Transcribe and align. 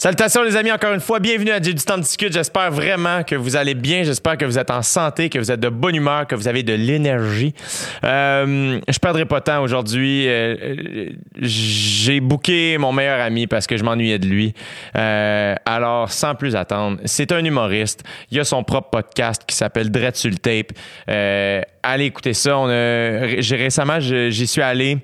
Salutations 0.00 0.42
les 0.42 0.56
amis, 0.56 0.72
encore 0.72 0.94
une 0.94 1.00
fois, 1.00 1.20
bienvenue 1.20 1.50
à 1.50 1.60
J'ai 1.60 1.74
du 1.74 1.84
temps 1.84 1.98
de 1.98 2.02
discute. 2.02 2.32
J'espère 2.32 2.70
vraiment 2.70 3.22
que 3.22 3.34
vous 3.34 3.54
allez 3.54 3.74
bien, 3.74 4.02
j'espère 4.02 4.38
que 4.38 4.46
vous 4.46 4.58
êtes 4.58 4.70
en 4.70 4.80
santé, 4.80 5.28
que 5.28 5.38
vous 5.38 5.52
êtes 5.52 5.60
de 5.60 5.68
bonne 5.68 5.94
humeur, 5.94 6.26
que 6.26 6.34
vous 6.34 6.48
avez 6.48 6.62
de 6.62 6.72
l'énergie. 6.72 7.52
Euh, 8.02 8.80
je 8.88 8.98
perdrai 8.98 9.26
pas 9.26 9.40
de 9.40 9.44
temps 9.44 9.60
aujourd'hui. 9.60 10.26
Euh, 10.26 11.10
J'ai 11.36 12.20
booké 12.20 12.78
mon 12.78 12.94
meilleur 12.94 13.20
ami 13.20 13.46
parce 13.46 13.66
que 13.66 13.76
je 13.76 13.84
m'ennuyais 13.84 14.18
de 14.18 14.26
lui. 14.26 14.54
Euh, 14.96 15.54
alors, 15.66 16.10
sans 16.10 16.34
plus 16.34 16.56
attendre, 16.56 16.98
c'est 17.04 17.30
un 17.30 17.44
humoriste. 17.44 18.02
Il 18.30 18.40
a 18.40 18.44
son 18.44 18.64
propre 18.64 18.88
podcast 18.88 19.42
qui 19.46 19.54
s'appelle 19.54 19.90
Dread 19.90 20.16
sur 20.16 20.30
le 20.30 20.38
tape. 20.38 20.72
Euh, 21.10 21.60
allez 21.82 22.06
écouter 22.06 22.32
ça. 22.32 22.56
On 22.56 22.70
a, 22.70 23.26
récemment, 23.54 24.00
j'y 24.00 24.46
suis 24.46 24.62
allé. 24.62 24.96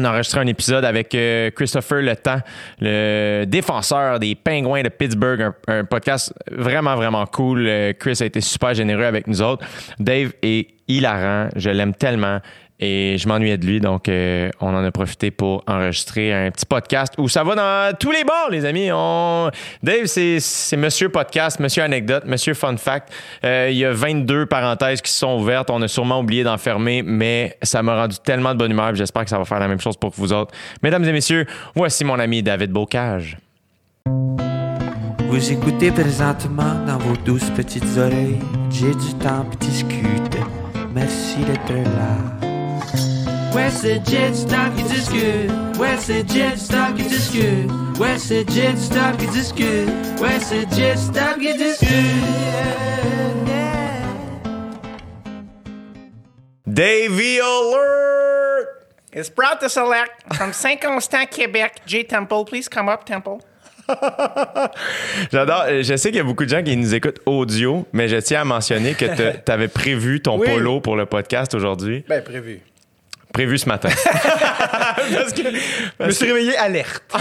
On 0.00 0.04
a 0.04 0.10
enregistré 0.10 0.38
un 0.38 0.46
épisode 0.46 0.84
avec 0.84 1.12
euh, 1.16 1.50
Christopher 1.50 2.02
Le 2.02 2.14
Temps, 2.14 2.38
le 2.80 3.44
défenseur 3.46 4.20
des 4.20 4.36
Pingouins 4.36 4.82
de 4.82 4.90
Pittsburgh, 4.90 5.50
un, 5.66 5.84
podcast 5.84 6.32
vraiment, 6.52 6.94
vraiment 6.94 7.26
cool. 7.26 7.66
Euh, 7.66 7.92
Chris 7.98 8.18
a 8.20 8.26
été 8.26 8.40
super 8.40 8.74
généreux 8.74 9.02
avec 9.02 9.26
nous 9.26 9.42
autres. 9.42 9.66
Dave 9.98 10.34
est 10.40 10.68
hilarant, 10.86 11.48
je 11.56 11.70
l'aime 11.70 11.94
tellement. 11.94 12.38
Et 12.80 13.16
je 13.18 13.26
m'ennuyais 13.26 13.58
de 13.58 13.66
lui, 13.66 13.80
donc 13.80 14.08
euh, 14.08 14.50
on 14.60 14.68
en 14.68 14.84
a 14.84 14.90
profité 14.92 15.32
pour 15.32 15.64
enregistrer 15.66 16.32
un 16.32 16.50
petit 16.52 16.64
podcast 16.64 17.12
où 17.18 17.28
ça 17.28 17.42
va 17.42 17.56
dans 17.56 17.96
tous 17.98 18.12
les 18.12 18.22
bords, 18.22 18.50
les 18.50 18.64
amis. 18.64 18.88
Dave, 19.82 20.06
c'est 20.06 20.76
Monsieur 20.76 21.08
Podcast, 21.08 21.58
Monsieur 21.58 21.82
Anecdote, 21.82 22.22
Monsieur 22.26 22.54
Fun 22.54 22.76
Fact. 22.76 23.12
Euh, 23.44 23.68
il 23.72 23.78
y 23.78 23.84
a 23.84 23.92
22 23.92 24.46
parenthèses 24.46 25.02
qui 25.02 25.10
sont 25.10 25.40
ouvertes. 25.40 25.70
On 25.70 25.82
a 25.82 25.88
sûrement 25.88 26.20
oublié 26.20 26.44
d'en 26.44 26.56
fermer, 26.56 27.02
mais 27.02 27.56
ça 27.62 27.82
m'a 27.82 27.96
rendu 27.96 28.16
tellement 28.22 28.52
de 28.52 28.58
bonne 28.58 28.70
humeur. 28.70 28.94
J'espère 28.94 29.24
que 29.24 29.30
ça 29.30 29.38
va 29.38 29.44
faire 29.44 29.58
la 29.58 29.68
même 29.68 29.80
chose 29.80 29.96
pour 29.96 30.10
vous 30.10 30.32
autres. 30.32 30.54
Mesdames 30.80 31.04
et 31.04 31.12
messieurs, 31.12 31.46
voici 31.74 32.04
mon 32.04 32.18
ami 32.20 32.44
David 32.44 32.70
Bocage. 32.70 33.38
Vous 35.28 35.52
écoutez 35.52 35.90
présentement 35.90 36.74
dans 36.86 36.98
vos 36.98 37.16
douces 37.16 37.50
petites 37.50 37.98
oreilles. 37.98 38.38
J'ai 38.70 38.94
du 38.94 39.14
temps 39.20 39.44
pour 39.44 39.56
discuter. 39.56 40.38
Merci 40.94 41.38
d'être 41.44 41.72
là. 41.72 42.37
Ouais, 43.54 43.70
c'est 43.70 44.00
Jet 44.08 44.34
Stock 44.34 44.74
qui 44.76 44.82
discute. 44.84 45.50
Ouais, 45.78 45.96
c'est 45.98 46.28
Jet 46.30 46.56
Stock 46.56 46.94
qui 46.96 47.04
discute. 47.04 47.70
Ouais, 47.98 48.18
c'est 48.18 48.48
Jet 48.50 48.76
Stock 48.76 49.16
qui 49.18 49.26
discute. 49.28 49.88
Ouais, 50.20 50.38
c'est 50.40 50.70
Jet 50.74 50.96
Stock 50.96 51.38
qui 51.40 51.54
discute. 51.56 51.88
Davy 56.66 57.38
Alert! 57.40 58.68
It's 59.12 59.30
proud 59.30 59.58
to 59.60 59.68
select 59.68 60.10
from 60.34 60.52
Saint-Constant, 60.52 61.26
Québec. 61.30 61.80
J. 61.86 62.04
Temple, 62.04 62.44
please 62.44 62.68
come 62.68 62.88
up, 62.88 63.04
Temple. 63.04 63.38
J'adore. 65.32 65.62
Euh, 65.68 65.82
Je 65.82 65.96
sais 65.96 66.10
qu'il 66.10 66.18
y 66.18 66.20
a 66.20 66.24
beaucoup 66.24 66.44
de 66.44 66.50
gens 66.50 66.62
qui 66.62 66.76
nous 66.76 66.94
écoutent 66.94 67.20
audio, 67.24 67.86
mais 67.94 68.06
je 68.06 68.16
tiens 68.18 68.42
à 68.42 68.44
mentionner 68.44 68.92
que 68.94 69.06
tu 69.06 69.50
avais 69.50 69.68
prévu 69.68 70.20
ton 70.20 70.38
Oui. 70.38 70.46
polo 70.46 70.80
pour 70.80 70.94
le 70.94 71.06
podcast 71.06 71.54
aujourd'hui. 71.54 72.04
Ben, 72.06 72.22
prévu. 72.22 72.60
Prévu 73.38 73.56
ce 73.56 73.68
matin. 73.68 73.90
parce, 75.14 75.32
que, 75.32 75.42
Je 76.00 76.04
me 76.06 76.10
suis 76.10 76.26
réveillé 76.26 76.56
alerte. 76.56 77.04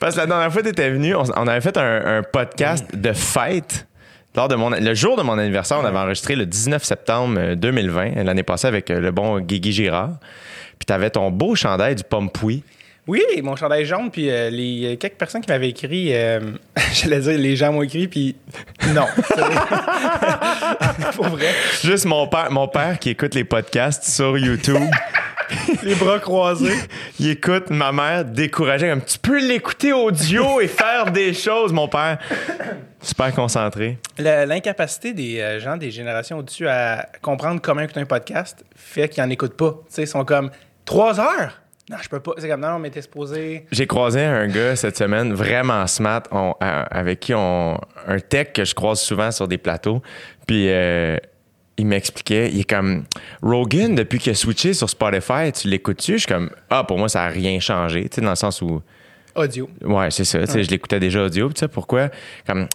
parce 0.00 0.14
que 0.14 0.20
la 0.20 0.26
dernière 0.26 0.50
fois 0.50 0.62
que 0.62 0.68
tu 0.68 0.72
étais 0.72 0.88
venu, 0.88 1.14
on, 1.14 1.24
on 1.36 1.46
avait 1.48 1.60
fait 1.60 1.76
un, 1.76 2.16
un 2.16 2.22
podcast 2.22 2.86
de 2.96 3.12
fête. 3.12 3.86
Lors 4.34 4.48
de 4.48 4.54
mon, 4.54 4.70
le 4.70 4.94
jour 4.94 5.18
de 5.18 5.22
mon 5.22 5.36
anniversaire, 5.36 5.80
on 5.82 5.84
avait 5.84 5.98
enregistré 5.98 6.34
le 6.34 6.46
19 6.46 6.82
septembre 6.82 7.34
euh, 7.38 7.54
2020, 7.56 8.24
l'année 8.24 8.42
passée, 8.42 8.68
avec 8.68 8.90
euh, 8.90 9.00
le 9.00 9.10
bon 9.10 9.40
Guigui 9.40 9.72
Girard. 9.72 10.18
Puis 10.78 10.86
tu 10.86 10.92
avais 10.94 11.10
ton 11.10 11.30
beau 11.30 11.54
chandail 11.54 11.96
du 11.96 12.02
Pompoui. 12.02 12.64
Oui, 13.10 13.24
mon 13.42 13.56
chandail 13.56 13.84
jaune, 13.86 14.08
puis 14.08 14.30
euh, 14.30 14.50
les 14.50 14.96
quelques 14.96 15.16
personnes 15.16 15.40
qui 15.40 15.50
m'avaient 15.50 15.70
écrit, 15.70 16.14
euh, 16.14 16.52
j'allais 16.92 17.18
dire, 17.18 17.38
les 17.38 17.56
gens 17.56 17.72
m'ont 17.72 17.82
écrit, 17.82 18.06
puis 18.06 18.36
non. 18.94 19.06
Pour 21.16 21.26
vrai. 21.26 21.48
Juste 21.82 22.04
mon 22.04 22.28
père, 22.28 22.52
mon 22.52 22.68
père 22.68 23.00
qui 23.00 23.10
écoute 23.10 23.34
les 23.34 23.42
podcasts 23.42 24.04
sur 24.04 24.38
YouTube. 24.38 24.80
Les 25.82 25.96
bras 25.96 26.20
croisés. 26.20 26.78
Il 27.18 27.30
écoute 27.30 27.70
ma 27.70 27.90
mère 27.90 28.24
découragée 28.24 28.88
comme 28.88 29.02
tu 29.02 29.18
peux 29.18 29.44
l'écouter 29.44 29.92
audio 29.92 30.60
et 30.60 30.68
faire 30.68 31.10
des 31.10 31.34
choses, 31.34 31.72
mon 31.72 31.88
père. 31.88 32.18
Super 33.02 33.34
concentré. 33.34 33.98
L'incapacité 34.18 35.14
des 35.14 35.40
euh, 35.40 35.58
gens 35.58 35.76
des 35.76 35.90
générations 35.90 36.38
au-dessus 36.38 36.68
à 36.68 37.08
comprendre 37.22 37.60
comment 37.60 37.80
écouter 37.80 37.98
un 37.98 38.06
podcast 38.06 38.64
fait 38.76 39.08
qu'ils 39.08 39.24
n'en 39.24 39.30
écoutent 39.30 39.56
pas. 39.56 39.80
Ils 39.98 40.06
sont 40.06 40.24
comme 40.24 40.52
trois 40.84 41.18
heures? 41.18 41.60
Non, 41.90 41.96
je 42.00 42.08
peux 42.08 42.20
pas. 42.20 42.32
C'est 42.38 42.48
comme 42.48 42.60
non, 42.60 42.78
mais 42.78 42.88
t'es 42.90 43.02
supposé. 43.02 43.66
J'ai 43.72 43.86
croisé 43.88 44.20
un 44.22 44.46
gars 44.46 44.76
cette 44.76 44.96
semaine 44.96 45.32
vraiment 45.34 45.84
smart 45.88 46.22
on- 46.30 46.54
avec 46.60 47.18
qui 47.18 47.34
on 47.34 47.80
un 48.06 48.20
tech 48.20 48.52
que 48.54 48.64
je 48.64 48.74
croise 48.76 49.00
souvent 49.00 49.32
sur 49.32 49.48
des 49.48 49.58
plateaux. 49.58 50.00
Puis 50.46 50.68
euh, 50.70 51.16
il 51.76 51.86
m'expliquait, 51.86 52.48
il 52.52 52.60
est 52.60 52.70
comme 52.70 53.04
Rogan 53.42 53.96
depuis 53.96 54.20
qu'il 54.20 54.30
a 54.30 54.34
switché 54.36 54.72
sur 54.72 54.88
Spotify, 54.88 55.50
tu 55.52 55.66
l'écoutes-tu? 55.66 56.12
Je 56.12 56.18
suis 56.18 56.26
comme 56.28 56.50
ah 56.70 56.84
pour 56.84 56.96
moi 56.96 57.08
ça 57.08 57.24
a 57.24 57.28
rien 57.28 57.58
changé, 57.58 58.08
tu 58.08 58.16
sais 58.16 58.20
dans 58.20 58.30
le 58.30 58.36
sens 58.36 58.62
où 58.62 58.80
Audio. 59.34 59.68
Ouais, 59.82 60.10
c'est 60.12 60.24
ça. 60.24 60.38
tu 60.40 60.46
sais, 60.52 60.62
Je 60.64 60.70
l'écoutais 60.70 61.00
déjà 61.00 61.22
audio. 61.24 61.48
Tu 61.52 61.58
sais 61.60 61.68
pourquoi? 61.68 62.08
Comme 62.46 62.68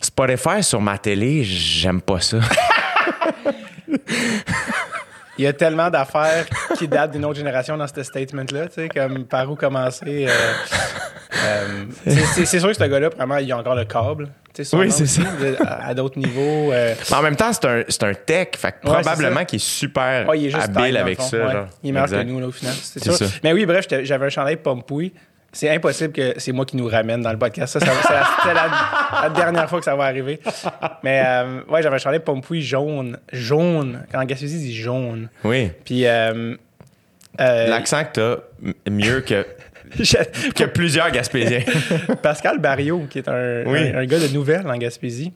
Spotify 0.00 0.62
sur 0.62 0.80
ma 0.80 0.96
télé, 0.98 1.42
j'aime 1.42 2.00
pas 2.02 2.20
ça. 2.20 2.38
Il 5.38 5.44
y 5.44 5.46
a 5.46 5.52
tellement 5.54 5.88
d'affaires 5.88 6.46
qui 6.80 6.88
datent 6.88 7.12
d'une 7.12 7.24
autre 7.24 7.36
génération 7.38 7.76
dans 7.76 7.86
ce 7.86 8.02
statement-là, 8.02 8.66
tu 8.68 8.74
sais, 8.74 8.88
comme 8.88 9.24
par 9.24 9.50
où 9.50 9.54
commencer. 9.54 10.26
euh, 10.28 10.52
euh, 11.46 11.84
c'est- 12.06 12.58
sûr 12.58 12.68
que 12.68 12.74
ce 12.74 12.84
gars-là, 12.84 13.08
vraiment, 13.10 13.36
il 13.36 13.50
a 13.52 13.56
encore 13.58 13.74
le 13.74 13.84
câble. 13.84 14.26
tu 14.26 14.30
sais, 14.56 14.64
sûrement 14.64 14.84
Oui, 14.84 14.90
c'est 14.90 15.06
ça. 15.06 15.22
de- 15.22 15.56
À, 15.64 15.88
à 15.88 15.94
d'autres 15.94 16.18
niveaux. 16.18 16.72
euh, 16.72 16.94
en 17.12 17.22
même 17.22 17.36
temps, 17.36 17.52
c'est 17.52 17.64
un, 17.66 17.82
c'est 17.88 18.02
un 18.02 18.14
tech. 18.14 18.48
Fait 18.56 18.72
que 18.72 18.88
Ouais, 18.88 18.96
c'est 18.96 19.02
probablement 19.10 19.44
qu'il 19.44 19.56
est 19.56 19.64
super 19.64 20.28
ouais, 20.28 20.40
il 20.40 20.46
est 20.46 20.50
juste 20.50 20.76
habile 20.76 20.96
avec 20.96 21.20
ça. 21.20 21.36
ouais. 21.36 21.52
genre. 21.52 21.66
Il 21.82 21.90
est 21.90 21.92
meilleur 21.92 22.08
que 22.08 22.22
nous, 22.22 22.40
là, 22.40 22.46
au 22.46 22.52
final. 22.52 22.74
C'est 22.82 23.02
ça. 23.04 23.12
ça. 23.12 23.24
Mais 23.44 23.52
oui, 23.52 23.64
bref, 23.66 23.86
j'avais 24.02 24.26
un 24.26 24.30
chandail 24.30 24.56
Pompoui. 24.56 25.12
C'est 25.52 25.68
impossible 25.68 26.12
que 26.12 26.34
c'est 26.36 26.52
moi 26.52 26.64
qui 26.64 26.76
nous 26.76 26.86
ramène 26.86 27.22
dans 27.22 27.32
le 27.32 27.38
podcast. 27.38 27.72
Ça, 27.72 27.80
ça 27.80 27.86
c'est 28.06 28.12
la, 28.12 28.24
c'est 28.44 28.54
la- 28.54 29.22
la 29.22 29.30
dernière 29.30 29.68
fois 29.68 29.80
que 29.80 29.84
ça 29.84 29.96
va 29.96 30.04
arriver. 30.04 30.38
Mais 31.02 31.22
euh, 31.26 31.60
ouais, 31.68 31.82
j'avais 31.82 31.96
un 31.96 31.98
chandail 31.98 32.20
Pompoui 32.20 32.62
jaune. 32.62 33.18
Jaune. 33.32 34.04
Quand 34.12 34.24
Gaspésie, 34.24 34.56
il 34.58 34.62
dit 34.68 34.74
jaune. 34.76 35.28
Oui. 35.44 35.70
Puis. 35.84 36.06
euh, 36.06 36.56
euh, 37.40 37.68
L'accent 37.68 38.04
que 38.04 38.12
t'as, 38.12 38.90
mieux 38.90 39.20
que, 39.22 39.44
que 40.54 40.64
plusieurs 40.64 41.10
Gaspésiens. 41.10 41.62
Pascal 42.22 42.58
Barriot, 42.58 43.06
qui 43.10 43.18
est 43.18 43.28
un, 43.28 43.64
Oui. 43.66 43.88
un, 43.94 43.98
un 43.98 44.04
gars 44.06 44.18
de 44.18 44.28
nouvelles 44.28 44.66
en 44.66 44.76
Gaspésie, 44.76 45.32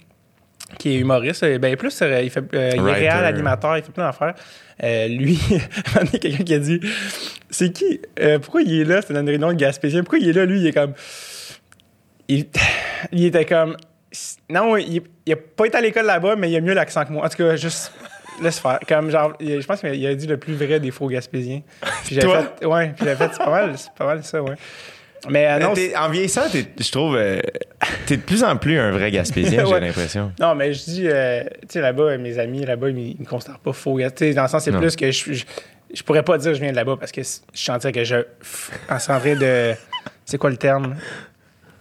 qui 0.78 0.94
est 0.94 0.98
humoriste. 0.98 1.42
euh, 1.42 1.58
Ben 1.58 1.76
plus, 1.76 2.00
euh, 2.02 2.20
il, 2.22 2.30
fait, 2.30 2.44
euh, 2.54 2.70
il 2.74 2.88
est 2.88 2.92
réel, 2.92 3.24
animateur, 3.24 3.76
il 3.78 3.84
fait 3.84 3.92
plein 3.92 4.06
d'affaires. 4.06 4.34
Euh, 4.82 5.06
lui, 5.08 5.38
un 5.50 5.54
moment 5.54 6.06
donné, 6.06 6.18
quelqu'un 6.18 6.44
qui 6.44 6.54
a 6.54 6.58
dit 6.58 6.80
C'est 7.50 7.70
qui 7.72 8.00
Pourquoi 8.42 8.62
il 8.62 8.80
est 8.80 8.84
là? 8.84 9.00
C'est 9.02 9.14
une 9.14 9.28
réunion 9.28 9.48
de 9.48 9.54
Gaspésien. 9.54 10.00
Pourquoi 10.02 10.18
il 10.18 10.28
est 10.28 10.32
là 10.32 10.44
Lui, 10.44 10.60
il 10.60 10.66
est 10.66 10.72
comme. 10.72 10.94
Il, 12.28 12.46
il 13.12 13.24
était 13.26 13.44
comme. 13.44 13.76
Non, 14.48 14.76
il, 14.76 15.02
il 15.26 15.32
a 15.32 15.36
pas 15.36 15.66
été 15.66 15.76
à 15.76 15.80
l'école 15.80 16.06
là-bas, 16.06 16.36
mais 16.36 16.50
il 16.50 16.56
a 16.56 16.60
mieux 16.60 16.74
l'accent 16.74 17.04
que 17.04 17.12
moi. 17.12 17.24
En 17.24 17.28
tout 17.28 17.36
cas, 17.36 17.54
juste. 17.56 17.92
Laisse 18.42 18.58
faire. 18.58 18.78
Comme 18.88 19.10
genre, 19.10 19.32
il- 19.40 19.60
je 19.60 19.66
pense 19.66 19.80
qu'il 19.80 20.06
a 20.06 20.14
dit 20.14 20.26
le 20.26 20.36
plus 20.36 20.54
vrai 20.54 20.80
des 20.80 20.90
faux 20.90 21.08
Gaspésiens. 21.08 21.62
Puis 22.04 22.18
Toi? 22.18 22.42
fait. 22.60 22.66
Ouais, 22.66 22.92
puis 22.96 23.04
j'avais 23.04 23.16
fait. 23.16 23.30
C'est 23.32 23.44
pas 23.44 23.50
mal, 23.50 23.72
c'est 23.78 23.92
pas 23.94 24.06
mal 24.06 24.24
ça, 24.24 24.42
ouais. 24.42 24.54
Mais 25.30 25.46
euh, 25.46 25.58
non, 25.58 25.72
T'es- 25.72 25.96
en 25.96 26.10
vieillissant, 26.10 26.42
t'es- 26.52 26.66
je 26.78 26.90
trouve, 26.92 27.16
euh, 27.16 27.40
t'es 28.06 28.18
de 28.18 28.22
plus 28.22 28.44
en 28.44 28.56
plus 28.56 28.78
un 28.78 28.90
vrai 28.90 29.10
Gaspésien, 29.10 29.64
j'ai 29.68 29.80
l'impression. 29.80 30.32
Non, 30.38 30.54
mais 30.54 30.74
je 30.74 30.84
dis, 30.84 31.02
euh, 31.06 31.42
tu 31.62 31.68
sais, 31.70 31.80
là-bas, 31.80 32.02
euh, 32.02 32.18
mes 32.18 32.38
amis, 32.38 32.64
là-bas, 32.66 32.90
ils 32.90 33.16
me 33.18 33.24
considèrent 33.24 33.58
pas 33.60 33.72
faux. 33.72 33.98
Tu 33.98 34.06
sais, 34.16 34.34
dans 34.34 34.42
le 34.42 34.48
sens, 34.48 34.64
c'est 34.64 34.70
Non. 34.70 34.80
plus 34.80 34.94
que 34.96 35.10
je, 35.10 35.32
je, 35.32 35.44
je 35.94 36.02
pourrais 36.02 36.22
pas 36.24 36.36
dire 36.36 36.50
que 36.50 36.56
je 36.58 36.60
viens 36.62 36.72
de 36.72 36.76
là-bas 36.76 36.96
parce 37.00 37.10
que 37.12 37.22
c- 37.22 37.40
je 37.54 37.60
sentirais 37.62 37.92
que 37.92 38.04
je. 38.04 38.16
f- 38.16 38.70
En 38.90 38.98
train 38.98 39.34
de. 39.36 39.72
C'est 40.26 40.36
quoi 40.38 40.50
le 40.50 40.56
terme? 40.58 40.96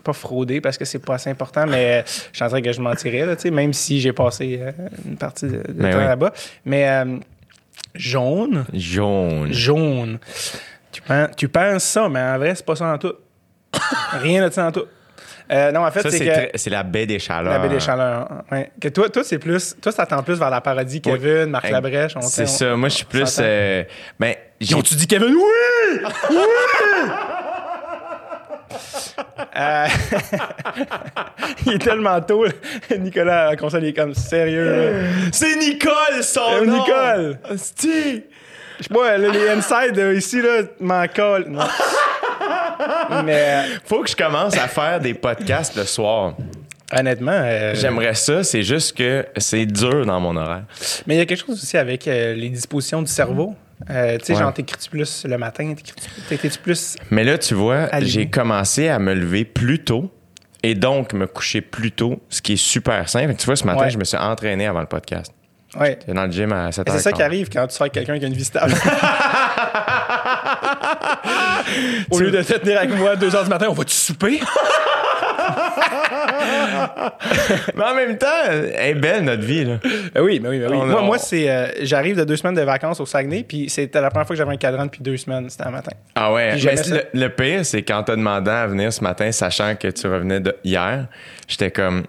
Pas 0.03 0.13
frauder 0.13 0.59
parce 0.59 0.77
que 0.77 0.85
c'est 0.85 0.99
pas 0.99 1.15
assez 1.15 1.29
important, 1.29 1.65
mais 1.65 2.03
je 2.33 2.37
sentirais 2.37 2.61
que 2.61 2.73
je 2.73 2.81
mentirais, 2.81 3.25
là, 3.25 3.35
même 3.51 3.71
si 3.73 4.01
j'ai 4.01 4.11
passé 4.13 4.59
euh, 4.61 4.71
une 5.05 5.15
partie 5.17 5.45
de, 5.45 5.57
de 5.57 5.73
Ben 5.73 5.91
temps 5.91 5.97
oui. 5.99 6.03
là-bas. 6.05 6.33
Mais 6.65 6.87
euh, 6.89 7.17
jaune, 7.95 8.65
Jaune. 8.73 9.53
jaune. 9.53 10.19
Tu 10.91 11.01
penses, 11.01 11.29
tu 11.37 11.47
penses 11.47 11.83
ça, 11.83 12.09
mais 12.09 12.19
en 12.21 12.37
vrai, 12.37 12.53
c'est 12.55 12.65
pas 12.65 12.75
ça 12.75 12.85
en 12.85 12.97
tout. 12.97 13.13
Rien 14.21 14.45
de 14.47 14.53
ça 14.53 14.67
en 14.67 14.71
tout. 14.71 14.83
Euh, 15.51 15.71
non, 15.71 15.85
en 15.85 15.91
fait, 15.91 16.09
c'est 16.55 16.69
la 16.69 16.83
baie 16.83 17.05
des 17.05 17.19
chaleurs. 17.19 17.51
La 17.53 17.59
baie 17.59 17.73
des 17.73 17.79
chaleurs. 17.79 18.27
Ouais. 18.51 18.71
Que 18.79 18.87
toi, 18.87 19.09
toi 19.09 19.23
c'est 19.23 19.39
plus. 19.39 19.75
Toi, 19.81 19.91
ça 19.91 20.05
tend 20.05 20.23
plus 20.23 20.35
vers 20.39 20.49
la 20.49 20.61
parodie 20.61 21.01
Kevin, 21.01 21.45
Marc 21.47 21.69
Labrèche. 21.69 22.13
C'est 22.21 22.43
on- 22.43 22.47
ça. 22.47 22.75
Moi, 22.75 22.89
je 22.89 22.95
suis 22.95 23.05
plus. 23.05 23.37
euh, 23.39 23.83
ben, 24.19 24.35
Ils 24.59 24.67
tu 24.83 24.95
dit 24.95 25.07
Kevin? 25.07 25.33
Oui! 25.35 25.99
Oui! 26.31 26.37
Euh, 29.55 29.87
il 31.65 31.73
est 31.73 31.79
tellement 31.79 32.19
tôt. 32.21 32.45
Nicolas, 32.97 33.49
à 33.49 33.55
console, 33.55 33.83
il 33.83 33.89
est 33.89 33.93
comme 33.93 34.13
sérieux. 34.13 35.05
C'est 35.31 35.55
Nicole, 35.57 36.21
son 36.23 36.41
Euh, 36.51 36.65
nom! 36.65 36.77
Nicole! 36.77 37.39
Hostie! 37.49 38.23
Je 38.79 38.83
sais 38.87 38.93
pas, 38.93 39.17
là, 39.17 39.29
les 39.29 39.49
inside 39.49 39.97
euh, 39.97 40.15
ici, 40.15 40.41
là, 40.41 40.61
m'en 40.79 41.07
collent. 41.07 41.45
Non. 41.49 41.63
Mais 43.23 43.63
Faut 43.85 44.01
que 44.01 44.09
je 44.09 44.15
commence 44.15 44.57
à 44.57 44.67
faire 44.67 44.99
des 44.99 45.13
podcasts 45.13 45.75
le 45.75 45.83
soir. 45.85 46.33
honnêtement, 46.91 47.31
euh, 47.33 47.73
J'aimerais 47.75 48.15
ça, 48.15 48.43
c'est 48.43 48.63
juste 48.63 48.97
que 48.97 49.25
c'est 49.37 49.65
dur 49.65 50.05
dans 50.05 50.19
mon 50.19 50.35
horaire. 50.35 50.63
Mais 51.05 51.15
il 51.15 51.17
y 51.19 51.21
a 51.21 51.25
quelque 51.25 51.45
chose 51.45 51.61
aussi 51.61 51.77
avec 51.77 52.07
euh, 52.07 52.33
les 52.33 52.49
dispositions 52.49 53.01
du 53.01 53.11
cerveau. 53.11 53.55
Euh, 53.89 54.17
tu 54.17 54.25
sais, 54.25 54.33
Ouais. 54.33 54.39
genre, 54.39 54.53
t'écris-tu 54.53 54.89
plus 54.89 55.25
le 55.27 55.37
matin? 55.37 55.73
T'écris-tu 56.29 56.59
plus. 56.59 56.95
Mais 57.11 57.23
là, 57.23 57.37
tu 57.37 57.53
vois, 57.53 57.89
j'ai 58.01 58.29
commencé 58.29 58.87
à 58.89 58.99
me 58.99 59.13
lever 59.13 59.43
plus 59.45 59.83
tôt 59.83 60.11
et 60.61 60.73
donc 60.75 61.13
me 61.13 61.27
coucher 61.27 61.61
plus 61.61 61.91
tôt, 61.91 62.21
ce 62.29 62.41
qui 62.41 62.53
est 62.53 62.57
super 62.57 63.09
simple. 63.09 63.35
Tu 63.35 63.45
vois, 63.45 63.55
ce 63.57 63.65
matin, 63.65 63.81
Ouais. 63.81 63.89
je 63.89 63.97
me 63.97 64.03
suis 64.05 64.17
entraîné 64.17 64.67
avant 64.67 64.79
le 64.79 64.85
podcast. 64.85 65.33
Ouais. 65.79 65.97
J'étais 65.99 66.13
dans 66.13 66.25
le 66.25 66.31
gym 66.31 66.53
à 66.53 66.71
7 66.71 66.85
Mais 66.87 66.93
h 66.93 66.95
C'est 66.97 67.01
ça 67.03 67.11
qui 67.11 67.23
arrive 67.23 67.49
quand 67.49 67.65
tu 67.67 67.73
sors 67.75 67.81
avec 67.83 67.93
quelqu'un 67.93 68.19
qui 68.19 68.25
a 68.25 68.27
une 68.27 68.33
vie 68.35 68.43
stable. 68.45 68.73
Au 72.11 72.19
lieu 72.19 72.29
de 72.31 72.41
te 72.43 72.53
tenir 72.53 72.77
avec 72.77 72.95
moi 72.95 73.11
à 73.11 73.15
2 73.15 73.29
h 73.29 73.43
du 73.43 73.49
matin, 73.49 73.65
on 73.69 73.73
va-tu 73.73 73.95
souper? 73.95 74.39
Mais 77.75 77.83
en 77.83 77.95
même 77.95 78.17
temps, 78.17 78.27
elle 78.49 78.73
est 78.75 78.93
belle 78.95 79.23
notre 79.23 79.43
vie. 79.43 79.65
Là. 79.65 79.77
Ben 80.13 80.21
oui, 80.21 80.39
ben 80.39 80.49
oui, 80.49 80.59
ben 80.59 80.69
oui. 80.71 80.77
On- 80.81 80.85
moi, 80.85 81.01
moi 81.01 81.17
c'est. 81.17 81.49
euh, 81.49 81.67
J'arrive 81.81 82.17
de 82.17 82.23
deux 82.23 82.35
semaines 82.35 82.55
de 82.55 82.61
vacances 82.61 82.99
au 82.99 83.05
Saguenay, 83.05 83.43
puis 83.43 83.69
c'était 83.69 84.01
la 84.01 84.09
première 84.09 84.27
fois 84.27 84.35
que 84.35 84.37
j'avais 84.37 84.53
un 84.53 84.57
cadran 84.57 84.85
depuis 84.85 85.01
deux 85.01 85.17
semaines. 85.17 85.49
C'était 85.49 85.65
un 85.65 85.71
matin. 85.71 85.91
Ah 86.15 86.33
ouais. 86.33 86.55
Mais 86.63 86.75
le, 87.13 87.19
le 87.19 87.29
pire, 87.29 87.65
c'est 87.65 87.83
quand 87.83 88.03
t'as 88.03 88.15
demandé 88.15 88.51
à 88.51 88.67
venir 88.67 88.91
ce 88.93 89.03
matin, 89.03 89.31
sachant 89.31 89.75
que 89.75 89.87
tu 89.87 90.07
revenais 90.07 90.39
de 90.39 90.55
hier, 90.63 91.07
j'étais 91.47 91.71
comme, 91.71 92.03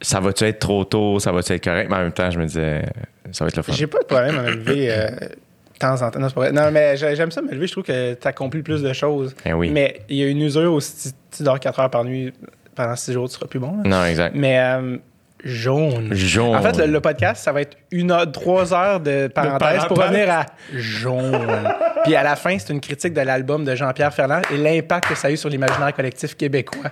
ça 0.00 0.20
va-tu 0.20 0.44
être 0.44 0.58
trop 0.58 0.84
tôt, 0.84 1.18
ça 1.20 1.30
va-tu 1.32 1.52
être 1.52 1.64
correct? 1.64 1.88
Mais 1.90 1.96
en 1.96 2.00
même 2.02 2.12
temps, 2.12 2.30
je 2.30 2.38
me 2.38 2.46
disais, 2.46 2.82
ça 3.30 3.44
va 3.44 3.48
être 3.48 3.56
le 3.56 3.62
fun. 3.62 3.72
J'ai 3.72 3.86
pas 3.86 4.00
de 4.00 4.04
problème 4.04 4.36
à 4.38 4.42
me 4.42 4.50
lever 4.50 4.90
euh, 4.90 5.06
de 5.10 5.78
temps 5.78 6.02
en 6.02 6.10
temps. 6.10 6.18
Non, 6.18 6.28
c'est 6.28 6.34
pas 6.34 6.40
vrai. 6.42 6.52
Non, 6.52 6.70
mais 6.72 6.96
j'ai- 6.96 7.14
j'aime 7.14 7.30
ça 7.30 7.40
me 7.40 7.50
lever. 7.52 7.66
Je 7.66 7.72
trouve 7.72 7.84
que 7.84 8.14
t'accomplis 8.14 8.62
plus 8.62 8.82
de 8.82 8.92
choses. 8.92 9.34
Eh 9.46 9.52
oui. 9.52 9.70
Mais 9.70 10.00
il 10.08 10.16
y 10.16 10.24
a 10.24 10.26
une 10.26 10.40
usure 10.42 10.72
aussi. 10.72 10.92
Si 10.96 11.14
tu 11.36 11.42
dors 11.44 11.58
4 11.60 11.78
heures 11.80 11.90
par 11.90 12.04
nuit 12.04 12.32
pendant 12.74 12.96
6 12.96 13.12
jours, 13.12 13.28
tu 13.28 13.34
seras 13.34 13.46
plus 13.46 13.60
bon. 13.60 13.76
là. 13.76 13.82
Non, 13.88 14.04
exact. 14.04 14.34
Mais 14.36 14.58
euh, 14.58 14.96
jaune. 15.44 16.08
Jaune. 16.12 16.56
En 16.56 16.62
fait, 16.62 16.76
le, 16.78 16.86
le 16.86 17.00
podcast, 17.00 17.42
ça 17.44 17.52
va 17.52 17.62
être 17.62 17.76
une 17.90 18.10
heure, 18.10 18.30
trois 18.30 18.72
heures 18.74 19.00
de 19.00 19.28
parenthèse 19.28 19.84
pour 19.86 19.98
revenir 19.98 20.30
à 20.30 20.46
jaune. 20.74 21.48
Puis 22.04 22.14
à 22.16 22.22
la 22.22 22.36
fin, 22.36 22.58
c'est 22.58 22.72
une 22.72 22.80
critique 22.80 23.12
de 23.14 23.20
l'album 23.20 23.64
de 23.64 23.74
Jean-Pierre 23.74 24.12
Ferland 24.12 24.42
et 24.52 24.56
l'impact 24.56 25.08
que 25.08 25.14
ça 25.14 25.28
a 25.28 25.30
eu 25.30 25.36
sur 25.36 25.48
l'imaginaire 25.48 25.94
collectif 25.94 26.34
québécois. 26.36 26.90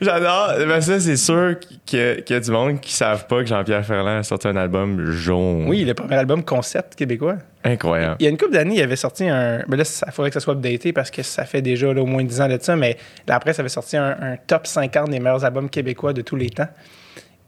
J'adore. 0.00 0.52
Ben 0.66 0.80
ça, 0.80 1.00
c'est 1.00 1.16
sûr 1.16 1.56
qu'il 1.86 1.98
y, 2.28 2.32
a- 2.32 2.40
du 2.40 2.50
monde 2.50 2.80
qui 2.80 2.92
savent 2.92 3.26
pas 3.26 3.40
que 3.42 3.46
Jean-Pierre 3.48 3.84
Ferland 3.84 4.18
a 4.18 4.22
sorti 4.22 4.48
un 4.48 4.56
album 4.56 5.10
jaune. 5.12 5.66
Oui, 5.68 5.84
le 5.84 5.94
premier 5.94 6.14
album 6.16 6.42
concept 6.44 6.94
québécois. 6.94 7.36
Incroyable. 7.64 8.16
Il 8.20 8.24
y 8.24 8.26
a 8.26 8.30
une 8.30 8.36
couple 8.38 8.52
d'années, 8.52 8.76
il 8.76 8.82
avait 8.82 8.96
sorti 8.96 9.28
un. 9.28 9.64
Ben 9.66 9.76
là, 9.76 9.84
il 10.06 10.12
faudrait 10.12 10.30
que 10.30 10.34
ça 10.34 10.40
soit 10.40 10.54
updaté 10.54 10.92
parce 10.92 11.10
que 11.10 11.22
ça 11.22 11.44
fait 11.44 11.62
déjà 11.62 11.92
là, 11.92 12.00
au 12.02 12.06
moins 12.06 12.22
10 12.24 12.40
ans 12.40 12.48
de 12.48 12.58
ça, 12.60 12.76
mais 12.76 12.96
là, 13.26 13.34
après, 13.34 13.52
ça 13.52 13.60
avait 13.62 13.68
sorti 13.68 13.96
un, 13.96 14.16
un 14.20 14.36
top 14.46 14.66
50 14.66 15.10
des 15.10 15.18
meilleurs 15.20 15.44
albums 15.44 15.68
québécois 15.68 16.12
de 16.12 16.22
tous 16.22 16.36
les 16.36 16.50
temps. 16.50 16.68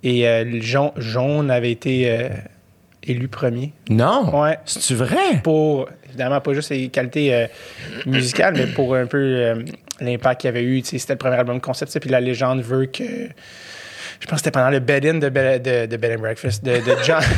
Et 0.03 0.27
euh, 0.27 0.45
le 0.45 0.61
jaune, 0.61 0.91
jaune 0.97 1.51
avait 1.51 1.71
été 1.71 2.11
euh, 2.11 2.29
élu 3.03 3.29
premier. 3.29 3.73
Non? 3.89 4.29
Ouais. 4.43 4.59
C'est-tu 4.65 4.95
vrai? 4.95 5.41
Pour, 5.45 5.89
évidemment, 6.09 6.41
pas 6.41 6.55
juste 6.55 6.71
les 6.71 6.89
qualités 6.89 7.35
euh, 7.35 7.47
musicales, 8.07 8.55
mais 8.57 8.67
pour 8.67 8.95
un 8.95 9.07
peu 9.07 9.19
euh, 9.19 9.63
l'impact 10.01 10.41
qu'il 10.41 10.49
y 10.49 10.51
avait 10.51 10.63
eu. 10.63 10.83
C'était 10.85 11.13
le 11.15 11.19
premier 11.19 11.37
album 11.37 11.61
concept, 11.61 11.99
puis 12.01 12.11
la 12.11 12.21
légende 12.21 12.61
veut 12.63 12.87
que. 12.87 13.03
Je 14.21 14.27
pense 14.27 14.41
que 14.41 14.45
c'était 14.45 14.51
pendant 14.51 14.71
le 14.71 14.81
bed-in 14.81 15.15
de, 15.15 15.29
Bed- 15.31 15.63
de, 15.63 15.87
de 15.87 15.97
Bed 15.97 16.19
and 16.19 16.21
Breakfast 16.21 16.63
de, 16.65 16.73
de 16.77 16.95
John. 17.05 17.23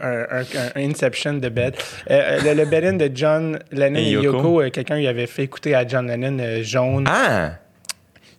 un, 0.00 0.24
un- 0.30 0.44
un 0.76 0.80
Inception 0.90 1.34
de 1.34 1.48
bed. 1.48 1.74
Euh, 2.10 2.40
le, 2.42 2.54
le 2.54 2.64
bed-in 2.64 2.94
de 2.94 3.10
John 3.14 3.58
Lennon 3.70 3.98
Et 3.98 4.02
et 4.04 4.10
Yoko. 4.10 4.36
Yoko, 4.38 4.60
euh, 4.62 4.70
quelqu'un 4.70 4.96
lui 4.96 5.06
avait 5.06 5.26
fait 5.26 5.44
écouter 5.44 5.74
à 5.74 5.86
John 5.86 6.06
Lennon 6.08 6.38
euh, 6.40 6.62
jaune. 6.62 7.04
Ah! 7.08 7.52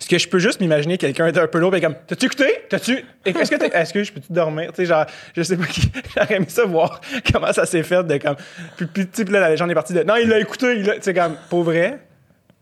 Ce 0.01 0.09
que 0.09 0.17
je 0.17 0.27
peux 0.27 0.39
juste 0.39 0.59
m'imaginer 0.59 0.97
quelqu'un 0.97 1.31
d'un 1.31 1.45
peu 1.45 1.59
lourd, 1.59 1.75
et 1.75 1.79
comme, 1.79 1.93
t'as-tu 2.07 2.25
écouté? 2.25 2.45
T'as-tu? 2.69 3.05
Est-ce 3.23 3.51
que, 3.51 3.55
t'es- 3.55 3.69
est-ce 3.77 3.93
que 3.93 4.03
je 4.03 4.11
peux-tu 4.11 4.33
dormir? 4.33 4.71
Tu 4.73 4.77
sais, 4.77 4.85
genre, 4.87 5.05
je 5.37 5.43
sais 5.43 5.55
pas 5.55 5.67
qui. 5.67 5.91
J'aurais 6.17 6.35
aimé 6.37 6.45
ça 6.49 6.65
voir 6.65 6.99
comment 7.31 7.53
ça 7.53 7.67
s'est 7.67 7.83
fait 7.83 8.03
de 8.03 8.17
comme. 8.17 8.35
Puis, 8.77 8.87
puis, 8.87 9.05
puis 9.05 9.25
là, 9.25 9.39
la 9.41 9.49
légende 9.51 9.69
est 9.69 9.75
partie 9.75 9.93
de. 9.93 10.01
Non, 10.01 10.15
il 10.15 10.27
l'a 10.27 10.39
écouté, 10.39 10.75
il 10.77 10.85
l'a. 10.87 10.95
Tu 10.95 11.03
sais, 11.03 11.13
comme, 11.13 11.35
pour 11.51 11.61
vrai, 11.63 11.99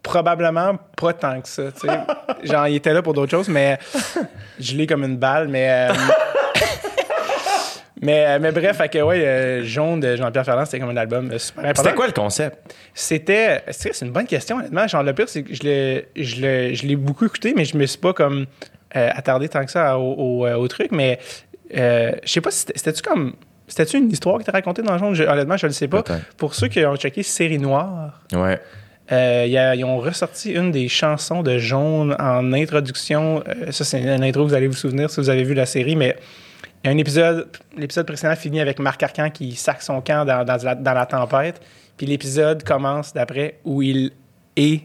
probablement 0.04 0.78
pas 0.98 1.14
tant 1.14 1.40
que 1.40 1.48
ça, 1.48 1.72
tu 1.72 1.88
sais. 1.88 2.00
Genre, 2.44 2.68
il 2.68 2.76
était 2.76 2.94
là 2.94 3.02
pour 3.02 3.14
d'autres 3.14 3.32
choses, 3.32 3.48
mais 3.48 3.80
je 4.60 4.76
l'ai 4.76 4.86
comme 4.86 5.06
une 5.06 5.18
balle, 5.18 5.48
mais. 5.48 5.90
euh, 5.90 5.94
Mais, 8.02 8.26
euh, 8.28 8.40
mais 8.42 8.52
bref, 8.52 8.78
fait 8.78 8.88
que 8.90 9.00
ouais, 9.02 9.26
euh, 9.26 9.64
Jaune 9.64 10.00
de 10.00 10.16
Jean-Pierre 10.16 10.46
Ferland, 10.46 10.66
c'était 10.66 10.80
comme 10.80 10.90
un 10.92 10.98
album 10.98 11.32
euh, 11.32 11.38
super 11.38 11.64
important. 11.66 11.84
C'était 11.84 11.96
quoi 11.96 12.08
le 12.08 12.14
concept? 12.14 12.74
C'était. 12.94 13.62
C'est 13.72 14.02
une 14.02 14.12
bonne 14.12 14.26
question, 14.28 14.58
honnêtement. 14.58 14.88
Genre, 14.88 15.04
le 15.04 15.14
pire, 15.14 15.28
c'est 15.28 15.44
que 15.44 15.54
je 15.54 15.64
l'ai, 15.64 16.76
je 16.76 16.96
beaucoup 16.96 17.26
écouté, 17.26 17.54
mais 17.56 17.66
je 17.66 17.76
me 17.78 17.86
suis 17.86 17.98
pas 18.00 18.14
comme 18.14 18.46
euh, 18.96 19.10
attardé 19.14 19.50
tant 19.50 19.66
que 19.66 19.72
ça 19.72 19.98
au, 20.00 20.14
au, 20.44 20.48
au 20.48 20.68
truc. 20.70 20.92
Mais 20.92 21.20
euh, 21.78 22.12
je 22.24 22.32
sais 22.32 22.42
pas 22.42 22.52
si 22.52 22.60
c'était, 22.60 22.74
c'était-tu 22.78 23.02
comme. 23.02 23.34
C'était-tu 23.68 23.98
une 23.98 24.10
histoire 24.10 24.38
qui 24.38 24.42
était 24.44 24.52
racontée 24.52 24.82
dans 24.82 24.98
jaune? 24.98 25.14
Je- 25.14 25.24
honnêtement, 25.26 25.56
je 25.58 25.68
le 25.68 25.74
sais 25.74 25.88
pas. 25.88 26.04
Pour 26.38 26.56
ceux 26.56 26.70
qui 26.70 26.84
ont 26.86 26.96
checké 26.96 27.22
Série 27.22 27.60
Noire, 27.60 28.20
Ouais. 28.34 28.60
euh, 29.12 29.44
il 29.46 29.52
y 29.52 29.60
a- 29.60 29.76
ils 29.76 29.84
ont 29.84 30.00
ressorti 30.00 30.54
une 30.54 30.72
des 30.72 30.88
chansons 30.88 31.44
de 31.44 31.60
Jaune 31.60 32.16
en 32.18 32.52
introduction. 32.54 33.44
Euh, 33.48 33.72
ça, 33.72 33.84
c'est 33.84 34.00
une 34.02 34.24
intro, 34.24 34.44
vous 34.48 34.56
allez 34.56 34.66
vous 34.66 34.74
souvenir 34.74 35.12
si 35.12 35.20
vous 35.20 35.30
avez 35.30 35.44
vu 35.44 35.54
la 35.54 35.68
série, 35.68 35.96
mais 35.96 36.16
un 36.86 36.98
épisode, 36.98 37.48
l'épisode 37.76 38.06
précédent 38.06 38.36
finit 38.36 38.62
avec 38.62 38.80
Marc 38.80 39.04
Arcan 39.04 39.30
qui 39.30 39.56
sac 39.56 39.82
son 39.82 40.02
camp 40.02 40.26
dans, 40.26 40.46
dans 40.46 40.64
la, 40.64 40.76
dans 40.76 40.94
la 40.94 41.06
tempête. 41.06 41.62
Puis 41.98 42.08
l'épisode 42.08 42.64
commence 42.64 43.14
d'après 43.14 43.60
où 43.66 43.82
il 43.82 44.12
est 44.56 44.84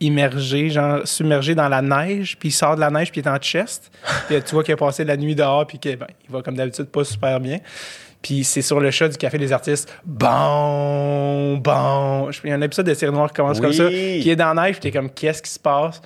immergé, 0.00 0.68
genre 0.70 1.06
submergé 1.06 1.54
dans 1.54 1.68
la 1.68 1.80
neige, 1.80 2.36
puis 2.38 2.48
il 2.48 2.52
sort 2.52 2.74
de 2.74 2.80
la 2.80 2.90
neige, 2.90 3.12
puis 3.12 3.20
il 3.20 3.24
est 3.24 3.30
en 3.30 3.38
chest. 3.38 3.92
Puis 4.28 4.42
tu 4.42 4.54
vois 4.54 4.64
qu'il 4.64 4.74
a 4.74 4.76
passé 4.76 5.04
la 5.04 5.16
nuit 5.16 5.36
dehors, 5.36 5.64
puis 5.64 5.78
qu'il 5.78 5.96
ben, 5.96 6.08
va 6.28 6.42
comme 6.42 6.56
d'habitude 6.56 6.86
pas 6.86 7.04
super 7.04 7.38
bien. 7.38 7.58
Puis 8.20 8.42
c'est 8.42 8.62
sur 8.62 8.80
le 8.80 8.90
chat 8.90 9.08
du 9.08 9.16
Café 9.16 9.38
des 9.38 9.52
Artistes. 9.52 9.92
Bon, 10.04 11.56
bon. 11.58 12.30
Il 12.44 12.50
y 12.50 12.52
a 12.52 12.56
un 12.56 12.60
épisode 12.62 12.86
de 12.86 12.94
Série 12.94 13.12
Noire 13.12 13.28
qui 13.28 13.34
commence 13.34 13.58
Oui. 13.58 13.62
comme 13.62 13.72
ça, 13.72 13.88
qui 13.88 14.28
est 14.28 14.36
dans 14.36 14.52
la 14.54 14.64
neige, 14.64 14.80
puis 14.80 14.90
t'es 14.90 14.90
comme, 14.90 15.10
qu'est-ce 15.10 15.42
qui 15.42 15.50
se 15.50 15.58
passe? 15.60 16.00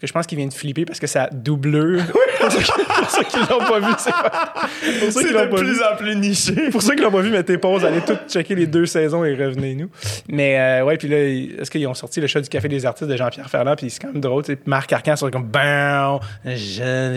Que 0.00 0.06
je 0.08 0.12
pense 0.12 0.26
qu'il 0.26 0.36
vient 0.36 0.46
de 0.48 0.52
flipper 0.52 0.84
parce 0.84 0.98
que 0.98 1.06
ça 1.06 1.28
doubleur. 1.32 2.02
pour 2.40 2.50
ceux 2.50 3.22
qui- 3.24 3.38
l'ont 3.48 3.58
pas 3.58 3.78
vu, 3.80 3.92
c'est 3.96 4.10
pas. 4.10 4.52
Pour 5.00 5.12
ceux 5.12 5.22
qui 5.26 5.32
l'ont 5.32 5.48
pas 5.48 5.62
vu. 5.62 5.76
en 5.82 5.96
plus 5.96 6.16
niché. 6.16 6.70
Pour 6.70 6.82
ceux 6.82 6.94
qui 6.94 7.02
l'ont 7.02 7.10
pas 7.12 7.20
vu, 7.20 7.30
mettez 7.30 7.56
pause, 7.58 7.84
allez 7.84 8.00
tout 8.00 8.16
checker 8.28 8.54
les 8.54 8.66
deux 8.66 8.86
saisons 8.86 9.24
et 9.24 9.34
revenez-nous. 9.34 9.88
Mais 10.28 10.58
euh, 10.58 10.84
ouais, 10.84 10.96
puis 10.98 11.08
là, 11.08 11.16
est-ce 11.16 11.70
qu'ils 11.70 11.86
ont 11.86 11.94
sorti 11.94 12.20
le 12.20 12.26
chat 12.26 12.40
du 12.40 12.48
Café 12.48 12.68
des 12.68 12.84
Artistes 12.84 13.08
de 13.08 13.16
Jean-Pierre 13.16 13.48
Ferland, 13.48 13.76
puis 13.76 13.88
c'est 13.88 14.00
quand 14.02 14.12
même 14.12 14.20
drôle, 14.20 14.42
tu 14.42 14.52
sais, 14.52 14.58
Marc 14.66 14.92
Arcan 14.92 15.16
sur 15.16 15.30
comme 15.30 15.44
BAM! 15.44 16.18
Je 16.44 17.12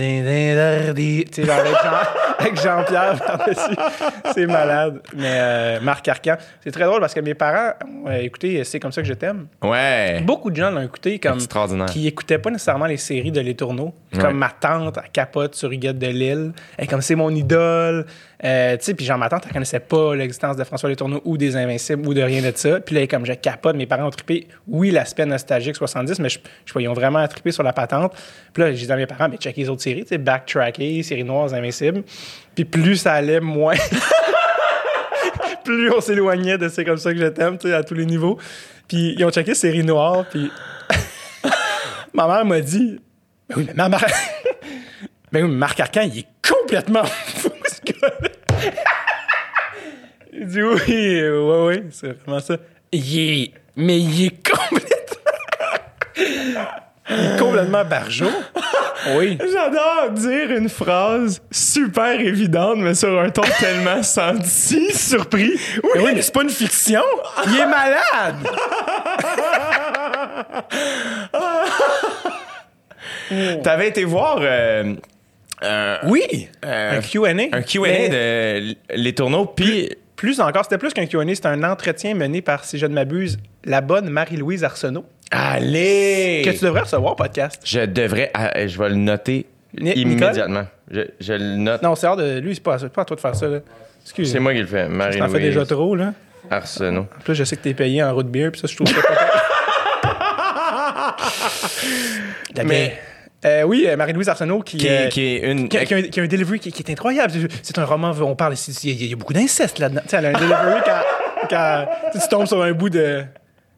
l'ai. 0.94 1.26
Tu 1.32 1.42
sais, 1.42 1.48
genre 1.48 1.58
avec, 1.60 1.74
Jean- 1.74 2.38
avec 2.40 2.62
Jean-Pierre 2.62 3.20
par-dessus. 3.26 3.76
C'est 4.34 4.46
malade. 4.46 5.02
Mais 5.16 5.24
euh, 5.34 5.80
Marc 5.82 6.08
Arcan, 6.08 6.36
c'est 6.64 6.72
très 6.72 6.86
drôle 6.86 7.00
parce 7.02 7.14
que 7.14 7.20
mes 7.22 7.34
parents 7.34 7.74
ont 8.06 8.12
écouté 8.12 8.64
C'est 8.64 8.80
comme 8.80 8.92
ça 8.92 9.02
que 9.02 9.08
je 9.08 9.14
t'aime. 9.14 9.48
Ouais. 9.64 10.22
Beaucoup 10.22 10.52
de 10.52 10.56
gens 10.56 10.70
l'ont 10.72 10.82
écouté 10.84 11.18
comme 11.20 11.36
Extraordinaire. 11.36 11.88
qui 11.88 12.08
écoutaient 12.08 12.38
pas 12.38 12.50
nécessairement 12.52 12.67
les 12.88 12.98
séries 12.98 13.32
de 13.32 13.40
Les 13.40 13.56
Tourneaux. 13.56 13.94
Ouais. 14.14 14.20
Comme 14.20 14.38
ma 14.38 14.50
tante, 14.50 14.98
elle 15.04 15.12
capote 15.12 15.56
sur 15.56 15.72
Huguette 15.72 15.98
de 15.98 16.08
Lille. 16.08 16.52
Elle 16.78 16.88
comme 16.88 17.02
c'est 17.02 17.16
mon 17.16 17.30
idole. 17.30 18.06
Euh, 18.44 18.78
tu 18.78 18.86
sais, 18.86 18.94
puis 18.94 19.06
genre 19.06 19.18
ma 19.18 19.30
tante, 19.30 19.44
elle 19.48 19.54
connaissait 19.54 19.80
pas 19.80 20.16
l'existence 20.16 20.58
de 20.58 20.64
François 20.64 20.90
Les 20.90 20.96
Tourneaux 20.96 21.22
ou 21.26 21.38
des 21.38 21.56
Invincibles 21.56 22.08
ou 22.08 22.14
de 22.14 22.22
rien 22.22 22.42
de 22.42 22.52
ça. 22.56 22.80
Puis 22.80 22.96
là, 22.96 23.08
comme 23.08 23.26
je 23.26 23.34
capote, 23.34 23.76
mes 23.76 23.86
parents 23.86 24.08
ont 24.08 24.12
trippé. 24.12 24.48
Oui, 24.68 24.92
l'aspect 24.92 25.26
nostalgique 25.26 25.76
70, 25.76 26.20
mais 26.20 26.30
je, 26.30 26.40
je 26.66 26.80
ils 26.80 26.88
ont 26.88 26.94
vraiment 26.94 27.26
trippé 27.28 27.52
sur 27.52 27.64
la 27.64 27.74
patente. 27.74 28.14
Puis 28.54 28.64
là, 28.64 28.74
j'ai 28.74 28.86
dit 28.86 28.92
à 28.92 28.96
mes 28.96 29.08
parents, 29.08 29.30
mais 29.30 29.38
check 29.38 29.56
les 29.56 29.70
autres 29.70 29.82
séries, 29.82 30.04
tu 30.04 30.10
sais, 30.10 30.18
Backtracker, 30.18 31.02
Séries 31.04 31.24
Noires, 31.24 31.54
Invincibles. 31.54 32.04
Puis 32.54 32.66
plus 32.66 32.98
ça 32.98 33.14
allait, 33.14 33.40
moins. 33.40 33.76
plus 35.64 35.92
on 35.92 36.02
s'éloignait 36.02 36.58
de 36.58 36.70
c'est 36.70 36.86
comme 36.86 36.98
ça 36.98 37.14
que 37.14 37.20
je 37.20 37.28
t'aime, 37.28 37.58
tu 37.58 37.68
sais, 37.68 37.74
à 37.74 37.84
tous 37.84 37.94
les 37.94 38.06
niveaux. 38.06 38.38
Puis 38.88 39.16
ils 39.18 39.26
ont 39.26 39.32
checké 39.32 39.54
Série 39.54 39.84
Noire, 39.84 40.26
puis 40.30 40.50
ma 42.14 42.28
mère 42.28 42.46
m'a 42.46 42.62
dit 42.62 43.00
Ben 43.50 43.56
oui, 43.58 43.66
mais 43.68 43.74
ma 43.74 43.90
mère. 43.90 44.06
ben 45.32 45.44
oui, 45.44 45.50
mais 45.50 45.58
Marc 45.58 45.80
Arcan, 45.80 46.02
il 46.02 46.20
est 46.20 46.28
complètement 46.48 47.04
fou, 47.06 47.50
ce 47.66 47.92
gars-là. 47.92 48.30
Il 50.34 50.48
dit 50.48 50.62
oui, 50.62 51.22
ouais, 51.30 51.66
ouais, 51.66 51.84
c'est 51.92 52.14
vraiment 52.14 52.40
ça. 52.40 52.58
Il 52.92 53.20
est. 53.20 53.52
Mais 53.76 54.00
il 54.00 54.26
est 54.26 54.50
complètement. 54.50 54.88
il 57.10 57.16
est 57.36 57.40
complètement 57.40 57.86
barjot. 57.86 58.32
Oui. 59.16 59.38
J'adore 59.40 60.10
dire 60.12 60.52
une 60.52 60.70
phrase 60.70 61.42
super 61.52 62.20
évidente, 62.20 62.78
mais 62.78 62.96
sur 62.96 63.20
un 63.20 63.30
ton 63.30 63.44
tellement 63.60 64.04
senti. 64.04 64.92
Surpris. 64.94 65.54
Oui, 65.84 65.90
mais, 65.96 66.02
oui, 66.02 66.12
mais 66.16 66.22
c'est 66.22 66.34
pas 66.34 66.44
une 66.44 66.50
fiction. 66.50 67.04
Il 67.48 67.58
est 67.58 67.68
malade. 67.68 68.48
T'avais 73.64 73.88
été 73.90 74.04
voir 74.06 74.40
euh, 74.42 74.94
Euh, 75.64 75.98
Oui! 76.06 76.48
Euh, 76.66 76.98
un 76.98 77.02
Q&A. 77.02 77.30
un 77.56 77.62
Q&A 77.62 77.82
Mais 77.88 78.10
de 78.10 78.76
Les 78.96 79.14
Tourneaux, 79.14 79.46
puis... 79.46 79.90
Plus 80.16 80.40
encore, 80.40 80.64
c'était 80.64 80.80
plus 80.80 80.94
qu'un 80.94 81.06
Q&A, 81.06 81.24
c'était 81.36 81.48
un 81.48 81.64
entretien 81.64 82.16
mené 82.16 82.42
par, 82.42 82.64
si 82.64 82.80
je 82.80 82.88
ne 82.88 82.94
m'abuse, 82.96 83.38
la 83.66 83.82
bonne 83.82 84.10
Marie-Louise 84.10 84.64
Arsenault, 84.64 85.06
Allez! 85.30 86.42
que 86.44 86.50
tu 86.50 86.66
devrais 86.66 86.82
recevoir 86.82 87.16
podcast. 87.16 87.62
Je 87.64 87.82
devrais... 87.82 88.32
ah, 88.34 88.66
je 88.66 88.80
vais 88.80 88.90
le 88.90 88.96
noter 88.96 89.46
Ni- 89.80 89.92
immédiatement. 89.92 90.66
Je, 90.90 91.02
je 91.20 91.34
le 91.34 91.58
note. 91.58 91.84
Non, 91.84 91.94
c'est 91.96 92.08
hors 92.08 92.16
de... 92.16 92.40
Lui, 92.40 92.56
c'est 92.56 92.64
pas, 92.64 92.78
pas 92.80 93.02
à 93.04 93.06
toi 93.06 93.16
de 93.16 93.22
faire 93.22 93.36
ça, 93.36 93.48
là. 93.48 93.60
Excuse. 94.04 94.32
C'est 94.32 94.40
moi 94.40 94.54
qui 94.54 94.60
le 94.62 94.66
fais. 94.66 94.86
T'en 94.88 94.90
fais 94.90 94.98
Marie-Louise 95.20 95.34
déjà 95.44 95.66
trop, 95.68 95.96
là. 95.96 96.14
Arsenault. 96.50 97.08
En 97.16 97.22
plus, 97.24 97.36
je 97.36 97.44
sais 97.44 97.56
que 97.56 97.62
t'es 97.62 97.74
payé 97.76 98.02
en 98.02 98.12
route 98.16 98.28
beer, 98.32 98.50
puis 98.52 98.60
ça, 98.62 98.68
je 98.68 98.76
trouve 98.76 98.88
ça 98.88 98.96
Mais... 102.66 102.98
Euh, 103.46 103.64
oui, 103.64 103.86
euh, 103.88 103.96
Marie-Louise 103.96 104.30
Arsenault 104.30 104.62
qui... 104.62 104.78
Qui, 104.78 104.88
euh, 104.90 105.06
est- 105.06 105.10
qui 105.10 105.22
est 105.22 105.52
une... 105.52 105.70
qui 105.70 105.78
a, 105.78 105.86
qui 105.86 105.94
a 105.94 105.98
un, 105.98 106.02
qui 106.02 106.20
a 106.20 106.24
un 106.24 106.28
delivery 106.28 106.60
qui, 106.60 106.72
qui 106.72 106.82
est 106.84 106.92
incroyable. 106.92 107.34
C'est- 107.62 107.78
un 107.78 107.86
roman, 107.86 108.12
on 108.22 108.36
parle 108.36 108.54
ici, 108.54 108.72
il 108.84 108.90
y 108.90 108.94
a- 108.94 109.06
il 109.06 109.10
y, 109.12 109.14
a 109.14 109.16
beaucoup 109.16 109.34
d'inceste 109.34 109.78
là-dedans. 109.80 110.02
Tu 110.04 110.10
sais, 110.10 110.18
elle 110.18 110.26
a 110.26 110.30
un 110.30 110.34
delivery 110.34 110.82
quand, 110.84 111.48
quand 111.50 111.86
tu, 112.12 112.20
tombes 112.30 112.48
sur 112.48 112.62
un 112.64 112.72
bout 112.72 112.90
de... 112.90 113.24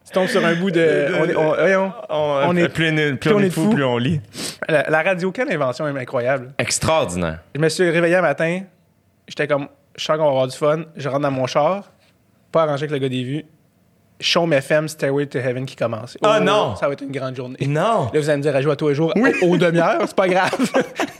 Tu 0.06 0.12
tombes 0.12 0.28
sur 0.28 0.44
un 0.44 0.54
bout 0.54 0.70
de... 0.70 1.08
On, 1.20 1.24
est- 1.26 1.36
on- 1.36 1.54
voyons. 1.54 1.92
On, 2.08 2.40
On 2.48 2.56
est- 2.56 2.68
plus, 2.70 2.88
on, 3.12 3.16
plus 3.16 3.32
on 3.34 3.40
est 3.40 3.50
fou, 3.50 3.68
plus 3.70 3.84
on 3.84 3.98
lit. 3.98 4.20
la, 4.68 4.88
la 4.88 5.02
radio, 5.02 5.30
quelle 5.30 5.52
invention 5.52 5.86
est 5.86 6.00
incroyable. 6.00 6.52
Extraordinaire. 6.58 7.40
Je 7.54 7.60
me 7.60 7.68
suis 7.68 7.88
réveillé 7.90 8.16
un 8.16 8.22
matin, 8.22 8.62
j'étais 9.28 9.46
comme, 9.46 9.68
je 9.96 10.04
sens 10.04 10.16
qu'on 10.16 10.24
va 10.24 10.30
avoir 10.30 10.48
du 10.48 10.56
fun. 10.56 10.84
Je 10.96 11.06
rentre 11.08 11.20
dans 11.20 11.30
mon 11.30 11.46
char, 11.46 11.92
pas 12.50 12.62
arrangé 12.62 12.84
avec 12.84 12.92
le 12.92 12.98
gars 12.98 13.08
des 13.10 13.22
vues. 13.24 13.44
Show 14.20 14.46
FM 14.50 14.86
Stairway 14.88 15.26
to 15.26 15.38
Heaven 15.38 15.64
qui 15.66 15.74
commence. 15.76 16.16
Ah, 16.22 16.38
Oh, 16.38 16.44
non! 16.44 16.76
Ça 16.76 16.86
va 16.86 16.92
être 16.92 17.02
une 17.02 17.10
grande 17.12 17.34
journée. 17.34 17.56
Non! 17.66 18.10
Là, 18.12 18.20
vous 18.20 18.28
allez 18.28 18.36
me 18.38 18.42
dire, 18.42 18.54
elle 18.54 18.62
joue 18.62 18.70
à 18.70 18.76
tous 18.76 18.88
les 18.88 18.94
jours 18.94 19.12
au, 19.16 19.46
au 19.46 19.56
demi-heure, 19.56 19.98
c'est 20.06 20.14
pas 20.16 20.28
grave. 20.28 20.50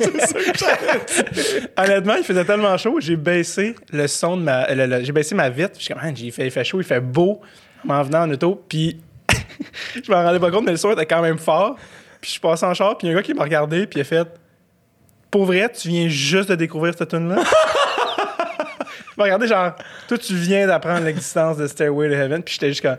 Honnêtement, 1.76 2.14
il 2.16 2.24
faisait 2.24 2.44
tellement 2.44 2.76
chaud, 2.76 2.98
j'ai 3.00 3.16
baissé 3.16 3.74
le 3.92 4.06
son 4.06 4.36
de 4.36 4.42
ma. 4.42 5.02
j'ai 5.02 5.12
baissé 5.12 5.34
ma 5.34 5.48
vitre. 5.48 5.72
Je 5.78 5.84
suis 5.84 5.94
comme, 5.94 6.02
Man, 6.02 6.14
il 6.18 6.32
fait, 6.32 6.46
il 6.46 6.50
fait 6.50 6.64
chaud, 6.64 6.80
il 6.80 6.84
fait 6.84 7.00
beau 7.00 7.40
en 7.84 7.88
m'en 7.94 8.02
venant 8.02 8.22
en 8.22 8.30
auto. 8.30 8.62
Puis 8.68 9.00
je 10.04 10.10
m'en 10.10 10.22
rendais 10.22 10.38
pas 10.40 10.50
compte, 10.50 10.64
mais 10.64 10.72
le 10.72 10.76
son 10.76 10.92
était 10.92 11.06
quand 11.06 11.22
même 11.22 11.38
fort. 11.38 11.76
Puis 12.20 12.28
je 12.28 12.30
suis 12.32 12.40
passé 12.40 12.66
en 12.66 12.74
char, 12.74 12.98
puis 12.98 13.06
il 13.08 13.10
y 13.10 13.14
a 13.14 13.16
un 13.16 13.20
gars 13.20 13.22
qui 13.24 13.32
m'a 13.34 13.44
regardé, 13.44 13.86
puis 13.86 13.98
il 13.98 14.02
a 14.02 14.04
fait 14.04 14.28
Pour 15.30 15.46
vrai, 15.46 15.70
tu 15.72 15.88
viens 15.88 16.08
juste 16.08 16.50
de 16.50 16.54
découvrir 16.54 16.92
cette 16.96 17.08
tune 17.08 17.28
là 17.30 17.42
Il 19.20 19.28
m'a 19.28 19.34
regardé, 19.36 19.46
genre, 19.48 19.72
toi, 20.08 20.16
tu 20.16 20.34
viens 20.34 20.66
d'apprendre 20.66 21.04
l'existence 21.04 21.58
de 21.58 21.66
Stairway 21.66 22.08
to 22.08 22.14
Heaven, 22.14 22.42
puis 22.42 22.54
j'étais 22.54 22.68
juste 22.68 22.80
comme. 22.80 22.96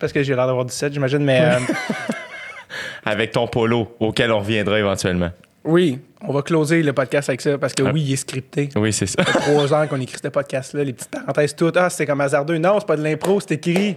Parce 0.00 0.12
que 0.12 0.20
j'ai 0.20 0.34
l'air 0.34 0.48
d'avoir 0.48 0.64
17, 0.64 0.92
j'imagine, 0.92 1.20
mais. 1.24 1.40
euh, 1.40 1.58
Avec 3.04 3.30
ton 3.30 3.46
polo, 3.46 3.94
auquel 4.00 4.32
on 4.32 4.40
reviendra 4.40 4.80
éventuellement. 4.80 5.30
Oui, 5.62 6.00
on 6.22 6.32
va 6.32 6.42
closer 6.42 6.82
le 6.82 6.92
podcast 6.92 7.28
avec 7.28 7.40
ça 7.40 7.56
parce 7.56 7.72
que 7.72 7.84
oui, 7.84 8.02
il 8.02 8.12
est 8.14 8.16
scripté. 8.16 8.68
Oui, 8.74 8.92
c'est 8.92 9.06
ça. 9.06 9.22
Trois 9.22 9.72
ans 9.72 9.86
qu'on 9.86 10.00
écrit 10.00 10.18
ce 10.20 10.28
podcast-là, 10.28 10.82
les 10.82 10.92
petites 10.92 11.10
parenthèses 11.10 11.54
toutes. 11.54 11.76
Ah, 11.76 11.88
c'est 11.88 12.04
comme 12.04 12.20
hasardeux. 12.20 12.58
Non, 12.58 12.80
c'est 12.80 12.86
pas 12.86 12.96
de 12.96 13.02
l'impro, 13.04 13.38
c'est 13.40 13.52
écrit. 13.52 13.96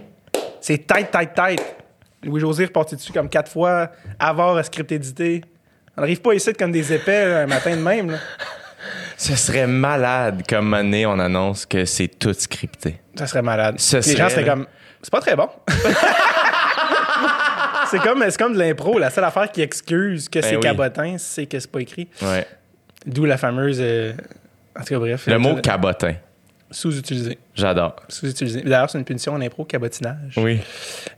C'est 0.60 0.86
tête, 0.86 1.10
tête, 1.10 1.34
tête. 1.34 1.76
Louis-José 2.22 2.66
reparti 2.66 2.94
dessus 2.94 3.12
comme 3.12 3.28
quatre 3.28 3.50
fois. 3.50 3.90
Avoir 4.20 4.64
script 4.64 4.92
édité. 4.92 5.42
On 5.96 6.02
n'arrive 6.02 6.20
pas 6.20 6.32
ici 6.34 6.52
comme 6.52 6.70
des 6.70 6.92
épais 6.92 7.28
là, 7.28 7.40
un 7.40 7.46
matin 7.46 7.76
de 7.76 7.82
même. 7.82 8.12
là. 8.12 8.18
Ce 9.18 9.34
serait 9.34 9.66
malade 9.66 10.44
comme 10.48 10.72
année, 10.74 11.04
on 11.04 11.18
annonce 11.18 11.66
que 11.66 11.84
c'est 11.84 12.06
tout 12.06 12.32
scripté. 12.34 13.00
Ça 13.16 13.26
serait 13.26 13.42
malade. 13.42 13.74
Ce 13.78 13.96
les 13.96 14.16
gens 14.16 14.28
seraient 14.28 14.44
comme. 14.44 14.66
C'est 15.02 15.10
pas 15.10 15.20
très 15.20 15.34
bon. 15.36 15.48
c'est 17.90 17.98
comme, 17.98 18.24
c'est 18.28 18.38
comme 18.38 18.54
de 18.54 18.58
l'impro. 18.58 18.98
La 18.98 19.10
seule 19.10 19.24
affaire 19.24 19.50
qui 19.50 19.60
excuse 19.62 20.28
que 20.28 20.40
c'est 20.40 20.54
oui. 20.56 20.60
cabotin, 20.62 21.16
c'est 21.18 21.46
que 21.46 21.58
c'est 21.58 21.70
pas 21.70 21.80
écrit. 21.80 22.08
Ouais. 22.22 22.46
D'où 23.06 23.24
la 23.24 23.36
fameuse. 23.36 23.78
euh, 23.80 24.12
En 24.78 24.82
tout 24.82 24.94
cas, 24.94 24.98
bref. 24.98 25.26
Le 25.26 25.38
mot 25.38 25.56
euh, 25.56 25.60
cabotin. 25.60 26.14
Sous-utilisé. 26.70 27.38
J'adore. 27.54 27.96
Sous-utilisé. 28.08 28.60
D'ailleurs, 28.62 28.90
c'est 28.90 28.98
une 28.98 29.04
punition 29.04 29.32
en 29.32 29.40
impro, 29.40 29.64
cabotinage. 29.64 30.34
Oui. 30.36 30.60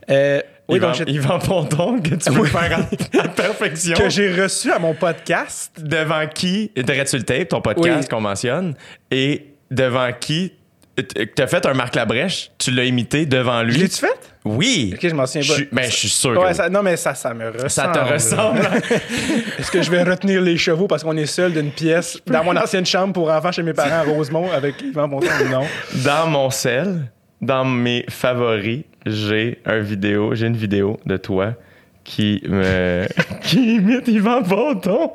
Euh, 0.09 0.41
oui, 0.69 0.77
Yvan, 0.77 0.91
donc 0.91 1.03
Yvan 1.09 1.39
Ponton, 1.39 1.99
que 2.01 2.15
tu 2.15 2.31
peux 2.31 2.45
faire 2.45 2.79
à, 2.79 3.23
à 3.23 3.27
perfection. 3.27 3.95
que 3.97 4.09
j'ai 4.09 4.33
reçu 4.41 4.71
à 4.71 4.79
mon 4.79 4.93
podcast. 4.93 5.71
Devant 5.77 6.25
qui, 6.27 6.71
Dread 6.77 7.07
le 7.13 7.23
tape, 7.23 7.49
ton 7.49 7.61
podcast 7.61 7.99
Oui. 8.03 8.07
qu'on 8.07 8.21
mentionne, 8.21 8.75
et 9.09 9.47
devant 9.69 10.09
qui 10.17 10.53
tu 10.97 11.41
as 11.41 11.47
fait 11.47 11.65
un 11.65 11.73
Marc 11.73 11.95
Labrèche, 11.95 12.51
tu 12.57 12.71
l'as 12.71 12.85
imité 12.85 13.25
devant 13.25 13.63
lui. 13.63 13.77
L'as-tu 13.77 13.97
fait? 13.97 14.20
Oui. 14.43 14.91
Ok, 14.95 15.07
je 15.07 15.13
m'en 15.13 15.25
souviens 15.27 15.47
pas. 15.47 15.53
suis- 15.55 15.69
ben, 15.71 15.83
je 15.83 15.95
suis 15.95 16.09
sûr 16.09 16.31
Ouais, 16.39 16.53
ça- 16.53 16.67
non, 16.69 16.81
mais 16.81 16.97
ça, 16.97 17.13
ça 17.13 17.33
me 17.33 17.45
ressemble. 17.49 17.69
ça 17.69 17.87
te 17.89 17.99
ressemble. 17.99 18.59
Est-ce 19.59 19.69
que 19.71 19.81
je 19.83 19.91
vais 19.91 20.01
retenir 20.03 20.41
les 20.41 20.57
chevaux 20.57 20.87
parce 20.87 21.03
qu'on 21.03 21.15
est 21.17 21.25
seul 21.27 21.53
d'une 21.53 21.69
pièce 21.71 22.17
dans 22.25 22.43
mon 22.43 22.55
ancienne 22.57 22.85
chambre 22.85 23.13
pour 23.13 23.29
enfants 23.29 23.51
chez 23.51 23.61
mes 23.63 23.73
parents 23.73 23.99
à 23.99 24.03
Rosemont 24.03 24.49
avec 24.51 24.81
Yvan 24.81 25.07
Ponton? 25.09 25.27
Non? 25.51 25.65
Dans 26.03 26.27
mon 26.27 26.49
sel, 26.49 27.11
dans 27.39 27.65
mes 27.65 28.03
favoris, 28.09 28.81
j'ai 29.05 29.59
un 29.65 29.79
vidéo, 29.79 30.33
j'ai 30.33 30.47
une 30.47 30.57
vidéo 30.57 30.99
de 31.05 31.17
toi 31.17 31.53
qui 32.03 32.41
me 32.47 33.05
qui 33.43 33.75
imite 33.75 34.07
Yvan 34.07 34.41
Ponton. 34.43 35.11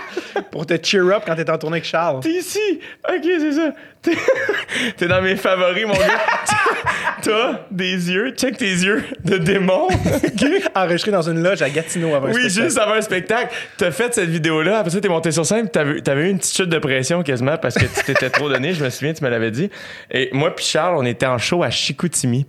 Pour 0.50 0.66
te 0.66 0.74
cheer 0.82 1.02
up 1.10 1.22
quand 1.26 1.34
t'es 1.34 1.48
en 1.50 1.58
tournée 1.58 1.76
avec 1.76 1.84
Charles. 1.84 2.20
T'es 2.20 2.30
ici. 2.30 2.80
OK, 3.08 3.22
c'est 3.22 3.52
ça. 3.52 3.72
T'es, 4.02 4.12
t'es 4.96 5.06
dans 5.06 5.22
mes 5.22 5.36
favoris, 5.36 5.86
mon 5.86 5.94
gars. 5.94 6.20
T'as 7.22 7.60
des 7.70 8.12
yeux, 8.12 8.30
check 8.36 8.56
tes 8.56 8.66
yeux 8.66 9.02
de 9.24 9.38
démon. 9.38 9.88
OK? 9.88 10.44
Enregistré 10.74 11.10
dans 11.10 11.28
une 11.28 11.42
loge 11.42 11.62
à 11.62 11.70
Gatineau 11.70 12.14
avant 12.14 12.28
un 12.28 12.32
Oui, 12.32 12.50
juste 12.50 12.78
avant 12.78 12.94
un 12.94 13.00
spectacle. 13.00 13.54
T'as 13.76 13.90
fait 13.90 14.14
cette 14.14 14.28
vidéo-là. 14.28 14.78
Après 14.78 14.90
ça, 14.90 15.00
t'es 15.00 15.08
monté 15.08 15.32
sur 15.32 15.44
scène. 15.44 15.68
T'avais, 15.68 16.00
t'avais 16.02 16.28
eu 16.28 16.30
une 16.30 16.38
petite 16.38 16.56
chute 16.56 16.68
de 16.68 16.78
pression 16.78 17.22
quasiment 17.22 17.56
parce 17.56 17.74
que 17.74 17.86
tu 17.86 18.04
t'étais 18.04 18.30
trop 18.30 18.48
donné. 18.48 18.74
Je 18.74 18.84
me 18.84 18.90
souviens, 18.90 19.14
tu 19.14 19.24
me 19.24 19.30
l'avais 19.30 19.50
dit. 19.50 19.70
Et 20.10 20.28
moi 20.32 20.54
puis 20.54 20.64
Charles, 20.64 20.96
on 20.96 21.04
était 21.04 21.26
en 21.26 21.38
show 21.38 21.62
à 21.62 21.70
Chicoutimi. 21.70 22.46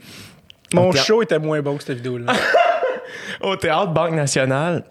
Mon 0.74 0.92
show 0.92 1.22
était 1.22 1.40
moins 1.40 1.62
beau 1.62 1.76
que 1.76 1.84
cette 1.84 1.98
vidéo-là. 1.98 2.34
au 3.42 3.56
théâtre 3.56 3.88
Banque 3.94 4.14
Nationale 4.14 4.84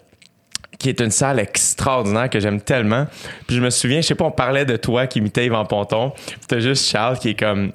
qui 0.77 0.89
est 0.89 0.99
une 1.01 1.11
salle 1.11 1.39
extraordinaire 1.39 2.29
que 2.29 2.39
j'aime 2.39 2.61
tellement. 2.61 3.07
Puis 3.47 3.55
je 3.55 3.61
me 3.61 3.69
souviens, 3.69 4.01
je 4.01 4.07
sais 4.07 4.15
pas, 4.15 4.25
on 4.25 4.31
parlait 4.31 4.65
de 4.65 4.77
toi 4.77 5.07
qui 5.07 5.19
imitait 5.19 5.45
Yvan 5.45 5.65
Ponton. 5.65 6.11
Puis 6.11 6.35
T'as 6.47 6.59
juste 6.59 6.89
Charles 6.89 7.17
qui 7.17 7.29
est 7.29 7.39
comme 7.39 7.71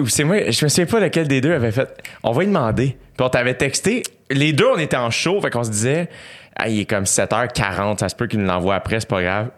ou 0.00 0.08
c'est 0.08 0.24
moi, 0.24 0.50
je 0.50 0.64
me 0.64 0.68
souviens 0.68 0.86
pas 0.86 1.00
lequel 1.00 1.28
des 1.28 1.40
deux 1.40 1.52
avait 1.52 1.72
fait. 1.72 1.88
On 2.22 2.32
va 2.32 2.40
lui 2.40 2.48
demander. 2.48 2.96
Puis 3.16 3.26
on 3.26 3.28
t'avait 3.28 3.54
texté. 3.54 4.02
Les 4.30 4.52
deux, 4.52 4.66
on 4.66 4.78
était 4.78 4.96
en 4.96 5.10
show, 5.10 5.40
fait 5.40 5.50
qu'on 5.50 5.64
se 5.64 5.70
disait, 5.70 6.08
ah, 6.56 6.68
il 6.68 6.80
est 6.80 6.84
comme 6.86 7.04
7h40, 7.04 7.98
ça 7.98 8.08
se 8.08 8.14
peut 8.14 8.26
qu'il 8.26 8.40
nous 8.40 8.46
l'envoie 8.46 8.76
après, 8.76 9.00
c'est 9.00 9.08
pas 9.08 9.22
grave. 9.22 9.50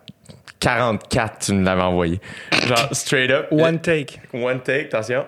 44, 0.61 1.39
tu 1.47 1.53
nous 1.55 1.65
l'avais 1.65 1.83
envoyé. 1.83 2.21
Genre, 2.67 2.89
straight 2.93 3.31
up. 3.31 3.49
One 3.51 3.81
take. 3.81 4.21
One 4.33 4.61
take, 4.61 4.87
attention. 4.87 5.25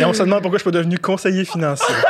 Et 0.00 0.04
on 0.04 0.12
se 0.12 0.22
demande 0.22 0.42
pourquoi 0.42 0.58
je 0.58 0.62
suis 0.62 0.70
pas 0.70 0.76
devenu 0.78 0.98
conseiller 0.98 1.44
financier. 1.44 1.94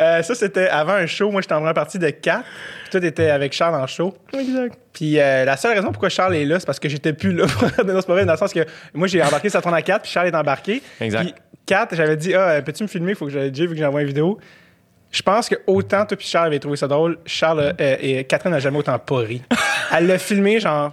Euh, 0.00 0.22
ça, 0.22 0.34
c'était 0.34 0.68
avant 0.68 0.94
un 0.94 1.06
show. 1.06 1.30
Moi, 1.30 1.42
j'étais 1.42 1.54
en 1.54 1.58
première 1.58 1.74
partie 1.74 1.98
de 1.98 2.08
4. 2.08 2.42
Puis 2.42 2.90
toi, 2.90 3.00
t'étais 3.00 3.30
avec 3.30 3.52
Charles 3.52 3.74
en 3.74 3.86
show. 3.86 4.14
Exact. 4.32 4.76
Puis 4.92 5.20
euh, 5.20 5.44
la 5.44 5.56
seule 5.56 5.76
raison 5.76 5.92
pourquoi 5.92 6.08
Charles 6.08 6.34
est 6.34 6.44
là, 6.44 6.58
c'est 6.58 6.66
parce 6.66 6.80
que 6.80 6.88
j'étais 6.88 7.12
plus 7.12 7.32
là. 7.32 7.44
non, 7.84 8.00
c'est 8.00 8.06
pas 8.06 8.14
vrai, 8.14 8.24
dans 8.24 8.32
le 8.32 8.38
sens 8.38 8.52
que 8.52 8.66
moi, 8.94 9.06
j'ai 9.06 9.22
embarqué 9.22 9.48
ça 9.48 9.60
tourne 9.60 9.74
à 9.74 9.82
4, 9.82 10.02
puis 10.02 10.10
Charles 10.10 10.28
est 10.28 10.34
embarqué. 10.34 10.82
Exact. 11.00 11.22
Puis 11.22 11.34
4, 11.66 11.94
j'avais 11.94 12.16
dit, 12.16 12.34
ah, 12.34 12.60
peux-tu 12.62 12.82
me 12.82 12.88
filmer? 12.88 13.14
Faut 13.14 13.26
que 13.26 13.32
j'aille 13.32 13.50
déjà 13.50 13.64
vu 13.64 13.74
que 13.74 13.80
j'envoie 13.80 14.00
une 14.00 14.08
vidéo. 14.08 14.38
Je 15.10 15.22
pense 15.22 15.48
que 15.48 15.56
autant 15.66 16.06
toi 16.06 16.16
puis 16.16 16.26
Charles 16.26 16.46
avaient 16.46 16.58
trouvé 16.58 16.76
ça 16.76 16.88
drôle, 16.88 17.18
Charles 17.26 17.74
euh, 17.80 17.96
et 18.00 18.24
Catherine 18.24 18.52
n'a 18.52 18.60
jamais 18.60 18.78
autant 18.78 18.98
pas 18.98 19.18
ri. 19.18 19.42
Elle 19.94 20.06
l'a 20.06 20.18
filmé, 20.18 20.58
genre, 20.58 20.92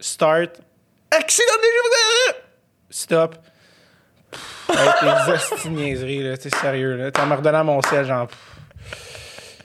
start, 0.00 0.60
accident 1.10 1.52
de 1.52 2.43
stop. 2.96 3.36
Pff, 4.30 4.78
Avec 4.78 4.94
tes 5.00 5.32
hosties 5.54 5.68
niaiseries, 5.70 6.22
là, 6.22 6.36
t'es 6.36 6.50
sérieux, 6.50 6.96
là. 6.96 7.10
T'en 7.10 7.26
me 7.26 7.34
redonnant 7.34 7.64
mon 7.64 7.82
sel, 7.82 8.06
genre, 8.06 8.28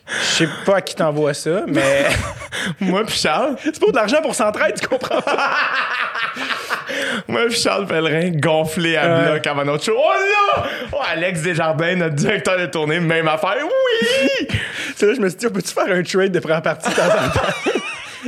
je 0.07 0.25
sais 0.45 0.49
pas 0.65 0.77
à 0.77 0.81
qui 0.81 0.95
t'envoies 0.95 1.33
ça, 1.35 1.61
mais 1.67 2.07
Moi 2.79 3.03
puis 3.05 3.15
Charles, 3.15 3.55
c'est 3.63 3.79
pour 3.79 3.91
de 3.91 3.95
l'argent 3.97 4.21
pour 4.21 4.33
s'entraide, 4.33 4.79
tu 4.79 4.87
comprends 4.87 5.21
pas? 5.21 5.49
Moi 7.27 7.41
puis 7.47 7.55
Charles 7.59 7.85
Pellerin 7.85 8.31
gonflé 8.31 8.97
à 8.97 9.07
Ouais. 9.19 9.31
bloc 9.31 9.47
avant 9.47 9.65
notre 9.65 9.83
show. 9.83 9.95
Oh 9.95 10.11
là! 10.57 10.63
Oh, 10.91 10.97
Alex 11.07 11.41
Desjardins, 11.43 11.95
notre 11.95 12.15
directeur 12.15 12.57
de 12.57 12.65
tournée, 12.65 12.99
même 12.99 13.27
affaire. 13.27 13.57
Oui! 13.63 14.47
C'est 14.95 15.05
là 15.05 15.13
je 15.13 15.19
me 15.21 15.29
suis 15.29 15.37
dit, 15.37 15.47
on 15.47 15.51
peut-tu 15.51 15.71
faire 15.73 15.91
un 15.91 16.01
trade 16.03 16.31
de 16.31 16.39
première 16.39 16.61
partie 16.63 16.89
de 16.89 16.95
temps 16.95 17.03
en 17.03 17.29
temps? 17.29 17.71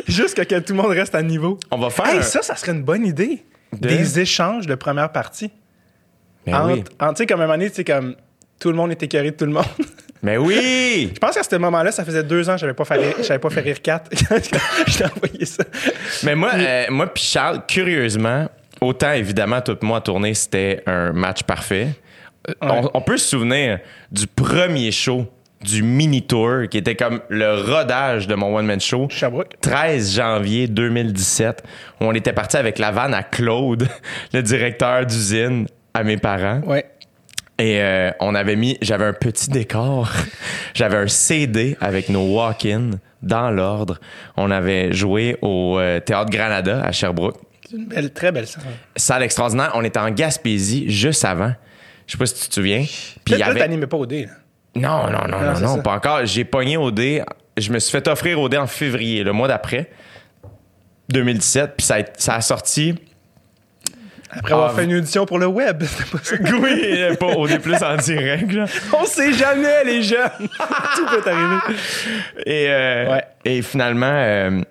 Juste 0.07 0.35
que, 0.35 0.43
que 0.43 0.59
tout 0.59 0.73
le 0.73 0.81
monde 0.81 0.91
reste 0.91 1.15
à 1.15 1.21
niveau. 1.23 1.59
On 1.71 1.77
va 1.77 1.89
faire 1.89 2.05
Hey, 2.07 2.19
un- 2.19 2.21
ça, 2.21 2.41
ça 2.43 2.55
serait 2.55 2.71
une 2.73 2.83
bonne 2.83 3.05
idée. 3.05 3.43
De- 3.73 3.87
Des 3.87 4.19
échanges 4.19 4.67
de 4.67 4.75
première 4.75 5.11
partie. 5.11 5.51
Ben 6.45 6.55
entre, 6.55 6.73
oui. 6.73 6.83
tu 6.83 7.05
sais, 7.15 7.25
comme 7.25 7.39
à 7.41 7.43
un 7.43 7.47
moment 7.47 7.57
donné, 7.57 7.69
tu 7.69 7.77
sais, 7.77 7.83
comme 7.83 8.15
tout 8.59 8.69
le 8.69 8.75
monde 8.75 8.91
est 8.91 9.01
écœuré 9.03 9.31
de 9.31 9.35
tout 9.37 9.45
le 9.45 9.51
monde. 9.53 9.63
Mais 10.23 10.37
oui! 10.37 11.11
Je 11.13 11.19
pense 11.19 11.35
qu'à 11.35 11.43
ce 11.43 11.55
moment-là, 11.55 11.91
ça 11.91 12.03
faisait 12.03 12.23
deux 12.23 12.49
ans 12.49 12.53
que 12.53 12.59
j'avais 12.59 12.73
pas 12.73 12.85
fait 12.85 12.95
rire, 12.97 13.15
j'avais 13.23 13.39
pas 13.39 13.49
fait 13.49 13.61
rire 13.61 13.81
4 13.81 14.11
je 14.87 14.97
t'ai 14.97 15.05
envoyé 15.05 15.45
ça. 15.45 15.63
Mais 16.23 16.35
moi, 16.35 16.51
euh, 16.55 16.85
moi 16.89 17.07
puis 17.07 17.23
Charles, 17.23 17.61
curieusement, 17.67 18.49
autant 18.81 19.11
évidemment, 19.13 19.61
tout 19.61 19.77
moi 19.83 20.01
tourné, 20.01 20.33
c'était 20.33 20.83
un 20.85 21.11
match 21.13 21.43
parfait. 21.43 21.89
Euh, 22.49 22.53
On, 22.61 22.89
on 22.95 23.01
peut 23.01 23.17
se 23.17 23.29
souvenir 23.29 23.79
du 24.11 24.25
premier 24.27 24.91
show 24.91 25.27
du 25.63 25.83
mini 25.83 26.21
tour 26.23 26.67
qui 26.69 26.77
était 26.77 26.95
comme 26.95 27.21
le 27.29 27.55
rodage 27.55 28.27
de 28.27 28.35
mon 28.35 28.55
one 28.55 28.65
man 28.65 28.79
show. 28.79 29.07
Sherbrooke. 29.09 29.59
13 29.61 30.15
janvier 30.15 30.67
2017, 30.67 31.63
où 31.99 32.05
on 32.05 32.13
était 32.13 32.33
parti 32.33 32.57
avec 32.57 32.79
la 32.79 32.91
vanne 32.91 33.13
à 33.13 33.23
Claude, 33.23 33.87
le 34.33 34.41
directeur 34.41 35.05
d'usine, 35.05 35.67
à 35.93 36.03
mes 36.03 36.17
parents. 36.17 36.61
Ouais. 36.65 36.85
Et 37.59 37.79
euh, 37.79 38.11
on 38.19 38.33
avait 38.33 38.55
mis, 38.55 38.77
j'avais 38.81 39.05
un 39.05 39.13
petit 39.13 39.49
décor, 39.49 40.11
j'avais 40.73 40.97
un 40.97 41.07
CD 41.07 41.77
avec 41.79 42.09
nos 42.09 42.35
walk-in 42.35 42.91
dans 43.21 43.51
l'ordre. 43.51 43.99
On 44.35 44.49
avait 44.49 44.93
joué 44.93 45.37
au 45.41 45.77
euh, 45.77 45.99
Théâtre 45.99 46.31
Granada 46.31 46.81
à 46.81 46.91
Sherbrooke. 46.91 47.37
C'est 47.69 47.77
une 47.77 47.85
belle, 47.85 48.11
très 48.11 48.31
belle 48.31 48.47
salle. 48.47 48.63
Salle 48.95 49.23
extraordinaire. 49.23 49.71
On 49.75 49.83
était 49.83 49.99
en 49.99 50.09
Gaspésie 50.09 50.89
juste 50.89 51.23
avant. 51.23 51.53
Je 52.07 52.13
sais 52.13 52.17
pas 52.17 52.25
si 52.25 52.41
tu 52.43 52.49
te 52.49 52.53
souviens. 52.55 52.83
Puis 53.23 53.35
il 53.35 53.37
y 53.37 53.43
avait... 53.43 53.87
pas 53.87 53.97
au 53.97 54.05
dé. 54.05 54.25
là. 54.25 54.31
Non, 54.75 55.07
non, 55.09 55.27
non, 55.27 55.41
non, 55.41 55.59
non, 55.59 55.81
pas 55.81 55.95
encore. 55.95 56.25
J'ai 56.25 56.45
pogné 56.45 56.77
au 56.77 56.91
dé. 56.91 57.21
Je 57.57 57.71
me 57.71 57.79
suis 57.79 57.91
fait 57.91 58.07
offrir 58.07 58.39
au 58.39 58.47
dé 58.49 58.57
en 58.57 58.67
février, 58.67 59.23
le 59.23 59.33
mois 59.33 59.47
d'après, 59.47 59.89
2017. 61.09 61.73
Puis 61.77 61.85
ça 61.85 61.95
a, 61.95 61.99
ça 62.17 62.35
a 62.35 62.41
sorti. 62.41 62.95
Après 64.33 64.53
avoir 64.53 64.71
Ah, 64.71 64.75
fait 64.75 64.85
une 64.85 64.95
audition 64.95 65.25
pour 65.25 65.39
le 65.39 65.47
web. 65.47 65.83
C'était 65.85 66.09
pas 66.09 66.17
ça. 66.23 66.35
oui, 66.61 67.17
pas 67.19 67.25
au 67.35 67.47
dé 67.47 67.59
plus 67.59 67.83
en 67.83 67.97
direct. 67.97 68.49
là. 68.53 68.65
On 68.97 69.03
sait 69.05 69.33
jamais, 69.33 69.83
les 69.83 70.01
jeunes. 70.01 70.29
Tout 70.95 71.05
peut 71.05 71.29
arriver. 71.29 71.77
Et, 72.45 72.67
euh, 72.69 73.11
Ouais. 73.11 73.23
et 73.43 73.61
finalement, 73.61 74.05
euh, 74.09 74.61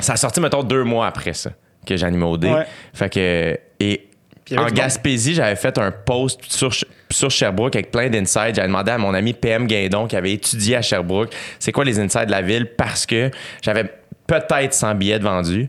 ça 0.00 0.12
a 0.12 0.16
sorti, 0.16 0.38
mettons, 0.40 0.62
deux 0.62 0.84
mois 0.84 1.06
après 1.06 1.32
ça, 1.32 1.50
que 1.86 1.96
j'animais 1.96 2.26
au 2.26 2.36
dé. 2.36 2.50
Ouais. 2.50 2.66
Fait 2.92 3.08
que. 3.08 3.58
Et 3.80 4.09
En. 4.58 4.66
Gaspésie, 4.66 5.34
j'avais 5.34 5.56
fait 5.56 5.76
un 5.78 5.90
post 5.92 6.40
sur, 6.52 6.72
sur 7.10 7.30
Sherbrooke 7.30 7.76
avec 7.76 7.90
plein 7.90 8.08
d'insides. 8.08 8.54
J'avais 8.56 8.68
demandé 8.68 8.90
à 8.90 8.98
mon 8.98 9.14
ami 9.14 9.32
PM 9.32 9.66
Guindon, 9.66 10.06
qui 10.06 10.16
avait 10.16 10.32
étudié 10.32 10.76
à 10.76 10.82
Sherbrooke, 10.82 11.32
c'est 11.58 11.72
quoi 11.72 11.84
les 11.84 11.98
insides 12.00 12.26
de 12.26 12.30
la 12.30 12.42
ville, 12.42 12.66
parce 12.76 13.06
que 13.06 13.30
j'avais 13.62 13.84
peut-être 14.26 14.74
100 14.74 14.94
billets 14.96 15.18
de 15.18 15.24
vendus. 15.24 15.68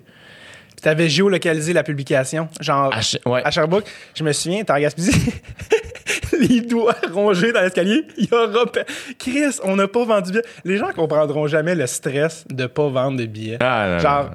Puis 0.70 0.82
t'avais 0.82 1.10
géolocalisé 1.10 1.74
la 1.74 1.84
publication. 1.84 2.48
Genre, 2.60 2.94
À 2.94 3.02
Ch- 3.02 3.22
ouais. 3.26 3.42
à 3.46 3.52
Sherbrooke, 3.52 3.86
je 4.16 4.24
me 4.24 4.32
souviens, 4.32 4.64
t'es 4.64 4.72
en 4.74 4.80
Gaspésie. 4.80 5.32
les 6.40 6.62
doigts 6.62 6.96
rongés 7.14 7.52
dans 7.52 7.62
l'escalier. 7.62 8.04
Il 8.18 8.26
y 8.26 8.34
aura. 8.34 8.66
Chris, 9.20 9.58
on 9.64 9.76
n'a 9.76 9.88
pas 9.88 10.06
vendu 10.06 10.32
de 10.32 10.40
billets. 10.42 10.54
Les 10.66 10.78
gens 10.78 10.92
comprendront 10.92 11.48
jamais 11.48 11.76
le 11.76 11.86
stress 11.88 12.46
de 12.50 12.66
pas 12.66 12.88
vendre 12.90 13.18
de 13.20 13.26
billets. 13.26 13.58
Ah, 13.60 13.90
non, 13.92 14.00
Genre, 14.00 14.30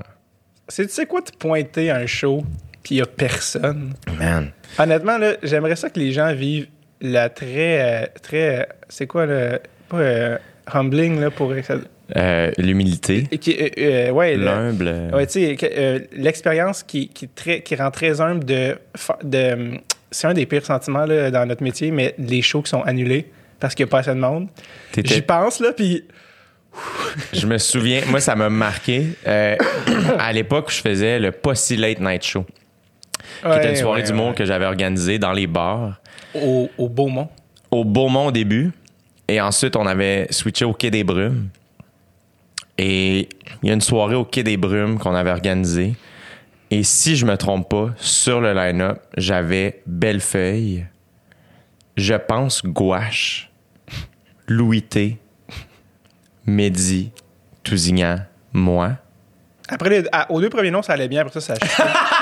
c'est 0.69 0.87
tu 0.87 0.93
sais 0.93 1.07
quoi, 1.07 1.23
te 1.23 1.33
pointer 1.37 1.91
à 1.91 1.97
un 1.97 2.07
show, 2.07 2.45
puis 2.87 2.95
il 2.95 2.99
y 2.99 3.03
a 3.03 3.07
personne. 3.07 3.95
Man. 4.17 4.51
Honnêtement, 4.79 5.19
là, 5.19 5.33
j'aimerais 5.43 5.75
ça 5.75 5.91
que 5.91 5.99
les 5.99 6.13
gens 6.13 6.33
vivent 6.33 6.69
la 7.01 7.29
très. 7.29 8.05
euh, 8.05 8.07
très. 8.23 8.61
euh, 8.61 8.65
c'est 8.89 9.09
quoi 9.09 9.27
le. 9.27 9.59
Pas 9.89 9.97
euh, 9.99 10.39
humbling, 10.73 11.19
là, 11.21 11.33
pour. 11.33 11.53
Euh, 11.53 12.53
L'humilité, 12.57 13.25
qui, 13.41 13.57
euh, 13.79 14.11
ouais, 14.13 14.37
l'humble. 14.37 15.11
Ouais, 15.13 15.27
tu 15.27 15.57
sais, 15.57 16.09
l'expérience 16.13 16.85
qui, 16.85 17.09
qui, 17.09 17.27
très- 17.27 17.63
qui 17.63 17.75
rend 17.75 17.91
très 17.91 18.21
humble 18.21 18.45
de. 18.45 18.77
de 19.25 19.73
c'est 20.13 20.29
un 20.29 20.35
des 20.35 20.47
pires 20.47 20.65
sentiments 20.65 21.07
là, 21.07 21.33
dans 21.33 21.45
notre 21.45 21.65
métier, 21.65 21.91
mais 21.91 22.15
les 22.19 22.41
shows 22.41 22.63
qui 22.63 22.71
sont 22.71 22.83
annulés 22.83 23.27
parce 23.59 23.75
qu'il 23.75 23.85
n'y 23.85 23.91
a 23.91 23.91
pas 23.91 23.99
assez 23.99 24.11
de 24.11 24.21
monde. 24.21 24.47
T'étais- 24.93 25.15
J'y 25.17 25.23
pense, 25.23 25.59
là, 25.59 25.73
puis. 25.73 26.05
Je 27.33 27.47
me 27.47 27.59
souviens, 27.59 28.03
moi, 28.09 28.21
ça 28.21 28.37
m'a 28.37 28.49
marqué. 28.51 29.07
euh, 29.27 29.57
à 30.21 30.33
l'époque 30.33 30.69
où 30.69 30.71
je 30.71 30.81
faisais 30.81 31.19
le 31.19 31.33
Posse 31.33 31.71
Late 31.73 32.01
Night 32.01 32.23
Show, 32.23 32.45
qui 33.43 33.49
était 33.59 33.71
une 33.71 33.77
soirée 33.77 34.03
d'humour 34.03 34.35
que 34.35 34.45
j'avais 34.45 34.67
organisée 34.67 35.19
dans 35.19 35.33
les 35.33 35.47
bars. 35.47 36.01
Au, 36.35 36.69
au 36.79 36.89
Beaumont. 36.89 37.29
Au 37.71 37.85
Beaumont 37.85 38.27
au 38.27 38.33
début. 38.33 38.73
Et 39.29 39.41
ensuite, 39.41 39.75
on 39.77 39.87
avait 39.87 40.27
switché 40.31 40.65
au 40.65 40.73
Quai 40.73 40.91
des 40.91 41.03
Brumes. 41.05 41.49
Et 42.79 43.29
il 43.63 43.69
y 43.69 43.71
a 43.71 43.75
une 43.75 43.81
soirée 43.81 44.15
au 44.15 44.25
Quai 44.25 44.43
des 44.43 44.57
Brumes 44.57 44.99
qu'on 44.99 45.15
avait 45.15 45.31
organisée. 45.31 45.95
Et 46.71 46.83
si 46.83 47.17
je 47.17 47.25
me 47.27 47.37
trompe 47.37 47.69
pas, 47.71 47.91
sur 47.97 48.41
le 48.41 48.53
line-up, 48.53 48.99
j'avais 49.17 49.83
Bellefeuille, 49.87 50.87
je 51.97 52.15
pense 52.15 52.63
Gouache, 52.65 53.51
Louis 54.49 54.83
T, 54.83 55.19
Mehdi, 56.45 57.11
Tousignan, 57.63 58.17
moi. 58.53 58.93
Après, 59.69 59.91
les- 59.91 60.09
à- 60.13 60.31
aux 60.31 60.41
deux 60.41 60.51
premiers 60.51 60.71
noms, 60.71 60.83
ça 60.83 60.93
allait 60.93 61.09
bien, 61.09 61.23
après 61.23 61.41
ça, 61.41 61.55
ça 61.55 61.55
a. 61.55 61.57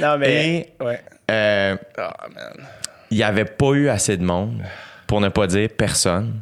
non, 0.00 0.18
mais. 0.18 0.72
Ouais. 0.80 1.00
Euh, 1.30 1.76
Ah, 1.96 2.14
man. 2.34 2.66
il 3.10 3.16
n'y 3.16 3.22
avait 3.22 3.44
pas 3.44 3.72
eu 3.72 3.88
assez 3.88 4.16
de 4.16 4.24
monde, 4.24 4.62
pour 5.06 5.20
ne 5.20 5.28
pas 5.28 5.46
dire 5.46 5.68
personne. 5.76 6.40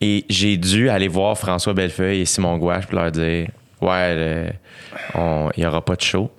Et 0.00 0.24
j'ai 0.28 0.56
dû 0.56 0.90
aller 0.90 1.08
voir 1.08 1.36
François 1.38 1.72
Bellefeuille 1.72 2.20
et 2.20 2.24
Simon 2.26 2.58
Gouache 2.58 2.86
pour 2.86 2.98
leur 3.00 3.10
dire 3.10 3.48
Ouais, 3.80 4.52
il 5.14 5.60
n'y 5.60 5.66
aura 5.66 5.84
pas 5.84 5.96
de 5.96 6.00
show. 6.02 6.30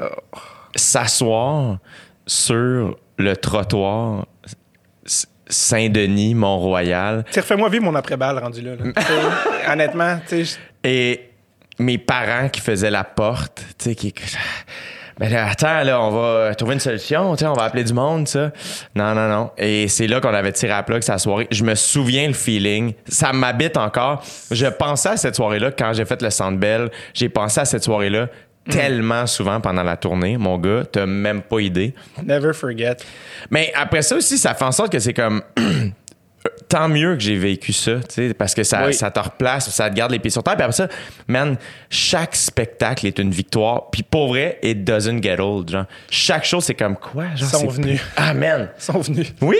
S'asseoir 0.75 1.77
sur 2.27 2.97
le 3.17 3.35
trottoir 3.37 4.25
Saint-Denis, 5.47 6.33
Mont-Royal, 6.35 7.23
Tu 7.27 7.33
sais, 7.33 7.39
refais-moi 7.41 7.69
vivre 7.69 7.83
mon 7.85 7.93
après-balle 7.95 8.39
rendu 8.39 8.61
là. 8.61 8.71
là. 8.75 8.91
Honnêtement, 9.73 10.19
tu 10.27 10.43
sais, 10.45 10.59
et 10.83 11.29
mes 11.77 11.97
parents 11.99 12.49
qui 12.49 12.61
faisaient 12.61 12.89
la 12.89 13.03
porte, 13.03 13.63
tu 13.77 13.85
sais, 13.89 13.95
qui. 13.95 14.13
Mais 15.19 15.29
là, 15.29 15.49
attends, 15.49 15.83
là, 15.83 16.01
on 16.01 16.11
va 16.11 16.55
trouver 16.55 16.73
une 16.73 16.79
solution, 16.79 17.35
tu 17.35 17.39
sais, 17.39 17.47
on 17.47 17.53
va 17.53 17.63
appeler 17.63 17.83
du 17.83 17.93
monde, 17.93 18.27
ça. 18.27 18.51
Non, 18.95 19.15
non, 19.15 19.29
non. 19.29 19.51
Et 19.57 19.87
c'est 19.87 20.07
là 20.07 20.19
qu'on 20.19 20.33
avait 20.33 20.51
tiré 20.51 20.73
à 20.73 20.83
plat 20.83 20.99
que 20.99 21.05
sa 21.05 21.17
soirée. 21.17 21.47
Je 21.51 21.63
me 21.63 21.75
souviens 21.75 22.27
le 22.27 22.33
feeling. 22.33 22.93
Ça 23.07 23.31
m'habite 23.31 23.77
encore. 23.77 24.23
Je 24.51 24.67
pensais 24.67 25.09
à 25.09 25.17
cette 25.17 25.35
soirée-là 25.35 25.71
quand 25.71 25.93
j'ai 25.93 26.05
fait 26.05 26.21
le 26.21 26.29
Centre 26.29 26.57
Bell. 26.57 26.91
J'ai 27.13 27.29
pensé 27.29 27.61
à 27.61 27.65
cette 27.65 27.83
soirée-là 27.83 28.27
tellement 28.69 29.27
souvent 29.27 29.61
pendant 29.61 29.83
la 29.83 29.95
tournée, 29.95 30.37
mon 30.37 30.57
gars. 30.57 30.83
T'as 30.91 31.05
même 31.05 31.41
pas 31.41 31.59
idée. 31.59 31.93
never 32.23 32.53
forget. 32.53 32.97
Mais 33.49 33.71
après 33.75 34.01
ça 34.01 34.15
aussi, 34.15 34.37
ça 34.37 34.53
fait 34.53 34.65
en 34.65 34.71
sorte 34.71 34.91
que 34.91 34.99
c'est 34.99 35.13
comme. 35.13 35.41
Tant 36.67 36.89
mieux 36.89 37.13
que 37.15 37.21
j'ai 37.21 37.37
vécu 37.37 37.73
ça, 37.73 37.95
tu 37.99 38.27
sais, 38.29 38.33
parce 38.33 38.53
que 38.55 38.63
ça, 38.63 38.87
Oui. 38.87 38.93
ça 38.93 39.11
te 39.11 39.19
replace, 39.19 39.69
ça 39.69 39.89
te 39.89 39.95
garde 39.95 40.11
les 40.11 40.19
pieds 40.19 40.31
sur 40.31 40.41
terre. 40.43 40.55
Puis 40.55 40.63
après 40.63 40.75
ça, 40.75 40.87
man, 41.27 41.57
chaque 41.89 42.35
spectacle 42.35 43.05
est 43.05 43.19
une 43.19 43.31
victoire. 43.31 43.89
Puis 43.91 44.01
pour 44.03 44.29
vrai, 44.29 44.57
it 44.63 44.83
doesn't 44.83 45.21
get 45.21 45.39
old. 45.39 45.69
Genre, 45.69 45.85
chaque 46.09 46.43
chose, 46.45 46.63
c'est 46.65 46.73
comme 46.73 46.95
quoi? 46.97 47.25
Genre, 47.35 47.49
Ils 47.53 47.57
sont 47.59 47.67
venus. 47.67 48.01
Ah, 48.17 48.33
man. 48.33 48.69
Ils 48.77 48.81
sont 48.83 48.99
venus. 48.99 49.33
Oui! 49.41 49.57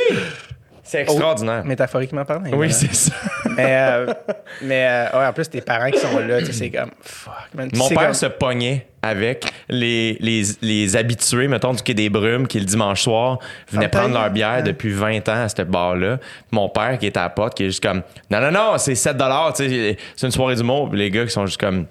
C'est 0.85 1.01
extraordinaire. 1.01 1.65
Métaphoriquement 1.65 2.23
parlant. 2.25 2.49
oui, 2.53 2.71
c'est 2.71 2.93
ça. 2.93 3.11
Mais, 3.57 3.75
euh, 3.75 4.13
mais 4.61 4.85
euh, 4.87 5.19
ouais, 5.19 5.25
en 5.25 5.33
plus, 5.33 5.49
tes 5.49 5.61
parents 5.61 5.89
qui 5.89 5.97
sont 5.97 6.19
là, 6.19 6.39
tu 6.39 6.45
sais, 6.47 6.53
c'est 6.53 6.69
comme 6.69 6.91
fuck, 7.01 7.33
man. 7.55 7.69
Mon 7.73 7.89
père 7.89 8.03
comme- 8.03 8.13
se 8.13 8.27
pognait 8.27 8.85
avec 9.01 9.45
les, 9.67 10.17
les, 10.19 10.43
les 10.61 10.95
habitués, 10.95 11.47
mettons, 11.47 11.73
du 11.73 11.81
Quai 11.81 11.95
des 11.95 12.09
Brumes, 12.09 12.47
qui 12.47 12.59
le 12.59 12.65
dimanche 12.65 13.01
soir 13.01 13.39
venaient 13.71 13.89
prendre 13.89 14.13
leur 14.13 14.29
bière 14.29 14.49
hein. 14.49 14.61
depuis 14.61 14.91
20 14.91 15.27
ans 15.29 15.43
à 15.43 15.49
ce 15.49 15.61
bar-là. 15.63 16.19
Mon 16.51 16.69
père 16.69 16.97
qui 16.99 17.07
est 17.07 17.17
à 17.17 17.23
la 17.23 17.29
porte, 17.29 17.55
qui 17.55 17.63
est 17.63 17.67
juste 17.67 17.83
comme 17.83 18.01
Non, 18.29 18.39
non, 18.39 18.51
non, 18.51 18.77
c'est 18.77 18.95
7 18.95 19.17
tu 19.17 19.23
sais, 19.69 19.97
c'est 20.15 20.27
une 20.27 20.31
soirée 20.31 20.55
d'humour. 20.55 20.89
Puis 20.89 20.99
les 20.99 21.09
gars 21.11 21.23
qui 21.23 21.31
sont 21.31 21.45
juste 21.45 21.59
comme 21.59 21.87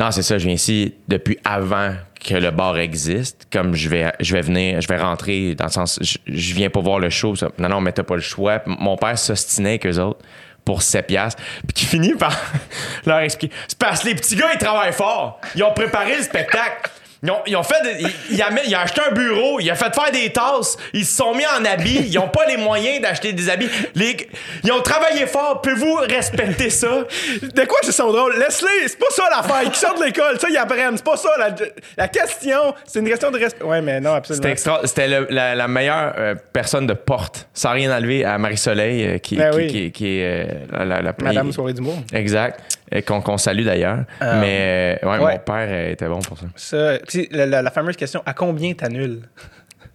Non, 0.00 0.10
c'est 0.10 0.22
ça, 0.22 0.38
je 0.38 0.46
viens 0.46 0.54
ici 0.54 0.94
depuis 1.08 1.38
avant 1.44 1.92
que 2.26 2.32
le 2.34 2.50
bar 2.50 2.78
existe. 2.78 3.46
Comme 3.52 3.74
je 3.74 3.90
vais, 3.90 4.10
je 4.18 4.34
vais 4.34 4.40
venir, 4.40 4.80
je 4.80 4.88
vais 4.88 4.96
rentrer 4.96 5.54
dans 5.54 5.66
le 5.66 5.70
sens, 5.70 5.98
je, 6.00 6.54
viens 6.54 6.70
pas 6.70 6.80
voir 6.80 7.00
le 7.00 7.10
show. 7.10 7.36
ça. 7.36 7.50
Non, 7.58 7.68
non, 7.68 7.82
mais 7.82 7.92
t'as 7.92 8.02
pas 8.02 8.14
le 8.14 8.22
choix. 8.22 8.62
Mon 8.64 8.96
père 8.96 9.18
s'ostinait 9.18 9.70
avec 9.70 9.84
eux 9.84 9.98
autres 9.98 10.20
pour 10.64 10.80
7 10.80 11.06
piastres. 11.06 11.42
Puis 11.66 11.74
qui 11.74 11.84
finit 11.84 12.14
par 12.14 12.34
leur 13.04 13.18
expliquer. 13.18 13.54
C'est 13.68 13.76
parce 13.76 14.00
que 14.00 14.08
les 14.08 14.14
petits 14.14 14.36
gars, 14.36 14.48
ils 14.54 14.58
travaillent 14.58 14.94
fort. 14.94 15.38
Ils 15.54 15.62
ont 15.64 15.74
préparé 15.74 16.16
le 16.16 16.22
spectacle. 16.22 16.90
Ils 17.22 17.30
ont, 17.30 17.36
ils 17.46 17.56
ont 17.56 17.62
fait. 17.62 17.82
des- 17.82 18.02
il, 18.02 18.36
il 18.36 18.42
a, 18.42 18.50
mis- 18.50 18.60
il 18.66 18.74
a 18.74 18.80
acheté 18.80 19.00
un 19.08 19.12
bureau, 19.12 19.60
il 19.60 19.70
a 19.70 19.74
fait 19.74 19.94
faire 19.94 20.10
des 20.10 20.30
tasses, 20.30 20.76
ils 20.94 21.04
se 21.04 21.16
sont 21.18 21.34
mis 21.34 21.44
en 21.46 21.64
habits, 21.64 22.06
ils 22.08 22.18
ont 22.18 22.28
pas 22.28 22.46
les 22.46 22.56
moyens 22.56 23.02
d'acheter 23.02 23.32
des 23.34 23.50
habits. 23.50 23.68
Les, 23.94 24.16
ils 24.64 24.72
ont 24.72 24.80
travaillé 24.80 25.26
fort, 25.26 25.60
pouvez-vous 25.60 25.96
respecter 26.08 26.70
ça? 26.70 27.04
De 27.42 27.64
quoi 27.66 27.78
c'est 27.82 27.92
sont 27.92 28.10
drôles? 28.10 28.36
Laisse-les, 28.38 28.88
c'est 28.88 28.98
pas 28.98 29.10
ça 29.10 29.24
l'affaire. 29.30 29.62
Ils 29.66 29.74
sortent 29.74 30.00
de 30.00 30.04
l'école, 30.06 30.40
ça, 30.40 30.48
ils 30.48 30.56
apprennent. 30.56 30.96
C'est 30.96 31.04
pas 31.04 31.16
ça 31.18 31.28
la, 31.38 31.54
la 31.98 32.08
question. 32.08 32.74
C'est 32.86 33.00
une 33.00 33.08
question 33.08 33.30
de 33.30 33.38
respect. 33.38 33.64
Ouais, 33.64 33.82
mais 33.82 34.00
non, 34.00 34.14
absolument. 34.14 34.42
C'était 34.42 34.52
extra. 34.52 34.80
C'était 34.84 35.08
le- 35.08 35.26
la, 35.30 35.54
la 35.54 35.68
meilleure 35.68 36.14
euh, 36.16 36.34
personne 36.52 36.86
de 36.86 36.94
porte, 36.94 37.48
sans 37.52 37.72
rien 37.72 37.94
enlever 37.94 38.24
à 38.24 38.38
Marie-Soleil, 38.38 39.04
euh, 39.06 39.18
qui, 39.18 39.36
Ben 39.36 39.50
qui, 39.50 39.56
oui. 39.58 39.66
qui- 39.66 39.92
qui 39.92 40.06
est 40.20 40.24
euh, 40.24 40.46
la, 40.72 40.84
la- 40.86 41.02
la- 41.02 41.14
Madame 41.22 41.52
Soirée 41.52 41.74
d'humour. 41.74 41.96
Exact. 42.14 42.60
Et 42.92 43.02
qu'on 43.02 43.38
salue 43.38 43.64
d'ailleurs. 43.64 44.04
Mais 44.20 44.98
euh, 45.02 45.08
ouais, 45.08 45.18
ouais. 45.18 45.32
mon 45.34 45.38
père 45.38 45.68
euh, 45.68 45.92
était 45.92 46.08
bon 46.08 46.18
pour 46.20 46.38
ça. 46.38 46.46
Ça, 46.56 46.98
puis 47.06 47.28
la, 47.30 47.46
la- 47.46 47.62
la 47.62 47.70
fameuse 47.70 47.96
question, 47.96 48.22
à 48.26 48.34
combien 48.34 48.72
t'annules? 48.74 49.22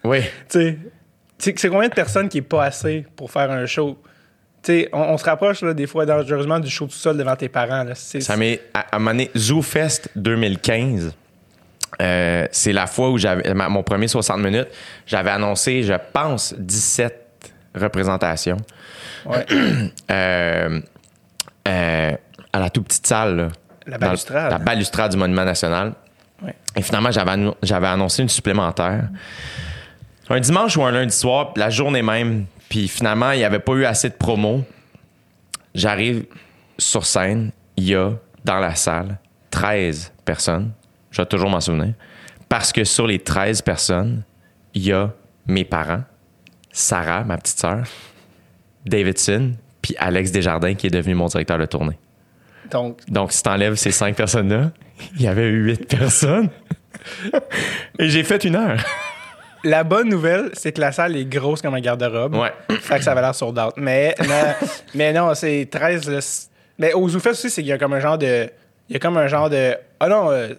Oui. 0.03 0.19
Tu 1.37 1.51
sais, 1.51 1.53
c'est 1.57 1.67
combien 1.67 1.89
de 1.89 1.93
personnes 1.93 2.29
qui 2.29 2.37
est 2.37 2.41
pas 2.41 2.63
assez 2.63 3.05
pour 3.17 3.29
faire 3.29 3.51
un 3.51 3.65
show? 3.65 4.01
sais, 4.65 4.89
on, 4.91 5.01
on 5.01 5.17
se 5.17 5.25
rapproche 5.25 5.61
là, 5.61 5.73
des 5.73 5.87
fois 5.87 6.05
dangereusement 6.05 6.59
du 6.59 6.69
show 6.69 6.85
tout 6.85 6.91
seul 6.93 7.17
devant 7.17 7.35
tes 7.35 7.49
parents. 7.49 7.83
Là. 7.83 7.95
Ça 7.95 8.37
m'est. 8.37 8.61
À, 8.73 8.85
ZooFest 9.37 10.09
2015, 10.15 11.13
euh, 12.01 12.47
c'est 12.51 12.73
la 12.73 12.87
fois 12.87 13.09
où 13.09 13.17
j'avais. 13.17 13.53
Mon 13.53 13.83
premier 13.83 14.07
60 14.07 14.39
minutes, 14.39 14.67
j'avais 15.05 15.29
annoncé, 15.29 15.83
je 15.83 15.93
pense, 16.13 16.53
17 16.57 17.51
représentations. 17.75 18.57
Ouais. 19.25 19.45
Euh, 20.11 20.79
euh, 21.67 22.11
à 22.55 22.59
la 22.59 22.69
toute 22.69 22.85
petite 22.87 23.05
salle. 23.07 23.35
là. 23.37 23.47
La 23.87 23.97
balustrade. 23.97 24.51
La 24.51 24.57
balustrade 24.57 25.11
du 25.11 25.17
Monument 25.17 25.45
National. 25.45 25.93
Ouais. 26.41 26.55
Et 26.75 26.81
finalement, 26.81 27.11
j'avais, 27.11 27.31
anno- 27.31 27.55
j'avais 27.61 27.87
annoncé 27.87 28.21
une 28.23 28.29
supplémentaire. 28.29 29.09
Un 30.29 30.39
dimanche 30.39 30.75
ou 30.77 30.83
un 30.83 30.91
lundi 30.91 31.15
soir, 31.15 31.51
la 31.55 31.69
journée 31.69 32.01
même. 32.01 32.45
Puis 32.69 32.87
finalement, 32.87 33.31
il 33.31 33.37
n'y 33.37 33.43
avait 33.43 33.59
pas 33.59 33.73
eu 33.73 33.85
assez 33.85 34.09
de 34.09 34.15
promo. 34.15 34.63
J'arrive 35.75 36.25
sur 36.77 37.05
scène, 37.05 37.51
il 37.77 37.85
y 37.89 37.95
a 37.95 38.11
dans 38.43 38.59
la 38.59 38.73
salle 38.75 39.19
13 39.51 40.13
personnes. 40.23 40.71
Je 41.11 41.21
vais 41.21 41.25
toujours 41.27 41.49
m'en 41.49 41.61
souvenir. 41.61 41.93
Parce 42.49 42.71
que 42.71 42.83
sur 42.83 43.05
les 43.07 43.19
13 43.19 43.61
personnes, 43.61 44.23
il 44.73 44.83
y 44.83 44.91
a 44.93 45.11
mes 45.47 45.63
parents, 45.63 46.03
Sarah, 46.71 47.23
ma 47.23 47.37
petite 47.37 47.59
sœur, 47.59 47.83
Davidson, 48.85 49.53
puis 49.81 49.95
Alex 49.99 50.31
Desjardins, 50.31 50.73
qui 50.75 50.87
est 50.87 50.91
devenu 50.91 51.15
mon 51.15 51.27
directeur 51.27 51.57
de 51.59 51.65
tournée. 51.65 51.97
Donc, 52.71 52.99
Donc, 53.07 53.31
si 53.31 53.41
t'enlèves 53.43 53.75
ces 53.75 53.91
cinq 53.91 54.15
personnes-là, 54.15 54.71
il 55.15 55.21
y 55.23 55.27
avait 55.27 55.47
huit 55.49 55.87
personnes. 55.87 56.49
Et 57.99 58.09
j'ai 58.09 58.23
fait 58.23 58.43
une 58.43 58.55
heure. 58.55 58.77
la 59.63 59.83
bonne 59.83 60.09
nouvelle, 60.09 60.49
c'est 60.53 60.71
que 60.71 60.81
la 60.81 60.91
salle 60.91 61.15
est 61.17 61.25
grosse 61.25 61.61
comme 61.61 61.73
un 61.75 61.79
garde-robe. 61.81 62.35
Ouais. 62.35 62.51
Fait 62.79 62.97
que 62.97 63.03
ça 63.03 63.11
avait 63.11 63.21
l'air 63.21 63.35
sold 63.35 63.57
out. 63.59 63.73
Mais, 63.77 64.15
mais, 64.27 64.55
mais 64.93 65.13
non, 65.13 65.33
c'est 65.35 65.67
13. 65.69 66.09
là, 66.09 66.21
c'est- 66.21 66.49
mais 66.77 66.93
au 66.93 67.07
ZooFest 67.07 67.31
aussi, 67.31 67.49
c'est 67.49 67.61
qu'il 67.61 67.69
y 67.69 67.73
a 67.73 67.77
comme 67.77 67.93
un 67.93 67.99
genre 67.99 68.17
de. 68.17 68.49
Il 68.89 68.93
y 68.93 68.95
a 68.95 68.99
comme 68.99 69.17
un 69.17 69.27
genre 69.27 69.49
de. 69.49 69.75
Ah 69.99 70.07
non, 70.09 70.29
euh, 70.31 70.49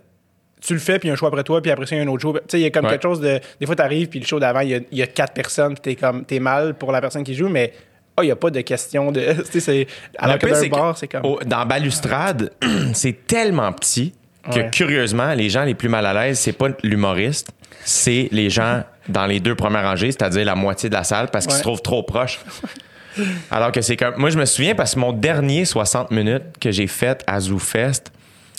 tu 0.61 0.73
le 0.73 0.81
fais, 0.81 0.99
puis 0.99 1.09
il 1.09 1.11
y 1.11 1.11
a 1.11 1.13
un 1.13 1.17
show 1.17 1.27
après 1.27 1.45
toi, 1.45 1.61
puis 1.61 1.71
après 1.71 1.87
ça, 1.87 1.95
il 1.95 1.99
y 1.99 2.01
a 2.01 2.05
un 2.05 2.09
autre 2.09 2.23
show. 2.23 2.33
Tu 2.33 2.39
sais, 2.49 2.59
il 2.59 2.63
y 2.63 2.67
a 2.67 2.71
comme 2.71 2.87
Ouais. 2.87 2.93
quelque 2.93 3.03
chose 3.03 3.21
de. 3.21 3.39
Des 3.61 3.67
fois, 3.67 3.77
t'arrives, 3.77 4.09
puis 4.09 4.19
le 4.19 4.27
show 4.27 4.41
d'avant, 4.41 4.61
il 4.61 4.69
y 4.71 4.75
a, 4.75 4.81
il 4.91 4.99
y 4.99 5.03
a 5.03 5.07
quatre 5.07 5.35
personnes, 5.35 5.75
puis 5.75 5.83
t'es 5.83 5.95
comme. 5.95 6.25
T'es 6.25 6.39
mal 6.41 6.75
pour 6.75 6.91
la 6.91 7.01
personne 7.01 7.23
qui 7.25 7.35
joue, 7.35 7.49
mais. 7.49 7.73
Ah, 8.17 8.23
il 8.23 8.27
n'y 8.27 8.33
a 8.33 8.37
pas 8.37 8.51
de 8.51 8.61
question 8.63 9.13
de. 9.13 9.21
Tu 9.45 9.53
sais, 9.53 9.61
c'est. 9.61 9.87
Alors 10.19 10.39
que 10.39 10.47
d'un 10.47 10.55
c'est 10.55 10.71
que 10.71 10.75
bar, 10.75 10.97
c'est 10.97 11.09
comme. 11.09 11.23
dans 11.45 11.67
Balustrade, 11.67 12.51
c'est 12.95 13.27
tellement 13.27 13.73
petit 13.73 14.15
que 14.51 14.61
Ouais. 14.61 14.71
curieusement, 14.71 15.35
les 15.35 15.51
gens 15.51 15.65
les 15.65 15.75
plus 15.75 15.89
mal 15.89 16.07
à 16.07 16.15
l'aise, 16.15 16.39
c'est 16.39 16.53
pas 16.53 16.69
l'humoriste, 16.85 17.51
c'est 17.85 18.29
les 18.31 18.49
gens 18.49 18.85
dans 19.09 19.27
les 19.27 19.41
deux 19.41 19.57
premières 19.57 19.83
rangées, 19.83 20.13
c'est-à-dire 20.13 20.45
la 20.45 20.55
moitié 20.55 20.89
de 20.89 20.95
la 20.95 21.03
salle, 21.05 21.29
parce 21.33 21.47
qu'ils 21.47 21.55
Ouais. 21.55 21.59
se 21.59 21.65
trouvent 21.65 21.83
trop 21.83 22.03
proches. 22.05 22.39
Alors 23.51 23.73
que 23.73 23.81
c'est 23.81 23.97
comme. 23.97 24.15
Moi, 24.19 24.31
je 24.31 24.39
me 24.39 24.45
souviens 24.45 24.75
parce 24.75 24.95
que 24.95 25.01
mon 25.01 25.13
dernier 25.13 25.65
60 25.65 26.11
minutes 26.11 26.59
que 26.61 26.71
j'ai 26.71 26.87
fait 26.87 27.25
à 27.27 27.41
ZooFest, 27.41 28.13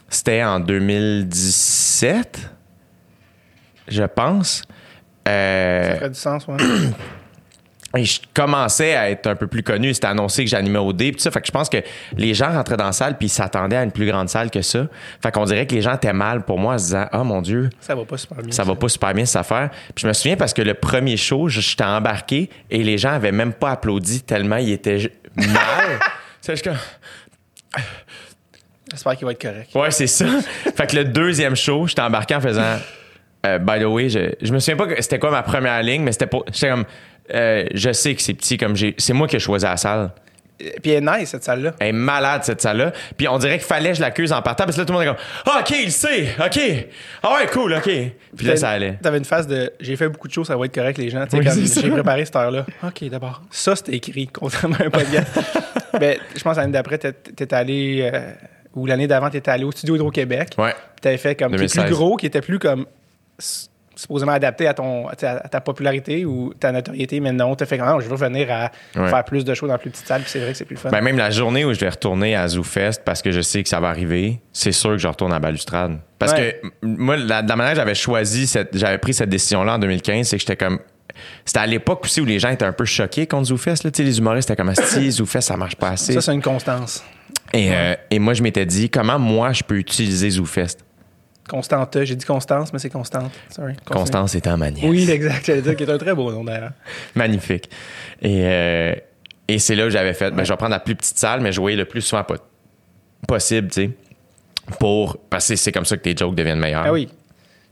c'était 0.10 0.44
en 0.44 0.60
2017, 0.60 2.50
je 3.88 4.04
pense. 4.04 4.64
Euh, 5.28 5.90
Ça 5.92 5.96
ferait 5.98 6.10
du 6.10 6.16
sens, 6.20 6.48
ouais. 6.48 6.58
je 8.06 8.20
commençais 8.34 8.96
à 8.96 9.10
être 9.10 9.28
un 9.28 9.36
peu 9.36 9.48
plus 9.48 9.64
connu. 9.64 9.94
C'était 9.94 10.08
annoncé 10.08 10.44
que 10.44 10.50
j'animais 10.50 10.80
au 10.80 10.94
dé. 10.94 11.12
Puis 11.12 11.22
ça, 11.22 11.32
fait 11.32 11.42
que 11.42 11.48
je 11.48 11.52
pense 11.52 11.70
que 11.70 11.78
les 12.16 12.34
gens 12.34 12.52
rentraient 12.52 12.78
dans 12.78 12.86
la 12.86 12.92
salle 12.92 13.18
puis 13.18 13.28
ils 13.28 13.32
s'attendaient 13.32 13.78
à 13.78 13.84
une 13.84 13.92
plus 13.92 14.06
grande 14.06 14.30
salle 14.30 14.50
que 14.52 14.62
ça. 14.62 14.88
Fait 15.22 15.32
qu'on 15.32 15.46
dirait 15.46 15.66
que 15.68 15.76
les 15.76 15.82
gens 15.82 15.96
étaient 15.96 16.14
mal 16.14 16.44
pour 16.44 16.60
moi 16.60 16.76
en 16.76 16.78
se 16.78 16.86
disant 16.86 17.06
Ah 17.12 17.24
mon 17.24 17.42
Dieu, 17.42 17.70
ça 17.80 17.96
va 17.96 18.06
pas 18.06 18.18
super 18.18 18.38
bien. 18.38 18.52
ça 18.52 18.64
va 18.64 18.76
pas 18.76 18.90
super 18.90 19.14
bien 19.14 19.26
cette 19.26 19.38
affaire. 19.38 19.70
Puis 19.96 20.04
je 20.04 20.08
me 20.08 20.14
souviens 20.14 20.38
parce 20.38 20.54
que 20.54 20.62
le 20.62 20.74
premier 20.74 21.18
show, 21.18 21.48
j'étais 21.50 21.84
embarqué 21.84 22.50
et 22.70 22.84
les 22.84 22.98
gens 22.98 23.12
avaient 23.12 23.32
même 23.32 23.54
pas 23.54 23.72
applaudi 23.72 24.22
tellement 24.22 24.58
ils 24.58 24.72
étaient 24.72 25.12
mal. 25.36 26.00
C'est 26.42 26.54
juste 26.54 26.64
comme 26.64 26.78
J'espère 28.92 29.18
qu'il 29.18 29.26
va 29.26 29.34
être 29.34 29.42
correct. 29.42 29.76
Ouais, 29.76 29.92
c'est 29.92 30.08
ça. 30.08 30.26
fait 30.76 30.88
que 30.88 30.96
le 30.96 31.04
deuxième 31.04 31.56
show, 31.56 31.88
j'étais 31.88 32.02
embarqué 32.02 32.36
en 32.36 32.42
faisant. 32.42 32.78
Euh, 33.56 33.60
by 33.60 33.80
the 33.80 33.86
way, 33.86 34.10
je, 34.10 34.20
je 34.42 34.54
me 34.54 34.60
souviens 34.60 34.78
pas 34.78 34.88
que 34.88 35.02
c'était 35.02 35.20
quoi 35.20 35.32
ma 35.32 35.44
première 35.44 35.82
ligne, 35.84 36.04
mais 36.04 36.12
c'était 36.12 36.28
pas. 36.28 36.40
J'étais 36.54 36.70
comme. 36.70 36.86
euh, 37.34 37.66
je 37.74 37.92
sais 37.92 38.16
que 38.16 38.22
c'est 38.22 38.34
petit, 38.34 38.58
comme 38.58 38.76
j'ai. 38.76 38.96
C'est 38.98 39.14
moi 39.14 39.28
qui 39.28 39.36
ai 39.36 39.40
choisi 39.40 39.66
la 39.66 39.78
salle. 39.78 40.12
Puis 40.82 40.90
elle 40.92 41.08
est 41.08 41.20
nice, 41.20 41.30
cette 41.30 41.44
salle-là. 41.44 41.74
Elle 41.80 41.90
est 41.90 41.92
malade, 41.92 42.44
cette 42.44 42.62
salle-là. 42.62 42.92
Puis 43.16 43.28
on 43.28 43.38
dirait 43.38 43.60
qu'il 43.60 43.68
fallait 43.68 43.90
que 43.92 43.98
je 43.98 44.02
l'accuse 44.02 44.34
en 44.34 44.42
partant, 44.42 44.64
parce 44.64 44.76
que 44.76 44.82
là, 44.82 44.86
tout 44.86 44.94
le 44.94 44.98
monde 44.98 45.08
est 45.08 45.10
comme 45.12 45.24
Ah, 45.46 45.60
OK, 45.62 45.70
il 45.84 45.92
sait, 45.92 46.30
OK. 46.44 46.60
Ah 47.22 47.36
ouais, 47.36 47.46
cool, 47.54 47.74
OK. 47.76 47.84
Puis 48.36 48.46
là, 48.48 48.56
ça 48.56 48.70
allait. 48.72 48.98
T'avais 49.00 49.20
une 49.20 49.26
phase 49.26 49.46
de 49.46 49.72
j'ai 49.80 49.96
fait 49.96 50.10
beaucoup 50.10 50.28
de 50.28 50.34
choses, 50.34 50.48
ça 50.48 50.58
va 50.58 50.66
être 50.66 50.74
correct, 50.74 50.98
les 50.98 51.12
gens. 51.12 51.24
Tu 51.28 51.38
sais, 51.44 51.52
Oui, 51.56 51.68
j'ai 51.84 51.90
préparé 51.92 52.26
cette 52.26 52.36
heure-là. 52.36 52.66
OK, 52.84 53.04
d'abord. 53.10 53.44
Ça, 53.52 53.76
c'était 53.76 53.94
écrit, 53.98 54.28
contrairement 54.34 54.78
à 54.80 54.86
un 54.86 54.90
podcast. 54.90 55.28
ben, 56.00 56.18
je 56.36 56.42
pense 56.42 56.58
l'année 56.58 56.72
d'après, 56.74 56.98
t'es- 56.98 57.54
allé. 57.54 58.10
euh, 58.12 58.32
ou 58.74 58.88
l'année 58.88 59.06
d'avant, 59.08 59.30
t'étais 59.30 59.52
allé 59.52 59.64
au 59.64 59.72
studio 59.72 59.96
Hydro-Québec. 59.96 60.50
Ouais. 60.58 60.72
Puis 60.72 61.02
t'avais 61.02 61.18
fait 61.18 61.36
comme. 61.36 61.50
Qui 61.50 61.56
est 61.56 61.68
2016. 61.76 61.86
plus 61.86 61.94
gros, 61.96 62.16
qui 62.16 62.26
était 62.26 62.42
plus 62.42 62.58
comme. 62.58 62.88
Supposément 63.96 64.32
adapté 64.34 64.68
à 64.68 64.76
ton 64.76 65.08
tu 65.18 65.26
à 65.26 65.40
ta 65.40 65.60
popularité 65.60 66.24
ou 66.26 66.54
ta 66.54 66.72
notoriété, 66.72 67.20
mais 67.20 67.32
non, 67.32 67.56
t'as 67.56 67.66
fait 67.66 67.80
comme 67.80 67.88
non, 67.90 68.00
je 68.00 68.08
veux 68.08 68.16
venir 68.16 68.48
à 68.52 68.72
Ouais. 68.96 69.10
faire 69.10 69.24
plus 69.24 69.44
de 69.44 69.54
shows 69.56 69.68
dans 69.68 69.78
plus 69.80 69.90
petite 69.90 70.06
salle, 70.08 70.22
puis 70.22 70.30
c'est 70.30 70.40
vrai 70.40 70.52
que 70.52 70.58
c'est 70.58 70.66
plus 70.66 70.78
fun. 70.78 70.90
Ben, 70.92 71.02
même 71.02 71.18
la 71.18 71.32
journée 71.32 71.66
où 71.66 71.74
je 71.74 71.80
vais 71.80 71.90
retourner 71.90 72.36
à 72.36 72.48
ZooFest 72.48 73.02
parce 73.04 73.24
que 73.24 73.32
je 73.32 73.42
sais 73.42 73.64
que 73.64 73.70
ça 73.70 73.80
va 73.80 73.90
arriver, 73.90 74.40
c'est 74.54 74.72
sûr 74.72 74.92
que 74.92 74.98
je 75.00 75.08
retourne 75.08 75.34
à 75.34 75.40
Balustrade. 75.40 75.98
Parce 76.20 76.34
Ouais. 76.34 76.60
que 76.62 76.68
moi, 76.86 77.18
la, 77.18 77.42
la 77.42 77.56
manière 77.56 77.74
j'avais 77.76 77.96
choisi, 77.96 78.46
cette, 78.46 78.78
j'avais 78.78 79.00
pris 79.00 79.16
cette 79.16 79.30
décision-là 79.30 79.74
en 79.76 79.80
2015, 79.80 80.28
c'est 80.28 80.38
que 80.38 80.42
j'étais 80.42 80.56
comme. 80.58 80.80
C'était 81.46 81.60
à 81.62 81.66
l'époque 81.66 82.04
aussi 82.04 82.22
où 82.22 82.26
les 82.26 82.38
gens 82.38 82.50
étaient 82.50 82.66
un 82.66 82.74
peu 82.74 82.86
choqués 82.86 83.26
contre 83.26 83.48
ZooFest. 83.48 83.84
Là. 83.84 83.90
Tu 83.90 84.04
Les 84.04 84.20
humoristes 84.20 84.52
étaient 84.52 84.62
comme 84.62 84.76
si 84.76 85.12
ZooFest, 85.12 85.42
ça 85.42 85.58
marche 85.58 85.76
pas 85.76 85.90
assez. 85.90 86.14
ça, 86.14 86.22
c'est 86.22 86.34
une 86.34 86.44
constance. 86.44 87.04
et, 87.54 87.74
euh, 87.74 87.96
et 88.12 88.20
moi, 88.20 88.36
je 88.36 88.44
m'étais 88.44 88.68
dit, 88.68 88.92
comment 88.92 89.18
moi, 89.18 89.52
je 89.54 89.64
peux 89.64 89.78
utiliser 89.78 90.30
ZooFest? 90.30 90.86
Constante. 91.48 92.04
J'ai 92.04 92.16
dit 92.16 92.26
Constance, 92.26 92.72
mais 92.74 92.80
c'est 92.80 92.90
Constante. 92.90 93.32
Sorry. 93.50 93.74
Constance 93.86 94.36
étant 94.36 94.58
ma 94.58 94.70
nièce. 94.72 94.86
Oui, 94.88 95.10
exact. 95.10 95.46
J'allais 95.46 95.62
dire 95.62 95.76
qu'il 95.76 95.90
est 95.90 95.94
un 95.94 95.98
très 95.98 96.14
beau 96.14 96.32
nom 96.32 96.44
d'ailleurs. 96.44 96.72
Magnifique. 97.16 97.70
Et, 98.22 98.42
euh, 98.44 98.96
et 99.48 99.60
c'est 99.60 99.76
là 99.76 99.84
que 99.86 99.90
j'avais 99.92 100.14
fait, 100.14 100.32
ben, 100.32 100.44
je 100.44 100.52
vais 100.52 100.58
prendre 100.58 100.72
la 100.72 100.80
plus 100.80 100.96
petite 100.96 101.18
salle, 101.18 101.42
mais 101.42 101.52
jouer 101.52 101.76
le 101.76 101.86
plus 101.86 102.02
souvent 102.02 102.24
po- 102.24 102.36
possible, 103.28 103.70
tu 103.70 103.86
sais, 103.86 103.90
pour, 104.80 105.18
parce 105.30 105.48
que 105.48 105.56
c'est 105.56 105.72
comme 105.72 105.86
ça 105.86 105.98
que 105.98 106.02
tes 106.02 106.16
jokes 106.16 106.36
deviennent 106.36 106.60
meilleurs. 106.60 106.84
Ah 106.86 106.92
oui. 106.92 107.08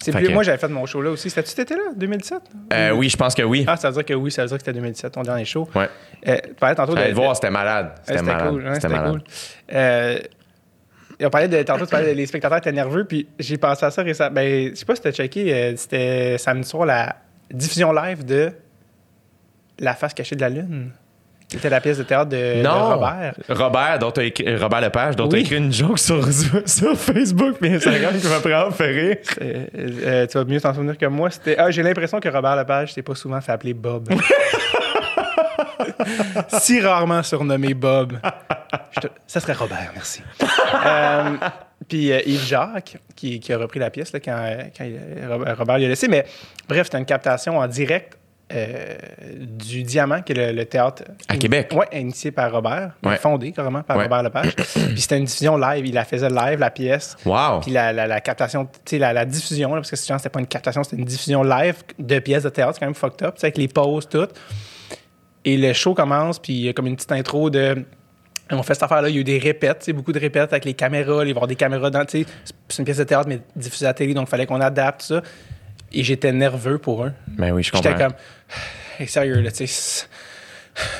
Plus, 0.03 0.11
que- 0.11 0.31
Moi, 0.31 0.43
j'avais 0.43 0.57
fait 0.57 0.67
mon 0.67 0.85
show 0.85 1.01
là 1.01 1.09
aussi. 1.11 1.29
C'était-tu 1.29 1.49
cet 1.49 1.59
été-là, 1.59 1.93
2017? 1.95 2.39
Euh, 2.73 2.91
oui, 2.91 3.09
je 3.09 3.17
pense 3.17 3.33
que 3.33 3.41
oui. 3.41 3.63
Ah, 3.67 3.75
ça 3.75 3.89
veut 3.89 3.95
dire 3.95 4.05
que 4.05 4.13
oui, 4.13 4.29
ça 4.31 4.43
veut 4.43 4.49
dire 4.49 4.57
que 4.57 4.61
c'était 4.63 4.73
2017, 4.73 5.13
ton 5.13 5.23
dernier 5.23 5.45
show. 5.45 5.67
Ouais. 5.73 5.89
Euh, 6.27 6.37
tantôt. 6.75 6.95
J'allais 6.95 7.09
te 7.11 7.15
voir, 7.15 7.33
c'était 7.35 7.49
malade. 7.49 7.93
C'était 8.03 8.21
malade. 8.21 8.49
cool. 8.49 8.67
hein, 8.67 8.73
C'était 8.75 8.99
cool. 8.99 9.23
Euh, 9.73 10.19
on 11.23 11.29
parlait 11.29 11.47
de. 11.47 11.61
Tantôt, 11.63 11.85
tu 11.85 11.91
parlais 11.91 12.11
de 12.11 12.17
les 12.17 12.25
spectateurs 12.25 12.57
étaient 12.57 12.71
nerveux, 12.71 13.05
puis 13.05 13.27
j'ai 13.39 13.57
pensé 13.57 13.85
à 13.85 13.91
ça 13.91 14.01
récemment. 14.03 14.33
Ben, 14.35 14.69
je 14.71 14.75
sais 14.75 14.85
pas 14.85 14.95
si 14.95 15.01
t'as 15.01 15.11
checké, 15.11 15.53
euh, 15.53 15.73
c'était 15.75 16.37
samedi 16.37 16.67
soir 16.67 16.85
la 16.85 17.15
diffusion 17.51 17.91
live 17.93 18.25
de 18.25 18.51
La 19.79 19.93
face 19.93 20.13
cachée 20.13 20.35
de 20.35 20.41
la 20.41 20.49
Lune. 20.49 20.91
C'était 21.47 21.69
la 21.69 21.79
pièce 21.79 21.99
de 21.99 22.03
théâtre 22.03 22.29
de, 22.29 22.57
de 22.57 22.61
Non. 22.63 22.95
Robert. 22.95 23.35
Robert, 23.49 23.99
dont 23.99 24.09
écrit, 24.09 24.55
Robert 24.57 24.81
Lepage, 24.81 25.15
dont 25.15 25.25
Oui. 25.25 25.29
t'as 25.29 25.37
écrit 25.37 25.57
une 25.57 25.71
joke 25.71 25.99
sur, 25.99 26.25
sur 26.65 26.97
Facebook 26.97 27.57
puis 27.61 27.71
Instagram 27.71 28.15
qui 28.19 28.27
m'a 28.27 28.39
vraiment 28.39 28.71
fait 28.71 28.87
rire. 28.91 29.17
Euh, 29.41 29.65
euh, 29.77 30.27
tu 30.27 30.37
vas 30.39 30.43
mieux 30.43 30.59
t'en 30.59 30.73
souvenir 30.73 30.97
que 30.97 31.05
moi. 31.05 31.29
C'était. 31.29 31.55
Ah, 31.57 31.69
j'ai 31.69 31.83
l'impression 31.83 32.19
que 32.19 32.27
Robert 32.29 32.55
Lepage 32.55 32.93
s'est 32.93 33.03
pas 33.03 33.13
souvent 33.13 33.39
fait 33.41 33.51
appeler 33.51 33.75
Bob. 33.75 34.09
si 36.59 36.81
rarement 36.81 37.23
surnommé 37.23 37.73
Bob. 37.73 38.19
Te- 39.01 39.07
Ça 39.27 39.39
serait 39.39 39.53
Robert, 39.53 39.91
merci. 39.93 40.21
Euh, 40.85 41.37
Puis 41.87 42.11
euh, 42.11 42.19
Yves 42.25 42.45
Jacques, 42.45 42.97
qui, 43.15 43.39
qui 43.39 43.53
a 43.53 43.57
repris 43.57 43.79
la 43.79 43.89
pièce 43.89 44.11
là, 44.13 44.19
quand, 44.19 44.37
quand 44.77 44.83
il- 44.83 44.99
Robert 45.27 45.57
Robert 45.57 45.77
lui 45.77 45.85
a 45.85 45.87
laissé. 45.89 46.07
Mais 46.07 46.25
bref, 46.67 46.85
c'était 46.87 46.97
une 46.97 47.05
captation 47.05 47.57
en 47.59 47.67
direct 47.67 48.17
euh, 48.53 48.95
du 49.39 49.83
Diamant, 49.83 50.21
qui 50.21 50.33
est 50.33 50.35
le, 50.35 50.51
le 50.51 50.65
théâtre. 50.65 51.03
À 51.27 51.37
Québec. 51.37 51.71
Oui, 51.73 51.85
initié 51.97 52.31
par 52.31 52.51
Robert, 52.51 52.91
Ouais. 53.03 53.17
fondé 53.17 53.51
carrément 53.51 53.81
par 53.83 53.97
Ouais. 53.97 54.03
Robert 54.03 54.23
Lepage. 54.23 54.55
Puis 54.55 55.01
c'était 55.01 55.17
une 55.17 55.25
diffusion 55.25 55.57
live. 55.57 55.85
Il 55.85 55.93
la 55.93 56.05
faisait 56.05 56.29
live, 56.29 56.59
la 56.59 56.69
pièce. 56.71 57.15
Wow. 57.25 57.59
Puis 57.61 57.71
la, 57.71 57.91
la, 57.93 58.05
la 58.07 58.21
captation, 58.21 58.65
tu 58.65 58.71
sais, 58.85 58.97
la, 58.99 59.13
la 59.13 59.25
diffusion, 59.25 59.69
là, 59.73 59.81
parce 59.81 59.91
que 59.91 59.95
genre, 59.97 60.19
c'était 60.19 60.29
pas 60.29 60.39
une 60.39 60.47
captation, 60.47 60.83
c'était 60.83 60.97
une 60.97 61.05
diffusion 61.05 61.43
live 61.43 61.75
de 61.99 62.19
pièces 62.19 62.43
de 62.43 62.49
théâtre, 62.49 62.73
c'est 62.75 62.79
quand 62.81 62.85
même 62.87 62.95
fucked 62.95 63.25
up, 63.25 63.35
avec 63.41 63.57
les 63.57 63.67
pauses, 63.67 64.07
tout. 64.09 64.27
Et 65.45 65.57
le 65.57 65.71
show 65.73 65.93
commence, 65.93 66.39
puis 66.39 66.53
il 66.53 66.61
y 66.65 66.69
a 66.69 66.73
comme 66.73 66.87
une 66.87 66.95
petite 66.95 67.11
intro 67.11 67.49
de. 67.49 67.85
On 68.51 68.61
fait 68.61 68.73
cette 68.75 68.83
affaire-là, 68.83 69.09
il 69.09 69.15
y 69.15 69.17
a 69.17 69.21
eu 69.21 69.23
des 69.23 69.39
répètes, 69.39 69.89
beaucoup 69.91 70.11
de 70.11 70.19
répètes 70.19 70.51
avec 70.53 70.65
les 70.65 70.73
caméras, 70.75 71.13
il 71.13 71.17
va 71.19 71.25
y 71.27 71.31
avoir 71.31 71.47
des 71.47 71.55
caméras 71.55 71.89
dans, 71.89 72.03
c'est 72.07 72.25
une 72.77 72.85
pièce 72.85 72.97
de 72.97 73.03
théâtre, 73.03 73.27
mais 73.27 73.39
diffusée 73.55 73.85
à 73.85 73.89
la 73.89 73.93
télé, 73.95 74.13
donc 74.13 74.27
il 74.27 74.29
fallait 74.29 74.45
qu'on 74.45 74.61
adapte 74.61 75.01
ça. 75.01 75.21
Et 75.91 76.03
j'étais 76.03 76.31
nerveux 76.31 76.77
pour 76.77 77.05
eux. 77.05 77.11
Ben 77.27 77.51
oui, 77.53 77.63
je 77.63 77.71
comprends. 77.71 77.89
J'étais 77.89 78.03
comme, 78.03 78.13
hey, 78.99 79.07
sérieux, 79.07 79.39
là, 79.39 79.51
tu 79.51 79.65
sais. 79.65 80.05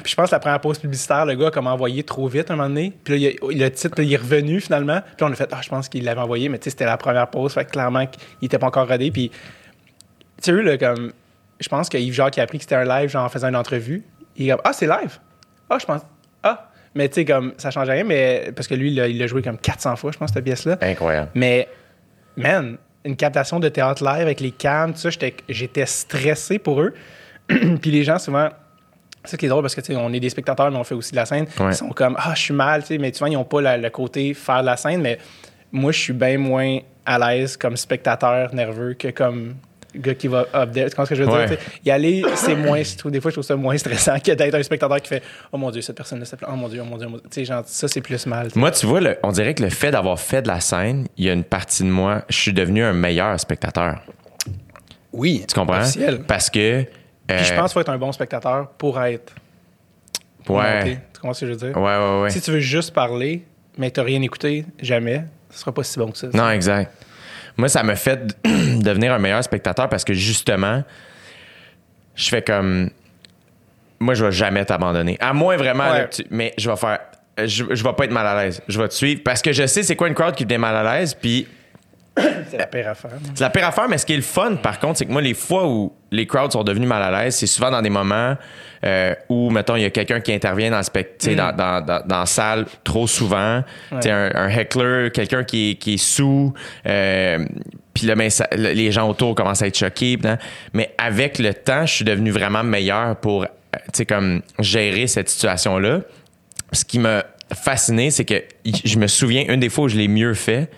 Puis 0.03 0.12
je 0.12 0.15
pense 0.15 0.29
que 0.29 0.36
la 0.36 0.39
première 0.39 0.62
pause 0.62 0.79
publicitaire, 0.79 1.25
le 1.25 1.36
gars 1.36 1.47
a 1.47 1.51
comme 1.51 1.67
envoyé 1.67 2.01
trop 2.03 2.27
vite 2.29 2.49
un 2.49 2.55
moment 2.55 2.69
donné. 2.69 2.93
Puis 3.03 3.13
là, 3.19 3.31
il 3.51 3.58
y 3.58 3.63
a- 3.63 3.65
le 3.67 3.71
titre, 3.71 3.95
là, 3.97 4.03
il 4.05 4.13
est 4.13 4.17
revenu 4.17 4.62
finalement. 4.62 5.01
Puis 5.01 5.15
là, 5.19 5.27
on 5.27 5.31
a 5.31 5.36
fait, 5.36 5.49
ah, 5.51 5.60
je 5.62 5.67
pense 5.69 5.89
qu'il 5.89 6.03
l'avait 6.05 6.21
envoyé, 6.21 6.47
mais 6.49 6.58
tu 6.60 6.65
sais, 6.65 6.69
c'était 6.69 6.86
la 6.86 6.95
première 6.97 7.27
pause. 7.29 7.53
Fait 7.53 7.65
que 7.65 7.71
clairement, 7.71 8.05
il 8.41 8.45
était 8.45 8.58
pas 8.58 8.67
encore 8.67 8.88
rodé. 8.88 9.12
Puis, 9.12 9.29
tu 10.41 10.55
sais, 10.55 10.63
là, 10.63 10.77
comme, 10.77 11.12
je 11.60 11.67
pense 11.67 11.89
que 11.89 11.97
Yves 11.97 12.13
Jacques 12.13 12.38
a 12.38 12.43
appris 12.43 12.58
que 12.60 12.63
c'était 12.63 12.75
un 12.75 12.86
live, 12.86 13.10
genre 13.10 13.25
en 13.25 13.29
faisant 13.29 13.49
une 13.49 13.55
entrevue. 13.58 14.03
Il 14.38 14.48
est 14.48 14.52
comme, 14.52 14.62
ah, 14.63 14.74
c'est 14.74 14.88
live. 14.88 15.17
Ah, 15.69 15.78
je 15.80 15.86
pense, 15.86 16.02
ah. 16.43 16.69
Mais 16.93 17.10
tu 17.10 17.15
sais, 17.15 17.26
comme, 17.26 17.54
ça 17.58 17.71
change 17.71 17.89
rien, 17.89 18.04
mais 18.04 18.52
parce 18.56 18.67
que 18.67 18.76
lui, 18.76 18.89
il 18.91 18.95
l'a- 18.95 19.08
il 19.08 19.17
l'a 19.19 19.28
joué 19.28 19.41
comme 19.41 19.58
400 19.58 19.95
fois, 19.98 20.12
je 20.12 20.17
pense, 20.17 20.32
cette 20.32 20.43
pièce-là. 20.43 20.78
Incroyable. 20.82 21.30
Mais, 21.36 21.67
man, 22.38 22.78
une 23.04 23.15
captation 23.15 23.60
de 23.60 23.67
théâtre 23.69 24.04
live 24.04 24.21
avec 24.21 24.39
les 24.39 24.52
cams, 24.52 24.93
tout 24.93 25.00
ça, 25.00 25.10
j'étais- 25.10 25.36
j'étais 25.50 25.86
stressé 25.86 26.58
pour 26.60 26.82
eux. 26.82 26.93
Puis 27.48 27.91
les 27.91 28.04
gens, 28.04 28.17
souvent, 28.17 28.50
c'est 29.24 29.32
ça 29.32 29.38
qui 29.38 29.45
est 29.45 29.50
drôle 29.50 29.62
parce 29.63 29.76
que, 29.76 29.82
tu 29.82 29.93
sais, 29.93 29.95
on 30.00 30.12
est 30.13 30.19
des 30.19 30.30
spectateurs, 30.30 30.71
mais 30.71 30.78
on 30.78 30.84
fait 30.84 30.95
aussi 30.95 31.12
de 31.12 31.17
la 31.17 31.26
scène. 31.26 31.45
Ouais. 31.60 31.67
Ils 31.71 31.76
sont 31.76 31.89
comme, 31.89 32.15
ah, 32.19 32.34
je 32.36 32.41
suis 32.41 32.54
mal, 32.54 32.82
tu 32.82 32.88
sais, 32.88 32.98
mais 32.98 33.12
souvent, 33.13 33.28
ils 33.30 33.34
n'ont 33.34 33.43
pas 33.43 33.62
la- 33.62 33.78
le 33.78 33.89
côté 33.89 34.34
faire 34.34 34.62
de 34.62 34.65
la 34.67 34.78
scène, 34.78 35.02
mais 35.02 35.17
moi, 35.71 35.91
je 35.91 36.00
suis 36.00 36.13
bien 36.13 36.38
moins 36.38 36.80
à 37.06 37.19
l'aise 37.19 37.58
comme 37.58 37.76
spectateur 37.78 38.54
nerveux 38.56 38.93
que 38.93 39.10
comme 39.10 39.56
gars 39.99 40.15
qui 40.15 40.27
va 40.27 40.45
up 40.53 40.71
there. 40.71 40.86
Tu 40.89 40.95
comprends 40.95 41.05
ce 41.05 41.10
que 41.10 41.15
je 41.15 41.23
veux 41.23 41.29
Ouais. 41.29 41.47
dire? 41.47 41.58
Y 41.86 41.91
aller, 41.91 42.23
c'est 42.36 42.55
moins, 42.55 42.81
je 42.81 42.95
trouve, 42.95 43.12
des 43.12 43.21
fois, 43.21 43.31
je 43.31 43.36
trouve 43.36 43.43
ça 43.45 43.55
moins 43.55 43.77
stressant 43.77 44.19
que 44.19 44.31
d'être 44.31 44.55
un 44.55 44.63
spectateur 44.63 45.01
qui 45.01 45.08
fait, 45.10 45.23
oh 45.51 45.58
mon 45.58 45.71
Dieu, 45.71 45.81
cette 45.81 45.95
personne-là, 45.97 46.25
plaît. 46.38 46.47
oh 46.51 46.55
mon 46.55 46.67
Dieu, 46.69 46.81
oh 46.81 46.86
mon 46.86 46.97
Dieu, 46.97 47.08
oh 47.08 47.12
mon 47.12 47.17
Dieu. 47.17 47.27
Tu 47.31 47.41
sais, 47.41 47.45
genre, 47.45 47.63
ça, 47.65 47.88
c'est 47.88 48.01
plus 48.01 48.25
mal. 48.27 48.49
Moi, 48.55 48.71
tu 48.71 48.86
vois, 48.86 49.01
le- 49.01 49.17
on 49.23 49.31
dirait 49.31 49.53
que 49.53 49.63
le 49.63 49.69
fait 49.69 49.91
d'avoir 49.91 50.19
fait 50.19 50.41
de 50.41 50.47
la 50.47 50.60
scène, 50.60 51.08
il 51.17 51.25
y 51.25 51.29
a 51.29 51.34
une 51.34 51.43
partie 51.43 51.84
de 51.84 51.89
moi, 51.89 52.23
je 52.29 52.38
suis 52.38 52.53
devenu 52.53 52.84
un 52.84 52.93
meilleur 52.93 53.39
spectateur. 53.39 54.01
Oui. 55.13 55.45
Tu 55.47 55.55
comprends? 55.55 55.79
Officiel. 55.79 56.19
Parce 56.27 56.49
que. 56.49 56.84
Puis 57.27 57.38
je 57.43 57.53
euh, 57.53 57.55
pense 57.55 57.71
qu'il 57.71 57.73
faut 57.75 57.79
être 57.81 57.89
un 57.89 57.97
bon 57.97 58.12
spectateur 58.12 58.69
pour 58.77 59.01
être. 59.01 59.34
pour 60.43 60.58
monter. 60.58 60.67
Ouais. 60.67 60.99
Tu 61.13 61.19
comprends 61.21 61.34
ce 61.34 61.41
que 61.41 61.45
je 61.47 61.51
veux 61.53 61.58
dire? 61.69 61.77
Ouais, 61.77 61.97
ouais, 61.97 62.21
ouais. 62.23 62.29
Si 62.29 62.41
tu 62.41 62.51
veux 62.51 62.60
juste 62.60 62.93
parler, 62.93 63.43
mais 63.77 63.89
tu 63.91 63.99
rien 64.01 64.21
écouté, 64.21 64.65
jamais, 64.81 65.23
ce 65.49 65.60
sera 65.60 65.71
pas 65.73 65.84
si 65.84 65.97
bon 65.97 66.12
que 66.12 66.17
ça. 66.17 66.27
Non, 66.34 66.49
exact. 66.51 66.91
Moi, 67.58 67.70
ça 67.70 67.84
me 67.84 67.96
fait 67.96 68.36
devenir 68.80 69.13
un 69.13 69.20
meilleur 69.20 69.44
spectateur 69.44 69.88
parce 69.89 70.04
que 70.04 70.13
justement, 70.13 70.84
je 72.15 72.30
fais 72.30 72.41
comme. 72.41 72.89
Moi, 74.00 74.13
je 74.13 74.26
vais 74.26 74.32
jamais 74.32 74.65
t'abandonner. 74.65 75.18
À 75.22 75.34
moins 75.34 75.56
vraiment, 75.58 75.89
Ouais. 75.89 76.10
tu- 76.10 76.26
mais 76.30 76.54
je 76.58 76.70
vais 76.70 76.76
faire. 76.76 77.00
Je, 77.38 77.63
je 77.70 77.84
vais 77.84 77.94
pas 77.94 78.06
être 78.06 78.12
mal 78.12 78.26
à 78.28 78.44
l'aise. 78.44 78.62
Je 78.68 78.80
vais 78.82 78.88
te 78.88 78.94
suivre 78.94 79.22
parce 79.24 79.41
que 79.41 79.52
je 79.52 79.65
sais 79.68 79.84
c'est 79.84 79.96
quoi 79.96 80.08
une 80.08 80.13
crowd 80.13 80.36
qui 80.36 80.46
devient 80.46 80.58
mal 80.60 80.76
à 80.86 80.98
l'aise. 81.00 81.13
Puis 81.13 81.48
C'est 82.49 82.58
la 82.58 82.67
pire 82.67 82.88
affaire. 82.89 83.12
c'est 83.34 83.43
la 83.43 83.49
pire 83.49 83.65
affaire, 83.67 83.89
mais 83.89 83.97
ce 83.97 84.06
qui 84.06 84.13
est 84.13 84.17
le 84.17 84.21
fun, 84.21 84.56
par 84.56 84.80
contre, 84.80 84.99
c'est 84.99 85.06
que 85.06 85.12
moi, 85.12 85.21
les 85.21 85.34
fois 85.34 85.67
où 85.67 85.91
les 86.12 86.25
crowds 86.25 86.51
sont 86.54 86.63
devenus 86.63 86.88
mal 86.88 87.01
à 87.04 87.12
l'aise, 87.23 87.36
c'est 87.36 87.47
souvent 87.47 87.69
dans 87.71 87.82
des 87.82 87.89
moments 87.89 88.36
euh, 88.86 89.13
où, 89.28 89.49
mettons, 89.49 89.75
il 89.75 89.82
y 89.82 89.86
a 89.86 89.89
quelqu'un 89.89 90.21
qui 90.21 90.32
intervient 90.32 90.71
dans, 90.71 90.78
le 90.78 90.84
spect- 90.84 91.21
sais, 91.21 91.36
dans, 91.36 91.51
dans, 91.54 91.82
dans, 91.84 92.01
dans 92.06 92.19
la 92.19 92.25
salle 92.25 92.65
trop 92.86 93.06
souvent. 93.08 93.63
Tu 93.89 93.97
sais, 94.04 94.12
Un, 94.12 94.32
un 94.36 94.47
heckler, 94.49 95.10
quelqu'un 95.13 95.43
qui, 95.43 95.71
est- 95.71 95.75
qui 95.75 95.95
est 95.95 95.97
sous. 95.97 96.54
euh, 96.88 97.45
puis 97.93 98.06
là, 98.08 98.15
ben, 98.15 98.30
ça- 98.30 98.47
les 98.56 98.91
gens 98.91 99.10
autour 99.10 99.36
commencent 99.36 99.62
à 99.62 99.67
être 99.67 99.78
choqués. 99.78 100.17
hein. 100.23 100.38
Mais 100.73 100.93
avec 100.97 101.38
le 101.39 101.54
temps, 101.54 101.86
je 101.86 101.93
suis 101.95 102.06
devenu 102.06 102.32
vraiment 102.32 102.63
meilleur 102.63 103.17
pour, 103.17 103.43
euh, 103.43 104.04
comme 104.08 104.41
gérer 104.60 105.08
cette 105.08 105.28
situation-là. 105.30 105.99
Ce 106.71 106.86
qui 106.86 106.99
m'a 106.99 107.23
fasciné, 107.54 108.10
c'est 108.12 108.25
que 108.25 108.41
je 108.86 108.97
me 108.99 109.08
souviens, 109.08 109.45
une 109.49 109.60
des 109.60 109.69
fois 109.69 109.86
où 109.86 109.89
je 109.89 109.97
l'ai 109.97 110.08
mieux 110.08 110.34
fait, 110.34 110.69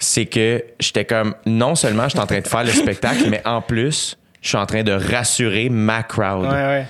c'est 0.00 0.26
que 0.26 0.64
j'étais 0.80 1.04
comme 1.04 1.34
non 1.46 1.74
seulement 1.76 2.04
je 2.04 2.10
suis 2.10 2.18
en 2.18 2.26
train 2.26 2.40
de 2.40 2.48
faire 2.48 2.64
le 2.64 2.70
spectacle, 2.72 3.24
mais 3.28 3.40
en 3.46 3.60
plus, 3.62 4.16
je 4.42 4.48
suis 4.48 4.56
en 4.58 4.66
train 4.66 4.82
de 4.82 4.92
rassurer 4.92 5.68
ma 5.68 6.02
crowd 6.02 6.46
Ouais, 6.46 6.50
ouais. 6.50 6.86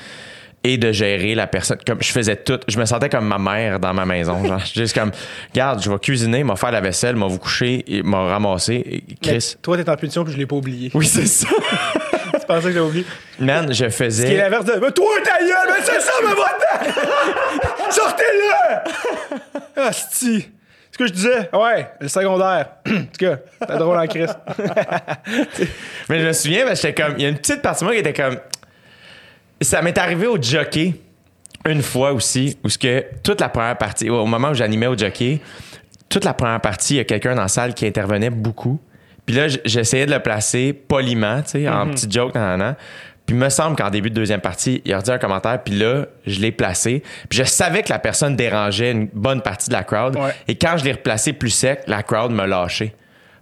et 0.63 0.79
de 0.79 0.93
gérer 0.93 1.35
la 1.35 1.47
personne. 1.49 1.79
Comme 1.85 2.01
je 2.03 2.13
faisais 2.13 2.37
tout, 2.37 2.61
je 2.69 2.79
me 2.79 2.85
sentais 2.85 3.09
comme 3.09 3.27
ma 3.27 3.39
mère 3.39 3.81
dans 3.81 3.93
ma 3.93 4.07
maison. 4.07 4.45
Genre, 4.45 4.61
juste 4.75 4.95
comme, 4.97 5.11
regarde, 5.53 5.83
je 5.83 5.91
vais 5.91 5.99
cuisiner, 5.99 6.45
m'a 6.45 6.55
faire 6.55 6.71
la 6.71 6.81
vaisselle, 6.81 7.17
m'a 7.17 7.27
vous 7.27 7.39
coucher, 7.41 7.85
m'a 8.05 8.27
ramasser. 8.29 8.75
Et 8.75 9.05
Mais 9.09 9.17
Chris. 9.21 9.57
toi, 9.61 9.77
t'es 9.77 9.91
en 9.91 9.97
punition, 9.97 10.23
puis 10.25 10.33
je 10.33 10.39
l'ai 10.39 10.47
pas 10.47 10.57
oublié. 10.57 10.91
Oui, 10.95 11.07
c'est 11.07 11.27
ça. 11.27 11.49
C'est 12.33 12.47
pas 12.47 12.61
ça 12.61 12.69
que 12.69 12.73
j'ai 12.75 12.81
oublié? 12.81 13.05
Man, 13.41 13.73
je 13.73 13.79
Qui 13.79 13.83
est 13.85 13.91
faisais. 13.91 14.37
l'inverse 14.37 14.65
de. 14.67 14.75
Mais 14.81 14.93
toi, 14.93 15.07
ta 15.25 15.39
gueule, 15.41 15.49
mais 15.67 15.83
c'est 15.85 16.01
ça, 16.01 16.13
mais 16.23 16.35
va 16.35 17.91
Sortez-le! 17.91 19.41
Asti! 19.83 20.49
Que 21.01 21.07
je 21.07 21.13
disais, 21.15 21.49
ouais, 21.55 21.89
le 21.99 22.09
secondaire. 22.09 22.73
en 22.87 22.91
tout 22.91 23.07
cas, 23.19 23.39
drôle 23.79 23.97
en 23.97 24.07
Christ. 24.07 24.37
Mais 26.11 26.21
je 26.21 26.27
me 26.27 26.33
souviens, 26.35 26.67
que 26.67 26.75
j'étais 26.75 26.93
comme. 26.93 27.15
Il 27.17 27.23
y 27.23 27.25
a 27.25 27.31
une 27.31 27.39
petite 27.39 27.63
partie 27.63 27.81
de 27.81 27.85
moi 27.87 27.95
qui 27.95 28.01
était 28.01 28.13
comme. 28.13 28.37
Ça 29.63 29.81
m'est 29.81 29.97
arrivé 29.97 30.27
au 30.27 30.37
jockey 30.39 30.93
une 31.67 31.81
fois 31.81 32.13
aussi, 32.13 32.59
où 32.63 32.69
ce 32.69 32.77
que 32.77 33.03
toute 33.23 33.41
la 33.41 33.49
première 33.49 33.79
partie, 33.79 34.11
au 34.11 34.27
moment 34.27 34.51
où 34.51 34.55
j'animais 34.55 34.89
au 34.89 34.95
jockey, 34.95 35.41
toute 36.11 36.27
la 36.27 36.35
première 36.35 36.61
partie, 36.61 36.97
il 36.97 36.97
y 36.99 37.01
a 37.01 37.05
quelqu'un 37.05 37.35
dans 37.35 37.43
la 37.43 37.49
salle 37.49 37.73
qui 37.73 37.87
intervenait 37.87 38.29
beaucoup. 38.29 38.79
Puis 39.25 39.35
là, 39.35 39.49
j'essayais 39.65 40.05
de 40.05 40.13
le 40.13 40.21
placer 40.21 40.75
poliment, 40.75 41.41
tu 41.41 41.63
sais, 41.63 41.69
en 41.71 41.89
petit 41.89 42.11
joke, 42.11 42.35
nan, 42.35 42.45
nan, 42.45 42.59
nan. 42.59 42.77
Puis 43.31 43.37
il 43.37 43.45
me 43.45 43.49
semble 43.49 43.77
qu'en 43.77 43.91
début 43.91 44.11
de 44.11 44.17
deuxième 44.17 44.41
partie, 44.41 44.83
il 44.85 44.93
a 44.93 44.99
redit 44.99 45.13
un 45.13 45.19
commentaire, 45.19 45.63
puis 45.63 45.79
là, 45.79 46.07
je 46.27 46.41
l'ai 46.41 46.51
placé. 46.51 47.05
Puis 47.29 47.39
je 47.39 47.45
savais 47.45 47.85
que 47.85 47.91
la 47.91 48.01
personne 48.01 48.35
dérangeait 48.35 48.91
une 48.91 49.07
bonne 49.07 49.41
partie 49.41 49.69
de 49.69 49.73
la 49.73 49.85
crowd. 49.85 50.17
Ouais. 50.17 50.35
Et 50.49 50.57
quand 50.57 50.77
je 50.79 50.85
l'ai 50.85 50.91
replacé 50.91 51.33
plus 51.33 51.51
sec, 51.51 51.83
la 51.87 52.03
crowd 52.03 52.33
m'a 52.33 52.49
lâché. 52.49 52.93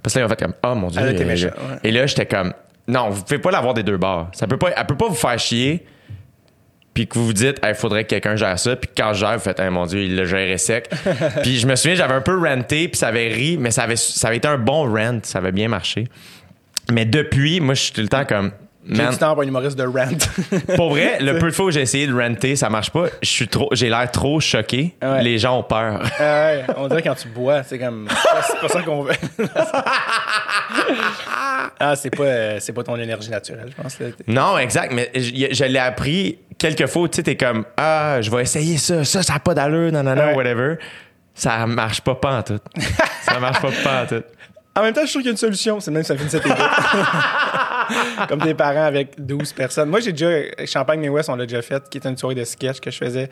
Parce 0.02 0.12
que 0.12 0.18
là, 0.18 0.24
ils 0.24 0.26
ont 0.26 0.28
fait 0.28 0.44
comme, 0.44 0.52
oh 0.62 0.74
mon 0.74 0.88
Dieu. 0.88 1.00
Euh, 1.00 1.10
ouais. 1.10 1.50
Et 1.84 1.90
là, 1.90 2.06
j'étais 2.06 2.26
comme, 2.26 2.52
non, 2.86 3.08
vous 3.08 3.22
pouvez 3.22 3.38
pas 3.38 3.50
l'avoir 3.50 3.72
des 3.72 3.82
deux 3.82 3.96
bords. 3.96 4.28
Ça 4.32 4.46
peut 4.46 4.58
pas, 4.58 4.72
elle 4.76 4.84
peut 4.84 4.94
pas 4.94 5.08
vous 5.08 5.14
faire 5.14 5.38
chier. 5.38 5.86
Puis 6.92 7.06
que 7.06 7.14
vous 7.14 7.24
vous 7.24 7.32
dites, 7.32 7.58
il 7.66 7.74
faudrait 7.74 8.04
que 8.04 8.10
quelqu'un 8.10 8.36
gère 8.36 8.58
ça. 8.58 8.76
Puis 8.76 8.90
quand 8.94 9.14
je 9.14 9.20
gère, 9.20 9.32
vous 9.32 9.42
faites, 9.42 9.58
Hey, 9.58 9.70
mon 9.70 9.86
Dieu, 9.86 10.02
il 10.02 10.16
le 10.16 10.26
gérait 10.26 10.58
sec. 10.58 10.90
puis 11.42 11.56
je 11.56 11.66
me 11.66 11.76
souviens, 11.76 11.94
j'avais 11.94 12.12
un 12.12 12.20
peu 12.20 12.38
ranté, 12.38 12.88
puis 12.88 12.98
ça 12.98 13.08
avait 13.08 13.28
ri, 13.28 13.56
mais 13.56 13.70
ça 13.70 13.84
avait, 13.84 13.96
ça 13.96 14.28
avait 14.28 14.36
été 14.36 14.48
un 14.48 14.58
bon 14.58 14.84
rant. 14.84 15.20
Ça 15.22 15.38
avait 15.38 15.52
bien 15.52 15.68
marché. 15.68 16.08
Mais 16.92 17.06
depuis, 17.06 17.60
moi, 17.60 17.72
je 17.72 17.84
suis 17.84 17.92
tout 17.94 18.02
le 18.02 18.08
temps 18.08 18.26
comme, 18.26 18.52
J'ai 18.90 19.06
du 19.08 19.18
temps 19.18 19.34
pour 19.34 19.42
un 19.42 19.46
humoriste 19.46 19.78
de 19.78 19.84
rant. 19.84 20.08
pour 20.76 20.90
vrai, 20.90 21.18
le 21.20 21.38
peu 21.38 21.48
de 21.50 21.54
fois 21.54 21.66
où 21.66 21.70
j'ai 21.70 21.82
essayé 21.82 22.06
de 22.06 22.14
ranter, 22.14 22.56
ça 22.56 22.70
marche 22.70 22.90
pas. 22.90 23.06
Je 23.22 23.28
suis 23.28 23.48
trop, 23.48 23.68
j'ai 23.72 23.88
l'air 23.88 24.10
trop 24.10 24.40
choqué. 24.40 24.94
Ouais. 25.02 25.22
Les 25.22 25.38
gens 25.38 25.58
ont 25.58 25.62
peur. 25.62 26.02
Ouais, 26.18 26.64
on 26.76 26.88
dirait 26.88 27.02
quand 27.02 27.14
tu 27.14 27.28
bois, 27.28 27.62
c'est 27.62 27.78
comme. 27.78 28.08
C'est 28.46 28.60
pas 28.60 28.68
ça 28.68 28.82
qu'on 28.82 29.02
veut. 29.02 29.14
ah, 31.80 31.96
c'est 31.96 32.10
pas, 32.10 32.22
euh, 32.24 32.56
c'est 32.60 32.72
pas 32.72 32.82
ton 32.82 32.96
énergie 32.96 33.30
naturelle, 33.30 33.70
je 33.76 33.82
pense. 33.82 33.98
là. 34.00 34.06
Non, 34.26 34.58
exact, 34.58 34.92
mais 34.92 35.10
je, 35.14 35.48
je 35.52 35.64
l'ai 35.64 35.78
appris 35.78 36.38
quelques 36.58 36.86
fois, 36.86 37.08
tu 37.08 37.16
sais, 37.16 37.22
t'es 37.22 37.36
comme, 37.36 37.64
ah, 37.76 38.20
je 38.20 38.30
vais 38.30 38.42
essayer 38.42 38.78
ça, 38.78 39.04
ça, 39.04 39.22
ça 39.22 39.34
n'a 39.34 39.38
pas 39.38 39.54
d'allure, 39.54 39.92
nanana, 39.92 40.28
Ouais. 40.28 40.34
whatever. 40.34 40.76
Ça 41.34 41.66
marche 41.66 42.00
pas 42.00 42.16
pas 42.16 42.38
en 42.38 42.42
tout. 42.42 42.58
ça 43.22 43.38
marche 43.38 43.60
pas 43.60 43.70
pas 43.84 44.02
en 44.02 44.06
tout. 44.06 44.24
En 44.74 44.82
même 44.82 44.92
temps, 44.92 45.02
je 45.02 45.06
sûr 45.06 45.20
qu'il 45.20 45.26
y 45.26 45.30
a 45.30 45.32
une 45.32 45.36
solution. 45.36 45.80
C'est 45.80 45.90
même 45.90 46.02
ça 46.04 46.16
finit 46.16 46.30
cet 46.30 46.44
été. 46.46 46.54
Comme 48.28 48.40
tes 48.40 48.54
parents 48.54 48.84
avec 48.84 49.14
12 49.24 49.52
personnes. 49.52 49.88
Moi, 49.88 50.00
j'ai 50.00 50.12
déjà. 50.12 50.30
Champagne 50.66 51.00
mais 51.00 51.08
West, 51.08 51.28
on 51.28 51.36
l'a 51.36 51.46
déjà 51.46 51.62
fait, 51.62 51.82
qui 51.88 51.98
était 51.98 52.08
une 52.08 52.16
soirée 52.16 52.34
de 52.34 52.44
sketch 52.44 52.80
que 52.80 52.90
je 52.90 52.98
faisais. 52.98 53.30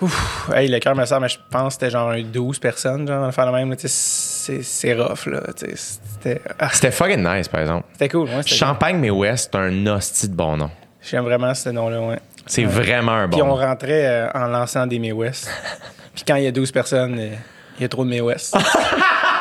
Ouf, 0.00 0.50
hey, 0.52 0.66
le 0.68 0.80
cœur 0.80 0.96
me 0.96 1.04
sort, 1.04 1.20
mais 1.20 1.28
je 1.28 1.38
pense 1.50 1.76
que 1.76 1.80
c'était 1.80 1.90
genre 1.90 2.10
un 2.10 2.22
12 2.22 2.58
personnes, 2.58 3.06
genre, 3.06 3.32
faire 3.32 3.46
le 3.46 3.52
même. 3.52 3.74
C'est 3.78 4.94
rough, 4.94 5.26
là. 5.26 5.42
C'était 5.54 6.40
ah, 6.58 6.68
C'était 6.72 6.90
fucking 6.90 7.22
nice, 7.22 7.46
par 7.48 7.60
exemple. 7.60 7.86
c'était 7.92 8.08
cool, 8.08 8.28
ouais. 8.28 8.42
Champagne, 8.44 8.98
mais 8.98 9.10
West, 9.10 9.50
c'est 9.52 9.58
un 9.60 9.86
hostie 9.86 10.28
de 10.28 10.34
bon 10.34 10.56
nom. 10.56 10.66
cool. 10.66 10.76
J'aime 11.02 11.24
vraiment 11.24 11.54
ce 11.54 11.68
nom-là, 11.68 12.00
ouais. 12.00 12.18
C'est 12.46 12.64
vraiment 12.64 13.12
un 13.12 13.28
bon 13.28 13.36
Puis 13.36 13.42
on 13.42 13.46
nom. 13.48 13.54
rentrait 13.54 14.06
euh, 14.06 14.28
en 14.34 14.46
lançant 14.46 14.86
des 14.88 14.98
May 14.98 15.12
West. 15.12 15.48
Puis 16.14 16.24
quand 16.26 16.34
il 16.34 16.44
y 16.44 16.46
a 16.48 16.52
12 16.52 16.72
personnes, 16.72 17.16
euh, 17.18 17.34
il 17.78 17.82
y 17.82 17.84
a 17.84 17.88
trop 17.88 18.04
de 18.04 18.10
May 18.10 18.20
West. 18.20 18.56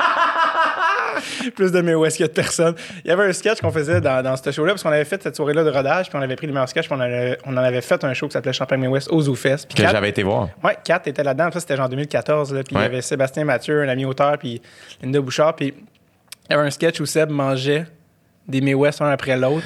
Plus 1.55 1.71
de 1.71 1.81
May 1.81 1.95
West 1.95 2.17
qu'il 2.17 2.23
y 2.23 2.25
a 2.25 2.27
de 2.27 2.33
personnes? 2.33 2.75
Il 3.03 3.09
y 3.09 3.11
avait 3.11 3.25
un 3.25 3.33
sketch 3.33 3.61
qu'on 3.61 3.71
faisait 3.71 4.01
dans, 4.01 4.23
dans 4.23 4.35
ce 4.37 4.51
show-là, 4.51 4.73
parce 4.73 4.83
qu'on 4.83 4.89
avait 4.91 5.05
fait 5.05 5.21
cette 5.21 5.35
soirée-là 5.35 5.63
de 5.63 5.69
rodage, 5.69 6.09
puis 6.09 6.17
on 6.17 6.21
avait 6.21 6.35
pris 6.35 6.47
le 6.47 6.53
meilleur 6.53 6.69
sketch, 6.69 6.87
puis 6.87 6.95
on, 6.97 7.01
avait- 7.01 7.37
on 7.45 7.53
en 7.53 7.57
avait 7.57 7.81
fait 7.81 8.03
un 8.03 8.13
show 8.13 8.27
qui 8.27 8.33
s'appelait 8.33 8.53
Champagne 8.53 8.79
May 8.79 8.87
West 8.87 9.09
au 9.11 9.21
ZooFest. 9.21 9.67
Que 9.67 9.83
j'avais 9.91 10.09
été 10.09 10.23
voir. 10.23 10.49
Ouais, 10.63 10.77
Kat 10.83 11.01
était 11.05 11.23
là-dedans. 11.23 11.49
Ça, 11.51 11.59
c'était 11.59 11.77
genre 11.77 11.89
2014. 11.89 12.53
Là, 12.53 12.63
puis 12.63 12.75
il 12.75 12.81
y 12.81 12.85
avait 12.85 13.01
Sébastien 13.01 13.45
Mathieu, 13.45 13.81
un 13.83 13.89
ami 13.89 14.05
auteur, 14.05 14.37
puis 14.37 14.61
Linda 15.01 15.19
Bouchard. 15.21 15.55
Puis 15.55 15.73
il 16.49 16.51
y 16.51 16.53
avait 16.57 16.67
un 16.67 16.71
sketch 16.71 16.99
où 16.99 17.05
Seb 17.05 17.29
mangeait 17.29 17.85
des 18.47 18.61
May 18.61 18.73
West 18.73 19.01
un 19.01 19.09
après 19.09 19.37
l'autre. 19.37 19.65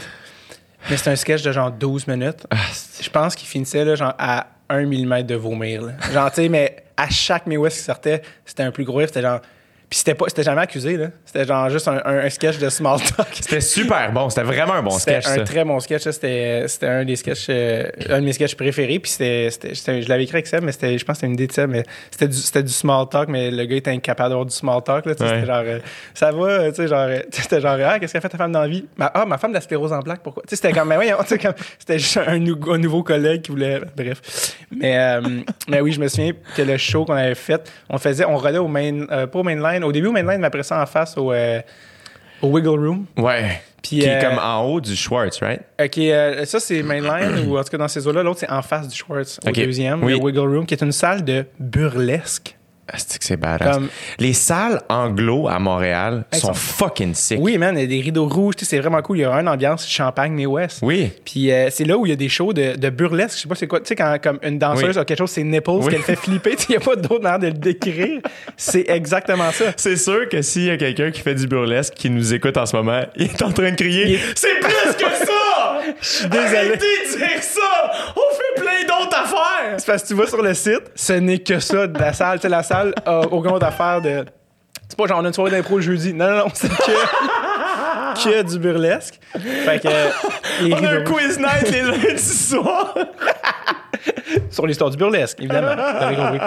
Mais 0.89 0.97
c'était 0.97 1.09
un 1.11 1.15
sketch 1.15 1.41
de 1.41 1.51
genre 1.51 1.71
12 1.71 2.07
minutes. 2.07 2.45
Ah, 2.51 2.57
Je 3.01 3.09
pense 3.09 3.35
qu'il 3.35 3.47
finissait 3.47 3.83
là, 3.83 3.95
genre 3.95 4.13
à 4.19 4.47
1 4.69 4.85
mm 4.85 5.23
de 5.23 5.35
vomir. 5.35 5.81
là. 5.81 5.93
Genre, 6.13 6.29
tu 6.31 6.43
sais, 6.43 6.49
mais 6.49 6.75
à 6.95 7.09
chaque 7.09 7.47
May 7.47 7.57
West 7.57 7.77
qui 7.77 7.83
sortait, 7.83 8.21
c'était 8.45 8.63
un 8.63 8.71
plus 8.71 8.83
gros 8.83 8.97
rire. 8.97 9.07
C'était 9.07 9.21
genre. 9.23 9.39
Puis 9.95 9.99
c'était 9.99 10.13
pas, 10.15 10.25
c'était 10.27 10.43
jamais 10.43 10.60
accusé, 10.60 10.97
là. 10.97 11.08
C'était 11.23 11.45
genre 11.45 11.69
juste 11.69 11.88
un, 11.88 12.01
un- 12.03 12.25
un 12.25 12.29
sketch 12.29 12.58
de 12.58 12.67
small 12.67 12.99
talk. 12.99 13.27
C'était 13.34 13.62
super 13.62 14.12
bon. 14.12 14.29
C'était 14.29 14.43
vraiment 14.43 14.73
un 14.73 14.84
bon 14.84 14.89
C'était 14.89 15.21
sketch, 15.21 15.31
un 15.31 15.36
ça. 15.38 15.43
très 15.45 15.63
bon 15.63 15.79
sketch. 15.79 16.01
C'était, 16.03 16.65
c'était 16.67 16.88
un 16.88 17.05
des 17.05 17.15
sketchs, 17.15 17.45
euh, 17.47 17.86
un 18.10 18.19
de 18.19 18.25
mes 18.25 18.34
sketchs 18.34 18.55
préférés. 18.55 18.99
Puis 18.99 19.12
c'était, 19.12 19.49
c'était- 19.51 19.73
c'était- 19.73 20.01
je 20.01 20.10
l'avais 20.10 20.23
écrit 20.25 20.36
avec 20.36 20.47
Seb, 20.47 20.65
mais 20.65 20.73
c'était, 20.73 20.97
je 20.97 21.05
pense 21.05 21.13
que 21.13 21.19
c'était 21.21 21.27
une 21.27 21.34
idée 21.36 21.47
de 21.47 21.53
Seb, 21.53 21.69
mais 21.69 21.84
c'était 22.12 22.27
du, 22.27 22.36
c'était 22.36 22.63
du 22.63 22.73
small 22.73 23.08
talk, 23.08 23.29
mais 23.29 23.49
le 23.51 23.63
gars 23.63 23.77
était 23.77 23.91
incapable 23.91 24.29
d'avoir 24.31 24.45
du 24.45 24.53
small 24.53 24.84
talk. 24.84 25.05
Là, 25.05 25.13
Ouais. 25.13 25.27
C'était 25.29 25.45
genre, 25.45 25.63
euh, 25.65 25.79
ça 26.13 26.31
va, 26.34 26.43
euh, 26.45 26.69
tu 26.71 26.75
sais, 26.75 26.88
genre, 26.89 27.08
c'était 27.31 27.62
genre, 27.62 27.77
ah, 27.86 27.97
qu'est-ce 27.97 28.12
qu'a 28.12 28.19
fait 28.19 28.27
ta 28.29 28.38
femme 28.38 28.51
dans 28.51 28.62
la 28.63 28.67
vie? 28.67 28.86
Ma- 28.97 29.12
ah, 29.13 29.25
ma 29.25 29.38
femme 29.38 29.51
de 29.51 29.55
la 29.55 29.62
sclérose 29.62 29.93
en 29.93 30.01
plaques, 30.01 30.19
pourquoi? 30.21 30.43
Tu 30.43 30.49
sais, 30.49 30.55
c'était 30.58 30.73
comme, 30.77 30.89
mais 30.89 30.95
voyons, 30.95 31.15
comme, 31.41 31.53
c'était 31.79 31.99
juste 31.99 32.17
un, 32.27 32.38
nou- 32.38 32.60
un 32.69 32.77
nouveau 32.79 33.01
collègue 33.01 33.43
qui 33.43 33.51
voulait, 33.51 33.79
bref. 33.95 34.19
Mais, 34.75 34.97
euh, 34.99 35.21
mais 35.69 35.79
oui, 35.79 35.93
je 35.93 36.01
me 36.01 36.10
souviens 36.10 36.34
que 36.58 36.62
le 36.63 36.75
show 36.75 37.05
qu'on 37.05 37.13
avait 37.13 37.34
fait, 37.34 37.71
on 37.89 37.97
faisait, 37.97 38.25
on 38.25 38.36
roulait 38.36 38.58
au 38.58 38.67
main, 38.67 39.05
pas 39.27 39.39
au 39.39 39.43
mainline, 39.43 39.84
au 39.85 39.91
début 39.91 40.07
au 40.07 40.11
mainline, 40.11 40.39
mais 40.39 40.47
après 40.47 40.63
ça 40.63 40.81
en 40.81 40.85
face 40.85 41.17
au, 41.17 41.31
euh, 41.31 41.61
au 42.41 42.47
Wiggle 42.47 42.79
Room. 42.87 43.05
Ouais. 43.17 43.61
Puis, 43.81 43.99
Qui 43.99 44.05
est 44.05 44.15
euh, 44.23 44.29
comme 44.29 44.39
en 44.39 44.63
haut 44.63 44.81
du 44.81 44.95
Schwartz, 44.95 45.39
right? 45.43 45.61
Ok, 45.79 45.97
euh, 45.99 46.43
ça 46.45 46.59
c'est 46.59 46.81
mainline, 46.81 47.47
ou 47.47 47.57
en 47.57 47.63
tout 47.63 47.69
cas 47.69 47.77
dans 47.77 47.87
ces 47.87 48.07
eaux-là. 48.07 48.23
L'autre 48.23 48.39
c'est 48.39 48.49
en 48.51 48.63
face 48.63 48.87
du 48.87 48.95
Schwartz, 48.95 49.39
au 49.45 49.51
deuxième, 49.51 50.03
Oui. 50.03 50.13
le 50.13 50.23
Wiggle 50.23 50.39
Room, 50.55 50.65
qui 50.65 50.73
est 50.73 50.81
une 50.81 50.91
salle 50.91 51.23
de 51.23 51.45
burlesque. 51.59 52.57
Ah, 52.91 52.97
c'est 52.99 53.35
badass? 53.37 53.73
Comme- 53.77 53.89
Les 54.19 54.33
salles 54.33 54.81
anglo 54.89 55.47
à 55.47 55.57
Montréal 55.57 56.23
sont 56.33 56.47
sont- 56.47 56.53
fucking 56.53 57.15
sick. 57.15 57.39
Oui, 57.41 57.57
man, 57.57 57.75
il 57.75 57.81
y 57.81 57.83
a 57.83 57.87
des 57.87 57.99
rideaux 57.99 58.27
rouges, 58.27 58.53
c'est 58.61 58.77
vraiment 58.79 59.01
cool. 59.01 59.17
Il 59.17 59.21
y 59.21 59.25
a 59.25 59.31
une 59.33 59.47
ambiance 59.47 59.87
champagne, 59.89 60.33
mais 60.33 60.45
ouest. 60.45 60.79
Oui. 60.83 61.11
Puis 61.25 61.51
euh, 61.51 61.69
c'est 61.71 61.83
là 61.85 61.97
où 61.97 62.05
il 62.05 62.09
y 62.09 62.13
a 62.13 62.15
des 62.15 62.29
shows 62.29 62.53
de, 62.53 62.75
de 62.75 62.89
burlesque. 62.91 63.37
Je 63.37 63.41
sais 63.41 63.47
pas 63.47 63.55
c'est 63.55 63.65
quoi. 63.67 63.79
Tu 63.79 63.87
sais, 63.87 63.95
quand 63.95 64.15
comme 64.21 64.37
une 64.43 64.59
danseuse 64.59 64.95
Oui. 64.97 65.01
a 65.01 65.05
quelque 65.05 65.17
chose, 65.17 65.31
c'est 65.31 65.43
nipples, 65.43 65.69
Oui. 65.71 65.91
qu'elle 65.91 66.03
fait 66.03 66.15
flipper. 66.15 66.51
Tu 66.51 66.57
sais, 66.57 66.65
Il 66.69 66.71
n'y 66.73 66.77
a 66.77 66.79
pas 66.85 66.95
d'autre 66.95 67.21
manière 67.23 67.39
de 67.39 67.47
le 67.47 67.53
décrire. 67.53 68.21
C'est 68.55 68.87
exactement 68.89 69.51
ça. 69.51 69.65
C'est 69.77 69.95
sûr 69.97 70.29
que 70.29 70.41
s'il 70.43 70.65
y 70.65 70.69
a 70.69 70.77
quelqu'un 70.77 71.09
qui 71.09 71.21
fait 71.21 71.33
du 71.35 71.47
burlesque 71.47 71.95
qui 71.95 72.09
nous 72.11 72.33
écoute 72.35 72.55
en 72.57 72.65
ce 72.67 72.75
moment, 72.75 73.01
il 73.15 73.23
est 73.31 73.41
en 73.41 73.51
train 73.51 73.71
de 73.71 73.75
crier 73.75 74.13
est- 74.13 74.19
C'est 74.35 74.59
plus 74.59 74.93
que 74.95 75.11
ça! 75.25 75.81
Je 76.01 76.07
suis 76.07 76.27
désolé. 76.29 76.45
Arrêtez 76.57 76.77
de 76.77 77.17
dire 77.17 77.41
ça! 77.43 77.91
On 78.15 78.35
fait 78.35 78.61
plein 78.61 78.81
d'autres 78.87 79.17
affaires! 79.17 79.75
C'est 79.77 79.85
parce 79.87 80.03
que 80.03 80.07
tu 80.09 80.13
vas 80.13 80.27
sur 80.27 80.41
le 80.41 80.53
site, 80.53 80.81
ce 80.95 81.13
n'est 81.13 81.39
que 81.39 81.59
ça 81.59 81.87
de 81.87 81.97
la 81.99 82.13
salle. 82.13 82.37
Tu 82.39 82.43
sais, 82.43 82.49
la 82.49 82.63
salle 82.63 82.74
a 83.05 83.19
aucun 83.31 83.51
autre 83.51 83.65
affaire 83.65 84.01
de. 84.01 84.25
C'est 84.88 84.97
pas 84.97 85.07
genre 85.07 85.19
on 85.21 85.25
a 85.25 85.27
une 85.27 85.33
soirée 85.33 85.51
d'impro 85.51 85.77
le 85.77 85.81
jeudi. 85.81 86.13
Non, 86.13 86.29
non, 86.29 86.38
non, 86.38 86.45
c'est 86.53 86.69
que. 86.69 86.91
que 88.23 88.43
du 88.43 88.59
burlesque. 88.59 89.19
Fait 89.33 89.79
que. 89.81 89.88
euh, 89.88 90.09
On 90.71 90.85
a 90.85 90.89
un 90.91 91.03
quiz 91.03 91.38
night 91.39 91.71
les 91.71 91.81
lundis 91.81 92.17
soirs! 92.19 92.95
Sur 94.49 94.67
l'histoire 94.67 94.89
du 94.89 94.97
burlesque, 94.97 95.39
évidemment. 95.39 95.75
T'avais 95.75 96.15
compris. 96.15 96.39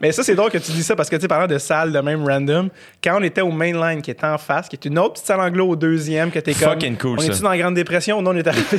Mais 0.00 0.12
ça, 0.12 0.22
c'est 0.22 0.34
drôle 0.34 0.50
que 0.50 0.58
tu 0.58 0.72
dis 0.72 0.82
ça 0.82 0.94
parce 0.94 1.08
que, 1.08 1.16
tu 1.16 1.22
sais, 1.22 1.28
parlant 1.28 1.46
de 1.46 1.58
salle 1.58 1.92
de 1.92 2.00
même 2.00 2.24
random, 2.26 2.68
quand 3.02 3.18
on 3.18 3.22
était 3.22 3.40
au 3.40 3.50
mainline 3.50 4.02
qui 4.02 4.10
était 4.10 4.26
en 4.26 4.38
face, 4.38 4.68
qui 4.68 4.76
est 4.76 4.84
une 4.84 4.98
autre 4.98 5.14
petite 5.14 5.26
salle 5.26 5.40
anglo 5.40 5.68
au 5.68 5.76
deuxième, 5.76 6.30
que 6.30 6.38
t'es 6.38 6.52
comme. 6.54 6.70
Fucking 6.70 6.96
cool, 6.98 7.18
On 7.18 7.22
est-tu 7.22 7.40
dans 7.42 7.50
la 7.50 7.58
Grande 7.58 7.74
Dépression? 7.74 8.20
Non, 8.22 8.30
on 8.32 8.36
est 8.36 8.46
arrivé. 8.46 8.78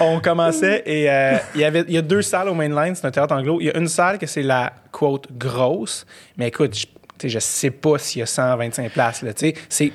On 0.00 0.20
commençait 0.20 0.82
et 0.86 1.10
euh, 1.10 1.36
il 1.54 1.60
y 1.60 1.64
avait 1.64 1.84
il 1.88 1.94
y 1.94 1.98
a 1.98 2.02
deux 2.02 2.22
salles 2.22 2.48
au 2.48 2.54
mainline, 2.54 2.94
c'est 2.94 3.06
un 3.06 3.10
théâtre 3.10 3.34
anglo. 3.34 3.58
Il 3.60 3.66
y 3.66 3.70
a 3.70 3.76
une 3.76 3.88
salle 3.88 4.18
que 4.18 4.26
c'est 4.26 4.42
la 4.42 4.72
quote 4.92 5.26
grosse, 5.32 6.06
mais 6.36 6.48
écoute, 6.48 6.76
je, 6.76 7.28
je 7.28 7.38
sais 7.38 7.70
pas 7.70 7.98
s'il 7.98 8.20
y 8.20 8.22
a 8.22 8.26
125 8.26 8.92
places 8.92 9.22
là, 9.22 9.32
tu 9.32 9.54
sais, 9.68 9.92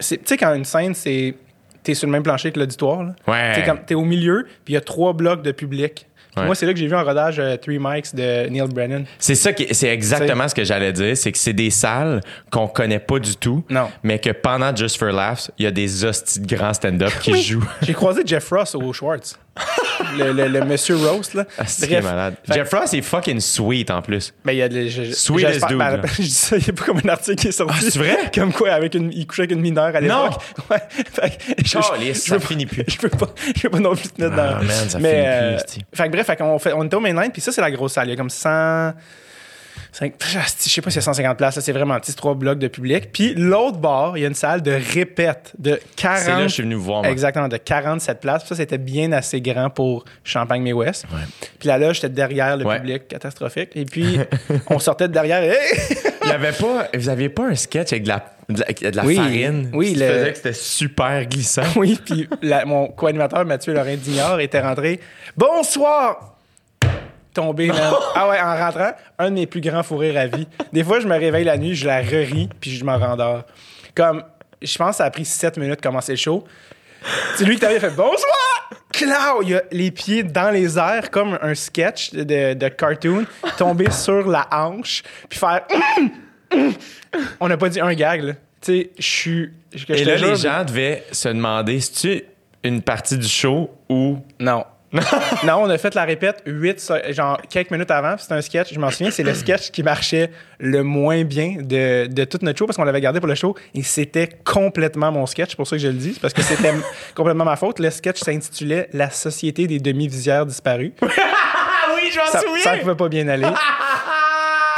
c'est 0.00 0.36
quand 0.36 0.54
une 0.54 0.64
scène 0.64 0.94
c'est 0.94 1.34
t'es 1.82 1.94
sur 1.94 2.06
le 2.06 2.12
même 2.12 2.22
plancher 2.22 2.52
que 2.52 2.60
l'auditoire. 2.60 3.12
Ouais. 3.26 3.64
T'es 3.86 3.94
au 3.94 4.04
milieu, 4.04 4.46
puis 4.64 4.72
il 4.72 4.74
y 4.74 4.76
a 4.76 4.80
trois 4.80 5.12
blocs 5.12 5.42
de 5.42 5.52
public. 5.52 6.06
Ouais. 6.36 6.46
Moi, 6.46 6.54
c'est 6.54 6.64
là 6.66 6.72
que 6.72 6.78
j'ai 6.78 6.86
vu 6.86 6.94
un 6.94 7.02
rodage 7.02 7.38
euh, 7.38 7.56
Three 7.58 7.78
Mics 7.78 8.14
de 8.14 8.48
Neil 8.48 8.62
Brennan. 8.72 9.04
C'est 9.18 9.34
ça 9.34 9.52
qui, 9.52 9.66
c'est 9.74 9.88
exactement 9.88 10.48
ce 10.48 10.54
que 10.54 10.64
j'allais 10.64 10.92
dire, 10.92 11.16
c'est 11.16 11.30
que 11.30 11.38
c'est 11.38 11.52
des 11.52 11.70
salles 11.70 12.20
qu'on 12.50 12.68
connaît 12.68 12.98
pas 13.00 13.18
du 13.18 13.36
tout, 13.36 13.64
Non. 13.68 13.90
mais 14.02 14.18
que 14.18 14.30
pendant 14.30 14.74
Just 14.74 14.96
for 14.98 15.08
Laughs, 15.12 15.50
il 15.58 15.64
y 15.64 15.66
a 15.66 15.70
des 15.70 16.04
hosties 16.04 16.40
de 16.40 16.56
grands 16.56 16.72
stand-up 16.74 17.12
qui 17.20 17.32
Oui. 17.32 17.42
jouent. 17.42 17.68
J'ai 17.82 17.92
croisé 17.92 18.22
Jeff 18.24 18.48
Ross 18.50 18.74
au 18.74 18.92
Schwartz. 18.92 19.38
le, 20.18 20.32
le- 20.32 20.48
le 20.48 20.64
monsieur 20.64 20.96
Roast, 20.96 21.34
là. 21.34 21.44
Ah, 21.58 21.64
c'est 21.66 22.00
malade. 22.00 22.36
Fait- 22.46 22.54
Jeff 22.54 22.72
Ross 22.72 22.94
est 22.94 23.02
fucking 23.02 23.38
sweet 23.38 23.90
en 23.90 24.00
plus. 24.00 24.32
Ben, 24.46 24.52
il 24.52 24.58
y 24.58 24.62
a 24.62 24.68
de, 24.70 24.86
je, 24.88 25.04
je- 25.04 25.12
Sweet 25.12 25.44
as 25.44 25.66
dude, 25.66 25.76
ben, 25.76 26.00
je 26.16 26.22
dis 26.22 26.30
ça, 26.30 26.56
il 26.56 26.66
y 26.66 26.70
a 26.70 26.72
pas 26.72 26.84
comme 26.86 27.00
un 27.04 27.08
article 27.10 27.36
qui 27.36 27.48
est 27.48 27.52
sorti. 27.52 27.74
Ah, 27.78 27.82
c'est 27.90 27.98
vrai? 27.98 28.16
Comme 28.34 28.50
quoi, 28.54 28.70
avec 28.70 28.94
une, 28.94 29.12
il 29.12 29.26
couchait 29.26 29.42
avec 29.42 29.52
une 29.52 29.60
mineure 29.60 29.94
à 29.94 30.00
l'époque. 30.00 30.40
Ouais. 30.70 30.78
Fait 30.90 31.36
que 31.36 31.66
je- 31.66 31.78
Calisse, 31.90 32.24
je 32.24 32.30
ça 32.30 32.38
pas- 32.38 32.46
finit 32.46 32.64
plus. 32.64 32.82
Je 32.88 32.96
peux 32.96 33.10
pas, 33.10 33.26
je 33.54 33.60
peux 33.60 33.68
pas 33.68 33.78
non 33.80 33.94
plus 33.94 34.08
te 34.08 34.22
mettre 34.22 34.34
Ah, 34.38 34.54
dans. 34.54 34.64
man, 34.66 34.88
ça 34.88 34.98
Mais, 34.98 35.10
finit 35.10 35.22
plus, 35.22 35.28
euh, 35.28 35.56
esti. 35.56 35.84
Fait 35.92 36.04
que 36.06 36.12
bref, 36.12 36.21
fait 36.24 36.36
qu'on 36.36 36.58
fait, 36.58 36.72
on 36.72 36.84
était 36.84 36.96
au 36.96 37.00
mainline, 37.00 37.30
puis 37.30 37.40
ça, 37.40 37.52
c'est 37.52 37.60
la 37.60 37.70
grosse 37.70 37.92
salle. 37.94 38.08
Il 38.08 38.10
y 38.10 38.14
a 38.14 38.16
comme 38.16 38.30
100. 38.30 38.92
Cinq- 39.92 40.14
Je 40.20 40.68
sais 40.70 40.80
pas 40.82 40.90
y 40.94 40.98
a 40.98 41.00
150 41.00 41.36
places, 41.38 41.60
c'est 41.60 41.72
vraiment 41.72 41.98
petit, 42.00 42.10
c'est 42.12 42.16
trois 42.16 42.34
blocs 42.34 42.58
de 42.58 42.68
public. 42.68 43.10
Puis 43.12 43.34
l'autre 43.34 43.78
bord, 43.78 44.16
il 44.16 44.22
y 44.22 44.24
a 44.24 44.28
une 44.28 44.34
salle 44.34 44.62
de 44.62 44.72
répète 44.94 45.52
de 45.58 45.80
40. 45.96 46.18
C'est 46.20 46.30
là 46.30 46.36
que 46.42 46.48
je 46.48 46.54
suis 46.54 46.62
venu 46.62 46.74
vous 46.74 46.84
voir. 46.84 47.02
moi. 47.02 47.10
Exactement, 47.10 47.48
de 47.48 47.56
47 47.56 48.20
places. 48.20 48.46
Ça, 48.46 48.54
c'était 48.56 48.78
bien 48.78 49.12
assez 49.12 49.40
grand 49.40 49.70
pour 49.70 50.04
Champagne 50.24 50.62
mais 50.62 50.72
West. 50.72 51.06
Puis 51.58 51.68
la 51.68 51.78
loge, 51.78 51.96
j'étais 51.96 52.08
derrière 52.10 52.56
le 52.56 52.64
Ouais. 52.66 52.78
public, 52.78 53.08
catastrophique. 53.08 53.70
Et 53.74 53.84
puis, 53.84 54.18
on 54.68 54.78
sortait 54.78 55.08
de 55.08 55.12
derrière. 55.12 55.42
et- 55.42 55.56
Il 56.24 56.28
y 56.28 56.32
avait 56.32 56.52
pas, 56.52 56.88
vous 56.94 57.08
aviez 57.08 57.28
pas 57.28 57.44
un 57.48 57.54
sketch 57.56 57.92
avec 57.92 58.04
de 58.04 58.08
la, 58.08 58.24
de 58.48 58.60
la, 58.60 58.90
de 58.90 58.96
la 58.96 59.04
Oui, 59.04 59.16
farine 59.16 59.70
oui, 59.72 59.94
le- 59.94 60.06
faisait 60.06 60.30
que 60.30 60.36
c'était 60.36 60.52
super 60.52 61.26
glissant? 61.26 61.62
oui, 61.76 61.98
puis 62.04 62.28
la- 62.42 62.64
mon 62.64 62.86
co-animateur 62.88 63.44
Mathieu 63.44 63.72
Lorrain 63.74 63.96
Dignard 63.96 64.38
était 64.40 64.60
rentré. 64.60 65.00
Bonsoir! 65.36 66.36
Tombé, 67.34 67.68
man. 67.68 67.78
Ah 68.14 68.28
ouais, 68.28 68.40
en 68.40 68.56
rentrant, 68.56 68.92
un 69.18 69.30
de 69.30 69.34
mes 69.34 69.46
plus 69.46 69.60
grands 69.60 69.82
fous 69.82 69.96
rires 69.96 70.18
à 70.18 70.26
vie. 70.26 70.46
Des 70.72 70.84
fois, 70.84 71.00
je 71.00 71.06
me 71.06 71.16
réveille 71.16 71.44
la 71.44 71.56
nuit, 71.56 71.74
je 71.74 71.86
la 71.86 71.98
reris, 72.00 72.48
puis 72.60 72.70
je 72.76 72.84
m'en 72.84 72.98
rendors. 72.98 73.44
Comme, 73.94 74.22
je 74.60 74.76
pense 74.78 74.90
que 74.90 74.96
ça 74.96 75.04
a 75.04 75.10
pris 75.10 75.24
7 75.24 75.56
minutes 75.56 75.76
de 75.76 75.82
commencer 75.82 76.12
le 76.12 76.18
show. 76.18 76.44
C'est 77.36 77.44
lui 77.44 77.54
qui 77.54 77.60
t'avait 77.60 77.80
fait 77.80 77.90
Bonsoir! 77.90 78.70
Clau! 78.92 79.42
Il 79.42 79.56
a 79.56 79.62
les 79.72 79.90
pieds 79.90 80.22
dans 80.22 80.50
les 80.50 80.78
airs, 80.78 81.10
comme 81.10 81.38
un 81.40 81.54
sketch 81.54 82.12
de, 82.12 82.54
de 82.54 82.68
cartoon, 82.68 83.24
tomber 83.56 83.90
sur 83.90 84.28
la 84.28 84.46
hanche, 84.52 85.02
puis 85.28 85.38
faire. 85.38 85.62
On 87.40 87.48
n'a 87.48 87.56
pas 87.56 87.68
dit 87.68 87.80
un 87.80 87.94
gag, 87.94 88.22
là. 88.22 88.32
Tu 88.60 88.72
sais, 88.72 88.90
je 88.98 89.02
suis. 89.02 89.50
Et 89.88 90.04
là, 90.04 90.16
les 90.16 90.36
gens 90.36 90.64
devaient 90.64 91.04
se 91.10 91.28
demander 91.28 91.80
si 91.80 91.92
tu 91.92 92.24
une 92.64 92.82
partie 92.82 93.18
du 93.18 93.26
show 93.26 93.70
ou 93.88 94.18
Non. 94.38 94.64
non, 95.44 95.62
on 95.62 95.70
a 95.70 95.78
fait 95.78 95.94
la 95.94 96.04
répète 96.04 96.42
8, 96.44 96.92
genre 97.10 97.40
quelques 97.48 97.70
minutes 97.70 97.90
avant. 97.90 98.16
C'était 98.18 98.34
un 98.34 98.42
sketch, 98.42 98.74
je 98.74 98.78
m'en 98.78 98.90
souviens, 98.90 99.10
c'est 99.10 99.22
le 99.22 99.34
sketch 99.34 99.70
qui 99.70 99.82
marchait 99.82 100.30
le 100.58 100.82
moins 100.82 101.24
bien 101.24 101.56
de, 101.60 102.06
de 102.06 102.24
toute 102.24 102.42
notre 102.42 102.58
show 102.58 102.66
parce 102.66 102.76
qu'on 102.76 102.84
l'avait 102.84 103.00
gardé 103.00 103.18
pour 103.18 103.28
le 103.28 103.34
show 103.34 103.54
et 103.74 103.82
c'était 103.82 104.28
complètement 104.44 105.10
mon 105.10 105.26
sketch. 105.26 105.50
C'est 105.50 105.56
pour 105.56 105.66
ça 105.66 105.76
que 105.76 105.82
je 105.82 105.88
le 105.88 105.94
dis, 105.94 106.18
parce 106.20 106.34
que 106.34 106.42
c'était 106.42 106.74
complètement 107.14 107.44
ma 107.44 107.56
faute. 107.56 107.78
Le 107.78 107.90
sketch 107.90 108.20
s'intitulait 108.20 108.88
La 108.92 109.10
Société 109.10 109.66
des 109.66 109.78
demi-visières 109.78 110.46
disparues. 110.46 110.92
Oui, 111.94 112.10
je 112.10 112.18
m'en 112.18 112.26
Ça, 112.26 112.40
ça 112.62 112.76
pouvait 112.78 112.94
pas 112.94 113.08
bien 113.08 113.28
aller. 113.28 113.46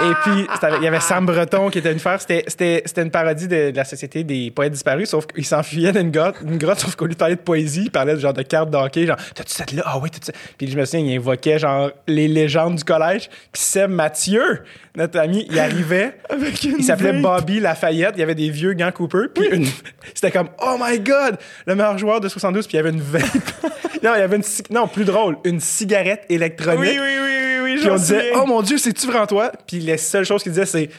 Et 0.00 0.12
puis, 0.24 0.46
avec- 0.60 0.78
il 0.80 0.84
y 0.84 0.88
avait 0.88 1.00
Sam 1.00 1.24
Breton 1.26 1.70
qui 1.70 1.78
était 1.78 1.92
une 1.92 1.98
faire. 2.00 2.20
C'était, 2.20 2.44
c'était, 2.48 2.82
c'était 2.84 3.02
une 3.02 3.10
parodie 3.10 3.46
de, 3.46 3.70
de 3.70 3.76
la 3.76 3.84
Société 3.84 4.24
des 4.24 4.50
poètes 4.50 4.72
disparus, 4.72 5.08
sauf 5.08 5.26
qu'il 5.26 5.44
s'enfuyait 5.44 5.92
d'une 5.92 6.10
grotte, 6.10 6.36
une 6.42 6.58
grotte, 6.58 6.80
sauf 6.80 6.96
qu'au 6.96 7.04
lieu 7.06 7.12
de 7.12 7.16
parler 7.18 7.36
de 7.36 7.40
poésie, 7.40 7.82
il 7.84 7.90
parlait 7.90 8.14
de 8.14 8.18
genre 8.18 8.32
de 8.32 8.42
cartes 8.42 8.70
d'hockey, 8.70 9.06
genre, 9.06 9.16
t'as-tu 9.34 9.52
cette 9.52 9.72
là? 9.72 9.82
Ah 9.86 9.98
oui, 10.02 10.10
t'as-tu. 10.10 10.32
Puis 10.58 10.68
je 10.70 10.76
me 10.76 10.84
souviens, 10.84 11.06
il 11.06 11.16
invoquait 11.16 11.58
genre 11.58 11.90
les 12.08 12.26
légendes 12.28 12.76
du 12.76 12.84
collège. 12.84 13.28
Puis 13.52 13.62
Seb 13.62 13.90
Mathieu, 13.90 14.62
notre 14.96 15.18
ami, 15.20 15.46
il 15.50 15.58
arrivait. 15.58 16.16
il 16.64 16.82
s'appelait 16.84 17.20
Bobby 17.20 17.60
Lafayette. 17.60 18.14
Il 18.16 18.20
y 18.20 18.22
avait 18.22 18.34
des 18.34 18.50
vieux 18.50 18.72
gants 18.74 18.90
Cooper. 18.92 19.26
Puis 19.34 19.46
une- 19.48 19.66
c'était 20.14 20.30
comme, 20.32 20.48
oh 20.60 20.76
my 20.80 20.98
god, 20.98 21.36
le 21.66 21.74
meilleur 21.76 21.96
joueur 21.98 22.20
de 22.20 22.28
72. 22.28 22.66
Puis 22.66 22.74
il 22.74 22.76
y 22.78 22.80
avait 22.80 22.90
une 22.90 23.00
vape. 23.00 23.22
non, 24.02 24.12
il 24.16 24.18
y 24.18 24.22
avait 24.22 24.36
une, 24.36 24.42
non, 24.70 24.88
plus 24.88 25.04
drôle, 25.04 25.36
une 25.44 25.60
cigarette 25.60 26.24
électronique. 26.28 26.80
Oui, 26.80 26.98
oui, 27.00 27.16
oui, 27.22 27.33
oui, 27.74 27.80
oui, 27.80 27.80
Puis 27.82 27.90
on 27.90 27.96
disait, 27.96 28.32
oh 28.36 28.46
mon 28.46 28.62
Dieu, 28.62 28.78
c'est-tu 28.78 29.06
vraiment 29.06 29.26
toi? 29.26 29.52
Puis 29.66 29.78
les 29.80 29.96
seules 29.98 30.24
choses 30.24 30.42
qu'il 30.42 30.52
disait, 30.52 30.66
c'est, 30.66 30.90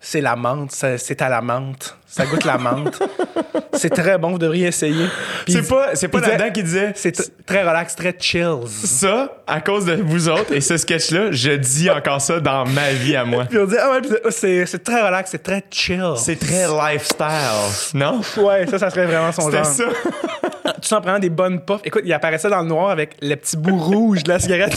c'est 0.00 0.20
la 0.20 0.36
menthe, 0.36 0.70
c'est 0.72 1.22
à 1.22 1.28
la 1.28 1.40
menthe. 1.40 1.96
Ça 2.06 2.26
goûte 2.26 2.44
la 2.44 2.58
menthe. 2.58 3.02
c'est 3.72 3.90
très 3.90 4.18
bon, 4.18 4.30
vous 4.32 4.38
devriez 4.38 4.68
essayer. 4.68 5.06
C'est 5.48 5.66
pas, 5.66 5.96
c'est 5.96 6.06
pas 6.06 6.20
là-dedans 6.20 6.50
qui 6.52 6.62
disait 6.62 6.92
C'est 6.94 7.44
très 7.44 7.62
relax, 7.62 7.96
très 7.96 8.14
chill. 8.16 8.58
ça 8.68 9.32
à 9.48 9.60
cause 9.60 9.84
de 9.84 9.94
vous 9.94 10.28
autres 10.28 10.52
et 10.52 10.60
ce 10.60 10.76
sketch-là, 10.76 11.32
je 11.32 11.50
dis 11.52 11.90
encore 11.90 12.20
ça 12.20 12.38
dans 12.38 12.66
ma 12.66 12.92
vie 12.92 13.16
à 13.16 13.24
moi. 13.24 13.46
Puis 13.46 13.58
on 13.58 13.64
disait, 13.64 13.78
ah 13.82 13.90
ouais, 13.90 14.00
c'est- 14.06 14.30
c'est, 14.30 14.66
c'est 14.66 14.84
très 14.84 15.02
relax, 15.02 15.30
c'est 15.32 15.42
très 15.42 15.64
chill. 15.72 16.12
C'est 16.16 16.38
très 16.38 16.66
lifestyle, 16.68 17.94
non? 17.94 18.20
Ouais, 18.36 18.66
ça, 18.68 18.78
ça 18.78 18.90
serait 18.90 19.06
vraiment 19.06 19.32
son 19.32 19.50
genre. 19.50 19.64
ça. 19.66 19.84
Tout 20.86 20.92
en 20.92 21.00
prenant 21.00 21.18
des 21.18 21.30
bonnes 21.30 21.60
puffs. 21.64 21.80
Écoute, 21.84 22.02
il 22.04 22.12
apparaissait 22.12 22.50
dans 22.50 22.60
le 22.60 22.68
noir 22.68 22.90
avec 22.90 23.16
le 23.22 23.34
petit 23.36 23.56
bout 23.56 23.78
rouge 23.78 24.22
de 24.22 24.28
la 24.28 24.38
cigarette. 24.38 24.74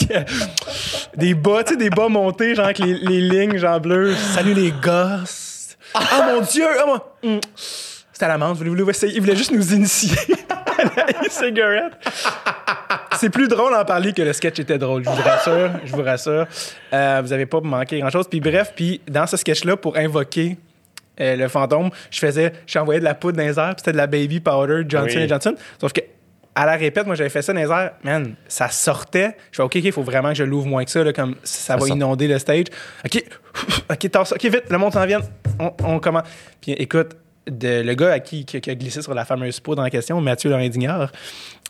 des 1.16 1.34
bas, 1.34 1.62
tu 1.64 1.74
sais, 1.74 1.76
des 1.76 1.90
bas 1.90 2.08
montés, 2.08 2.54
genre 2.54 2.64
avec 2.64 2.78
les, 2.78 3.20
lignes, 3.20 3.58
genre 3.58 3.78
bleues. 3.78 4.14
Salut 4.14 4.54
les 4.54 4.70
gosses. 4.70 5.76
Ah 5.92 6.32
mon 6.32 6.40
Dieu! 6.40 6.64
Ah, 6.80 6.86
mon... 6.86 7.30
Hum. 7.30 7.40
C'était 7.54 8.24
à 8.24 8.28
la 8.28 8.38
menthe. 8.38 8.56
Voulez-vous 8.56 8.90
essayer? 8.90 9.14
Il 9.14 9.20
voulait 9.20 9.36
juste 9.36 9.52
nous 9.52 9.74
initier 9.74 10.16
cigarette. 11.30 11.92
C'est 13.18 13.30
plus 13.30 13.48
drôle 13.48 13.72
d'en 13.72 13.84
parler 13.84 14.12
que 14.12 14.22
le 14.22 14.32
sketch 14.32 14.58
était 14.60 14.78
drôle. 14.78 15.04
Je 15.04 15.10
vous 15.10 15.22
rassure. 15.22 15.70
Je 15.84 15.92
vous 15.92 16.02
rassure. 16.02 16.46
Euh, 16.92 17.20
vous 17.22 17.32
avez 17.32 17.46
pas 17.46 17.60
manqué 17.60 18.00
grand-chose. 18.00 18.28
Puis 18.28 18.40
bref, 18.40 18.72
puis 18.74 19.02
dans 19.06 19.26
ce 19.26 19.36
sketch-là, 19.36 19.76
pour 19.76 19.96
invoquer 19.96 20.56
euh, 21.20 21.36
le 21.36 21.48
fantôme, 21.48 21.90
je 22.10 22.18
faisais, 22.18 22.52
j'envoyais 22.66 23.00
de 23.00 23.04
la 23.04 23.14
poudre 23.14 23.38
dans 23.38 23.44
les 23.44 23.58
airs, 23.58 23.70
puis 23.74 23.78
c'était 23.78 23.92
de 23.92 23.96
la 23.96 24.06
baby 24.06 24.40
powder 24.40 24.82
Johnson 24.88 25.18
Oui. 25.20 25.28
Johnson. 25.28 25.54
Sauf 25.80 25.92
que 25.92 26.00
à 26.54 26.66
la 26.66 26.74
répète, 26.76 27.06
moi 27.06 27.14
j'avais 27.14 27.28
fait 27.30 27.40
ça 27.42 27.52
dans 27.52 27.60
les 27.60 27.70
airs, 27.70 27.92
man, 28.02 28.34
ça 28.48 28.68
sortait. 28.68 29.36
Je 29.52 29.56
fais 29.58 29.62
OK, 29.62 29.76
OK, 29.76 29.84
il 29.84 29.92
faut 29.92 30.02
vraiment 30.02 30.30
que 30.30 30.34
je 30.34 30.42
l'ouvre 30.44 30.66
moins 30.66 30.84
que 30.84 30.90
ça, 30.90 31.04
là, 31.04 31.12
comme 31.12 31.36
ça, 31.44 31.74
va 31.76 31.86
sort. 31.86 31.96
inonder 31.96 32.26
le 32.26 32.38
stage. 32.40 32.66
OK, 33.04 33.22
OK, 33.90 34.10
tasse. 34.10 34.32
OK, 34.32 34.42
vite, 34.44 34.64
le 34.70 34.78
monde 34.78 34.92
s'en 34.92 35.06
vient. 35.06 35.20
On, 35.60 35.72
on 35.84 35.98
commence. 36.00 36.24
Puis 36.60 36.72
écoute, 36.72 37.10
de, 37.48 37.82
le 37.82 37.94
gars 37.94 38.12
à 38.12 38.18
qui, 38.20 38.44
qui, 38.44 38.60
qui 38.60 38.70
a 38.70 38.74
glissé 38.74 39.02
sur 39.02 39.14
la 39.14 39.24
fameuse 39.24 39.60
poudre 39.60 39.82
en 39.82 39.88
question, 39.88 40.20
Mathieu 40.20 40.50
Laurent 40.50 40.66
Dignard, 40.68 41.12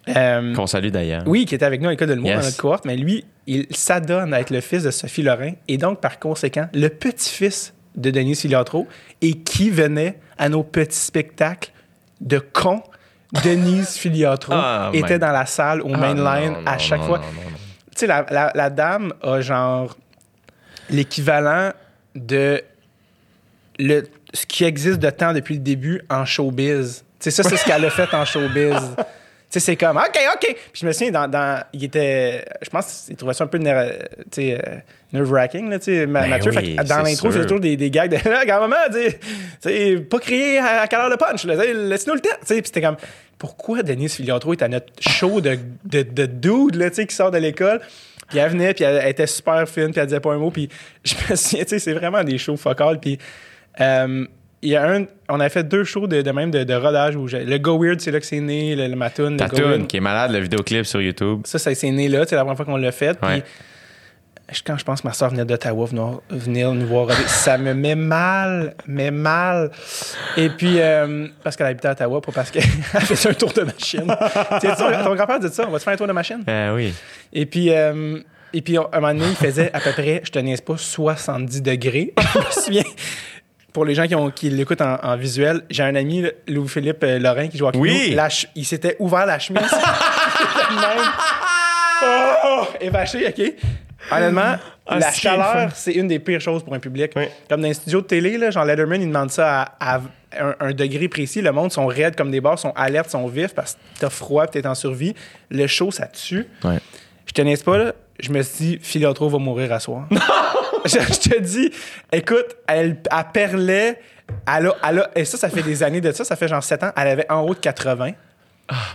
euh, 0.09 0.55
Qu'on 0.55 0.67
salue 0.67 0.89
d'ailleurs. 0.89 1.23
oui, 1.27 1.45
qui 1.45 1.55
était 1.55 1.67
avec 1.67 1.81
nous 1.83 1.89
à 1.89 1.91
l'école 1.91 2.09
de 2.09 2.15
l'humour 2.15 2.31
Yes. 2.31 2.39
dans 2.41 2.45
notre 2.47 2.57
cohorte, 2.57 2.85
mais 2.87 2.97
lui, 2.97 3.25
il 3.47 3.67
s'adonne 3.71 4.33
à 4.33 4.41
être 4.41 4.51
le 4.51 4.61
fils 4.63 4.83
de 4.85 4.91
Sophie 4.91 5.23
Lorrain 5.23 5.53
et 5.69 5.77
donc, 5.77 6.01
par 6.01 6.19
conséquent, 6.19 6.67
le 6.73 6.89
petit-fils 6.89 7.75
de 7.99 8.11
Denis 8.11 8.35
Filiatro 8.37 8.87
et 9.21 9.33
qui 9.35 9.71
venait 9.71 10.19
à 10.39 10.49
nos 10.49 10.63
petits 10.63 10.97
spectacles 10.99 11.71
de 12.21 12.39
cons 12.39 12.83
Denise 13.45 13.91
Filiatro 13.97 14.53
Ah, 14.57 14.91
était 14.95 15.19
dans 15.19 15.33
la 15.33 15.45
salle 15.47 15.83
au 15.83 15.91
Ah, 15.93 15.99
mainline 15.99 16.57
à 16.65 16.79
chaque 16.79 17.01
non, 17.01 17.07
fois. 17.07 17.21
Tu 17.21 17.99
sais, 18.01 18.07
la, 18.07 18.25
la- 18.31 18.53
la 18.55 18.71
dame 18.71 19.13
a 19.23 19.41
genre 19.41 19.97
l'équivalent 20.91 21.73
de 22.15 22.63
le, 23.79 24.03
ce 24.33 24.47
qui 24.47 24.65
existe 24.65 24.99
de 24.99 25.11
temps 25.11 25.33
depuis 25.33 25.55
le 25.55 25.61
début 25.61 26.03
en 26.09 26.25
showbiz. 26.25 27.05
Tu 27.21 27.31
sais, 27.31 27.31
ça, 27.31 27.43
c'est 27.49 27.57
ce 27.57 27.65
qu'elle 27.65 27.85
a 27.85 27.91
fait 27.91 28.13
en 28.15 28.25
showbiz. 28.25 28.95
Tu 29.51 29.59
sais, 29.61 29.65
c'est 29.65 29.77
comme, 29.77 29.97
OK, 29.97 30.19
OK. 30.35 30.41
Puis 30.73 30.81
je 30.83 30.87
me 30.87 30.93
souviens, 30.93 31.11
dans, 31.11 31.27
dans- 31.27 31.65
il 31.73 31.83
était, 31.85 32.45
je 32.61 32.69
pense 32.69 33.05
qu'il 33.07 33.17
trouvait 33.17 33.33
ça 33.33 33.45
un 33.45 33.47
peu 33.47 33.57
ner- 33.57 33.95
tu 34.31 34.43
sais, 34.43 34.59
euh, 34.63 34.77
nerve-wracking, 35.13 35.69
là, 35.71 35.79
tu 35.79 35.87
sais, 35.87 36.07
Ma- 36.07 36.23
Ben 36.23 36.31
Mathieu. 36.31 36.51
oui, 36.55 36.77
Fait 36.77 36.83
que 36.85 36.89
dans 36.89 37.03
l'intro, 37.03 37.31
c'est 37.33 37.43
toujours 37.43 37.61
des, 37.61 37.77
des 37.77 37.91
gags 37.91 38.11
de, 38.11 38.17
là, 38.29 38.45
grand-maman, 38.45 38.77
tu 38.89 38.93
sais, 38.95 39.13
tu 39.19 39.69
sais, 39.69 39.97
pas 40.01 40.19
crier 40.19 40.59
à, 40.59 40.83
à 40.83 40.87
quelle 40.87 41.01
heure 41.01 41.11
le 41.11 41.17
punch, 41.17 41.45
laisse-nous 41.45 42.15
le 42.15 42.21
temps. 42.21 42.29
Tu 42.41 42.47
sais, 42.47 42.55
puis 42.57 42.67
c'était 42.67 42.83
comme, 42.83 42.97
pourquoi 43.39 43.83
Denise 43.83 44.15
Filiatro 44.15 44.53
est 44.53 44.63
à 44.63 44.69
notre 44.69 44.93
show 45.01 45.41
de, 45.41 45.59
de, 45.85 46.03
de 46.03 46.27
dude, 46.27 46.75
là, 46.75 46.91
tu 46.91 46.97
sais, 46.97 47.07
qui 47.07 47.15
sort 47.15 47.31
de 47.31 47.39
l'école? 47.39 47.81
Puis 48.29 48.39
elle 48.39 48.51
venait, 48.51 48.75
puis 48.75 48.85
elle, 48.85 49.01
elle 49.03 49.09
était 49.09 49.27
super 49.27 49.67
fine, 49.69 49.91
puis 49.91 50.01
elle 50.01 50.07
disait 50.07 50.21
pas 50.21 50.33
un 50.35 50.39
mot. 50.39 50.51
Puis 50.51 50.69
je 51.05 51.15
me 51.31 51.37
souviens, 51.37 51.65
tu 51.65 51.71
sais, 51.71 51.79
c'est 51.79 51.95
vraiment 51.95 52.23
des 52.23 52.37
shows 52.37 52.59
focales. 52.59 53.01
Puis 53.01 53.19
euh, 53.81 54.27
il 54.61 54.71
y 54.71 54.77
a 54.77 54.87
un, 54.91 55.05
on 55.31 55.41
a 55.41 55.49
fait 55.49 55.63
deux 55.67 55.85
shows 55.85 56.07
de, 56.07 56.21
de 56.21 56.31
même 56.33 56.51
de, 56.51 56.65
de 56.65 56.75
rodage 56.75 57.17
où 57.17 57.27
le 57.27 57.59
Go 57.59 57.79
Weird, 57.83 58.01
c'est 58.01 58.11
là 58.11 58.21
que 58.21 58.27
c'est 58.27 58.41
né, 58.41 58.75
le, 58.77 58.89
le 58.89 58.97
Matoon, 58.97 59.37
tune 59.55 59.87
qui 59.87 59.97
est 59.97 60.01
malade, 60.01 60.33
le 60.33 60.41
vidéoclip 60.41 60.85
sur 60.85 61.01
YouTube. 61.01 61.43
Ça, 61.45 61.59
ça 61.59 61.75
c'est 61.75 61.91
né 61.91 62.09
là, 62.09 62.25
c'est 62.29 62.35
la 62.35 62.43
première 62.43 62.57
fois 62.57 62.67
qu'on 62.67 62.77
l'a 62.77 62.93
fait. 62.93 63.17
Puis 63.19 63.43
quand 64.65 64.79
je 64.79 64.85
pense 64.85 65.03
que 65.03 65.07
ma 65.07 65.13
soeur 65.13 65.31
venait 65.31 65.45
d'Ottawa 65.45 65.87
venir, 65.87 66.21
venir 66.31 66.73
nous 66.73 66.87
voir, 66.87 67.11
ça 67.27 67.59
me 67.59 67.75
met 67.75 67.95
mal, 67.95 68.75
mais 68.87 69.11
mal. 69.11 69.71
Et 70.37 70.49
puis, 70.49 70.81
euh, 70.81 71.29
parce 71.45 71.55
qu'elle 71.57 71.67
habitait 71.67 71.89
à 71.89 71.93
Ottawa, 71.93 72.21
pas 72.21 72.33
parce 72.33 72.51
qu'elle 72.51 72.63
faisait 72.63 73.29
un 73.31 73.35
tour 73.35 73.53
de 73.53 73.63
machine. 73.63 74.07
tu 74.61 74.69
sais, 74.69 74.75
ton, 74.77 75.15
grand-père 75.15 75.39
dit 75.41 75.49
ça, 75.51 75.65
on 75.69 75.71
va 75.71 75.79
te 75.79 75.85
faire 75.85 75.93
un 75.93 75.97
tour 75.97 76.07
de 76.07 76.13
machine. 76.13 76.43
Ah 76.47 76.73
oui. 76.75 76.95
Et 77.33 77.45
puis, 77.45 77.71
euh, 77.71 78.19
et 78.55 78.63
puis, 78.63 78.79
à 78.79 78.89
un 78.93 79.01
moment 79.01 79.13
donné, 79.13 79.27
il 79.29 79.37
faisait 79.37 79.71
à 79.75 79.81
peu 79.81 79.93
près, 79.93 80.23
je 80.25 80.31
te 80.31 80.39
niaise 80.39 80.63
pas, 80.63 80.79
70 80.79 81.61
degrés. 81.63 82.15
je 82.35 82.39
me 82.39 82.63
souviens, 82.63 82.85
pour 83.75 83.85
les 83.85 83.95
gens 83.95 84.07
qui, 84.07 84.15
ont, 84.15 84.31
qui 84.31 84.49
l'écoutent 84.49 84.81
en, 84.81 84.97
en 85.03 85.17
visuel, 85.19 85.61
j'ai 85.69 85.83
un 85.83 85.95
ami, 85.95 86.25
Louis-Philippe 86.47 87.05
euh, 87.05 87.19
Lorrain, 87.19 87.49
qui 87.49 87.59
joue 87.59 87.67
à 87.69 87.73
Oui. 87.77 88.09
nous. 88.11 88.17
La 88.17 88.31
ch- 88.31 88.49
il 88.55 88.65
s'était 88.65 88.97
ouvert 88.99 89.27
la 89.27 89.39
chemise. 89.39 89.71
Même. 89.71 91.05
Oh, 92.03 92.65
évaché, 92.81 93.27
OK? 93.29 93.53
Honnêtement, 94.11 94.57
Ah, 94.87 94.99
la 94.99 95.13
chaleur, 95.13 95.71
c'est 95.75 95.93
une 95.93 96.09
des 96.09 96.19
pires 96.19 96.41
choses 96.41 96.63
pour 96.63 96.73
un 96.75 96.79
public. 96.79 97.13
Oui. 97.17 97.25
Comme 97.49 97.61
dans 97.61 97.69
les 97.69 97.75
studios 97.75 98.01
de 98.01 98.07
télé, 98.07 98.39
là, 98.39 98.51
genre 98.51 98.65
Letterman, 98.65 99.01
il 99.03 99.09
demande 99.09 99.31
ça 99.31 99.63
à, 99.81 99.97
à 99.97 100.01
un, 100.41 100.55
un 100.61 100.73
degré 100.73 101.09
précis. 101.09 101.43
Le 101.43 101.53
monde 101.53 101.73
sont 101.73 101.87
raides 101.87 102.17
comme 102.17 102.31
des 102.31 102.41
barres, 102.41 102.59
sont 102.59 102.73
alertes, 102.75 103.11
sont 103.11 103.27
vifs 103.29 103.55
parce 103.55 103.75
que 103.75 103.79
t'as 104.01 104.11
froid 104.11 104.47
t'es 104.47 104.67
en 104.67 104.75
survie. 104.75 105.15
Le 105.51 105.67
chaud, 105.67 105.91
ça 105.91 106.07
tue. 106.07 106.47
Je 107.27 107.33
te 107.33 107.43
niaise 107.43 107.63
pas, 107.63 107.77
là. 107.79 107.93
Je 108.21 108.31
me 108.31 108.43
suis 108.43 108.65
dit, 108.65 108.79
Philotro 108.83 109.29
va 109.29 109.39
mourir 109.39 109.73
à 109.73 109.79
soir. 109.81 110.09
je, 110.87 110.99
je 110.99 111.29
te 111.31 111.39
dis, 111.41 111.71
écoute, 112.11 112.57
elle, 112.67 112.97
elle 113.11 113.25
perlait. 113.33 114.01
Elle 114.47 114.67
a, 114.69 114.75
elle 114.89 114.99
a- 115.01 115.11
et 115.15 115.25
ça, 115.25 115.37
ça 115.39 115.49
fait 115.49 115.63
des 115.63 115.83
années 115.83 116.01
de 116.01 116.11
ça. 116.13 116.25
Ça 116.25 116.35
fait 116.37 116.49
genre 116.49 116.63
7 116.65 116.83
ans. 116.83 116.93
Elle 116.97 117.09
avait 117.09 117.31
en 117.31 117.41
haut 117.43 117.55
de 117.55 117.61
80. 117.61 118.13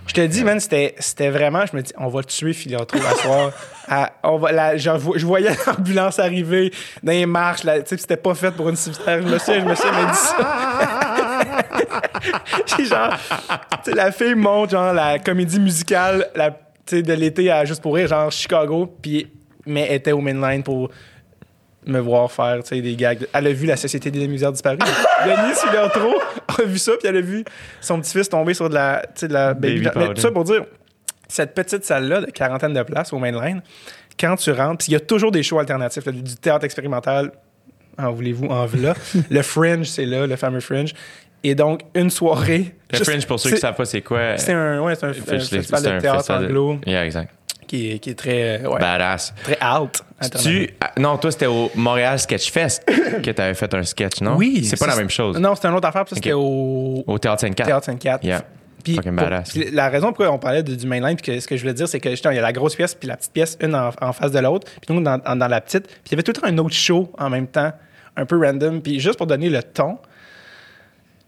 Je 0.07 0.13
te 0.13 0.21
dis, 0.21 0.43
man, 0.43 0.59
c'était 0.59 0.95
c'était 0.99 1.30
vraiment. 1.30 1.65
Je 1.65 1.76
me 1.76 1.82
dis, 1.82 1.91
on 1.97 2.07
va 2.07 2.24
tuer 2.24 2.53
Philotro 2.53 2.99
à 3.11 3.15
soir. 3.15 3.51
Elle- 3.89 4.09
on 4.24 4.38
va, 4.38 4.51
la- 4.51 4.78
genre, 4.78 4.99
je 4.99 5.19
je 5.19 5.26
voyais 5.26 5.51
l'ambulance 5.67 6.19
arriver 6.19 6.71
dans 7.01 7.11
les 7.11 7.26
marches. 7.26 7.61
c'était 7.86 8.17
pas 8.17 8.36
fait 8.36 8.51
pour 8.51 8.69
une 8.69 8.76
civière. 8.76 9.21
Je 9.21 9.28
me 9.28 9.38
suis, 9.39 9.53
je 9.55 9.59
me 9.65 9.76
suis 9.76 9.89
dit 9.89 10.17
ça. 10.17 10.47
Genre, 12.84 13.13
tu 13.84 13.91
sais, 13.91 13.95
la 13.95 14.11
fille 14.11 14.36
monte, 14.36 14.71
genre, 14.71 14.93
la 14.93 15.19
comédie 15.19 15.59
musicale 15.59 16.28
la, 16.36 16.51
tu 16.51 16.57
sais, 16.97 17.01
de 17.01 17.13
l'été 17.13 17.49
à 17.51 17.65
Juste 17.65 17.82
pour 17.82 17.95
rire, 17.95 18.07
genre 18.07 18.32
Chicago, 18.32 18.93
puis, 19.01 19.28
mais 19.65 19.88
elle 19.89 19.95
était 19.95 20.11
au 20.11 20.19
mainline 20.21 20.63
pour 20.63 20.89
me 21.86 21.99
voir 21.99 22.31
faire, 22.31 22.59
des 22.63 22.95
gags. 22.95 23.27
Elle 23.34 23.47
a 23.47 23.53
vu 23.53 23.65
la 23.65 23.77
Société 23.77 24.11
des 24.11 24.27
misères 24.27 24.51
disparues. 24.51 24.77
Denis 25.25 25.55
Filiatro 25.55 26.13
a 26.59 26.63
vu 26.63 26.77
ça, 26.77 26.93
puis 26.99 27.07
elle 27.07 27.17
a 27.17 27.21
vu 27.21 27.43
son 27.81 27.99
petit-fils 27.99 28.29
tomber 28.29 28.53
sur 28.53 28.69
de 28.69 28.73
la, 28.75 29.03
de 29.21 29.27
la 29.27 29.53
baby, 29.53 29.81
Baby 29.84 29.89
Mais 29.95 30.13
tout 30.13 30.21
ça 30.21 30.31
pour 30.31 30.43
dire, 30.43 30.65
cette 31.27 31.53
petite 31.53 31.86
salle-là 31.86 32.21
de 32.21 32.31
quarantaine 32.31 32.73
de 32.73 32.84
places 32.84 33.13
au 33.13 33.19
mainline, 33.19 33.61
quand 34.19 34.36
tu 34.36 34.51
rentres, 34.51 34.79
puis 34.79 34.88
il 34.89 34.93
y 34.93 34.95
a 34.95 34.99
toujours 34.99 35.31
des 35.31 35.43
shows 35.43 35.59
alternatifs, 35.59 36.05
là, 36.05 36.11
du 36.11 36.36
théâtre 36.36 36.65
expérimental, 36.65 37.31
en 37.97 38.11
voulez-vous, 38.11 38.45
en 38.47 38.65
là. 38.75 38.93
le 39.29 39.41
Fringe, 39.41 39.88
c'est 39.88 40.05
là, 40.05 40.27
le 40.27 40.36
fameux 40.36 40.59
Fringe. 40.59 40.93
Et 41.45 41.55
donc, 41.55 41.81
une 41.93 42.09
soirée. 42.09 42.73
Le 42.91 42.97
juste- 42.97 43.09
Fringe, 43.09 43.27
pour 43.27 43.39
ceux 43.39 43.49
qui 43.49 43.55
ne 43.55 43.59
savent 43.59 43.75
pas 43.75 43.84
c'est 43.86 44.01
quoi. 44.01 44.38
C'est 44.38 44.53
un, 44.53 44.79
ouais, 44.79 44.95
c'est 44.95 45.05
un, 45.05 45.09
un 45.09 45.13
Fringe, 45.13 45.49
festival 45.49 45.81
c'est 45.81 45.89
de 45.89 45.95
un 45.95 45.99
théâtre 45.99 46.17
festival 46.17 46.41
de- 46.43 46.47
anglo 46.47 46.79
Yeah, 46.86 47.05
exact. 47.05 47.34
Qui, 47.64 47.91
est, 47.91 47.99
qui 47.99 48.09
est 48.11 48.16
très, 48.16 48.64
euh, 48.64 48.70
ouais, 48.70 48.80
Badass. 48.80 49.34
très 49.43 49.57
out. 49.66 50.01
Tu... 50.41 50.70
ah, 50.82 50.91
Non, 50.97 51.18
toi, 51.18 51.32
c'était 51.32 51.45
au 51.47 51.70
Montréal 51.76 52.20
Sketch 52.20 52.51
Fest 52.51 52.84
que 53.24 53.32
tu 53.32 53.41
avais 53.41 53.53
fait 53.53 53.74
un 53.74 53.84
sketch, 53.84 54.22
non? 54.22 54.36
Oui. 54.36 54.64
C'est 54.66 54.80
pas 54.80 54.88
la 54.88 54.95
même 54.95 55.09
chose. 55.09 55.38
Non, 55.39 55.55
c'était 55.55 55.68
une 55.70 55.76
autre 55.76 55.88
affaire, 55.88 56.05
parce 56.05 56.11
que 56.11 56.18
Ok. 56.18 56.24
c'était 56.24 56.34
au 56.34 57.03
Au 57.07 57.18
Théâtre 57.20 57.41
54. 57.41 57.68
Théâtre 57.68 57.86
54. 57.86 58.24
Yeah. 58.24 58.41
Puis, 58.84 58.95
Fucking 58.95 59.16
pour- 59.16 59.24
badass. 59.30 59.51
puis 59.51 59.72
la 59.72 59.88
raison 59.89 60.07
pourquoi 60.07 60.30
on 60.32 60.38
parlait 60.39 60.61
de- 60.61 60.76
du 60.76 60.86
mainline, 60.86 61.16
puis 61.16 61.32
que 61.34 61.39
ce 61.39 61.47
que 61.47 61.55
je 61.55 61.61
voulais 61.61 61.74
dire, 61.74 61.88
c'est 61.88 61.99
que 62.01 62.09
justement, 62.09 62.34
il 62.34 62.36
y 62.36 62.39
a 62.39 62.41
la 62.41 62.51
grosse 62.51 62.76
pièce 62.76 62.93
puis 62.95 63.07
la 63.07 63.16
petite 63.16 63.32
pièce, 63.32 63.57
une 63.61 63.76
en, 63.76 63.91
en 64.01 64.11
face 64.14 64.32
de 64.32 64.39
l'autre, 64.39 64.68
puis 64.86 64.93
nous, 64.93 65.01
dans, 65.01 65.22
la 65.47 65.61
petite. 65.61 65.88
Puis 65.88 65.95
il 66.07 66.11
y 66.11 66.16
avait 66.16 66.24
tout 66.24 66.34
le 66.36 66.41
temps 66.41 66.47
un 66.47 66.57
autre 66.57 66.76
show 66.76 67.09
en 67.18 67.30
même 67.30 67.47
temps, 67.47 67.72
un 68.18 68.26
peu 68.26 68.38
random. 68.38 68.82
Puis 68.82 68.99
juste 68.99 69.18
pour 69.18 69.26
donner 69.28 69.49
le 69.49 69.64
ton, 69.64 69.97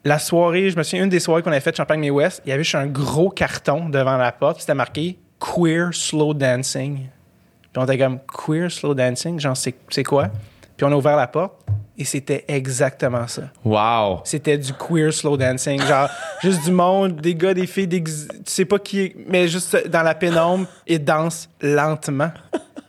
la 0.04 0.20
soirée, 0.20 0.70
je 0.70 0.78
me 0.78 0.84
souviens, 0.84 1.06
une 1.06 1.10
des 1.10 1.20
soirées 1.22 1.42
qu'on 1.42 1.52
avait 1.52 1.60
fait 1.62 1.76
Champagne 1.76 2.00
May 2.00 2.10
West, 2.12 2.42
il 2.46 2.50
y 2.50 2.52
avait 2.52 2.64
juste 2.64 2.76
un 2.76 2.86
gros 2.88 3.30
carton 3.30 3.90
devant 3.90 4.18
la 4.18 4.32
porte, 4.32 4.56
puis 4.58 4.62
c'était 4.62 4.76
marqué 4.76 5.18
Queer 5.40 5.94
Slow 5.94 6.34
Dancing. 6.34 6.98
Puis 6.98 7.78
on 7.78 7.84
était 7.84 7.98
comme 7.98 8.20
Queer 8.20 8.72
Slow 8.72 8.94
Dancing, 8.94 9.40
genre, 9.40 9.58
c'est 9.58 10.04
quoi? 10.04 10.30
Puis 10.78 10.86
on 10.86 10.92
a 10.92 10.96
ouvert 10.96 11.16
la 11.16 11.28
porte, 11.28 11.66
et 11.98 12.04
c'était 12.04 12.44
exactement 12.48 13.28
ça 13.28 13.44
Wow. 13.64 14.22
c'était 14.26 14.58
du 14.58 14.74
queer 14.74 15.14
slow 15.14 15.38
dancing. 15.38 15.82
Genre, 15.82 16.10
juste 16.42 16.66
du 16.66 16.72
monde, 16.72 17.22
des 17.22 17.36
gars, 17.36 17.54
des 17.54 17.68
filles, 17.68 17.88
des, 17.88 18.04
tu 18.04 18.12
sais 18.46 18.66
pas 18.66 18.80
qui 18.80 19.02
est, 19.02 19.16
mais 19.30 19.48
juste 19.48 19.88
dans 19.88 20.04
la 20.04 20.14
pénombre 20.16 20.68
et 20.86 21.00
danse 21.00 21.50
lentement. 21.62 22.32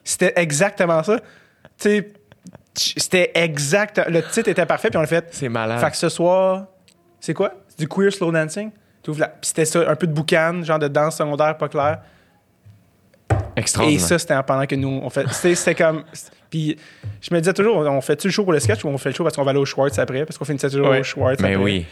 C'était 0.03 0.33
exactement 0.37 1.03
ça. 1.03 1.19
Tu 1.21 1.25
sais, 1.79 2.13
c'était 2.75 3.31
exact. 3.35 4.03
Le 4.09 4.23
titre 4.23 4.49
était 4.49 4.67
parfait, 4.67 4.91
puis 4.91 4.99
on 4.99 5.03
l'a 5.03 5.07
fait. 5.07 5.29
C'est 5.31 5.49
malade. 5.49 5.81
Fait 5.81 5.91
que 5.91 5.97
ce 5.97 6.09
soir, 6.09 6.67
c'est 7.21 7.35
quoi? 7.35 7.53
C'est 7.69 7.79
du 7.79 7.89
queer 7.89 8.13
slow 8.13 8.33
dancing? 8.33 8.71
Puis 9.03 9.15
c'était 9.43 9.65
ça, 9.65 9.89
un 9.89 9.95
peu 9.95 10.09
de 10.09 10.13
boucan, 10.13 10.63
genre 10.65 10.81
de 10.81 10.89
danse 10.89 11.17
secondaire 11.17 11.57
pas 11.57 11.69
clair. 11.69 12.01
Et 13.57 13.99
ça, 13.99 14.19
c'était 14.19 14.35
en 14.35 14.43
pendant 14.43 14.67
que 14.67 14.75
nous, 14.75 15.01
on 15.03 15.11
fait. 15.11 15.27
C'était 15.33 15.75
comme. 15.75 16.05
Puis 16.51 16.77
je 17.21 17.35
me 17.35 17.41
disais 17.41 17.53
toujours, 17.53 17.77
on 17.79 18.01
fait-tu 18.01 18.29
le 18.29 18.33
show 18.33 18.45
pour 18.45 18.53
le 18.53 18.61
sketch 18.61 18.85
ou 18.85 18.89
on 18.89 18.99
fait 18.99 19.09
le 19.09 19.15
show 19.15 19.25
parce 19.25 19.35
qu'on 19.37 19.43
va 19.45 19.51
aller 19.51 19.59
au 19.61 19.65
Schwartz 19.65 19.99
après? 19.99 20.25
Parce 20.25 20.39
qu'on 20.39 20.45
finissait 20.45 20.71
toujours 20.71 20.89
Ouais. 20.89 21.01
au 21.01 21.03
Schwartz 21.03 21.41
Mais 21.41 21.53
après. 21.55 21.63
oui. 21.65 21.87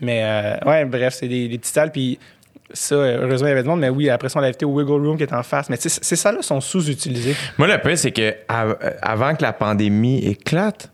Mais 0.00 0.20
euh, 0.22 0.56
ouais, 0.70 0.84
bref, 0.84 1.14
c'est 1.14 1.26
des, 1.28 1.48
des 1.48 1.58
petites 1.58 1.74
salles. 1.74 1.90
Puis 1.90 2.18
ça, 2.72 2.94
heureusement, 2.94 3.48
il 3.48 3.50
y 3.50 3.52
avait 3.52 3.62
du 3.62 3.68
monde. 3.68 3.80
Mais 3.80 3.88
oui, 3.88 4.08
après 4.10 4.28
ça, 4.28 4.38
on 4.38 4.42
l'a 4.42 4.48
invité 4.48 4.64
au 4.64 4.70
Wiggle 4.74 5.04
Room 5.06 5.16
qui 5.16 5.24
est 5.24 5.32
en 5.32 5.42
face. 5.42 5.68
Mais 5.70 5.76
ces 5.80 6.16
salles-là 6.16 6.42
sont 6.42 6.60
sous-utilisées. 6.60 7.34
Moi, 7.58 7.66
le 7.66 7.78
pire, 7.78 7.98
c'est 7.98 8.12
que 8.12 8.22
euh, 8.50 8.74
avant 9.02 9.34
que 9.34 9.42
la 9.42 9.52
pandémie 9.52 10.18
éclate, 10.24 10.90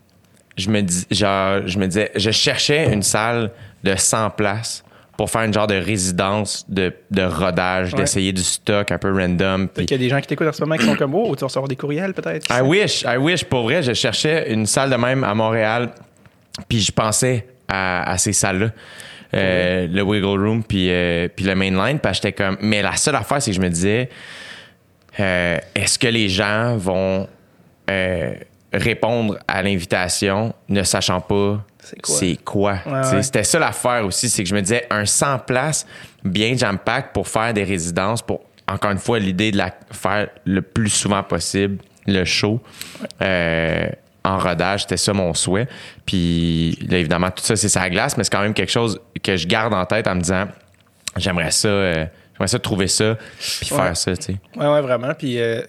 je 0.57 0.71
me, 0.71 0.81
dis, 0.83 1.07
genre, 1.11 1.67
je 1.67 1.79
me 1.79 1.87
disais, 1.87 2.11
je 2.15 2.31
cherchais 2.31 2.93
une 2.93 3.03
salle 3.03 3.51
de 3.85 3.95
100 3.97 4.31
places 4.31 4.85
pour 5.17 5.31
faire 5.31 5.43
une 5.43 5.53
genre 5.53 5.67
de 5.67 5.75
résidence 5.75 6.65
de, 6.69 6.93
de 7.11 7.23
rodage, 7.23 7.93
Ouais. 7.93 8.01
d'essayer 8.01 8.33
du 8.33 8.43
stock 8.43 8.91
un 8.91 8.99
peu 8.99 9.13
random. 9.13 9.69
Puis 9.69 9.87
qu'il 9.87 9.97
y 9.97 10.01
a 10.01 10.03
des 10.03 10.09
gens 10.09 10.21
qui 10.21 10.27
t'écoutent 10.27 10.49
en 10.49 10.53
ce 10.53 10.63
moment 10.63 10.77
qui 10.77 10.87
sont 10.87 10.97
comme, 10.97 11.15
oh, 11.15 11.35
tu 11.37 11.41
vas 11.41 11.47
recevoir 11.49 11.69
des 11.69 11.77
courriels 11.77 12.15
peut-être? 12.15 12.47
I 12.51 12.63
wish, 12.63 13.03
I 13.03 13.17
wish. 13.19 13.45
Pour 13.45 13.65
vrai, 13.65 13.83
je 13.83 13.93
cherchais 13.93 14.53
une 14.53 14.67
salle 14.67 14.91
de 14.91 14.97
même 14.97 15.23
à 15.25 15.35
Montréal, 15.35 15.91
puis 16.69 16.81
je 16.81 16.91
pensais 16.93 17.47
à, 17.69 18.11
à 18.11 18.19
ces 18.19 18.33
salles-là. 18.33 18.69
Euh, 19.35 19.87
le 19.91 20.03
Wiggle 20.03 20.27
Room 20.47 20.63
puis 20.63 20.91
euh, 20.91 21.27
puis 21.35 21.47
le 21.47 21.55
Mainline 21.55 21.99
que 21.99 22.13
j'étais 22.13 22.33
comme 22.33 22.59
mais 22.61 22.83
la 22.83 22.95
seule 22.97 23.17
affaire 23.17 23.41
c'est 23.41 23.51
que 23.51 23.57
je 23.57 23.63
me 23.63 23.71
disais 23.71 24.11
euh, 25.19 25.57
est-ce 25.75 25.99
que 25.99 26.07
les 26.07 26.29
gens 26.29 26.77
vont 26.77 27.27
répondre 28.75 29.39
à 29.49 29.63
l'invitation 29.63 30.55
ne 30.69 30.83
sachant 30.83 31.23
pas 31.23 31.65
C'est 31.83 32.41
quoi? 32.43 32.79
Ouais, 32.87 32.93
ouais. 32.93 33.23
C'était 33.23 33.45
ça 33.45 33.59
l'affaire 33.59 34.05
aussi, 34.07 34.29
c'est 34.29 34.43
que 34.43 34.49
je 34.49 34.55
me 34.55 34.61
disais 34.63 34.87
un 34.91 35.05
100 35.05 35.41
places 35.41 35.87
bien 36.25 36.57
jam-pack 36.57 37.13
pour 37.13 37.27
faire 37.29 37.53
des 37.53 37.65
résidences, 37.65 38.23
pour 38.23 38.41
encore 38.69 38.93
une 38.93 38.99
fois 38.99 39.19
l'idée 39.19 39.51
de 39.51 39.57
la 39.59 39.75
faire 39.91 40.29
le 40.45 40.63
plus 40.63 40.89
souvent 40.91 41.23
possible 41.23 41.79
le 42.07 42.25
show 42.25 42.61
euh, 43.21 43.87
en 44.25 44.39
rodage, 44.39 44.83
c'était 44.83 44.97
ça 44.97 45.13
mon 45.13 45.35
souhait. 45.35 45.67
Puis 46.07 46.79
là, 46.89 46.99
évidemment, 46.99 47.31
tout 47.31 47.43
ça 47.43 47.57
c'est 47.57 47.69
sa 47.69 47.91
glace, 47.91 48.17
mais 48.17 48.25
c'est 48.25 48.31
quand 48.33 48.41
même 48.43 48.55
quelque 48.55 48.71
chose 48.73 49.01
que 49.23 49.37
je 49.37 49.47
garde 49.49 49.75
en 49.75 49.85
tête 49.85 50.07
en 50.07 50.15
me 50.15 50.21
disant 50.21 50.47
j'aimerais 51.17 51.51
ça, 51.51 51.69
euh, 51.69 52.07
j'aimerais 52.35 52.49
ça 52.49 52.59
trouver 52.61 52.87
ça 52.89 53.17
puis 53.61 53.73
Ouais. 53.73 53.79
faire 53.79 53.97
ça, 53.97 54.17
tu 54.17 54.23
sais. 54.23 54.37
Ouais, 54.57 54.67
ouais, 54.69 54.81
vraiment. 54.81 55.13
Puis, 55.15 55.41
euh, 55.41 55.61
tu 55.63 55.67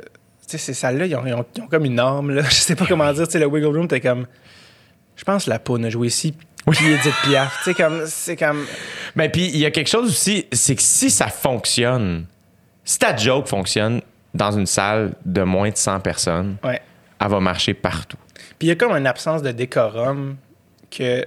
sais, 0.49 0.57
ces 0.59 0.73
salles-là, 0.73 1.05
ils 1.07 1.15
ont, 1.15 1.25
ils 1.25 1.33
ont- 1.33 1.45
ils 1.55 1.61
ont 1.63 1.67
comme 1.67 1.85
une 1.85 1.95
norme, 1.95 2.31
là. 2.35 2.43
Je 2.49 2.53
sais 2.53 2.75
pas 2.75 2.85
comment 2.85 3.11
dire. 3.11 3.25
Tu 3.25 3.31
sais, 3.33 3.39
le 3.39 3.47
Wiggle 3.47 3.75
Room, 3.75 3.87
t'es 3.87 3.99
comme. 4.01 4.27
Je 5.23 5.31
pense 5.31 5.45
que 5.45 5.49
la 5.51 5.59
Poune 5.59 5.85
a 5.85 5.89
joué 5.89 6.07
ici. 6.07 6.33
Puis 6.69 6.85
Edith 6.91 7.13
Piaf. 7.23 7.59
Tu 7.59 7.63
sais, 7.63 7.73
comme, 7.73 8.01
c'est 8.07 8.35
comme. 8.35 8.65
Mais 9.15 9.29
puis, 9.29 9.45
il 9.47 9.57
y 9.57 9.65
a 9.65 9.71
quelque 9.71 9.87
chose 9.89 10.09
aussi, 10.09 10.45
c'est 10.51 10.75
que 10.75 10.81
si 10.81 11.09
ça 11.09 11.27
fonctionne, 11.27 12.25
si 12.83 12.99
ta 12.99 13.15
joke 13.15 13.47
fonctionne 13.47 14.01
dans 14.33 14.51
une 14.51 14.65
salle 14.65 15.13
de 15.25 15.43
moins 15.43 15.69
de 15.69 15.77
100 15.77 15.99
personnes, 16.01 16.57
Ouais. 16.63 16.81
elle 17.21 17.29
va 17.29 17.39
marcher 17.39 17.73
partout. 17.73 18.17
Puis 18.59 18.67
il 18.67 18.67
y 18.67 18.71
a 18.71 18.75
comme 18.75 18.91
une 18.91 19.07
absence 19.07 19.41
de 19.41 19.51
décorum 19.51 20.35
que. 20.91 21.25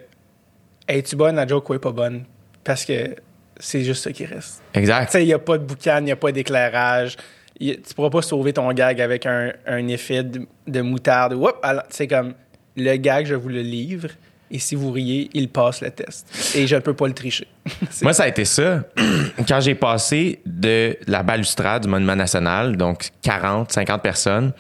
Es-tu 0.89 1.17
bonne, 1.17 1.35
la 1.37 1.47
joke 1.47 1.69
ou 1.71 1.75
est 1.75 1.79
pas 1.81 1.91
bonne? 1.91 2.25
Parce 2.63 2.85
que 2.85 3.17
c'est 3.59 3.83
juste 3.83 4.05
ça 4.05 4.13
qui 4.13 4.25
reste. 4.27 4.63
Tu 4.73 4.79
Exact. 4.81 5.11
sais, 5.11 5.23
il 5.25 5.27
n'y 5.27 5.33
a 5.33 5.39
pas 5.39 5.57
de 5.59 5.65
boucan, 5.65 5.97
il 5.99 6.05
n'y 6.05 6.13
a 6.13 6.17
pas 6.17 6.31
d'éclairage. 6.33 7.17
Tu 7.59 7.75
pourras 7.97 8.11
pas 8.11 8.21
sauver 8.23 8.53
ton 8.53 8.71
gag 8.73 9.01
avec 9.01 9.25
un, 9.27 9.51
un 9.67 9.89
effet 9.89 10.23
de, 10.23 10.47
de 10.67 10.81
moutarde. 10.83 11.33
Oups, 11.33 11.55
alors, 11.63 11.83
C'est 11.89 12.07
comme 12.07 12.35
le 12.77 12.97
gag, 12.97 13.27
je 13.27 13.35
vous 13.35 13.49
le 13.49 13.61
livre. 13.63 14.09
Et 14.49 14.61
si 14.61 14.77
vous 14.77 14.93
riez, 14.93 15.29
il 15.35 15.49
passe 15.49 15.81
le 15.81 15.91
test. 15.91 16.29
Et 16.55 16.69
je 16.69 16.77
ne 16.77 16.81
peux 16.81 16.95
pas 16.95 17.09
le 17.09 17.15
tricher. 17.15 17.49
Moi, 18.03 18.13
ça 18.13 18.25
a 18.25 18.29
été 18.29 18.45
ça. 18.45 18.85
Quand 19.49 19.61
j'ai 19.61 19.75
passé 19.75 20.41
de 20.47 20.97
la 21.09 21.25
balustrade 21.25 21.83
du 21.83 21.89
Monument 21.89 22.15
National, 22.15 22.77
donc 22.77 23.09
40, 23.23 23.73
50 23.73 24.03
personnes, 24.03 24.53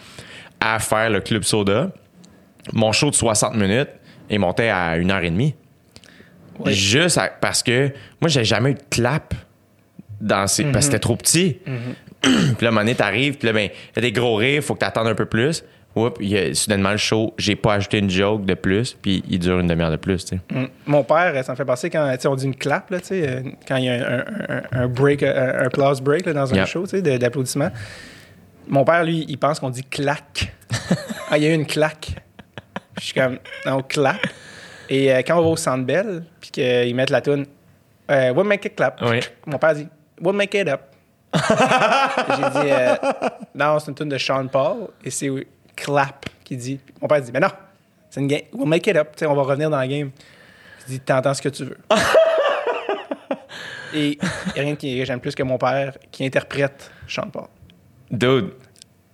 à 0.59 0.81
faire 0.81 1.09
le 1.11 1.21
Club 1.21 1.45
Soda, 1.45 1.93
mon 2.73 2.91
show 2.91 3.11
de 3.11 3.15
60 3.15 3.55
minutes 3.55 3.91
est 4.29 4.39
monté 4.39 4.71
à 4.71 4.97
une 4.97 5.13
heure 5.13 5.23
et 5.23 5.31
demie. 5.31 5.55
Oui. 6.59 6.75
Juste 6.75 7.19
à- 7.19 7.29
parce 7.29 7.63
que 7.63 7.93
moi, 8.21 8.29
j'ai 8.29 8.45
jamais 8.45 8.71
eu 8.71 8.75
de 8.75 8.83
clap 8.91 9.35
dans 10.21 10.49
ces, 10.49 10.65
parce 10.65 10.87
que 10.87 10.93
c'était 10.93 10.99
trop 10.99 11.15
petit. 11.17 11.59
puis 12.23 12.33
là, 12.33 12.33
à 12.33 12.67
un 12.67 12.71
moment 12.71 12.81
donné, 12.81 12.97
t'arrives, 12.97 13.37
puis 13.37 13.47
là, 13.47 13.53
ben, 13.53 13.69
il 13.71 13.97
y 13.97 13.99
a 13.99 14.03
des 14.03 14.11
gros 14.13 14.35
rires, 14.35 14.65
faut 14.65 14.75
que 14.75 14.81
t'attendes 14.81 15.07
un 15.07 15.15
peu 15.15 15.27
plus. 15.27 15.63
Oups, 15.97 16.17
il 16.21 16.29
y 16.29 16.39
a 16.39 16.55
soudainement 16.55 16.91
le 16.91 16.97
show, 16.99 17.33
j'ai 17.39 17.57
pas 17.57 17.75
ajouté 17.75 17.99
une 17.99 18.11
joke 18.11 18.45
de 18.45 18.53
plus, 18.55 18.93
puis 19.01 19.25
il 19.29 19.39
dure 19.39 19.59
une 19.61 19.67
demi-heure 19.67 19.91
de 19.91 19.97
plus. 19.97 20.31
Mm. 20.51 20.65
Mon 20.87 21.03
père, 21.03 21.43
ça 21.45 21.53
me 21.53 21.57
fait 21.57 21.65
penser 21.65 21.89
quand 21.91 22.15
on 22.27 22.35
dit 22.37 22.45
une 22.45 22.55
clap, 22.55 22.91
là, 22.91 22.99
euh, 23.13 23.43
quand 23.67 23.77
il 23.77 23.85
y 23.85 23.89
a 23.89 23.95
un, 23.95 24.19
un- 24.19 24.25
un- 24.49 24.83
un 24.83 24.89
break, 24.89 25.23
un, 25.23 25.35
un 25.35 25.67
applause 25.67 26.01
break 26.03 26.27
là, 26.27 26.35
dans 26.35 26.55
un 26.55 26.65
show 26.67 26.85
d'applaudissements. 26.87 27.71
Mon 28.69 28.85
père, 28.85 29.05
lui, 29.05 29.25
il 29.29 29.39
pense 29.39 29.59
qu'on 29.59 29.71
dit 29.71 29.85
claque. 29.85 30.53
ah, 31.31 31.39
il 31.39 31.45
y 31.45 31.47
a 31.47 31.51
eu 31.51 31.55
une 31.55 31.67
claque. 31.67 32.11
Je 32.99 33.05
suis 33.07 33.15
comme, 33.15 33.39
non, 33.65 33.83
clap. 33.83 34.19
Et 34.89 35.13
euh, 35.13 35.23
quand 35.27 35.39
on 35.39 35.43
va 35.43 35.49
au 35.49 35.57
Centre 35.57 35.85
Bell, 35.85 36.25
puis 36.41 36.51
qu'ils 36.51 36.95
mettent 36.95 37.11
la 37.11 37.21
tune 37.21 37.47
euh, 38.11 38.33
We'll 38.33 38.47
make 38.47 38.65
it 38.65 38.75
clap. 38.77 39.01
Oui. 39.03 39.21
Mon 39.47 39.59
père 39.59 39.75
dit 39.75 39.89
We'll 40.21 40.37
make 40.37 40.55
it 40.55 40.69
up. 40.69 40.81
J'ai 41.35 42.61
dit 42.61 42.71
euh, 42.71 42.95
Non, 43.55 43.79
c'est 43.79 43.91
une 43.91 43.95
tune 43.97 44.09
de 44.09 44.19
Sean 44.19 44.47
Paul 44.47 44.89
et 45.05 45.11
c'est 45.11 45.29
clap 45.77 46.27
qui 46.45 46.57
dit. 46.57 46.81
Mon 47.01 47.07
père 47.09 47.21
dit 47.21 47.31
Mais 47.33 47.41
non, 47.41 47.51
c'est 48.11 48.21
une 48.21 48.27
game. 48.27 48.43
We'll 48.53 48.69
make 48.69 48.87
it 48.87 48.97
up. 48.97 49.11
Tu 49.13 49.21
sais, 49.21 49.27
on 49.27 49.35
va 49.35 49.43
revenir 49.43 49.71
dans 49.71 49.79
la 49.79 49.87
game. 49.87 50.11
Je 50.81 50.93
dis 50.93 51.01
T'entends 51.01 51.35
ce 51.35 51.43
que 51.43 51.51
tu 51.51 51.65
veux. 51.65 51.79
et 53.95 54.19
il 54.19 54.57
y 54.57 54.59
a 54.59 54.63
rien 54.63 54.77
qui 54.77 55.05
j'aime 55.05 55.21
plus 55.21 55.35
que 55.35 55.43
mon 55.43 55.59
père 55.59 55.97
qui 56.11 56.25
interprète 56.25 56.91
Sean 57.07 57.29
Paul. 57.31 57.47
Dude, 58.11 58.53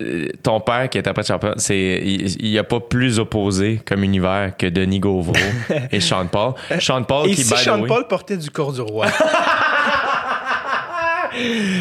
euh, 0.02 0.28
ton 0.42 0.60
père 0.60 0.88
qui 0.88 0.98
interprète 0.98 1.26
champion, 1.26 1.54
c'est 1.56 2.00
il 2.02 2.50
n'y 2.50 2.58
a 2.58 2.64
pas 2.64 2.80
plus 2.80 3.18
opposé 3.18 3.80
comme 3.84 4.02
univers 4.04 4.56
que 4.56 4.66
Denis 4.66 5.00
Gauvreau 5.00 5.34
et 5.90 6.00
Sean 6.00 6.26
Paul. 6.26 6.54
Sean 6.78 7.02
Paul 7.04 7.28
Et 7.28 7.34
qui 7.34 7.44
si 7.44 7.56
Sean 7.56 7.84
Paul 7.86 8.06
portait 8.08 8.36
du 8.36 8.50
corps 8.50 8.72
du 8.72 8.80
roi? 8.80 9.06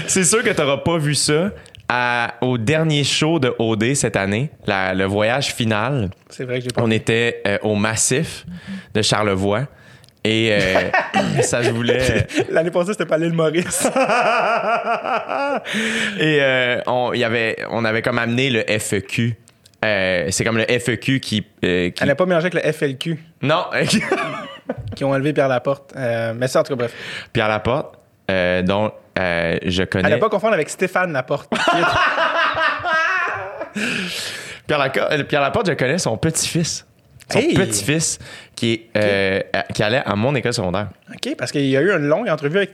C'est 0.07 0.23
sûr 0.23 0.43
que 0.43 0.49
tu 0.49 0.61
n'auras 0.61 0.77
pas 0.77 0.97
vu 0.97 1.13
ça 1.13 1.51
à- 1.93 2.35
au 2.41 2.57
dernier 2.57 3.03
show 3.03 3.37
de 3.39 3.53
OD 3.59 3.93
cette 3.95 4.15
année, 4.15 4.49
la- 4.65 4.93
le 4.93 5.03
voyage 5.05 5.53
final. 5.53 6.09
C'est 6.29 6.45
vrai 6.45 6.59
que 6.59 6.63
j'ai 6.65 6.69
pas. 6.71 6.81
On 6.81 6.89
était 6.91 7.41
euh, 7.45 7.57
au 7.63 7.75
Massif 7.75 8.45
de 8.93 9.01
Charlevoix 9.01 9.67
et 10.23 10.49
euh, 10.51 10.89
ça 11.41 11.63
se 11.63 11.69
voulait. 11.71 12.27
L'année 12.49 12.71
passée, 12.71 12.93
c'était 12.93 13.05
pas 13.05 13.17
l'île 13.17 13.33
Maurice. 13.33 13.87
Et 16.19 16.37
euh, 16.41 16.79
on, 16.87 17.13
y 17.13 17.23
avait, 17.23 17.57
on 17.69 17.83
avait 17.85 18.01
comme 18.01 18.19
amené 18.19 18.49
le 18.49 18.63
FEQ. 18.79 19.35
Euh, 19.83 20.27
c'est 20.29 20.43
comme 20.43 20.57
le 20.57 20.65
FEQ 20.79 21.19
qui. 21.19 21.45
euh, 21.65 21.89
qui- 21.89 22.01
Elle 22.03 22.07
n'a 22.09 22.15
pas 22.15 22.25
mélangé 22.25 22.47
avec 22.47 22.63
le 22.63 22.71
FLQ 22.71 23.17
Non, 23.41 23.65
qui 24.95 25.03
ont 25.03 25.09
enlevé 25.11 25.33
Pierre 25.33 25.47
Laporte. 25.47 25.91
Euh, 25.95 26.33
mais 26.35 26.47
ça, 26.47 26.59
en 26.59 26.63
tout 26.63 26.69
cas, 26.73 26.75
bref. 26.77 26.93
Pierre 27.33 27.47
Laporte, 27.47 27.95
euh, 28.31 28.61
dont 28.63 28.91
euh, 29.19 29.57
je 29.65 29.83
connais. 29.83 30.09
ne 30.09 30.17
pas 30.17 30.29
confondre 30.29 30.53
avec 30.53 30.69
Stéphane 30.69 31.11
Laporte. 31.13 31.51
Pierre, 34.67 34.91
euh, 35.11 35.23
Pierre 35.23 35.41
Laporte, 35.41 35.67
je 35.67 35.73
connais 35.73 35.97
son 35.97 36.17
petit-fils. 36.17 36.85
Son 37.31 37.39
Hey! 37.39 37.53
petit-fils 37.53 38.19
qui, 38.55 38.87
allait 38.95 40.03
à 40.05 40.15
mon 40.15 40.35
école 40.35 40.53
secondaire. 40.53 40.89
OK, 41.13 41.35
parce 41.37 41.51
qu'il 41.51 41.65
y 41.65 41.77
a 41.77 41.81
eu 41.81 41.91
une 41.91 42.07
longue 42.07 42.27
entrevue 42.29 42.57
avec 42.57 42.71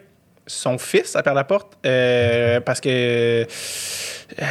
son 0.47 0.78
fils 0.78 1.16
à 1.16 1.22
Pierre 1.24 1.36
Laporte. 1.36 1.74
euh, 1.86 2.60
parce 2.62 2.80
que 2.82 2.89
euh, 2.89 3.45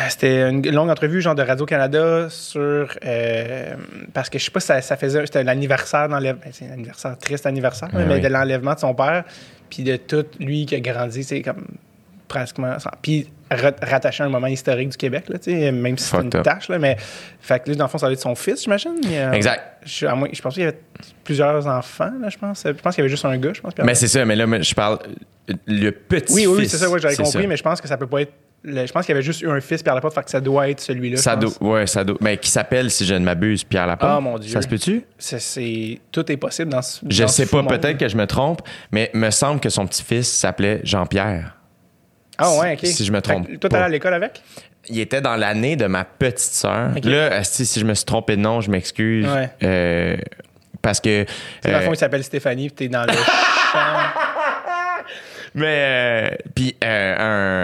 c'était 0.08 0.48
une 0.48 0.68
longue 0.70 0.90
entrevue, 0.90 1.20
genre 1.20 1.34
de 1.34 1.42
Radio-Canada, 1.42 2.28
sur. 2.30 2.88
euh, 3.04 3.74
parce 4.14 4.30
que 4.30 4.38
je 4.38 4.44
sais 4.44 4.50
pas 4.50 4.60
si 4.60 4.66
ça, 4.68 4.80
ça 4.80 4.96
faisait. 4.96 5.20
C'était 5.26 5.42
l'anniversaire 5.44 6.08
d'enlèvement. 6.08 6.40
c'est 6.52 6.66
un 6.68 6.72
anniversaire, 6.72 7.16
triste 7.18 7.46
anniversaire, 7.46 7.88
Ah 7.92 7.98
mais 8.06 8.14
oui. 8.14 8.20
de 8.20 8.28
l'enlèvement 8.28 8.74
de 8.74 8.78
son 8.78 8.94
père. 8.94 9.24
Puis 9.70 9.82
de 9.82 9.96
tout, 9.96 10.24
lui 10.40 10.66
qui 10.66 10.74
a 10.74 10.80
grandi, 10.80 11.22
c'est 11.24 11.42
comme 11.42 11.66
pratiquement. 12.28 12.78
sans- 12.78 12.90
Puis 13.02 13.28
ra- 13.50 13.72
rattaché 13.82 14.22
à 14.22 14.26
un 14.26 14.28
moment 14.30 14.46
historique 14.48 14.88
du 14.90 14.96
Québec, 14.96 15.24
là, 15.28 15.38
tu 15.38 15.50
sais, 15.52 15.70
même 15.72 15.96
si 15.96 16.08
c'est 16.08 16.16
une 16.16 16.26
up. 16.34 16.42
tâche. 16.42 16.68
Là, 16.68 16.78
mais, 16.78 16.96
fait 17.40 17.60
que 17.62 17.68
lui, 17.70 17.76
dans 17.76 17.84
le 17.84 17.90
fond, 17.90 17.98
ça 17.98 18.06
va 18.06 18.12
être 18.12 18.20
son 18.20 18.34
fils, 18.34 18.64
j'imagine. 18.64 18.96
euh, 19.06 19.32
Exact. 19.32 19.62
Je, 19.84 20.06
pense 20.42 20.54
qu'il 20.54 20.64
y 20.64 20.66
avait 20.66 20.78
plusieurs 21.22 21.66
enfants, 21.66 22.12
là, 22.20 22.28
je 22.28 22.36
pense. 22.38 22.62
Je 22.64 22.72
pense 22.72 22.94
qu'il 22.94 23.02
y 23.02 23.04
avait 23.04 23.08
juste 23.10 23.24
un 23.24 23.36
gars, 23.38 23.52
je 23.52 23.60
pense. 23.60 23.72
Mais 23.84 23.94
c'est 23.94 24.08
ça, 24.08 24.24
mais 24.24 24.34
là, 24.36 24.46
je 24.60 24.74
parle. 24.74 24.98
Le 25.66 25.90
petit-fils. 25.90 26.34
oui, 26.34 26.46
oui, 26.48 26.68
c'est 26.68 26.76
ça, 26.76 26.90
ouais, 26.90 26.98
j'avais 26.98 27.14
compris, 27.14 27.30
ça. 27.42 27.46
mais 27.46 27.56
je 27.56 27.62
pense 27.62 27.80
que 27.80 27.86
ça 27.86 27.96
peut 27.96 28.08
pas 28.08 28.22
être. 28.22 28.32
Le- 28.64 28.86
je 28.86 28.92
pense 28.92 29.06
qu'il 29.06 29.14
y 29.14 29.16
avait 29.16 29.22
juste 29.24 29.42
eu 29.42 29.48
un 29.50 29.60
fils 29.60 29.82
Pierre 29.82 29.94
Laporte, 29.94 30.14
fait 30.14 30.24
que 30.24 30.30
ça 30.30 30.40
doit 30.40 30.68
être 30.68 30.80
celui-là. 30.80 31.16
Ça 31.18 31.36
doit, 31.36 31.50
ouais, 31.60 31.86
ça 31.86 32.02
doit. 32.04 32.16
Mais 32.20 32.36
qui 32.38 32.50
s'appelle, 32.50 32.90
si 32.90 33.06
je 33.06 33.14
ne 33.14 33.20
m'abuse, 33.20 33.62
Pierre 33.64 33.86
Laporte. 33.86 34.12
Ah, 34.16 34.20
mon 34.20 34.38
Dieu. 34.38 34.52
Ça 34.52 34.62
se 34.62 34.68
peut-tu? 34.68 35.04
C'est, 35.18 36.00
tout 36.10 36.30
est 36.32 36.36
possible 36.36 36.70
dans 36.72 36.82
ce. 36.82 37.00
Je 37.08 37.22
dans 37.22 37.28
sais 37.28 37.44
ce 37.46 37.50
pas, 37.50 37.62
peut-être 37.62 37.98
que 37.98 38.08
je 38.08 38.16
me 38.16 38.26
trompe, 38.26 38.62
mais 38.90 39.10
me 39.14 39.30
semble 39.30 39.60
que 39.60 39.68
son 39.68 39.86
petit-fils 39.86 40.30
s'appelait 40.32 40.80
Jean-Pierre. 40.84 41.56
Ah, 42.38 42.58
ouais, 42.58 42.74
ok. 42.74 42.86
si 42.86 43.04
je 43.04 43.12
me 43.12 43.16
Fait 43.18 43.22
trompe 43.22 43.48
que 43.48 43.56
Toi, 43.56 43.70
t'allais 43.70 43.84
à 43.84 43.88
l'école 43.88 44.14
avec? 44.14 44.42
Il 44.88 45.00
était 45.00 45.20
dans 45.20 45.36
l'année 45.36 45.74
de 45.76 45.86
ma 45.86 46.04
petite 46.04 46.38
sœur. 46.52 46.90
Ok. 46.96 47.04
Là, 47.06 47.32
asti, 47.34 47.64
si 47.66 47.80
je 47.80 47.84
me 47.84 47.94
suis 47.94 48.04
trompé 48.04 48.36
de 48.36 48.42
nom, 48.42 48.60
je 48.60 48.70
m'excuse. 48.70 49.26
Ouais. 49.26 49.50
Euh, 49.62 50.16
parce 50.82 51.00
que. 51.00 51.24
C'est 51.62 51.70
dans 51.72 51.78
le 51.78 51.82
euh, 51.82 51.86
fond, 51.86 51.92
il 51.94 51.96
s'appelle 51.96 52.22
Stéphanie, 52.22 52.68
puis 52.68 52.86
t'es 52.86 52.88
dans 52.88 53.04
le 53.04 53.12
champ. 53.72 53.78
Mais. 55.56 56.30
euh, 56.32 56.36
puis 56.54 56.76
euh, 56.84 57.16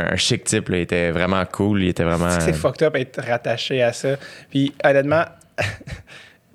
un, 0.08 0.12
un 0.12 0.16
chic 0.16 0.44
type, 0.44 0.68
là, 0.70 0.78
il 0.78 0.82
était 0.82 1.10
vraiment 1.10 1.44
cool. 1.46 1.82
Il 1.82 1.88
était 1.88 2.02
vraiment. 2.04 2.30
C'est 2.40 2.52
fucked 2.52 2.82
up 2.82 2.96
être 2.96 3.22
rattaché 3.22 3.82
à 3.82 3.92
ça. 3.92 4.16
Puis 4.50 4.74
honnêtement, 4.84 5.24
tu 5.58 5.64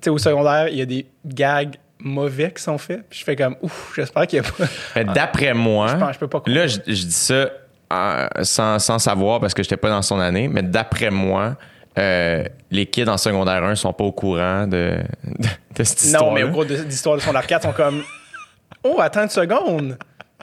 sais, 0.02 0.10
au 0.10 0.18
secondaire, 0.18 0.68
il 0.68 0.76
y 0.78 0.82
a 0.82 0.86
des 0.86 1.06
gags 1.24 1.76
mauvais 2.00 2.52
qui 2.52 2.62
sont 2.62 2.78
faits. 2.78 3.04
Puis 3.08 3.20
je 3.20 3.24
fais 3.24 3.34
comme, 3.36 3.56
ouf, 3.62 3.92
j'espère 3.96 4.26
qu'il 4.26 4.36
y 4.38 4.40
a 4.40 4.42
pas. 4.44 4.64
Mais 4.96 5.04
d'après 5.04 5.54
moi. 5.54 5.88
Je 5.88 5.96
pense- 5.96 6.14
je 6.14 6.18
peux 6.18 6.28
pas 6.28 6.42
Là, 6.46 6.66
je, 6.66 6.78
je 6.86 6.92
dis 7.04 7.12
ça 7.12 7.48
euh, 7.92 8.28
sans, 8.42 8.78
sans 8.78 8.98
savoir 8.98 9.40
parce 9.40 9.54
que 9.54 9.62
j'étais 9.62 9.76
pas 9.78 9.88
dans 9.88 10.02
son 10.02 10.20
année, 10.20 10.46
mais 10.46 10.62
d'après 10.62 11.10
moi. 11.10 11.56
euh, 11.98 12.44
les 12.70 12.84
kids 12.86 13.08
en 13.08 13.16
secondaire 13.16 13.64
1 13.64 13.74
sont 13.76 13.92
pas 13.94 14.04
au 14.04 14.12
courant 14.12 14.66
de, 14.66 14.98
de, 15.24 15.48
de 15.74 15.82
cette 15.84 16.02
histoire. 16.02 16.26
Non, 16.26 16.32
mais 16.32 16.42
au 16.42 16.50
cours 16.52 16.66
de 16.66 16.74
l'histoire 16.76 17.16
de 17.16 17.22
son 17.22 17.34
arcade, 17.34 17.60
ils 17.64 17.66
sont 17.66 17.72
comme 17.72 18.02
Oh, 18.84 18.98
attends 19.00 19.22
une 19.22 19.28
seconde! 19.30 19.96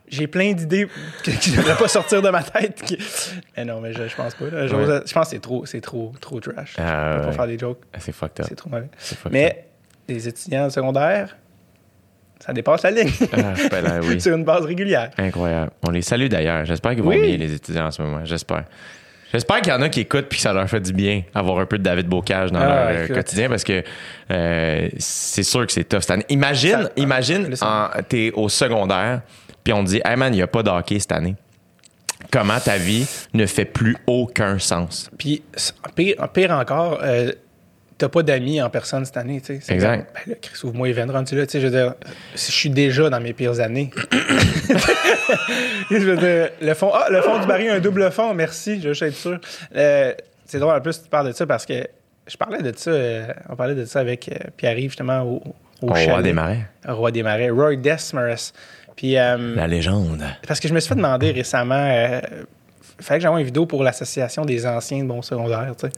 J'ai 0.08 0.28
plein 0.28 0.54
d'idées 0.54 0.88
que- 1.24 1.32
qui 1.32 1.52
ne 1.52 1.58
devraient 1.58 1.76
pas 1.78 1.88
sortir 1.88 2.22
de 2.22 2.30
ma 2.30 2.44
tête. 2.44 2.82
qui- 2.84 2.98
Mais 3.58 3.66
non, 3.66 3.82
mais 3.82 3.92
je, 3.94 4.08
je 4.08 4.16
pense 4.16 4.36
pas. 4.36 4.46
là. 4.52 4.68
Je, 4.68 4.76
Ouais. 4.76 5.02
je 5.06 5.14
pense 5.14 5.26
que 5.26 5.30
c'est 5.36 5.40
trop, 5.42 5.66
c'est 5.66 5.82
trop, 5.82 6.14
trop 6.22 6.40
trash. 6.40 6.76
Ah, 6.78 6.84
Je 7.12 7.16
peux 7.18 7.22
pas 7.24 7.28
ouais. 7.30 7.36
faire 7.36 7.48
des 7.48 7.58
jokes. 7.60 7.82
C'est 7.98 8.12
fucked 8.12 8.40
up. 8.42 8.46
C'est 8.48 8.56
trop 8.56 8.70
mauvais. 8.70 8.90
Mais 9.32 9.66
les 10.08 10.28
étudiants 10.28 10.70
secondaires, 10.70 11.36
ça 12.40 12.54
dépasse 12.54 12.84
la 12.84 12.92
ligne. 12.92 13.10
Ah, 13.34 13.54
ben 13.72 13.82
là, 13.82 14.00
oui. 14.04 14.20
Sur 14.22 14.36
une 14.36 14.44
base 14.44 14.66
régulière. 14.66 15.10
Incroyable. 15.18 15.72
On 15.88 15.90
les 15.92 16.02
salue 16.04 16.28
d'ailleurs. 16.28 16.66
J'espère 16.66 16.92
qu'ils 16.94 17.02
vont 17.04 17.10
Oui. 17.10 17.22
bien, 17.22 17.38
les 17.38 17.54
étudiants 17.54 17.88
en 17.88 17.92
ce 17.92 18.02
moment. 18.02 18.24
J'espère. 18.26 18.66
J'espère 19.32 19.58
qu'il 19.62 19.74
y 19.74 19.76
en 19.76 19.82
a 19.82 19.90
qui 19.90 20.02
écoutent 20.02 20.28
puis 20.30 20.38
que 20.38 20.44
ça 20.44 20.54
leur 20.54 20.70
fait 20.70 20.80
du 20.80 20.94
bien 20.94 21.24
avoir 21.34 21.60
un 21.60 21.66
peu 21.66 21.78
de 21.78 21.84
David 21.84 22.08
Bocage 22.08 22.52
dans 22.52 22.60
Ah, 22.60 22.68
leur 22.68 22.88
euh, 23.00 23.04
écoute. 23.06 23.16
quotidien 23.18 23.50
parce 23.50 23.64
que 23.64 23.84
euh, 24.32 24.88
c'est 25.00 25.44
sûr 25.44 25.66
que 25.66 25.74
c'est 25.74 25.84
tough. 25.84 26.04
Imagine, 26.30 26.84
Ça- 26.84 26.90
imagine, 26.96 27.56
en- 27.62 27.90
t'es 28.08 28.32
au 28.34 28.48
secondaire 28.48 29.22
puis 29.66 29.74
on 29.74 29.84
te 29.84 29.90
dit, 29.90 30.02
hey 30.06 30.16
man, 30.16 30.32
il 30.32 30.38
n'y 30.38 30.44
a 30.44 30.48
pas 30.48 30.64
de 30.64 30.70
hockey 30.70 31.00
cette 31.00 31.12
année. 31.12 31.36
Comment 32.32 32.60
ta 32.60 32.78
vie 32.78 33.06
ne 33.34 33.46
fait 33.46 33.66
plus 33.66 33.98
aucun 34.08 34.60
sens? 34.60 35.10
Puis, 35.18 35.44
pire, 35.96 36.30
pire 36.32 36.52
encore, 36.52 37.00
euh, 37.04 37.32
t'as 37.98 38.10
pas 38.10 38.22
d'amis 38.22 38.62
en 38.62 38.70
personne 38.70 39.06
cette 39.06 39.18
année. 39.18 39.42
tu 39.42 39.60
sais. 39.60 39.74
Exact. 39.74 40.06
comme, 40.06 40.14
ben 40.14 40.32
là, 40.32 40.38
Chris, 40.40 40.60
ouvre-moi 40.64 40.90
Event 40.90 41.12
rendu 41.12 41.36
là. 41.36 41.48
tu 41.48 41.54
sais, 41.54 41.62
Je 41.62 41.66
veux 41.68 41.72
dire, 41.72 41.96
je 42.34 42.40
suis 42.40 42.70
déjà 42.70 43.10
dans 43.10 43.20
mes 43.20 43.34
pires 43.34 43.60
années. 43.60 43.90
je 45.90 45.98
veux 45.98 46.18
dire, 46.18 46.50
le 46.62 46.74
fond, 46.76 46.92
ah, 46.94 47.08
le 47.10 47.22
fond 47.24 47.40
du 47.40 47.48
baril, 47.48 47.70
un 47.70 47.80
double 47.80 48.12
fond, 48.12 48.36
merci, 48.36 48.80
je 48.80 48.90
veux 48.90 48.94
juste 48.94 49.02
être 49.02 49.16
sûr. 49.16 49.40
Euh, 49.76 50.14
c'est 50.46 50.60
drôle, 50.60 50.76
en 50.76 50.82
plus, 50.82 51.02
tu 51.02 51.10
parles 51.10 51.28
de 51.28 51.34
ça 51.34 51.48
parce 51.48 51.66
que 51.66 51.88
je 52.28 52.38
parlais 52.38 52.62
de 52.62 52.72
ça, 52.76 52.92
euh, 52.92 53.28
on 53.50 53.56
parlait 53.56 53.76
de 53.76 53.86
ça 53.86 54.00
avec 54.00 54.30
euh, 54.30 54.36
Pierre-Yves, 54.58 54.92
justement, 54.92 55.22
au, 55.22 55.42
au 55.82 55.90
Au 55.90 55.94
roi 55.94 56.22
des 56.22 56.34
marais. 56.34 56.68
Roi 56.88 57.12
des 57.12 57.24
Marais, 57.24 57.50
Roy 57.50 57.76
Desmarais. 57.76 58.36
Puis, 58.96 59.18
euh, 59.18 59.56
La 59.56 59.68
légende. 59.68 60.24
parce 60.48 60.60
que 60.60 60.68
je 60.68 60.74
me 60.74 60.80
suis 60.80 60.90
fait 60.90 60.96
demander 60.96 61.32
récemment, 61.32 61.76
euh, 61.76 62.22
fallait 63.02 63.20
que 63.20 63.24
j'envoie 63.24 63.40
une 63.42 63.46
vidéo 63.46 63.66
pour 63.66 63.84
l'association 63.84 64.46
des 64.46 64.66
anciens 64.66 65.04
de 65.04 65.08
bon 65.10 65.22
secondaire, 65.22 65.74
tu 65.78 65.88
sais. 65.88 65.94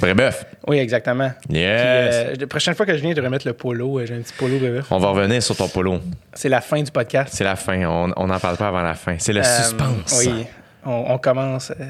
Brébeuf. 0.00 0.44
Oui, 0.66 0.78
exactement. 0.78 1.30
Yes. 1.48 1.50
Puis, 1.50 1.58
euh, 1.62 2.34
la 2.40 2.46
prochaine 2.48 2.74
fois 2.74 2.84
que 2.84 2.96
je 2.96 3.00
viens, 3.00 3.10
je 3.14 3.20
vais 3.20 3.26
remettre 3.26 3.46
le 3.46 3.52
polo. 3.52 4.00
euh, 4.00 4.06
J'ai 4.06 4.14
un 4.14 4.20
petit 4.22 4.32
polo 4.36 4.58
bébé. 4.58 4.80
On 4.90 4.98
va 4.98 5.08
revenir 5.10 5.40
sur 5.40 5.56
ton 5.56 5.68
polo. 5.68 6.00
C'est 6.32 6.48
la 6.48 6.60
fin 6.60 6.82
du 6.82 6.90
podcast. 6.90 7.32
C'est 7.32 7.44
la 7.44 7.54
fin. 7.54 7.84
On 7.86 8.26
n'en 8.26 8.40
parle 8.40 8.56
pas 8.56 8.68
avant 8.68 8.82
la 8.82 8.94
fin. 8.94 9.14
C'est 9.18 9.32
le 9.32 9.40
Euh, 9.40 9.44
suspense. 9.44 10.20
Oui. 10.26 10.46
On, 10.84 11.12
on 11.14 11.18
commence 11.18 11.70
euh, 11.70 11.84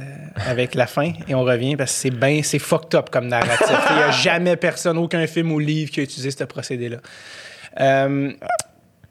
avec 0.46 0.74
la 0.76 0.86
fin 0.86 1.12
et 1.26 1.34
on 1.34 1.42
revient 1.44 1.76
parce 1.76 1.92
que 1.92 1.98
c'est 1.98 2.10
bien, 2.10 2.42
c'est 2.44 2.58
fucked 2.60 2.94
up 2.94 3.08
comme 3.10 3.26
narratif. 3.26 3.74
Il 3.90 3.96
n'y 3.96 4.02
a 4.02 4.10
jamais 4.22 4.56
personne, 4.56 4.98
aucun 4.98 5.26
film 5.26 5.50
ou 5.50 5.58
livre 5.58 5.90
qui 5.90 6.00
a 6.00 6.02
utilisé 6.02 6.30
ce 6.30 6.44
procédé-là. 6.44 6.98
Euh, 7.80 8.30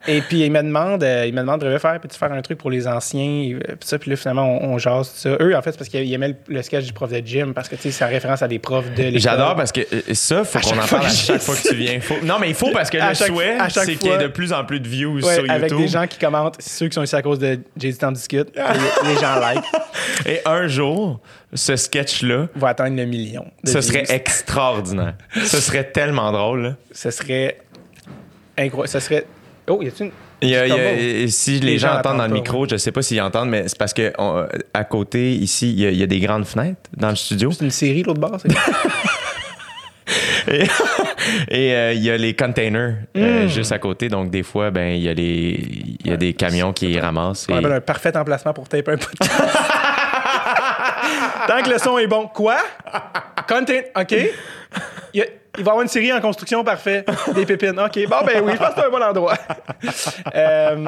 et 0.06 0.20
puis 0.20 0.40
il 0.44 0.50
me 0.52 0.62
demande, 0.62 1.02
euh, 1.02 1.24
il 1.26 1.32
me 1.34 1.40
demande 1.40 1.60
de 1.62 1.78
faire, 1.78 1.98
peux-tu 2.00 2.18
faire 2.18 2.32
un 2.32 2.42
truc 2.42 2.58
pour 2.58 2.70
les 2.70 2.86
anciens, 2.86 3.52
euh, 3.54 3.58
puis 3.60 3.76
ça, 3.88 3.98
puis 3.98 4.10
là 4.10 4.16
finalement 4.16 4.60
on, 4.62 4.74
on 4.74 4.78
jase 4.78 5.10
ça. 5.14 5.30
Eux 5.40 5.56
en 5.56 5.62
fait 5.62 5.72
c'est 5.72 5.78
parce 5.78 5.88
qu'ils 5.90 6.12
aimaient 6.12 6.28
le, 6.28 6.36
le 6.48 6.62
sketch 6.62 6.84
du 6.84 6.92
prof 6.92 7.10
de 7.10 7.18
gym 7.26 7.54
parce 7.54 7.68
que 7.68 7.76
tu 7.76 7.82
sais 7.82 7.90
c'est 7.90 8.04
en 8.04 8.08
référence 8.08 8.42
à 8.42 8.48
des 8.48 8.58
profs 8.58 8.90
de 8.94 9.02
l'école. 9.04 9.20
J'adore 9.20 9.56
parce 9.56 9.72
que 9.72 9.80
euh, 9.80 10.00
ça, 10.14 10.44
faut 10.44 10.58
qu'on 10.60 10.78
en 10.78 10.86
parle 10.86 11.06
à 11.06 11.08
que 11.08 11.14
chaque 11.14 11.40
fois 11.42 11.54
que 11.56 11.68
tu 11.68 11.74
viens. 11.74 12.00
Faut- 12.00 12.14
Non, 12.22 12.36
mais 12.40 12.48
il 12.48 12.54
faut 12.54 12.70
parce 12.72 12.90
que 12.90 12.98
À 12.98 13.10
le 13.10 13.14
chaque- 13.14 13.28
souhait, 13.28 13.56
c'est 13.68 13.96
qu'il 13.96 14.10
y 14.10 14.14
ait 14.14 14.18
de 14.18 14.26
plus 14.28 14.52
en 14.52 14.64
plus 14.64 14.80
de 14.80 14.88
views 14.88 15.20
Ouais, 15.24 15.34
sur 15.36 15.50
avec 15.50 15.70
YouTube. 15.70 15.78
des 15.78 15.88
gens 15.88 16.06
qui 16.06 16.18
commentent, 16.18 16.56
ceux 16.60 16.88
qui 16.88 16.94
sont 16.94 17.02
ici 17.02 17.16
à 17.16 17.22
cause 17.22 17.38
de 17.38 17.58
du 17.76 17.94
temps 17.96 18.12
discute, 18.12 18.48
les, 18.56 19.08
les 19.14 19.20
gens 19.20 19.38
like, 19.40 19.64
Et 20.26 20.40
un 20.46 20.66
jour, 20.66 21.20
ce 21.52 21.76
sketch-là, 21.76 22.48
vont 22.54 22.66
atteindre 22.66 22.96
le 22.96 23.04
million. 23.04 23.44
ce 23.64 23.72
views. 23.72 23.82
serait 23.82 24.04
extraordinaire. 24.08 25.14
ce 25.44 25.60
serait 25.60 25.84
tellement 25.84 26.32
drôle. 26.32 26.62
là. 26.62 26.76
Ce 26.92 27.10
serait 27.10 27.58
incroyable. 28.58 28.88
Ce 28.88 29.00
serait. 29.00 29.24
Oh, 29.68 29.80
y 29.82 29.88
a-tu 29.88 30.04
une. 30.04 30.10
Il 30.42 30.48
y 30.50 30.56
a- 30.56 30.66
y 30.66 30.72
et 31.22 31.28
si 31.28 31.58
les, 31.60 31.72
Les 31.72 31.78
gens 31.78 31.92
gens 31.92 31.98
entendent 32.00 32.18
dans 32.18 32.26
le 32.26 32.32
micro, 32.34 32.68
je 32.68 32.76
sais 32.76 32.92
pas 32.92 33.00
s'ils 33.02 33.20
entendent, 33.22 33.48
mais 33.48 33.66
c'est 33.66 33.78
parce 33.78 33.94
que 33.94 34.12
on- 34.18 34.46
à 34.74 34.84
côté, 34.84 35.32
ici, 35.32 35.72
il 35.72 35.94
y, 35.96 36.02
a, 36.02 36.06
des 36.06 36.20
grandes 36.20 36.44
fenêtres 36.44 36.80
dans 36.96 37.08
le 37.10 37.16
studio. 37.16 37.50
C'est 37.50 37.64
une 37.64 37.70
série, 37.70 38.02
l'autre 38.02 38.20
bord, 38.20 38.38
c'est 38.42 38.48
Et 41.48 41.72
euh, 41.74 41.92
il 41.94 42.02
y 42.02 42.10
a 42.10 42.16
les 42.18 42.36
containers 42.36 42.96
euh, 43.16 43.48
juste 43.48 43.72
à 43.72 43.78
côté. 43.78 44.08
Donc, 44.10 44.30
des 44.30 44.42
fois, 44.42 44.70
ben, 44.70 44.94
il 44.94 45.02
y 45.02 45.08
a, 45.08 45.14
les, 45.14 45.96
il 46.04 46.06
y 46.06 46.12
a 46.12 46.18
des 46.18 46.34
camions 46.34 46.74
qui 46.74 46.98
ramassent. 47.00 47.46
On 47.48 47.54
et- 47.54 47.58
appelle 47.58 47.72
un 47.72 47.80
parfait 47.80 48.14
emplacement 48.14 48.52
pour 48.52 48.68
taper 48.68 48.92
un 48.92 48.96
podcast. 48.98 49.32
Tant 51.48 51.62
que 51.62 51.70
le 51.70 51.78
son 51.78 51.96
est 51.98 52.06
bon. 52.06 52.28
Quoi? 52.32 52.58
Content. 53.48 53.80
OK. 53.98 54.14
Il, 55.14 55.22
a- 55.22 55.26
il 55.56 55.62
va 55.62 55.68
y 55.68 55.70
avoir 55.70 55.82
une 55.82 55.88
série 55.88 56.12
en 56.12 56.20
construction, 56.20 56.64
parfait. 56.64 57.04
Des 57.34 57.46
pépines. 57.46 57.78
OK. 57.78 58.08
Bon, 58.08 58.16
ben 58.26 58.42
oui, 58.44 58.52
je 58.54 58.58
pense 58.58 58.70
que 58.74 58.80
c'est 58.80 58.86
un 58.86 58.90
bon 58.90 59.02
endroit. 59.02 59.36
Euh, 60.34 60.86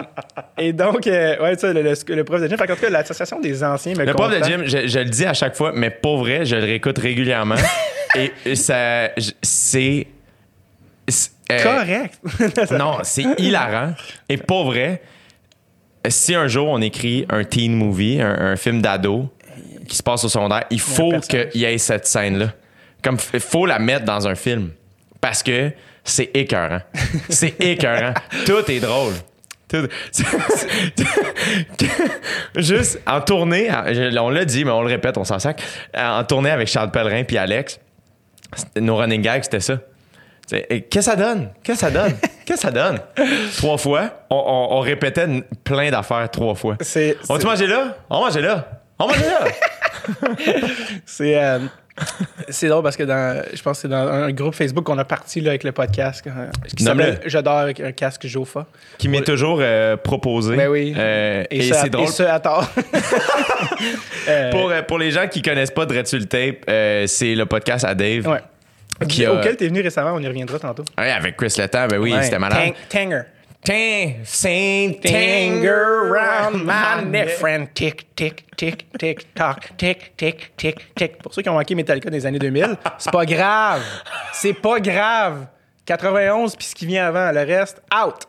et 0.58 0.72
donc, 0.72 1.06
euh, 1.06 1.38
ouais, 1.42 1.56
ça, 1.56 1.72
le, 1.72 1.82
le, 1.82 1.92
le 2.14 2.24
prof 2.24 2.40
de 2.40 2.48
gym. 2.48 2.56
Fait 2.58 2.66
qu'en 2.66 2.74
tout 2.74 2.80
cas, 2.80 2.90
l'association 2.90 3.38
des 3.40 3.62
anciens 3.62 3.94
me 3.94 4.04
Le 4.04 4.12
prof 4.14 4.30
de 4.36 4.42
gym, 4.42 4.62
je, 4.66 4.86
je 4.88 4.98
le 4.98 5.04
dis 5.04 5.24
à 5.24 5.34
chaque 5.34 5.54
fois, 5.54 5.70
mais 5.74 5.90
pour 5.90 6.18
vrai, 6.18 6.44
je 6.44 6.56
le 6.56 6.62
réécoute 6.62 6.98
régulièrement. 6.98 7.54
et 8.16 8.54
ça, 8.56 9.10
c'est. 9.42 10.06
c'est- 11.08 11.30
euh, 11.52 11.62
Correct. 11.62 12.18
Non, 12.78 12.98
c'est 13.04 13.24
hilarant. 13.38 13.92
Et 14.28 14.36
pour 14.38 14.64
vrai, 14.64 15.02
si 16.08 16.34
un 16.34 16.48
jour 16.48 16.68
on 16.68 16.80
écrit 16.80 17.24
un 17.30 17.44
teen 17.44 17.72
movie, 17.74 18.20
un, 18.20 18.52
un 18.52 18.56
film 18.56 18.82
d'ado 18.82 19.30
qui 19.86 19.96
se 19.96 20.02
passe 20.02 20.24
au 20.24 20.28
secondaire, 20.28 20.64
il 20.70 20.80
faut 20.80 21.12
qu'il 21.28 21.48
y 21.54 21.64
ait 21.64 21.78
cette 21.78 22.06
scène-là. 22.06 22.48
Comme 23.06 23.18
il 23.34 23.38
faut 23.40 23.66
la 23.66 23.78
mettre 23.78 24.04
dans 24.04 24.26
un 24.26 24.34
film. 24.34 24.70
Parce 25.20 25.44
que 25.44 25.70
c'est 26.02 26.28
écœurant. 26.34 26.80
C'est 27.28 27.54
écœurant. 27.62 28.14
Tout 28.44 28.68
est 28.68 28.80
drôle. 28.80 29.12
Tout- 29.68 29.86
Juste 32.56 33.00
en 33.06 33.20
tournée, 33.20 33.68
on 34.18 34.30
l'a 34.30 34.44
dit, 34.44 34.64
mais 34.64 34.70
on 34.72 34.82
le 34.82 34.88
répète, 34.88 35.18
on 35.18 35.24
s'en 35.24 35.38
sac. 35.38 35.62
En 35.96 36.24
tournée 36.24 36.50
avec 36.50 36.66
Charles 36.68 36.90
Pellerin 36.90 37.22
puis 37.24 37.38
Alex, 37.38 37.78
nos 38.76 38.96
running 38.96 39.22
gags, 39.22 39.44
c'était 39.44 39.60
ça. 39.60 39.78
Qu'est-ce 40.48 40.88
que 40.88 41.00
ça 41.00 41.14
donne? 41.16 41.50
Qu'est-ce 41.62 41.80
que 41.80 41.86
ça 41.86 41.90
donne? 41.92 42.14
Qu'est-ce 42.44 42.60
que 42.62 42.66
ça 42.66 42.70
donne? 42.72 42.98
Trois 43.56 43.78
fois. 43.78 44.10
On, 44.30 44.36
on- 44.36 44.76
on 44.78 44.80
répétait 44.80 45.26
plein 45.64 45.90
d'affaires 45.90 46.28
trois 46.30 46.54
fois. 46.54 46.76
On 46.80 46.84
va-tu 46.84 46.84
c'est- 46.84 47.44
manger 47.44 47.66
là? 47.66 47.96
On 48.10 48.20
va 48.20 48.26
manger 48.26 48.40
là. 48.42 48.68
On 48.98 49.06
va 49.06 49.14
manger 49.16 49.26
là. 49.28 49.44
C'est 51.06 51.36
euh, 51.36 51.58
c'est 52.48 52.68
drôle 52.68 52.82
parce 52.82 52.96
que 52.96 53.02
dans, 53.04 53.42
je 53.54 53.62
pense 53.62 53.78
que 53.78 53.82
c'est 53.82 53.88
dans 53.88 54.06
un 54.08 54.30
groupe 54.32 54.54
Facebook 54.54 54.84
qu'on 54.84 54.98
a 54.98 55.04
parti 55.04 55.40
là, 55.40 55.50
avec 55.50 55.64
le 55.64 55.72
podcast 55.72 56.22
euh, 56.26 56.46
qui 56.76 56.84
s'appelle 56.84 57.20
J'adore 57.26 57.58
avec 57.58 57.80
un 57.80 57.92
casque 57.92 58.26
Jofa. 58.26 58.66
Qui 58.98 59.08
m'est 59.08 59.22
toujours 59.22 59.58
euh, 59.60 59.96
proposé. 59.96 60.56
Ben 60.56 60.68
oui. 60.68 60.94
Euh, 60.96 61.44
et 61.50 61.62
ce 61.62 61.74
c'est 61.74 61.90
drôle. 61.90 62.04
Et 62.06 62.10
ce 62.10 62.22
à 62.22 62.40
tort. 62.40 62.68
Euh, 64.28 64.50
Pour, 64.50 64.72
pour 64.88 64.98
les 64.98 65.10
gens 65.12 65.28
qui 65.28 65.40
connaissent 65.42 65.70
pas 65.70 65.86
Dread 65.86 66.06
sur 66.06 66.18
le 66.18 66.24
tape, 66.26 66.64
c'est 67.08 67.34
le 67.34 67.44
podcast 67.46 67.84
à 67.84 67.94
Dave. 67.94 68.26
ouais. 68.26 68.40
Qui 69.08 69.24
a- 69.26 69.32
Auquel 69.34 69.56
t'es 69.56 69.68
venu 69.68 69.82
récemment, 69.82 70.12
on 70.14 70.20
y 70.20 70.26
reviendra 70.26 70.58
tantôt. 70.58 70.82
Ouais, 70.98 71.10
avec 71.12 71.36
Chris 71.36 71.52
Letang, 71.58 71.86
ben 71.88 71.98
oui, 71.98 72.12
Ouais. 72.14 72.22
c'était 72.22 72.38
malade. 72.38 72.72
Tang- 72.90 73.08
Tanger. 73.10 73.22
Tang, 73.66 74.24
Saint 74.24 75.02
Tanger 75.02 76.08
round 76.08 76.64
my 76.64 77.02
neck, 77.02 77.30
friend. 77.30 77.66
Tick, 77.74 78.14
tick, 78.14 78.44
tick, 78.56 78.86
tick, 78.96 79.34
tock, 79.34 79.76
tick, 79.76 80.16
tick, 80.16 80.52
tick, 80.56 80.94
tick. 80.94 81.18
Pour 81.20 81.34
ceux 81.34 81.42
qui 81.42 81.48
ont 81.48 81.54
manqué 81.54 81.74
Metallica 81.74 82.08
des 82.08 82.24
années 82.24 82.38
2000, 82.38 82.76
c'est 82.96 83.10
pas 83.10 83.26
grave. 83.26 83.82
C'est 84.32 84.52
pas 84.52 84.78
grave. 84.78 85.48
91 85.84 86.54
puis 86.54 86.64
ce 86.64 86.76
qui 86.76 86.86
vient 86.86 87.08
avant, 87.08 87.32
le 87.32 87.40
reste, 87.40 87.82
out. 87.92 88.28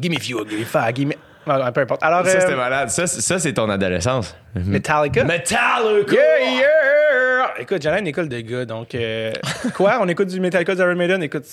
Give 0.00 0.10
me 0.10 0.18
fuel, 0.18 0.44
give 0.48 0.58
me 0.58 0.64
fire, 0.64 0.92
give 0.92 1.06
me... 1.06 1.14
Ah, 1.50 1.72
peu 1.72 1.80
importe. 1.80 2.02
Alors, 2.02 2.24
Ça, 2.26 2.36
euh, 2.36 2.40
c'était 2.40 2.56
malade. 2.56 2.88
Ça, 2.90 3.06
c'est- 3.06 3.20
ça, 3.20 3.38
c'est 3.38 3.52
ton 3.52 3.68
adolescence. 3.68 4.36
Metallica. 4.54 5.24
Metallica! 5.24 6.12
Yeah, 6.12 6.50
yeah! 6.58 7.54
Écoute, 7.58 7.82
j'allais 7.82 7.96
à 7.96 8.00
une 8.00 8.06
école 8.06 8.28
de 8.28 8.40
gars, 8.40 8.64
donc... 8.64 8.94
euh, 8.94 9.32
quoi? 9.74 9.98
On 10.00 10.08
écoute 10.08 10.28
du 10.28 10.40
Metallica 10.40 10.74
d'Iron 10.74 10.94
Maiden? 10.94 11.22
Écoute, 11.22 11.44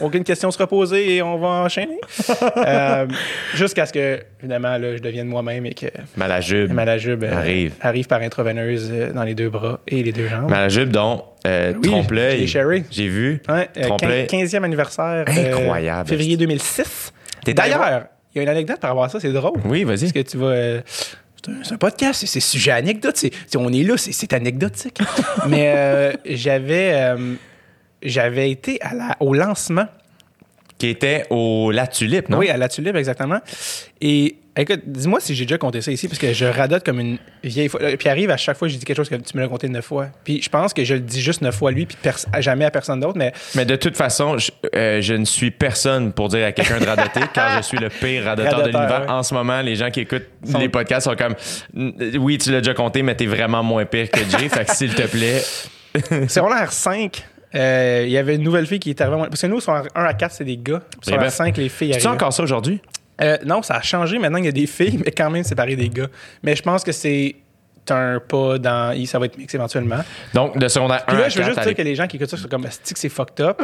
aucune 0.00 0.24
question 0.24 0.50
se 0.50 0.58
reposer 0.58 1.16
et 1.16 1.22
on 1.22 1.38
va 1.38 1.48
enchaîner. 1.48 1.98
Euh, 2.66 3.06
Jusqu'à 3.54 3.86
ce 3.86 3.92
que, 3.92 4.20
évidemment, 4.40 4.76
là, 4.78 4.96
je 4.96 5.02
devienne 5.02 5.28
moi-même 5.28 5.66
et 5.66 5.74
que 5.74 5.86
Malajube. 6.16 6.72
Malajube 6.72 7.24
euh, 7.24 7.32
Arrive. 7.36 7.74
arrive 7.80 8.06
par 8.06 8.20
intraveineuse 8.22 8.90
euh, 8.92 9.12
dans 9.12 9.22
les 9.22 9.34
deux 9.34 9.48
bras 9.50 9.80
et 9.86 10.02
les 10.02 10.12
deux 10.12 10.26
jambes. 10.28 10.50
Malajube, 10.50 10.90
dont 10.90 11.24
euh, 11.46 11.72
Oui, 11.76 11.88
Trompe-l'œil. 11.88 12.46
J'ai 12.46 13.08
vu. 13.08 13.40
Ouais, 13.48 13.68
euh, 13.76 13.82
Trompe-l'œil. 13.82 14.26
15, 14.26 14.54
e 14.54 14.62
anniversaire. 14.64 15.24
euh, 15.28 15.52
Incroyable. 15.58 16.08
février 16.08 16.36
2006. 16.36 17.12
T'es 17.44 17.58
allé 17.60 17.70
D'ailleurs, 17.72 18.04
il 18.36 18.38
y 18.38 18.40
a 18.40 18.42
une 18.44 18.48
anecdote 18.56 18.78
par 18.80 18.90
rapport 18.90 19.04
à 19.04 19.08
ça, 19.08 19.20
c'est 19.20 19.32
drôle. 19.32 19.58
Oui, 19.64 19.84
vas-y. 19.84 20.00
Parce 20.00 20.12
que 20.12 20.20
tu 20.20 20.36
vas. 20.36 20.46
euh, 20.46 20.80
c'est 21.62 21.72
un, 21.72 21.76
podcast, 21.78 22.24
c'est- 22.26 22.40
sujet 22.40 22.72
anecdote. 22.72 23.24
on 23.56 23.72
est 23.72 23.82
là, 23.82 23.96
c'est- 23.96 24.12
c'est 24.12 24.32
anecdotique. 24.32 24.98
Mais 25.48 25.72
euh, 25.76 26.12
j'avais. 26.24 26.92
euh, 26.94 27.34
j'avais 28.02 28.50
été 28.50 28.80
à 28.82 28.94
la, 28.94 29.16
au 29.20 29.34
lancement. 29.34 29.86
Qui 30.78 30.88
était 30.88 31.24
au 31.30 31.70
La 31.70 31.86
Tulipe, 31.86 32.28
non? 32.28 32.36
Oui, 32.36 32.50
à 32.50 32.58
la 32.58 32.68
tulipe, 32.68 32.96
exactement. 32.96 33.38
Et 34.02 34.36
écoute, 34.62 34.80
dis-moi 34.86 35.20
si 35.20 35.34
j'ai 35.34 35.44
déjà 35.44 35.58
compté 35.58 35.80
ça 35.80 35.90
ici, 35.92 36.08
parce 36.08 36.18
que 36.18 36.32
je 36.32 36.44
radote 36.46 36.84
comme 36.84 37.00
une 37.00 37.18
vieille 37.44 37.68
fois. 37.68 37.80
Puis 37.98 38.08
arrive 38.08 38.30
à 38.30 38.36
chaque 38.36 38.56
fois, 38.56 38.68
j'ai 38.68 38.76
dit 38.78 38.84
quelque 38.84 38.96
chose 38.96 39.08
que 39.08 39.14
tu 39.16 39.36
me 39.36 39.42
l'as 39.42 39.48
compté 39.48 39.68
neuf 39.68 39.84
fois. 39.84 40.08
Puis 40.24 40.40
je 40.42 40.48
pense 40.48 40.72
que 40.74 40.84
je 40.84 40.94
le 40.94 41.00
dis 41.00 41.20
juste 41.20 41.42
neuf 41.42 41.54
fois 41.56 41.70
à 41.70 41.72
lui, 41.72 41.86
puis 41.86 41.96
jamais 42.40 42.64
à 42.64 42.70
personne 42.70 43.00
d'autre. 43.00 43.18
Mais 43.18 43.32
Mais 43.54 43.64
de 43.64 43.76
toute 43.76 43.96
façon, 43.96 44.38
je, 44.38 44.50
euh, 44.74 45.00
je 45.00 45.14
ne 45.14 45.24
suis 45.24 45.50
personne 45.50 46.12
pour 46.12 46.28
dire 46.28 46.46
à 46.46 46.52
quelqu'un 46.52 46.78
de 46.80 46.86
radoter, 46.86 47.20
car 47.34 47.56
je 47.58 47.62
suis 47.62 47.78
le 47.78 47.88
pire 47.88 48.24
radoteur 48.24 48.58
de 48.62 48.68
l'univers. 48.68 49.02
ouais. 49.02 49.10
En 49.10 49.22
ce 49.22 49.34
moment, 49.34 49.60
les 49.62 49.74
gens 49.76 49.90
qui 49.90 50.00
écoutent 50.00 50.26
Sont- 50.50 50.58
les 50.58 50.68
podcasts 50.68 51.04
sont 51.08 51.16
comme 51.16 51.34
Oui, 52.18 52.38
tu 52.38 52.50
l'as 52.52 52.60
déjà 52.60 52.74
compté, 52.74 53.02
mais 53.02 53.14
t'es 53.14 53.26
vraiment 53.26 53.62
moins 53.62 53.84
pire 53.84 54.10
que 54.10 54.20
Jay. 54.20 54.48
fait 54.48 54.64
que 54.64 54.74
s'il 54.74 54.94
te 54.94 55.02
plaît. 55.06 55.42
secondaire 56.28 56.72
5, 56.72 57.24
euh, 57.54 58.02
il 58.06 58.10
y 58.12 58.18
avait 58.18 58.34
une 58.36 58.42
nouvelle 58.42 58.66
fille 58.66 58.78
qui 58.80 58.90
est 58.90 59.00
arrivée. 59.00 59.16
Parce 59.28 59.40
que 59.40 59.46
nous, 59.46 59.60
sur 59.60 59.72
1 59.74 59.84
à 59.94 60.14
4, 60.14 60.32
c'est 60.32 60.44
des 60.44 60.56
gars. 60.58 60.82
Sur 61.02 61.14
Eh 61.14 61.18
ben, 61.18 61.30
5, 61.30 61.56
les 61.56 61.68
filles 61.68 61.90
Tu 61.90 61.94
arrivent. 62.06 62.08
encore 62.08 62.32
ça 62.32 62.42
aujourd'hui? 62.42 62.80
Euh, 63.22 63.38
non, 63.44 63.62
ça 63.62 63.76
a 63.76 63.82
changé. 63.82 64.18
Maintenant, 64.18 64.38
il 64.38 64.44
y 64.44 64.48
a 64.48 64.52
des 64.52 64.66
filles, 64.66 65.00
mais 65.04 65.10
quand 65.10 65.30
même 65.30 65.44
séparé 65.44 65.76
des 65.76 65.88
gars. 65.88 66.08
Mais 66.42 66.54
je 66.56 66.62
pense 66.62 66.84
que 66.84 66.92
c'est 66.92 67.36
un 67.88 68.18
pas 68.20 68.58
dans. 68.58 69.06
Ça 69.06 69.18
va 69.18 69.26
être 69.26 69.38
mix 69.38 69.54
éventuellement. 69.54 70.00
Donc, 70.34 70.58
de 70.58 70.66
secondaire 70.68 71.04
1 71.06 71.12
Puis 71.12 71.16
là, 71.22 71.28
je 71.28 71.38
veux 71.38 71.44
4, 71.44 71.54
juste 71.54 71.66
dire 71.68 71.76
que 71.76 71.82
les 71.82 71.94
gens 71.94 72.06
qui 72.06 72.16
écoutent 72.16 72.28
ça 72.30 72.36
sont 72.36 72.48
comme, 72.48 72.66
c'est 72.68 72.92
que 72.94 72.98
c'est 72.98 73.08
fucked 73.08 73.40
up? 73.44 73.62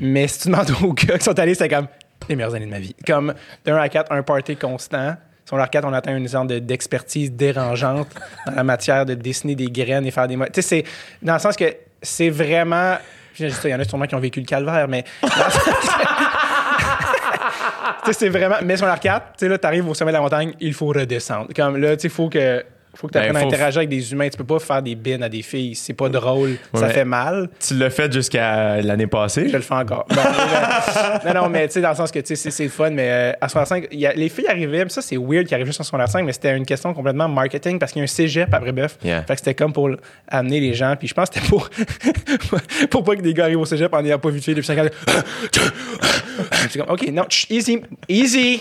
mais 0.00 0.26
si 0.28 0.40
tu 0.40 0.48
demandes 0.48 0.70
aux 0.82 0.92
gars 0.94 1.18
qui 1.18 1.24
sont 1.24 1.38
allés, 1.38 1.54
c'est 1.54 1.68
comme 1.68 1.86
les 2.28 2.36
meilleures 2.36 2.54
années 2.54 2.66
de 2.66 2.70
ma 2.70 2.78
vie. 2.78 2.94
Comme 3.06 3.34
de 3.64 3.70
1 3.72 3.76
à 3.76 3.88
4, 3.88 4.12
un 4.12 4.22
party 4.22 4.56
constant. 4.56 5.14
Sur 5.46 5.56
leur 5.56 5.68
4, 5.68 5.84
on 5.84 5.92
atteint 5.92 6.16
une 6.16 6.28
sorte 6.28 6.46
de- 6.46 6.58
d'expertise 6.60 7.32
dérangeante 7.32 8.08
dans 8.46 8.52
la 8.54 8.62
matière 8.64 9.04
de 9.04 9.14
dessiner 9.14 9.54
des 9.56 9.66
graines 9.66 10.06
et 10.06 10.10
faire 10.10 10.26
des. 10.28 10.36
Tu 10.36 10.42
sais, 10.54 10.62
c'est 10.62 10.84
dans 11.22 11.34
le 11.34 11.38
sens 11.40 11.56
que 11.56 11.64
c'est 12.02 12.30
vraiment. 12.30 12.96
Il 13.38 13.48
y 13.64 13.74
en 13.74 13.80
a 13.80 13.84
sûrement 13.84 14.06
qui 14.06 14.14
ont 14.14 14.20
vécu 14.20 14.40
le 14.40 14.46
calvaire, 14.46 14.86
mais. 14.88 15.04
dans 15.22 15.28
le 15.28 15.32
sens 15.50 15.64
que- 15.64 15.70
Tu 15.70 15.86
sais, 15.86 15.92
c'est 18.12 18.28
vraiment. 18.28 18.56
Mais 18.62 18.76
sur 18.76 18.86
l'arcade, 18.86 19.22
tu 19.32 19.44
sais, 19.44 19.48
là, 19.48 19.58
t'arrives 19.58 19.88
au 19.88 19.94
sommet 19.94 20.12
de 20.12 20.16
la 20.16 20.22
montagne, 20.22 20.54
il 20.60 20.74
faut 20.74 20.88
redescendre. 20.88 21.48
Comme 21.54 21.76
là, 21.76 21.96
tu 21.96 22.02
sais, 22.02 22.08
il 22.08 22.10
faut 22.10 22.28
que. 22.28 22.64
Faut 23.00 23.06
que 23.06 23.12
tu 23.12 23.18
apprennes 23.18 23.32
Ben, 23.34 23.40
à 23.40 23.46
interagir 23.46 23.78
avec 23.78 23.88
des 23.88 24.12
humains. 24.12 24.28
Tu 24.28 24.36
peux 24.36 24.44
pas 24.44 24.58
faire 24.58 24.82
des 24.82 24.94
bins 24.94 25.22
à 25.22 25.28
des 25.30 25.40
filles. 25.42 25.74
C'est 25.74 25.94
pas 25.94 26.08
drôle. 26.10 26.56
Ça 26.74 26.88
fait 26.90 27.04
mal. 27.06 27.48
Tu 27.66 27.74
l'as 27.74 27.88
fait 27.90 28.12
jusqu'à 28.12 28.82
l'année 28.82 29.06
passée? 29.06 29.48
Je 29.48 29.56
le 29.56 29.62
fais 29.62 29.74
encore. 29.74 30.04
Bon, 30.10 30.16
mais, 31.24 31.32
non, 31.34 31.42
non, 31.42 31.48
mais 31.48 31.66
tu 31.68 31.74
sais, 31.74 31.80
dans 31.80 31.90
le 31.90 31.96
sens 31.96 32.10
que 32.10 32.18
tu 32.18 32.36
sais, 32.36 32.50
c'est- 32.50 32.64
le 32.64 32.68
fun, 32.68 32.90
mais 32.90 33.08
euh, 33.10 33.32
à 33.40 33.48
65, 33.48 33.88
il 33.90 34.00
y 34.00 34.06
a- 34.06 34.12
les 34.12 34.28
filles 34.28 34.46
arrivaient, 34.48 34.86
ça 34.88 35.00
c'est 35.00 35.16
weird 35.16 35.46
qu'ils 35.46 35.54
arrivent 35.54 35.66
juste 35.66 35.80
en 35.80 35.84
65, 35.84 36.24
mais 36.24 36.32
c'était 36.34 36.54
une 36.56 36.66
question 36.66 36.92
complètement 36.92 37.26
marketing 37.28 37.78
parce 37.78 37.92
qu'il 37.92 38.00
y 38.00 38.02
a 38.02 38.04
un 38.04 38.06
cégep 38.06 38.52
à 38.52 38.58
Brébeuf. 38.60 38.98
Yeah. 39.02 39.22
Fait 39.22 39.32
que 39.34 39.38
c'était 39.40 39.54
comme 39.54 39.72
pour 39.72 39.88
amener 40.28 40.60
les 40.60 40.74
gens, 40.74 40.94
puis 40.98 41.08
je 41.08 41.14
pense 41.14 41.30
que 41.30 41.36
c'était 41.36 41.48
pour, 41.48 41.70
pour 42.90 43.04
pas 43.04 43.16
que 43.16 43.22
des 43.22 43.32
gars 43.32 43.44
arrivent 43.44 43.60
au 43.60 43.64
cégep 43.64 43.92
en 43.94 44.02
n'ayant 44.02 44.18
pas 44.18 44.28
vu 44.28 44.40
de 44.40 44.44
filles 44.44 44.54
depuis 44.54 44.66
5 44.66 44.78
ans. 44.78 44.84
OK, 46.88 47.08
non, 47.12 47.24
easy, 47.48 47.80
easy. 48.08 48.60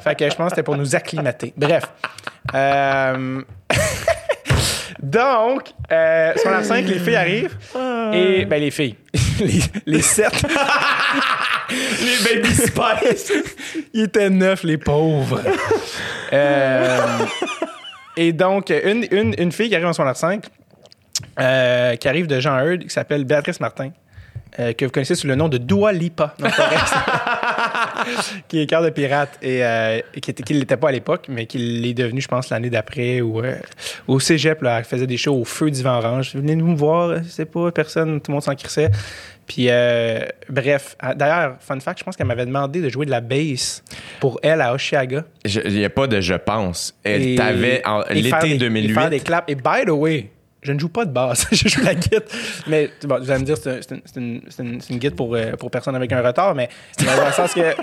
Fait 0.00 0.14
que 0.18 0.28
je 0.28 0.34
pense 0.34 0.46
que 0.46 0.50
c'était 0.50 0.62
pour 0.62 0.76
nous 0.76 0.94
acclimater. 0.96 1.52
Bref. 1.56 1.84
Euh, 2.54 3.40
Donc, 5.02 5.70
euh, 5.90 6.32
sur 6.36 6.50
la 6.50 6.62
5, 6.62 6.86
les 6.86 6.98
filles 7.00 7.16
arrivent. 7.16 7.56
Et, 8.12 8.44
ben, 8.44 8.60
les 8.60 8.70
filles. 8.70 8.96
les, 9.40 9.60
les 9.86 10.02
7. 10.02 10.30
Les 11.72 12.36
Baby 12.36 12.54
Spice. 12.54 13.32
Ils 13.94 14.02
étaient 14.04 14.30
neuf, 14.30 14.62
les 14.62 14.76
pauvres. 14.76 15.40
Euh, 16.32 17.18
et 18.16 18.32
donc, 18.32 18.70
une, 18.70 19.06
une, 19.10 19.34
une 19.38 19.52
fille 19.52 19.68
qui 19.68 19.74
arrive 19.74 19.86
en 19.86 19.92
secondaire 19.92 20.16
5, 20.16 20.44
euh, 21.40 21.96
qui 21.96 22.08
arrive 22.08 22.26
de 22.26 22.40
Jean 22.40 22.58
Heard, 22.58 22.80
qui 22.80 22.90
s'appelle 22.90 23.24
Béatrice 23.24 23.60
Martin, 23.60 23.90
euh, 24.58 24.72
que 24.72 24.84
vous 24.84 24.90
connaissez 24.90 25.14
sous 25.14 25.26
le 25.26 25.34
nom 25.34 25.48
de 25.48 25.58
Dua 25.58 25.92
Lipa. 25.92 26.34
Non. 26.38 26.48
qui 28.48 28.60
est 28.60 28.66
cœur 28.66 28.82
de 28.82 28.90
pirate 28.90 29.38
et 29.42 29.64
euh, 29.64 30.00
qui 30.20 30.32
ne 30.54 30.58
l'était 30.60 30.76
pas 30.76 30.88
à 30.88 30.92
l'époque, 30.92 31.26
mais 31.28 31.46
qui 31.46 31.58
l'est 31.58 31.94
devenu, 31.94 32.20
je 32.20 32.28
pense, 32.28 32.50
l'année 32.50 32.70
d'après 32.70 33.20
ou 33.20 33.40
euh, 33.40 33.54
au 34.08 34.20
cégep. 34.20 34.62
Là, 34.62 34.78
elle 34.78 34.84
faisait 34.84 35.06
des 35.06 35.16
shows 35.16 35.34
au 35.34 35.44
feu 35.44 35.70
d'Ivan 35.70 35.98
Orange. 35.98 36.34
Venez 36.34 36.56
nous 36.56 36.76
voir, 36.76 37.18
c'est 37.28 37.50
pas 37.50 37.70
personne, 37.72 38.20
tout 38.20 38.30
le 38.30 38.34
monde 38.34 38.42
s'en 38.42 38.54
crissait. 38.54 38.90
Puis, 39.46 39.66
euh, 39.68 40.20
bref, 40.48 40.96
ah, 41.00 41.14
d'ailleurs, 41.14 41.56
fun 41.60 41.78
fact, 41.80 41.98
je 41.98 42.04
pense 42.04 42.16
qu'elle 42.16 42.26
m'avait 42.26 42.46
demandé 42.46 42.80
de 42.80 42.88
jouer 42.88 43.06
de 43.06 43.10
la 43.10 43.20
bass 43.20 43.82
pour 44.20 44.38
elle 44.42 44.60
à 44.60 44.72
Oshiaga. 44.72 45.24
Il 45.44 45.74
n'y 45.74 45.84
a 45.84 45.90
pas 45.90 46.06
de 46.06 46.20
je 46.20 46.34
pense. 46.34 46.94
Elle 47.02 47.34
t'avait 47.34 47.82
l'été 48.10 48.30
des- 48.42 48.54
et 48.54 48.58
2008. 48.58 48.94
faire 48.94 49.10
des 49.10 49.20
claps. 49.20 49.44
Et 49.50 49.54
by 49.56 49.84
the 49.84 49.90
way, 49.90 50.30
je 50.62 50.72
ne 50.72 50.78
joue 50.78 50.88
pas 50.88 51.04
de 51.04 51.10
basse, 51.12 51.46
je 51.52 51.68
joue 51.68 51.82
la 51.82 51.94
guitare. 51.94 52.20
Mais 52.66 52.90
bon, 53.04 53.18
vous 53.18 53.30
allez 53.30 53.40
me 53.40 53.44
dire, 53.44 53.56
c'est 53.56 53.70
un- 53.70 53.80
c'est 54.04 54.16
une, 54.20 54.40
une, 54.60 54.80
une, 54.90 54.98
guitare 54.98 55.16
pour, 55.16 55.34
euh, 55.34 55.52
pour 55.52 55.70
personne 55.70 55.96
avec 55.96 56.12
un 56.12 56.22
retard, 56.22 56.54
mais 56.54 56.68
dans 56.98 57.26
le 57.26 57.32
sens 57.32 57.52
que. 57.52 57.74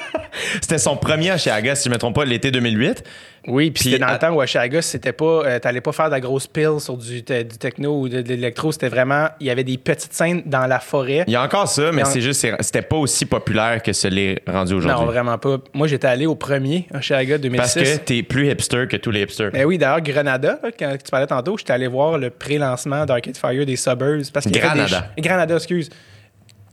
C'était 0.61 0.77
son 0.77 0.95
premier 0.95 1.31
à 1.31 1.37
Chiaga, 1.37 1.75
si 1.75 1.83
je 1.85 1.89
ne 1.89 1.95
me 1.95 1.99
trompe 1.99 2.15
pas, 2.15 2.25
l'été 2.25 2.51
2008. 2.51 3.03
Oui, 3.47 3.71
puis 3.71 3.83
c'était 3.83 3.99
dans 3.99 4.07
à- 4.07 4.13
le 4.13 4.19
temps 4.19 4.31
où 4.31 4.41
Oshiaga, 4.41 4.81
c'était 4.81 5.13
pas. 5.13 5.43
euh, 5.45 5.59
T'allais 5.59 5.81
pas 5.81 5.91
faire 5.91 6.05
de 6.07 6.11
la 6.11 6.19
grosse 6.19 6.47
pile 6.47 6.79
sur 6.79 6.97
du, 6.97 7.23
te- 7.23 7.43
du 7.43 7.57
techno 7.57 8.01
ou 8.01 8.09
de, 8.09 8.21
de 8.21 8.29
l'électro. 8.29 8.71
C'était 8.71 8.89
vraiment. 8.89 9.27
Il 9.39 9.47
y 9.47 9.49
avait 9.49 9.63
des 9.63 9.77
petites 9.77 10.13
scènes 10.13 10.43
dans 10.45 10.67
la 10.67 10.79
forêt. 10.79 11.23
Il 11.27 11.33
y 11.33 11.35
a 11.35 11.41
encore 11.43 11.67
ça, 11.67 11.91
mais 11.91 12.03
Non. 12.03 12.09
c'est 12.09 12.21
juste, 12.21 12.45
c'était 12.59 12.81
pas 12.81 12.97
aussi 12.97 13.25
populaire 13.25 13.81
que 13.81 13.93
ce 13.93 14.07
l'est 14.07 14.41
rendu 14.47 14.73
Non, 14.73 14.79
aujourd'hui. 14.79 15.05
vraiment 15.07 15.37
pas. 15.37 15.57
Moi, 15.73 15.87
j'étais 15.87 16.07
allé 16.07 16.25
au 16.25 16.35
premier 16.35 16.87
Oshiaga 16.93 17.37
2006. 17.37 17.57
Parce 17.57 17.73
que 17.73 17.97
t'es 18.03 18.23
plus 18.23 18.49
hipster 18.51 18.87
que 18.87 18.97
tous 18.97 19.11
les 19.11 19.21
hipsters. 19.21 19.51
Ben 19.51 19.65
oui, 19.65 19.77
d'ailleurs, 19.77 20.01
Grenada, 20.01 20.59
là, 20.61 20.69
quand 20.77 20.95
tu 21.03 21.09
parlais 21.11 21.27
tantôt, 21.27 21.57
j'étais 21.57 21.73
allé 21.73 21.87
voir 21.87 22.17
le 22.17 22.29
pré-lancement 22.29 23.05
d'Arcade 23.05 23.37
Fire 23.37 23.65
des 23.65 23.75
Suburbs. 23.75 24.23
Parce 24.33 24.47
Granada. 24.47 25.11
Des... 25.15 25.21
Granada, 25.21 25.55
excuse. 25.55 25.89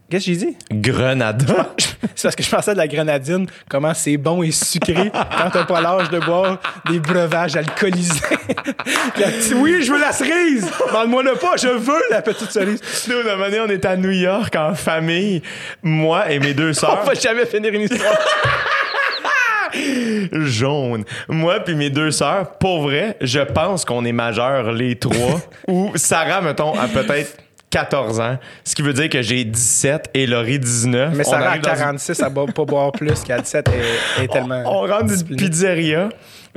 Qu'est-ce 0.09 0.27
que 0.27 0.33
j'ai 0.33 0.37
dit? 0.39 0.57
Grenada. 0.71 1.75
C'est 2.15 2.23
parce 2.29 2.37
que 2.37 2.43
je 2.45 2.49
pensais 2.51 2.73
de 2.73 2.79
la 2.79 2.87
grenadine, 2.87 3.47
comment 3.69 3.93
c'est 3.93 4.17
bon 4.17 4.43
et 4.43 4.51
sucré 4.53 5.11
quand 5.13 5.51
t'as 5.53 5.65
pas 5.65 5.81
l'âge 5.81 6.09
de 6.11 6.19
boire 6.21 6.59
des 6.89 6.99
breuvages 7.01 7.57
alcoolisés. 7.57 8.21
La 9.19 9.27
petite- 9.29 9.55
oui, 9.57 9.83
je 9.83 9.93
veux 9.93 9.99
la 10.01 10.13
cerise! 10.13 10.71
Demande-moi 10.87 11.23
le 11.25 11.35
pas, 11.35 11.57
je 11.57 11.69
veux 11.69 12.01
la 12.11 12.23
petite 12.23 12.51
cerise. 12.53 12.81
Nous, 13.09 13.29
année, 13.45 13.61
on 13.61 13.69
était 13.69 13.89
à 13.89 13.97
New 13.97 14.11
York 14.13 14.55
en 14.57 14.75
famille, 14.75 15.43
moi 15.83 16.31
et 16.31 16.39
mes 16.39 16.55
deux 16.55 16.71
On 16.71 16.75
sœurs. 16.75 17.05
va 17.05 17.15
jamais 17.15 17.45
finir 17.45 17.75
une 17.75 17.83
histoire. 17.83 18.15
jaune. 20.33 21.05
Moi 21.29 21.61
puis 21.61 21.75
mes 21.75 21.91
deux 21.91 22.11
sœurs, 22.13 22.53
pour 22.59 22.83
vrai, 22.83 23.17
je 23.21 23.41
pense 23.41 23.85
qu'on 23.85 24.05
est 24.05 24.13
majeurs 24.13 24.73
les 24.73 24.97
trois. 24.97 25.41
Ou 25.69 25.93
Sarah, 25.97 26.41
mettons, 26.41 26.79
a 26.79 26.87
peut-être 26.89 27.37
14 27.71 28.21
ans, 28.21 28.39
ce 28.65 28.75
qui 28.75 28.83
veut 28.83 28.93
dire 28.93 29.09
que 29.09 29.21
j'ai 29.23 29.45
17 29.45 30.11
et 30.15 30.27
Laurie 30.27 30.59
19. 30.59 31.13
Mais 31.15 31.27
On 31.27 31.31
ça 31.31 31.39
à 31.39 31.49
arrive 31.49 31.63
dans 31.63 31.71
une- 31.71 31.77
46, 31.79 32.23
à 32.23 32.31
pas 32.31 32.45
boire 32.65 32.93
plus 32.93 33.23
qu'à 33.25 33.39
17 33.39 33.69
est, 33.69 34.25
est 34.25 34.29
tellement. 34.29 34.63
On 34.67 34.87
rentre 34.87 35.07
d'une 35.25 35.37
pizzeria. 35.37 36.09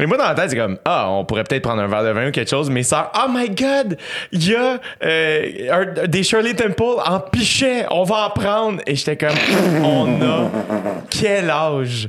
Et 0.02 0.06
moi, 0.06 0.18
dans 0.18 0.24
la 0.30 0.34
tête, 0.36 0.52
c'est 0.52 0.56
comme, 0.56 0.78
ah, 0.86 1.08
on 1.10 1.26
pourrait 1.26 1.44
peut-être 1.44 1.64
prendre 1.64 1.82
un 1.82 1.88
verre 1.88 2.04
de 2.06 2.10
vin 2.12 2.30
ou 2.30 2.32
quelque 2.32 2.50
chose. 2.50 2.70
Mes 2.70 2.84
sœurs, 2.84 3.12
oh 3.18 3.28
my 3.30 3.50
God, 3.50 3.98
il 4.32 4.50
y 4.50 4.56
a 4.56 4.80
euh, 5.04 5.46
un- 5.74 6.08
des 6.08 6.24
Shirley 6.24 6.54
Temple 6.54 7.02
en 7.06 7.20
pichet, 7.20 7.86
on 7.92 8.04
va 8.04 8.28
en 8.28 8.30
prendre. 8.30 8.80
Et 8.88 8.96
j'étais 8.96 9.18
comme, 9.18 9.36
on 9.84 10.22
a 10.22 10.50
quel 11.10 11.50
âge? 11.50 12.08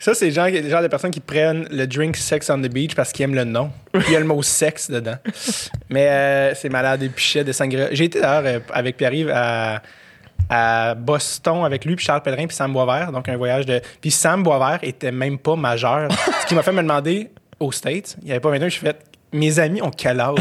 Ça, 0.00 0.14
c'est 0.14 0.26
le 0.26 0.32
genre, 0.32 0.48
le 0.48 0.66
genre 0.66 0.80
de 0.80 0.88
personnes 0.88 1.10
qui 1.10 1.20
prennent 1.20 1.68
le 1.70 1.86
drink 1.86 2.16
Sex 2.16 2.48
on 2.48 2.58
the 2.62 2.72
Beach 2.72 2.94
parce 2.94 3.12
qu'ils 3.12 3.24
aiment 3.24 3.34
le 3.34 3.44
nom. 3.44 3.70
Puis 3.92 4.02
il 4.08 4.12
y 4.14 4.16
a 4.16 4.20
le 4.20 4.24
mot 4.24 4.42
sexe 4.42 4.90
dedans. 4.90 5.16
Mais 5.90 6.08
euh, 6.08 6.54
c'est 6.54 6.70
malade, 6.70 7.00
des 7.00 7.10
pichets 7.10 7.44
de 7.44 7.52
sangria. 7.52 7.88
J'ai 7.92 8.04
été 8.04 8.18
d'ailleurs 8.18 8.42
euh, 8.46 8.60
avec 8.72 8.96
Pierre-Yves 8.96 9.30
à, 9.30 9.82
à 10.48 10.94
Boston 10.94 11.66
avec 11.66 11.84
lui, 11.84 11.96
puis 11.96 12.06
Charles 12.06 12.22
Pellerin, 12.22 12.46
puis 12.46 12.56
Sam 12.56 12.72
Boisvert. 12.72 13.12
Donc 13.12 13.28
un 13.28 13.36
voyage 13.36 13.66
de. 13.66 13.82
Puis 14.00 14.10
Sam 14.10 14.42
Boisvert 14.42 14.78
était 14.80 15.12
même 15.12 15.38
pas 15.38 15.54
majeur. 15.54 16.10
Ce 16.40 16.46
qui 16.46 16.54
m'a 16.54 16.62
fait 16.62 16.72
me 16.72 16.80
demander 16.80 17.30
aux 17.58 17.70
States, 17.70 18.16
il 18.22 18.24
n'y 18.24 18.30
avait 18.30 18.40
pas 18.40 18.50
21, 18.50 18.68
je 18.68 18.70
suis 18.70 18.86
fait 18.86 18.96
Mes 19.34 19.58
amis 19.58 19.82
ont 19.82 19.90
quel 19.90 20.18
âge? 20.18 20.38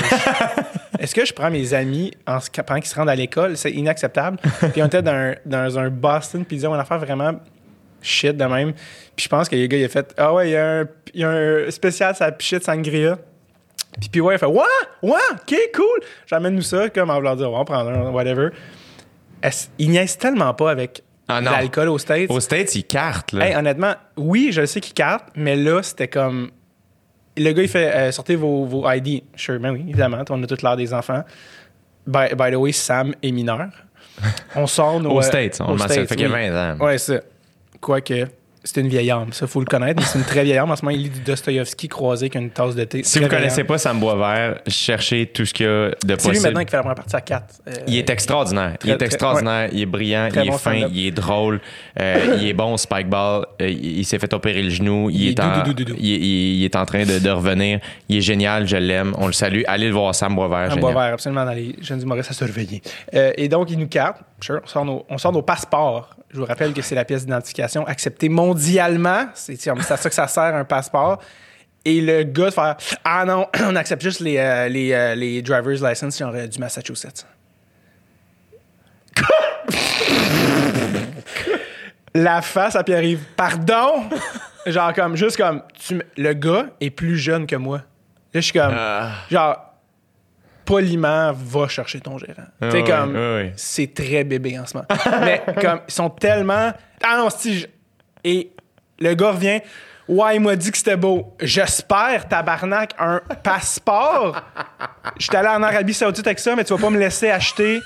Est-ce 0.99 1.13
que 1.13 1.25
je 1.25 1.33
prends 1.33 1.51
mes 1.51 1.73
amis 1.73 2.11
en, 2.25 2.39
pendant 2.65 2.79
qu'ils 2.79 2.89
se 2.89 2.95
rendent 2.95 3.09
à 3.09 3.15
l'école? 3.15 3.57
C'est 3.57 3.71
inacceptable. 3.71 4.37
Puis 4.71 4.81
on 4.81 4.85
était 4.85 5.01
dans 5.01 5.11
un, 5.11 5.35
dans 5.45 5.79
un 5.79 5.89
Boston 5.89 6.45
Pizza, 6.45 6.69
une 6.69 6.75
affaire 6.75 6.99
vraiment 6.99 7.33
shit 8.01 8.35
de 8.35 8.45
même. 8.45 8.73
Puis 9.19 9.25
je 9.25 9.29
pense 9.29 9.49
que 9.49 9.55
les 9.57 9.67
gars, 9.67 9.77
il 9.77 9.83
a 9.83 9.89
fait 9.89 10.13
Ah 10.17 10.33
ouais, 10.33 10.47
il 10.47 10.51
y, 10.53 10.55
a 10.55 10.79
un- 10.79 10.87
il 11.13 11.19
y 11.19 11.23
a 11.25 11.29
un 11.29 11.69
spécial, 11.71 12.15
ça 12.15 12.31
pichette 12.31 12.63
sangria. 12.63 13.17
Puis 13.99 14.07
puis 14.09 14.21
ouais, 14.21 14.35
il 14.35 14.37
fait 14.37 14.45
Ouais, 14.45 14.61
ouais, 15.03 15.11
ok, 15.33 15.55
cool. 15.75 15.99
J'amène 16.25 16.55
nous 16.55 16.61
ça, 16.61 16.89
comme 16.89 17.09
en 17.09 17.15
voulant 17.15 17.35
dire, 17.35 17.49
on 17.49 17.51
va 17.51 17.57
en 17.59 17.65
prendre 17.65 17.89
un, 17.89 18.11
whatever. 18.11 18.47
Il 19.77 19.89
niaise 19.89 20.17
tellement 20.17 20.53
pas 20.53 20.71
avec 20.71 21.03
Ah 21.27 21.41
l'alcool 21.41 21.89
aux 21.89 21.97
States. 21.97 22.31
Aux 22.31 22.39
States, 22.39 22.73
ils 22.75 22.85
cartent, 22.85 23.33
là. 23.33 23.49
Hey, 23.49 23.55
honnêtement, 23.57 23.93
oui, 24.15 24.51
je 24.53 24.65
sais 24.65 24.79
qu'il 24.79 24.93
carte, 24.93 25.25
mais 25.35 25.57
là, 25.57 25.83
c'était 25.83 26.07
comme. 26.07 26.51
Le 27.35 27.51
gars, 27.51 27.61
il 27.63 27.67
fait 27.67 27.93
euh, 27.93 28.11
sortez 28.13 28.37
vos, 28.37 28.63
vos 28.63 28.89
ID. 28.89 29.23
Sure, 29.35 29.59
ben 29.59 29.73
oui, 29.73 29.81
évidemment, 29.81 30.23
on 30.29 30.41
a 30.43 30.47
toute 30.47 30.61
l'heure 30.61 30.77
des 30.77 30.93
enfants. 30.93 31.25
By, 32.07 32.33
by 32.37 32.51
the 32.51 32.55
way, 32.55 32.71
Sam 32.71 33.13
est 33.21 33.31
mineur. 33.31 33.67
On 34.55 34.65
sort 34.65 35.01
nos. 35.01 35.11
Aux 35.11 35.19
euh, 35.19 35.23
States, 35.23 35.59
on 35.59 35.71
le 35.73 35.77
mentionne. 35.77 35.89
States, 36.05 36.07
Fait 36.07 36.15
qu'il 36.15 36.29
y 36.29 36.33
a 36.33 36.33
oui. 36.33 36.49
20 36.49 36.73
ans. 36.75 36.85
Ouais, 36.85 36.97
ça. 36.97 37.15
Quoique, 37.81 38.25
c'est 38.63 38.81
une 38.81 38.87
vieille 38.89 39.09
âme, 39.11 39.31
ça, 39.31 39.47
faut 39.47 39.59
le 39.59 39.65
connaître, 39.65 39.99
mais 40.01 40.05
c'est 40.05 40.19
une 40.19 40.25
très 40.25 40.43
vieille 40.43 40.57
âme. 40.57 40.69
En 40.71 40.75
ce 40.75 40.83
moment, 40.83 40.95
il 40.95 41.03
lit 41.03 41.09
du 41.09 41.21
Dostoïevski 41.21 41.87
croisé 41.87 42.25
avec 42.25 42.35
une 42.35 42.49
tasse 42.49 42.75
de 42.75 42.83
thé. 42.83 43.03
Si 43.03 43.17
vous 43.19 43.25
vieille 43.25 43.37
connaissez 43.37 43.63
pas 43.63 43.77
Sam 43.77 43.99
Boisvert, 43.99 44.59
cherchez 44.67 45.27
tout 45.27 45.45
ce 45.45 45.53
qu'il 45.53 45.65
y 45.65 45.69
a 45.69 45.89
de 45.89 45.95
C'est 46.01 46.07
lui 46.07 46.15
possible. 46.17 46.43
maintenant 46.43 46.63
qui 46.63 46.71
fait 46.71 46.77
la 46.77 46.81
première 46.83 46.95
partie 46.95 47.15
à 47.15 47.21
4. 47.21 47.45
Il 47.87 47.95
est 47.97 48.09
extraordinaire. 48.09 48.75
il 48.83 48.89
est 48.91 48.97
très- 48.97 49.05
extraordinaire. 49.05 49.69
Il 49.71 49.81
est 49.81 49.85
brillant. 49.85 50.27
Très 50.29 50.41
il 50.43 50.47
est 50.47 50.51
bon 50.51 50.57
fin. 50.57 50.73
Il 50.75 51.07
est 51.07 51.11
drôle. 51.11 51.61
euh, 51.99 52.37
il 52.39 52.47
est 52.47 52.53
bon 52.53 52.73
au 52.73 52.77
spike 52.77 53.07
ball. 53.09 53.45
euh, 53.61 53.69
il 53.69 54.03
s'est 54.05 54.19
fait 54.19 54.33
opérer 54.33 54.61
le 54.61 54.69
genou. 54.69 55.09
Il, 55.09 55.21
Il 55.21 55.27
est, 55.29 55.39
en, 55.39 55.63
il, 55.97 55.99
il- 55.99 56.65
est 56.65 56.69
train 56.85 57.03
de, 57.05 57.19
de 57.19 57.29
revenir. 57.29 57.79
Il 58.09 58.17
est 58.17 58.21
génial. 58.21 58.67
Je 58.67 58.77
l'aime. 58.77 59.13
On 59.17 59.27
le 59.27 59.33
salue. 59.33 59.61
Allez 59.67 59.87
le 59.87 59.93
voir, 59.93 60.13
Sam 60.13 60.35
Boisvert. 60.35 60.57
Un 60.57 60.69
génial. 60.69 60.81
bois 60.81 60.93
vert, 61.05 61.13
absolument, 61.13 61.45
dans 61.45 61.53
les 61.53 61.75
jeunes 61.81 62.01
humoristes 62.01 62.31
à 62.31 62.33
surveiller. 62.33 62.81
Euh, 63.13 63.31
et 63.37 63.47
donc, 63.47 63.71
il 63.71 63.79
nous 63.79 63.87
carte. 63.87 64.17
Sure, 64.41 64.59
on 64.63 64.67
sort 64.67 64.85
nos, 64.85 65.05
on 65.09 65.17
sort 65.17 65.31
nos 65.31 65.41
passeports. 65.41 66.09
Je 66.31 66.37
vous 66.39 66.45
rappelle 66.45 66.73
que 66.73 66.81
c'est 66.81 66.95
la 66.95 67.05
pièce 67.05 67.25
d'identification 67.25 67.85
acceptée 67.87 68.29
mondialement. 68.29 69.27
C'est 69.33 69.67
à 69.67 69.97
ça 69.97 70.09
que 70.09 70.15
ça 70.15 70.27
sert, 70.27 70.55
un 70.55 70.63
passeport. 70.65 71.19
Et 71.85 72.01
le 72.01 72.23
gars 72.23 72.45
de 72.45 72.51
faire 72.51 72.75
Ah 73.03 73.25
non, 73.25 73.47
on 73.63 73.75
accepte 73.75 74.01
juste 74.03 74.19
les, 74.19 74.37
euh, 74.37 74.67
les, 74.67 74.91
euh, 74.93 75.15
les 75.15 75.41
driver's 75.41 75.81
license 75.81 76.21
du 76.21 76.59
Massachusetts. 76.59 77.25
la 82.13 82.41
face 82.41 82.75
à 82.75 82.83
Pierre-Yves. 82.83 83.23
Pardon? 83.35 84.03
Genre, 84.65 84.93
comme, 84.93 85.15
juste 85.15 85.37
comme, 85.37 85.63
tu 85.73 86.01
le 86.17 86.33
gars 86.33 86.67
est 86.81 86.89
plus 86.89 87.17
jeune 87.17 87.47
que 87.47 87.55
moi. 87.55 87.77
Là, 87.77 87.83
je 88.35 88.39
suis 88.41 88.53
comme, 88.53 88.73
Ah. 88.75 89.11
genre, 89.31 89.68
poliment, 90.69 91.31
va 91.33 91.67
chercher 91.67 91.99
ton 91.99 92.19
gérant. 92.19 92.43
tu 92.61 92.69
sais, 92.69 92.83
comme, 92.83 93.15
ouais. 93.15 93.53
c'est 93.55 93.91
très 93.91 94.23
bébé 94.23 94.59
en 94.59 94.67
ce 94.67 94.75
moment. 94.77 94.87
Mais 95.21 95.41
comme, 95.59 95.79
ils 95.87 95.91
sont 95.93 96.11
tellement. 96.11 96.71
Ah 97.03 97.17
non, 97.17 97.29
si. 97.31 97.61
je- 97.61 97.67
Et 98.23 98.51
le 98.99 99.15
gars 99.15 99.31
revient. 99.31 99.61
Ouais, 100.07 100.35
il 100.35 100.41
m'a 100.41 100.55
dit 100.55 100.71
que 100.71 100.77
c'était 100.77 100.95
beau. 100.95 101.35
J'espère, 101.39 102.27
tabarnak, 102.27 102.91
un 102.99 103.19
passeport. 103.43 104.39
J'étais 105.17 105.37
allé 105.37 105.49
en 105.49 105.63
Arabie 105.63 105.93
Saoudite 105.93 106.25
avec 106.27 106.39
ça, 106.39 106.55
mais 106.55 106.63
tu 106.63 106.73
vas 106.73 106.79
pas 106.79 106.89
me 106.91 106.97
laisser 106.99 107.29
acheter 107.31 107.79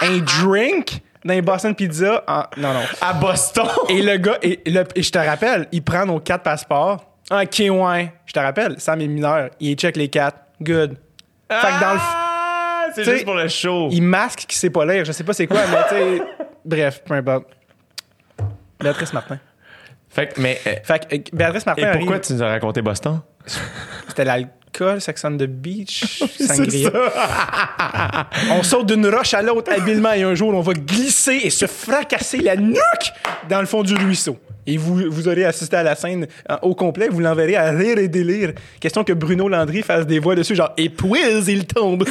un 0.00 0.18
drink 0.18 1.00
dans 1.24 1.34
les 1.34 1.42
Boston 1.42 1.74
Pizza. 1.74 2.22
en- 2.28 2.44
Non, 2.56 2.72
non. 2.72 2.80
À 3.00 3.12
Boston? 3.14 3.66
Et 3.88 4.00
le 4.02 4.16
gars, 4.18 4.38
et, 4.42 4.60
le- 4.66 4.84
et 4.94 5.02
je 5.02 5.10
te 5.10 5.18
rappelle, 5.18 5.66
il 5.72 5.82
prend 5.82 6.04
nos 6.06 6.18
quatre 6.20 6.42
passeports. 6.42 7.04
Ok, 7.30 7.62
ouais. 7.68 8.12
Je 8.26 8.32
te 8.32 8.38
rappelle, 8.40 8.78
Sam 8.78 9.00
est 9.00 9.06
mineur. 9.08 9.50
Il 9.60 9.74
check 9.76 9.96
les 9.96 10.08
quatre. 10.08 10.38
good. 10.60 10.96
Fait 11.60 11.68
que 11.68 11.80
dans 11.80 11.92
le 11.94 12.00
Ah, 12.00 12.86
c'est 12.94 13.04
juste 13.04 13.24
pour 13.24 13.34
le 13.34 13.48
show. 13.48 13.88
Il 13.90 14.02
masque 14.02 14.44
qui 14.48 14.56
sait 14.56 14.70
pas 14.70 14.84
lire, 14.84 15.04
je 15.04 15.12
sais 15.12 15.24
pas 15.24 15.32
c'est 15.32 15.46
quoi, 15.46 15.60
mais 15.70 15.76
tu 15.88 15.94
sais. 15.94 16.22
Bref, 16.64 17.02
peu 17.04 17.14
importe. 17.14 17.46
Béatrice 18.80 19.12
Martin. 19.12 19.38
Fait 20.08 20.28
que, 20.28 20.40
mais, 20.40 20.54
Fait 20.56 21.08
que 21.08 21.14
euh, 21.14 21.18
Béatrice 21.32 21.66
Martin 21.66 21.88
et 21.88 21.96
pourquoi 21.96 22.16
arrive, 22.16 22.26
tu 22.26 22.32
nous 22.34 22.42
as 22.42 22.48
raconté 22.48 22.82
Boston? 22.82 23.20
c'était 24.08 24.24
l'alcool, 24.24 24.52
Sex 25.00 25.24
on 25.24 25.36
the 25.36 25.44
Beach, 25.46 26.22
C'est 26.38 26.46
sangria. 26.46 26.90
ça. 26.90 28.26
On 28.52 28.62
saute 28.62 28.86
d'une 28.86 29.06
roche 29.06 29.34
à 29.34 29.42
l'autre 29.42 29.72
habilement 29.72 30.12
et 30.12 30.22
un 30.22 30.34
jour, 30.34 30.54
on 30.54 30.60
va 30.60 30.72
glisser 30.72 31.40
et 31.44 31.50
se 31.50 31.66
fracasser 31.66 32.38
la 32.38 32.56
nuque 32.56 32.76
dans 33.48 33.60
le 33.60 33.66
fond 33.66 33.82
du 33.82 33.94
ruisseau. 33.94 34.38
Et 34.66 34.76
vous, 34.76 35.02
vous 35.10 35.28
aurez 35.28 35.44
assisté 35.44 35.76
à 35.76 35.82
la 35.82 35.94
scène 35.96 36.26
euh, 36.50 36.56
au 36.62 36.74
complet, 36.74 37.08
vous 37.10 37.20
l'enverrez 37.20 37.56
à 37.56 37.70
rire 37.70 37.98
et 37.98 38.08
délire. 38.08 38.52
Question 38.80 39.02
que 39.04 39.12
Bruno 39.12 39.48
Landry 39.48 39.82
fasse 39.82 40.06
des 40.06 40.18
voix 40.20 40.34
dessus, 40.36 40.54
genre 40.54 40.70
«Et 40.76 40.88
puis, 40.88 41.20
il 41.48 41.66
tombe!» 41.66 42.04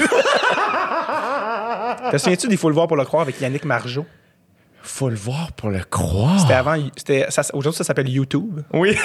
Te 2.11 2.17
souviens-tu 2.17 2.47
d'Il 2.47 2.57
faut 2.57 2.69
le 2.69 2.75
voir 2.75 2.87
pour 2.87 2.97
le 2.97 3.05
croire 3.05 3.21
avec 3.23 3.39
Yannick 3.39 3.63
Margeau? 3.65 4.05
Faut 4.83 5.09
le 5.09 5.15
voir 5.15 5.51
pour 5.53 5.69
le 5.69 5.79
croire? 5.89 6.39
C'était 6.41 6.53
avant... 6.55 6.75
c'était- 6.97 7.27
ça- 7.29 7.43
Aujourd'hui, 7.53 7.77
ça 7.77 7.83
s'appelle 7.83 8.09
YouTube. 8.09 8.61
Oui. 8.73 8.97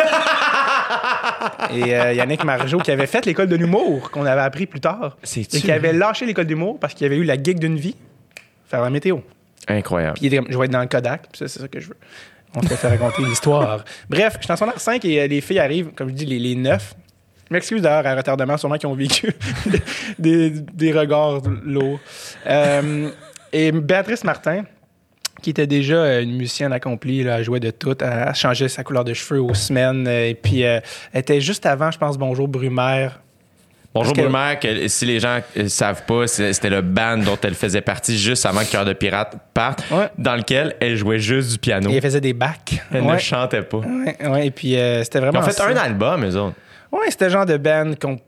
Et 1.74 1.95
euh, 1.95 2.12
Yannick 2.12 2.45
Margeau 2.45 2.78
qui 2.78 2.91
avait 2.91 3.07
fait 3.07 3.26
l'école 3.26 3.49
de 3.49 3.57
l'humour, 3.57 4.11
qu'on 4.11 4.24
avait 4.24 4.41
appris 4.41 4.66
plus 4.66 4.80
tard. 4.80 5.16
Et 5.37 5.45
qui 5.45 5.72
avait 5.72 5.93
lâché 5.93 6.26
l'école 6.26 6.47
d'humour 6.47 6.78
parce 6.78 6.95
qu'il 6.95 7.07
avait 7.07 7.16
eu 7.16 7.24
la 7.24 7.41
gig 7.41 7.59
d'une 7.59 7.76
vie, 7.76 7.97
faire 8.68 8.82
la 8.82 8.91
météo. 8.91 9.18
Incroyable. 9.68 10.14
Puis 10.14 10.24
il 10.24 10.26
était 10.28 10.37
comme, 10.37 10.47
je 10.51 10.59
vais 10.59 10.66
être 10.66 10.70
dans 10.70 10.80
le 10.80 10.87
Kodak, 10.87 11.22
puis 11.32 11.39
ça, 11.39 11.49
c'est 11.49 11.61
ça 11.61 11.68
que 11.68 11.80
je 11.80 11.89
veux. 11.89 11.97
On 12.55 12.62
se 12.62 12.68
fait 12.68 12.89
raconter 12.89 13.22
l'histoire. 13.28 13.84
Bref, 14.09 14.37
je 14.39 14.45
suis 14.45 14.53
en 14.53 14.57
secondaire 14.57 14.80
5 14.80 15.05
et 15.05 15.20
euh, 15.20 15.26
les 15.26 15.41
filles 15.41 15.59
arrivent, 15.59 15.91
comme 15.95 16.09
je 16.09 16.14
dis, 16.14 16.26
les, 16.26 16.39
les 16.39 16.55
neuf. 16.55 16.95
Je 17.49 17.55
m'excuse 17.55 17.82
d'ailleurs 17.82 18.07
à 18.07 18.14
retardement, 18.14 18.57
sûrement 18.57 18.76
qui 18.76 18.87
ont 18.87 18.95
vécu 18.95 19.32
des, 20.18 20.51
des 20.51 20.93
regards 20.93 21.43
lourds. 21.64 22.01
Euh, 22.47 23.11
et 23.53 23.72
Béatrice 23.72 24.24
Martin, 24.24 24.64
qui 25.43 25.51
était 25.51 25.66
déjà 25.66 25.97
euh, 25.97 26.22
une 26.22 26.37
musicienne 26.37 26.72
accomplie, 26.72 27.22
là, 27.22 27.39
elle 27.39 27.45
jouait 27.45 27.61
de 27.61 27.70
tout, 27.70 27.97
elle 28.03 28.34
changé 28.34 28.68
sa 28.68 28.82
couleur 28.84 29.05
de 29.05 29.14
cheveux 29.14 29.41
aux 29.41 29.55
semaines, 29.55 30.07
euh, 30.09 30.28
et 30.30 30.34
puis 30.34 30.64
euh, 30.64 30.80
elle 31.12 31.20
était 31.20 31.41
juste 31.41 31.66
avant, 31.66 31.91
je 31.91 31.99
pense, 31.99 32.18
Bonjour 32.18 32.49
Brumaire. 32.49 33.20
Bonjour 33.95 34.12
Brumaire, 34.12 34.61
que 34.61 34.89
si 34.89 35.07
les 35.07 35.20
gens 35.20 35.39
ne 35.57 35.68
savent 35.68 36.05
pas, 36.05 36.26
c'était 36.26 36.68
le 36.68 36.82
band 36.82 37.16
dont 37.16 37.39
elle 37.43 37.55
faisait 37.55 37.80
partie 37.80 38.18
juste 38.18 38.45
avant 38.45 38.61
que 38.61 38.70
Cœur 38.70 38.84
de 38.84 38.93
Pirate 38.93 39.37
parte, 39.55 39.84
Ouais. 39.91 40.09
dans 40.18 40.37
lequel 40.37 40.76
elle 40.80 40.97
jouait 40.97 41.18
juste 41.18 41.53
du 41.53 41.59
piano. 41.59 41.89
Et 41.89 41.95
elle 41.95 42.03
faisait 42.03 42.20
des 42.20 42.34
bacs. 42.34 42.82
Elle 42.93 43.07
ne 43.07 43.16
chantait 43.16 43.62
pas. 43.62 43.78
Ouais, 43.78 44.47
et 44.49 44.51
puis 44.51 44.76
euh, 44.76 45.03
c'était 45.03 45.18
Ils 45.18 45.22
vraiment. 45.22 45.39
ont 45.41 45.43
fait 45.43 45.53
ça. 45.53 45.66
un 45.68 45.76
album, 45.76 46.24
eux 46.26 46.37
autres. 46.37 46.57
Ouais, 46.93 47.07
c'était 47.11 47.24
le 47.26 47.30
genre 47.30 47.47
de 47.47 47.57
band 47.57 47.93
qu'on- 47.99 48.18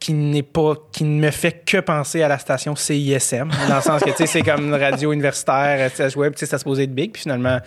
qui 0.00 0.12
n'est 0.12 0.42
pas 0.42 0.74
qui 0.92 1.04
ne 1.04 1.20
me 1.20 1.30
fait 1.30 1.62
que 1.64 1.78
penser 1.78 2.22
à 2.22 2.28
la 2.28 2.38
station 2.38 2.76
CISM 2.76 3.50
dans 3.68 3.76
le 3.76 3.82
sens 3.82 4.02
que 4.02 4.10
tu 4.10 4.16
sais 4.16 4.26
c'est 4.26 4.42
comme 4.42 4.66
une 4.66 4.74
radio 4.74 5.12
universitaire 5.12 5.90
sais, 5.90 5.96
ça 5.96 6.08
jouait 6.08 6.30
tu 6.30 6.38
sais 6.38 6.46
ça 6.46 6.58
se 6.58 6.64
posait 6.64 6.84
être 6.84 6.94
big 6.94 7.12
puis 7.12 7.22
finalement 7.22 7.58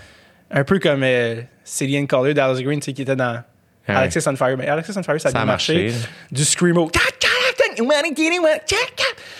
un 0.50 0.64
peu 0.64 0.80
comme 0.80 1.04
euh, 1.04 1.42
Cillian 1.64 2.06
Collier 2.06 2.34
Dallas 2.34 2.62
Green 2.62 2.80
tu 2.80 2.86
sais 2.86 2.94
qui 2.94 3.02
était 3.02 3.16
dans 3.16 3.42
Ouais. 3.90 3.96
Alexis 3.96 4.20
on 4.28 4.36
Fire. 4.36 4.56
Mais 4.58 4.68
Alexis 4.68 4.94
on 4.96 5.02
Fire 5.02 5.20
ça 5.20 5.30
a 5.30 5.32
Ça 5.32 5.38
a 5.40 5.42
bien 5.42 5.46
marché, 5.46 5.86
marché. 5.86 5.98
du 6.32 6.46
screamo. 6.46 6.92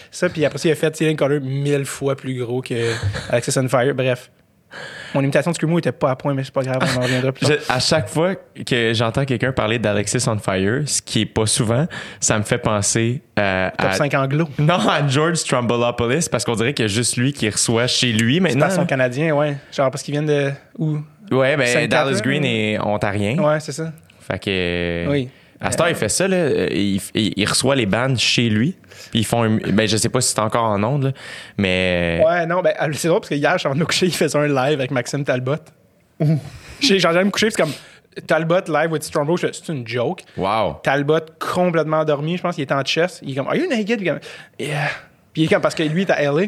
Ça 0.10 0.30
puis 0.30 0.44
après 0.46 0.58
ça 0.58 0.68
il 0.70 0.72
a 0.72 0.76
fait 0.76 0.96
Cillian 0.96 1.16
Collier 1.16 1.40
mille 1.40 1.86
fois 1.86 2.16
plus 2.16 2.44
gros 2.44 2.62
que 2.62 2.92
Alexis 3.30 3.58
on 3.58 3.70
Fire. 3.70 3.94
Bref 3.94 4.32
mon 5.14 5.22
imitation 5.22 5.52
de 5.52 5.56
screamo 5.56 5.80
était 5.80 5.92
pas 5.92 6.12
à 6.12 6.16
point 6.16 6.34
mais 6.34 6.44
c'est 6.44 6.54
pas 6.54 6.64
grave 6.64 6.78
on 6.82 6.98
en 7.00 7.02
reviendra 7.04 7.32
plus 7.32 7.46
tard. 7.46 7.58
Je- 7.68 7.72
à 7.74 7.80
chaque 7.80 8.08
fois 8.10 8.36
que 8.36 8.94
j'entends 8.94 9.26
quelqu'un 9.26 9.52
parler 9.52 9.80
d'Alexis 9.80 10.24
on 10.28 10.38
Fire, 10.38 10.84
ce 10.86 11.02
qui 11.02 11.22
est 11.22 11.26
pas 11.26 11.46
souvent, 11.46 11.88
ça 12.20 12.38
me 12.38 12.44
fait 12.44 12.58
penser 12.58 13.22
euh, 13.40 13.70
top 13.78 13.88
à 13.88 13.94
5 13.94 14.14
anglo 14.14 14.48
non 14.60 14.76
à 14.90 15.08
George 15.08 15.36
Strombolopoulos 15.38 16.30
parce 16.32 16.46
qu'on 16.46 16.56
dirait 16.56 16.74
qu'il 16.74 16.84
y 16.84 16.90
a 16.90 16.92
juste 16.92 17.18
lui 17.18 17.34
qui 17.34 17.50
reçoit 17.50 17.88
chez 17.88 18.12
lui 18.14 18.40
maintenant. 18.40 18.68
station 18.68 18.86
canadien 18.86 19.36
ouais 19.36 19.58
genre 19.72 19.92
parce 19.92 20.04
qu'ils 20.04 20.14
viennent 20.14 20.26
de 20.28 20.52
où? 20.78 20.98
Ouais, 21.32 21.56
ben 21.56 21.88
Dallas 21.88 22.20
Green 22.22 22.44
ou- 22.44 22.46
est 22.46 22.80
ontarien. 22.80 23.38
ouais 23.38 23.60
c'est 23.62 23.72
ça 23.72 23.92
Fait 24.20 24.38
que. 24.40 25.08
Oui. 25.10 25.30
À 25.62 25.72
ce 25.72 25.78
temps, 25.78 25.86
il 25.86 25.96
fait 25.96 26.10
ça, 26.10 26.28
là. 26.28 26.38
euh, 26.38 26.68
Il, 26.72 27.46
reçoit 27.48 27.76
les 27.76 27.86
bandes 27.86 28.18
chez 28.18 28.50
lui. 28.50 28.76
Puis 29.12 29.20
ils 29.20 29.26
font 29.26 29.44
un- 29.44 29.58
Ben, 29.58 29.88
je 29.88 29.96
sais 29.98 30.10
pas 30.10 30.20
si 30.22 30.32
c'est 30.34 30.40
encore 30.40 30.64
en 30.64 30.82
onde, 30.84 31.04
là, 31.06 31.12
mais. 31.58 32.22
Ouais, 32.26 32.46
non, 32.46 32.62
ben, 32.62 32.74
c'est 32.94 33.08
drôle 33.08 33.22
parce 33.22 33.30
que 33.30 33.36
hier, 33.36 33.54
je 33.54 33.58
suis 33.60 33.68
en 33.68 33.72
train 33.72 33.76
de 33.76 33.82
me 33.82 33.86
coucher, 33.86 34.08
il 34.08 34.14
faisait 34.14 34.38
un 34.38 34.48
live 34.48 34.80
avec 34.80 34.92
Maxime 34.92 35.24
Talbot. 35.24 35.56
J'ai 36.80 37.06
envie 37.06 37.18
de 37.18 37.24
me 37.24 37.30
coucher, 37.32 37.50
c'est 37.52 37.62
comme 37.62 37.72
Talbot 38.28 38.62
live 38.68 38.92
with 38.92 39.04
fais, 39.42 39.52
c'est 39.54 39.72
une 39.72 39.88
joke. 39.88 40.24
Wow. 40.38 40.80
Talbot 40.84 41.20
complètement 41.40 42.00
endormi, 42.00 42.38
je 42.38 42.42
pense 42.42 42.56
qu'il 42.56 42.64
était 42.64 42.74
en 42.74 42.84
chess. 42.84 43.20
Il 43.24 43.32
est 43.32 43.36
comme, 43.36 43.48
Are 43.48 43.56
you 43.56 43.68
naked? 43.70 44.00
Puis, 44.00 44.06
il 44.06 44.08
est 44.08 44.12
comme, 44.12 44.20
yeah. 44.60 44.88
Puis 45.34 45.42
il 45.44 45.46
est 45.46 45.48
comme, 45.48 45.62
parce 45.62 45.76
que 45.76 45.84
lui, 45.84 46.02
il 46.04 46.10
est 46.10 46.12
à 46.12 46.22
LA. 46.32 46.44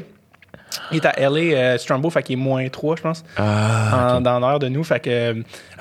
Il 0.91 0.97
est 0.97 1.05
à 1.05 1.13
LA, 1.29 1.39
euh, 1.55 1.77
Strongbow, 1.77 2.09
fait 2.09 2.23
qu'il 2.23 2.33
est 2.33 2.41
moins 2.41 2.67
3, 2.67 2.95
je 2.95 3.01
pense, 3.03 3.23
Ah, 3.37 4.15
en- 4.17 4.21
dans 4.21 4.39
l'heure 4.39 4.57
de 4.59 4.67
nous. 4.69 4.83
Fait 4.83 4.99
que. 4.99 5.09
euh, 5.09 5.33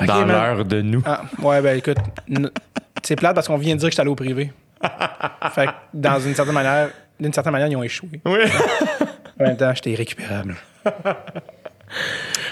dans 0.07 0.24
l'heure 0.26 0.64
de 0.66 0.83
nous. 0.83 1.03
Ah, 1.07 1.22
ouais, 1.41 1.61
ben 1.62 1.78
écoute, 1.78 1.97
c'est 3.03 3.16
plate 3.16 3.34
parce 3.34 3.46
qu'on 3.48 3.59
vient 3.59 3.74
de 3.74 3.80
dire 3.80 3.88
que 3.88 3.92
j'étais 3.92 4.00
allé 4.03 4.11
au 4.11 4.14
privé. 4.14 4.53
fait 5.55 5.66
que 5.66 5.70
dans 5.94 6.18
une 6.20 6.34
certaine 6.34 6.55
manière, 6.55 6.90
d'une 7.20 7.32
certaine 7.32 7.53
manière, 7.53 7.68
ils 7.68 7.76
ont 7.76 7.82
échoué. 7.82 8.20
Oui. 8.24 8.38
En 9.40 9.44
même 9.44 9.57
temps, 9.57 9.72
j'étais 9.74 9.90
irrécupérable. 9.90 10.55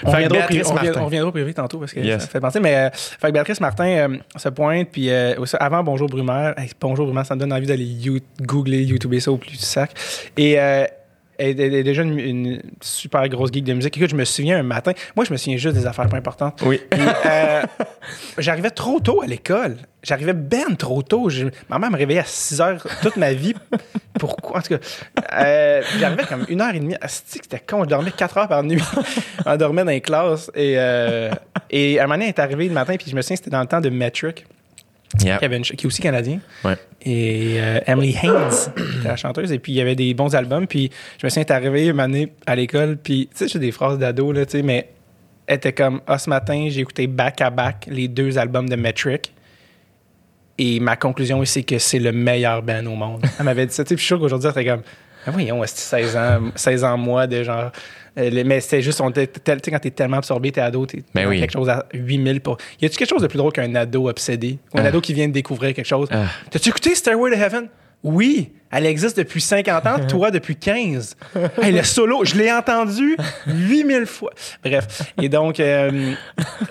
On 0.03 0.11
reviendra, 0.11 0.39
au 0.39 0.41
privé, 0.43 0.63
on 0.65 1.01
on 1.01 1.05
reviendra 1.05 1.29
au 1.29 1.31
privé 1.31 1.53
tantôt 1.53 1.79
parce 1.79 1.93
que 1.93 1.99
Yes. 1.99 2.21
ça 2.23 2.27
fait 2.27 2.39
penser. 2.39 2.59
Mais 2.59 2.75
euh, 2.75 2.89
fait 2.93 3.27
que 3.27 3.31
Béatrice 3.33 3.59
Martin 3.61 3.85
euh, 3.85 4.17
se 4.35 4.49
pointe, 4.49 4.87
puis 4.91 5.09
euh, 5.11 5.33
avant 5.59 5.83
Bonjour 5.83 6.07
Brumaire, 6.07 6.53
hey, 6.57 6.69
Bonjour 6.79 7.05
Brumaire, 7.05 7.25
ça 7.25 7.35
me 7.35 7.39
donne 7.39 7.53
envie 7.53 7.65
d'aller 7.67 7.83
you- 7.85 8.19
googler, 8.41 8.83
YouTuber 8.83 9.19
ça 9.19 9.31
au 9.31 9.37
plus 9.37 9.51
du 9.51 9.57
sac. 9.57 9.91
Et 10.37 10.59
euh, 10.59 10.85
elle 11.49 11.59
elle 11.59 11.73
est 11.75 11.83
déjà 11.83 12.03
une, 12.03 12.19
une 12.19 12.61
super 12.81 13.27
grosse 13.29 13.51
geek 13.51 13.63
de 13.63 13.73
musique. 13.73 13.97
Écoute, 13.97 14.09
je 14.09 14.15
me 14.15 14.25
souviens 14.25 14.59
un 14.59 14.63
matin, 14.63 14.93
moi 15.15 15.25
je 15.25 15.31
me 15.31 15.37
souviens 15.37 15.57
juste 15.57 15.75
des 15.75 15.85
affaires 15.87 16.07
pas 16.09 16.17
importantes. 16.17 16.61
Oui. 16.65 16.79
Euh, 17.25 17.61
j'arrivais 18.37 18.71
trop 18.71 18.99
tôt 18.99 19.21
à 19.21 19.27
l'école. 19.27 19.77
J'arrivais 20.03 20.33
ben 20.33 20.75
trop 20.77 21.01
tôt. 21.03 21.29
Je- 21.29 21.47
ma 21.69 21.77
mère 21.79 21.91
me 21.91 21.97
réveillait 21.97 22.21
à 22.21 22.25
6 22.25 22.59
heures 22.61 22.85
toute 23.01 23.17
ma 23.17 23.33
vie. 23.33 23.53
Pourquoi? 24.19 24.59
En 24.59 24.61
tout 24.61 24.77
cas, 24.77 24.79
euh, 25.43 25.81
j'arrivais 25.99 26.23
comme 26.23 26.45
une 26.49 26.61
heure 26.61 26.73
et 26.75 26.79
demie. 26.79 26.95
C'était 27.07 27.59
con. 27.59 27.83
Je 27.83 27.89
dormais 27.89 28.11
4 28.11 28.37
heures 28.37 28.47
par 28.47 28.63
nuit. 28.63 28.81
On 29.45 29.55
dormait 29.57 29.83
dans 29.83 29.91
les 29.91 30.01
classes. 30.01 30.49
Et, 30.55 30.73
euh, 30.77 31.31
et 31.69 31.99
un 31.99 32.03
moment 32.03 32.15
donné, 32.15 32.25
elle 32.25 32.29
est 32.29 32.39
arrivée 32.39 32.67
le 32.67 32.73
matin. 32.73 32.95
Puis 32.97 33.09
je 33.11 33.15
me 33.15 33.21
souviens, 33.21 33.35
c'était 33.37 33.49
dans 33.51 33.61
le 33.61 33.67
temps 33.67 33.81
de 33.81 33.89
Metric, 33.89 34.45
Yeah. 35.19 35.39
qui, 35.39 35.45
une 35.45 35.53
est 35.53 35.85
aussi 35.85 36.01
canadien. 36.01 36.39
Ouais. 36.63 36.75
Et 37.01 37.55
euh, 37.57 37.79
Emily 37.85 38.15
Haynes, 38.21 38.49
qui 38.75 38.99
était 38.99 39.07
la 39.07 39.15
chanteuse. 39.15 39.51
Et 39.51 39.59
puis 39.59 39.73
il 39.73 39.75
y 39.75 39.81
avait 39.81 39.95
des 39.95 40.13
bons 40.13 40.33
albums. 40.35 40.67
Puis 40.67 40.89
je 41.19 41.25
me 41.25 41.29
souviens, 41.29 41.43
elle 41.47 41.53
est 41.53 41.57
arrivée 41.57 41.87
une 41.87 41.99
année 41.99 42.33
à 42.45 42.55
l'école. 42.55 42.97
Puis 42.97 43.27
tu 43.31 43.37
sais, 43.37 43.47
j'ai 43.47 43.59
des 43.59 43.71
phrases 43.71 43.97
d'ado, 43.97 44.31
là, 44.31 44.45
tu 44.45 44.53
sais, 44.53 44.63
mais 44.63 44.89
elle 45.47 45.57
était 45.57 45.73
comme 45.73 46.01
Ah, 46.07 46.17
ce 46.17 46.29
matin, 46.29 46.67
j'ai 46.69 46.81
écouté 46.81 47.07
back 47.07 47.41
à 47.41 47.49
back 47.49 47.87
les 47.89 48.07
deux 48.07 48.37
albums 48.37 48.69
de 48.69 48.75
Metric. 48.75 49.33
Et 50.57 50.79
ma 50.79 50.95
conclusion, 50.95 51.43
c'est 51.45 51.63
que 51.63 51.79
c'est 51.79 51.99
le 51.99 52.11
meilleur 52.11 52.61
band 52.61 52.85
au 52.85 52.95
monde. 52.95 53.25
Elle 53.39 53.45
m'avait 53.45 53.65
dit 53.65 53.73
ça. 53.73 53.83
tu 53.83 53.89
sais, 53.89 53.95
Puis 53.95 54.01
je 54.01 54.05
suis 54.05 54.15
sûr 54.15 54.19
qu'aujourd'hui, 54.19 54.49
elle 54.55 54.65
comme 54.65 54.83
Ah, 55.27 55.31
voyons, 55.31 55.61
c'est 55.65 55.77
16 56.03 56.15
ans, 56.17 56.39
16 56.55 56.83
ans 56.83 56.97
moi 56.97 57.27
de 57.27 57.43
genre. 57.43 57.71
euh, 58.17 58.43
mais 58.45 58.59
c'était 58.59 58.81
juste, 58.81 59.01
on 59.01 59.11
quand 59.11 59.79
t'es 59.79 59.91
tellement 59.91 60.17
absorbé, 60.17 60.51
t'es 60.51 60.61
ado, 60.61 60.85
t'es 60.85 61.03
Ben 61.13 61.27
oui. 61.27 61.39
quelque 61.39 61.53
chose 61.53 61.69
à 61.69 61.85
8000 61.93 62.41
pour. 62.41 62.57
Y 62.81 62.85
a-tu 62.85 62.97
quelque 62.97 63.09
chose 63.09 63.21
de 63.21 63.27
plus 63.27 63.37
drôle 63.37 63.51
qu'un 63.53 63.73
ado 63.75 64.09
obsédé? 64.09 64.57
Ou 64.73 64.79
un 64.79 64.85
Ah. 64.85 64.87
ado 64.87 64.99
qui 65.01 65.13
vient 65.13 65.27
de 65.27 65.33
découvrir 65.33 65.73
quelque 65.73 65.85
chose? 65.87 66.07
Ah. 66.11 66.25
T'as-tu 66.49 66.69
écouté 66.69 66.95
Stairway 66.95 67.31
to 67.31 67.37
Heaven? 67.37 67.67
Oui, 68.03 68.51
elle 68.71 68.87
existe 68.87 69.15
depuis 69.15 69.41
50 69.41 69.85
ans, 69.85 69.97
toi 70.07 70.31
depuis 70.31 70.55
15. 70.55 71.15
Hey, 71.61 71.71
le 71.71 71.83
solo, 71.83 72.25
je 72.25 72.33
l'ai 72.33 72.51
entendu 72.51 73.15
8000 73.45 74.07
fois. 74.07 74.31
Bref, 74.65 75.03
et 75.21 75.29
donc, 75.29 75.59
euh, 75.59 76.13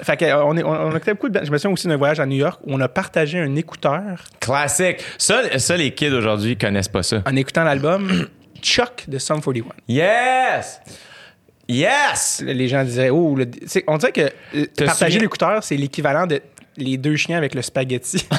fait 0.03 0.17
que, 0.17 0.25
euh, 0.25 0.43
on, 0.45 0.57
est, 0.57 0.65
on, 0.65 0.71
on 0.73 0.91
a 0.93 0.99
beaucoup 0.99 1.29
de. 1.29 1.39
Je 1.45 1.51
me 1.53 1.57
souviens 1.57 1.73
aussi 1.73 1.87
d'un 1.87 1.97
voyage 1.97 2.19
à 2.19 2.27
New 2.27 2.37
York 2.37 2.61
où 2.67 2.75
on 2.75 2.81
a 2.81 2.89
partagé 2.89 3.39
un 3.39 3.55
écouteur 3.55 4.25
Classique. 4.41 4.97
Ça, 5.19 5.43
ça, 5.61 5.77
les 5.77 5.93
kids 5.95 6.11
aujourd'hui 6.13 6.57
connaissent 6.57 6.89
pas 6.89 7.05
ça. 7.05 7.23
en 7.25 7.37
écoutant 7.37 7.63
l'album 7.63 8.27
Chuck 8.61 9.05
de 9.09 9.19
Sum 9.19 9.41
41. 9.41 9.65
Yes! 9.89 10.81
Yes! 11.69 12.43
Les 12.45 12.69
gens 12.69 12.83
disaient, 12.85 13.11
oh, 13.11 13.35
le- 13.37 13.49
on 13.87 13.97
dirait 13.99 14.13
que 14.13 14.21
euh, 14.23 14.67
Te 14.77 14.85
partager 14.85 15.13
souviens- 15.13 15.21
l'écouteur, 15.23 15.63
c'est 15.65 15.77
l'équivalent 15.77 16.27
de 16.27 16.41
les 16.77 16.97
deux 16.97 17.17
chiens 17.17 17.37
avec 17.37 17.55
le 17.55 17.63
spaghetti. 17.63 18.27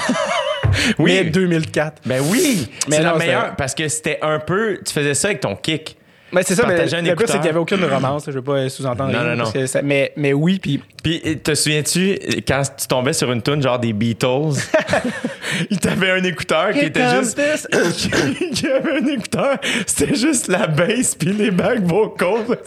Oui. 0.97 1.11
Mais 1.13 1.23
2004. 1.25 2.01
Ben 2.05 2.21
oui! 2.29 2.67
Mais 2.87 2.95
c'est 2.95 3.03
la 3.03 3.15
meilleure 3.15 3.55
parce 3.57 3.75
que 3.75 3.87
c'était 3.89 4.17
un 4.21 4.39
peu. 4.39 4.79
Tu 4.85 4.93
faisais 4.93 5.13
ça 5.13 5.27
avec 5.27 5.41
ton 5.41 5.55
kick. 5.55 5.97
Mais 6.31 6.43
c'est 6.43 6.55
ça, 6.55 6.65
mais 6.65 6.77
le 6.77 6.87
c'est 6.87 6.97
qu'il 6.97 7.41
n'y 7.41 7.49
avait 7.49 7.59
aucune 7.59 7.83
romance. 7.83 8.23
Je 8.27 8.31
veux 8.31 8.41
pas 8.41 8.69
sous-entendre. 8.69 9.11
Non, 9.11 9.23
non, 9.23 9.31
non. 9.31 9.37
parce 9.39 9.51
que 9.53 9.65
ça- 9.65 9.81
mais, 9.81 10.13
mais 10.15 10.33
oui, 10.33 10.59
puis 10.59 10.81
Puis, 11.03 11.39
te 11.43 11.55
souviens-tu, 11.55 12.19
quand 12.47 12.61
tu 12.77 12.87
tombais 12.87 13.13
sur 13.13 13.31
une 13.31 13.41
tune 13.41 13.61
genre 13.61 13.79
des 13.79 13.91
Beatles, 13.91 14.53
il 15.69 15.79
t'avait 15.79 16.11
un 16.11 16.23
écouteur 16.23 16.71
qui 16.71 16.85
était 16.85 17.09
juste. 17.17 17.39
qui 18.53 18.67
avait 18.67 19.01
un 19.01 19.07
écouteur, 19.07 19.57
c'était 19.85 20.15
juste 20.15 20.47
la 20.47 20.67
bass 20.67 21.15
puis 21.15 21.33
les 21.33 21.51
back 21.51 21.81
vocals. 21.81 22.57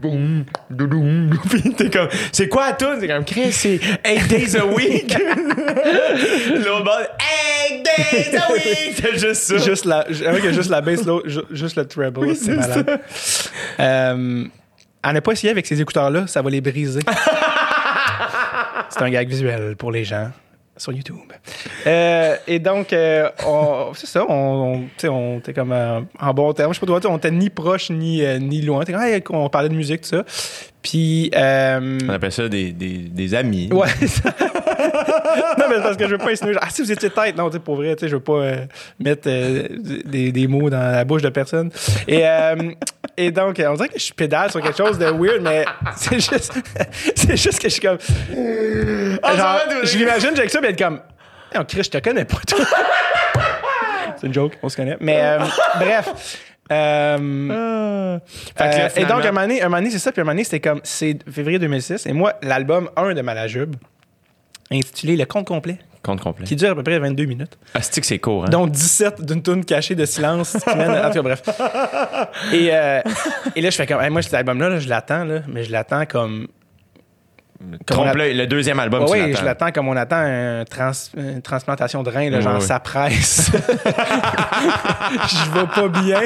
Boum, 0.00 0.44
doudoum, 0.70 1.30
doum. 1.30 1.38
Puis 1.48 1.62
t'es 1.74 1.90
comme, 1.90 2.08
c'est 2.32 2.48
quoi 2.48 2.68
la 2.68 2.72
tune? 2.74 2.96
C'est 3.00 3.08
comme, 3.08 3.24
Chris, 3.24 3.52
c'est 3.52 3.80
8 4.04 4.28
days 4.28 4.56
a 4.56 4.66
week. 4.66 5.16
L'autre 6.64 6.84
bord, 6.84 7.00
8 7.00 7.55
days 7.86 8.38
ah 8.38 9.08
juste 9.16 9.34
ça. 9.42 9.58
juste 9.58 9.84
la, 9.84 9.98
avec 10.26 10.50
juste 10.52 10.70
la 10.70 10.80
bass, 10.80 11.00
juste 11.50 11.76
le 11.76 11.86
treble. 11.86 12.20
Oui, 12.20 12.36
c'est 12.36 12.54
malade. 12.54 13.00
Euh, 13.80 14.44
à 15.02 15.12
ne 15.12 15.20
pas 15.20 15.32
essayer 15.32 15.50
avec 15.50 15.66
ces 15.66 15.80
écouteurs-là, 15.80 16.26
ça 16.26 16.42
va 16.42 16.50
les 16.50 16.60
briser. 16.60 17.00
c'est 18.90 19.02
un 19.02 19.10
gag 19.10 19.28
visuel 19.28 19.76
pour 19.76 19.92
les 19.92 20.04
gens 20.04 20.30
sur 20.76 20.92
YouTube. 20.92 21.16
Euh, 21.86 22.36
et 22.46 22.58
donc, 22.58 22.92
euh, 22.92 23.28
on- 23.46 23.92
c'est 23.94 24.06
ça, 24.06 24.24
on, 24.28 24.84
on, 25.04 25.38
était 25.38 25.54
comme 25.54 25.72
euh, 25.72 26.00
en 26.20 26.34
bon 26.34 26.52
terme. 26.52 26.74
Je 26.74 26.78
sais 26.78 26.86
pas 26.86 27.00
toi, 27.00 27.10
on 27.10 27.16
était 27.16 27.30
ni 27.30 27.48
proche 27.48 27.88
ni, 27.90 28.22
euh, 28.22 28.38
ni 28.38 28.60
loin. 28.60 28.84
T'es 28.84 28.92
comme, 28.92 29.02
Hey, 29.02 29.22
on 29.30 29.48
parlait 29.48 29.68
de 29.70 29.74
musique, 29.74 30.02
tout 30.02 30.08
ça. 30.08 30.24
Puis, 30.82 31.30
euh, 31.34 31.98
On 32.06 32.12
appelle 32.12 32.32
ça 32.32 32.48
des, 32.48 32.72
des, 32.72 32.98
des 32.98 33.34
amis. 33.34 33.70
Ouais. 33.72 33.88
Non, 35.58 35.64
mais 35.68 35.82
parce 35.82 35.96
que 35.96 36.04
je 36.04 36.10
veux 36.12 36.18
pas 36.18 36.30
insinuer. 36.30 36.56
Ah, 36.60 36.68
si 36.70 36.82
vous 36.82 36.92
étiez 36.92 37.10
tête. 37.10 37.36
Non, 37.36 37.48
tu 37.48 37.54
sais, 37.54 37.60
pour 37.60 37.76
vrai, 37.76 37.94
tu 37.96 38.00
sais, 38.00 38.08
je 38.08 38.16
veux 38.16 38.22
pas 38.22 38.32
euh, 38.32 38.66
mettre 38.98 39.28
euh, 39.28 39.66
des, 40.04 40.32
des 40.32 40.46
mots 40.46 40.70
dans 40.70 40.92
la 40.92 41.04
bouche 41.04 41.22
de 41.22 41.28
personne. 41.28 41.70
Et, 42.06 42.26
euh, 42.26 42.72
et 43.16 43.30
donc, 43.30 43.62
on 43.64 43.74
dirait 43.74 43.88
que 43.88 43.98
je 43.98 44.12
pédale 44.12 44.50
sur 44.50 44.60
quelque 44.60 44.76
chose 44.76 44.98
de 44.98 45.06
weird, 45.06 45.42
mais 45.42 45.64
c'est 45.96 46.20
juste, 46.20 46.52
c'est 47.14 47.36
juste 47.36 47.60
que 47.60 47.68
je 47.68 47.74
suis 47.74 47.82
comme. 47.82 47.98
Ah, 49.22 49.36
genre, 49.36 49.60
je 49.82 49.98
l'imagine 49.98 50.30
avec 50.36 50.50
ça, 50.50 50.60
mais 50.60 50.70
être 50.70 50.78
comme. 50.78 51.00
Hey, 51.52 51.60
on 51.60 51.64
crie, 51.64 51.82
je 51.82 51.90
te 51.90 51.98
connais 51.98 52.24
pas, 52.24 52.38
toi. 52.46 52.64
c'est 54.20 54.26
une 54.26 54.34
joke, 54.34 54.54
on 54.62 54.68
se 54.68 54.76
connaît. 54.76 54.96
Mais 55.00 55.38
bref. 55.76 56.42
Euh, 56.72 58.18
que 58.56 58.62
euh, 58.62 58.88
et 58.96 59.04
donc, 59.04 59.24
un 59.24 59.32
moment 59.32 59.42
donné, 59.42 59.60
donné, 59.60 59.90
c'est 59.90 59.98
ça. 59.98 60.12
Puis 60.12 60.20
un 60.20 60.24
moment 60.24 60.32
donné, 60.32 60.44
c'était 60.44 60.60
comme, 60.60 60.80
c'est 60.82 61.18
février 61.30 61.58
2006. 61.58 62.06
Et 62.06 62.12
moi, 62.12 62.34
l'album 62.42 62.90
1 62.96 63.14
de 63.14 63.22
Malajube, 63.22 63.76
intitulé 64.70 65.16
Le 65.16 65.24
Compte 65.26 65.46
complet, 65.46 65.78
Compte 66.02 66.20
complet. 66.20 66.44
qui 66.46 66.56
dure 66.56 66.70
à 66.70 66.74
peu 66.74 66.82
près 66.82 66.98
22 66.98 67.24
minutes, 67.24 67.58
Ah, 67.74 67.80
c'est 67.82 68.00
que 68.00 68.06
c'est 68.06 68.18
court, 68.18 68.44
hein? 68.44 68.48
dont 68.50 68.66
17 68.66 69.24
d'une 69.24 69.42
tune 69.42 69.64
cachée 69.64 69.94
de 69.94 70.04
silence. 70.04 70.56
qui 70.68 70.76
mène, 70.76 70.90
en 70.90 71.08
tout 71.10 71.14
cas, 71.14 71.22
bref. 71.22 71.42
Et, 72.52 72.68
euh, 72.72 73.00
et 73.54 73.60
là, 73.60 73.70
je 73.70 73.76
fais 73.76 73.86
comme, 73.86 74.00
hey, 74.00 74.10
moi, 74.10 74.22
cet 74.22 74.34
album-là, 74.34 74.68
là, 74.68 74.78
je 74.78 74.88
l'attends, 74.88 75.24
là, 75.24 75.40
mais 75.48 75.64
je 75.64 75.72
l'attends 75.72 76.06
comme. 76.06 76.46
Trompe-l'œil, 77.86 78.34
le 78.36 78.46
deuxième 78.46 78.78
album, 78.80 79.02
Ouais, 79.04 79.18
tu 79.20 79.24
oui, 79.26 79.34
je 79.38 79.44
l'attends 79.44 79.70
comme 79.72 79.88
on 79.88 79.96
attend 79.96 80.16
un 80.18 80.64
trans- 80.64 80.90
une 81.16 81.40
transplantation 81.42 82.02
de 82.02 82.10
rein, 82.10 82.30
là, 82.30 82.40
genre 82.40 82.60
ça 82.62 82.80
presse. 82.80 83.50
Je 85.28 85.50
vais 85.58 85.66
pas 85.74 85.88
bien. 85.88 86.20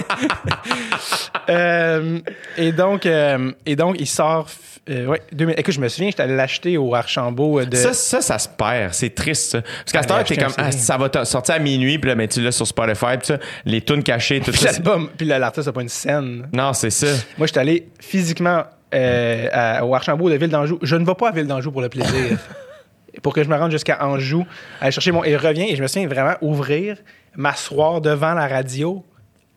Euh, 1.49 2.19
et, 2.57 2.73
donc, 2.73 3.07
euh, 3.07 3.53
et 3.67 3.77
donc, 3.77 3.97
il 3.99 4.07
sort. 4.07 4.49
euh, 4.89 5.07
ouais, 5.07 5.21
2000 5.33 5.55
écoute, 5.59 5.75
je 5.75 5.81
me 5.81 5.89
souviens, 5.89 6.11
j'étais 6.11 6.23
allé 6.23 6.37
l'acheter 6.37 6.77
au 6.79 6.95
Archambault 6.95 7.65
de. 7.65 7.77
Ça, 7.77 7.93
ça, 7.93 8.21
ça 8.21 8.39
se 8.39 8.49
perd. 8.49 8.95
C'est 8.95 9.15
triste, 9.15 9.53
ça. 9.53 9.63
Parce 9.63 9.93
qu'à 9.93 10.03
cette 10.03 10.11
Ah, 10.11 10.19
heure, 10.19 10.25
t'es 10.25 10.37
comme, 10.37 10.53
ah, 10.57 10.73
ça 10.73 10.97
va 10.97 11.25
sortir 11.25 11.55
à 11.57 11.59
minuit, 11.59 11.99
puis 11.99 12.09
là, 12.09 12.15
ben, 12.15 12.29
tu 12.29 12.41
l'as 12.41 12.53
sur 12.53 12.67
Spotify, 12.67 13.17
puis 13.19 13.27
ça, 13.27 13.39
les 13.65 13.81
tunes 13.83 14.03
cachées, 14.03 14.41
tout 14.41 14.53
puis 14.53 14.61
ça. 14.61 14.71
puis 15.17 15.27
l'artiste 15.27 15.67
n'a 15.67 15.73
pas 15.73 15.83
une 15.83 15.89
scène. 15.89 16.49
Non, 16.53 16.73
c'est 16.73 16.91
ça. 16.91 17.07
Moi, 17.39 17.47
j'étais 17.47 17.61
allé 17.61 17.89
physiquement 18.01 18.65
euh, 18.95 19.49
à- 19.53 19.85
au 19.85 19.95
Archambault 19.95 20.31
de 20.31 20.35
Ville 20.37 20.49
d'Anjou. 20.51 20.79
Je 20.83 20.97
ne 20.97 21.05
vais 21.05 21.15
pas 21.15 21.29
à 21.29 21.33
Ville 21.33 21.47
d'Anjou 21.47 21.71
pour 21.73 21.83
le 21.83 21.89
plaisir. 21.89 22.39
pour 23.23 23.35
que 23.35 23.43
je 23.43 23.49
me 23.49 23.57
rende 23.57 23.71
jusqu'à 23.73 24.05
Anjou, 24.05 24.47
aller 24.81 24.93
chercher 24.93 25.13
mon. 25.13 25.25
Et 25.25 25.33
je 25.33 25.37
reviens 25.39 25.67
et 25.67 25.77
je 25.77 25.83
me 25.83 25.87
souviens 25.89 26.09
vraiment 26.09 26.37
ouvrir, 26.41 26.97
m'asseoir 27.37 28.01
devant 28.01 28.35
la 28.35 28.47
radio 28.47 29.05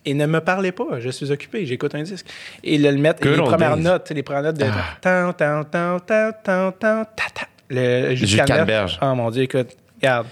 et 0.06 0.14
ne 0.14 0.26
me 0.26 0.40
parlez 0.42 0.72
pas. 0.72 1.00
Je 1.00 1.10
suis 1.10 1.32
occupé, 1.32 1.66
j'écoute 1.66 1.94
un 1.96 2.04
disque. 2.04 2.26
Et 2.64 2.78
le, 2.78 2.92
le 2.92 2.98
mettre, 2.98 3.26
les 3.28 3.36
premières 3.38 3.78
notes, 3.78 4.10
les 4.12 4.24
premières 4.24 4.44
notes 4.44 4.58
de. 4.58 4.66
Tan, 5.02 5.34
tan, 5.34 5.64
tan, 5.64 6.00
tan, 6.00 6.32
tan, 6.44 6.72
tan, 6.72 7.04
ta, 7.06 7.24
ta. 7.34 7.48
Le 7.70 8.14
jus 8.16 8.28
jus 8.28 8.38
de 8.38 8.42
de 8.42 8.48
canneberge. 8.48 8.98
canneberge. 8.98 9.00
Oh 9.02 9.16
mon 9.16 9.32
Dieu, 9.32 9.44
écoute, 9.44 9.70
regarde. 10.02 10.28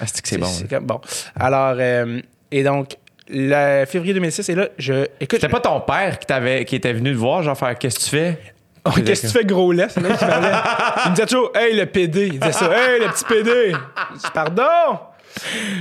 Ah, 0.00 0.04
c'est 0.06 0.20
que 0.22 0.28
c'est 0.28 0.38
bon. 0.38 0.46
hein. 0.46 0.80
bon. 0.82 1.00
Alors, 1.38 1.76
euh, 1.78 2.20
et 2.50 2.62
donc, 2.62 2.96
le 3.30 3.84
février 3.86 4.14
2006, 4.14 4.48
et 4.48 4.54
là, 4.54 4.68
je. 4.78 5.06
Écoute, 5.20 5.40
C'était 5.40 5.48
pas 5.48 5.60
ton 5.60 5.80
père 5.80 6.18
qui, 6.18 6.26
t'avait, 6.26 6.64
qui 6.64 6.76
était 6.76 6.92
venu 6.92 7.12
te 7.12 7.18
voir, 7.18 7.42
genre 7.42 7.56
faire 7.56 7.76
Qu'est-ce 7.78 7.98
que 7.98 8.04
tu 8.04 8.10
fais? 8.10 8.38
Oh, 8.84 8.90
Qu'est-ce 9.04 9.22
que 9.22 9.26
tu 9.26 9.32
fais, 9.32 9.44
gros 9.44 9.72
m'appelait. 9.72 10.02
Il 10.02 10.02
me 11.10 11.14
disait 11.14 11.26
toujours, 11.26 11.52
hey, 11.54 11.76
le 11.76 11.86
PD. 11.86 12.26
Il 12.26 12.38
disait 12.38 12.52
ça, 12.52 12.66
hey, 12.66 13.00
le 13.00 13.08
petit 13.08 13.24
PD. 13.24 13.72
Je 14.14 14.18
dis, 14.18 14.26
pardon. 14.32 14.98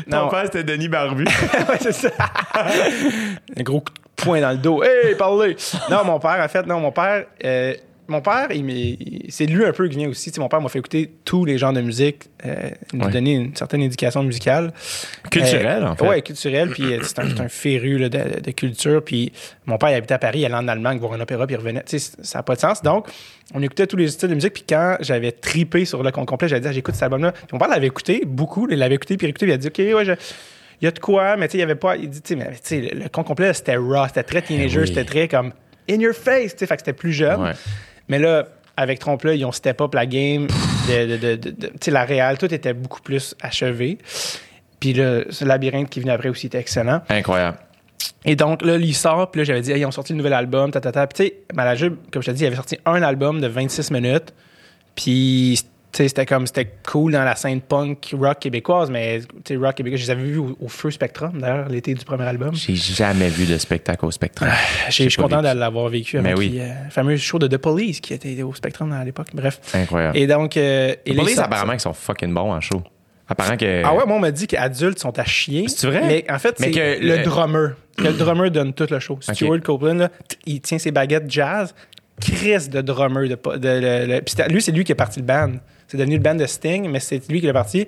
Ton 0.10 0.28
père, 0.30 0.44
c'était 0.46 0.64
Denis 0.64 0.90
Barbu. 0.90 1.26
ouais, 1.70 1.78
c'est 1.80 1.94
ça. 1.94 2.10
Un 3.58 3.64
gros 3.64 3.80
coup 3.80 3.94
de 3.94 4.24
poing 4.24 4.42
dans 4.42 4.52
le 4.52 4.58
dos. 4.58 4.84
Hey, 4.84 5.16
parlez. 5.16 5.56
Non, 5.90 6.04
mon 6.04 6.20
père, 6.20 6.44
en 6.44 6.48
fait, 6.48 6.66
non, 6.66 6.80
mon 6.80 6.92
père, 6.92 7.26
euh, 7.44 7.74
mon 8.08 8.22
père, 8.22 8.48
c'est 9.30 9.46
lui 9.46 9.66
un 9.66 9.72
peu 9.74 9.88
qui 9.88 9.98
vient 9.98 10.10
aussi. 10.10 10.32
Mon 10.40 10.48
père 10.48 10.62
m'a 10.62 10.70
fait 10.70 10.80
écouter 10.80 11.12
tous 11.26 11.46
les 11.46 11.58
genres 11.58 11.74
de 11.74 11.82
musique, 11.82 12.30
euh, 12.46 12.70
m'a 12.94 13.06
Ouais. 13.08 13.12
donné 13.12 13.34
une 13.34 13.56
certaine 13.56 13.82
éducation 13.82 14.24
musicale. 14.24 14.72
Culturel, 15.30 15.84
Euh, 15.84 15.88
en 15.90 15.96
fait. 15.96 16.08
Ouais, 16.08 16.22
culturel. 16.22 16.70
Puis 16.70 16.94
euh, 16.94 17.00
c'est 17.04 17.20
un, 17.20 17.38
un 17.40 17.50
féru 17.50 17.98
là, 17.98 18.10
de, 18.10 18.40
de 18.42 18.52
culture. 18.52 19.04
Puis 19.04 19.32
mon 19.66 19.78
père, 19.78 19.90
il 19.92 19.96
habitait 19.96 20.14
à 20.14 20.20
Paris, 20.20 20.40
il 20.40 20.46
allait 20.46 20.56
en 20.56 20.68
Allemagne 20.68 21.00
voir 21.00 21.14
un 21.14 21.20
opéra, 21.20 21.46
puis 21.48 21.56
il 21.56 21.60
revenait. 21.60 21.84
Ça 21.88 22.40
n'a 22.40 22.44
pas 22.44 22.56
de 22.56 22.60
sens. 22.60 22.82
Donc, 22.82 23.08
on 23.54 23.62
écoutait 23.62 23.88
tous 23.88 23.98
les 23.98 24.08
styles 24.08 24.30
de 24.30 24.36
musique. 24.36 24.54
Puis 24.54 24.64
quand 24.68 24.98
j'avais 25.02 25.32
tripé 25.32 25.86
sur 25.86 26.04
le 26.04 26.12
compte 26.12 26.28
complet, 26.28 26.48
j'avais 26.48 26.62
dit, 26.62 26.68
Ah, 26.68 26.72
j'écoute 26.74 26.94
cet 26.96 27.04
album-là. 27.04 27.34
Mon 27.52 27.60
père 27.60 27.68
l'avait 27.68 27.88
écouté 27.88 28.24
beaucoup. 28.26 28.68
Il 28.70 28.78
l'avait 28.78 28.96
écouté, 28.96 29.18
puis 29.18 29.28
écouté, 29.28 29.46
puis 29.46 29.52
il 29.52 29.56
a 29.56 29.58
dit, 29.58 29.68
OK, 29.68 29.78
ouais, 29.98 30.06
je- 30.06 30.12
il 30.82 30.86
y 30.86 30.88
a 30.88 30.92
de 30.92 31.00
quoi, 31.00 31.38
mais 31.38 31.48
tu 31.48 31.54
sais, 31.54 31.58
il 31.58 31.62
y 31.62 31.64
avait 31.64 31.76
pas. 31.76 31.96
Il 31.98 32.10
dit, 32.10 32.22
tu 32.22 32.38
sais, 32.62 32.80
le, 32.82 33.00
le 33.04 33.10
compte 33.10 33.26
complet, 33.28 33.52
c'était 33.54 33.76
raw, 33.78 34.06
c'était 34.08 34.24
très 34.24 34.42
teenager, 34.44 34.78
Eh 34.78 34.82
oui. 34.82 34.88
c'était 34.88 35.04
très 35.06 35.28
comme 35.28 35.52
in 35.90 35.96
your 36.00 36.14
face, 36.14 36.52
tu 36.54 36.60
sais, 36.60 36.68
fait 36.68 36.76
que 36.76 36.82
c'était 36.82 36.94
plus 36.94 37.14
jeune. 37.14 37.42
Ouais. 37.42 37.52
Mais 38.10 38.20
là, 38.20 38.46
avec 38.76 39.00
Trompe-là, 39.00 39.34
ils 39.34 39.44
ont 39.46 39.52
step 39.52 39.82
up 39.82 39.94
la 39.94 40.06
game. 40.06 40.48
De, 40.88 41.18
de, 41.18 41.36
de- 41.36 41.92
la 41.92 42.06
réal, 42.06 42.38
tout 42.38 42.54
était 42.54 42.74
beaucoup 42.74 43.02
plus 43.02 43.36
achevé. 43.42 43.98
Puis 44.80 44.94
là, 44.94 45.22
ce 45.30 45.44
labyrinthe 45.44 45.90
qui 45.90 46.00
venait 46.00 46.14
après 46.14 46.30
aussi 46.30 46.46
était 46.48 46.60
excellent. 46.60 47.02
Incroyable. 47.10 47.58
Et 48.26 48.36
donc, 48.36 48.62
là, 48.62 48.76
il 48.78 48.94
sort, 48.96 49.32
puis 49.32 49.40
là, 49.42 49.46
j'avais 49.46 49.62
dit, 49.62 49.72
hey, 49.72 49.80
ils 49.82 49.86
ont 49.86 49.92
sorti 49.92 50.14
le 50.14 50.18
nouvel 50.18 50.34
album, 50.34 50.72
ta, 50.72 50.80
ta, 50.80 50.92
ta. 50.92 51.08
Puis, 51.08 51.16
tu 51.30 51.36
sais, 51.36 51.42
Malajube, 51.54 51.96
comme 52.12 52.22
je 52.22 52.28
te 52.32 52.36
dis, 52.36 52.44
il 52.44 52.48
avait 52.48 52.56
sorti 52.56 52.78
un 52.86 53.02
album 53.02 53.42
de 53.42 53.48
26 53.48 53.92
minutes. 53.92 54.34
Puis, 54.96 55.60
c'était 55.98 56.26
comme, 56.26 56.46
c'était 56.46 56.70
cool 56.88 57.14
dans 57.14 57.24
la 57.24 57.36
scène 57.36 57.62
punk 57.62 58.14
rock 58.20 58.40
québécoise, 58.40 58.90
mais, 58.92 59.22
tu 59.44 59.54
sais, 59.54 59.56
rock 59.56 59.76
québécois, 59.76 59.98
je 59.98 60.04
les 60.04 60.10
avais 60.12 60.24
vus 60.24 60.38
au, 60.38 60.58
au 60.62 60.68
Feu 60.68 60.92
Spectrum, 60.92 61.40
d'ailleurs, 61.40 61.70
l'été 61.70 61.94
du 61.94 62.04
premier 62.06 62.26
album. 62.26 62.54
J'ai 62.54 62.76
jamais 62.76 63.30
vu 63.30 63.46
de 63.46 63.58
spectacle 63.58 64.06
au 64.06 64.12
Spectrum. 64.12 64.50
Je 64.90 65.04
je 65.04 65.10
suis 65.10 65.22
content 65.22 65.42
vécu. 65.42 65.54
de 65.56 65.60
l'avoir 65.60 65.88
vécu 65.90 66.18
Mais 66.20 66.30
avec 66.30 66.38
oui. 66.40 66.50
puis, 66.50 66.60
euh, 66.60 66.68
le 66.86 66.90
fameux 66.92 67.18
show 67.18 67.40
de 67.40 67.48
The 67.48 67.58
Police 67.58 68.00
qui 68.02 68.14
était 68.14 68.44
au 68.44 68.54
Spectrum 68.54 68.92
à 68.92 69.04
l'époque. 69.06 69.28
Bref. 69.34 69.60
Incroyable. 69.74 70.18
Et 70.18 70.28
donc. 70.28 70.58
euh, 70.58 70.94
et 71.06 71.14
Les 71.14 71.22
ils 71.24 71.30
sortent- 71.30 71.48
apparemment, 71.48 71.74
ils 71.74 71.80
sont 71.80 71.94
fucking 71.94 72.34
bons 72.34 72.52
en 72.52 72.62
show. 72.62 72.84
Apparemment 73.30 73.58
que. 73.58 73.82
Ah 73.84 73.94
ouais, 73.94 74.06
moi, 74.06 74.16
on 74.16 74.20
m'a 74.20 74.32
dit 74.32 74.48
qu'adultes 74.48 75.00
sont 75.00 75.18
à 75.20 75.26
chier. 75.26 75.66
C'est 75.68 75.88
vrai? 75.88 76.02
Mais 76.08 76.26
en 76.32 76.40
fait, 76.40 76.60
Mais 76.60 76.68
c'est 76.68 76.72
que 77.00 77.04
le 77.06 77.18
le- 77.18 77.24
drummer. 77.24 77.72
Que 77.98 78.04
le 78.04 78.14
drummer 78.14 78.50
donne 78.52 78.74
tout 78.74 78.88
le 78.90 79.00
show. 79.00 79.18
Stuart 79.22 79.60
Copeland, 79.64 79.96
là, 79.96 80.10
il 80.46 80.62
tient 80.62 80.78
ses 80.78 80.92
baguettes 80.92 81.30
jazz. 81.30 81.74
Chris 82.22 82.70
de 82.70 82.82
drummer. 82.82 83.28
De, 83.28 83.36
de, 83.58 84.52
lui, 84.52 84.62
c'est 84.62 84.72
lui 84.72 84.84
qui 84.84 84.92
a 84.92 84.96
parti 84.96 85.20
le 85.20 85.26
band. 85.26 85.54
C'est 85.88 85.98
devenu 85.98 86.16
le 86.18 86.22
band 86.24 86.36
de 86.36 86.46
Sting, 86.46 86.90
mais 86.90 87.00
c'est 87.00 87.28
lui 87.30 87.40
qui 87.40 87.48
l'a 87.48 87.54
parti. 87.54 87.88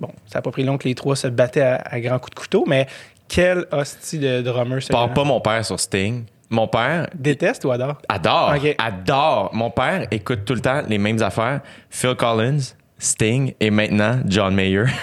Bon, 0.00 0.08
ça 0.26 0.38
n'a 0.38 0.42
pas 0.42 0.50
pris 0.50 0.64
long 0.64 0.78
que 0.78 0.88
les 0.88 0.94
trois 0.94 1.16
se 1.16 1.26
battaient 1.28 1.60
à, 1.60 1.76
à 1.84 2.00
grands 2.00 2.18
coups 2.18 2.34
de 2.34 2.40
couteau, 2.40 2.64
mais 2.66 2.86
quel 3.28 3.66
hostie 3.72 4.18
de 4.18 4.40
drummer, 4.40 4.82
ce 4.82 4.88
Parle 4.88 5.12
pas 5.12 5.24
mon 5.24 5.40
père 5.40 5.64
sur 5.64 5.78
Sting. 5.78 6.24
Mon 6.48 6.66
père 6.66 7.06
Déteste 7.14 7.64
ou 7.64 7.70
adore? 7.70 7.98
adore. 8.08 8.54
Adore. 8.78 9.50
Mon 9.52 9.70
père 9.70 10.06
écoute 10.10 10.44
tout 10.44 10.54
le 10.54 10.60
temps 10.60 10.82
les 10.88 10.98
mêmes 10.98 11.22
affaires. 11.22 11.60
Phil 11.90 12.14
Collins, 12.16 12.74
Sting 12.98 13.54
et 13.60 13.70
maintenant 13.70 14.20
John 14.26 14.54
Mayer. 14.54 14.84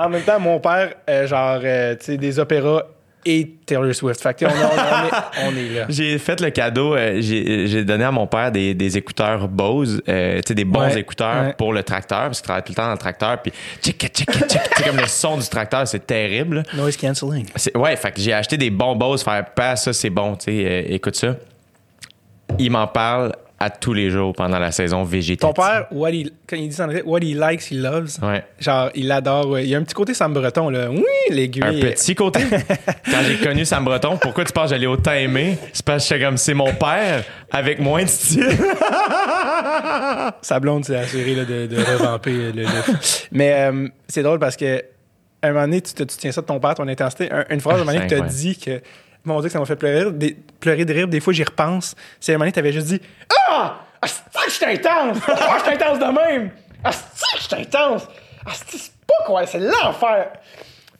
En 0.00 0.08
même 0.08 0.22
temps, 0.22 0.38
mon 0.38 0.60
père, 0.60 0.94
euh, 1.10 1.26
genre, 1.26 1.58
euh, 1.64 1.96
tu 1.96 2.04
sais, 2.04 2.16
des 2.16 2.38
opéras 2.38 2.84
et 3.30 3.56
Taylor 3.66 3.94
Swift. 3.94 4.20
Fait 4.22 4.34
que, 4.38 4.44
on, 4.44 4.48
on- 4.48 4.52
on 4.52 5.06
est, 5.06 5.52
on 5.52 5.56
est 5.56 5.74
là. 5.78 5.86
J'ai 5.88 6.18
fait 6.18 6.40
le 6.40 6.50
cadeau, 6.50 6.94
euh, 6.94 7.18
j'ai 7.20 7.66
j'ai 7.66 7.84
donné 7.84 8.04
à 8.04 8.10
mon 8.10 8.26
père 8.26 8.50
des, 8.50 8.74
des 8.74 8.96
écouteurs 8.96 9.46
Bose, 9.48 10.00
euh, 10.08 10.36
tu 10.36 10.42
sais, 10.48 10.54
des 10.54 10.64
bons 10.64 10.80
Ouais, 10.80 10.98
écouteurs 11.00 11.46
ouais. 11.46 11.52
pour 11.56 11.72
le 11.72 11.82
tracteur, 11.82 12.22
parce 12.22 12.38
qu'il 12.40 12.44
travaille 12.46 12.62
tout 12.64 12.72
le 12.72 12.76
temps 12.76 12.86
dans 12.86 12.92
le 12.92 12.98
tracteur, 12.98 13.40
puis 13.42 13.52
tchic, 13.82 13.98
tchic, 14.00 14.30
tchic, 14.30 14.60
comme 14.84 14.96
le 14.96 15.06
son 15.06 15.36
du 15.36 15.46
tracteur, 15.48 15.86
c'est 15.86 16.06
terrible. 16.06 16.62
Noise 16.74 16.96
cancelling. 16.96 17.46
C'est- 17.56 17.76
Ouais, 17.76 17.94
fait 17.96 18.12
que 18.12 18.20
j'ai 18.20 18.32
acheté 18.32 18.56
des 18.56 18.70
bons 18.70 18.96
Bose, 18.96 19.22
faire 19.22 19.44
pas 19.54 19.76
ça, 19.76 19.92
c'est 19.92 20.10
bon, 20.10 20.34
tu 20.36 20.44
sais, 20.46 20.64
euh, 20.66 20.82
écoute 20.94 21.16
ça. 21.16 21.36
Il 22.58 22.70
m'en 22.70 22.86
parle 22.86 23.32
à 23.60 23.70
tous 23.70 23.92
les 23.92 24.08
jours 24.10 24.34
pendant 24.34 24.58
la 24.60 24.70
saison 24.70 25.02
végétative. 25.02 25.52
Ton 25.52 25.60
père, 25.62 25.86
what 25.90 26.10
he, 26.12 26.30
quand 26.48 26.54
il 26.56 26.68
dit 26.68 26.74
ça 26.76 26.84
en 26.84 26.88
anglais, 26.88 27.02
what 27.04 27.18
he 27.20 27.34
likes, 27.34 27.70
he 27.70 27.74
loves. 27.74 28.18
Ouais. 28.22 28.44
Genre, 28.60 28.90
il 28.94 29.10
adore. 29.10 29.48
ouais. 29.48 29.64
Il 29.64 29.68
y 29.70 29.74
a 29.74 29.78
un 29.78 29.82
petit 29.82 29.94
côté 29.94 30.14
Sam 30.14 30.32
Breton, 30.32 30.68
là. 30.70 30.88
Oui, 30.90 31.02
l'aiguille. 31.30 31.64
Un 31.64 31.72
petit 31.72 32.14
côté. 32.14 32.40
Quand 33.10 33.20
j'ai 33.26 33.36
connu 33.44 33.64
Sam 33.64 33.84
Breton, 33.84 34.16
pourquoi 34.16 34.44
tu 34.44 34.52
penses 34.52 34.66
que 34.70 34.76
j'allais 34.76 34.86
autant 34.86 35.12
aimer? 35.12 35.58
C'est 35.72 35.84
parce 35.84 36.04
que 36.08 36.14
j'étais 36.14 36.24
comme 36.24 36.36
c'est 36.36 36.54
mon 36.54 36.72
père 36.72 37.24
avec 37.50 37.80
moins 37.80 38.04
de 38.04 38.08
style. 38.08 38.46
Sa 40.42 40.60
blonde 40.60 40.84
s'est 40.84 40.96
assurée 40.96 41.34
là, 41.34 41.44
de, 41.44 41.66
de 41.66 41.76
revamper 41.76 42.52
le, 42.52 42.64
Mais 43.32 43.52
euh, 43.54 43.88
c'est 44.08 44.22
drôle 44.22 44.38
parce 44.38 44.56
que 44.56 44.84
un 45.42 45.48
moment 45.52 45.62
donné, 45.62 45.80
tu, 45.80 45.94
te- 45.94 46.02
tu 46.02 46.16
tiens 46.16 46.32
ça 46.32 46.40
de 46.40 46.46
ton 46.46 46.58
père, 46.60 46.74
ton 46.74 46.86
intensité. 46.88 47.30
Un- 47.30 47.44
une 47.50 47.60
phrase, 47.60 47.76
un 47.80 47.84
moment 47.84 47.92
donné, 47.92 48.06
que 48.06 48.14
tu 48.14 48.20
as 48.20 48.24
dit 48.26 48.56
que. 48.58 48.80
Mon 49.28 49.40
Dieu, 49.40 49.48
que 49.48 49.52
ça 49.52 49.58
m'a 49.60 49.64
fait 49.66 49.76
pleurer, 49.76 50.10
des- 50.12 50.36
pleurer 50.60 50.84
de 50.84 50.92
rire. 50.92 51.08
Des 51.08 51.20
fois, 51.20 51.32
j'y 51.32 51.44
repense. 51.44 51.94
C'est 52.20 52.32
un 52.32 52.34
moment 52.34 52.44
donné, 52.44 52.52
tu 52.52 52.58
avais 52.58 52.72
juste 52.72 52.86
dit 52.88 53.00
Ah! 53.48 53.80
Ah, 54.00 54.06
c'est 54.06 54.22
que 54.32 54.50
je 54.50 54.54
suis 54.54 54.64
intense! 54.64 55.18
Ah, 55.28 55.56
je 55.58 55.64
suis 55.64 55.72
intense 55.74 55.98
de 55.98 56.04
même! 56.04 56.50
Ah, 56.84 56.90
c'est 56.92 57.36
que 57.36 57.42
je 57.42 57.48
suis 57.48 57.62
intense! 57.62 58.08
Ah, 58.46 58.50
c'est 58.66 58.92
pas 59.06 59.24
quoi, 59.26 59.46
c'est 59.46 59.58
l'enfer! 59.58 60.28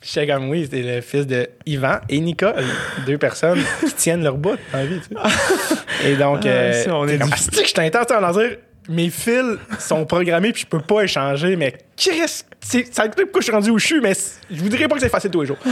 J'étais 0.01 0.33
comme, 0.33 0.49
oui, 0.49 0.63
c'était 0.71 0.83
le 0.97 1.01
fils 1.01 1.27
de 1.27 1.49
Yvan 1.67 1.99
et 2.09 2.21
Nicole, 2.21 2.65
deux 3.05 3.19
personnes 3.19 3.61
qui 3.85 3.93
tiennent 3.95 4.23
leur 4.23 4.37
bout 4.37 4.57
dans 4.73 4.79
la 4.79 4.87
vie, 4.87 5.01
tu 5.01 5.15
sais. 5.15 5.75
Et 6.09 6.15
donc, 6.17 6.47
euh, 6.47 6.73
ça, 6.85 6.95
on 6.95 7.07
est 7.09 7.17
du- 7.19 7.25
Ah, 7.33 7.37
c'est 7.37 7.63
que 7.63 7.69
je 7.69 7.75
t'intense 7.75 8.09
à 8.13 8.21
leur 8.21 8.33
dire, 8.33 8.57
mes 8.89 9.11
fils 9.11 9.59
sont 9.79 10.05
programmés 10.07 10.53
puis 10.53 10.63
je 10.63 10.67
peux 10.67 10.81
pas 10.81 11.03
échanger, 11.03 11.57
mais 11.57 11.75
qu'est-ce 11.97 12.45
ça 12.91 13.09
pourquoi 13.09 13.41
je 13.41 13.45
suis 13.45 13.53
rendu 13.53 13.71
où 13.71 13.79
je 13.79 13.87
suis, 13.87 14.01
mais 14.01 14.15
je 14.51 14.61
voudrais 14.63 14.89
pas 14.89 14.95
que 14.97 15.01
c'est 15.01 15.09
facile 15.09 15.31
tous 15.31 15.43
les 15.43 15.47
jours. 15.47 15.59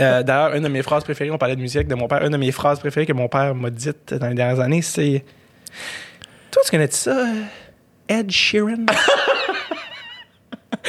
Euh, 0.00 0.22
D'ailleurs, 0.22 0.54
une 0.54 0.62
de 0.62 0.68
mes 0.68 0.82
phrases 0.82 1.04
préférées, 1.04 1.30
on 1.30 1.38
parlait 1.38 1.56
de 1.56 1.60
musique 1.60 1.86
de 1.86 1.94
mon 1.94 2.08
père, 2.08 2.22
une 2.24 2.30
de 2.30 2.36
mes 2.36 2.50
phrases 2.52 2.80
préférées 2.80 3.06
que 3.06 3.12
mon 3.12 3.28
père 3.28 3.54
m'a 3.54 3.70
dites 3.70 4.12
dans 4.14 4.28
les 4.28 4.34
dernières 4.34 4.60
années, 4.60 4.82
c'est 4.82 5.24
Toi, 6.50 6.62
tu 6.64 6.70
connais 6.70 6.90
ça, 6.90 7.16
euh, 7.16 7.42
Ed 8.08 8.30
Sheeran? 8.30 8.86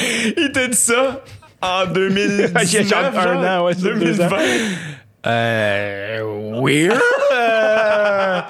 Il 0.36 0.50
t'a 0.52 0.66
dit 0.66 0.76
ça 0.76 1.22
en 1.62 1.86
2019, 1.86 2.52
J'ai 2.66 2.84
genre 2.88 3.04
un 3.16 3.60
an, 3.60 3.64
ouais, 3.66 3.74
c'est 3.74 3.82
deux 3.82 3.94
2020. 3.94 4.28
Euh. 5.26 6.60
Weird. 6.62 6.98
Euh, 7.32 8.40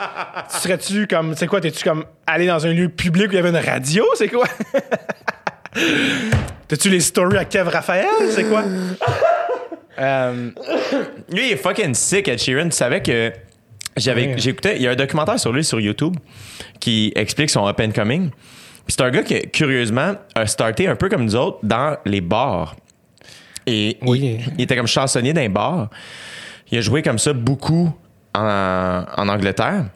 tu 0.52 0.58
serais-tu 0.60 1.06
comme. 1.06 1.34
C'est 1.36 1.46
quoi, 1.46 1.60
t'es-tu 1.60 1.82
comme 1.84 2.04
allé 2.26 2.46
dans 2.46 2.64
un 2.66 2.72
lieu 2.72 2.88
public 2.88 3.28
où 3.28 3.32
il 3.32 3.36
y 3.36 3.38
avait 3.38 3.48
une 3.50 3.56
radio? 3.56 4.04
C'est 4.14 4.28
quoi? 4.28 4.46
T'as-tu 6.68 6.88
les 6.90 7.00
stories 7.00 7.38
à 7.38 7.44
Kev 7.44 7.68
Raphaël? 7.68 8.06
C'est 8.30 8.44
quoi? 8.44 8.62
Euh, 9.98 10.50
Lui, 11.30 11.46
il 11.48 11.52
est 11.52 11.56
fucking 11.56 11.94
sick, 11.94 12.28
Ed 12.28 12.38
Sheeran. 12.38 12.64
Tu 12.68 12.76
savais 12.76 13.02
que 13.02 13.32
j'avais, 13.96 14.34
j'écoutais, 14.38 14.76
il 14.76 14.82
y 14.82 14.86
a 14.86 14.90
un 14.90 14.96
documentaire 14.96 15.38
sur 15.38 15.52
lui 15.52 15.64
sur 15.64 15.80
YouTube 15.80 16.16
qui 16.80 17.12
explique 17.14 17.50
son 17.50 17.66
up 17.66 17.80
and 17.80 17.92
coming. 17.92 18.30
C'est 18.88 19.00
un 19.00 19.10
gars 19.10 19.22
qui, 19.22 19.40
curieusement, 19.50 20.14
a 20.34 20.46
starté 20.46 20.86
un 20.88 20.96
peu 20.96 21.08
comme 21.08 21.24
nous 21.24 21.36
autres 21.36 21.58
dans 21.62 21.96
les 22.04 22.20
bars. 22.20 22.76
Et 23.66 23.96
Oui. 24.02 24.40
il, 24.46 24.52
il 24.58 24.62
était 24.64 24.76
comme 24.76 24.86
chansonnier 24.86 25.32
d'un 25.32 25.48
bar. 25.48 25.88
Il 26.70 26.78
a 26.78 26.80
joué 26.80 27.02
comme 27.02 27.18
ça 27.18 27.32
beaucoup 27.32 27.92
en, 28.34 29.28
Angleterre. 29.28 29.86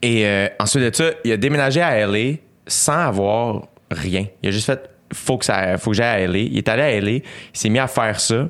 Et 0.00 0.26
euh, 0.26 0.48
ensuite 0.58 0.84
de 0.84 0.94
ça, 0.94 1.10
il 1.24 1.32
a 1.32 1.36
déménagé 1.36 1.80
à 1.80 2.06
LA 2.06 2.36
sans 2.66 2.98
avoir 2.98 3.68
rien. 3.90 4.26
Il 4.42 4.48
a 4.48 4.52
juste 4.52 4.66
fait 4.66 4.88
faut 5.12 5.36
que 5.36 5.44
ça 5.44 5.76
faut 5.76 5.90
que 5.90 5.96
j'aille 5.96 6.24
à 6.24 6.26
LA. 6.26 6.38
Il 6.38 6.58
est 6.58 6.68
allé 6.68 6.82
à 6.82 7.00
LA, 7.00 7.10
il 7.10 7.22
s'est 7.52 7.68
mis 7.68 7.78
à 7.78 7.86
faire 7.86 8.18
ça. 8.18 8.48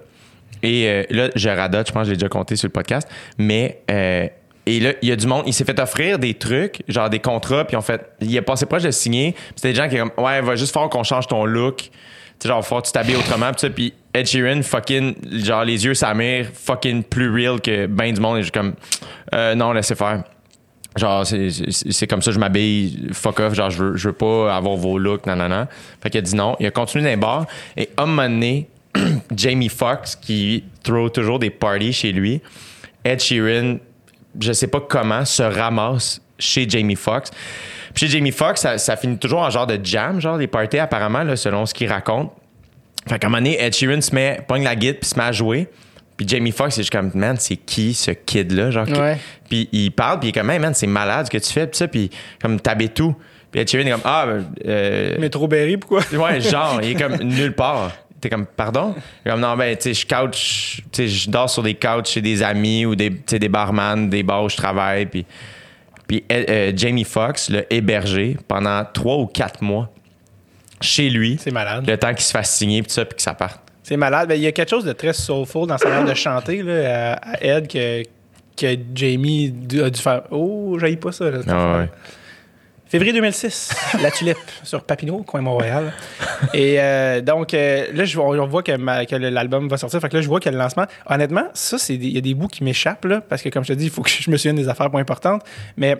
Et 0.62 0.88
euh, 0.88 1.02
là, 1.10 1.28
je 1.34 1.48
radote, 1.48 1.88
je 1.88 1.92
pense 1.92 2.04
que 2.04 2.10
j'ai 2.10 2.16
déjà 2.16 2.28
compté 2.28 2.54
sur 2.54 2.68
le 2.68 2.72
podcast, 2.72 3.08
mais 3.36 3.82
euh, 3.90 4.28
et 4.64 4.78
là, 4.78 4.92
il 5.02 5.08
y 5.08 5.12
a 5.12 5.16
du 5.16 5.26
monde, 5.26 5.42
il 5.46 5.52
s'est 5.52 5.64
fait 5.64 5.78
offrir 5.80 6.20
des 6.20 6.34
trucs, 6.34 6.84
genre 6.86 7.10
des 7.10 7.18
contrats, 7.18 7.64
puis 7.64 7.76
en 7.76 7.80
fait, 7.80 8.12
il 8.20 8.34
est 8.36 8.42
passé 8.42 8.64
proche 8.64 8.84
de 8.84 8.92
signer. 8.92 9.34
C'était 9.56 9.70
des 9.70 9.74
gens 9.74 9.88
qui 9.88 9.98
sont 9.98 10.08
comme 10.08 10.24
ouais, 10.24 10.40
va 10.40 10.54
juste 10.54 10.72
falloir 10.72 10.88
qu'on 10.88 11.02
change 11.02 11.26
ton 11.26 11.44
look. 11.44 11.76
Tu 11.78 11.90
sais, 12.38 12.48
genre, 12.48 12.64
faut 12.64 12.80
que 12.80 12.86
tu 12.86 12.92
t'habilles 12.92 13.16
autrement, 13.16 13.50
puis 13.74 13.92
Ed 14.14 14.26
Sheeran, 14.26 14.62
fucking, 14.62 15.14
genre, 15.44 15.64
les 15.64 15.84
yeux, 15.84 15.94
sa 15.94 16.12
mère, 16.12 16.46
fucking 16.52 17.02
plus 17.02 17.30
real 17.30 17.60
que 17.60 17.86
ben 17.86 18.12
du 18.12 18.20
monde, 18.20 18.38
et 18.38 18.42
je 18.42 18.52
comme, 18.52 18.74
euh, 19.34 19.54
non, 19.54 19.72
laissez 19.72 19.94
faire. 19.94 20.24
Genre, 20.96 21.26
c'est- 21.26 22.06
comme 22.06 22.20
ça, 22.20 22.32
je 22.32 22.38
m'habille, 22.38 23.08
fuck 23.12 23.40
off, 23.40 23.54
genre, 23.54 23.70
je 23.70 23.82
veux, 23.82 23.96
je 23.96 24.08
veux 24.08 24.12
pas 24.14 24.54
avoir 24.54 24.76
vos 24.76 24.98
looks, 24.98 25.24
nanana. 25.24 25.66
Fait 26.02 26.10
qu'il 26.10 26.18
a 26.18 26.22
dit 26.22 26.34
non. 26.36 26.54
Il 26.60 26.66
a 26.66 26.70
continué 26.70 27.04
dans 27.04 27.10
les. 27.10 27.46
Et 27.78 27.88
à 27.96 28.02
un 28.02 28.06
moment 28.06 28.28
Jamie 29.34 29.70
Foxx, 29.70 30.16
qui 30.16 30.64
throw 30.82 31.08
toujours 31.08 31.38
des 31.38 31.48
parties 31.48 31.94
chez 31.94 32.12
lui, 32.12 32.42
Ed 33.04 33.20
Sheeran, 33.20 33.78
je 34.38 34.52
sais 34.52 34.66
pas 34.66 34.80
comment, 34.80 35.24
se 35.24 35.42
ramasse 35.42 36.20
chez 36.38 36.68
Jamie 36.68 36.96
Foxx. 36.96 37.30
Puis 37.94 38.04
chez 38.06 38.12
Jamie 38.12 38.30
Foxx, 38.32 38.60
ça, 38.60 38.76
ça 38.76 38.94
finit 38.96 39.16
toujours 39.16 39.40
en 39.40 39.48
genre 39.48 39.66
de 39.66 39.78
jam, 39.82 40.20
genre 40.20 40.36
des 40.36 40.46
parties 40.46 40.78
apparemment, 40.78 41.22
là, 41.22 41.36
selon 41.36 41.64
ce 41.64 41.72
qu'il 41.72 41.88
raconte. 41.90 42.30
Fait 43.08 43.18
qu'à 43.18 43.26
un 43.26 43.30
moment 43.30 43.42
donné, 43.42 43.60
Ed 43.62 43.74
Sheeran 43.74 44.00
se 44.00 44.14
met, 44.14 44.40
pogne 44.46 44.64
la 44.64 44.76
guitare 44.76 45.00
puis 45.00 45.10
se 45.10 45.16
met 45.16 45.24
à 45.24 45.32
jouer. 45.32 45.68
Puis 46.16 46.28
Jamie 46.28 46.52
Foxx, 46.52 46.74
c'est 46.76 46.82
juste 46.82 46.92
comme, 46.92 47.10
man, 47.14 47.36
c'est 47.38 47.56
qui 47.56 47.94
ce 47.94 48.10
kid-là? 48.12 48.70
Genre, 48.70 48.86
qui- 48.86 48.92
Ouais. 48.92 49.16
Puis 49.48 49.68
il 49.72 49.90
parle, 49.90 50.20
puis 50.20 50.28
il 50.28 50.30
est 50.30 50.38
comme, 50.40 50.50
hey, 50.50 50.58
man, 50.58 50.72
c'est 50.74 50.86
malade 50.86 51.26
ce 51.26 51.30
que 51.30 51.38
tu 51.38 51.52
fais, 51.52 51.66
puis 51.66 51.76
ça, 51.76 51.88
puis 51.88 52.10
comme, 52.40 52.60
t'habites 52.60 52.94
tout. 52.94 53.14
Puis 53.50 53.60
Ed 53.60 53.68
Sheeran 53.68 53.86
est 53.86 53.90
comme, 53.90 54.00
ah, 54.04 54.26
ben, 54.26 54.44
euh, 54.66 55.18
Métro 55.18 55.48
Berry, 55.48 55.76
pourquoi? 55.78 56.00
Ouais, 56.12 56.40
genre, 56.40 56.80
il 56.82 56.90
est 56.90 56.94
comme 56.94 57.16
nulle 57.16 57.54
part. 57.54 57.90
T'es 58.20 58.28
comme, 58.30 58.46
pardon? 58.46 58.94
Il 59.24 59.28
est 59.28 59.32
Comme, 59.32 59.40
non, 59.40 59.56
ben, 59.56 59.76
tu 59.76 59.92
sais, 59.92 59.94
je 59.94 60.06
couch, 60.06 60.82
tu 60.92 61.02
sais, 61.02 61.08
je 61.08 61.28
dors 61.28 61.50
sur 61.50 61.62
des 61.64 61.74
couches 61.74 62.10
chez 62.10 62.20
des 62.20 62.40
amis 62.42 62.86
ou 62.86 62.94
des, 62.94 63.10
tu 63.10 63.18
sais, 63.26 63.38
des 63.40 63.48
barman, 63.48 64.08
des 64.08 64.22
bars 64.22 64.44
où 64.44 64.48
je 64.48 64.56
travaille. 64.56 65.06
Puis, 65.06 65.26
puis 66.06 66.22
euh, 66.30 66.72
Jamie 66.76 67.02
Foxx 67.04 67.48
l'a 67.50 67.62
hébergé 67.68 68.36
pendant 68.46 68.84
trois 68.84 69.16
ou 69.16 69.26
quatre 69.26 69.60
mois 69.62 69.92
chez 70.82 71.08
lui. 71.10 71.38
C'est 71.40 71.50
malade. 71.52 71.88
Le 71.88 71.96
temps 71.96 72.12
qu'il 72.12 72.24
se 72.24 72.32
fasse 72.32 72.50
signer, 72.54 72.82
puis 72.82 72.92
ça, 72.92 73.04
puis 73.04 73.16
que 73.16 73.22
ça 73.22 73.34
parte. 73.34 73.60
C'est 73.82 73.96
malade. 73.96 74.28
Ben, 74.28 74.34
il 74.34 74.42
y 74.42 74.46
a 74.46 74.52
quelque 74.52 74.70
chose 74.70 74.84
de 74.84 74.92
très 74.92 75.12
soulful 75.12 75.66
dans 75.66 75.78
sa 75.78 75.88
manière 75.88 76.04
de 76.04 76.14
chanter 76.14 76.62
là, 76.62 77.14
à, 77.14 77.42
Ed 77.44 77.66
que, 77.68 78.02
que 78.56 78.76
Jamie 78.94 79.52
a 79.82 79.90
dû 79.90 80.00
faire. 80.00 80.22
Oh, 80.30 80.76
j'aille 80.78 80.96
pas 80.96 81.12
ça. 81.12 81.30
Là, 81.30 81.38
Ah, 81.48 81.78
ouais. 81.78 81.90
Février 82.86 83.14
2006, 83.14 83.74
La 84.02 84.10
Tulipe 84.10 84.36
sur 84.64 84.84
Papineau, 84.84 85.22
coin 85.22 85.40
Montréal. 85.40 85.94
Et 86.52 86.78
euh, 86.78 87.22
donc, 87.22 87.54
euh, 87.54 87.86
là, 87.94 88.04
je, 88.04 88.18
on, 88.18 88.46
voit 88.46 88.62
que, 88.62 88.76
ma- 88.76 89.06
que 89.06 89.16
l'album 89.16 89.66
va 89.66 89.78
sortir. 89.78 89.98
Fait 89.98 90.10
que 90.10 90.16
là, 90.16 90.20
je 90.22 90.28
vois 90.28 90.40
que 90.40 90.50
le 90.50 90.58
lancement. 90.58 90.84
Honnêtement, 91.06 91.46
ça, 91.54 91.78
il 91.88 92.06
y 92.12 92.18
a 92.18 92.20
des 92.20 92.34
bouts 92.34 92.48
qui 92.48 92.64
m'échappent, 92.64 93.06
là, 93.06 93.22
parce 93.26 93.40
que, 93.40 93.48
comme 93.48 93.64
je 93.64 93.72
te 93.72 93.78
dis, 93.78 93.86
il 93.86 93.90
faut 93.90 94.02
que 94.02 94.10
je 94.10 94.30
me 94.30 94.36
souvienne 94.36 94.56
des 94.56 94.68
affaires 94.68 94.90
pas 94.90 94.98
importantes. 94.98 95.42
Mais 95.78 95.96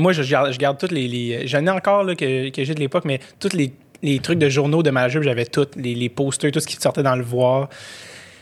moi, 0.00 0.12
je, 0.12 0.22
garde, 0.22 0.78
toutes 0.78 0.92
les. 0.92 1.46
J'en 1.46 1.64
ai 1.66 1.70
encore 1.70 2.04
là, 2.04 2.14
que, 2.14 2.50
j'ai 2.54 2.74
de 2.74 2.80
l'époque, 2.80 3.04
mais 3.04 3.20
tous 3.38 3.50
les, 3.52 4.18
trucs 4.20 4.38
de 4.38 4.48
journaux 4.48 4.82
de 4.82 4.90
ma 4.90 5.08
jupe, 5.08 5.22
j'avais 5.22 5.46
tous, 5.46 5.68
les, 5.76 6.08
posters, 6.08 6.50
tout 6.50 6.60
ce 6.60 6.66
qui 6.66 6.76
sortait 6.76 7.02
dans 7.02 7.16
le 7.16 7.22
voir. 7.22 7.68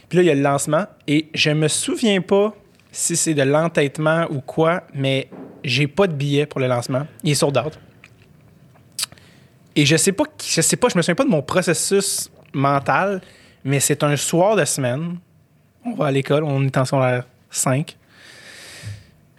Puis 0.08 0.16
là, 0.18 0.22
il 0.22 0.26
y 0.26 0.30
a 0.30 0.34
le 0.34 0.40
lancement. 0.40 0.86
Et 1.06 1.28
je 1.34 1.50
me 1.50 1.68
souviens 1.68 2.20
pas 2.20 2.54
si 2.92 3.16
c'est 3.16 3.34
de 3.34 3.42
l'entêtement 3.42 4.26
ou 4.30 4.40
quoi, 4.40 4.84
mais 4.94 5.28
j'ai 5.64 5.86
pas 5.86 6.06
de 6.06 6.14
billet 6.14 6.46
pour 6.46 6.60
le 6.60 6.66
lancement. 6.66 7.06
Il 7.22 7.32
est 7.32 7.34
sold 7.34 7.58
out. 7.58 7.78
Et 9.76 9.84
je 9.84 9.96
sais 9.96 10.12
pas, 10.12 10.24
je 10.44 10.60
sais 10.60 10.76
pas, 10.76 10.88
je 10.88 10.96
me 10.96 11.02
souviens 11.02 11.14
pas 11.14 11.24
de 11.24 11.30
mon 11.30 11.42
processus 11.42 12.30
mental, 12.52 13.20
mais 13.64 13.80
c'est 13.80 14.02
un 14.02 14.16
soir 14.16 14.56
de 14.56 14.64
semaine. 14.64 15.18
On 15.84 15.94
va 15.94 16.06
à 16.06 16.10
l'école, 16.10 16.44
on 16.44 16.64
est 16.64 16.76
en 16.76 16.84
secondaire 16.84 17.24
5. 17.50 17.96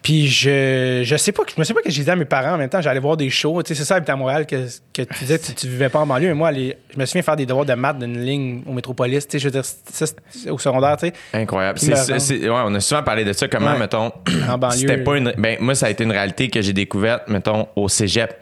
Puis 0.02 0.28
je, 0.30 1.02
je 1.04 1.16
sais 1.18 1.34
pas, 1.34 1.44
je 1.46 1.60
me 1.60 1.66
souviens 1.66 1.82
pas 1.82 1.84
que 1.84 1.92
je 1.92 1.96
disais 2.00 2.12
à 2.12 2.16
mes 2.16 2.24
parents 2.24 2.54
en 2.54 2.58
même 2.58 2.70
temps, 2.70 2.80
j'allais 2.82 3.02
voir 3.02 3.18
des 3.18 3.30
shows. 3.30 3.62
Tu 3.64 3.70
sais, 3.70 3.80
c'est 3.80 3.86
ça, 3.86 3.96
habiter 3.96 4.14
à 4.14 4.16
Montréal, 4.16 4.46
que, 4.48 4.66
que 4.94 5.02
tu 5.02 5.20
disais, 5.20 5.38
tu, 5.38 5.54
tu 5.54 5.68
vivais 5.68 5.90
pas 5.90 6.00
en 6.00 6.08
banlieue. 6.08 6.30
Mais 6.30 6.34
moi, 6.34 6.52
je 6.54 6.72
me 6.98 7.06
souviens 7.06 7.22
faire 7.22 7.36
des 7.36 7.46
devoirs 7.46 7.66
de 7.66 7.74
maths 7.74 8.00
d'une 8.00 8.18
ligne 8.18 8.62
au 8.66 8.72
métropolis. 8.72 9.28
Tu 9.28 9.34
sais, 9.34 9.40
je 9.40 9.46
veux 9.46 9.52
dire, 9.52 9.66
ça, 9.66 10.06
au 10.50 10.58
secondaire, 10.58 10.96
tu 10.98 11.08
sais. 11.08 11.14
Incroyable. 11.34 11.80
Ouais, 11.82 12.50
on 12.66 12.74
a 12.76 12.80
souvent 12.80 13.04
parlé 13.04 13.26
de 13.26 13.34
ça. 13.34 13.48
Comment, 13.50 13.74
Ouais. 13.74 13.78
mettons, 13.80 14.12
En 14.50 14.58
banlieue. 14.58 14.78
c'était 14.78 14.98
pas 15.04 15.18
une. 15.18 15.34
Ben, 15.38 15.58
moi, 15.60 15.76
ça 15.76 15.88
a 15.88 15.90
été 15.90 16.06
une 16.06 16.12
réalité 16.14 16.50
que 16.50 16.62
j'ai 16.62 16.74
découverte, 16.74 17.28
mettons, 17.28 17.68
au 17.76 17.90
cégep. 17.90 18.34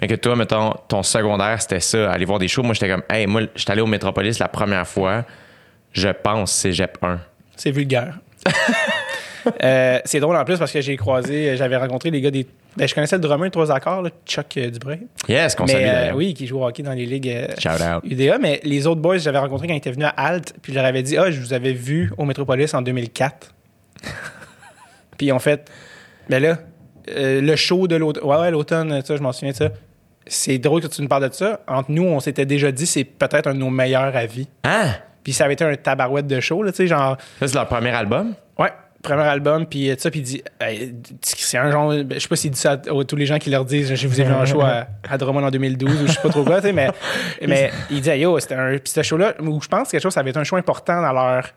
Mais 0.00 0.08
que 0.08 0.14
toi, 0.16 0.36
mettons, 0.36 0.74
ton 0.88 1.02
secondaire, 1.02 1.62
c'était 1.62 1.80
ça, 1.80 2.10
aller 2.12 2.26
voir 2.26 2.38
des 2.38 2.48
shows. 2.48 2.62
Moi, 2.62 2.74
j'étais 2.74 2.90
comme, 2.90 3.02
hey, 3.08 3.26
moi, 3.26 3.42
j'étais 3.54 3.70
allé 3.72 3.80
au 3.80 3.86
Métropolis 3.86 4.38
la 4.38 4.48
première 4.48 4.86
fois, 4.86 5.24
je 5.92 6.08
pense, 6.08 6.52
cégep 6.52 6.98
1. 7.02 7.18
C'est 7.56 7.70
vulgaire. 7.70 8.18
Euh, 9.62 10.00
c'est 10.04 10.20
drôle 10.20 10.36
en 10.36 10.44
plus 10.44 10.58
parce 10.58 10.72
que 10.72 10.80
j'ai 10.80 10.96
croisé, 10.96 11.56
j'avais 11.56 11.76
rencontré 11.76 12.10
les 12.10 12.20
gars 12.20 12.30
des. 12.30 12.46
Ben, 12.76 12.86
je 12.86 12.94
connaissais 12.94 13.16
le 13.16 13.22
drummer 13.22 13.46
de 13.48 13.52
trois 13.52 13.70
accords, 13.72 14.02
là, 14.02 14.10
Chuck 14.26 14.56
euh, 14.56 14.70
Dubreuil. 14.70 15.06
Yes, 15.28 15.54
qu'on 15.54 15.66
salue. 15.66 15.84
euh, 15.86 16.12
oui, 16.14 16.34
qui 16.34 16.46
joue 16.46 16.58
au 16.60 16.66
hockey 16.66 16.82
dans 16.82 16.92
les 16.92 17.06
ligues 17.06 17.28
euh, 17.28 17.46
Shout 17.58 17.82
out. 17.82 18.02
UDA. 18.04 18.38
Mais 18.38 18.60
les 18.64 18.86
autres 18.86 19.00
boys, 19.00 19.18
j'avais 19.18 19.38
rencontré 19.38 19.66
quand 19.66 19.74
ils 19.74 19.78
étaient 19.78 19.92
venus 19.92 20.06
à 20.06 20.26
Alt, 20.26 20.54
puis 20.60 20.72
je 20.72 20.78
leur 20.78 20.86
avais 20.86 21.02
dit 21.02 21.16
Ah, 21.16 21.30
je 21.30 21.40
vous 21.40 21.52
avais 21.52 21.72
vu 21.72 22.12
au 22.18 22.24
Metropolis 22.24 22.74
en 22.74 22.82
2004. 22.82 23.54
puis 25.18 25.32
en 25.32 25.38
fait, 25.38 25.70
ben 26.28 26.42
là, 26.42 26.58
euh, 27.16 27.40
le 27.40 27.56
show 27.56 27.86
de 27.86 27.96
l'automne, 27.96 28.24
ouais, 28.24 28.36
ouais, 28.36 28.50
l'automne, 28.50 29.02
ça, 29.04 29.16
je 29.16 29.22
m'en 29.22 29.32
souviens 29.32 29.52
de 29.52 29.56
ça. 29.56 29.68
C'est 30.26 30.58
drôle 30.58 30.82
que 30.82 30.88
tu 30.88 31.00
nous 31.02 31.08
parles 31.08 31.28
de 31.28 31.34
ça. 31.34 31.60
Entre 31.68 31.90
nous, 31.92 32.02
on 32.04 32.18
s'était 32.20 32.46
déjà 32.46 32.72
dit 32.72 32.84
c'est 32.86 33.04
peut-être 33.04 33.46
un 33.46 33.54
de 33.54 33.60
nos 33.60 33.70
meilleurs 33.70 34.14
avis. 34.16 34.48
Hein? 34.64 34.88
Puis 35.22 35.32
ça 35.32 35.44
avait 35.44 35.54
été 35.54 35.64
un 35.64 35.74
tabarouette 35.76 36.26
de 36.26 36.40
show, 36.40 36.62
là, 36.62 36.72
tu 36.72 36.78
sais, 36.78 36.86
genre. 36.88 37.16
Ça, 37.40 37.48
c'est 37.48 37.54
leur 37.54 37.66
premier 37.68 37.90
album? 37.90 38.34
Ouais, 38.58 38.72
premier 39.08 39.22
album, 39.22 39.66
puis 39.66 39.90
euh, 39.90 39.94
ça, 39.98 40.10
puis 40.10 40.20
il 40.20 40.22
dit, 40.24 40.42
Hey, 40.60 40.94
c'est 41.22 41.58
un 41.58 41.70
genre, 41.70 41.92
je 41.92 42.18
sais 42.18 42.28
pas 42.28 42.36
s'il 42.36 42.50
dit 42.50 42.58
ça 42.58 42.72
à, 42.72 42.76
tous 43.04 43.16
les 43.16 43.26
gens 43.26 43.38
qui 43.38 43.50
leur 43.50 43.64
disent, 43.64 43.94
je 43.94 44.08
vous 44.08 44.20
ai 44.20 44.24
vu 44.24 44.32
en 44.32 44.44
show 44.46 44.60
à, 44.60 44.86
à 45.08 45.18
Drummond 45.18 45.44
en 45.44 45.50
2012 45.50 46.02
ou 46.02 46.06
je 46.06 46.12
sais 46.12 46.20
pas 46.20 46.28
trop 46.28 46.44
quoi, 46.44 46.60
tu 46.60 46.68
sais, 46.68 46.72
mais, 46.72 46.88
mais 47.46 47.70
il 47.90 48.00
dit, 48.00 48.10
yo, 48.10 48.38
c'était 48.40 48.54
un, 48.54 48.70
puis 48.78 48.92
ce 48.92 49.02
show-là, 49.02 49.34
où 49.40 49.60
je 49.62 49.68
pense 49.68 49.88
que 49.88 49.92
quelque 49.92 50.02
chose, 50.02 50.12
ça 50.14 50.20
avait 50.20 50.30
été 50.30 50.38
un 50.38 50.44
show 50.44 50.56
important 50.56 51.00
dans 51.02 51.12
leur, 51.12 51.48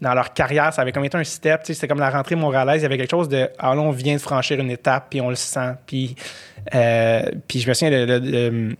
dans 0.00 0.14
leur 0.14 0.32
carrière, 0.32 0.72
ça 0.72 0.82
avait 0.82 0.92
comme 0.92 1.04
été 1.04 1.16
un 1.16 1.24
step, 1.24 1.62
tu 1.62 1.66
sais, 1.68 1.74
c'était 1.74 1.88
comme 1.88 1.98
la 2.00 2.10
rentrée 2.10 2.36
montréalaise, 2.36 2.80
il 2.80 2.82
y 2.84 2.86
avait 2.86 2.98
quelque 2.98 3.10
chose 3.10 3.28
de, 3.28 3.48
ah 3.58 3.74
là, 3.74 3.80
on 3.80 3.90
vient 3.90 4.14
de 4.14 4.20
franchir 4.20 4.60
une 4.60 4.70
étape, 4.70 5.06
puis 5.10 5.20
on 5.20 5.28
le 5.30 5.36
sent, 5.36 5.72
puis, 5.86 6.14
euh, 6.74 7.22
puis 7.48 7.60
je 7.60 7.68
me 7.68 7.74
souviens, 7.74 7.90
le, 8.06 8.18
le- 8.18 8.76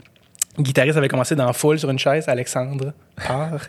le 0.58 0.64
guitariste 0.64 0.98
avait 0.98 1.08
commencé 1.08 1.36
dans 1.36 1.52
Full 1.52 1.78
sur 1.78 1.88
une 1.88 1.98
chaise, 2.00 2.28
Alexandre 2.28 2.92
Parr. 3.16 3.60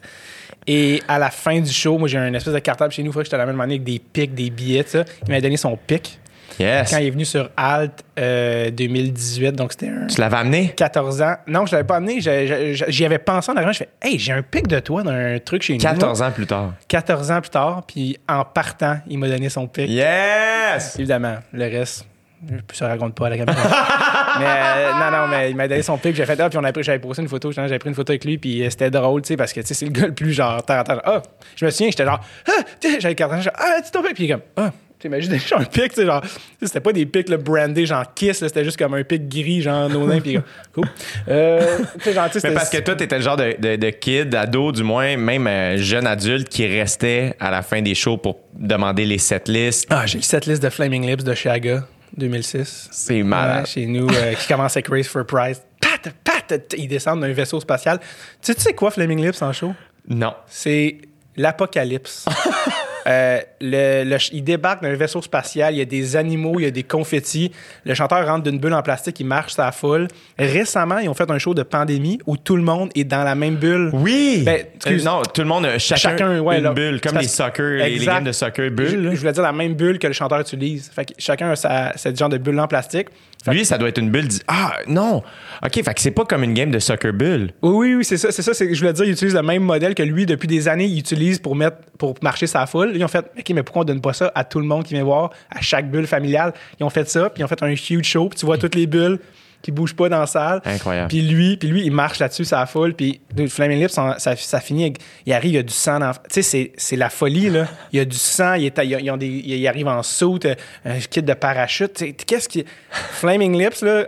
Et 0.71 1.01
à 1.07 1.17
la 1.17 1.31
fin 1.31 1.59
du 1.59 1.71
show, 1.71 1.97
moi, 1.97 2.07
j'ai 2.07 2.19
un 2.19 2.31
espèce 2.31 2.53
de 2.53 2.59
cartable 2.59 2.93
chez 2.93 3.01
nous. 3.01 3.11
Faut 3.11 3.19
que 3.19 3.25
je 3.25 3.31
te 3.31 3.35
l'amène 3.35 3.55
demander 3.55 3.73
avec 3.73 3.83
des 3.83 3.97
pics, 3.97 4.35
des 4.35 4.51
billets, 4.51 4.83
ça. 4.85 5.03
Il 5.25 5.31
m'a 5.33 5.41
donné 5.41 5.57
son 5.57 5.75
pic. 5.75 6.19
Yes. 6.59 6.91
Quand 6.91 6.97
il 6.97 7.07
est 7.07 7.09
venu 7.09 7.25
sur 7.25 7.49
Alt 7.57 8.03
euh, 8.19 8.69
2018, 8.69 9.53
donc 9.53 9.71
c'était 9.71 9.87
un 9.87 10.05
Tu 10.05 10.21
l'avais 10.21 10.37
amené? 10.37 10.73
14 10.75 11.21
ans. 11.23 11.35
Non, 11.47 11.65
je 11.65 11.71
l'avais 11.71 11.87
pas 11.87 11.95
amené. 11.95 12.19
J'y 12.21 13.03
avais 13.05 13.17
pensé 13.17 13.51
en 13.51 13.55
arrivant. 13.55 13.71
Je 13.71 13.79
fais, 13.79 13.89
hey, 13.99 14.19
j'ai 14.19 14.31
un 14.31 14.43
pic 14.43 14.67
de 14.67 14.79
toi 14.79 15.01
dans 15.01 15.09
un 15.09 15.39
truc 15.39 15.63
chez 15.63 15.73
nous. 15.73 15.79
14 15.79 16.21
ans 16.21 16.31
plus 16.31 16.45
tard. 16.45 16.73
14 16.87 17.31
ans 17.31 17.41
plus 17.41 17.49
tard, 17.49 17.83
puis 17.87 18.17
en 18.27 18.45
partant, 18.45 18.99
il 19.07 19.17
m'a 19.17 19.27
donné 19.27 19.49
son 19.49 19.65
pic. 19.65 19.89
Yes! 19.89 20.97
Évidemment, 20.99 21.37
le 21.51 21.63
reste, 21.63 22.05
je 22.47 22.83
ne 22.83 22.89
raconte 22.89 23.15
pas 23.15 23.27
à 23.27 23.29
la 23.31 23.37
caméra. 23.37 23.59
mais 24.39 24.45
euh, 24.45 24.91
non, 24.93 25.11
non, 25.11 25.27
mais 25.27 25.49
il 25.49 25.55
m'a 25.55 25.67
donné 25.67 25.81
son 25.81 25.97
pic. 25.97 26.15
J'ai 26.15 26.25
fait, 26.25 26.39
ah, 26.39 26.49
puis 26.49 26.57
on 26.57 26.63
a 26.63 26.71
pris, 26.71 26.83
j'avais 26.83 26.99
posté 26.99 27.21
une 27.21 27.27
photo. 27.27 27.51
J'avais 27.51 27.79
pris 27.79 27.89
une 27.89 27.95
photo 27.95 28.11
avec 28.11 28.23
lui, 28.25 28.37
puis 28.37 28.63
euh, 28.63 28.69
c'était 28.69 28.89
drôle, 28.89 29.21
tu 29.21 29.29
sais, 29.29 29.37
parce 29.37 29.51
que 29.51 29.59
tu 29.61 29.67
sais, 29.67 29.73
c'est 29.73 29.85
le 29.85 29.91
gars 29.91 30.07
le 30.07 30.13
plus 30.13 30.31
genre, 30.31 30.63
terre 30.63 30.79
à 30.79 30.83
terre. 30.83 31.01
Ah, 31.03 31.21
je 31.55 31.65
me 31.65 31.71
souviens, 31.71 31.89
j'étais 31.89 32.05
genre, 32.05 32.21
ah, 32.47 32.61
j'avais 32.99 33.15
14 33.15 33.47
ans, 33.47 33.51
ah, 33.55 33.81
tu 33.83 34.01
pic, 34.01 34.13
puis 34.13 34.23
il 34.23 34.31
est 34.31 34.33
comme, 34.33 34.43
ah. 34.57 34.71
T'imagines 34.99 35.31
déjà 35.31 35.57
un 35.59 35.63
pic, 35.63 35.89
tu 35.89 36.01
sais, 36.01 36.05
genre, 36.05 36.21
c'était 36.61 36.81
pas 36.81 36.91
des 36.91 37.05
pics 37.05 37.29
là, 37.29 37.37
brandés, 37.37 37.85
genre 37.85 38.03
Kiss, 38.13 38.39
c'était 38.39 38.65
juste 38.65 38.77
comme 38.77 38.93
un 38.93 39.03
pic 39.03 39.29
gris, 39.29 39.61
genre 39.61 39.89
Nodin, 39.89 40.19
puis 40.19 40.37
cool. 40.73 40.85
Euh, 41.29 41.77
genre, 42.13 42.27
Mais 42.43 42.51
parce 42.51 42.69
que 42.69 42.79
toi, 42.79 42.95
t'étais 42.95 43.15
le 43.15 43.23
genre 43.23 43.37
de, 43.37 43.55
de, 43.57 43.77
de 43.77 43.89
kid, 43.91 44.35
ado, 44.35 44.73
du 44.73 44.83
moins, 44.83 45.15
même 45.15 45.47
euh, 45.47 45.77
jeune 45.77 46.05
adulte, 46.05 46.49
qui 46.49 46.67
restait 46.67 47.33
à 47.39 47.49
la 47.49 47.61
fin 47.61 47.81
des 47.81 47.95
shows 47.95 48.17
pour 48.17 48.39
demander 48.53 49.05
les 49.05 49.19
setlists. 49.19 49.87
Ah, 49.89 50.05
j'ai 50.05 50.21
cette 50.21 50.45
liste 50.45 50.61
de 50.61 50.69
Flaming 50.69 51.07
Lips 51.07 51.23
de 51.23 51.33
Shaga 51.33 51.83
2006. 52.18 52.90
C'est 52.91 53.23
malade. 53.23 53.61
Ouais, 53.61 53.65
chez 53.65 53.86
nous, 53.86 54.07
euh, 54.10 54.34
qui 54.34 54.48
commence 54.48 54.76
avec 54.76 54.88
Race 54.88 55.07
for 55.07 55.26
Prize. 55.26 55.61
Pat, 55.81 56.14
pat, 56.23 56.76
ils 56.77 56.88
descendent 56.88 57.22
d'un 57.22 57.34
vaisseau 57.34 57.60
spatial. 57.60 57.99
Tu 57.99 58.06
sais, 58.41 58.56
tu 58.56 58.61
sais 58.61 58.73
quoi, 58.73 58.91
Flaming 58.91 59.23
Lips 59.26 59.41
en 59.41 59.53
show? 59.53 59.73
Non. 60.07 60.34
C'est 60.48 60.98
l'apocalypse. 61.36 62.26
Euh, 63.10 63.40
le, 63.60 64.03
le 64.03 64.18
il 64.31 64.44
débarque 64.44 64.84
d'un 64.84 64.94
vaisseau 64.94 65.22
spatial, 65.22 65.73
il 65.73 65.77
y 65.77 65.81
a 65.81 65.86
des 65.86 66.15
animaux, 66.15 66.56
il 66.60 66.64
y 66.64 66.65
a 66.68 66.72
des 66.72 66.84
confettis. 66.84 67.52
Le 67.84 67.94
chanteur 67.95 68.26
rentre 68.27 68.44
d'une 68.44 68.60
bulle 68.60 68.73
en 68.73 68.84
plastique, 68.84 69.19
il 69.19 69.26
marche 69.26 69.53
sa 69.53 69.72
foule. 69.72 70.07
Récemment, 70.38 70.99
ils 70.99 71.10
ont 71.10 71.14
fait 71.14 71.30
un 71.31 71.38
show 71.40 71.53
de 71.53 71.64
pandémie 71.64 72.19
où 72.27 72.38
tout 72.38 72.56
le 72.56 72.61
monde 72.61 72.90
est 72.95 73.03
dans 73.06 73.23
la 73.23 73.36
même 73.36 73.56
bulle. 73.56 73.90
Oui! 73.94 74.44
Ben, 74.45 74.65
excuse- 74.76 75.02
Euh, 75.07 75.10
non, 75.10 75.22
tout 75.34 75.41
le 75.41 75.48
monde, 75.48 75.65
a 75.65 75.80
chacun, 75.80 75.99
Chacun, 76.11 76.40
ouais, 76.40 76.57
une 76.57 76.64
là. 76.64 76.73
bulle, 76.73 77.02
comme 77.02 77.18
les 77.18 77.27
soccer, 77.27 77.77
les, 77.84 77.98
games 77.98 78.23
de 78.23 78.31
soccer 78.31 78.65
Je, 78.65 78.69
bulle. 78.69 79.03
là. 79.06 79.11
je 79.14 79.19
voulais 79.19 79.31
dire 79.31 79.44
la 79.44 79.52
même 79.53 79.73
bulle 79.73 79.98
que 79.98 80.07
le 80.07 80.14
chanteur 80.14 80.40
utilise. 80.40 80.91
Fait 80.94 81.06
que 81.06 81.14
chacun 81.18 81.49
a 81.52 81.56
sa, 81.56 81.94
cette 81.95 82.18
genre 82.18 82.30
de 82.30 82.38
bulle 82.38 82.60
en 82.60 82.68
plastique. 82.68 83.07
Lui, 83.47 83.63
ça 83.65 83.77
doit 83.77 83.87
être 83.89 83.97
une 83.99 84.09
bulle. 84.11 84.27
di- 84.27 84.41
Ah, 84.47 84.73
non! 84.87 85.23
OK, 85.65 85.73
fait 85.83 85.93
que 85.93 86.01
c'est 86.01 86.11
pas 86.11 86.25
comme 86.25 86.43
une 86.43 86.53
game 86.53 86.71
de 86.71 86.79
soccer 86.79 87.13
bulle. 87.13 87.51
Oui, 87.61 87.71
oui, 87.71 87.95
oui, 87.95 88.05
c'est 88.05 88.17
ça, 88.17 88.31
c'est 88.31 88.41
ça. 88.41 88.53
c'est- 88.53 88.73
Je 88.73 88.79
voulais 88.79 88.91
dire, 88.93 89.05
il 89.05 89.11
utilise 89.11 89.33
le 89.33 89.41
même 89.41 89.63
modèle 89.63 89.95
que 89.95 90.03
lui 90.03 90.25
depuis 90.25 90.47
des 90.47 90.67
années. 90.67 90.85
Il 90.85 90.99
utilise 90.99 91.39
pour 91.39 91.55
mettre, 91.55 91.77
pour 91.97 92.15
marcher 92.21 92.47
sa 92.47 92.65
foule. 92.65 92.91
Ils 92.95 93.03
ont 93.03 93.07
fait, 93.07 93.25
ok, 93.37 93.49
mais 93.55 93.63
pourquoi 93.63 93.83
on 93.83 93.85
donne 93.85 94.01
pas 94.01 94.13
ça 94.13 94.31
à 94.35 94.43
tout 94.43 94.59
le 94.59 94.65
monde 94.65 94.83
qui 94.83 94.93
vient 94.93 95.03
voir, 95.05 95.31
à 95.49 95.61
chaque 95.61 95.89
bulle 95.89 96.05
familiale? 96.05 96.53
Ils 96.79 96.83
ont 96.83 96.89
fait 96.89 97.09
ça, 97.09 97.29
puis 97.29 97.41
ils 97.41 97.45
ont 97.45 97.47
fait 97.47 97.63
un 97.63 97.69
huge 97.69 98.03
show, 98.03 98.27
puis 98.29 98.37
tu 98.39 98.45
vois 98.45 98.57
toutes 98.57 98.75
les 98.75 98.87
bulles 98.87 99.19
qui 99.61 99.72
bougent 99.72 99.95
pas 99.95 100.07
dans 100.10 100.19
la 100.22 100.26
salle. 100.27 100.61
Incroyable. 100.65 101.10
Puis 101.10 101.22
lui, 101.22 101.57
puis 101.57 101.68
lui, 101.68 101.84
il 101.86 101.91
marche 101.91 102.19
là-dessus, 102.19 102.45
sa 102.45 102.65
foule, 102.65 102.94
puis 102.94 103.19
Flaming 103.48 103.80
Lips, 103.80 103.91
ça, 103.94 104.15
ça, 104.18 104.36
ça 104.36 104.60
finit, 104.61 104.94
il 105.26 105.34
arrive, 105.34 105.52
il 105.52 105.56
y 105.56 105.57
a 105.60 105.64
du 105.64 105.73
sang 105.73 105.99
dans. 105.99 106.11
Tu 106.14 106.19
sais, 106.30 106.41
c'est, 106.41 106.72
c'est 106.77 106.95
la 106.95 107.10
folie 107.10 107.49
là. 107.49 107.68
Il 107.91 107.98
y 107.98 107.99
a 107.99 108.06
du 108.06 108.15
sang, 108.18 108.53
il, 108.53 108.65
est, 108.65 109.11
ont 109.11 109.18
des, 109.18 109.27
il 109.27 109.68
arrive 109.68 109.88
en 109.88 110.02
saut, 110.03 110.40
un 110.86 110.99
kit 110.99 111.22
de 111.22 111.34
parachute. 111.34 112.03
Qu'est-ce 112.26 112.48
qui, 112.48 112.64
Flaming 112.91 113.57
Lips 113.57 113.81
là. 113.84 114.06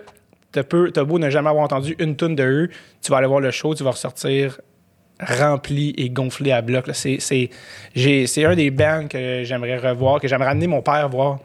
T'as 0.54 0.64
peu- 0.64 0.92
t'as 0.92 1.06
beau 1.06 1.18
ne 1.18 1.30
jamais 1.30 1.48
avoir 1.50 1.64
entendu 1.64 1.96
une 1.98 2.18
tonne 2.18 2.36
de 2.36 2.44
eux, 2.44 2.70
tu 3.02 3.10
vas 3.12 3.20
aller 3.20 3.28
voir 3.28 3.40
le 3.40 3.52
show, 3.52 3.74
tu 3.74 3.84
vas 3.86 3.92
ressortir 3.92 4.60
rempli 5.20 5.94
et 5.98 6.10
gonflé 6.10 6.52
à 6.52 6.62
bloc. 6.62 6.88
là. 6.88 6.94
C'est, 6.94 7.18
c'est, 7.20 7.50
j'ai- 7.96 8.28
c'est 8.28 8.44
un 8.44 8.56
des 8.56 8.70
bands 8.72 9.08
que 9.08 9.44
j'aimerais 9.44 9.78
revoir, 9.78 10.20
que 10.20 10.28
j'aimerais 10.28 10.50
amener 10.50 10.68
mon 10.68 10.82
père 10.82 11.08
voir 11.10 11.40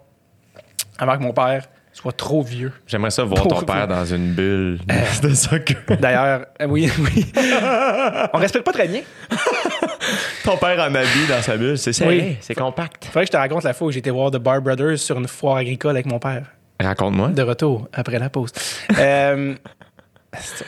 avant 0.99 1.17
que 1.17 1.23
mon 1.23 1.33
père 1.33 1.67
soit 1.97 2.13
trop 2.13 2.43
vieux. 2.43 2.73
J'aimerais 2.87 3.11
ça 3.11 3.25
voir 3.25 3.47
ton 3.49 3.63
père 3.63 3.89
dans 3.89 4.05
une 4.05 4.33
bulle 4.35 4.79
de 5.23 5.35
soccer. 5.35 5.77
D'ailleurs, 5.99 6.45
euh, 6.61 6.67
oui, 6.69 6.91
oui. 6.99 7.27
On 8.35 8.39
respecte 8.39 8.65
pas 8.67 8.73
très 8.73 8.87
bien. 8.87 9.01
ton 10.45 10.57
père 10.59 10.79
en 10.79 10.95
habit 10.95 11.27
dans 11.29 11.41
sa 11.43 11.57
bulle, 11.57 11.79
c'est 11.79 11.93
serré, 11.95 12.19
Oui. 12.19 12.37
c'est 12.41 12.55
compact. 12.55 13.07
Faudrait 13.07 13.23
que 13.23 13.29
je 13.29 13.33
te 13.33 13.37
raconte 13.37 13.65
la 13.65 13.73
fois 13.73 13.89
où 13.89 13.91
j'étais 13.91 14.11
voir 14.11 14.31
The 14.31 14.37
Bar 14.37 14.61
Brothers 14.61 14.99
sur 14.99 15.17
une 15.19 15.27
foire 15.27 15.57
agricole 15.57 15.93
avec 15.93 16.07
mon 16.07 16.19
père. 16.19 16.45
Raconte-moi. 16.81 17.29
De 17.29 17.43
retour, 17.43 17.89
après 17.95 18.19
la 18.19 18.29
pause. 18.29 18.51
Euh, 18.99 19.55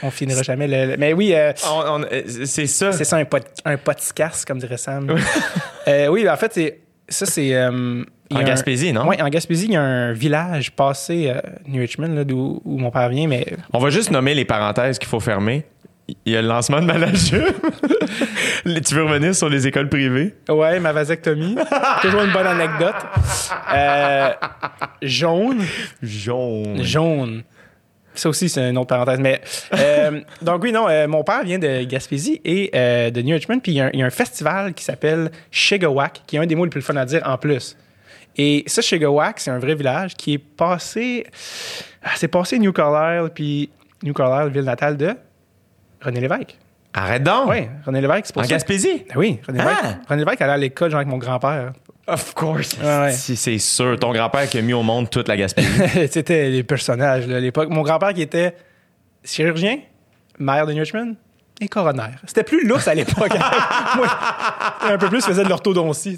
on 0.03 0.11
finira 0.11 0.43
jamais 0.43 0.67
le... 0.67 0.97
Mais 0.97 1.13
oui, 1.13 1.35
euh, 1.35 1.53
On- 1.71 2.01
on- 2.01 2.05
euh, 2.11 2.23
c'est 2.47 2.67
ça. 2.67 2.93
c'est 2.93 3.05
ça 3.05 3.17
un, 3.19 3.27
pot, 3.27 3.45
un 3.67 3.77
podcast, 3.77 4.47
comme 4.47 4.59
dirait 4.59 4.79
Sam. 4.79 5.15
Euh, 5.87 6.07
oui, 6.09 6.27
en 6.29 6.37
fait, 6.39 6.53
c'est, 6.55 6.81
ça, 7.09 7.27
c'est... 7.27 7.55
euh, 7.55 8.03
En 8.33 8.37
un- 8.37 8.43
Gaspésie, 8.45 8.93
non? 8.93 9.07
Oui, 9.09 9.17
en 9.21 9.29
Gaspésie, 9.29 9.67
il 9.67 9.73
y 9.73 9.77
a 9.77 9.83
un 9.83 10.13
village 10.13 10.73
passé, 10.73 11.33
euh, 11.35 11.41
New 11.67 11.81
Richmond, 11.81 12.15
là, 12.15 12.25
d'où 12.25 12.61
où 12.65 12.79
mon 12.79 12.91
père 12.91 13.09
vient, 13.09 13.27
mais 13.27 13.47
On 13.73 13.79
va 13.79 13.91
juste 13.91 14.11
nommer 14.11 14.35
les 14.35 14.45
parenthèses 14.45 14.99
qu'il 14.99 15.09
faut 15.09 15.21
fermer. 15.21 15.65
Il 16.25 16.33
y 16.33 16.37
a 16.37 16.43
le 16.43 16.49
lancement 16.49 16.81
de 16.81 16.87
Malajube. 16.87 17.53
tu 18.87 18.95
veux 18.95 19.05
revenir 19.05 19.35
sur 19.35 19.49
les 19.51 19.67
écoles 19.67 19.89
privées? 19.91 20.35
ouais, 20.49 20.81
ma 20.81 20.93
vasectomie. 20.93 21.57
Toujours 22.03 22.23
une 22.23 22.33
bonne 22.33 22.47
anecdote. 22.47 22.95
Euh, 23.75 24.31
jaune. 25.03 25.63
Jaune. 26.03 26.83
Jaune. 26.83 27.43
Ça 28.19 28.29
aussi, 28.29 28.49
c'est 28.49 28.69
une 28.71 28.77
autre 28.79 28.89
parenthèse. 28.89 29.21
Mais, 29.21 29.41
euh, 29.75 30.21
donc, 30.43 30.63
oui, 30.63 30.73
non, 30.73 30.89
euh, 30.89 31.07
mon 31.07 31.23
père 31.25 31.45
vient 31.45 31.59
de 31.59 31.85
Gaspésie 31.85 32.41
et 32.45 32.71
euh, 32.75 33.11
de 33.11 33.23
New 33.23 33.35
Richmond. 33.35 33.61
Puis, 33.61 33.73
il 33.73 33.75
y, 33.77 33.81
a 33.81 33.87
un- 33.87 33.91
il 33.93 34.01
y 34.01 34.03
a 34.03 34.07
un 34.07 34.11
festival 34.11 34.75
qui 34.75 34.83
s'appelle 34.85 35.31
Shigawak, 35.51 36.23
qui 36.27 36.37
est 36.37 36.39
un 36.41 36.47
des 36.47 36.55
mots 36.55 36.65
les 36.65 36.71
plus 36.71 36.83
fun 36.83 36.97
à 36.97 37.05
dire 37.05 37.23
en 37.25 37.39
plus. 37.39 37.77
Et 38.37 38.65
ça, 38.67 38.83
Shigawak, 38.83 39.41
c'est 39.41 39.51
un 39.51 39.59
vrai 39.59 39.75
village 39.75 40.15
qui 40.15 40.35
est 40.35 40.39
passé. 40.39 41.27
ah, 42.03 42.11
C'est 42.17 42.29
passé 42.29 42.59
New 42.59 42.73
Carlisle, 42.73 43.31
puis 43.35 43.71
New 44.03 44.13
Carlisle, 44.15 44.53
ville 44.53 44.65
natale 44.65 44.97
de 44.97 45.15
René 46.01 46.21
Lévesque. 46.21 46.57
Arrête 46.95 47.23
donc! 47.23 47.51
Oui, 47.51 47.69
René 47.85 48.01
Lévesque, 48.01 48.27
c'est 48.27 48.33
pour 48.33 48.43
En 48.43 48.45
ça. 48.45 48.51
Gaspésie? 48.51 49.05
Ben 49.09 49.15
oui, 49.17 49.39
René 49.47 49.59
Lévesque. 49.59 49.81
Ah! 49.85 49.95
René 50.09 50.25
Lévesque 50.25 50.41
allait 50.43 50.53
à 50.53 50.57
l'école, 50.57 50.91
genre 50.91 50.99
avec 50.99 51.09
mon 51.09 51.19
grand-père. 51.19 51.73
Of 52.09 52.35
course. 52.35 52.77
Ouais. 52.83 53.13
Si, 53.13 53.37
c'est 53.37 53.59
sûr. 53.59 53.99
Ton 53.99 54.13
grand-père 54.13 54.49
qui 54.49 54.57
a 54.59 54.63
mis 54.63 54.73
au 54.73 54.83
monde 54.83 55.11
toute 55.11 55.29
la 55.29 55.37
Gaspésie. 55.37 55.69
C'était 56.11 56.49
les 56.49 56.63
personnages 56.63 57.27
là, 57.27 57.37
à 57.37 57.41
l'époque. 57.41 57.69
Mon 57.69 57.83
grand-père 57.83 58.15
qui 58.15 58.23
était 58.23 58.55
chirurgien, 59.23 59.81
maire 60.39 60.67
de 60.67 60.73
New 60.73 60.81
Richmond 60.81 61.17
et 61.61 61.69
coroner. 61.69 62.11
C'était 62.27 62.45
plus 62.45 62.67
lousse 62.67 62.89
à 62.89 62.95
l'époque. 62.95 63.29
Moi, 63.97 64.07
un 64.83 64.97
peu 64.97 65.09
plus, 65.09 65.21
je 65.21 65.27
faisais 65.27 65.45
de 65.45 65.49
l'orthodontie. 65.51 66.17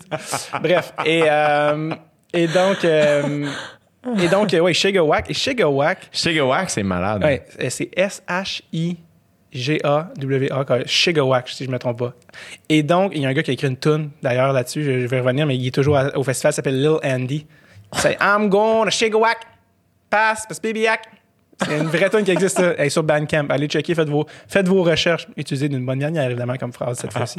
Bref. 0.63 0.93
Et, 1.05 1.23
euh, 1.25 1.93
et 2.33 2.47
donc, 2.47 2.85
euh, 2.85 3.47
et 4.19 4.29
donc, 4.29 4.55
euh, 4.55 4.61
ouais, 4.61 4.73
Shigawak. 4.73 5.29
Et 5.29 5.35
Shigawak, 5.35 6.09
Shigawak, 6.13 6.71
c'est 6.71 6.85
malade. 6.85 7.25
ouais, 7.25 7.45
c'est 7.69 7.91
S-H-I-G-A-W-A, 9.53 10.87
Shigawak, 10.87 11.49
si 11.49 11.65
je 11.65 11.69
ne 11.69 11.75
me 11.75 11.79
trompe 11.79 11.99
pas. 11.99 12.15
Et 12.69 12.83
donc, 12.83 13.13
il 13.15 13.23
y 13.23 13.27
a 13.27 13.29
un 13.29 13.33
gars 13.33 13.43
qui 13.43 13.51
a 13.51 13.55
écrit 13.55 13.69
une 13.69 13.77
tune 13.77 14.11
d'ailleurs 14.23 14.53
là-dessus, 14.53 14.85
je, 14.85 15.07
vais 15.07 15.21
revenir, 15.21 15.47
mais 15.47 15.57
il 15.57 15.67
est 15.67 15.75
toujours 15.75 15.99
au 16.15 16.23
festival, 16.23 16.53
il 16.53 16.57
s'appelle 16.57 16.81
Lil 16.81 16.99
Andy. 17.03 17.47
C'est 17.95 18.17
I'm 18.21 18.51
to 18.51 18.91
Shigawak, 18.91 19.39
pass, 20.09 20.47
pass, 20.47 20.61
baby 20.61 20.81
yak. 20.81 21.01
C'est 21.67 21.77
une 21.77 21.89
vraie 21.89 22.09
tune 22.09 22.25
qui 22.25 22.31
existe. 22.31 22.63
Elle 22.79 22.91
sur 22.91 23.03
Bandcamp. 23.03 23.47
Allez 23.51 23.67
checker, 23.67 23.95
faites 23.95 24.09
vos, 24.09 24.27
faites 24.49 24.67
recherches. 24.69 25.29
Utilisez 25.37 25.69
d'une 25.69 25.85
bonne 25.85 25.99
manière, 25.99 26.25
évidemment, 26.25 26.57
comme 26.57 26.73
phrase 26.73 26.99
cette 26.99 27.13
fois-ci. 27.13 27.39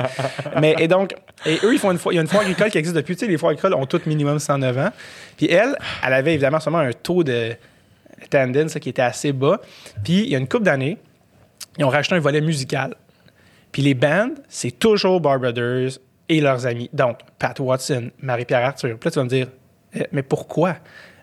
Mais, 0.61 0.75
et 0.77 0.87
donc, 0.87 1.15
et 1.45 1.57
eux, 1.63 1.73
ils 1.73 1.79
font 1.79 1.91
une 1.91 1.97
il 2.11 2.15
y 2.15 2.17
a 2.19 2.21
une 2.21 2.27
foire 2.27 2.43
agricole 2.43 2.69
qui 2.69 2.77
existe 2.77 2.95
depuis, 2.95 3.15
tu 3.15 3.25
sais, 3.25 3.31
les 3.31 3.37
foires 3.37 3.51
agricoles 3.51 3.73
ont 3.73 3.85
toutes 3.85 4.05
minimum 4.05 4.37
109 4.37 4.77
ans. 4.77 4.89
Puis 5.37 5.47
elle, 5.49 5.75
elle 6.05 6.13
avait 6.13 6.33
évidemment 6.33 6.59
seulement 6.59 6.79
un 6.79 6.91
taux 6.91 7.23
de 7.23 7.53
attendance 8.23 8.75
qui 8.75 8.89
était 8.89 9.01
assez 9.01 9.33
bas. 9.33 9.59
Puis 10.03 10.23
il 10.23 10.29
y 10.29 10.35
a 10.35 10.37
une 10.37 10.47
couple 10.47 10.65
d'années, 10.65 10.97
ils 11.77 11.83
ont 11.85 11.89
rajouté 11.89 12.15
un 12.15 12.19
volet 12.19 12.41
musical. 12.41 12.95
Puis 13.71 13.81
les 13.81 13.93
bands, 13.93 14.29
c'est 14.49 14.71
toujours 14.77 15.21
Bar 15.21 15.39
Brothers 15.39 15.91
et 16.29 16.41
leurs 16.41 16.65
amis. 16.65 16.89
Donc, 16.93 17.19
Pat 17.39 17.57
Watson, 17.59 18.11
Marie-Pierre 18.21 18.65
Arthur. 18.65 18.97
Puis 18.99 19.07
là, 19.07 19.11
tu 19.11 19.19
vas 19.19 19.23
me 19.23 19.29
dire, 19.29 19.47
Eh, 19.93 20.07
mais 20.11 20.23
pourquoi? 20.23 20.75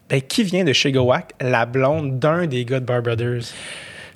Ben, 0.09 0.21
qui 0.23 0.43
vient 0.45 0.65
de 0.65 0.73
Shigawak? 0.73 1.33
La 1.41 1.67
blonde 1.67 2.19
d'un 2.19 2.47
des 2.47 2.65
gars 2.65 2.81
de 2.81 2.85
Bar 2.87 3.03
Brothers? 3.03 3.43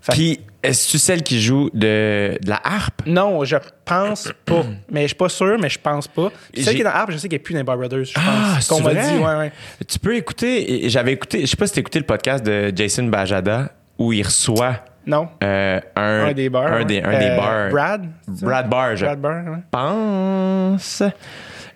Fait- 0.01 0.13
Puis, 0.13 0.41
est-ce 0.63 0.87
que 0.87 0.91
tu 0.93 0.99
celle 0.99 1.23
qui 1.23 1.41
joue 1.41 1.71
de, 1.75 2.37
de 2.43 2.49
la 2.49 2.61
harpe? 2.65 3.03
non, 3.07 3.45
je 3.45 3.57
pense 3.85 4.31
pas. 4.45 4.65
mais 4.91 5.03
je 5.03 5.07
suis 5.09 5.17
pas 5.17 5.29
sûr, 5.29 5.59
mais 5.61 5.69
je 5.69 5.79
pense 5.79 6.09
pas. 6.09 6.31
Puis 6.53 6.65
celle 6.65 6.75
qui 6.75 6.81
est 6.81 6.85
dans 6.85 6.91
Harp, 6.91 7.11
je 7.13 7.19
sais 7.19 7.29
qu'elle 7.29 7.37
est 7.37 7.43
plus 7.43 7.55
dans 7.55 7.63
Bar 7.65 7.77
Brothers, 7.79 8.05
je 8.07 8.13
Ah, 8.17 8.55
pense. 8.55 8.65
c'est 8.65 8.75
Qu'on 8.75 8.81
m'a 8.83 8.93
vrai? 8.95 9.13
dit, 9.13 9.19
ouais, 9.19 9.37
ouais. 9.37 9.53
Tu 9.87 9.99
peux 9.99 10.17
écouter, 10.17 10.89
j'avais 10.89 11.13
écouté, 11.13 11.43
je 11.43 11.47
sais 11.47 11.57
pas 11.57 11.67
si 11.67 11.75
t'as 11.75 11.81
écouté 11.81 11.99
le 12.01 12.07
podcast 12.07 12.45
de 12.45 12.73
Jason 12.75 13.05
Bajada 13.05 13.73
où 13.99 14.13
il 14.13 14.23
reçoit 14.25 14.85
Non? 15.07 15.29
euh, 15.43 15.81
un, 15.97 16.27
Un 16.29 16.33
des 16.33 16.49
bars. 16.49 16.73
un 16.73 16.85
des, 16.85 17.01
un 17.03 17.19
des 17.19 17.27
Euh, 17.31 17.37
bars. 17.37 17.71
Brad? 17.71 18.07
Brad 18.29 18.69
Barr, 18.71 18.97
je 18.97 19.05
Brad 19.05 19.21
Barr, 19.21 19.45
ouais. 19.47 19.59
pense. 19.71 21.03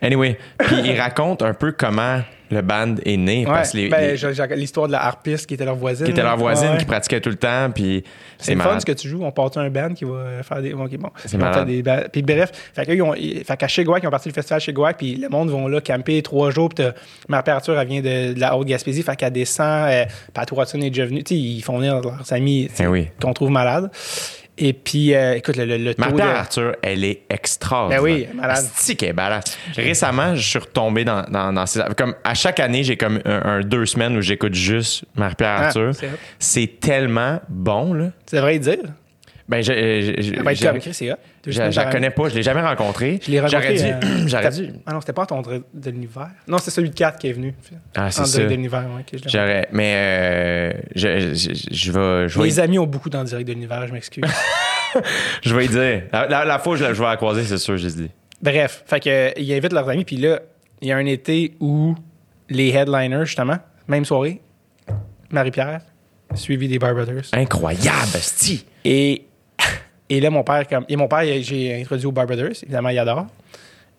Anyway, 0.02 0.38
puis 0.58 0.76
il 0.84 1.00
raconte 1.00 1.42
un 1.42 1.54
peu 1.54 1.72
comment 1.72 2.20
le 2.50 2.62
band 2.62 2.94
est 3.04 3.16
né. 3.16 3.38
Ouais, 3.40 3.52
parce 3.52 3.72
que 3.72 3.76
les- 3.78 3.88
ben, 3.88 4.16
les- 4.16 4.56
l'histoire 4.56 4.86
de 4.86 4.92
la 4.92 5.04
harpiste 5.04 5.46
qui 5.46 5.54
était 5.54 5.64
leur 5.64 5.74
voisine. 5.76 6.04
qui 6.06 6.12
était 6.12 6.22
leur 6.22 6.32
là. 6.32 6.36
voisine, 6.36 6.70
Ouais, 6.72 6.78
qui 6.78 6.84
pratiquait 6.84 7.20
tout 7.20 7.28
le 7.30 7.36
temps, 7.36 7.70
puis 7.74 8.04
C'est 8.38 8.54
le 8.54 8.60
fun 8.60 8.78
ce 8.78 8.86
que 8.86 8.92
tu 8.92 9.08
joues. 9.08 9.24
On 9.24 9.32
part 9.32 9.50
un 9.56 9.70
band 9.70 9.94
qui 9.94 10.04
va 10.04 10.42
faire 10.42 10.60
des. 10.62 10.72
Ok, 10.72 10.96
bon. 10.96 11.10
C'est 11.24 11.38
malade. 11.38 11.66
des 11.66 11.82
Puis 12.12 12.22
bref, 12.22 12.50
fait 12.74 12.84
qu'eux, 12.86 12.94
ils 12.94 13.02
ont- 13.02 13.14
fait 13.14 13.56
qu'à 13.56 13.68
Shigwac, 13.68 14.02
ils 14.02 14.06
ont 14.06 14.10
parti 14.10 14.28
le 14.28 14.34
festival 14.34 14.60
Shigwac, 14.60 14.96
puis 14.98 15.16
le 15.16 15.28
monde 15.28 15.50
vont 15.50 15.66
là 15.68 15.80
camper 15.80 16.22
trois 16.22 16.50
jours, 16.50 16.68
puis 16.68 16.84
Marie 17.28 17.50
Arthur, 17.50 17.78
elle 17.78 17.88
vient 17.88 18.00
de, 18.00 18.34
de 18.34 18.40
la 18.40 18.56
Haute-Gaspésie, 18.56 19.02
fait 19.02 19.16
qu'elle 19.16 19.32
descend, 19.32 19.88
euh, 19.90 20.04
Pat 20.34 20.50
Watson 20.52 20.80
est 20.82 20.90
déjà 20.90 21.06
venu, 21.06 21.22
ils 21.30 21.62
font 21.62 21.78
venir 21.78 22.00
leurs 22.00 22.32
amis 22.32 22.68
Eh 22.78 22.86
oui. 22.86 23.08
qu'on 23.20 23.32
trouve 23.32 23.50
malades. 23.50 23.90
Et 24.58 24.72
puis, 24.72 25.14
euh, 25.14 25.34
écoute, 25.36 25.56
le, 25.56 25.66
le, 25.66 25.76
le 25.76 25.94
taux 25.94 26.10
de- 26.12 26.20
Arthur, 26.22 26.76
elle 26.82 27.04
est 27.04 27.22
extraordinaire. 27.28 28.02
Ben 28.02 28.10
oui, 28.10 28.26
malade. 28.34 28.56
Asti 28.56 28.96
qu'elle 28.96 29.10
est 29.10 29.12
badass. 29.12 29.58
Récemment, 29.76 30.34
je 30.34 30.40
suis 30.48 30.58
retombé 30.58 31.04
dans, 31.04 31.22
dans, 31.24 31.52
dans 31.52 31.66
ces... 31.66 31.80
Comme 31.96 32.14
à 32.24 32.32
chaque 32.34 32.58
année, 32.60 32.82
j'ai 32.82 32.96
comme 32.96 33.20
un, 33.26 33.42
un 33.44 33.60
deux 33.60 33.84
semaines 33.84 34.16
où 34.16 34.22
j'écoute 34.22 34.54
juste 34.54 35.04
Marie-Pierre 35.14 35.56
Ah, 35.58 35.66
Arthur. 35.66 35.94
c'est 35.94 36.08
c'est 36.38 36.80
tellement 36.80 37.40
bon, 37.50 37.92
là. 37.92 38.10
Devrais 38.32 38.56
y 38.56 38.60
dire. 38.60 38.78
Ben, 39.48 39.62
je, 39.62 39.72
je, 39.72 40.22
je, 40.22 40.32
je- 40.32 41.14
c'est 41.52 41.66
je- 41.66 41.70
je 41.70 41.76
la 41.80 41.86
connais 41.90 42.10
pas, 42.10 42.28
je 42.28 42.34
l'ai 42.34 42.42
jamais 42.42 42.60
rencontré. 42.62 43.18
Je 43.24 43.30
l'ai 43.30 43.40
rencontré. 43.40 43.76
J'aurais 43.76 43.98
dû. 44.00 44.06
euh, 44.06 44.26
dû. 44.50 44.70
Ah 44.86 44.92
non, 44.92 45.00
c'était 45.00 45.12
pas 45.12 45.26
ton 45.26 45.42
de, 45.42 45.62
de 45.72 45.90
l'univers. 45.90 46.30
Non, 46.48 46.58
c'était 46.58 46.70
celui 46.72 46.90
de 46.90 46.94
4 46.94 47.18
qui 47.18 47.28
est 47.28 47.32
venu. 47.32 47.54
Ah, 47.94 48.10
c'est 48.10 48.20
En 48.20 48.24
ça. 48.24 48.32
direct 48.32 48.50
de 48.50 48.54
l'univers, 48.56 48.84
l'ai 48.88 49.02
J'aurais. 49.28 49.66
Mais 49.72 49.92
euh, 49.96 50.72
je, 50.94 51.34
je, 51.72 51.92
vais. 51.92 52.28
Je 52.28 52.38
vais, 52.38 52.44
Les 52.44 52.60
amis 52.60 52.78
ont 52.78 52.86
beaucoup 52.86 53.10
dans 53.10 53.20
le 53.20 53.26
direct 53.26 53.46
de 53.48 53.52
l'univers, 53.52 53.86
je 53.86 53.92
m'excuse. 53.92 54.24
je 55.42 55.54
vais 55.54 55.64
y 55.66 55.68
dire. 55.68 56.02
La, 56.12 56.26
la- 56.26 56.44
la 56.44 56.58
fois 56.58 56.76
je, 56.76 56.84
vais 56.84 57.02
la 57.04 57.16
croiser, 57.16 57.44
c'est 57.44 57.58
sûr, 57.58 57.76
je 57.76 57.88
dis. 57.88 58.10
Bref, 58.42 58.82
fait 58.86 59.00
que, 59.00 59.08
euh, 59.10 59.30
ils 59.36 59.52
invitent 59.52 59.72
leurs 59.72 59.88
amis, 59.88 60.04
puis 60.04 60.16
là, 60.16 60.40
il 60.80 60.88
y 60.88 60.92
a 60.92 60.96
un 60.96 61.06
été 61.06 61.54
où 61.60 61.94
les 62.48 62.68
headliners, 62.68 63.24
justement, 63.26 63.58
même 63.88 64.04
soirée, 64.04 64.40
Marie-Pierre, 65.30 65.80
suivi 66.34 66.68
des 66.68 66.78
Barbados. 66.78 67.30
Incroyable, 67.32 68.18
Sti. 68.20 68.64
Et, 68.84 69.26
et 70.08 70.20
là, 70.20 70.30
mon 70.30 70.42
père, 70.44 70.66
comme. 70.68 70.84
Et 70.88 70.96
mon 70.96 71.08
père, 71.08 71.24
il- 71.24 71.42
j'ai 71.42 71.80
introduit 71.82 72.06
au 72.06 72.12
Barbados, 72.12 72.62
évidemment, 72.62 72.88
il 72.90 72.98
adore. 72.98 73.26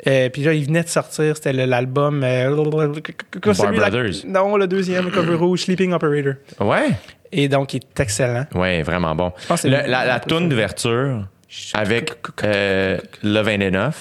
Euh, 0.05 0.29
puis 0.29 0.43
là, 0.43 0.53
il 0.53 0.63
venait 0.65 0.84
de 0.84 0.88
sortir, 0.89 1.35
c'était 1.35 1.53
le- 1.53 1.65
l'album. 1.65 2.23
euh, 2.23 2.49
la- 2.49 3.53
Barbados. 3.53 4.23
non, 4.25 4.55
le 4.57 4.67
deuxième, 4.67 5.05
le 5.05 5.11
cover 5.11 5.35
rouge, 5.39 5.61
Sleeping 5.63 5.91
Operator. 5.93 6.34
Ouais? 6.59 6.89
Et 7.31 7.47
donc, 7.49 7.73
il 7.73 7.77
est 7.77 7.99
excellent. 7.99 8.45
Ouais, 8.55 8.84
vraiment 8.84 9.15
bon. 9.15 9.31
pense 9.47 9.63
que 9.63 9.67
Le- 9.67 9.75
c'est 9.77 9.88
la 9.88 10.01
le- 10.03 10.07
la 10.07 10.19
toune 10.19 10.49
d'ouverture 10.49 11.27
avec 11.73 12.13
euh, 12.43 12.97
Love 13.23 13.49
Ain't 13.49 13.63
Enough, 13.67 13.93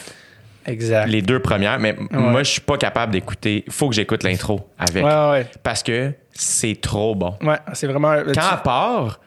Exact. 0.67 1.07
les 1.07 1.23
deux 1.23 1.39
premières, 1.41 1.79
mais 1.81 1.95
moi, 2.11 2.43
je 2.43 2.51
suis 2.53 2.61
pas 2.61 2.77
capable 2.77 3.13
d'écouter. 3.13 3.65
faut 3.71 3.89
que 3.89 3.95
j'écoute 3.95 4.23
l'intro 4.23 4.69
avec. 4.79 5.05
Ouais, 5.05 5.31
ouais. 5.31 5.47
Parce 5.63 5.83
que 5.83 6.13
c'est 6.33 6.79
trop 6.81 7.15
bon. 7.15 7.35
Ouais, 7.43 7.57
c'est 7.73 7.87
vraiment. 7.87 8.15
Quand 8.35 8.41
elle 8.53 8.63
part, 8.63 9.21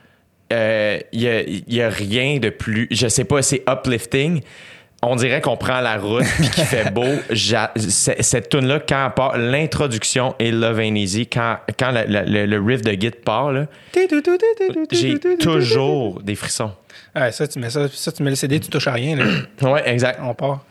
il 0.52 1.22
y, 1.22 1.28
a, 1.28 1.42
y 1.48 1.82
a 1.82 1.90
rien 1.90 2.38
de 2.40 2.50
plus. 2.50 2.88
Je 2.92 3.08
sais 3.08 3.24
pas, 3.26 3.42
c'est 3.42 3.64
uplifting. 3.70 4.42
On 5.02 5.16
dirait 5.16 5.40
qu'on 5.40 5.56
prend 5.56 5.80
la 5.80 5.98
route 5.98 6.26
puis 6.38 6.50
qu'il 6.50 6.66
fait 6.66 6.92
beau. 6.92 7.06
Cette 7.78 8.50
tune 8.50 8.68
là 8.68 8.82
quand 8.86 9.06
elle 9.06 9.14
part, 9.14 9.38
l'introduction 9.38 10.36
et 10.40 10.52
Love 10.52 10.82
Ain't 10.82 10.96
Easy, 10.98 11.26
quand, 11.26 11.56
quand 11.80 11.92
le, 11.92 12.04
le- 12.26 12.46
le 12.46 12.60
riff 12.62 12.82
de 12.82 12.92
guitare 12.94 13.22
part, 13.24 13.54
j'ai 14.92 15.18
toujours 15.38 16.22
des 16.22 16.36
frissons. 16.36 16.72
Ouais, 17.16 17.32
ça, 17.32 17.48
tu 17.48 17.60
mets 17.60 17.70
ça, 17.70 17.88
ça, 17.92 18.12
tu 18.12 18.22
mets 18.24 18.30
le 18.30 18.36
CD, 18.36 18.60
tu 18.60 18.70
touches 18.70 18.88
à 18.88 18.92
rien, 18.92 19.16
là. 19.16 19.24
Ouais, 19.62 19.82
exact. 19.90 20.20
On 20.22 20.34
part. 20.34 20.66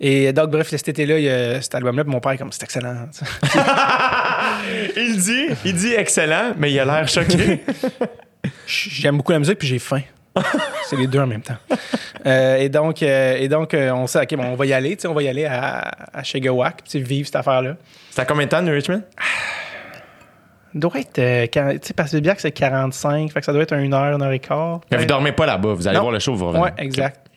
Et 0.00 0.32
donc, 0.32 0.50
bref, 0.50 0.68
cet 0.70 0.88
été-là, 0.88 1.18
il 1.18 1.24
y 1.24 1.30
a 1.30 1.60
cet 1.60 1.74
album-là, 1.74 2.04
mon 2.04 2.18
père 2.18 2.32
est 2.32 2.38
comme, 2.38 2.52
c'est 2.52 2.62
excellent. 2.62 3.06
Il 4.96 5.16
dit, 5.18 5.46
il 5.64 5.74
dit 5.74 5.92
excellent, 5.94 6.54
mais 6.58 6.72
il 6.72 6.80
a 6.80 6.84
l'air 6.84 7.06
choqué. 7.08 7.60
J'aime 8.66 9.16
beaucoup 9.16 9.32
la 9.32 9.38
musique, 9.38 9.58
puis 9.58 9.68
j'ai 9.68 9.78
faim. 9.78 10.02
c'est 10.84 10.96
les 10.96 11.06
deux 11.06 11.20
en 11.20 11.26
même 11.26 11.40
temps. 11.40 11.56
Euh, 12.26 12.56
et 12.56 12.68
donc, 12.68 13.02
euh, 13.02 13.36
et 13.38 13.48
donc 13.48 13.72
euh, 13.72 13.90
on 13.92 14.06
s'est 14.06 14.20
OK, 14.20 14.34
bon, 14.36 14.44
on 14.44 14.54
va 14.56 14.66
y 14.66 14.72
aller, 14.72 14.96
on 15.06 15.14
va 15.14 15.22
y 15.22 15.28
aller 15.28 15.44
à, 15.46 15.90
à 16.12 16.22
Shigawak, 16.22 16.82
puis 16.88 17.00
vivre 17.00 17.26
cette 17.26 17.36
affaire-là. 17.36 17.76
C'est 18.10 18.20
à 18.20 18.24
combien 18.24 18.44
de 18.44 18.50
temps, 18.50 18.60
New 18.62 18.72
Richmond? 18.72 19.02
Ça 19.18 20.80
doit 20.80 21.00
être, 21.00 21.12
tu 21.14 21.86
sais, 21.86 21.94
parce 21.94 22.10
que 22.10 22.16
le 22.16 22.20
biac, 22.22 22.38
c'est 22.40 22.52
45, 22.52 23.32
fait 23.32 23.40
que 23.40 23.46
ça 23.46 23.52
doit 23.52 23.62
être 23.62 23.74
une 23.74 23.94
heure, 23.94 24.14
une 24.14 24.22
heure 24.22 24.32
et 24.32 24.40
quart. 24.40 24.80
Mais 24.90 24.98
vous 24.98 25.06
dormez 25.06 25.32
pas 25.32 25.46
là-bas, 25.46 25.72
vous 25.72 25.86
allez 25.88 25.96
Non. 25.96 26.02
voir 26.02 26.12
le 26.12 26.18
show, 26.18 26.34
vous 26.34 26.48
revenez. 26.48 26.64
Ouais, 26.64 26.72
exact. 26.76 27.30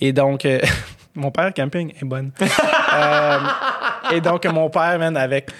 Et 0.00 0.12
donc, 0.12 0.44
mon 1.14 1.30
père, 1.30 1.52
camping, 1.54 1.92
est 2.00 2.04
bonne. 2.04 2.32
Et 4.12 4.20
donc, 4.20 4.44
mon 4.46 4.70
père, 4.70 4.98
man, 4.98 5.16
avec. 5.16 5.50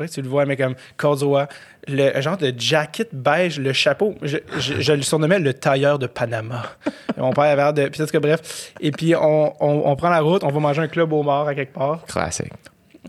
Faudrait 0.00 0.08
que 0.08 0.14
tu 0.14 0.22
le 0.22 0.28
vois, 0.30 0.46
mais 0.46 0.56
comme 0.56 0.74
Cordoa, 0.96 1.46
le 1.86 2.18
genre 2.22 2.38
de 2.38 2.54
jacket 2.56 3.10
beige, 3.14 3.60
le 3.60 3.74
chapeau. 3.74 4.14
Je, 4.22 4.38
je- 4.58 4.80
je 4.80 4.92
le 4.94 5.02
surnommais 5.02 5.38
le 5.38 5.52
tailleur 5.52 5.98
de 5.98 6.06
Panama. 6.06 6.62
Mon 7.18 7.32
père 7.34 7.44
avait 7.44 7.56
l'air 7.56 7.74
de. 7.74 7.88
Puis, 7.88 8.06
cas, 8.06 8.18
bref. 8.20 8.72
Et 8.80 8.92
puis, 8.92 9.14
on, 9.14 9.52
on- 9.62 9.82
on 9.90 9.96
prend 9.96 10.08
la 10.08 10.20
route, 10.20 10.42
on 10.42 10.48
va 10.48 10.58
manger 10.60 10.80
un 10.80 10.88
club 10.88 11.12
au 11.12 11.22
mort 11.22 11.46
à 11.46 11.54
quelque 11.54 11.74
part. 11.74 12.02
Classique. 12.06 12.50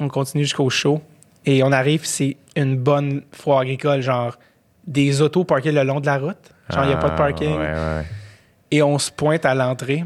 On 0.01 0.09
continue 0.09 0.43
jusqu'au 0.43 0.69
show. 0.69 1.01
Et 1.45 1.63
on 1.63 1.71
arrive, 1.71 2.03
c'est 2.05 2.35
une 2.57 2.75
bonne 2.77 3.21
foire 3.31 3.59
agricole, 3.59 4.01
genre 4.01 4.37
des 4.85 5.21
autos 5.21 5.45
parquées 5.45 5.71
le 5.71 5.83
long 5.83 6.01
de 6.01 6.05
la 6.07 6.17
route. 6.17 6.35
Genre, 6.73 6.83
il 6.83 6.87
n'y 6.89 6.93
a 6.93 6.97
pas 6.97 7.07
de 7.07 7.13
Ah, 7.13 7.17
parking. 7.17 7.57
Ouais, 7.57 7.67
ouais. 7.71 8.05
Et 8.69 8.83
on 8.83 8.99
se 8.99 9.09
pointe 9.11 9.45
à 9.45 9.55
l'entrée. 9.55 10.03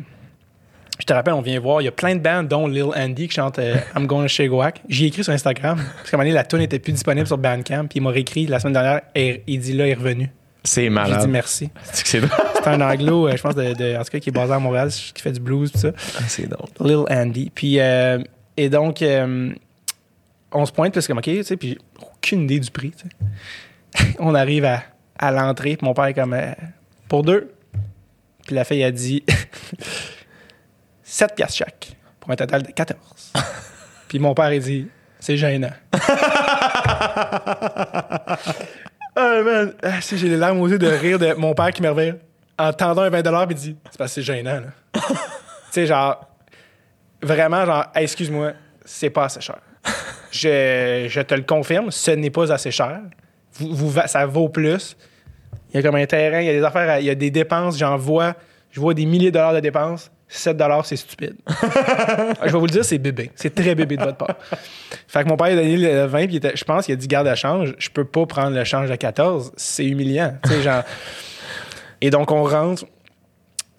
Je 0.99 1.05
te 1.05 1.13
rappelle, 1.13 1.33
on 1.33 1.41
vient 1.41 1.59
voir, 1.59 1.81
il 1.81 1.85
y 1.85 1.87
a 1.87 1.91
plein 1.91 2.15
de 2.15 2.21
bandes, 2.21 2.47
dont 2.47 2.67
Lil 2.67 2.85
Andy 2.95 3.27
qui 3.27 3.35
chante 3.35 3.59
euh, 3.59 3.75
I'm 3.95 4.07
Going 4.07 4.23
to 4.23 4.27
Shagwack. 4.29 4.81
J'ai 4.87 5.07
écrit 5.07 5.23
sur 5.25 5.33
Instagram, 5.33 5.77
parce 5.97 6.09
qu'à 6.09 6.15
un 6.15 6.17
moment 6.17 6.23
donné, 6.29 6.33
la 6.35 6.43
tune 6.45 6.59
n'était 6.59 6.79
plus 6.79 6.93
disponible 6.93 7.27
sur 7.27 7.37
Bandcamp, 7.37 7.87
puis 7.87 7.97
il 7.99 8.01
m'a 8.01 8.11
réécrit 8.11 8.47
la 8.47 8.59
semaine 8.59 8.73
dernière, 8.73 9.01
et 9.13 9.43
il 9.45 9.59
dit 9.59 9.73
là, 9.73 9.87
il 9.87 9.91
est 9.91 9.95
revenu. 9.95 10.29
C'est 10.63 10.83
J'ai 10.83 10.89
malade. 10.89 11.21
dit 11.21 11.27
merci. 11.27 11.69
C'est 11.91 12.03
que 12.03 12.09
c'est 12.09 12.21
drôle. 12.21 12.31
C'est 12.55 12.67
un 12.67 12.81
anglo, 12.81 13.27
euh, 13.27 13.35
je 13.37 13.41
pense, 13.41 13.53
de, 13.55 13.73
de- 13.73 13.95
en 13.97 14.03
tout 14.03 14.09
cas, 14.11 14.19
qui 14.19 14.29
est 14.29 14.31
basé 14.31 14.53
à 14.53 14.57
Montréal, 14.59 14.89
qui 14.89 15.21
fait 15.21 15.31
du 15.33 15.39
blues, 15.39 15.71
tout 15.71 15.77
ça. 15.79 15.91
C'est 16.27 16.47
drôle. 16.47 16.69
Lil 16.79 17.03
Andy. 17.09 17.51
Puis, 17.53 17.79
euh, 17.79 18.17
et 18.57 18.69
donc, 18.69 19.03
on 20.51 20.65
se 20.65 20.71
pointe, 20.71 20.93
puis 20.93 21.01
c'est 21.01 21.07
comme, 21.09 21.17
OK, 21.19 21.25
tu 21.25 21.43
sais, 21.43 21.57
puis 21.57 21.69
j'ai 21.71 21.77
aucune 22.01 22.43
idée 22.43 22.59
du 22.59 22.71
prix, 22.71 22.91
tu 22.91 23.03
sais. 23.99 24.15
on 24.19 24.33
arrive 24.33 24.65
à, 24.65 24.81
à 25.19 25.29
l'entrée, 25.31 25.75
puis 25.75 25.85
mon 25.85 25.93
père 25.93 26.05
est 26.05 26.13
comme, 26.13 26.35
pour 27.09 27.21
deux. 27.23 27.51
Puis 28.47 28.55
la 28.55 28.63
fille 28.63 28.83
a 28.83 28.91
dit, 28.91 29.23
7 31.05 31.35
piastres 31.35 31.57
chaque, 31.57 31.95
pour 32.19 32.31
un 32.31 32.35
total 32.35 32.63
de 32.63 32.71
14. 32.71 32.99
puis 34.07 34.19
mon 34.19 34.33
père, 34.33 34.51
il 34.51 34.61
dit, 34.61 34.87
c'est 35.19 35.37
gênant. 35.37 35.71
Ah, 39.17 39.41
man, 39.45 39.73
ah, 39.81 40.01
si, 40.01 40.17
j'ai 40.17 40.27
les 40.27 40.35
larmes 40.35 40.59
aux 40.59 40.67
yeux 40.67 40.77
de 40.77 40.87
rire 40.87 41.17
de 41.17 41.33
mon 41.35 41.53
père 41.53 41.71
qui 41.71 41.81
me 41.81 41.89
revient 41.89 42.15
en 42.59 42.73
tendant 42.73 43.03
un 43.03 43.09
20 43.09 43.21
puis 43.23 43.55
il 43.55 43.55
dit, 43.55 43.77
c'est 43.89 43.97
parce 43.97 44.11
que 44.13 44.15
c'est 44.15 44.21
gênant, 44.23 44.59
là. 44.59 44.67
tu 45.01 45.01
sais, 45.71 45.85
genre, 45.85 46.27
vraiment, 47.21 47.65
genre, 47.65 47.85
Hey, 47.95 48.03
excuse-moi, 48.03 48.51
c'est 48.83 49.09
pas 49.09 49.25
assez 49.25 49.39
cher. 49.39 49.59
Je, 50.31 51.05
je 51.07 51.21
te 51.21 51.33
le 51.33 51.43
confirme, 51.43 51.91
ce 51.91 52.11
n'est 52.11 52.29
pas 52.29 52.51
assez 52.51 52.71
cher. 52.71 52.99
Vous, 53.53 53.73
vous 53.73 54.01
ça 54.05 54.25
vaut 54.25 54.49
plus. 54.49 54.97
Il 55.69 55.77
y 55.77 55.79
a 55.79 55.81
comme 55.81 55.95
un 55.95 56.05
terrain, 56.05 56.41
il 56.41 56.47
y 56.47 56.49
a 56.49 56.53
des 56.53 56.63
affaires, 56.63 56.89
à- 56.89 56.99
il 56.99 57.05
y 57.05 57.09
a 57.09 57.15
des 57.15 57.31
dépenses, 57.31 57.77
j'en 57.77 57.95
vois, 57.95 58.33
je 58.71 58.81
vois 58.81 58.93
des 58.93 59.05
milliers 59.05 59.31
de 59.31 59.35
dollars 59.35 59.53
de 59.53 59.61
dépenses. 59.61 60.11
7 60.37 60.57
dollars, 60.57 60.85
c'est 60.85 60.95
stupide. 60.95 61.35
je 61.47 62.51
vais 62.51 62.57
vous 62.57 62.65
le 62.65 62.71
dire, 62.71 62.85
c'est 62.85 62.97
bébé. 62.97 63.31
C'est 63.35 63.53
très 63.53 63.75
bébé 63.75 63.97
de 63.97 64.03
votre 64.03 64.17
part. 64.17 64.35
Fait 65.07 65.23
que 65.23 65.29
mon 65.29 65.37
père 65.37 65.47
a 65.47 65.55
donné 65.55 65.77
le 65.77 66.05
20, 66.05 66.27
puis 66.27 66.41
je 66.53 66.63
pense 66.63 66.85
qu'il 66.85 66.93
a 66.93 66.95
dit 66.95 67.07
garde 67.07 67.27
à 67.27 67.35
change. 67.35 67.73
Je 67.77 67.89
peux 67.89 68.05
pas 68.05 68.25
prendre 68.25 68.55
le 68.55 68.63
change 68.63 68.91
à 68.91 68.97
14. 68.97 69.53
C'est 69.55 69.85
humiliant. 69.85 70.35
Genre. 70.63 70.83
Et 72.01 72.09
donc, 72.09 72.31
on 72.31 72.43
rentre. 72.43 72.85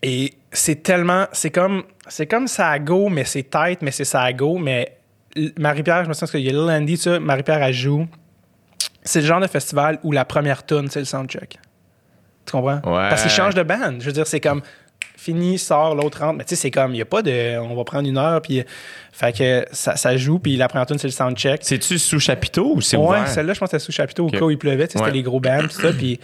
Et 0.02 0.34
c'est 0.52 0.82
tellement. 0.82 1.26
C'est 1.32 1.50
comme. 1.50 1.84
C'est 2.08 2.26
comme 2.26 2.46
ça 2.46 2.70
à 2.70 2.78
go, 2.78 3.08
mais 3.08 3.24
c'est 3.24 3.50
tight, 3.50 3.82
mais 3.82 3.90
c'est 3.90 4.04
ça 4.04 4.22
à 4.22 4.32
go. 4.32 4.58
Mais 4.58 4.96
Marie-Pierre, 5.58 6.04
je 6.04 6.08
me 6.08 6.14
sens 6.14 6.30
qu'il 6.30 6.40
y 6.40 6.54
a 6.54 6.58
Andy, 6.58 6.96
ça. 6.96 7.18
Marie-Pierre, 7.18 7.62
elle 7.62 7.74
joue. 7.74 8.06
C'est 9.02 9.20
le 9.20 9.26
genre 9.26 9.40
de 9.40 9.46
festival 9.46 9.98
où 10.02 10.12
la 10.12 10.24
première 10.24 10.64
tune, 10.64 10.88
c'est 10.90 10.98
le 11.00 11.04
soundcheck. 11.04 11.58
Tu 12.44 12.52
comprends? 12.52 12.76
Ouais. 12.84 13.08
Parce 13.08 13.22
qu'ils 13.22 13.30
changent 13.30 13.54
de 13.54 13.62
band. 13.62 13.98
Je 13.98 14.06
veux 14.06 14.12
dire, 14.12 14.26
c'est 14.26 14.40
comme 14.40 14.62
fini, 15.16 15.58
sort, 15.58 15.94
l'autre 15.94 16.20
rentre. 16.20 16.38
Mais 16.38 16.44
tu 16.44 16.50
sais, 16.50 16.56
c'est 16.56 16.70
comme, 16.70 16.92
il 16.92 16.96
n'y 16.96 17.02
a 17.02 17.06
pas 17.06 17.22
de. 17.22 17.58
On 17.58 17.74
va 17.74 17.84
prendre 17.84 18.08
une 18.08 18.18
heure, 18.18 18.40
puis. 18.42 18.64
Fait 19.12 19.36
que 19.36 19.64
ça, 19.72 19.96
ça 19.96 20.16
joue, 20.16 20.38
puis 20.38 20.56
la 20.56 20.68
première 20.68 20.86
tune, 20.86 20.98
c'est 20.98 21.08
le 21.08 21.12
soundcheck. 21.12 21.60
C'est-tu 21.62 21.98
sous 21.98 22.20
chapiteau 22.20 22.74
ou 22.74 22.80
c'est 22.80 22.96
Ouais, 22.98 23.06
ouvert? 23.06 23.28
celle-là, 23.28 23.54
je 23.54 23.58
pense 23.60 23.70
que 23.70 23.78
c'était 23.78 23.84
sous 23.84 23.92
chapiteau 23.92 24.26
au 24.26 24.30
cas 24.30 24.40
où 24.42 24.50
il 24.50 24.58
pleuvait. 24.58 24.82
Ouais. 24.84 24.88
C'était 24.92 25.10
les 25.10 25.22
gros 25.22 25.40
bands, 25.40 25.62
tout 25.62 25.70
ça. 25.70 25.92
Puis 25.92 26.20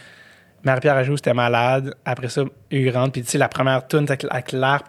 Marie-Pierre 0.62 0.96
Ajoux, 0.96 1.16
c'était 1.16 1.32
malade. 1.34 1.94
Après 2.04 2.28
ça, 2.28 2.42
il 2.70 2.90
rentre. 2.90 3.12
Puis 3.12 3.22
tu 3.22 3.30
sais, 3.30 3.38
la 3.38 3.48
première 3.48 3.86
tune 3.88 4.06
avec, 4.30 4.52
l'arp. 4.52 4.86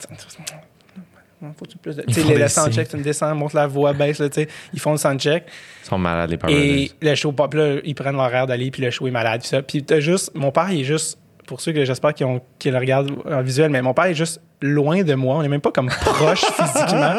Faut-tu 1.58 1.78
plus 1.78 1.96
de. 1.98 2.04
Tu 2.04 2.14
sais, 2.14 2.38
le 2.38 2.48
soundcheck, 2.48 2.88
tu 2.88 2.96
me 2.98 3.04
descends, 3.04 3.36
monte 3.36 3.54
la 3.54 3.68
voix, 3.68 3.92
baisse, 3.92 4.20
là, 4.20 4.30
tu 4.30 4.36
sais. 4.44 4.48
Ils 4.74 4.80
font 4.80 4.92
le 4.92 4.98
soundcheck. 4.98 5.46
Ils 5.84 5.88
sont 5.88 5.98
malades, 5.98 6.30
les 6.30 6.38
Power 6.38 6.54
Et 6.54 6.92
le 7.02 7.16
show 7.16 7.34
pop, 7.34 7.54
là, 7.54 7.78
ils 7.84 7.96
prennent 7.96 8.16
l'horaire 8.16 8.48
d'aller, 8.48 8.72
puis 8.72 8.82
le 8.82 8.92
show 8.92 9.08
est 9.08 9.12
malade, 9.12 9.42
puis 9.42 9.50
ça. 9.50 9.62
Puis 9.62 9.84
t'as 9.84 10.00
juste. 10.00 10.32
Mon 10.36 10.52
père, 10.52 10.72
il 10.72 10.82
est 10.82 10.86
juste. 10.86 11.20
Pour 11.54 11.62
ceux 11.62 11.72
que 11.72 11.86
j'espère 11.86 12.16
qu'ils 12.16 12.26
le 12.26 12.78
regardent 12.80 13.12
en 13.30 13.44
visuel, 13.44 13.70
mais 13.70 13.84
mon 13.84 13.94
père 13.94 14.06
est 14.06 14.16
juste 14.16 14.42
loin 14.60 15.04
de 15.04 15.14
moi. 15.14 15.36
On 15.36 15.44
est 15.44 15.48
même 15.48 15.62
pas 15.62 15.70
comme 15.70 15.88
proche 15.88 16.40
physiquement. 16.46 17.14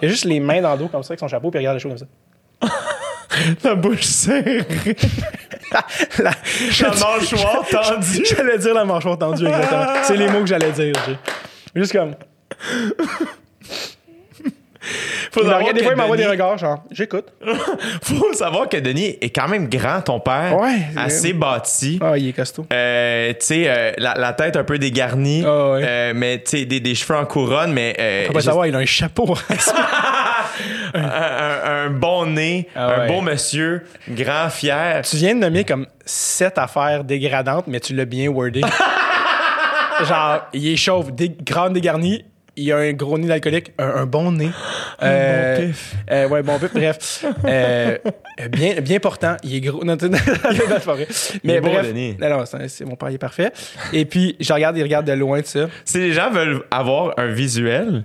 Il 0.00 0.04
a 0.04 0.08
juste 0.08 0.24
les 0.24 0.38
mains 0.38 0.62
dans 0.62 0.74
le 0.74 0.78
dos 0.78 0.86
comme 0.86 1.02
ça 1.02 1.08
avec 1.08 1.18
son 1.18 1.26
chapeau, 1.26 1.50
puis 1.50 1.58
il 1.58 1.66
regarde 1.66 1.74
le 1.74 1.80
show 1.80 1.88
comme 1.88 1.98
ça. 1.98 2.06
La 3.64 3.74
bouche 3.74 4.02
serrée. 4.04 4.64
La, 6.20 6.30
La 6.80 6.90
mâchoire 6.90 7.66
tendue. 7.68 8.24
J'allais 8.24 8.58
dire 8.58 8.74
la 8.74 8.84
mâchoire 8.84 9.18
tendue, 9.18 9.46
exactement. 9.48 9.86
C'est 10.04 10.16
les 10.16 10.28
mots 10.28 10.42
que 10.42 10.46
j'allais 10.46 10.70
dire. 10.70 10.94
Juste 11.74 11.90
comme. 11.90 12.14
Faut 15.30 15.40
Il 15.42 15.46
regarde, 15.46 15.72
des 15.74 15.78
que 15.80 15.84
fois, 15.84 15.92
il 15.92 15.96
m'envoie 15.96 16.16
des 16.16 16.26
regards, 16.26 16.58
genre, 16.58 16.82
j'écoute. 16.90 17.26
Faut 18.02 18.32
savoir 18.32 18.68
que 18.68 18.76
Denis 18.76 19.16
est 19.20 19.30
quand 19.30 19.46
même 19.48 19.68
grand, 19.68 20.00
ton 20.02 20.18
père. 20.20 20.58
Ouais. 20.58 20.80
Assez 20.96 21.32
bâti. 21.32 21.98
Ah, 22.02 22.18
il 22.18 22.28
est 22.28 22.32
costaud. 22.32 22.66
Euh, 22.72 23.30
tu 23.30 23.46
sais, 23.46 23.64
euh, 23.68 23.92
la, 23.98 24.14
la 24.14 24.32
tête 24.32 24.56
un 24.56 24.64
peu 24.64 24.78
dégarnie, 24.78 25.44
Ah 25.46 25.72
ouais. 25.72 25.82
euh, 25.84 26.12
mais 26.14 26.38
tu 26.42 26.58
sais, 26.58 26.64
des, 26.64 26.80
des 26.80 26.94
cheveux 26.94 27.18
en 27.18 27.24
couronne, 27.26 27.72
mais 27.72 27.94
euh, 27.98 28.26
Faut 28.26 28.32
pas 28.32 28.38
juste 28.40 28.46
savoir, 28.48 28.66
il 28.66 28.74
a 28.74 28.78
un 28.78 28.84
chapeau. 28.84 29.36
un, 30.94 31.00
un- 31.02 31.84
un 31.86 31.90
bon 31.90 32.26
nez, 32.26 32.68
Ah 32.74 32.86
un 32.86 32.98
ouais. 33.00 33.06
beau 33.08 33.20
monsieur, 33.20 33.84
grand, 34.10 34.50
fier. 34.50 35.02
tu 35.02 35.16
viens 35.16 35.34
de 35.34 35.40
nommer 35.40 35.64
comme 35.64 35.86
sept 36.04 36.58
affaires 36.58 37.04
dégradantes, 37.04 37.66
mais 37.68 37.80
tu 37.80 37.94
l'as 37.94 38.04
bien 38.04 38.28
wordé. 38.28 38.60
genre, 40.04 40.40
il 40.52 40.68
est 40.72 40.76
chauve, 40.76 41.14
dé 41.14 41.34
grande 41.44 41.74
dégarnie, 41.74 42.24
il 42.56 42.70
a 42.72 42.76
un 42.78 42.92
gros 42.92 43.18
nez 43.18 43.26
d'alcoolique, 43.28 43.72
un, 43.78 43.88
un 43.88 44.06
bon 44.06 44.32
nez. 44.32 44.50
Euh, 45.02 45.56
bon 45.56 45.66
pif. 45.66 45.94
euh, 46.12 46.28
ouais, 46.28 46.42
bon 46.44 46.58
pif, 46.60 46.72
bref. 46.72 47.24
Euh, 47.44 47.98
bien, 48.50 48.80
bien 48.80 49.00
portant, 49.00 49.36
il 49.42 49.56
est 49.56 49.60
gros. 49.60 49.82
Non, 49.84 49.96
c'est 50.00 50.84
pas 50.84 50.94
vrai. 50.94 51.08
Mais 51.42 51.54
est 51.54 51.60
beau, 51.60 51.70
bref, 51.70 51.88
Denis. 51.88 52.16
non, 52.20 52.28
non, 52.30 52.44
c'est 52.46 52.68
c'est- 52.68 52.84
mon 52.84 52.94
père, 52.94 53.10
il 53.10 53.14
est 53.14 53.18
parfait. 53.18 53.50
Et 53.92 54.04
puis, 54.04 54.36
je 54.38 54.52
regarde, 54.52 54.76
il 54.76 54.82
regarde 54.82 55.06
de 55.06 55.12
loin 55.12 55.40
de 55.40 55.46
ça. 55.46 55.68
Si 55.84 55.98
les 55.98 56.12
gens 56.12 56.30
veulent 56.30 56.62
avoir 56.70 57.14
un 57.18 57.26
visuel, 57.32 58.04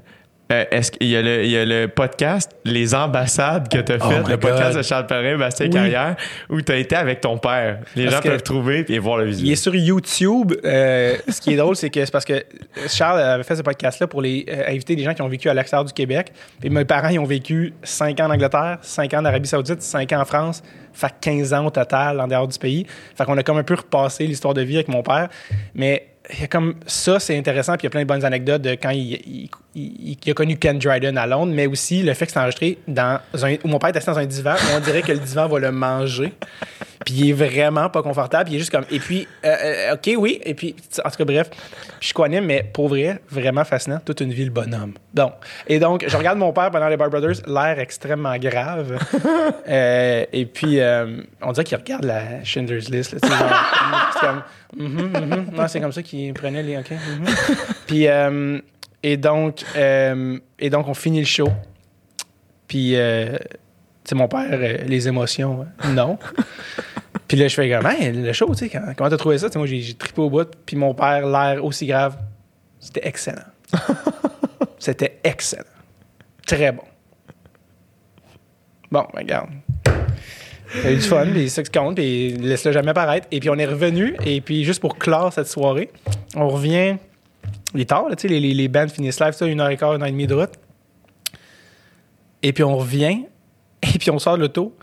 euh, 0.51 0.63
est-ce 0.71 0.91
qu'il 0.91 1.07
y, 1.07 1.15
a 1.17 1.21
le- 1.21 1.43
il 1.43 1.51
y 1.51 1.57
a 1.57 1.65
le 1.65 1.87
podcast 1.87 2.51
Les 2.63 2.95
ambassades 2.95 3.67
que 3.69 3.79
tu 3.79 3.91
as 3.91 3.97
Oh 4.01 4.09
fait, 4.09 4.29
le 4.29 4.37
podcast 4.37 4.71
God. 4.73 4.77
de 4.77 4.81
Charles 4.83 5.07
Perrin, 5.07 5.37
Bastien 5.37 5.65
Oui. 5.67 5.71
Carrière, 5.73 6.15
où 6.49 6.61
tu 6.61 6.71
as 6.71 6.77
été 6.77 6.95
avec 6.95 7.19
ton 7.21 7.37
père. 7.37 7.79
Les 7.95 8.05
Parce 8.05 8.15
gens 8.17 8.21
peuvent 8.21 8.43
trouver 8.43 8.85
et 8.87 8.99
voir 8.99 9.17
le 9.17 9.25
Il 9.27 9.31
visuel. 9.31 9.51
est 9.51 9.55
sur 9.55 9.75
YouTube. 9.75 10.53
Euh, 10.63 11.15
ce 11.27 11.41
qui 11.41 11.53
est 11.53 11.57
drôle, 11.57 11.75
c'est 11.75 11.89
que 11.89 12.03
c'est 12.05 12.11
parce 12.11 12.25
que 12.25 12.43
Charles 12.87 13.19
avait 13.19 13.43
fait 13.43 13.55
ce 13.57 13.61
podcast-là 13.61 14.07
pour 14.07 14.21
les, 14.21 14.45
euh, 14.49 14.63
inviter 14.69 14.95
des 14.95 15.03
gens 15.03 15.13
qui 15.13 15.21
ont 15.21 15.27
vécu 15.27 15.49
à 15.49 15.53
l'extérieur 15.53 15.83
du 15.85 15.93
Québec. 15.93 16.31
Puis 16.59 16.69
mes 16.69 16.85
parents, 16.85 17.09
ils 17.09 17.19
ont 17.19 17.25
vécu 17.25 17.73
5 17.83 18.19
ans 18.21 18.27
en 18.27 18.31
Angleterre, 18.33 18.77
5 18.81 19.13
ans 19.15 19.19
en 19.19 19.25
Arabie 19.25 19.47
Saoudite, 19.49 19.81
5 19.81 20.13
ans 20.13 20.21
en 20.21 20.25
France. 20.25 20.63
Fait 20.93 21.07
que 21.09 21.13
15 21.21 21.53
ans 21.53 21.65
au 21.65 21.69
total 21.69 22.19
en 22.19 22.27
dehors 22.27 22.47
du 22.47 22.57
pays. 22.57 22.85
Fait 23.15 23.23
qu'on 23.25 23.37
a 23.37 23.43
comme 23.43 23.57
un 23.57 23.63
peu 23.63 23.75
repassé 23.75 24.25
l'histoire 24.25 24.53
de 24.53 24.61
vie 24.61 24.75
avec 24.75 24.87
mon 24.87 25.03
père. 25.03 25.27
Mais 25.75 26.07
il 26.33 26.41
y 26.41 26.43
a 26.43 26.47
comme 26.47 26.75
ça, 26.85 27.19
c'est 27.19 27.37
intéressant. 27.37 27.73
Puis 27.73 27.83
il 27.83 27.85
y 27.85 27.87
a 27.87 27.89
plein 27.91 28.01
de 28.01 28.07
bonnes 28.07 28.25
anecdotes 28.25 28.61
de 28.61 28.71
quand 28.71 28.89
il, 28.89 29.49
il- 29.75 30.17
a 30.29 30.33
connu 30.33 30.57
Ken 30.57 30.77
Dryden 30.79 31.17
à 31.17 31.25
Londres, 31.27 31.53
mais 31.55 31.67
aussi 31.67 32.01
le 32.03 32.13
fait 32.13 32.25
que 32.25 32.31
c'est 32.31 32.39
enregistré 32.39 32.77
dans 32.87 33.19
un, 33.43 33.53
où 33.63 33.67
mon 33.67 33.79
père 33.79 33.89
est 33.89 33.97
assis 33.97 34.07
dans 34.07 34.17
un 34.17 34.25
divan 34.25 34.55
où 34.55 34.75
on 34.75 34.79
dirait 34.81 35.01
que 35.03 35.11
le 35.11 35.19
divan 35.19 35.47
va 35.47 35.59
le 35.59 35.71
manger. 35.71 36.33
Puis 37.07 37.15
il 37.15 37.29
est 37.29 37.33
vraiment 37.33 37.89
pas 37.89 38.03
confortable. 38.03 38.49
Il 38.49 38.57
est 38.57 38.59
juste 38.59 38.69
comme. 38.69 38.83
Et 38.91 38.99
puis, 38.99 39.29
euh, 39.45 39.55
euh, 39.63 39.93
OK, 39.93 40.09
oui. 40.17 40.41
Et 40.43 40.53
puis, 40.53 40.75
en 41.05 41.09
tout 41.09 41.15
cas, 41.15 41.23
bref, 41.23 41.49
je 42.01 42.13
connais, 42.13 42.41
mais 42.41 42.69
pour 42.73 42.89
vrai, 42.89 43.21
vraiment 43.29 43.63
fascinant. 43.63 44.01
Toute 44.03 44.19
une 44.19 44.33
vie, 44.33 44.43
le 44.43 44.51
bonhomme. 44.51 44.91
Donc, 45.13 45.31
et 45.67 45.79
donc, 45.79 46.03
je 46.05 46.17
regarde 46.17 46.37
mon 46.37 46.51
père 46.51 46.69
pendant 46.69 46.89
les 46.89 46.97
Bar 46.97 47.09
Brothers, 47.09 47.47
l'air 47.47 47.79
extrêmement 47.79 48.37
grave. 48.37 48.99
Euh, 49.69 50.25
et 50.31 50.45
puis, 50.45 50.79
euh, 50.79 51.21
on 51.41 51.51
dirait 51.51 51.63
qu'il 51.65 51.77
regarde 51.77 52.05
la 52.05 52.43
Schindler's 52.43 52.89
List. 52.89 53.13
là, 53.13 53.19
c'est 54.13 54.19
comme. 54.19 54.43
Mhm, 54.77 55.11
mhm. 55.11 55.45
Non, 55.53 55.67
c'est 55.67 55.81
comme 55.81 55.91
ça 55.91 56.01
qu'il 56.01 56.33
prenait 56.33 56.63
les. 56.63 56.77
OK. 56.77 56.91
mhm. 56.91 57.25
Puis, 57.87 58.07
et, 59.03 59.17
donc, 59.17 59.63
et 59.75 60.69
donc, 60.69 60.87
on 60.87 60.93
finit 60.93 61.19
le 61.19 61.25
show. 61.25 61.49
Puis, 62.67 62.91
tu 62.91 62.97
sais, 64.05 64.15
mon 64.15 64.27
père, 64.27 64.57
les 64.85 65.07
émotions, 65.07 65.65
non. 65.89 66.17
Puis 67.27 67.37
là, 67.37 67.47
je 67.47 67.55
fais 67.55 67.69
comme, 67.69 67.85
Hey, 67.85 68.11
le 68.11 68.31
show, 68.33 68.47
tu 68.53 68.55
sais, 68.59 68.69
quand- 68.69 68.93
comment 68.95 69.09
t'as 69.09 69.17
trouvé 69.17 69.37
ça? 69.37 69.47
Tu 69.49 69.53
sais, 69.53 69.59
moi, 69.59 69.67
j'ai 69.67 69.93
trippé 69.93 70.21
au 70.21 70.29
bout. 70.29 70.47
Puis 70.65 70.75
mon 70.75 70.93
père, 70.93 71.27
l'air 71.27 71.63
aussi 71.63 71.85
grave, 71.85 72.17
c'était 72.79 73.05
excellent. 73.07 73.43
c'était 74.79 75.19
excellent. 75.23 75.63
Très 76.45 76.71
bon. 76.71 76.83
Bon, 78.91 79.05
ben, 79.13 79.19
regarde. 79.21 79.49
T'as 80.81 80.91
eu 80.91 80.95
du 80.95 81.01
fun, 81.01 81.25
puis 81.25 81.49
c'est 81.49 81.55
ça 81.55 81.63
qui 81.63 81.71
compte, 81.71 81.95
puis 81.95 82.31
laisse-le 82.33 82.71
jamais 82.73 82.93
paraître. 82.93 83.27
Et 83.31 83.39
puis 83.39 83.49
on 83.49 83.55
est 83.55 83.65
revenu, 83.65 84.15
et 84.25 84.41
puis 84.41 84.63
juste 84.65 84.81
pour 84.81 84.97
clore 84.97 85.31
cette 85.31 85.47
soirée, 85.47 85.89
on 86.35 86.47
revient. 86.49 86.97
Il 87.73 87.81
est 87.81 87.85
tard, 87.85 88.07
là, 88.09 88.15
tu 88.15 88.23
sais, 88.23 88.33
les, 88.33 88.39
les, 88.41 88.53
les 88.53 88.67
bands 88.67 88.87
finissent 88.87 89.19
live, 89.19 89.31
ça, 89.33 89.45
une 89.45 89.59
heure 89.61 89.69
et 89.69 89.77
quart, 89.77 89.93
une 89.95 90.01
heure 90.01 90.07
et 90.07 90.11
demie 90.11 90.27
de 90.27 90.33
route. 90.33 90.51
Et 92.43 92.51
puis 92.53 92.63
on 92.63 92.77
revient, 92.77 93.25
et 93.81 93.97
puis 93.97 94.09
on 94.11 94.19
sort 94.19 94.35
de 94.35 94.41
l'auto, 94.41 94.75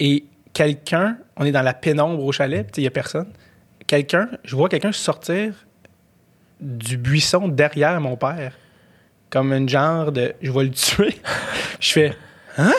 et 0.00 0.24
quelqu'un, 0.52 1.16
on 1.36 1.44
est 1.44 1.52
dans 1.52 1.62
la 1.62 1.74
pénombre 1.74 2.22
au 2.24 2.32
chalet, 2.32 2.68
il 2.76 2.80
n'y 2.82 2.86
a 2.86 2.90
personne. 2.90 3.28
Quelqu'un, 3.86 4.28
je 4.44 4.56
vois 4.56 4.68
quelqu'un 4.68 4.92
sortir 4.92 5.54
du 6.60 6.96
buisson 6.96 7.48
derrière 7.48 8.00
mon 8.00 8.16
père, 8.16 8.52
comme 9.30 9.52
une 9.52 9.68
genre 9.68 10.12
de 10.12 10.34
je 10.40 10.50
vais 10.52 10.64
le 10.64 10.70
tuer. 10.70 11.16
je 11.80 11.92
fais 11.92 12.14
Hein? 12.58 12.72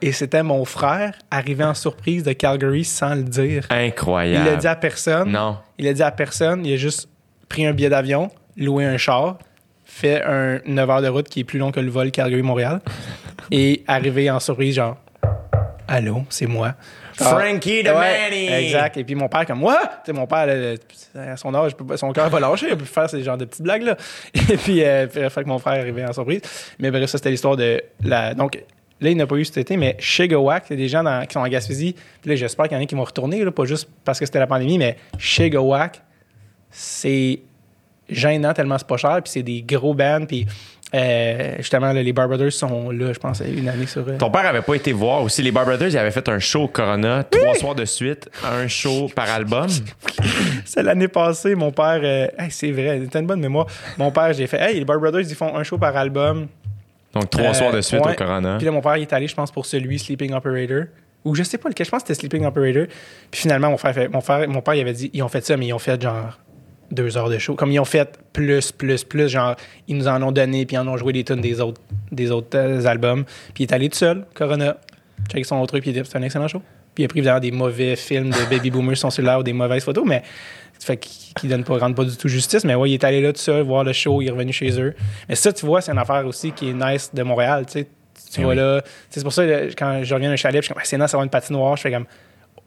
Et 0.00 0.12
c'était 0.12 0.42
mon 0.42 0.64
frère 0.64 1.14
arrivé 1.30 1.62
en 1.64 1.74
surprise 1.74 2.24
de 2.24 2.32
Calgary 2.32 2.84
sans 2.84 3.14
le 3.14 3.22
dire. 3.22 3.66
Il 3.70 3.76
Incroyable. 3.76 4.44
l'a 4.50 4.56
dit 4.56 4.66
à 4.66 4.74
personne. 4.74 5.30
Non. 5.30 5.58
Il 5.78 5.86
a 5.86 5.92
dit 5.92 6.02
à 6.02 6.10
personne. 6.10 6.66
Il 6.66 6.74
a 6.74 6.76
juste 6.76 7.08
pris 7.48 7.64
un 7.64 7.72
billet 7.72 7.88
d'avion, 7.88 8.30
loué 8.56 8.84
un 8.84 8.96
char, 8.96 9.38
fait 9.84 10.22
un 10.24 10.60
9 10.66 10.90
heures 10.90 11.02
de 11.02 11.08
route 11.08 11.28
qui 11.28 11.40
est 11.40 11.44
plus 11.44 11.58
long 11.58 11.70
que 11.70 11.78
le 11.80 11.90
vol 11.90 12.10
Calgary-Montréal 12.10 12.80
et 13.50 13.84
arrivé 13.86 14.28
en 14.30 14.40
surprise, 14.40 14.74
genre 14.74 14.96
Allô, 15.88 16.24
c'est 16.30 16.46
moi. 16.46 16.74
Genre, 17.18 17.28
Frankie 17.38 17.82
the 17.82 17.88
ouais, 17.88 17.94
Manny. 18.30 18.46
Exact. 18.48 18.96
Et 18.96 19.04
puis 19.04 19.14
mon 19.14 19.28
père, 19.28 19.44
comme 19.46 19.58
moi, 19.58 19.78
tu 20.04 20.06
sais, 20.06 20.12
mon 20.12 20.26
père, 20.26 20.46
là, 20.46 20.74
à 21.32 21.36
son 21.36 21.54
âge, 21.54 21.72
son 21.96 22.12
cœur 22.12 22.30
va 22.30 22.40
lâcher, 22.40 22.68
il 22.70 22.76
peut 22.76 22.84
faire 22.84 23.10
ces 23.10 23.22
genres 23.22 23.36
de 23.36 23.44
petites 23.44 23.62
blagues-là. 23.62 23.96
Et 24.34 24.56
puis, 24.56 24.82
euh, 24.82 25.08
fait 25.08 25.42
que 25.42 25.48
mon 25.48 25.58
frère 25.58 25.74
est 25.74 25.80
arrivé 25.80 26.04
en 26.04 26.12
surprise. 26.12 26.40
Mais 26.78 26.90
bref, 26.90 27.10
ça, 27.10 27.18
c'était 27.18 27.30
l'histoire 27.30 27.56
de 27.56 27.82
la. 28.02 28.32
Donc, 28.34 28.56
là, 29.00 29.10
il 29.10 29.16
n'a 29.16 29.26
pas 29.26 29.36
eu 29.36 29.44
cet 29.44 29.58
été, 29.58 29.76
mais 29.76 29.96
chez 29.98 30.28
Gowak, 30.28 30.64
il 30.70 30.72
y 30.72 30.74
a 30.74 30.76
des 30.76 30.88
gens 30.88 31.02
dans- 31.02 31.26
qui 31.26 31.34
sont 31.34 31.40
en 31.40 31.48
Gaspésie. 31.48 31.94
Puis 32.22 32.30
là, 32.30 32.36
j'espère 32.36 32.68
qu'il 32.68 32.76
y 32.76 32.80
en 32.80 32.82
a 32.82 32.86
qui 32.86 32.94
vont 32.94 33.04
retourner, 33.04 33.44
là, 33.44 33.50
pas 33.50 33.64
juste 33.66 33.90
parce 34.04 34.18
que 34.18 34.24
c'était 34.24 34.38
la 34.38 34.46
pandémie, 34.46 34.78
mais 34.78 34.96
chez 35.18 35.50
Gowak, 35.50 36.00
c'est 36.70 37.40
gênant 38.08 38.52
tellement 38.54 38.78
c'est 38.78 38.86
pas 38.86 38.96
cher. 38.96 39.20
Puis 39.22 39.32
c'est 39.32 39.42
des 39.42 39.62
gros 39.62 39.94
bands. 39.94 40.24
Puis 40.26 40.46
euh, 40.94 41.54
justement, 41.58 41.92
là, 41.92 42.02
les 42.02 42.12
Bar 42.12 42.28
Brothers 42.28 42.52
sont 42.52 42.90
là, 42.90 43.12
je 43.12 43.18
pense, 43.18 43.40
une 43.40 43.68
année 43.68 43.86
sur. 43.86 44.06
euh, 44.06 44.16
Ton 44.18 44.30
père 44.30 44.46
avait 44.46 44.60
pas 44.62 44.74
été 44.74 44.92
voir 44.92 45.22
aussi. 45.22 45.42
Les 45.42 45.50
Bar 45.52 45.64
Brothers, 45.64 45.88
ils 45.88 45.98
avaient 45.98 46.10
fait 46.10 46.28
un 46.28 46.38
show 46.38 46.62
au 46.64 46.68
Corona, 46.68 47.24
trois 47.24 47.54
soirs 47.54 47.74
de 47.74 47.84
suite, 47.84 48.28
un 48.44 48.68
show 48.68 49.08
par 49.14 49.30
album. 49.30 49.68
C'est 50.64 50.82
l'année 50.82 51.08
passée, 51.08 51.54
mon 51.54 51.70
père. 51.72 52.00
euh, 52.02 52.26
hey, 52.38 52.50
c'est 52.50 52.70
vrai, 52.70 53.00
t'as 53.10 53.20
une 53.20 53.26
bonne 53.26 53.40
mémoire. 53.40 53.66
Mon 53.98 54.10
père, 54.10 54.32
j'ai 54.32 54.46
fait 54.46 54.60
Hey, 54.60 54.78
les 54.78 54.84
Bar 54.84 54.98
Brothers, 55.00 55.22
ils 55.28 55.34
font 55.34 55.56
un 55.56 55.62
show 55.62 55.78
par 55.78 55.96
album. 55.96 56.46
Donc, 57.14 57.28
trois 57.30 57.50
Euh, 57.50 57.54
soirs 57.54 57.72
de 57.72 57.80
suite 57.80 58.04
ouais. 58.04 58.12
au 58.12 58.14
Corona. 58.14 58.56
Puis 58.56 58.64
là, 58.66 58.72
mon 58.72 58.80
père, 58.80 58.96
il 58.96 59.02
est 59.02 59.12
allé, 59.12 59.26
je 59.26 59.34
pense, 59.34 59.50
pour 59.50 59.66
celui 59.66 59.98
Sleeping 59.98 60.32
Operator. 60.32 60.84
Ou 61.24 61.34
je 61.34 61.42
sais 61.42 61.58
pas 61.58 61.68
lequel, 61.68 61.84
je 61.86 61.90
pense 61.90 62.02
que 62.02 62.08
c'était 62.08 62.20
Sleeping 62.20 62.44
Operator. 62.46 62.86
Puis 63.30 63.40
finalement, 63.42 63.70
mon 63.70 63.76
frère, 63.76 63.94
fait- 63.94 64.08
mon, 64.08 64.20
frère, 64.20 64.48
mon 64.48 64.60
père, 64.60 64.74
il 64.74 64.80
avait 64.80 64.92
dit 64.92 65.10
Ils 65.12 65.22
ont 65.22 65.28
fait 65.28 65.44
ça, 65.44 65.56
mais 65.56 65.66
ils 65.66 65.72
ont 65.72 65.78
fait 65.78 66.00
genre 66.02 66.38
deux 66.92 67.16
heures 67.16 67.30
de 67.30 67.38
show. 67.38 67.54
Comme 67.54 67.72
ils 67.72 67.80
ont 67.80 67.84
fait 67.84 68.18
plus, 68.32 68.70
plus, 68.70 69.02
plus. 69.04 69.28
Genre, 69.28 69.56
ils 69.88 69.96
nous 69.96 70.08
en 70.08 70.22
ont 70.22 70.32
donné, 70.32 70.66
puis 70.66 70.76
ils 70.76 70.78
en 70.78 70.86
ont 70.86 70.96
joué 70.96 71.12
des 71.12 71.24
tunes 71.24 71.40
des 71.40 71.60
autres, 71.60 71.80
des 72.12 72.30
autres 72.30 72.56
euh, 72.56 72.86
albums. 72.86 73.24
Puis 73.54 73.64
il 73.64 73.70
est 73.70 73.74
allé 73.74 73.88
tout 73.88 73.98
seul, 73.98 74.24
Corona, 74.34 74.76
check 75.28 75.44
son 75.44 75.56
autre 75.56 75.68
truc, 75.72 75.82
puis 75.82 75.90
il 75.90 76.00
dit 76.00 76.08
C'est 76.08 76.18
un 76.18 76.22
excellent 76.22 76.48
show. 76.48 76.62
Puis 76.94 77.02
il 77.02 77.06
a 77.06 77.08
pris 77.08 77.18
évidemment 77.20 77.40
des 77.40 77.50
mauvais 77.50 77.96
films 77.96 78.30
de 78.30 78.50
baby 78.50 78.70
boomers 78.70 78.96
sur 78.96 79.08
son 79.08 79.10
cellulaire 79.10 79.38
ou 79.38 79.42
des 79.42 79.54
mauvaises 79.54 79.82
photos, 79.84 80.04
mais 80.06 80.22
ça 80.78 80.86
fait 80.88 80.98
qu'il 80.98 81.48
donne 81.48 81.64
pas, 81.64 81.78
rend 81.78 81.92
pas 81.92 82.04
du 82.04 82.16
tout 82.16 82.28
justice. 82.28 82.64
Mais 82.64 82.74
ouais, 82.74 82.90
il 82.90 82.94
est 82.94 83.04
allé 83.04 83.22
là 83.22 83.32
tout 83.32 83.40
seul, 83.40 83.62
voir 83.62 83.84
le 83.84 83.92
show, 83.92 84.20
il 84.20 84.28
est 84.28 84.30
revenu 84.30 84.52
chez 84.52 84.78
eux. 84.78 84.94
Mais 85.28 85.34
ça, 85.34 85.52
tu 85.52 85.64
vois, 85.64 85.80
c'est 85.80 85.92
une 85.92 85.98
affaire 85.98 86.26
aussi 86.26 86.52
qui 86.52 86.70
est 86.70 86.74
nice 86.74 87.10
de 87.14 87.22
Montréal, 87.22 87.64
tu 87.66 87.72
sais. 87.72 87.88
Tu 88.30 88.40
Eh 88.40 88.44
vois 88.44 88.54
là, 88.54 88.82
c'est 89.10 89.22
pour 89.22 89.32
ça, 89.32 89.44
là, 89.44 89.66
quand 89.76 90.02
je 90.02 90.14
reviens 90.14 90.28
d'un 90.28 90.36
chalet, 90.36 90.60
puis 90.60 90.62
je 90.62 90.66
suis 90.66 90.74
comme, 90.74 90.82
Ah, 90.82 90.86
c'est 90.86 90.98
nice 90.98 91.10
d'avoir 91.12 91.24
une 91.24 91.30
patinoire, 91.30 91.76
je 91.76 91.82
fais 91.82 91.92
comme, 91.92 92.06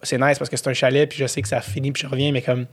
c'est 0.01 0.17
nice 0.19 0.37
parce 0.39 0.49
que 0.49 0.57
c'est 0.57 0.67
un 0.67 0.73
chalet, 0.73 1.07
puis 1.07 1.17
je 1.19 1.27
sais 1.27 1.41
que 1.41 1.47
ça 1.47 1.61
finit, 1.61 1.91
puis 1.91 2.03
je 2.03 2.07
reviens, 2.07 2.31
mais 2.31 2.41
comme, 2.41 2.65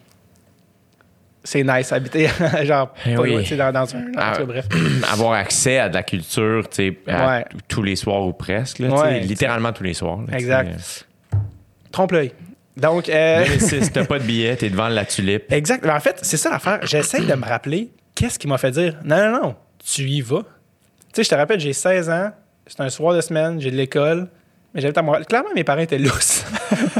c'est 1.44 1.62
nice 1.64 1.92
habiter, 1.92 2.28
genre, 2.64 2.92
Eh 3.06 3.14
pas 3.14 3.22
oui. 3.22 3.56
dans, 3.56 3.72
dans 3.72 3.96
un. 3.96 4.00
en 4.00 4.12
Ah, 4.16 4.34
cas, 4.36 4.44
bref. 4.44 4.66
avoir 5.12 5.32
accès 5.32 5.78
à 5.78 5.88
de 5.88 5.94
la 5.94 6.02
culture, 6.02 6.68
tu 6.68 6.76
sais, 6.76 6.98
à 7.08 7.26
Ouais. 7.28 7.44
tous 7.68 7.82
les 7.82 7.96
soirs 7.96 8.22
ou 8.22 8.32
presque, 8.32 8.78
là, 8.78 8.88
tu 8.90 8.96
sais, 8.96 9.02
Ouais, 9.02 9.20
littéralement 9.20 9.72
tous 9.72 9.82
les 9.84 9.94
soirs. 9.94 10.18
là. 10.28 10.36
Exact. 10.38 11.06
Trompe-l'œil. 11.90 12.32
Donc, 12.76 13.08
euh, 13.08 13.44
2006, 13.44 13.92
t'as 13.92 14.04
pas 14.06 14.18
de 14.18 14.24
billet, 14.24 14.56
t'es 14.56 14.70
devant 14.70 14.88
la 14.88 15.04
tulipe. 15.04 15.52
Exact. 15.52 15.84
Mais 15.84 15.90
en 15.92 16.00
fait, 16.00 16.18
c'est 16.22 16.36
ça 16.38 16.48
l'affaire. 16.50 16.80
J'essaie 16.84 17.20
de 17.20 17.34
me 17.34 17.44
rappeler 17.44 17.90
qu'est-ce 18.14 18.38
qui 18.38 18.48
m'a 18.48 18.56
fait 18.58 18.70
dire 18.70 18.96
non, 19.04 19.16
non, 19.30 19.42
non, 19.42 19.56
tu 19.84 20.02
y 20.02 20.20
vas. 20.22 20.40
Tu 20.42 20.46
sais, 21.16 21.24
je 21.24 21.28
te 21.28 21.34
rappelle, 21.34 21.60
j'ai 21.60 21.74
16 21.74 22.08
ans, 22.08 22.30
c'est 22.66 22.80
un 22.80 22.88
soir 22.88 23.14
de 23.14 23.20
semaine, 23.20 23.60
j'ai 23.60 23.70
de 23.70 23.76
l'école, 23.76 24.28
mais 24.74 24.80
j'habite 24.80 24.96
à 24.96 25.02
Montréal. 25.02 25.26
Clairement, 25.26 25.50
mes 25.54 25.64
parents 25.64 25.80
étaient 25.82 25.98
lousses. 25.98 26.46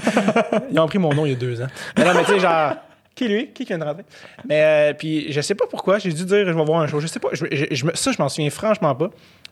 Ils 0.71 0.79
ont 0.79 0.87
pris 0.87 0.99
mon 0.99 1.15
nom 1.15 1.25
il 1.25 1.31
y 1.31 1.35
a 1.35 1.39
deux 1.39 1.63
ans. 1.63 1.69
Mais 1.97 2.05
non, 2.05 2.13
mais 2.15 2.25
tu 2.25 2.33
sais, 2.33 2.41
genre, 2.41 2.75
qui 3.15 3.29
lui? 3.29 3.49
Qui 3.53 3.65
vient 3.65 3.79
de 3.79 3.85
rentrer 3.85 4.05
Mais 4.49 4.63
euh, 4.63 4.93
puis, 4.95 5.33
je 5.33 5.41
sais 5.41 5.55
pas 5.55 5.67
pourquoi, 5.69 5.99
j'ai 5.99 6.13
dû 6.13 6.25
dire 6.25 6.47
je 6.47 6.53
vais 6.53 6.65
voir 6.65 6.81
un 6.81 6.87
show. 6.87 6.99
Je 7.01 7.07
sais 7.07 7.21
pas. 7.21 7.29
Je, 7.33 7.45
je- 7.51 7.67
je 7.71 7.87
ça, 7.95 8.13
je 8.13 8.19
m'en 8.23 8.29
souviens 8.29 8.51
franchement 8.51 8.95
pas. 8.95 9.11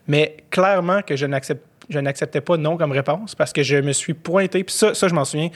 Mais 0.09 0.37
clairement 0.51 1.03
que 1.03 1.15
je 1.17 1.27
n'accepte 1.27 1.65
je 1.89 1.99
n'acceptais 1.99 2.41
pas 2.41 2.57
non 2.57 2.77
comme 2.77 2.93
réponse 2.93 3.35
parce 3.35 3.53
que 3.53 3.63
je 3.65 3.77
me 3.77 3.93
suis 3.93 4.15
pointé. 4.15 4.63
Puis 4.65 4.75
ça, 4.75 4.95
ça 4.95 5.09
je 5.09 5.15
m'en 5.15 5.25
souviens. 5.25 5.51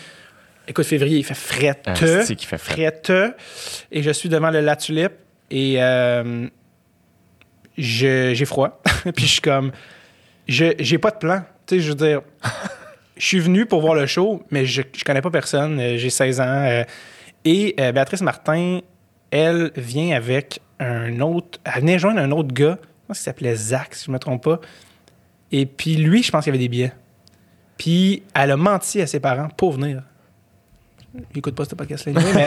Écoute, 0.66 0.84
février, 0.86 1.18
il 1.18 1.24
fait 1.24 1.34
fret. 1.34 1.80
Ah, 1.86 1.92
qu'il 1.92 2.38
fait 2.38 2.58
fret. 2.58 3.00
Fret. 3.04 3.34
Et 3.92 4.02
je 4.02 4.10
suis 4.10 4.28
devant 4.28 4.50
le 4.50 4.60
La 4.60 4.76
Tulipe 4.76 5.12
et 5.50 5.76
euh, 5.82 6.46
je- 7.78 8.32
j'ai 8.34 8.44
froid. 8.44 8.80
Puis 9.16 9.24
je 9.26 9.30
suis 9.32 9.40
comme. 9.40 9.72
Je 10.48 10.74
j'ai 10.78 10.98
pas 10.98 11.10
de 11.10 11.16
plan. 11.18 11.42
Tu 11.66 11.76
sais, 11.76 11.80
je 11.82 11.88
veux 11.90 11.94
dire. 11.94 12.20
Je 13.16 13.24
suis 13.24 13.38
venu 13.38 13.64
pour 13.64 13.80
voir 13.80 13.94
le 13.94 14.06
show, 14.06 14.42
mais 14.50 14.66
je, 14.66 14.82
je 14.92 15.04
connais 15.04 15.22
pas 15.22 15.30
personne. 15.30 15.78
Euh, 15.78 15.96
J'ai 15.96 16.10
16 16.10 16.40
ans. 16.40 16.44
euh, 16.48 16.82
et 17.44 17.74
euh, 17.78 17.92
Béatrice 17.92 18.22
Martin, 18.22 18.80
elle 19.30 19.70
vient 19.76 20.16
avec 20.16 20.60
un 20.80 21.20
autre. 21.20 21.60
Elle 21.64 21.80
venait 21.80 21.98
joindre 21.98 22.20
un 22.20 22.30
autre 22.30 22.52
gars. 22.52 22.78
Je 22.80 23.08
pense 23.08 23.18
qu'il 23.18 23.24
s'appelait? 23.24 23.54
Zach, 23.54 23.94
si 23.94 24.06
je 24.06 24.10
me 24.10 24.18
trompe 24.18 24.44
pas. 24.44 24.60
Et 25.52 25.66
puis 25.66 25.96
lui, 25.96 26.22
je 26.22 26.30
pense 26.30 26.44
qu'il 26.44 26.50
avait 26.50 26.58
des 26.58 26.68
billets. 26.68 26.92
Puis 27.76 28.22
elle 28.34 28.50
a 28.50 28.56
menti 28.56 29.00
à 29.00 29.06
ses 29.06 29.20
parents 29.20 29.48
pour 29.56 29.72
venir. 29.72 30.02
Il 31.32 31.38
écoute 31.38 31.54
pas 31.54 31.64
ce 31.64 31.74
podcast-là, 31.76 32.20
mais 32.34 32.46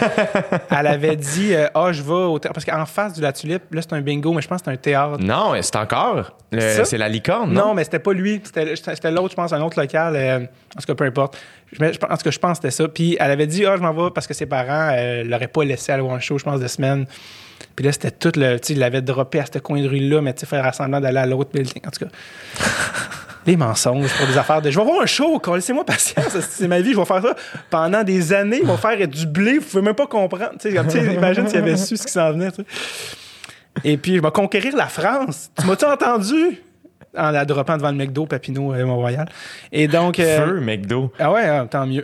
elle 0.77 0.87
avait 0.87 1.15
dit 1.15 1.53
euh, 1.55 1.67
Ah, 1.73 1.91
je 1.93 2.03
vais 2.03 2.11
au 2.11 2.37
théâtre. 2.37 2.53
Parce 2.53 2.65
qu'en 2.65 2.85
face 2.85 3.13
du 3.13 3.21
La 3.21 3.31
Tulipe, 3.31 3.63
là, 3.73 3.81
c'est 3.81 3.93
un 3.93 4.01
bingo, 4.01 4.33
mais 4.33 4.41
je 4.41 4.47
pense 4.49 4.59
que 4.61 4.65
c'est 4.65 4.71
un 4.71 4.77
théâtre. 4.77 5.19
Non, 5.21 5.53
c'est 5.61 5.75
encore. 5.77 6.35
C'est 6.51 6.97
la 6.97 7.07
licorne, 7.07 7.53
Non, 7.53 7.67
non? 7.67 7.73
mais 7.73 7.85
c'était 7.85 7.99
pas 7.99 8.11
lui. 8.11 8.41
C'était 8.43 8.75
c'était 8.75 9.11
l'autre, 9.11 9.31
je 9.31 9.35
pense, 9.35 9.53
un 9.53 9.61
autre 9.61 9.79
local. 9.79 10.15
euh, 10.17 10.39
en 10.39 10.79
tout 10.81 10.85
cas, 10.85 10.95
peu 10.95 11.05
importe. 11.05 11.37
Je, 11.71 11.83
en 11.85 11.89
tout 11.91 11.97
cas, 12.23 12.31
je 12.31 12.39
pense 12.39 12.59
que 12.59 12.67
c'était 12.69 12.83
ça. 12.83 12.87
Puis 12.89 13.15
elle 13.19 13.31
avait 13.31 13.47
dit 13.47 13.65
Ah, 13.65 13.75
je 13.77 13.81
m'en 13.81 13.93
vais 13.93 14.11
parce 14.13 14.27
que 14.27 14.33
ses 14.33 14.45
parents 14.47 14.89
euh, 14.93 15.23
l'auraient 15.23 15.47
pas 15.47 15.63
laissé 15.63 15.93
aller 15.93 16.01
voir 16.01 16.15
un 16.15 16.19
show, 16.19 16.37
je 16.37 16.43
pense, 16.43 16.59
de 16.59 16.67
semaine. 16.67 17.05
Puis 17.75 17.85
là, 17.85 17.91
c'était 17.93 18.11
tout 18.11 18.31
le. 18.35 18.59
Tu 18.59 18.67
sais, 18.67 18.73
il 18.73 18.79
l'avait 18.79 19.01
droppé 19.01 19.39
à 19.39 19.45
ce 19.45 19.59
coin 19.59 19.81
de 19.81 19.87
rue-là, 19.87 20.21
mais 20.21 20.33
tu 20.33 20.41
sais, 20.41 20.45
faire 20.45 20.73
semblant 20.75 20.99
d'aller 20.99 21.19
à 21.19 21.25
l'autre 21.25 21.51
building. 21.53 21.81
En 21.87 21.89
tout 21.91 22.05
cas. 22.05 22.11
Les 23.47 23.57
mensonges 23.57 24.13
pour 24.17 24.27
des 24.27 24.37
affaires 24.37 24.61
de. 24.61 24.69
Je 24.69 24.77
vais 24.77 24.85
voir 24.85 25.01
un 25.01 25.05
show, 25.05 25.41
laissez-moi 25.55 25.85
patience, 25.85 26.37
c'est 26.49 26.67
ma 26.67 26.81
vie, 26.81 26.91
je 26.93 26.99
vais 26.99 27.05
faire 27.05 27.21
ça 27.21 27.35
pendant 27.69 28.03
des 28.03 28.33
années, 28.33 28.59
ils 28.61 28.67
vont 28.67 28.77
faire 28.77 29.07
du 29.07 29.25
blé, 29.25 29.57
vous 29.57 29.65
pouvez 29.65 29.81
même 29.81 29.95
pas 29.95 30.05
comprendre. 30.07 30.51
Tu 30.59 30.69
sais, 30.71 31.13
imagine 31.13 31.47
s'il 31.47 31.57
avait 31.57 31.77
su 31.77 31.97
ce 31.97 32.05
qui 32.05 32.11
s'en 32.11 32.31
venait. 32.33 32.49
Et 33.83 33.97
puis, 33.97 34.15
je 34.17 34.21
vais 34.21 34.31
conquérir 34.31 34.75
la 34.75 34.87
France. 34.87 35.49
Tu 35.59 35.65
m'as-tu 35.65 35.85
entendu? 35.85 36.61
En 37.17 37.31
la 37.31 37.45
droppant 37.45 37.77
devant 37.77 37.89
le 37.89 37.95
McDo, 37.97 38.25
Papineau, 38.27 38.73
euh, 38.73 38.85
Mont-Royal. 38.85 39.27
Et 39.71 39.87
donc. 39.87 40.19
euh, 40.19 40.45
Feu, 40.45 40.59
McDo. 40.59 41.11
ah 41.17 41.31
ouais, 41.31 41.47
ah, 41.47 41.65
tant 41.69 41.87
mieux. 41.87 42.03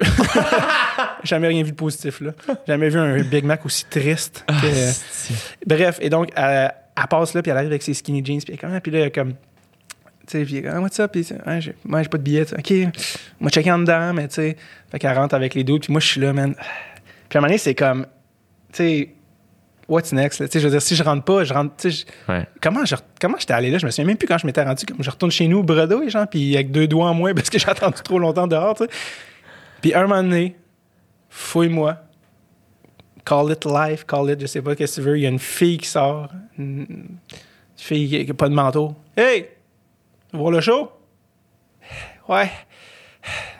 Jamais 1.23 1.47
rien 1.49 1.61
vu 1.63 1.71
de 1.71 1.75
positif, 1.75 2.21
là. 2.21 2.31
Jamais 2.67 2.89
vu 2.89 2.97
un 2.99 3.21
Big 3.21 3.43
Mac 3.43 3.65
aussi 3.65 3.85
triste. 3.85 4.43
que- 4.47 4.53
Ah, 4.53 5.33
Bref, 5.67 5.97
et 6.01 6.09
donc, 6.09 6.29
elle, 6.35 6.73
elle 6.97 7.07
passe 7.07 7.33
là, 7.33 7.41
puis 7.41 7.51
elle 7.51 7.57
arrive 7.57 7.69
avec 7.69 7.83
ses 7.83 7.93
skinny 7.93 8.23
jeans, 8.25 8.39
puis 8.41 8.57
elle 8.61 8.69
ah, 8.75 8.79
puis 8.79 8.91
là, 8.91 9.09
comme, 9.09 9.33
sais, 10.27 10.43
puis 10.45 10.63
ah, 10.67 10.79
what's 10.79 10.99
up? 10.99 11.11
Puis, 11.11 11.27
ah, 11.45 11.59
j'ai, 11.59 11.75
moi, 11.85 12.01
j'ai 12.03 12.09
pas 12.09 12.17
de 12.17 12.23
billet. 12.23 12.45
OK, 12.53 12.73
moi, 13.39 13.49
checker 13.51 13.71
en 13.71 13.79
dedans, 13.79 14.13
mais 14.13 14.27
tu 14.27 14.35
sais. 14.35 14.57
Fait 14.91 14.99
qu'elle 14.99 15.17
rentre 15.17 15.35
avec 15.35 15.53
les 15.55 15.63
deux, 15.63 15.79
puis 15.79 15.91
moi, 15.91 15.99
je 15.99 16.07
suis 16.07 16.21
là, 16.21 16.33
man. 16.33 16.53
Puis 17.29 17.37
à 17.37 17.37
un 17.37 17.41
moment 17.41 17.47
donné, 17.47 17.57
c'est 17.57 17.75
comme, 17.75 18.05
tu 18.71 18.77
sais, 18.77 19.09
what's 19.87 20.11
next? 20.13 20.39
là? 20.39 20.47
Tu 20.47 20.53
sais, 20.53 20.59
je 20.59 20.65
veux 20.67 20.71
dire, 20.71 20.81
si 20.81 20.95
je 20.95 21.03
rentre 21.03 21.23
pas, 21.23 21.43
je 21.43 21.53
rentre, 21.53 21.75
tu 21.77 21.91
sais, 21.91 22.05
je- 22.27 22.31
Ouais. 22.33 22.47
Comment, 22.61 22.85
je, 22.85 22.95
comment 23.19 23.37
j'étais 23.39 23.53
allé 23.53 23.69
là? 23.71 23.77
Je 23.79 23.85
me 23.85 23.91
souviens 23.91 24.05
même 24.05 24.17
plus 24.17 24.27
quand 24.27 24.37
je 24.37 24.45
m'étais 24.47 24.63
rendu. 24.63 24.85
Comme 24.85 25.03
je 25.03 25.09
retourne 25.09 25.31
chez 25.31 25.47
nous, 25.47 25.61
bredouille, 25.63 26.09
genre, 26.09 26.27
puis 26.27 26.55
avec 26.55 26.71
deux 26.71 26.87
doigts 26.87 27.09
en 27.09 27.13
moins 27.13 27.33
parce 27.35 27.49
que 27.49 27.59
j'ai 27.59 27.67
attendu 27.69 28.01
trop 28.03 28.19
longtemps 28.19 28.47
dehors, 28.47 28.75
tu 28.75 28.85
sais. 28.85 28.89
Puis 29.81 29.93
un 29.93 30.03
moment 30.03 30.23
donné, 30.23 30.55
fouille-moi. 31.29 31.97
Call 33.25 33.51
it 33.51 33.65
life, 33.65 34.05
call 34.05 34.29
it, 34.31 34.41
je 34.41 34.45
sais 34.47 34.61
pas 34.61 34.75
qu'est-ce 34.75 34.97
que 34.97 35.01
tu 35.01 35.07
veux. 35.07 35.17
Il 35.17 35.21
y 35.23 35.25
a 35.25 35.29
une 35.29 35.39
fille 35.39 35.77
qui 35.77 35.87
sort. 35.87 36.29
Une 36.57 37.17
fille 37.77 38.09
qui 38.09 38.25
n'a 38.27 38.33
pas 38.33 38.49
de 38.49 38.53
manteau. 38.53 38.95
Hey! 39.15 39.47
Voir 40.33 40.51
le 40.51 40.61
show? 40.61 40.91
Ouais. 42.27 42.49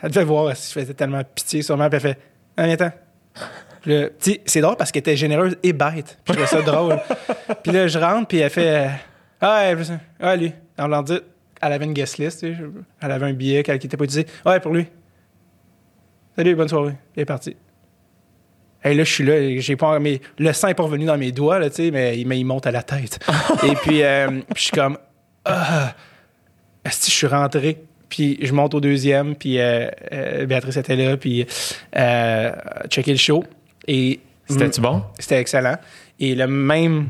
Elle 0.02 0.10
devait 0.10 0.24
voir 0.24 0.56
si 0.56 0.68
je 0.74 0.80
faisais 0.80 0.94
tellement 0.94 1.22
pitié 1.24 1.62
sûrement. 1.62 1.88
Puis 1.88 2.00
elle 2.56 2.78
fait. 2.78 2.92
Puis 3.80 3.92
là, 3.92 4.08
tu 4.08 4.32
sais, 4.32 4.40
c'est 4.46 4.60
drôle 4.60 4.76
parce 4.76 4.90
qu'elle 4.92 5.00
était 5.00 5.16
généreuse 5.16 5.56
et 5.62 5.72
bête. 5.72 6.18
Je 6.26 6.32
trouvais 6.32 6.46
ça 6.46 6.62
drôle. 6.62 6.98
Puis 7.62 7.72
là, 7.72 7.86
je 7.86 7.98
rentre, 7.98 8.26
puis 8.28 8.38
elle 8.38 8.50
fait 8.50 8.90
Ah, 9.40 9.72
ouais, 9.74 9.84
ah, 10.20 10.36
lui. 10.36 10.52
On 10.78 10.86
leur 10.88 11.02
dit 11.02 11.18
Elle 11.60 11.72
avait 11.72 11.84
une 11.84 11.92
guest 11.92 12.18
list, 12.18 12.40
tu 12.40 12.54
sais, 12.54 12.60
elle 13.00 13.10
avait 13.12 13.26
un 13.26 13.32
billet 13.34 13.62
qu'elle- 13.62 13.74
n'était 13.76 13.96
pas 13.96 14.04
utilisé. 14.04 14.26
Ouais, 14.46 14.58
pour 14.60 14.72
lui. 14.72 14.86
Salut, 16.36 16.54
bonne 16.54 16.68
soirée. 16.68 16.94
Il 17.16 17.20
est 17.22 17.26
parti. 17.26 17.56
Et 18.84 18.92
là, 18.94 19.04
je 19.04 19.10
suis 19.12 19.24
là, 19.24 19.60
j'ai 19.60 19.76
pas, 19.76 19.98
mais 19.98 20.20
le 20.38 20.52
sang 20.52 20.68
est 20.68 20.74
pas 20.74 20.82
revenu 20.82 21.04
dans 21.06 21.16
mes 21.18 21.32
doigts, 21.32 21.58
là, 21.58 21.68
tu 21.70 21.76
sais, 21.76 21.90
mais, 21.90 22.18
il- 22.18 22.26
mais 22.26 22.38
il 22.38 22.44
monte 22.44 22.66
à 22.66 22.70
la 22.70 22.82
tête. 22.82 23.18
et 23.62 23.74
puis, 23.76 24.02
euh, 24.02 24.28
puis 24.28 24.42
je 24.56 24.62
suis 24.62 24.70
comme, 24.72 24.98
ah, 25.44 25.92
Esti, 26.84 27.10
je 27.10 27.16
suis 27.16 27.26
rentré. 27.26 27.78
Puis 28.08 28.38
je 28.42 28.52
monte 28.52 28.74
au 28.74 28.80
deuxième, 28.80 29.34
puis 29.34 29.58
euh, 29.58 29.88
euh, 30.12 30.46
Béatrice 30.46 30.76
était 30.76 30.94
là, 30.94 31.16
puis 31.16 31.46
euh, 31.96 32.52
checker 32.88 33.10
le 33.12 33.18
show. 33.18 33.42
Et 33.88 34.20
C'était-tu 34.48 34.80
bon? 34.80 35.02
c'était 35.18 35.40
excellent. 35.40 35.76
Et 36.20 36.34
le 36.34 36.46
même 36.46 37.08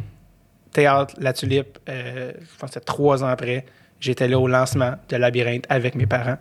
théâtre, 0.72 1.14
La 1.18 1.32
Tulipe, 1.32 1.78
euh, 1.88 2.32
je 2.40 2.59
pense 2.59 2.70
que 2.70 2.74
c'était 2.74 2.84
trois 2.84 3.22
ans 3.22 3.28
après, 3.28 3.66
j'étais 4.01 4.28
là 4.28 4.38
au 4.38 4.48
lancement 4.48 4.94
de 5.09 5.16
Labyrinthe 5.16 5.66
avec 5.68 5.94
mes 5.94 6.06
parents. 6.06 6.38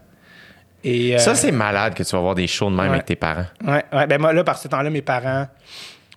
Et, 0.84 1.16
euh, 1.16 1.18
Ça, 1.18 1.36
c'est 1.36 1.52
malade 1.52 1.94
que 1.94 2.04
tu 2.04 2.12
vas 2.16 2.22
voir 2.22 2.36
des 2.36 2.48
shows 2.48 2.70
de 2.70 2.76
même 2.76 2.88
ouais. 2.88 2.94
avec 2.94 3.06
tes 3.06 3.16
parents. 3.16 3.46
Ouais, 3.66 3.84
ouais, 3.92 4.08
ben 4.08 4.20
moi, 4.22 4.34
là, 4.34 4.44
par 4.44 4.58
ce 4.58 4.68
temps-là, 4.68 4.90
mes 4.90 5.02
parents 5.02 5.48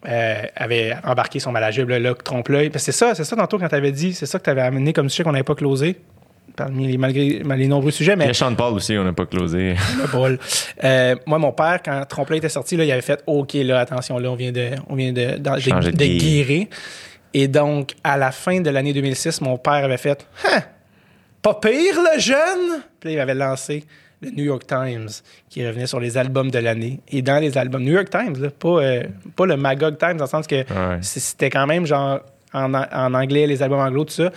euh, 0.08 0.42
avaient 0.56 0.94
embarqué 1.04 1.40
son 1.40 1.52
malagible, 1.52 1.96
là, 1.96 2.14
trompe-l'œil. 2.14 2.70
C'est 2.76 2.92
ça, 2.92 3.14
c'est 3.14 3.24
ça 3.24 3.34
tantôt 3.36 3.58
quand 3.58 3.68
t'avais 3.68 3.92
dit, 3.92 4.12
c'est 4.14 4.26
ça 4.26 4.38
que 4.38 4.44
t'avais 4.44 4.60
amené 4.62 4.92
comme 4.92 5.08
sujet 5.08 5.24
qu'on 5.24 5.32
n'avait 5.32 5.44
pas 5.44 5.54
closé, 5.54 5.96
parmi 6.54 6.86
les, 6.88 6.96
malgré 6.98 7.42
les 7.44 7.66
nombreux 7.68 7.90
sujets, 7.90 8.12
Il 8.12 8.22
y 8.22 8.24
mais 8.24 8.28
a 8.30 8.34
Sean 8.34 8.54
Paul 8.54 8.74
aussi, 8.74 8.96
on 8.96 9.04
n'a 9.04 9.12
pas 9.12 9.26
closé. 9.26 9.74
le 9.98 10.10
bol. 10.10 10.38
Euh, 10.84 11.14
moi, 11.26 11.38
mon 11.38 11.52
père, 11.52 11.80
quand 11.84 12.04
Trompe-l'œil 12.08 12.38
était 12.38 12.48
sorti, 12.48 12.76
là, 12.76 12.84
il 12.84 12.92
avait 12.92 13.02
fait 13.02 13.22
OK, 13.26 13.54
là, 13.54 13.80
attention, 13.80 14.18
là, 14.18 14.30
on 14.30 14.36
vient 14.36 14.52
de, 14.52 14.70
on 14.88 14.94
vient 14.94 15.12
de, 15.12 15.38
de, 15.38 15.60
Changer 15.60 15.92
de 15.92 15.96
de 15.96 16.04
gear. 16.04 16.18
guérir. 16.18 16.66
Et 17.34 17.48
donc, 17.48 17.92
à 18.04 18.16
la 18.16 18.30
fin 18.30 18.60
de 18.60 18.70
l'année 18.70 18.92
2006, 18.92 19.40
mon 19.42 19.58
père 19.58 19.72
avait 19.84 19.96
fait 19.98 20.26
Hein, 20.50 20.60
pas 21.42 21.54
pire, 21.54 21.94
le 22.14 22.18
jeune? 22.20 22.80
Puis 23.00 23.10
là, 23.10 23.12
il 23.16 23.20
avait 23.20 23.34
lancé 23.34 23.84
le 24.22 24.30
New 24.30 24.44
York 24.44 24.66
Times, 24.66 25.08
qui 25.50 25.66
revenait 25.66 25.86
sur 25.86 26.00
les 26.00 26.16
albums 26.16 26.50
de 26.50 26.58
l'année. 26.58 27.00
Et 27.10 27.20
dans 27.20 27.38
les 27.38 27.58
albums, 27.58 27.82
New 27.84 27.92
York 27.92 28.08
Times, 28.08 28.40
là, 28.40 28.48
pas, 28.50 28.68
euh, 28.80 29.02
pas 29.36 29.44
le 29.44 29.58
Magog 29.58 29.98
Times, 29.98 30.16
dans 30.16 30.24
le 30.24 30.30
sens 30.30 30.46
que 30.46 30.54
Ouais. 30.56 31.02
c- 31.02 31.20
c'était 31.20 31.50
quand 31.50 31.66
même 31.66 31.84
genre 31.84 32.20
en, 32.54 32.72
en 32.72 33.12
anglais, 33.14 33.46
les 33.46 33.62
albums 33.62 33.80
anglo, 33.80 34.04
tout 34.04 34.14
ça. 34.14 34.30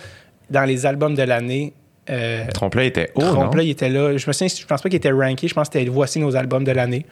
Dans 0.50 0.64
les 0.64 0.84
albums 0.84 1.14
de 1.14 1.22
l'année, 1.22 1.72
euh, 2.10 2.44
Trompe-là 2.52 2.84
était 2.84 3.10
haut? 3.14 3.20
Trompe-l'œil 3.20 3.68
il 3.68 3.70
était 3.70 3.88
là. 3.88 4.16
Je 4.16 4.26
me 4.26 4.32
souviens, 4.32 4.48
je 4.48 4.66
pense 4.66 4.82
pas 4.82 4.88
qu'il 4.88 4.96
était 4.96 5.10
ranké. 5.12 5.46
Je 5.48 5.54
pense 5.54 5.68
que 5.68 5.78
c'était 5.78 5.88
voici 5.90 6.18
nos 6.18 6.34
albums 6.36 6.64
de 6.64 6.72
l'année. 6.72 7.06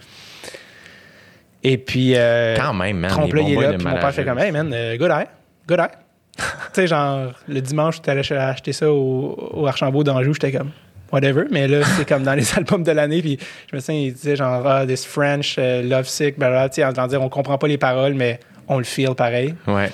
Et 1.64 1.78
puis. 1.78 2.12
euh, 2.16 2.56
Quand 2.56 2.74
même, 2.74 2.98
man. 2.98 3.10
Trompe-l'œil 3.10 3.52
est 3.54 3.60
là. 3.60 3.72
Puis 3.74 3.86
mon 3.86 3.94
père 3.94 4.12
fait 4.14 4.24
comme, 4.24 4.38
hey 4.38 4.52
man, 4.52 4.70
euh, 4.72 4.96
good 4.96 5.10
eye. 5.10 5.26
Good 5.66 5.80
eye. 5.80 5.88
tu 6.36 6.44
sais, 6.72 6.86
genre, 6.86 7.32
le 7.48 7.60
dimanche, 7.60 8.00
tu 8.00 8.08
allais 8.10 8.22
ch- 8.22 8.38
acheter 8.38 8.72
ça 8.72 8.90
au, 8.92 9.50
au 9.54 9.66
Archambault 9.66 10.04
d'Anjou. 10.04 10.32
J'étais 10.34 10.52
comme, 10.52 10.70
whatever. 11.12 11.44
Mais 11.50 11.66
là, 11.66 11.80
c'est 11.96 12.08
comme 12.08 12.22
dans 12.22 12.34
les 12.34 12.44
albums 12.56 12.84
de 12.84 12.92
l'année. 12.92 13.20
Puis 13.22 13.38
je 13.70 13.76
me 13.76 13.80
souviens, 13.80 14.00
il 14.02 14.12
disait 14.12 14.36
genre, 14.36 14.64
ah, 14.66 14.86
this 14.86 15.04
French, 15.04 15.56
euh, 15.58 15.82
love 15.82 16.06
sick, 16.06 16.38
blablabla. 16.38 16.68
Tu 16.68 16.74
sais, 16.82 16.84
en 16.84 17.06
dire, 17.08 17.20
on 17.22 17.28
comprend 17.28 17.58
pas 17.58 17.66
les 17.66 17.78
paroles, 17.78 18.14
mais 18.14 18.38
on 18.68 18.78
le 18.78 18.84
feel 18.84 19.14
pareil. 19.16 19.54
Ouais. 19.66 19.90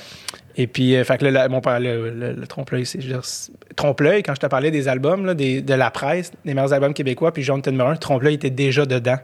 Et 0.56 0.66
puis, 0.66 0.94
euh, 0.96 1.04
fait 1.04 1.18
que 1.18 1.24
là, 1.26 1.48
mon 1.48 1.60
père, 1.60 1.80
le, 1.80 2.10
le- 2.10 2.32
le 2.32 2.46
trompe-l'œil, 2.46 2.86
c'est. 2.86 3.00
je 3.00 3.06
veux 3.08 3.12
dire, 3.14 3.24
c'est- 3.24 3.50
Trompe-l'œil, 3.76 4.22
quand 4.22 4.34
je 4.34 4.40
te 4.40 4.46
parlais 4.46 4.70
des 4.70 4.86
albums, 4.88 5.26
là, 5.26 5.34
des- 5.34 5.62
de 5.62 5.74
la 5.74 5.90
presse, 5.90 6.30
des 6.44 6.54
meilleurs 6.54 6.72
albums 6.72 6.94
québécois, 6.94 7.32
puis 7.32 7.42
Jonathan 7.42 7.72
Morin, 7.72 7.96
Trompe-l'œil 7.96 8.34
était 8.34 8.50
déjà 8.50 8.86
dedans. 8.86 9.16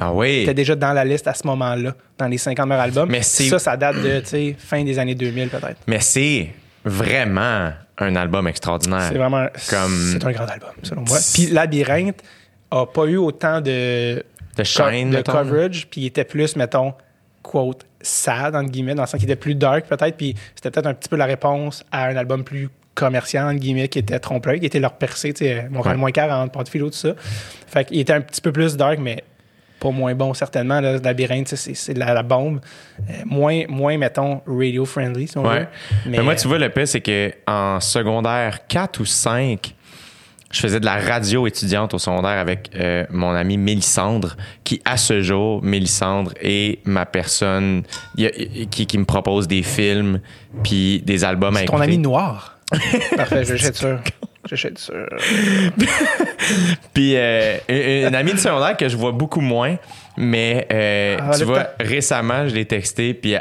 Ah 0.00 0.10
Il 0.12 0.16
oui. 0.18 0.28
était 0.42 0.54
déjà 0.54 0.74
dans 0.74 0.92
la 0.92 1.04
liste 1.04 1.28
à 1.28 1.34
ce 1.34 1.46
moment-là, 1.46 1.94
dans 2.18 2.26
les 2.26 2.38
50 2.38 2.66
meilleurs 2.66 2.82
albums. 2.84 3.08
Mais 3.10 3.22
Ça, 3.22 3.58
ça 3.58 3.76
date 3.76 3.96
de, 4.02 4.20
tu 4.20 4.26
sais, 4.26 4.56
fin 4.58 4.82
des 4.82 4.98
années 4.98 5.14
2000, 5.14 5.48
peut-être. 5.50 5.76
Mais 5.86 6.00
c'est 6.00 6.48
vraiment 6.84 7.70
un 7.98 8.16
album 8.16 8.48
extraordinaire. 8.48 9.08
C'est 9.10 9.18
vraiment. 9.18 9.46
Comme- 9.70 10.10
C'est 10.12 10.24
un 10.24 10.32
grand 10.32 10.46
album, 10.46 10.70
selon 10.82 11.02
moi. 11.02 11.18
Puis 11.32 11.46
Labyrinthe 11.46 12.22
a 12.70 12.86
pas 12.86 13.04
eu 13.04 13.16
autant 13.18 13.60
de. 13.60 14.24
De 14.56 14.62
shine, 14.64 15.10
de 15.10 15.20
coverage, 15.22 15.86
puis 15.90 16.02
il 16.02 16.06
était 16.06 16.24
plus, 16.24 16.54
mettons, 16.56 16.94
quote, 17.42 17.86
sad, 18.04 18.54
entre 18.54 18.70
guillemets, 18.70 18.94
dans 18.94 19.02
le 19.02 19.08
sens 19.08 19.18
qu'il 19.20 19.28
était 19.30 19.34
plus 19.40 19.54
dark, 19.56 19.86
peut-être, 19.86 20.16
puis 20.16 20.34
c'était 20.54 20.70
peut-être 20.70 20.86
un 20.86 20.94
petit 20.94 21.08
peu 21.08 21.16
la 21.16 21.24
réponse 21.26 21.84
à 21.90 22.06
un 22.06 22.16
album 22.16 22.44
plus 22.44 22.68
commercial, 22.94 23.46
entre 23.48 23.58
guillemets, 23.60 23.88
qui 23.88 23.98
était 23.98 24.18
trompe-l'œil, 24.20 24.60
qui 24.60 24.66
était 24.66 24.78
leur 24.80 24.92
percée, 24.94 25.32
tu 25.32 25.44
sais, 25.44 25.66
Montréal 25.70 25.96
Ouais. 25.96 26.00
moins 26.00 26.10
40, 26.12 26.52
Porte 26.52 26.68
Philo, 26.68 26.90
tout 26.90 26.96
ça. 26.96 27.14
Fait 27.66 27.84
qu'il 27.84 27.98
était 27.98 28.12
un 28.12 28.20
petit 28.20 28.40
peu 28.40 28.52
plus 28.52 28.76
dark, 28.76 28.98
mais 29.00 29.24
pas 29.80 29.90
moins 29.90 30.14
bon, 30.14 30.32
certainement. 30.32 30.80
Là, 30.80 30.98
Labyrinthe, 30.98 31.48
c'est 31.48 31.98
la, 31.98 32.14
la 32.14 32.22
bombe. 32.22 32.60
Euh, 33.10 33.12
moins, 33.26 33.62
moins, 33.68 33.98
mettons, 33.98 34.40
radio-friendly, 34.46 35.26
si 35.26 35.36
on 35.38 35.42
Ouais. 35.44 35.60
veut. 35.60 35.66
Mais, 36.06 36.20
moi, 36.22 36.36
tu 36.36 36.46
vois, 36.46 36.58
le 36.58 36.68
pire, 36.70 36.86
c'est 36.86 37.00
que 37.00 37.32
en 37.48 37.80
secondaire 37.80 38.66
4 38.68 39.00
ou 39.00 39.04
5, 39.04 39.74
je 40.54 40.60
faisais 40.60 40.78
de 40.80 40.84
la 40.84 40.96
radio 40.98 41.46
étudiante 41.46 41.94
au 41.94 41.98
secondaire 41.98 42.38
avec 42.38 42.70
euh, 42.76 43.04
mon 43.10 43.30
ami 43.34 43.56
Mélissandre, 43.58 44.36
qui, 44.62 44.80
à 44.84 44.96
ce 44.96 45.20
jour, 45.20 45.62
Mélissandre 45.62 46.32
est 46.40 46.78
ma 46.86 47.04
personne 47.06 47.82
y 48.16 48.26
a- 48.26 48.30
qui, 48.70 48.86
qui 48.86 48.98
me 48.98 49.04
propose 49.04 49.48
des 49.48 49.62
films 49.62 50.20
puis 50.62 51.02
des 51.04 51.24
albums 51.24 51.56
C'est 51.56 51.64
ton 51.64 51.80
ami 51.80 51.98
noir. 51.98 52.56
Parfait, 53.16 53.44
je 53.44 53.56
suis 53.56 53.74
sûr. 53.74 53.98
J'achète 54.48 54.78
ça. 54.78 54.92
Puis 56.92 57.16
euh, 57.16 57.56
une, 57.68 58.08
une 58.08 58.14
amie 58.14 58.32
de 58.32 58.38
secondaire 58.38 58.76
que 58.76 58.88
je 58.88 58.96
vois 58.96 59.12
beaucoup 59.12 59.40
moins, 59.40 59.76
mais 60.16 60.66
euh, 60.72 61.16
Ah, 61.20 61.36
tu 61.36 61.44
vois, 61.44 61.64
temps. 61.64 61.70
récemment, 61.80 62.46
je 62.48 62.54
l'ai 62.54 62.64
texté 62.66 63.14
puis 63.14 63.34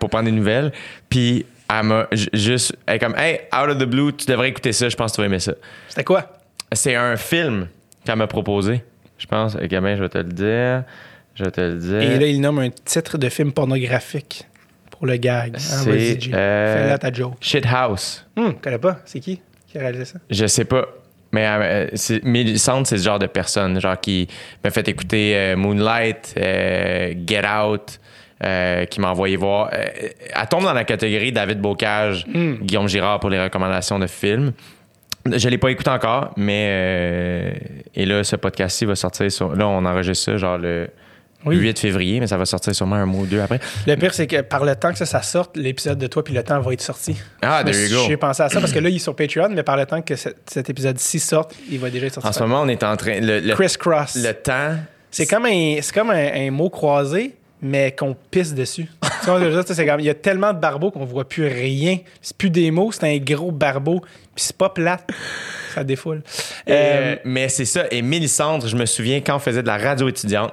pour 0.00 0.10
prendre 0.10 0.24
des 0.26 0.32
nouvelles. 0.32 0.72
Puis 1.08 1.46
elle 1.80 1.86
m'a 1.86 2.06
juste, 2.32 2.76
elle 2.86 2.96
est 2.96 2.98
comme, 2.98 3.14
hey, 3.16 3.40
out 3.54 3.68
of 3.70 3.78
the 3.78 3.84
blue, 3.84 4.12
tu 4.12 4.26
devrais 4.26 4.48
écouter 4.48 4.72
ça, 4.72 4.88
je 4.88 4.96
pense 4.96 5.12
que 5.12 5.16
tu 5.16 5.20
vas 5.22 5.26
aimer 5.26 5.38
ça. 5.40 5.52
C'était 5.88 6.04
quoi? 6.04 6.38
C'est 6.72 6.94
un 6.94 7.16
film 7.16 7.68
qu'elle 8.04 8.16
m'a 8.16 8.26
proposé. 8.26 8.82
Je 9.18 9.26
pense, 9.26 9.56
gamin, 9.56 9.96
je 9.96 10.02
vais 10.02 10.08
te 10.08 10.18
le 10.18 10.24
dire. 10.24 10.84
Je 11.34 11.44
vais 11.44 11.50
te 11.50 11.60
le 11.60 11.74
dire. 11.74 12.02
Et 12.02 12.18
là, 12.18 12.26
il 12.26 12.40
nomme 12.40 12.58
un 12.60 12.70
titre 12.70 13.18
de 13.18 13.28
film 13.28 13.52
pornographique 13.52 14.44
pour 14.90 15.06
le 15.06 15.16
gag. 15.16 15.54
Hein, 15.54 15.58
C'est, 15.58 15.90
Vas-y, 15.90 16.20
Jay. 16.20 16.30
euh, 16.34 16.82
Fais-la 16.84 16.98
ta 16.98 17.12
joke. 17.12 17.34
Shit 17.40 17.64
House. 17.66 18.26
Hum, 18.36 18.54
connais 18.60 18.78
pas. 18.78 18.98
C'est 19.04 19.20
qui 19.20 19.40
qui 19.66 19.78
a 19.78 19.80
réalisé 19.80 20.04
ça? 20.04 20.18
Je 20.30 20.46
sais 20.46 20.64
pas. 20.64 20.86
Mais 21.32 21.46
euh, 21.48 21.88
Millicent, 22.22 22.84
c'est 22.84 22.96
ce 22.98 23.02
genre 23.02 23.18
de 23.18 23.26
personne, 23.26 23.80
genre 23.80 24.00
qui 24.00 24.28
m'a 24.62 24.70
fait 24.70 24.86
écouter 24.88 25.32
euh, 25.36 25.56
Moonlight, 25.56 26.34
euh, 26.38 27.12
Get 27.26 27.42
Out, 27.44 27.98
euh, 28.42 28.84
qui 28.86 29.00
m'a 29.00 29.10
envoyé 29.10 29.36
voir. 29.36 29.70
euh, 29.72 29.84
elle 30.34 30.48
tombe 30.48 30.64
dans 30.64 30.72
la 30.72 30.84
catégorie 30.84 31.30
David 31.32 31.60
Bocage, 31.60 32.26
Guillaume 32.26 32.88
Girard 32.88 33.20
pour 33.20 33.30
les 33.30 33.40
recommandations 33.42 33.98
de 33.98 34.06
films. 34.06 34.52
Je 35.32 35.48
l'ai 35.48 35.56
pas 35.58 35.70
écouté 35.70 35.88
encore, 35.90 36.32
mais 36.36 36.66
euh, 36.70 37.50
et 37.94 38.04
là 38.04 38.24
ce 38.24 38.36
podcast-ci 38.36 38.84
va 38.84 38.94
sortir 38.94 39.30
sur. 39.32 39.54
Là, 39.56 39.66
on 39.68 39.84
enregistre 39.84 40.24
ça 40.32 40.36
genre 40.36 40.58
le 40.58 40.88
Oui. 41.46 41.56
8 41.56 41.78
février, 41.78 42.20
mais 42.20 42.26
ça 42.26 42.36
va 42.36 42.44
sortir 42.44 42.74
sûrement 42.74 42.96
un 42.96 43.06
mois 43.06 43.22
ou 43.22 43.26
deux 43.26 43.40
après. 43.40 43.58
Le 43.86 43.94
pire, 43.96 44.12
c'est 44.12 44.26
que 44.26 44.42
par 44.42 44.64
le 44.66 44.76
temps 44.76 44.92
que 44.92 44.98
ça, 44.98 45.06
ça 45.06 45.22
sorte, 45.22 45.56
l'épisode 45.56 45.96
de 45.98 46.06
toi 46.08 46.22
puis 46.24 46.34
le 46.34 46.42
temps 46.42 46.60
va 46.60 46.72
être 46.74 46.82
sorti. 46.82 47.16
Ah, 47.40 47.62
there 47.64 47.74
you 47.88 47.96
go. 47.96 48.04
J'ai 48.06 48.16
pensé 48.18 48.42
à 48.42 48.48
ça 48.50 48.60
parce 48.60 48.72
que 48.72 48.78
là, 48.80 48.88
il 48.90 48.96
est 48.96 48.98
sur 48.98 49.16
Patreon, 49.16 49.48
mais 49.50 49.62
par 49.62 49.76
le 49.78 49.86
temps 49.86 50.02
que 50.02 50.14
cet, 50.16 50.36
cet 50.50 50.68
épisode-ci 50.68 51.18
sorte, 51.20 51.54
il 51.70 51.78
va 51.78 51.88
déjà 51.88 52.06
être 52.06 52.14
sorti. 52.14 52.28
En 52.28 52.32
ce 52.32 52.40
moment, 52.42 52.60
on 52.62 52.68
est 52.68 52.82
en 52.82 52.96
train. 52.96 53.20
Le, 53.20 53.40
le, 53.40 53.54
Criss 53.54 53.76
Cross. 53.78 54.16
le 54.16 54.32
temps. 54.34 54.74
C'est 55.10 55.26
comme, 55.26 55.46
un, 55.46 55.76
c'est 55.80 55.94
comme 55.94 56.10
un, 56.10 56.32
un 56.34 56.50
mot 56.50 56.68
croisé, 56.68 57.34
mais 57.64 57.92
qu'on 57.92 58.14
pisse 58.30 58.54
dessus. 58.54 58.86
il 59.26 60.04
y 60.04 60.10
a 60.10 60.14
tellement 60.14 60.52
de 60.52 60.58
barbeaux 60.58 60.90
qu'on 60.90 61.06
voit 61.06 61.26
plus 61.26 61.46
rien. 61.46 61.96
C'est 62.20 62.36
plus 62.36 62.50
des 62.50 62.70
mots, 62.70 62.92
c'est 62.92 63.04
un 63.04 63.16
gros 63.16 63.50
barbeau. 63.50 64.00
Puis 64.34 64.44
c'est 64.44 64.56
pas 64.56 64.68
plate. 64.68 65.08
Ça 65.74 65.82
défoule. 65.82 66.22
Euh, 66.68 66.72
euh, 66.72 67.16
mais 67.24 67.48
c'est 67.48 67.64
ça. 67.64 67.84
Et 67.90 68.02
Mélissandre, 68.02 68.68
je 68.68 68.76
me 68.76 68.84
souviens 68.84 69.22
quand 69.22 69.36
on 69.36 69.38
faisait 69.38 69.62
de 69.62 69.66
la 69.66 69.78
radio 69.78 70.08
étudiante, 70.08 70.52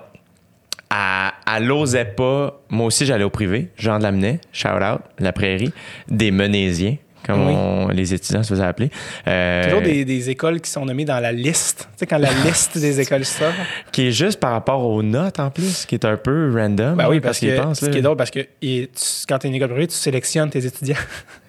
elle, 0.89 1.57
elle 1.57 1.71
osait 1.71 2.05
pas. 2.05 2.61
Moi 2.69 2.85
aussi, 2.85 3.05
j'allais 3.05 3.25
au 3.25 3.29
privé. 3.29 3.67
Jean 3.75 3.97
de 3.97 4.03
Lamennais, 4.03 4.39
shout 4.53 4.69
out, 4.69 5.01
la 5.19 5.33
prairie, 5.33 5.73
des 6.07 6.31
Menésiens, 6.31 6.95
comme 7.25 7.47
Oui. 7.47 7.53
on- 7.55 7.87
les 7.89 8.13
étudiants 8.13 8.43
se 8.43 8.49
faisaient 8.53 8.63
appeler. 8.65 8.89
Euh, 9.27 9.63
toujours 9.65 9.81
des, 9.81 10.05
des 10.05 10.29
écoles 10.29 10.59
qui 10.61 10.69
sont 10.69 10.85
nommées 10.85 11.05
dans 11.05 11.19
la 11.19 11.31
liste. 11.31 11.87
Tu 11.93 11.99
sais, 11.99 12.05
quand 12.07 12.17
la 12.17 12.31
liste 12.45 12.77
des 12.77 12.99
écoles 12.99 13.25
sort. 13.25 13.51
Qui 13.91 14.07
est 14.07 14.11
juste 14.11 14.39
par 14.39 14.51
rapport 14.51 14.83
aux 14.85 15.03
notes 15.03 15.39
en 15.39 15.49
plus, 15.51 15.85
qui 15.85 15.95
est 15.95 16.05
un 16.05 16.17
peu 16.17 16.51
random. 16.55 16.95
Ben 16.95 17.07
oui, 17.09 17.19
parce 17.19 17.39
qu'il 17.39 17.53
que 17.55 17.59
pense, 17.61 17.79
ce 17.79 17.85
là. 17.85 17.91
qui 17.91 17.97
est 17.97 18.01
drôle, 18.01 18.17
parce 18.17 18.31
que 18.31 18.39
tu- 18.39 18.87
quand 19.27 19.39
tu 19.39 19.47
es 19.47 19.49
une 19.49 19.55
école 19.55 19.69
privée, 19.69 19.87
tu 19.87 19.95
sélectionnes 19.95 20.49
tes 20.49 20.65
étudiants. 20.65 20.95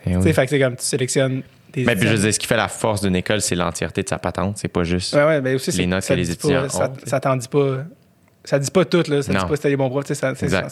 Eh 0.07 0.11
Tu 0.13 0.17
oui. 0.17 0.23
sais, 0.23 0.33
fait 0.33 0.45
que 0.45 0.51
c'est 0.51 0.61
comme 0.61 0.77
tu 0.77 0.85
sélectionnes 0.85 1.43
tes 1.73 1.85
Mais 1.85 1.97
puis 1.97 2.07
je 2.09 2.13
veux 2.15 2.19
dire, 2.21 2.35
ce 2.35 2.39
qui 2.39 2.47
fait 2.47 2.57
la 2.57 2.69
force 2.69 3.01
d'une 3.01 3.17
école, 3.17 3.41
c'est 3.41 3.55
l'entièreté 3.55 4.03
de 4.03 4.09
sa 4.09 4.19
patente. 4.19 4.59
C'est 4.59 4.69
pas 4.69 4.83
juste. 4.85 5.15
Ouais, 5.15 5.25
ouais, 5.25 5.41
ben 5.41 5.55
aussi, 5.55 5.71
les 5.73 5.87
notes 5.87 6.03
ça 6.03 6.15
que 6.15 6.21
les 6.21 6.31
étudiants 6.31 6.63
pas- 6.63 6.69
ça, 6.69 6.85
ont, 6.87 6.95
tu 6.95 7.01
sais. 7.05 7.11
ça 7.11 7.21
t'en 7.21 7.37
dit 7.37 7.49
pas. 7.49 7.79
Ça 8.45 8.59
dit 8.59 8.71
pas 8.73 8.85
tout, 8.85 9.05
là. 9.09 9.23
Ça 9.23 9.33
Non. 9.33 9.39
dit 9.41 9.47
pas 9.47 9.57
si 9.57 9.63
t'as 9.63 9.69
des 9.69 9.77
bons 9.77 9.89
profs. 9.89 10.05
Tu 10.05 10.15
sais, 10.15 10.21
ça, 10.21 10.35
ça. 10.35 10.67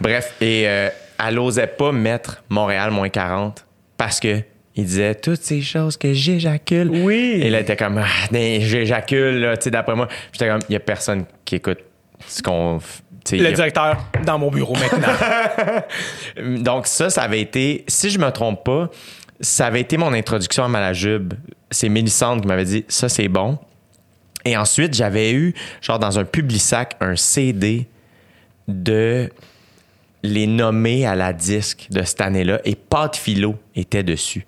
Bref, 0.00 0.34
et 0.40 0.64
euh, 0.66 0.88
elle 1.24 1.38
osait 1.38 1.66
pas 1.66 1.92
mettre 1.92 2.42
Montréal 2.48 2.90
moins 2.90 3.10
40 3.10 3.66
parce 4.00 4.18
que 4.18 4.40
il 4.76 4.86
disait 4.86 5.14
toutes 5.14 5.42
ces 5.42 5.60
choses 5.60 5.98
que 5.98 6.14
j'éjacule. 6.14 6.88
Oui. 6.88 7.38
Et 7.42 7.50
là, 7.50 7.60
était 7.60 7.76
comme, 7.76 7.98
ah, 7.98 8.06
ben, 8.32 8.58
j'éjacule, 8.62 9.40
là, 9.40 9.58
tu 9.58 9.64
sais, 9.64 9.70
d'après 9.70 9.94
moi. 9.94 10.08
J'étais 10.32 10.48
comme, 10.48 10.60
il 10.70 10.72
y 10.72 10.76
a 10.76 10.80
personne 10.80 11.26
qui 11.44 11.56
écoute 11.56 11.80
ce 12.26 12.40
qu'on. 12.40 12.78
Le 13.30 13.46
a- 13.46 13.52
directeur, 13.52 14.02
dans 14.24 14.38
mon 14.38 14.50
bureau 14.50 14.74
maintenant. 14.74 15.12
Donc, 16.62 16.86
ça, 16.86 17.10
ça 17.10 17.24
avait 17.24 17.42
été, 17.42 17.84
si 17.88 18.08
je 18.08 18.18
me 18.18 18.30
trompe 18.30 18.64
pas, 18.64 18.88
ça 19.38 19.66
avait 19.66 19.82
été 19.82 19.98
mon 19.98 20.14
introduction 20.14 20.64
à 20.64 20.68
Malajube. 20.68 21.34
C'est 21.70 21.90
Mélissande 21.90 22.40
qui 22.40 22.48
m'avait 22.48 22.64
dit, 22.64 22.86
ça, 22.88 23.10
c'est 23.10 23.28
bon. 23.28 23.58
Et 24.46 24.56
ensuite, 24.56 24.94
j'avais 24.94 25.32
eu, 25.32 25.52
genre, 25.82 25.98
dans 25.98 26.18
un 26.18 26.24
Publisac, 26.24 26.96
un 27.00 27.16
CD 27.16 27.86
de 28.66 29.28
les 30.22 30.46
nommer 30.46 31.06
à 31.06 31.14
la 31.14 31.32
disque 31.32 31.86
de 31.90 32.02
cette 32.02 32.20
année-là 32.20 32.60
et 32.64 32.74
Pat 32.74 33.14
Philo 33.16 33.56
était 33.74 34.02
dessus. 34.02 34.44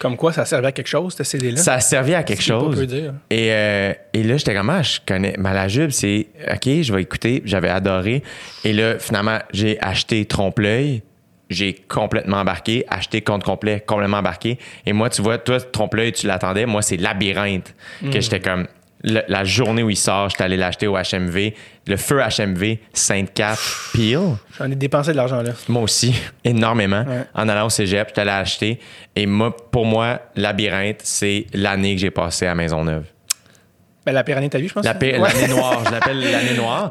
comme 0.00 0.16
quoi, 0.16 0.32
ça 0.32 0.46
servait 0.46 0.68
à 0.68 0.72
quelque 0.72 0.86
chose, 0.88 1.14
ce 1.14 1.24
CD-là. 1.24 1.58
Ça 1.58 1.74
a 1.74 1.80
servi 1.80 2.14
à 2.14 2.22
quelque 2.22 2.42
chose. 2.42 2.74
peu 2.74 2.86
dire. 2.86 3.12
Et, 3.28 3.52
euh, 3.52 3.92
et 4.14 4.22
là, 4.22 4.38
j'étais 4.38 4.54
comme, 4.54 4.70
ah, 4.70 4.82
je 4.82 4.98
connais 5.06 5.34
Malajube, 5.38 5.90
c'est 5.90 6.28
OK, 6.50 6.82
je 6.82 6.92
vais 6.92 7.02
écouter. 7.02 7.42
J'avais 7.44 7.68
adoré. 7.68 8.22
Et 8.64 8.72
là, 8.72 8.98
finalement, 8.98 9.38
j'ai 9.52 9.78
acheté 9.82 10.24
Trompe-l'œil. 10.24 11.02
J'ai 11.50 11.74
complètement 11.74 12.38
embarqué. 12.38 12.86
Acheté 12.88 13.20
Compte 13.20 13.44
complet, 13.44 13.82
complètement 13.86 14.18
embarqué. 14.18 14.58
Et 14.86 14.94
moi, 14.94 15.10
tu 15.10 15.20
vois, 15.20 15.36
toi, 15.36 15.60
Trompe-l'œil, 15.60 16.12
tu 16.12 16.26
l'attendais. 16.26 16.64
Moi, 16.64 16.80
c'est 16.80 16.96
Labyrinthe. 16.96 17.74
Hmm. 18.00 18.10
Que 18.10 18.20
j'étais 18.20 18.40
comme, 18.40 18.68
la 19.02 19.44
journée 19.44 19.82
où 19.82 19.90
il 19.90 19.96
sort, 19.96 20.30
j'étais 20.30 20.44
allé 20.44 20.56
l'acheter 20.56 20.86
au 20.86 20.96
HMV. 20.96 21.52
Le 21.90 21.96
feu 21.96 22.20
HMV, 22.20 22.76
Sainte-Cat, 22.92 23.56
Peel. 23.92 24.20
J'en 24.56 24.70
ai 24.70 24.76
dépensé 24.76 25.10
de 25.10 25.16
l'argent, 25.16 25.42
là. 25.42 25.50
Moi 25.68 25.82
aussi, 25.82 26.14
énormément. 26.44 27.02
Ouais. 27.02 27.24
En 27.34 27.48
allant 27.48 27.66
au 27.66 27.70
cégep, 27.70 28.06
j'étais 28.08 28.20
allé 28.20 28.30
acheter. 28.30 28.78
Et 29.16 29.26
moi, 29.26 29.56
pour 29.72 29.84
moi, 29.86 30.20
Labyrinthe, 30.36 31.00
c'est 31.02 31.46
l'année 31.52 31.96
que 31.96 32.00
j'ai 32.00 32.12
passée 32.12 32.46
à 32.46 32.54
Maisonneuve. 32.54 33.02
Ben, 34.06 34.12
la 34.12 34.22
pire 34.22 34.36
année 34.38 34.46
de 34.46 34.52
ta 34.52 34.58
vie, 34.58 34.68
je 34.68 34.72
pense? 34.74 34.84
La 34.84 34.94
paix- 34.94 35.18
Ouais. 35.18 35.28
L'année 35.34 35.48
noire, 35.52 35.82
je 35.84 35.90
l'appelle 35.90 36.20
l'année 36.20 36.54
noire. 36.56 36.90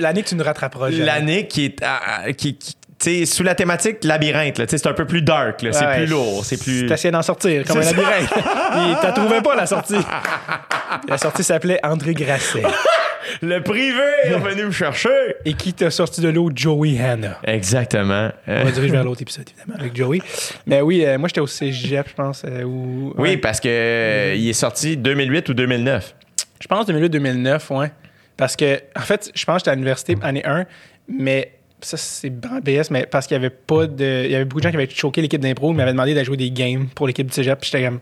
L'année 0.00 0.22
que 0.22 0.28
tu 0.28 0.34
ne 0.34 0.42
rattraperas 0.42 0.90
jamais. 0.90 1.04
L'année 1.04 1.46
qui 1.46 1.66
est. 1.66 1.82
à- 1.82 2.32
qui, 2.32 2.56
qui- 2.56 2.74
tu 2.98 3.10
sais, 3.10 3.26
sous 3.26 3.42
la 3.42 3.54
thématique 3.54 4.02
labyrinthe, 4.04 4.62
c'est 4.68 4.86
un 4.86 4.92
peu 4.94 5.04
plus 5.04 5.22
dark, 5.22 5.60
là, 5.62 5.72
c'est 5.72 5.84
Ouais, 5.86 5.96
plus 5.98 6.06
lourd, 6.06 6.44
c'est 6.44 6.56
plus. 6.62 6.86
T'essayais 6.86 7.12
d'en 7.12 7.22
sortir, 7.22 7.64
comme 7.64 7.78
un 7.78 7.82
labyrinthe. 7.84 8.32
Et 8.36 8.94
t'as 9.02 9.12
trouvé 9.12 9.40
pas 9.42 9.54
la 9.54 9.66
sortie. 9.66 9.96
La 11.08 11.18
sortie 11.18 11.42
s'appelait 11.44 11.78
André 11.84 12.14
Grasset. 12.14 12.62
Le 13.42 13.58
privé 13.60 14.02
est 14.24 14.30
venu 14.38 14.66
me 14.66 14.70
chercher! 14.70 15.08
Et 15.44 15.54
qui 15.54 15.74
t'a 15.74 15.90
sorti 15.90 16.20
de 16.20 16.28
l'eau? 16.28 16.50
Joey 16.54 16.96
Hanna. 16.98 17.38
Exactement. 17.44 18.30
On 18.46 18.64
va 18.64 18.70
diriger 18.70 18.92
vers 18.92 19.04
l'autre 19.04 19.22
épisode, 19.22 19.46
évidemment, 19.58 19.78
avec 19.80 19.96
Joey. 19.96 20.20
Mais 20.64 20.80
oui, 20.80 21.04
euh, 21.04 21.18
moi, 21.18 21.28
j'étais 21.28 21.40
au 21.40 21.46
cégep, 21.48 22.08
je 22.08 22.14
pense. 22.14 22.44
euh, 22.46 22.62
où- 22.62 23.12
oui, 23.18 23.30
ouais. 23.30 23.36
parce 23.36 23.58
que 23.60 23.68
euh, 23.68 24.34
il 24.36 24.48
est 24.48 24.52
sorti 24.54 24.96
2008 24.96 25.48
ou 25.48 25.54
2009. 25.54 26.14
Je 26.62 26.66
pense 26.68 26.86
2008-2009, 26.88 27.76
ouais. 27.76 27.90
Parce 28.36 28.54
que, 28.54 28.80
en 28.96 29.02
fait, 29.02 29.30
je 29.34 29.44
pense 29.44 29.56
que 29.56 29.58
j'étais 29.60 29.70
à 29.70 29.74
l'université 29.74 30.16
année 30.22 30.42
1, 30.46 30.64
mais 31.08 31.52
ça, 31.80 31.96
c'est 31.96 32.30
BS, 32.30 32.90
mais 32.90 33.06
parce 33.06 33.26
qu'il 33.26 33.34
y 33.34 33.38
avait 33.38 33.50
pas 33.50 33.86
de. 33.86 34.24
Il 34.24 34.30
y 34.30 34.34
avait 34.34 34.44
beaucoup 34.44 34.60
de 34.60 34.64
gens 34.64 34.70
qui 34.70 34.76
avaient 34.76 34.88
choqué 34.88 35.20
l'équipe 35.20 35.40
d'impro, 35.40 35.72
ils 35.72 35.76
m'avaient 35.76 35.92
demandé 35.92 36.14
d'aller 36.14 36.24
jouer 36.24 36.36
des 36.36 36.50
games 36.50 36.88
pour 36.94 37.06
l'équipe 37.06 37.26
du 37.26 37.32
cégep, 37.32 37.60
puis 37.60 37.70
j'étais 37.70 37.84
comme. 37.84 38.00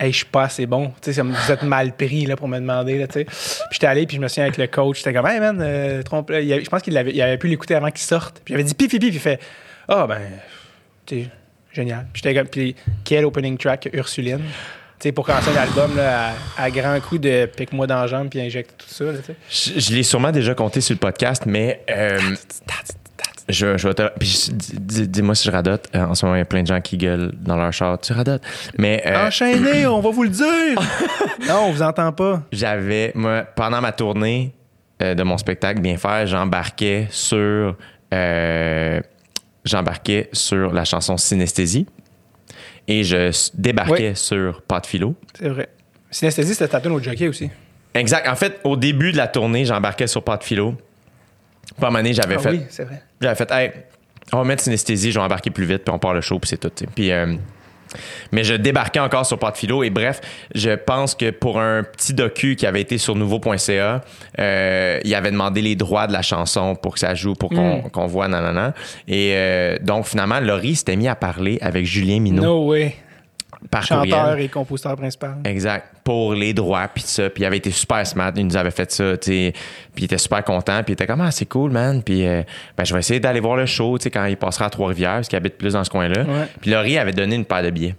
Hey, 0.00 0.12
je 0.12 0.18
suis 0.18 0.26
pas 0.26 0.44
assez 0.44 0.64
bon. 0.66 0.92
Tu 1.02 1.12
sais, 1.12 1.22
vous 1.22 1.52
êtes 1.52 1.64
mal 1.64 1.92
pris 1.96 2.24
là, 2.24 2.36
pour 2.36 2.46
me 2.46 2.58
demander. 2.58 2.98
Là, 2.98 3.08
tu 3.08 3.14
sais. 3.14 3.24
puis 3.24 3.34
j'étais 3.72 3.86
allé, 3.88 4.06
puis 4.06 4.16
je 4.16 4.20
me 4.20 4.28
souviens 4.28 4.44
avec 4.44 4.56
le 4.56 4.68
coach. 4.68 4.98
J'étais 4.98 5.12
comme, 5.12 5.26
hey 5.26 5.40
man, 5.40 5.58
euh, 5.60 6.02
trompe. 6.04 6.30
je 6.30 6.68
pense 6.68 6.82
qu'il 6.82 6.96
avait, 6.96 7.12
il 7.12 7.20
avait 7.20 7.36
pu 7.36 7.48
l'écouter 7.48 7.74
avant 7.74 7.90
qu'il 7.90 8.02
sorte. 8.02 8.40
Puis 8.44 8.54
j'avais 8.54 8.62
dit, 8.62 8.74
pif, 8.74 8.90
pif, 8.90 9.00
pif. 9.00 9.12
Il 9.12 9.18
fait, 9.18 9.40
ah, 9.88 10.06
ben, 10.06 10.20
tu 11.04 11.24
sais, 11.24 11.30
génial. 11.72 12.06
Puis 12.12 12.22
j'étais 12.22 12.38
comme, 12.38 12.46
puis 12.46 12.76
quel 13.04 13.24
opening 13.24 13.58
track, 13.58 13.88
Ursuline? 13.92 14.42
Tu 14.98 15.04
sais, 15.08 15.12
pour 15.12 15.24
commencer 15.24 15.52
l'album, 15.54 15.96
là, 15.96 16.32
à, 16.56 16.62
à 16.64 16.70
grand 16.70 16.98
coup 17.00 17.18
de 17.18 17.46
pique-moi 17.46 17.86
dans 17.86 18.00
la 18.00 18.06
jambe, 18.08 18.28
puis 18.28 18.40
injecte 18.40 18.74
tout 18.78 18.88
ça. 18.92 19.04
Là. 19.04 19.12
Je, 19.48 19.78
je 19.78 19.94
l'ai 19.94 20.02
sûrement 20.02 20.32
déjà 20.32 20.54
compté 20.54 20.80
sur 20.80 20.94
le 20.94 20.98
podcast, 20.98 21.44
mais. 21.46 21.84
euh, 21.90 22.18
je, 23.48 23.78
je 23.78 23.88
vais 23.88 23.94
te. 23.94 24.02
Puis 24.18 24.48
dis-moi 24.52 25.34
si 25.34 25.46
je 25.46 25.50
radote. 25.52 25.88
Euh, 25.94 26.04
En 26.04 26.14
ce 26.14 26.24
moment, 26.26 26.36
il 26.36 26.40
y 26.40 26.42
a 26.42 26.46
plein 26.46 26.62
de 26.62 26.66
gens 26.66 26.80
qui 26.80 26.96
gueulent 26.98 27.32
dans 27.40 27.56
leur 27.56 27.72
char. 27.72 27.98
Tu 28.00 28.12
radotes. 28.12 28.42
Mais. 28.76 29.02
euh, 29.06 29.26
Enchaînez, 29.28 29.86
on 29.86 30.00
va 30.00 30.10
vous 30.10 30.24
le 30.24 30.28
dire! 30.30 30.78
non, 31.48 31.66
on 31.68 31.70
vous 31.72 31.82
entend 31.82 32.12
pas. 32.12 32.42
j'avais, 32.52 33.12
moi, 33.14 33.42
pendant 33.56 33.80
ma 33.80 33.92
tournée 33.92 34.52
euh, 35.02 35.14
de 35.14 35.22
mon 35.22 35.38
spectacle 35.38 35.80
Bien 35.80 35.96
faire, 35.96 36.26
j'embarquais 36.26 37.06
sur, 37.10 37.76
euh, 38.12 39.00
j'embarquais 39.64 40.28
sur 40.32 40.72
la 40.72 40.84
chanson 40.84 41.16
Synesthésie 41.16 41.86
et 42.88 43.04
je 43.04 43.30
débarquais 43.54 44.10
Oui. 44.10 44.16
sur 44.16 44.62
Pas 44.62 44.80
de 44.80 44.86
philo. 44.86 45.14
C'est 45.38 45.48
vrai. 45.48 45.68
Synesthésie, 46.10 46.54
c'était 46.54 46.68
ta 46.68 46.80
tune 46.80 46.92
au 46.92 47.00
jockey 47.00 47.28
aussi. 47.28 47.50
Exact. 47.94 48.26
En 48.28 48.34
fait, 48.34 48.58
au 48.64 48.76
début 48.76 49.12
de 49.12 49.16
la 49.16 49.28
tournée, 49.28 49.64
j'embarquais 49.64 50.06
sur 50.08 50.22
Pas 50.24 50.36
de 50.38 50.42
philo. 50.44 50.74
Moment 51.80 51.98
donné, 51.98 52.14
j'avais 52.14 52.36
Ah 52.36 52.40
fait, 52.40 52.50
oui, 52.50 52.62
c'est 52.70 52.84
vrai. 52.84 53.02
j'avais 53.20 53.34
fait, 53.34 53.50
hey, 53.52 53.70
on 54.32 54.38
va 54.38 54.44
mettre 54.44 54.62
Synesthésie, 54.62 55.12
je 55.12 55.18
vais 55.18 55.24
embarquer 55.24 55.50
plus 55.50 55.64
vite, 55.66 55.84
puis 55.84 55.94
on 55.94 55.98
part 55.98 56.14
le 56.14 56.20
show, 56.22 56.38
puis 56.38 56.48
c'est 56.48 56.56
tout. 56.58 56.72
Puis, 56.94 57.12
euh, 57.12 57.34
mais 58.32 58.44
je 58.44 58.54
débarquais 58.54 59.00
encore 59.00 59.26
sur 59.26 59.38
philo. 59.54 59.82
Et 59.82 59.90
bref, 59.90 60.20
je 60.54 60.70
pense 60.70 61.14
que 61.14 61.30
pour 61.30 61.60
un 61.60 61.82
petit 61.82 62.14
docu 62.14 62.56
qui 62.56 62.66
avait 62.66 62.80
été 62.80 62.98
sur 62.98 63.14
nouveau.ca, 63.14 64.02
euh, 64.38 65.00
il 65.04 65.14
avait 65.14 65.30
demandé 65.30 65.62
les 65.62 65.76
droits 65.76 66.06
de 66.06 66.12
la 66.12 66.22
chanson 66.22 66.74
pour 66.74 66.94
que 66.94 67.00
ça 67.00 67.14
joue, 67.14 67.34
pour 67.34 67.50
qu'on 67.50 67.82
qu'on 67.82 68.06
voit 68.06 68.28
nanana. 68.28 68.74
Et 69.06 69.32
euh, 69.34 69.76
donc, 69.80 70.06
finalement, 70.06 70.40
Laurie 70.40 70.76
s'était 70.76 70.96
mis 70.96 71.08
à 71.08 71.14
parler 71.14 71.58
avec 71.60 71.86
Julien 71.86 72.20
Minot. 72.20 72.42
No 72.42 72.66
way. 72.66 72.96
Par 73.70 73.82
Chanteur 73.82 74.26
courriel. 74.30 74.44
et 74.44 74.48
compositeur 74.48 74.96
principal. 74.96 75.36
Exact. 75.44 75.86
Pour 76.04 76.32
les 76.34 76.54
droits, 76.54 76.86
puis 76.92 77.02
ça. 77.04 77.28
Puis 77.28 77.42
il 77.42 77.46
avait 77.46 77.56
été 77.58 77.70
super 77.70 78.06
smart. 78.06 78.32
Il 78.36 78.46
nous 78.46 78.56
avait 78.56 78.70
fait 78.70 78.90
ça, 78.90 79.16
tu 79.16 79.26
sais. 79.32 79.52
Puis 79.94 80.02
il 80.02 80.04
était 80.04 80.18
super 80.18 80.44
content. 80.44 80.76
Puis 80.84 80.90
il 80.90 80.94
était 80.94 81.06
comme, 81.06 81.20
ah, 81.20 81.30
c'est 81.30 81.46
cool, 81.46 81.70
man. 81.70 82.02
Puis 82.02 82.22
ben, 82.24 82.84
je 82.84 82.94
vais 82.94 83.00
essayer 83.00 83.20
d'aller 83.20 83.40
voir 83.40 83.56
le 83.56 83.66
show, 83.66 83.98
tu 83.98 84.04
sais, 84.04 84.10
quand 84.10 84.24
il 84.26 84.36
passera 84.36 84.66
à 84.66 84.70
Trois-Rivières, 84.70 85.14
parce 85.16 85.28
qu'il 85.28 85.36
habite 85.36 85.58
plus 85.58 85.72
dans 85.72 85.82
ce 85.84 85.90
coin-là. 85.90 86.22
Ouais. 86.22 86.46
Puis 86.60 86.70
Laurie 86.70 86.98
avait 86.98 87.12
donné 87.12 87.34
une 87.36 87.44
paire 87.44 87.62
de 87.62 87.70
billets. 87.70 87.94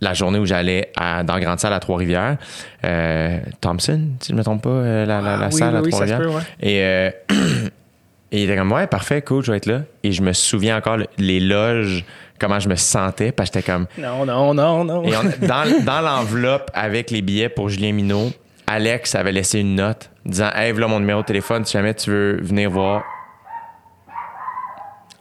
La 0.00 0.14
journée 0.14 0.38
où 0.38 0.46
j'allais 0.46 0.90
dans 0.96 1.38
Grande 1.38 1.58
Salle 1.60 1.74
à 1.74 1.80
Trois-Rivières. 1.80 2.38
Euh, 2.84 3.40
Thompson, 3.60 4.00
si 4.20 4.28
je 4.28 4.32
ne 4.32 4.38
me 4.38 4.42
trompe 4.44 4.62
pas, 4.62 4.70
euh, 4.70 5.04
la, 5.04 5.20
la- 5.20 5.36
la 5.36 5.46
Ah, 5.46 5.50
salle 5.50 5.72
oui, 5.74 5.76
à 5.78 5.82
oui, 5.82 5.90
Trois-Rivières. 5.90 6.34
ouais. 6.34 6.42
Et, 6.60 6.80
euh, 6.82 7.10
et 8.32 8.42
il 8.42 8.44
était 8.44 8.56
comme, 8.56 8.72
ouais, 8.72 8.86
parfait, 8.86 9.20
cool, 9.20 9.44
je 9.44 9.50
vais 9.50 9.58
être 9.58 9.66
là. 9.66 9.82
Et 10.02 10.12
je 10.12 10.22
me 10.22 10.32
souviens 10.32 10.78
encore 10.78 10.96
le- 10.96 11.06
les 11.18 11.40
loges, 11.40 12.06
comment 12.40 12.58
je 12.60 12.68
me 12.68 12.74
sentais, 12.76 13.32
parce 13.32 13.50
que 13.50 13.58
j'étais 13.58 13.72
comme, 13.72 13.86
Non, 13.98 14.24
non, 14.26 14.54
non, 14.54 14.84
non. 14.84 15.02
et 15.04 15.16
on- 15.16 15.22
dans, 15.46 15.84
dans 15.84 16.00
l'enveloppe 16.00 16.70
avec 16.74 17.10
les 17.10 17.22
billets 17.22 17.48
pour 17.48 17.68
Julien 17.68 17.92
Minot, 17.92 18.30
Alex 18.66 19.14
avait 19.14 19.32
laissé 19.32 19.60
une 19.60 19.74
note 19.76 20.10
disant 20.24 20.50
Hey, 20.54 20.72
voilà 20.72 20.88
mon 20.88 20.98
numéro 21.00 21.20
de 21.22 21.26
téléphone, 21.26 21.64
si 21.64 21.72
jamais 21.74 21.94
tu 21.94 22.10
veux 22.10 22.38
venir 22.42 22.70
voir. 22.70 23.02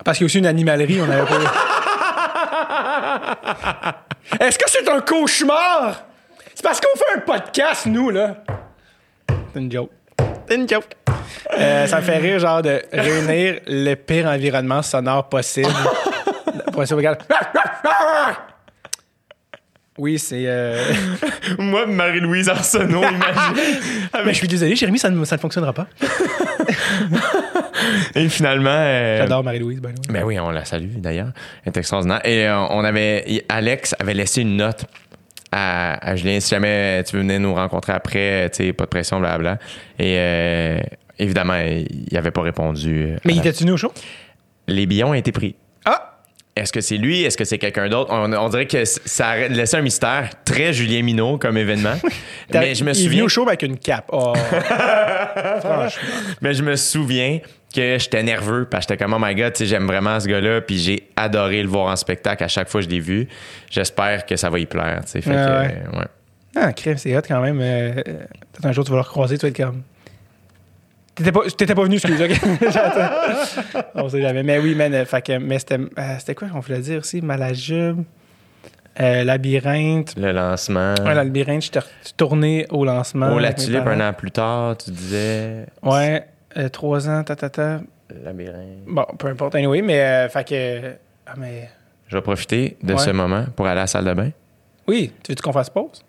Parce 0.04 0.18
qu'il 0.18 0.26
y 0.26 0.26
a 0.26 0.28
aussi 0.28 0.38
une 0.40 0.46
animalerie, 0.46 1.00
on 1.02 1.10
avait 1.10 1.24
pas. 1.26 1.36
Est-ce 4.40 4.58
que 4.58 4.66
c'est 4.70 4.88
un 4.90 5.02
cauchemar? 5.02 6.04
C'est 6.54 6.64
parce 6.64 6.80
qu'on 6.80 6.98
fait 6.98 7.18
un 7.18 7.20
podcast, 7.22 7.86
nous, 7.86 8.10
là. 8.10 8.38
C'est 9.54 9.60
une 9.60 9.72
joke. 9.72 9.92
C'est 10.48 10.56
une 10.56 10.68
joke. 10.70 10.86
Euh, 11.58 11.88
ça 11.88 11.98
me 11.98 12.02
fait 12.02 12.18
rire, 12.18 12.40
genre, 12.40 12.62
de 12.62 12.82
réunir 12.92 13.60
le 13.68 13.96
pire 13.96 14.28
environnement 14.28 14.82
sonore 14.82 15.28
possible. 15.30 15.70
Pour 16.76 16.84
essayer 16.84 16.96
de 16.96 17.08
regarder. 17.08 17.26
Oui, 19.98 20.20
c'est. 20.20 20.44
euh, 20.46 20.84
Moi, 21.58 21.86
Marie-Louise 21.86 22.50
Arsenault, 22.50 23.02
imagine. 23.02 23.64
Mais 24.26 24.26
je 24.34 24.38
suis 24.38 24.48
désolé, 24.48 24.76
Jérémy, 24.76 25.00
ça 25.00 25.10
ne, 25.10 25.24
ça 25.24 25.38
ne 25.38 25.42
fonctionnera 25.42 25.72
pas. 25.72 25.88
Et 28.16 28.28
finalement. 28.28 28.70
euh, 28.72 29.20
J'adore 29.20 29.44
Marie-Louise, 29.44 29.80
ben 29.80 29.94
oui. 29.98 30.14
Ben 30.14 30.24
oui, 30.26 30.40
on 30.40 30.50
la 30.50 30.66
salue 30.66 30.98
d'ailleurs. 30.98 31.30
Elle 31.64 31.72
est 31.74 31.78
extraordinaire. 31.78 32.20
Et 32.26 32.46
euh, 32.46 32.60
on 32.72 32.84
avait. 32.84 33.46
Alex 33.48 33.96
avait 34.00 34.14
laissé 34.14 34.42
une 34.42 34.58
note 34.58 34.84
à, 35.54 35.94
à 36.06 36.16
Julien 36.18 36.42
si 36.42 36.50
jamais 36.50 37.02
tu 37.06 37.16
veux 37.16 37.22
venir 37.22 37.40
nous 37.40 37.54
rencontrer 37.54 37.94
après, 37.94 38.50
tu 38.54 38.66
sais, 38.66 38.74
pas 38.74 38.84
de 38.84 38.90
pression, 38.90 39.22
blablabla. 39.22 39.60
Et 40.00 40.82
évidemment, 41.20 41.56
il 41.56 42.08
n'avait 42.12 42.32
pas 42.32 42.42
répondu. 42.42 43.16
Mais 43.24 43.34
il 43.34 43.40
était-tu 43.40 43.64
nous 43.66 43.76
au 43.76 43.78
show? 43.78 43.94
Les 44.68 44.86
billets 44.88 45.04
ont 45.06 45.14
été 45.14 45.32
pris. 45.32 45.56
Ah! 46.58 46.62
Est-ce 46.62 46.72
que 46.72 46.80
c'est 46.82 46.98
lui? 46.98 47.24
Est-ce 47.24 47.38
que 47.38 47.44
c'est 47.44 47.58
quelqu'un 47.58 47.90
d'autre? 47.90 48.12
On, 48.14 48.32
on 48.32 48.50
dirait 48.50 48.66
que 48.66 48.86
ça 48.86 49.28
a 49.30 49.48
laissé 49.50 49.76
un 49.78 49.82
mystère 49.82 50.30
très 50.46 50.72
Julien 50.74 51.02
Minot 51.04 51.38
comme 51.38 51.58
événement. 51.58 51.96
mais 52.54 52.74
je 52.76 52.84
me 52.86 52.92
Il 52.92 52.96
souviens, 52.96 53.24
au 53.26 53.28
show 53.30 53.46
avec 53.48 53.62
une 53.64 53.78
cape. 53.78 54.06
Oh. 54.14 54.34
Franchement. 55.60 56.02
mais 56.42 56.54
je 56.54 56.64
me 56.64 56.76
souviens 56.76 57.40
que 57.76 57.98
j'étais 58.00 58.24
nerveux 58.24 58.66
parce 58.70 58.86
que 58.86 58.94
j'étais 58.94 59.04
comme 59.04 59.14
oh 59.14 59.20
my 59.20 59.36
god, 59.36 59.54
j'aime 59.60 59.86
vraiment 59.86 60.18
ce 60.20 60.28
gars-là, 60.28 60.62
puis 60.62 60.78
j'ai 60.78 61.10
adoré 61.18 61.62
le 61.62 61.68
voir 61.68 61.88
en 61.92 61.96
spectacle 61.98 62.44
à 62.44 62.48
chaque 62.48 62.70
fois 62.70 62.80
que 62.82 62.86
je 62.86 62.90
l'ai 62.92 63.02
vu. 63.02 63.28
J'espère 63.70 64.26
que 64.26 64.36
ça 64.38 64.50
va 64.50 64.60
y 64.60 64.66
plaire. 64.66 65.02
Fait 65.06 65.20
Ouais, 65.20 65.24
que, 65.24 65.30
ouais. 65.92 65.98
ouais. 66.00 66.06
Ah, 66.56 66.72
crème, 66.72 66.98
c'est 66.98 67.18
hot 67.18 67.22
quand 67.28 67.42
même. 67.42 67.60
Euh, 67.60 67.92
euh, 67.98 68.02
Peut-être 68.54 68.66
un 68.66 68.72
jour, 68.72 68.86
tu 68.86 68.92
vas 68.92 68.98
le 68.98 69.02
recroiser, 69.02 69.38
tu 69.38 69.42
vas 69.46 69.50
être 69.50 69.58
comme. 69.58 69.82
T'étais 71.16 71.32
pas, 71.32 71.42
t'étais 71.50 71.76
pas 71.76 71.84
venu, 71.84 71.96
excuse. 71.96 72.22
ok? 72.22 72.32
J'attends. 72.72 73.82
On 73.96 74.10
sait 74.10 74.22
jamais. 74.22 74.44
Mais 74.44 74.60
oui, 74.60 74.76
man, 74.76 74.94
euh, 74.94 75.06
fait 75.06 75.22
que, 75.22 75.38
mais 75.38 75.60
c'était, 75.60 75.78
euh, 75.80 76.16
c'était 76.20 76.36
quoi 76.36 76.50
qu'on 76.50 76.60
voulait 76.60 76.80
dire 76.80 77.00
aussi? 77.00 77.22
Malajube, 77.22 78.04
euh, 79.00 79.24
labyrinthe. 79.24 80.14
Le 80.18 80.32
lancement. 80.34 80.94
Ouais, 81.04 81.10
le 81.10 81.14
labyrinthe, 81.24 81.62
j'étais 81.64 81.80
tourné 82.18 82.66
au 82.70 82.84
lancement. 82.84 83.32
Oh, 83.34 83.40
la 83.40 83.54
tulipe, 83.54 83.88
un 83.88 84.10
an 84.10 84.14
plus 84.14 84.32
tard, 84.32 84.76
tu 84.78 84.92
disais? 84.92 85.66
Ouais, 85.82 86.26
euh, 86.58 86.68
trois 86.70 87.08
ans, 87.10 87.24
ta, 87.24 87.36
ta, 87.38 87.50
ta. 87.50 87.80
Labyrinthe. 88.24 88.86
Bon, 88.86 89.06
peu 89.18 89.28
importe, 89.28 89.56
anyway, 89.56 89.82
mais 89.82 90.28
fait 90.30 90.48
que. 90.48 90.92
Ah, 91.26 91.34
mais. 91.38 91.70
Je 92.08 92.18
vais 92.18 92.22
profiter 92.22 92.78
de 92.84 92.94
Ouais. 92.94 93.00
ce 93.00 93.10
moment 93.10 93.46
pour 93.56 93.66
aller 93.68 93.80
à 93.80 93.84
la 93.84 93.88
salle 93.88 94.06
de 94.06 94.14
bain. 94.14 94.30
Oui, 94.88 95.12
tu 95.24 95.32
veux 95.32 95.36
qu'on 95.42 95.52
fasse 95.54 95.70
pause? 95.72 96.04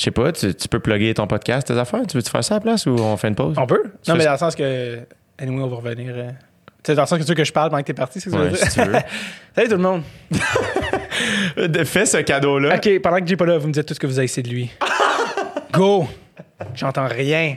Je 0.00 0.04
sais 0.04 0.10
pas, 0.12 0.32
tu, 0.32 0.54
tu 0.54 0.66
peux 0.66 0.78
plugger 0.80 1.12
ton 1.12 1.26
podcast, 1.26 1.66
tes 1.66 1.76
affaires? 1.76 2.00
Tu 2.08 2.16
veux-tu 2.16 2.30
faire 2.30 2.42
ça 2.42 2.54
à 2.54 2.56
la 2.56 2.60
place 2.62 2.86
ou 2.86 2.94
on 2.94 3.18
fait 3.18 3.28
une 3.28 3.34
pause? 3.34 3.54
On 3.58 3.66
peut? 3.66 3.82
Tu 4.02 4.10
Non, 4.10 4.16
mais 4.16 4.24
dans 4.24 4.32
le 4.32 4.38
sens 4.38 4.56
que. 4.56 5.00
Anyway, 5.38 5.62
on 5.62 5.66
va 5.66 5.76
revenir. 5.76 6.14
euh, 6.16 6.30
Tu 6.30 6.36
sais, 6.84 6.94
dans 6.94 7.02
le 7.02 7.06
sens 7.06 7.18
que 7.18 7.22
tu 7.24 7.28
veux 7.28 7.34
que 7.34 7.44
je 7.44 7.52
parle 7.52 7.68
pendant 7.68 7.82
que 7.82 7.86
t'es 7.86 7.92
parti, 7.92 8.18
c'est 8.18 8.30
ce 8.30 8.34
que 8.34 8.40
tu 8.40 8.48
veux 8.48 8.56
dire? 8.56 8.66
si 8.66 8.80
tu 8.80 8.86
veux. 8.86 8.94
Salut 9.54 9.68
tout 9.68 9.76
le 9.76 9.82
monde. 9.82 10.02
De- 11.58 11.84
Fais 11.84 12.06
ce 12.06 12.16
cadeau-là. 12.16 12.76
OK, 12.76 12.98
pendant 13.02 13.18
que 13.20 13.26
j'ai 13.26 13.36
pas 13.36 13.44
là, 13.44 13.58
vous 13.58 13.68
me 13.68 13.72
dites 13.74 13.84
tout 13.84 13.92
ce 13.92 14.00
que 14.00 14.06
vous 14.06 14.16
avez 14.18 14.24
essayé 14.24 14.42
de 14.42 14.48
lui. 14.48 14.70
Go! 15.72 16.06
J'entends 16.74 17.06
rien. 17.06 17.56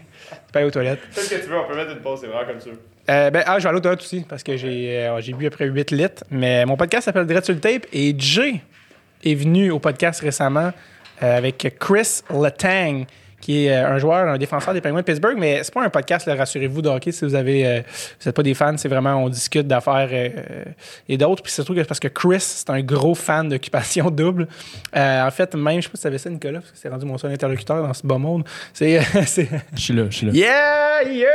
Pas 0.52 0.60
aller 0.60 0.68
aux 0.68 0.72
toilettes. 0.72 1.00
Fais 1.12 1.22
ce 1.22 1.30
que 1.36 1.42
tu 1.42 1.48
veux, 1.50 1.58
on 1.58 1.66
peut 1.66 1.78
mettre 1.78 1.92
une 1.92 2.00
pause, 2.02 2.20
c'est 2.22 2.28
vraiment 2.28 2.46
comme 2.46 2.60
ça. 2.60 2.70
Euh, 3.10 3.30
ben, 3.30 3.44
ah, 3.46 3.58
je 3.58 3.64
vais 3.64 3.70
aller 3.70 3.78
aux 3.78 3.82
toilettes 3.82 4.02
aussi 4.02 4.26
parce 4.28 4.44
que 4.44 4.58
j'ai 4.58 5.06
euh, 5.08 5.22
j'ai 5.22 5.32
bu 5.32 5.46
après 5.48 5.66
8 5.66 5.92
litres. 5.92 6.24
Mais 6.30 6.66
mon 6.66 6.76
podcast 6.76 7.06
s'appelle 7.06 7.26
Dread 7.26 7.46
sur 7.46 7.54
le 7.54 7.62
tape 7.62 7.86
et 7.94 8.14
Jay 8.18 8.62
est 9.24 9.36
venu 9.36 9.72
au 9.72 9.80
podcast 9.80 10.20
récemment 10.22 10.72
avec 11.32 11.76
Chris 11.80 12.22
Letang, 12.30 13.06
qui 13.42 13.66
est 13.66 13.76
euh, 13.76 13.90
un 13.90 13.98
joueur, 13.98 14.30
un 14.30 14.38
défenseur 14.38 14.74
des 14.74 14.80
Penguins 14.80 15.02
de 15.02 15.06
Pittsburgh. 15.06 15.36
Mais 15.38 15.62
c'est 15.64 15.74
pas 15.74 15.84
un 15.84 15.90
podcast, 15.90 16.26
là, 16.28 16.36
rassurez-vous, 16.36 16.82
de 16.82 16.88
hockey 16.88 17.12
si 17.12 17.26
vous 17.26 17.36
avez, 17.36 17.68
euh, 17.68 17.82
vous 18.22 18.26
n'êtes 18.30 18.36
pas 18.36 18.42
des 18.44 18.54
fans. 18.54 18.78
C'est 18.78 18.88
vraiment, 18.88 19.16
on 19.16 19.28
discute 19.28 19.68
d'affaires 19.68 20.08
euh, 20.14 20.30
euh, 20.50 20.64
et 21.10 21.18
d'autres. 21.18 21.44
Puis 21.44 21.52
c'est 21.52 21.56
surtout 21.64 21.76
que 21.76 21.82
parce 21.82 22.00
que 22.00 22.08
Chris, 22.08 22.40
c'est 22.40 22.70
un 22.70 22.82
gros 22.82 23.16
fan 23.16 23.50
d'occupation 23.50 24.10
double. 24.12 24.48
Euh, 24.96 25.28
en 25.28 25.32
fait, 25.32 25.54
même, 25.56 25.82
je 25.82 25.88
sais 25.88 25.90
pas 25.90 25.96
si 25.98 26.02
tu 26.02 26.04
savais 26.04 26.18
ça, 26.20 26.30
Nicolas, 26.30 26.60
parce 26.60 26.72
que 26.72 26.78
c'est 26.78 26.88
rendu 26.88 27.06
mon 27.06 27.18
seul 27.18 27.32
interlocuteur 27.34 27.86
dans 27.86 27.94
ce 27.94 28.08
bas 28.08 28.18
monde. 28.18 28.46
C'est. 28.74 29.02
c'est- 29.26 29.50
Je 29.76 29.82
suis 29.82 29.94
là, 29.94 30.06
je 30.10 30.16
suis 30.16 30.26
là. 30.28 30.32
Yeah, 30.34 31.04
yeah! 31.12 31.28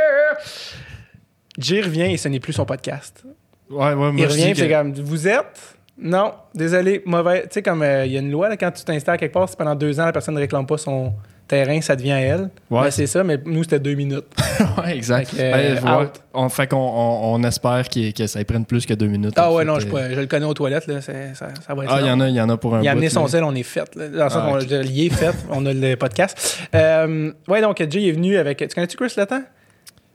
Jay 1.57 1.81
revient 1.81 2.11
et 2.13 2.17
ce 2.17 2.27
n'est 2.27 2.39
plus 2.39 2.53
son 2.53 2.65
podcast. 2.65 3.23
Ouais, 3.69 3.89
ouais, 3.89 3.95
moi, 3.95 4.11
Il 4.17 4.23
je 4.23 4.29
revient 4.29 4.53
c'est 4.55 4.67
que- 4.67 4.73
comme, 4.73 4.93
vous 4.93 5.27
êtes? 5.27 5.75
Non, 6.01 6.31
désolé, 6.55 7.01
mauvais. 7.05 7.43
Tu 7.43 7.47
sais, 7.51 7.61
comme 7.61 7.81
euh, 7.81 8.05
il 8.05 8.13
y 8.13 8.17
a 8.17 8.21
une 8.21 8.31
loi, 8.31 8.49
là, 8.49 8.57
quand 8.57 8.71
tu 8.71 8.83
t'installes 8.83 9.17
quelque 9.17 9.33
part, 9.33 9.49
si 9.49 9.55
pendant 9.55 9.75
deux 9.75 9.99
ans, 9.99 10.05
la 10.05 10.13
personne 10.13 10.35
ne 10.35 10.39
réclame 10.39 10.65
pas 10.65 10.77
son 10.77 11.13
terrain, 11.47 11.81
ça 11.81 11.95
devient 11.95 12.11
à 12.13 12.19
elle. 12.21 12.49
Ouais. 12.69 12.83
Ben, 12.83 12.91
c'est 12.91 13.07
ça, 13.07 13.23
mais 13.23 13.37
nous, 13.45 13.63
c'était 13.63 13.79
deux 13.79 13.95
minutes. 13.95 14.25
ouais, 14.77 14.95
exact. 14.95 15.33
Euh, 15.37 15.75
Ben, 15.81 15.83
ouais. 15.83 16.03
out. 16.03 16.21
On, 16.33 16.47
fait 16.47 16.67
qu'on 16.67 16.77
on, 16.77 17.33
on 17.33 17.43
espère 17.43 17.89
que 17.89 18.27
ça 18.27 18.39
y 18.39 18.45
prenne 18.45 18.65
plus 18.65 18.85
que 18.85 18.93
deux 18.93 19.07
minutes. 19.07 19.33
Ah 19.35 19.51
ouais, 19.51 19.63
fait. 19.63 19.67
non, 19.67 19.79
je, 19.79 19.87
le 19.87 20.25
connais 20.27 20.45
aux 20.45 20.53
toilettes, 20.53 20.87
là, 20.87 21.01
ça, 21.01 21.11
ça 21.33 21.73
va 21.73 21.83
être 21.83 21.91
Ah, 21.93 21.99
il 22.01 22.07
y 22.07 22.11
en 22.11 22.21
a, 22.21 22.29
y 22.29 22.39
en 22.39 22.49
a 22.49 22.55
pour 22.55 22.75
un 22.75 22.81
Il 22.81 22.87
a 22.87 22.91
amené 22.91 23.09
son 23.09 23.27
sel, 23.27 23.43
on 23.43 23.55
est 23.55 23.63
fait. 23.63 23.93
Là. 23.95 24.07
Dans 24.07 24.23
le 24.25 24.29
sens 24.29 24.65
Ah, 24.71 24.75
est 24.75 25.09
fait, 25.09 25.35
on 25.49 25.65
a 25.65 25.73
le 25.73 25.95
podcast. 25.95 26.59
Euh, 26.75 27.31
ouais, 27.47 27.61
donc 27.61 27.83
Jay 27.89 28.07
est 28.07 28.11
venu 28.13 28.37
avec. 28.37 28.59
Tu 28.59 28.67
connais-tu 28.67 28.95
Chris 28.95 29.13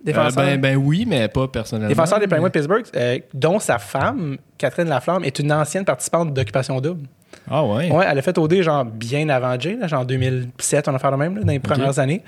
Letang? 0.05 0.21
Euh, 0.21 0.25
Défenseur. 0.25 0.45
ben, 0.45 0.61
ben 0.61 0.77
oui, 0.77 1.05
mais 1.07 1.29
pas 1.29 1.49
personnellement. 1.49 1.89
Défenseur 1.89 2.21
des 2.21 2.27
Penguins 2.27 2.49
de 2.49 2.53
Pittsburgh, 2.53 2.85
euh, 2.97 3.19
dont 3.33 3.59
sa 3.59 3.79
femme, 3.79 4.37
Catherine 4.59 4.89
Laflamme, 4.89 5.25
est 5.25 5.39
une 5.39 5.53
ancienne 5.53 5.85
participante 5.85 6.33
d'Occupation 6.33 6.81
Double. 6.81 7.07
Ah 7.51 7.65
ouais. 7.65 7.91
Ouais, 7.91 8.07
elle 8.11 8.19
a 8.19 8.23
fait 8.23 8.37
OD 8.39 8.63
genre 8.63 8.85
bien 8.85 9.29
avant 9.29 9.59
Jay, 9.61 9.77
là, 9.79 9.87
genre 9.87 10.07
2007, 10.07 10.89
on 10.89 10.95
a 10.95 10.99
fait 10.99 11.11
le 11.11 11.17
même, 11.17 11.37
là, 11.37 11.43
dans 11.43 11.53
les 11.53 11.59
premières 11.59 11.99
années. 11.99 12.23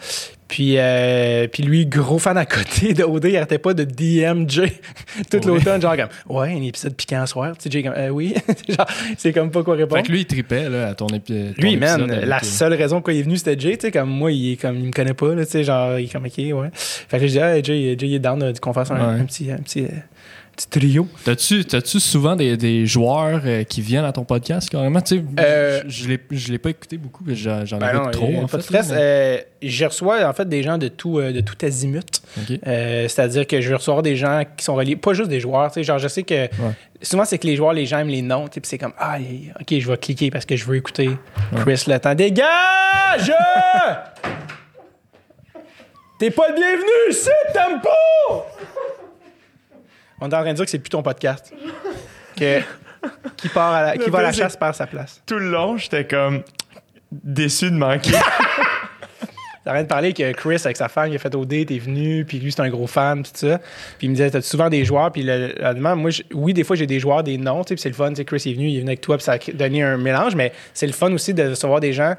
Puis, 0.49 0.75
euh, 0.79 1.49
puis 1.49 1.65
lui, 1.65 1.87
gros 1.87 2.21
fan 2.21 2.37
à 2.39 2.47
côté 2.47 2.95
de 2.95 3.03
OD, 3.03 3.25
il 3.25 3.37
arrêtait 3.37 3.59
pas 3.59 3.75
de 3.75 3.83
DM 3.83 4.49
Jay 4.49 4.73
tout 5.31 5.39
Ouais. 5.39 5.47
l'automne, 5.47 5.83
genre 5.83 5.97
comme 5.97 6.09
Ouais, 6.37 6.53
un 6.53 6.63
épisode 6.63 6.95
piquant 6.95 7.27
ce 7.27 7.33
soir. 7.33 7.57
Tu 7.59 7.65
sais, 7.65 7.71
Jay, 7.71 7.83
comme 7.83 7.95
Euh, 7.97 8.11
Oui, 8.11 8.35
genre, 8.69 8.87
c'est 9.19 9.33
comme 9.33 9.51
pas 9.51 9.63
quoi 9.65 9.75
répondre. 9.75 9.97
Fait 9.97 10.07
que 10.07 10.13
lui, 10.13 10.21
il 10.21 10.27
tripait 10.27 10.69
là, 10.69 10.89
à 10.89 10.95
ton, 10.95 11.07
épi- 11.09 11.53
ton 11.55 11.63
Lui, 11.63 11.73
épisode 11.75 12.01
man, 12.03 12.11
avec, 12.13 12.27
la 12.27 12.37
euh, 12.37 12.41
seule 12.45 12.75
raison 12.75 12.97
pourquoi 12.97 13.15
il 13.15 13.21
est 13.21 13.23
venu, 13.23 13.37
c'était 13.39 13.59
Jay. 13.59 13.77
Tu 13.77 13.87
sais, 13.87 13.91
comme 13.91 14.11
moi, 14.11 14.31
il 14.31 14.53
est 14.53 14.57
comme, 14.57 14.77
il 14.79 14.87
me 14.87 14.93
connaît 14.93 15.15
pas, 15.15 15.35
là, 15.35 15.45
tu 15.45 15.51
sais, 15.53 15.65
genre, 15.65 15.99
il 15.99 16.05
est 16.05 16.13
comme, 16.13 16.27
OK, 16.27 16.37
ouais. 16.39 16.69
Fait 16.73 17.19
que 17.19 17.27
je 17.27 17.33
dis, 17.33 17.41
ah, 17.41 17.55
Jay, 17.61 17.97
Jay 17.99 18.07
il 18.07 18.15
est 18.15 18.19
down 18.21 18.53
qu'on 18.61 18.73
fasse 18.73 18.91
un, 18.93 18.97
Ouais. 18.97 19.21
un 19.21 19.25
petit, 19.25 19.51
un 19.51 19.57
petit, 19.59 19.83
euh, 19.85 19.89
petit 20.57 20.69
trio. 20.69 21.07
T'as-tu, 21.25 22.01
souvent 22.01 22.35
des, 22.35 22.57
des 22.57 22.87
joueurs 22.87 23.43
euh, 23.45 23.63
qui 23.65 23.81
viennent 23.83 24.05
à 24.07 24.13
ton 24.13 24.25
podcast 24.25 24.69
carrément? 24.71 25.01
Tu 25.03 25.19
sais, 25.19 25.25
Euh, 25.39 25.83
je, 25.87 26.09
l'ai, 26.09 26.19
je 26.31 26.51
l'ai 26.53 26.59
pas 26.59 26.71
écouté 26.71 26.97
beaucoup, 26.97 27.23
mais 27.27 27.35
j'en, 27.35 27.65
j'en 27.65 27.79
Ben 27.79 27.93
non, 27.93 28.11
trop. 28.11 28.27
en 28.43 28.47
pas 28.47 28.59
fait, 28.61 28.73
mais- 28.83 28.89
Euh, 28.93 29.39
je 29.63 29.85
reçois 29.85 30.27
en 30.29 30.33
fait 30.33 30.49
des 30.49 30.63
gens 30.63 30.79
de 30.79 30.89
tout, 30.89 31.19
euh, 31.19 31.33
de 31.33 31.41
tout 31.41 31.55
azimut. 31.63 32.23
Euh, 32.67 33.07
C'est-à-dire 33.09 33.47
que 33.47 33.61
je 33.61 33.69
vais 33.69 33.75
recevoir 33.77 34.03
des 34.03 34.17
gens 34.17 34.43
qui 34.57 34.65
sont 34.65 34.75
reliés, 34.75 34.97
pas 34.97 35.13
juste 35.15 35.29
des 35.29 35.41
joueurs. 35.41 35.69
tu 35.71 35.75
sais, 35.75 35.85
Genre, 35.85 35.99
je 35.99 36.09
sais 36.09 36.23
que 36.23 36.49
souvent, 37.03 37.25
c'est 37.25 37.39
que 37.39 37.47
les 37.47 37.57
joueurs, 37.57 37.73
les 37.75 37.85
gens 37.87 37.99
aiment 37.99 38.09
les 38.09 38.23
noms. 38.23 38.47
Puis 38.49 38.61
c'est 38.65 38.79
comme, 38.79 38.95
ah, 38.99 39.19
ok, 39.61 39.75
je 39.79 39.89
vais 39.91 39.97
cliquer 39.99 40.31
parce 40.31 40.45
que 40.47 40.57
je 40.57 40.65
veux 40.65 40.77
écouter 40.77 41.11
Chris 41.57 41.85
Le 41.87 41.99
Temps. 41.99 42.15
Dégage! 42.15 43.31
T'es 46.19 46.31
pas 46.31 46.49
le 46.49 46.55
bienvenu 46.55 47.11
ici, 47.11 47.29
t'aimes 47.53 47.81
pas! 47.83 48.47
On 50.21 50.31
est 50.31 50.35
en 50.35 50.41
train 50.41 50.51
de 50.51 50.57
dire 50.57 50.65
que 50.65 50.71
c'est 50.71 50.79
plus 50.79 50.91
ton 50.91 51.03
podcast. 51.03 51.53
Que, 52.37 52.61
qui, 53.37 53.49
part 53.49 53.73
à 53.75 53.83
la, 53.83 53.97
qui 53.97 54.11
va 54.11 54.19
à 54.19 54.23
la 54.23 54.33
chasse 54.33 54.57
perd 54.57 54.75
sa 54.75 54.87
place. 54.87 55.23
Tout 55.27 55.39
le 55.39 55.51
long, 55.51 55.77
j'étais 55.77 56.07
comme 56.07 56.43
déçu 57.11 57.71
de 57.71 57.77
manquer. 57.77 58.13
T'arrêtes 59.65 59.87
de 59.87 59.89
parler 59.89 60.13
que 60.13 60.31
Chris, 60.33 60.61
avec 60.65 60.77
sa 60.77 60.89
femme, 60.89 61.11
il 61.11 61.17
a 61.17 61.19
fait 61.19 61.35
OD, 61.35 61.67
t'es 61.67 61.79
venu, 61.79 62.25
puis 62.25 62.39
lui, 62.39 62.53
c'est 62.53 62.61
un 62.61 62.69
gros 62.69 62.87
fan, 62.87 63.25
puis 63.25 63.33
tout 63.33 63.49
ça. 63.49 63.59
Puis 63.99 64.07
il 64.07 64.11
me 64.11 64.15
disait, 64.15 64.31
t'as 64.31 64.41
souvent 64.41 64.69
des 64.71 64.85
joueurs, 64.85 65.11
puis 65.11 65.25
le, 65.25 65.55
honnêtement, 65.61 65.97
moi, 65.97 66.11
je- 66.11 66.23
oui, 66.33 66.55
des 66.55 66.63
fois, 66.63 66.77
j'ai 66.77 66.87
des 66.87 67.01
joueurs, 67.01 67.25
des 67.25 67.37
noms, 67.37 67.65
tu 67.65 67.71
sais, 67.71 67.75
puis 67.75 67.83
c'est 67.83 67.89
le 67.89 67.95
fun, 67.97 68.11
tu 68.11 68.17
sais, 68.17 68.25
Chris 68.25 68.43
est 68.47 68.53
venu, 68.53 68.69
il 68.69 68.77
est 68.77 68.81
venu 68.81 68.91
avec 68.91 69.01
toi, 69.01 69.17
puis 69.17 69.25
ça 69.25 69.33
a 69.33 69.39
donné 69.55 69.83
un 69.83 69.97
mélange, 69.97 70.37
mais 70.37 70.53
c'est 70.73 70.87
le 70.87 70.93
fun 70.93 71.13
aussi 71.13 71.35
de 71.35 71.49
recevoir 71.49 71.81
des 71.81 71.93
gens 71.93 72.15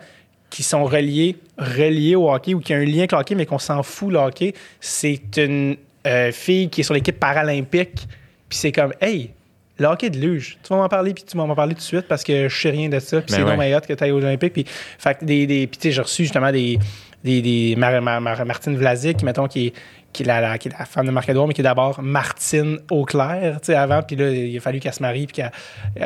qui 0.50 0.62
sont 0.62 0.84
reliés, 0.84 1.38
reliés 1.58 2.16
au 2.16 2.30
hockey 2.30 2.54
ou 2.54 2.60
qui 2.60 2.74
ont 2.74 2.78
un 2.78 2.84
lien 2.86 3.00
avec 3.00 3.14
le 3.14 3.18
hockey, 3.20 3.36
mais 3.36 3.46
qu'on 3.46 3.60
s'en 3.60 3.82
fout, 3.82 4.12
le 4.12 4.20
hockey. 4.20 4.54
C'est 4.82 5.38
une 5.38 5.78
euh, 6.08 6.32
fille 6.32 6.70
qui 6.70 6.82
est 6.82 6.84
sur 6.84 6.94
l'équipe 6.94 7.20
paralympique, 7.20 8.08
puis 8.50 8.58
c'est 8.58 8.72
comme, 8.72 8.94
hey, 9.02 9.32
le 9.80 9.86
hockey 9.86 10.10
de 10.10 10.18
luge, 10.18 10.58
tu 10.64 10.70
vas 10.70 10.78
m'en 10.78 10.90
parler, 10.90 11.14
puis 11.14 11.24
tu 11.24 11.38
vas 11.38 11.46
m'en 11.46 11.54
parler 11.56 11.74
tout 11.76 11.80
de 11.82 11.84
suite 11.84 12.08
parce 12.08 12.24
que 12.24 12.50
je 12.50 12.56
sais 12.62 12.70
rien 12.72 12.90
de 12.90 12.98
ça, 13.00 13.22
puis 13.22 13.28
Ben 13.32 13.36
c'est 13.38 13.44
ouais. 13.44 13.52
non 13.52 13.58
mais 13.58 13.76
hot 13.76 13.82
que 13.88 13.94
tu 13.94 14.04
ailles 14.04 14.12
aux 14.12 14.18
Olympiques. 14.18 14.54
Puis, 14.54 14.66
fait 14.68 15.24
des, 15.24 15.46
des, 15.46 15.68
puis 15.68 15.78
tu 15.78 15.90
sais, 15.90 15.92
j'ai 15.92 16.02
reçu 16.02 16.24
justement 16.24 16.52
des. 16.52 16.80
des, 17.24 17.42
des 17.42 17.76
Mar- 17.78 18.02
Mar- 18.02 18.22
Mar- 18.22 18.46
Martine 18.46 18.76
Vlasic, 18.76 19.22
mettons, 19.22 19.48
qui 19.48 19.68
est, 19.68 19.74
qui, 20.14 20.24
est 20.24 20.26
la, 20.26 20.42
la- 20.42 20.58
qui 20.58 20.70
est 20.70 20.72
la 20.80 20.86
femme 20.86 21.06
de 21.06 21.12
Marc-Edouard, 21.12 21.48
mais 21.48 21.54
qui 21.54 21.62
est 21.62 21.64
d'abord 21.64 22.02
Martine 22.02 22.80
Auclair, 22.90 23.60
tu 23.62 23.68
sais, 23.68 23.76
avant, 23.76 24.02
puis 24.02 24.16
là, 24.16 24.30
il 24.32 24.58
a 24.58 24.60
fallu 24.62 24.80
qu'elle 24.80 24.94
se 24.94 25.02
marie, 25.04 25.28
puis 25.28 25.36
qu'elle- 25.36 25.52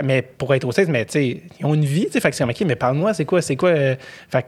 mais 0.03 0.21
pour 0.21 0.53
être 0.53 0.65
au 0.65 0.71
States, 0.73 0.89
mais 0.89 1.05
tu 1.05 1.11
sais, 1.13 1.41
ils 1.59 1.65
ont 1.65 1.73
une 1.73 1.85
vie, 1.85 2.07
tu 2.07 2.13
sais, 2.13 2.19
fait 2.19 2.29
que 2.31 2.35
c'est 2.35 2.43
comme, 2.43 2.49
OK, 2.51 2.61
mais 2.67 2.75
parle-moi, 2.75 3.13
c'est 3.13 3.23
quoi, 3.25 3.41
c'est 3.41 3.55
quoi, 3.55 3.69
euh, 3.69 3.95
fait 4.29 4.41
que 4.43 4.47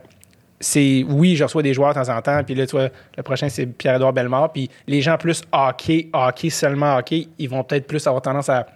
c'est 0.60 1.04
oui, 1.08 1.36
je 1.36 1.44
reçois 1.44 1.62
des 1.62 1.74
joueurs 1.74 1.94
de 1.94 2.00
temps 2.00 2.16
en 2.16 2.22
temps, 2.22 2.42
puis 2.44 2.54
là, 2.54 2.66
tu 2.66 2.76
vois, 2.76 2.88
le 3.16 3.22
prochain, 3.22 3.48
c'est 3.48 3.66
Pierre-Edouard 3.66 4.12
Bellemare, 4.12 4.52
puis 4.52 4.70
les 4.86 5.02
gens 5.02 5.16
plus 5.18 5.42
hockey, 5.52 6.08
hockey, 6.12 6.50
seulement 6.50 6.96
hockey, 6.96 7.28
ils 7.38 7.48
vont 7.48 7.62
peut-être 7.64 7.86
plus 7.86 8.06
avoir 8.06 8.22
tendance 8.22 8.48
à 8.48 8.66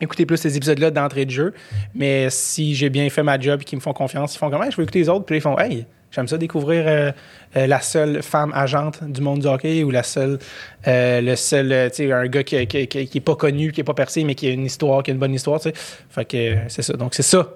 écouter 0.00 0.26
plus 0.26 0.36
ces 0.36 0.56
épisodes-là 0.56 0.90
d'entrée 0.90 1.24
de 1.24 1.30
jeu. 1.30 1.54
Mais 1.94 2.30
si 2.30 2.74
j'ai 2.74 2.90
bien 2.90 3.08
fait 3.10 3.22
ma 3.22 3.38
job 3.38 3.60
et 3.60 3.64
qu'ils 3.64 3.76
me 3.76 3.82
font 3.82 3.92
confiance, 3.92 4.34
ils 4.34 4.38
font 4.38 4.50
comme, 4.50 4.62
hey, 4.62 4.70
je 4.70 4.76
veux 4.76 4.82
écouter 4.82 5.00
les 5.00 5.08
autres. 5.08 5.24
Puis 5.24 5.36
ils 5.36 5.40
font, 5.40 5.58
hey, 5.58 5.86
j'aime 6.10 6.28
ça 6.28 6.38
découvrir 6.38 6.84
euh, 6.86 7.12
euh, 7.56 7.66
la 7.66 7.80
seule 7.80 8.22
femme 8.22 8.52
agente 8.54 9.02
du 9.04 9.20
monde 9.20 9.40
du 9.40 9.46
hockey 9.46 9.82
ou 9.82 9.90
la 9.90 10.02
seule, 10.02 10.38
euh, 10.86 11.20
le 11.20 11.36
seul, 11.36 11.90
tu 11.90 11.96
sais, 11.96 12.12
un 12.12 12.26
gars 12.26 12.42
qui, 12.42 12.66
qui, 12.66 12.86
qui, 12.86 13.20
pas 13.20 13.36
connu, 13.36 13.72
qui 13.72 13.80
est 13.80 13.84
pas 13.84 13.94
percé, 13.94 14.24
mais 14.24 14.34
qui 14.34 14.46
a 14.46 14.50
une 14.50 14.66
histoire, 14.66 15.02
qui 15.02 15.10
a 15.10 15.14
une 15.14 15.20
bonne 15.20 15.34
histoire, 15.34 15.60
tu 15.60 15.70
sais. 15.70 15.74
Fait 16.10 16.24
que 16.24 16.56
c'est 16.68 16.82
ça. 16.82 16.94
Donc, 16.94 17.14
c'est 17.14 17.22
ça. 17.22 17.48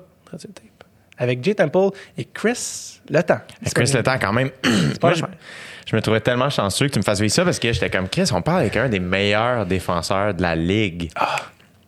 Avec 1.19 1.43
Jay 1.43 1.55
Temple 1.55 1.91
et 2.19 2.25
Chris 2.25 2.96
Le 3.11 3.23
Temps. 3.23 3.41
Chris 3.75 3.93
Le 3.95 4.03
Temps, 4.03 4.19
quand 4.21 4.33
même. 4.33 4.51
Moi, 5.03 5.15
je, 5.15 5.23
je 5.87 5.97
me 5.97 6.01
trouvais 6.01 6.21
tellement 6.21 6.51
chanceux 6.51 6.87
que 6.87 6.93
tu 6.93 6.99
me 6.99 7.05
fasses 7.05 7.21
vivre 7.21 7.33
ça 7.33 7.45
parce 7.45 7.59
que 7.59 7.73
j'étais 7.73 7.91
comme 7.91 8.09
Chris, 8.09 8.29
on 8.33 8.43
parle 8.43 8.61
avec 8.61 8.77
un 8.77 8.89
des 8.89 9.01
meilleurs 9.01 9.67
défenseurs 9.67 10.35
de 10.35 10.43
la 10.43 10.55
ligue. 10.57 11.11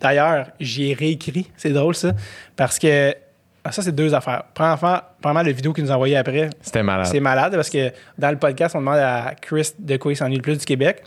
D'ailleurs, 0.00 0.46
j'y 0.60 0.90
ai 0.90 0.94
réécrit. 0.94 1.50
C'est 1.56 1.70
drôle, 1.70 1.94
ça. 1.94 2.12
Parce 2.56 2.78
que 2.78 3.14
ah, 3.64 3.72
ça, 3.72 3.82
c'est 3.82 3.94
deux 3.94 4.14
affaires. 4.14 4.44
Premièrement, 4.54 5.00
premièrement, 5.20 5.46
la 5.46 5.52
vidéo 5.52 5.72
qu'il 5.72 5.84
nous 5.84 5.90
a 5.90 5.94
envoyée 5.94 6.16
après, 6.16 6.48
C'était 6.62 6.82
malade. 6.82 7.06
c'est 7.10 7.20
malade 7.20 7.54
parce 7.54 7.68
que 7.68 7.92
dans 8.16 8.30
le 8.30 8.38
podcast, 8.38 8.74
on 8.76 8.78
demande 8.78 8.98
à 8.98 9.34
Chris 9.40 9.72
de 9.78 9.96
quoi 9.96 10.12
il 10.12 10.16
s'ennuie 10.16 10.36
le 10.36 10.42
plus 10.42 10.56
du 10.58 10.64
Québec. 10.64 11.02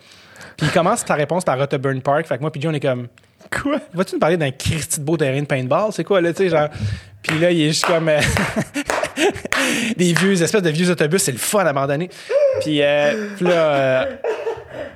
Puis 0.57 0.67
il 0.67 0.71
commence 0.71 1.03
ta 1.05 1.15
réponse 1.15 1.43
par 1.45 1.57
Otterburn 1.59 2.01
Park. 2.01 2.27
Fait 2.27 2.35
que 2.35 2.41
moi, 2.41 2.51
puis 2.51 2.67
on 2.67 2.73
est 2.73 2.79
comme 2.79 3.07
Quoi? 3.49 3.79
Vas-tu 3.93 4.15
nous 4.15 4.19
parler 4.19 4.37
d'un 4.37 4.51
Christy 4.51 4.99
de 4.99 5.05
beau 5.05 5.17
terrain 5.17 5.41
de 5.41 5.45
paintball? 5.45 5.91
C'est 5.91 6.03
quoi, 6.03 6.21
là, 6.21 6.31
tu 6.31 6.43
sais, 6.43 6.49
genre? 6.49 6.69
Puis 7.23 7.39
là, 7.39 7.51
il 7.51 7.61
est 7.61 7.67
juste 7.69 7.85
comme. 7.85 8.09
des 9.97 10.13
vieux, 10.13 10.41
espèces 10.41 10.61
de 10.61 10.69
vieux 10.69 10.89
autobus, 10.89 11.21
c'est 11.23 11.31
le 11.31 11.37
fun. 11.37 11.63
Puis, 12.61 12.81
euh, 12.81 13.27
puis 13.35 13.45
là. 13.45 13.51
euh, 13.51 14.05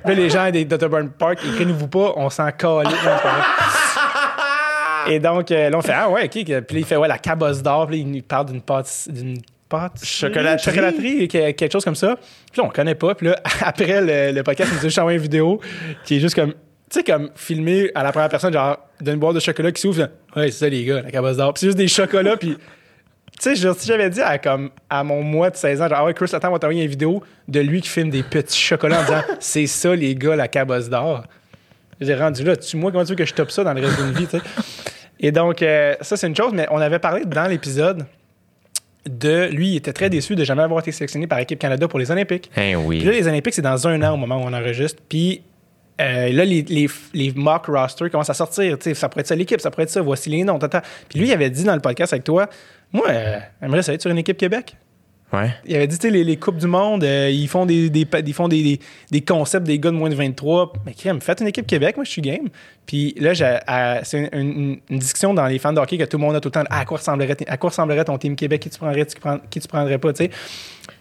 Là, 0.04 0.14
les 0.14 0.30
gens 0.30 0.50
des 0.50 0.64
d'Otterburn 0.64 1.10
Park, 1.10 1.38
écrivez-vous 1.44 1.88
pas, 1.88 2.12
on 2.16 2.30
s'en 2.30 2.50
vrai. 2.50 2.84
Et 5.08 5.18
donc, 5.20 5.50
euh, 5.50 5.70
là, 5.70 5.78
on 5.78 5.82
fait 5.82 5.92
Ah 5.94 6.08
ouais, 6.08 6.24
OK. 6.24 6.30
Puis 6.30 6.44
là, 6.52 6.60
il 6.70 6.84
fait 6.84 6.96
Ouais, 6.96 7.08
la 7.08 7.18
cabosse 7.18 7.62
d'or. 7.62 7.86
Puis 7.86 7.96
là, 7.96 8.02
il 8.06 8.10
nous 8.10 8.22
parle 8.22 8.46
d'une 8.46 8.60
pâte. 8.62 9.08
D'une 9.08 9.38
pâte. 9.68 10.04
Chocolaterie. 10.04 10.64
Chocolaterie, 10.64 11.28
que- 11.28 11.50
quelque 11.52 11.72
chose 11.72 11.84
comme 11.84 11.94
ça. 11.94 12.16
Puis 12.52 12.60
là, 12.60 12.64
on 12.64 12.70
connaît 12.70 12.94
pas. 12.94 13.14
Puis 13.14 13.26
là, 13.28 13.38
après 13.64 14.00
le, 14.00 14.32
le 14.36 14.42
podcast, 14.42 14.70
il 14.72 14.76
nous 14.76 14.80
a 14.80 14.88
juste 14.88 14.98
envoyé 14.98 15.16
une 15.18 15.22
vidéo 15.22 15.60
qui 16.04 16.16
est 16.16 16.20
juste 16.20 16.34
comme. 16.34 16.52
Tu 16.88 17.00
sais, 17.00 17.04
comme 17.04 17.30
filmé 17.34 17.90
à 17.96 18.04
la 18.04 18.12
première 18.12 18.28
personne, 18.28 18.52
genre, 18.52 18.78
d'une 19.00 19.16
boîte 19.16 19.34
de 19.34 19.40
chocolat 19.40 19.72
qui 19.72 19.80
s'ouvre. 19.82 20.08
Ouais, 20.36 20.50
c'est 20.52 20.52
ça, 20.52 20.68
les 20.68 20.84
gars, 20.84 21.02
la 21.02 21.10
cabosse 21.10 21.36
d'or. 21.36 21.52
Puis 21.52 21.60
c'est 21.60 21.66
juste 21.66 21.78
des 21.78 21.88
chocolats. 21.88 22.36
Puis 22.36 22.56
tu 23.40 23.56
sais, 23.56 23.72
si 23.74 23.86
j'avais 23.86 24.10
dit 24.10 24.20
à, 24.20 24.38
comme, 24.38 24.70
à 24.88 25.04
mon 25.04 25.22
mois 25.22 25.50
de 25.50 25.56
16 25.56 25.82
ans, 25.82 25.88
genre, 25.88 25.98
ah 26.00 26.04
ouais, 26.04 26.14
Chris, 26.14 26.30
attends, 26.32 26.48
on 26.48 26.52
va 26.52 26.58
t'envoyer 26.58 26.82
une 26.82 26.88
vidéo 26.88 27.22
de 27.48 27.60
lui 27.60 27.80
qui 27.80 27.88
filme 27.88 28.10
des 28.10 28.22
petits 28.22 28.58
chocolats 28.58 29.00
en 29.00 29.04
disant, 29.04 29.22
c'est 29.40 29.66
ça, 29.66 29.94
les 29.94 30.14
gars, 30.14 30.36
la 30.36 30.48
cabosse 30.48 30.88
d'or. 30.88 31.24
J'ai 32.00 32.14
rendu 32.14 32.44
là, 32.44 32.56
tu 32.56 32.76
moi, 32.76 32.90
comment 32.90 33.04
tu 33.04 33.10
veux 33.10 33.16
que 33.16 33.24
je 33.24 33.34
tope 33.34 33.50
ça 33.50 33.64
dans 33.64 33.72
le 33.72 33.80
reste 33.80 33.96
d'une 34.02 34.12
vie, 34.12 34.26
tu 34.26 34.38
sais? 34.38 34.44
Et 35.18 35.32
donc, 35.32 35.62
euh, 35.62 35.94
ça, 36.02 36.16
c'est 36.16 36.26
une 36.26 36.36
chose, 36.36 36.52
mais 36.52 36.66
on 36.70 36.78
avait 36.78 36.98
parlé 36.98 37.24
dans 37.24 37.46
l'épisode 37.46 38.04
de 39.08 39.48
lui, 39.50 39.70
il 39.70 39.76
était 39.76 39.92
très 39.92 40.10
déçu 40.10 40.34
de 40.34 40.44
jamais 40.44 40.62
avoir 40.62 40.80
été 40.80 40.92
sélectionné 40.92 41.26
par 41.26 41.38
Équipe 41.38 41.58
Canada 41.58 41.86
pour 41.88 41.98
les 41.98 42.10
Olympiques. 42.10 42.50
Hein, 42.56 42.74
oui. 42.76 42.98
Puis 42.98 43.06
là, 43.06 43.12
les 43.12 43.28
Olympiques, 43.28 43.54
c'est 43.54 43.62
dans 43.62 43.86
un 43.86 44.02
an 44.02 44.14
au 44.14 44.16
moment 44.16 44.36
où 44.36 44.46
on 44.46 44.52
enregistre. 44.52 45.00
Puis 45.08 45.42
euh, 46.00 46.30
là, 46.30 46.44
les, 46.44 46.62
les, 46.62 46.88
les 47.14 47.32
mock 47.34 47.66
rosters 47.66 48.10
commencent 48.10 48.30
à 48.30 48.34
sortir. 48.34 48.78
Tu 48.78 48.84
sais, 48.84 48.94
ça 48.94 49.08
pourrait 49.08 49.20
être 49.20 49.28
ça 49.28 49.36
l'équipe, 49.36 49.60
ça 49.60 49.70
pourrait 49.70 49.84
être 49.84 49.90
ça, 49.90 50.02
voici 50.02 50.28
les 50.28 50.44
noms. 50.44 50.58
tata. 50.58 50.82
Puis 51.08 51.20
lui, 51.20 51.28
il 51.28 51.32
avait 51.32 51.50
dit 51.50 51.64
dans 51.64 51.74
le 51.74 51.80
podcast 51.80 52.12
avec 52.12 52.24
toi, 52.24 52.48
moi, 52.92 53.06
euh, 53.08 53.38
j'aimerais 53.60 53.82
ça 53.82 53.92
être 53.94 54.02
sur 54.02 54.10
une 54.10 54.18
équipe 54.18 54.36
Québec. 54.36 54.76
Ouais. 55.32 55.50
Il 55.66 55.74
avait 55.74 55.88
dit, 55.88 55.98
tu 55.98 56.06
sais, 56.06 56.10
les, 56.12 56.22
les 56.22 56.36
Coupes 56.36 56.56
du 56.56 56.68
Monde, 56.68 57.02
euh, 57.02 57.28
ils 57.28 57.48
font, 57.48 57.66
des, 57.66 57.90
des, 57.90 58.06
ils 58.26 58.32
font 58.32 58.46
des, 58.46 58.78
des, 59.10 59.20
concepts 59.22 59.66
des 59.66 59.78
gars 59.80 59.90
de 59.90 59.96
moins 59.96 60.08
de 60.08 60.14
23. 60.14 60.72
Mais 60.86 60.94
crème, 60.94 61.20
faites 61.20 61.40
une 61.40 61.48
équipe 61.48 61.66
Québec, 61.66 61.96
moi, 61.96 62.04
je 62.04 62.10
suis 62.10 62.22
game. 62.22 62.48
Puis 62.86 63.12
là, 63.18 63.34
c'est 64.04 64.30
une, 64.32 64.40
une- 64.40 64.78
une 64.88 64.98
discussion 65.00 65.34
dans 65.34 65.46
les 65.46 65.58
fans 65.58 65.72
de 65.72 65.80
hockey 65.80 65.98
que 65.98 66.04
tout 66.04 66.16
le 66.16 66.22
monde 66.22 66.36
a 66.36 66.40
tout 66.40 66.46
le 66.48 66.52
temps. 66.52 66.62
Ah, 66.70 66.80
à, 66.80 66.84
quoi 66.84 66.98
ressemblerait, 66.98 67.36
à 67.48 67.56
quoi 67.56 67.70
ressemblerait 67.70 68.04
ton 68.04 68.16
team 68.18 68.36
Québec? 68.36 68.62
Qui 68.62 68.70
tu 68.70 68.78
prendrais, 68.78 69.04
qui 69.04 69.14
tu, 69.14 69.20
prends- 69.20 69.40
qui 69.50 69.58
tu 69.60 69.66
prendrais 69.66 69.98
pas, 69.98 70.12
tu 70.12 70.24
sais? 70.24 70.30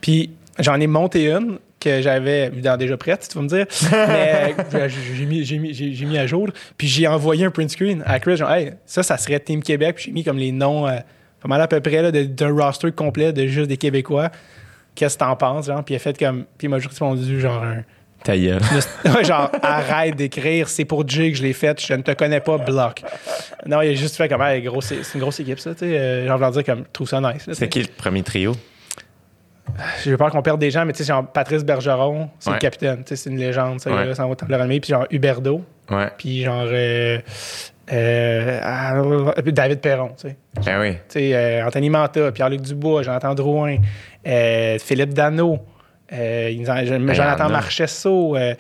Puis 0.01 0.31
j'en 0.57 0.79
ai 0.79 0.87
monté 0.87 1.29
une 1.29 1.59
que 1.79 2.01
j'avais 2.01 2.49
déjà 2.49 2.97
prête, 2.97 3.27
tu 3.29 3.37
vas 3.37 3.43
me 3.43 3.47
dire. 3.47 3.67
Mais 3.91 4.55
euh, 4.73 4.89
j'ai 4.89 5.25
mis, 5.25 5.45
j'ai 5.45 5.59
mis, 5.59 5.71
j'ai 5.71 6.05
mis 6.05 6.17
à 6.17 6.25
jour. 6.25 6.49
Puis 6.77 6.87
j'ai 6.87 7.05
envoyé 7.07 7.45
un 7.45 7.51
print 7.51 7.69
screen 7.69 8.01
à 8.07 8.19
Chris. 8.19 8.37
Genre, 8.37 8.51
hey, 8.51 8.71
ça, 8.87 9.03
ça 9.03 9.17
serait 9.17 9.39
Team 9.39 9.61
Québec. 9.61 9.97
Puis 9.97 10.05
j'ai 10.05 10.11
mis 10.11 10.23
comme 10.23 10.39
les 10.39 10.51
noms, 10.51 10.87
euh, 10.87 10.97
pas 11.45 11.49
mal 11.49 11.61
à 11.61 11.67
peu 11.67 11.80
près, 11.80 12.11
d'un 12.11 12.51
roster 12.55 12.91
complet 12.91 13.31
de 13.31 13.45
juste 13.45 13.67
des 13.67 13.77
Québécois. 13.77 14.31
Qu'est-ce 14.95 15.15
que 15.15 15.19
t'en 15.19 15.35
penses, 15.35 15.67
genre? 15.67 15.84
Puis 15.84 15.93
il 15.93 15.97
a 15.97 15.99
fait 15.99 16.17
comme. 16.17 16.45
Puis 16.57 16.65
il 16.65 16.69
m'a 16.69 16.80
juste 16.80 16.93
répondu, 16.93 17.39
genre, 17.39 17.61
un. 17.63 17.84
Ta 18.23 18.35
gueule. 18.35 18.59
Genre, 19.23 19.51
arrête 19.61 20.15
d'écrire, 20.15 20.67
c'est 20.67 20.85
pour 20.85 21.07
Jay 21.07 21.31
que 21.31 21.38
je 21.38 21.43
l'ai 21.43 21.53
fait, 21.53 21.80
je 21.85 21.93
ne 21.93 22.01
te 22.01 22.09
connais 22.13 22.39
pas, 22.39 22.57
bloc. 22.57 23.03
Non, 23.67 23.84
il 23.84 23.89
a 23.91 23.93
juste 23.93 24.15
fait 24.15 24.27
comme, 24.27 24.41
hey, 24.41 24.63
gros, 24.63 24.81
c'est 24.81 24.95
une 25.13 25.19
grosse 25.22 25.39
équipe, 25.41 25.59
ça, 25.59 25.76
tu 25.76 25.81
sais. 25.81 25.95
euh, 25.99 26.26
genre, 26.26 26.38
je 26.38 26.41
leur 26.41 26.51
dire 26.51 26.63
comme, 26.63 26.80
je 26.80 26.91
trouve 26.91 27.07
ça 27.07 27.22
nice. 27.22 27.47
C'est 27.53 27.69
qui 27.69 27.81
le 27.84 27.88
premier 27.95 28.23
trio? 28.23 28.55
J'ai 30.03 30.17
peur 30.17 30.31
qu'on 30.31 30.41
perde 30.41 30.59
des 30.59 30.72
gens, 30.72 30.85
mais 30.85 30.93
tu 30.93 30.99
sais, 31.03 31.07
genre, 31.07 31.27
Patrice 31.27 31.63
Bergeron, 31.63 32.30
c'est 32.39 32.49
Ouais. 32.49 32.55
le 32.55 32.59
capitaine, 32.61 33.03
tu 33.03 33.09
sais, 33.09 33.15
c'est 33.15 33.30
une 33.30 33.38
légende, 33.38 33.80
ça, 33.80 33.91
Ouais. 33.91 34.05
là, 34.05 34.15
ça 34.15 34.26
en 34.26 34.30
vaut 34.30 34.34
tant 34.35 34.47
de 34.47 34.51
le 34.51 34.57
renommée. 34.57 34.80
Puis 34.80 34.89
genre, 34.89 35.05
Huberdo, 35.11 35.63
Ouais. 35.91 36.09
puis 36.17 36.41
genre, 36.43 36.65
euh, 36.65 37.19
euh, 37.91 39.31
puis 39.43 39.53
David 39.53 39.79
Perron, 39.79 40.09
tu 40.17 40.29
sais. 40.29 40.37
Ben 40.65 40.79
oui. 40.81 40.93
Tu 41.09 41.19
sais, 41.19 41.35
euh, 41.35 41.65
Anthony 41.65 41.89
Manta, 41.89 42.31
Pierre-Luc 42.31 42.61
Dubois, 42.61 43.03
Jonathan 43.03 43.35
Drouin, 43.35 43.77
euh, 44.25 44.77
Philippe 44.79 45.13
Dano, 45.13 45.59
euh, 46.11 46.51
Ben, 46.65 47.13
Jonathan. 47.13 47.49
Marchesso, 47.49 48.35
euh, 48.35 48.53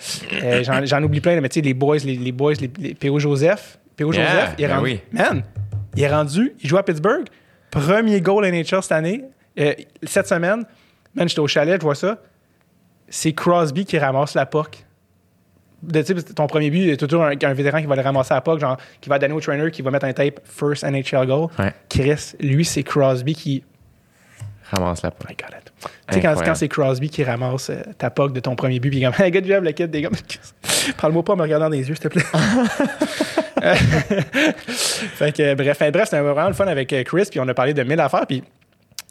euh, 0.43 0.63
j'en, 0.83 1.03
oublie 1.03 1.21
plein, 1.21 1.39
mais 1.41 1.49
tu 1.49 1.59
sais, 1.59 1.65
les 1.65 1.73
boys, 1.73 1.97
les, 2.03 2.15
les 2.15 2.31
boys, 2.31 2.53
les, 2.59 2.71
les 2.79 2.93
P.O. 2.95 3.19
Joseph. 3.19 3.79
P.O. 3.95 4.11
Yeah, 4.11 4.25
Joseph, 4.25 4.55
il 4.57 4.65
est 4.65 4.67
ben 4.67 4.75
rendu. 4.77 4.89
oui. 4.91 5.01
Man, 5.11 5.43
il 5.95 6.03
est 6.03 6.09
rendu, 6.09 6.53
il 6.61 6.69
joue 6.69 6.77
à 6.77 6.83
Pittsburgh, 6.83 7.25
premier 7.71 8.19
goal 8.19 8.45
NHL 8.45 8.81
cette 8.81 8.91
année, 8.91 9.23
euh, 9.59 9.73
cette 10.03 10.27
semaine. 10.27 10.65
Man, 11.13 11.29
j'étais 11.29 11.39
au 11.39 11.47
chalet, 11.47 11.79
je 11.79 11.85
vois 11.85 11.95
ça. 11.95 12.17
C'est 13.07 13.33
Crosby 13.33 13.85
qui 13.85 13.97
ramasse 13.97 14.33
la 14.33 14.45
POC. 14.45 14.83
De, 15.85 16.01
ton 16.33 16.47
premier 16.47 16.69
but, 16.69 16.79
il 16.79 16.91
a 16.91 16.97
toujours 16.97 17.23
un, 17.23 17.31
un 17.41 17.53
vétéran 17.53 17.79
qui 17.79 17.85
va 17.85 17.95
le 17.95 18.01
ramasser 18.01 18.33
à 18.33 18.41
POC, 18.41 18.59
genre, 18.59 18.77
qui 19.01 19.09
va 19.09 19.19
donner 19.19 19.33
au 19.33 19.39
trainer, 19.39 19.71
qui 19.71 19.81
va 19.81 19.91
mettre 19.91 20.05
un 20.05 20.13
tape 20.13 20.39
first 20.43 20.83
NHL 20.83 21.27
goal. 21.27 21.49
Ouais. 21.59 21.73
Chris, 21.89 22.33
lui, 22.39 22.65
c'est 22.65 22.83
Crosby 22.83 23.35
qui. 23.35 23.63
Ramasse 24.71 25.03
la 25.03 25.11
got 25.11 25.55
it. 25.57 25.71
Tu 26.09 26.15
sais, 26.15 26.21
quand, 26.21 26.55
c'est 26.55 26.67
Crosby 26.67 27.09
qui 27.09 27.23
ramasse 27.23 27.69
euh, 27.69 27.81
ta 27.97 28.09
POC 28.09 28.33
de 28.33 28.39
ton 28.39 28.55
premier 28.55 28.79
but, 28.79 28.89
puis 28.89 29.01
comme, 29.01 29.13
hey, 29.19 29.31
good 29.31 29.45
job, 29.45 29.63
le 29.63 29.71
kid, 29.71 29.91
des 29.91 30.01
gars. 30.01 30.09
Parle-moi 30.97 31.23
pas 31.23 31.33
en 31.33 31.35
me 31.37 31.43
regardant 31.43 31.69
dans 31.69 31.75
les 31.75 31.87
yeux, 31.87 31.95
s'il 31.95 32.03
te 32.03 32.07
plaît. 32.07 32.23
Fait 34.67 35.35
que, 35.35 35.53
bref, 35.55 35.79
bref, 35.91 36.05
c'était 36.05 36.19
vraiment 36.19 36.47
le 36.47 36.53
fun 36.53 36.67
avec 36.67 36.91
euh, 36.93 37.03
Chris, 37.03 37.27
puis 37.29 37.39
on 37.39 37.47
a 37.47 37.53
parlé 37.53 37.73
de 37.73 37.83
mille 37.83 37.99
affaires, 37.99 38.27
puis 38.27 38.43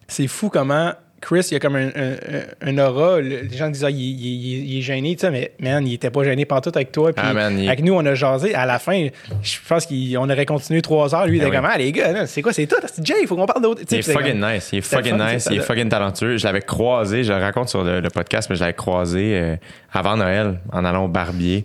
c'est 0.07 0.27
fou 0.27 0.49
comment 0.49 0.93
Chris, 1.25 1.49
il 1.53 1.57
a 1.57 1.59
comme 1.59 1.77
un, 1.77 1.89
un- 1.89 2.69
un 2.69 2.79
aura. 2.79 3.19
le- 3.19 3.41
Les 3.51 3.57
gens 3.57 3.71
disent, 3.71 3.83
ah, 3.85 3.91
il, 3.91 3.97
il- 3.99 4.25
il- 4.27 4.73
il 4.75 4.79
est 4.79 4.83
gêné, 4.83 5.17
tu 5.17 5.21
sais, 5.23 5.31
mais 5.31 5.53
man, 5.59 5.87
il 5.87 5.95
était 5.95 6.11
pas 6.11 6.23
gêné 6.23 6.45
pantoute 6.45 6.77
avec 6.77 6.93
toi. 6.93 7.15
Puis 7.15 7.25
Ah, 7.27 7.33
man, 7.33 7.59
il- 7.59 7.67
avec 7.67 7.83
nous, 7.83 7.95
on 7.95 8.05
a 8.05 8.15
jasé. 8.15 8.55
À 8.55 8.67
la 8.67 8.79
fin, 8.79 9.09
je 9.43 9.57
pense 9.67 9.87
qu'on 9.87 10.29
aurait 10.31 10.45
continué 10.45 10.83
trois 10.83 11.15
heures. 11.15 11.27
Lui, 11.27 11.39
il 11.39 11.43
Ah 11.43 11.47
était 11.49 11.57
comme, 11.57 11.65
ah, 11.65 11.79
les 11.79 11.93
gars, 11.93 12.27
c'est 12.27 12.43
quoi, 12.43 12.53
c'est 12.53 12.67
tout? 12.67 12.77
C'est 12.93 13.05
Jay, 13.07 13.15
il 13.23 13.27
faut 13.27 13.37
qu'on 13.37 13.47
parle 13.47 13.63
d'autre. 13.63 13.81
Il 13.91 13.97
est 13.99 14.03
fucking 14.03 14.39
comme- 14.41 14.53
nice. 14.53 14.69
Il 14.73 14.79
est 14.79 14.83
fucking 14.83 15.17
fun, 15.17 15.33
nice. 15.33 15.49
Il 15.51 15.57
est 15.57 15.61
fucking 15.61 15.89
talentueux. 15.89 16.37
Je 16.37 16.45
l'avais 16.45 16.61
croisé, 16.61 17.25
je 17.25 17.33
le 17.33 17.39
raconte 17.39 17.71
sur 17.71 17.83
le, 17.85 18.01
le 18.01 18.11
podcast, 18.11 18.51
mais 18.51 18.57
je 18.57 18.61
l'avais 18.61 18.75
croisé 18.75 19.39
euh, 19.41 19.57
avant 19.95 20.19
Noël 20.19 20.61
en 20.73 20.85
allant 20.85 21.07
au 21.07 21.09
barbier. 21.09 21.65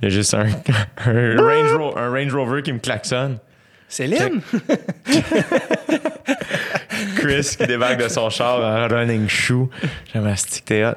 Il 0.00 0.04
y 0.04 0.06
a 0.06 0.08
juste 0.10 0.34
un, 0.34 0.46
un 1.06 1.36
Range 1.36 1.92
un 1.96 2.10
Range 2.10 2.34
Rover 2.34 2.62
qui 2.62 2.72
me 2.72 2.78
klaxonne. 2.78 3.38
Céline? 3.88 4.40
Chris 7.16 7.56
qui 7.58 7.66
débarque 7.66 8.02
de 8.02 8.08
son 8.08 8.30
char 8.30 8.58
en 8.60 8.88
running 8.94 9.28
shoe. 9.28 9.68
J'aime 10.12 10.26
un 10.26 10.36
stick 10.36 10.64
t'es 10.64 10.84
hot. 10.84 10.94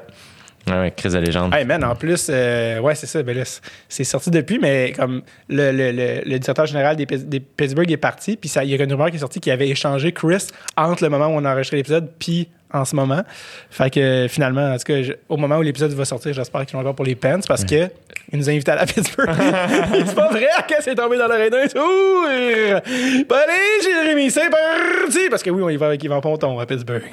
Ouais, 0.68 0.72
ouais, 0.80 0.92
Chris 0.96 1.10
de 1.10 1.18
légende. 1.18 1.54
Hey 1.54 1.64
man, 1.64 1.84
en 1.84 1.94
plus, 1.94 2.26
euh, 2.28 2.80
ouais, 2.80 2.96
c'est 2.96 3.06
ça. 3.06 3.22
Ben 3.22 3.40
c'est- 3.88 4.02
sorti 4.04 4.30
depuis, 4.32 4.58
mais 4.58 4.92
comme 4.96 5.22
le, 5.48 5.70
le, 5.70 5.92
le, 5.92 6.22
le 6.28 6.38
directeur 6.40 6.66
général 6.66 6.96
des, 6.96 7.06
Pittsburgh 7.06 7.88
est 7.92 7.96
parti, 7.96 8.36
puis 8.36 8.50
il 8.64 8.68
y 8.70 8.74
a 8.80 8.82
une 8.82 8.92
rumeur 8.92 9.10
qui 9.10 9.16
est 9.16 9.20
sortie 9.20 9.38
qui 9.38 9.52
avait 9.52 9.68
échangé 9.68 10.10
Chris 10.10 10.48
entre 10.76 11.04
le 11.04 11.08
moment 11.10 11.28
où 11.28 11.32
on 11.38 11.44
a 11.44 11.52
enregistré 11.52 11.76
l'épisode 11.76 12.10
puis 12.18 12.48
en 12.72 12.84
ce 12.84 12.96
moment. 12.96 13.22
Fait 13.70 13.90
que 13.90 14.26
finalement, 14.28 14.72
en 14.72 14.76
tout 14.76 14.82
cas, 14.84 15.02
je- 15.04 15.12
au 15.28 15.36
moment 15.36 15.58
où 15.58 15.62
l'épisode 15.62 15.92
va 15.92 16.04
sortir, 16.04 16.32
j'espère 16.32 16.66
qu'ils 16.66 16.74
vont 16.74 16.80
encore 16.80 16.96
pour 16.96 17.04
les 17.04 17.14
Pens 17.14 17.46
parce 17.46 17.64
que 17.64 17.88
il 18.32 18.38
nous 18.38 18.48
a 18.48 18.52
invités 18.52 18.70
à 18.72 18.76
la 18.76 18.86
Pittsburgh. 18.86 19.28
c'est 20.06 20.14
pas 20.14 20.28
vrai 20.28 20.46
que 20.68 20.74
c'est 20.80 20.94
tombé 20.94 21.16
dans 21.16 21.28
l'aréna 21.28 21.64
et 21.64 21.68
tout. 21.68 22.24
Ben 22.26 23.36
allez, 23.36 23.82
Jérémy, 23.82 24.30
c'est 24.30 24.50
parti! 24.50 25.28
Parce 25.30 25.42
que 25.42 25.50
oui, 25.50 25.62
on 25.62 25.68
y 25.68 25.76
va 25.76 25.86
avec 25.86 26.02
Yvan 26.02 26.20
Ponton 26.20 26.58
à 26.58 26.66
Pittsburgh. 26.66 27.04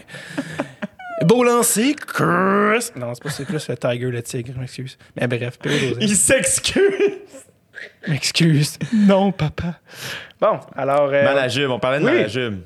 Beau 1.23 1.43
lancer, 1.43 1.95
Chris. 1.95 2.91
Non, 2.95 3.13
c'est 3.13 3.23
pas, 3.23 3.29
c'est 3.29 3.45
plus 3.45 3.69
le 3.69 3.77
Tiger, 3.77 4.11
le 4.11 4.21
tigre, 4.21 4.51
je 4.55 4.59
m'excuse. 4.59 4.97
Mais 5.15 5.27
bref. 5.27 5.57
Il 6.01 6.15
s'excuse. 6.15 6.81
M'excuse. 8.07 8.77
Non, 8.93 9.31
papa. 9.31 9.79
Bon, 10.41 10.59
alors. 10.75 11.09
Euh, 11.13 11.23
Malajube, 11.23 11.69
on 11.69 11.79
parlait 11.79 11.99
de 11.99 12.05
Oui. 12.05 12.11
Malajube. 12.11 12.61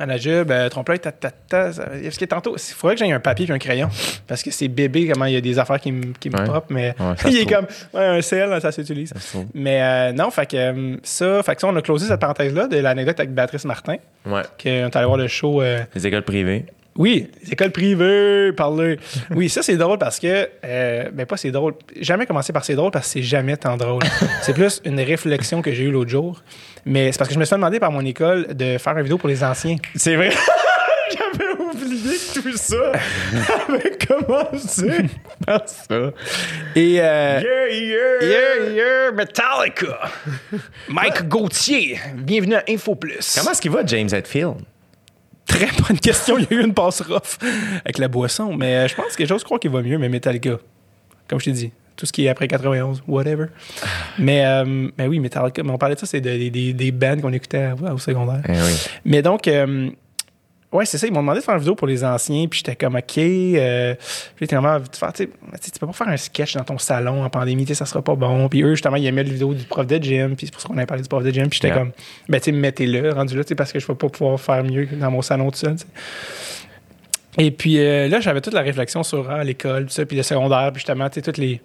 Manajub, 0.00 0.50
euh, 0.50 0.68
trompe-l'œil, 0.68 0.98
ta, 0.98 1.12
ta, 1.12 1.30
ta, 1.30 1.72
ça- 1.72 1.84
Parce 2.02 2.16
que 2.16 2.24
tantôt, 2.24 2.56
il 2.56 2.74
faudrait 2.74 2.96
que 2.96 3.04
j'aie 3.04 3.12
un 3.12 3.20
papier 3.20 3.46
et 3.48 3.52
un 3.52 3.58
crayon. 3.58 3.88
Parce 4.26 4.42
que 4.42 4.50
c'est 4.50 4.68
bébé, 4.68 5.08
comment 5.12 5.26
il 5.26 5.34
y 5.34 5.36
a 5.36 5.40
des 5.40 5.58
affaires 5.58 5.78
qui 5.78 5.92
me 5.92 6.12
qui 6.18 6.30
me 6.30 6.38
Ouais. 6.38 6.60
mais 6.70 6.94
Ouais, 6.98 7.14
il 7.26 7.36
est 7.38 7.44
trouve. 7.46 7.66
comme. 7.66 7.66
Ouais, 8.00 8.06
un 8.06 8.22
CL, 8.22 8.60
ça 8.60 8.72
s'utilise. 8.72 9.12
Mais 9.54 9.80
euh, 9.82 10.12
non, 10.12 10.30
fait 10.30 10.46
que 10.50 10.56
euh, 10.56 10.96
ça, 11.02 11.42
fait 11.42 11.54
que 11.54 11.60
ça, 11.60 11.68
on 11.68 11.76
a 11.76 11.82
closé 11.82 12.06
cette 12.08 12.20
parenthèse-là 12.20 12.66
de 12.66 12.78
l'anecdote 12.78 13.20
avec 13.20 13.32
Béatrice 13.34 13.64
Martin, 13.66 13.96
Ouais. 14.26 14.42
qu'on 14.60 14.68
est 14.70 14.96
allé 14.96 15.06
voir 15.06 15.18
le 15.18 15.28
show. 15.28 15.60
euh, 15.62 15.80
Les 15.94 16.06
écoles 16.06 16.22
privées. 16.22 16.64
Oui, 16.96 17.28
les 17.44 17.52
écoles 17.52 17.70
privées, 17.70 18.52
parler. 18.52 18.98
Oui, 19.30 19.48
ça 19.48 19.62
c'est 19.62 19.76
drôle 19.76 19.98
parce 19.98 20.18
que, 20.18 20.48
euh, 20.64 21.10
ben 21.12 21.24
pas 21.24 21.36
c'est 21.36 21.50
drôle. 21.50 21.74
Jamais 22.00 22.26
commencé 22.26 22.52
par 22.52 22.64
c'est 22.64 22.74
drôle 22.74 22.90
parce 22.90 23.06
que 23.06 23.12
c'est 23.12 23.22
jamais 23.22 23.56
tant 23.56 23.76
drôle. 23.76 24.02
c'est 24.42 24.52
plus 24.52 24.80
une 24.84 25.00
réflexion 25.00 25.62
que 25.62 25.72
j'ai 25.72 25.84
eue 25.84 25.90
l'autre 25.90 26.10
jour. 26.10 26.42
Mais 26.84 27.12
c'est 27.12 27.18
parce 27.18 27.28
que 27.28 27.34
je 27.34 27.38
me 27.38 27.44
suis 27.44 27.50
fait 27.50 27.56
demander 27.56 27.78
par 27.80 27.92
mon 27.92 28.04
école 28.04 28.54
de 28.54 28.76
faire 28.78 28.96
une 28.96 29.02
vidéo 29.02 29.18
pour 29.18 29.28
les 29.28 29.42
anciens. 29.44 29.76
C'est 29.94 30.16
vrai. 30.16 30.30
J'avais 31.10 31.52
oublié 31.60 32.16
tout 32.34 32.56
ça. 32.56 32.92
J'avais 33.68 33.96
commencé 34.06 34.86
par 35.44 35.68
ça? 35.68 36.12
Et 36.76 37.00
euh, 37.00 37.40
Yeah, 37.42 37.68
yeah. 37.68 38.22
yeah, 38.22 38.70
yeah, 38.72 39.10
Metallica. 39.12 40.00
Mike 40.88 41.28
Gauthier, 41.28 41.98
bienvenue 42.14 42.54
à 42.54 42.64
Info 42.68 42.94
Plus. 42.94 43.34
Comment 43.38 43.50
est-ce 43.52 43.60
qu'il 43.60 43.70
va, 43.70 43.84
James 43.84 44.08
Hetfield? 44.12 44.56
Très 45.50 45.68
bonne 45.86 45.98
question. 45.98 46.38
Il 46.38 46.46
y 46.50 46.54
a 46.54 46.60
eu 46.60 46.64
une 46.64 46.74
passe 46.74 47.00
rough 47.02 47.38
avec 47.84 47.98
la 47.98 48.08
boisson, 48.08 48.54
mais 48.56 48.76
euh, 48.76 48.88
je 48.88 48.94
pense 48.94 49.16
que 49.16 49.26
j'ose 49.26 49.44
croire 49.44 49.60
qu'il 49.60 49.70
va 49.70 49.82
mieux, 49.82 49.98
mais 49.98 50.08
Metallica, 50.08 50.58
comme 51.28 51.38
je 51.40 51.46
t'ai 51.46 51.52
dit, 51.52 51.72
tout 51.96 52.06
ce 52.06 52.12
qui 52.12 52.24
est 52.24 52.28
après 52.28 52.48
91, 52.48 53.02
whatever. 53.08 53.46
Mais, 54.18 54.44
euh, 54.46 54.88
mais 54.96 55.06
oui, 55.06 55.18
Metallica, 55.20 55.62
mais 55.62 55.70
on 55.70 55.78
parlait 55.78 55.96
de 55.96 56.00
ça, 56.00 56.06
c'est 56.06 56.20
de- 56.20 56.30
des, 56.30 56.50
des, 56.50 56.72
des 56.72 56.92
bands 56.92 57.20
qu'on 57.20 57.32
écoutait 57.32 57.70
au 57.92 57.98
secondaire. 57.98 58.42
Eh 58.48 58.52
oui. 58.52 58.88
Mais 59.04 59.22
donc, 59.22 59.48
euh, 59.48 59.90
ouais, 60.72 60.84
c'est 60.84 60.98
ça. 60.98 61.06
Ils 61.06 61.12
m'ont 61.12 61.20
demandé 61.20 61.40
de 61.40 61.44
faire 61.44 61.54
une 61.54 61.60
vidéo 61.60 61.74
pour 61.74 61.86
les 61.86 62.04
anciens, 62.04 62.46
puis 62.48 62.58
j'étais 62.58 62.76
comme, 62.76 62.96
OK. 62.96 63.18
Euh, 63.18 63.94
puis 63.94 64.40
j'étais 64.40 64.56
vraiment, 64.56 64.80
tu 64.80 64.98
faire, 64.98 65.12
tu 65.12 65.24
sais, 65.24 65.70
tu 65.72 65.78
peux 65.78 65.86
pas 65.86 65.92
faire 65.92 66.08
un 66.08 66.16
sketch 66.16 66.54
dans 66.56 66.64
ton 66.64 66.78
salon 66.78 67.24
en 67.24 67.30
pandémie, 67.30 67.64
tu 67.64 67.68
sais, 67.68 67.74
ça 67.74 67.86
sera 67.86 68.02
pas 68.02 68.14
bon. 68.14 68.48
Puis 68.48 68.62
eux, 68.62 68.70
justement, 68.70 68.96
ils 68.96 69.06
aimaient 69.06 69.24
la 69.24 69.30
vidéo 69.30 69.54
du 69.54 69.64
prof 69.64 69.86
de 69.86 70.02
gym, 70.02 70.36
puis 70.36 70.46
c'est 70.46 70.52
pour 70.52 70.60
ça 70.60 70.68
qu'on 70.68 70.76
avait 70.76 70.86
parlé 70.86 71.02
du 71.02 71.08
prof 71.08 71.22
de 71.22 71.30
gym. 71.30 71.48
Puis 71.48 71.60
j'étais 71.62 71.68
Yeah. 71.70 71.78
comme, 71.78 71.92
ben, 72.28 72.38
tu 72.40 72.46
sais, 72.46 72.52
mettez-le, 72.52 73.12
rendu 73.12 73.36
là, 73.36 73.44
tu 73.44 73.48
sais, 73.48 73.54
parce 73.54 73.72
que 73.72 73.78
je 73.78 73.86
vais 73.86 73.94
pas 73.94 74.08
pouvoir 74.08 74.40
faire 74.40 74.64
mieux 74.64 74.86
dans 74.86 75.10
mon 75.10 75.22
salon 75.22 75.50
tout 75.50 75.58
seul. 75.58 75.76
Et 77.38 77.50
puis 77.52 77.78
euh, 77.78 78.08
là, 78.08 78.20
j'avais 78.20 78.40
toute 78.40 78.54
la 78.54 78.62
réflexion 78.62 79.02
sur 79.02 79.30
ah, 79.30 79.44
l'école, 79.44 79.86
puis 79.86 80.16
le 80.16 80.22
secondaire, 80.22 80.70
puis 80.72 80.80
justement, 80.80 81.08
tu 81.08 81.14
sais, 81.16 81.22
toutes 81.22 81.38
les. 81.38 81.60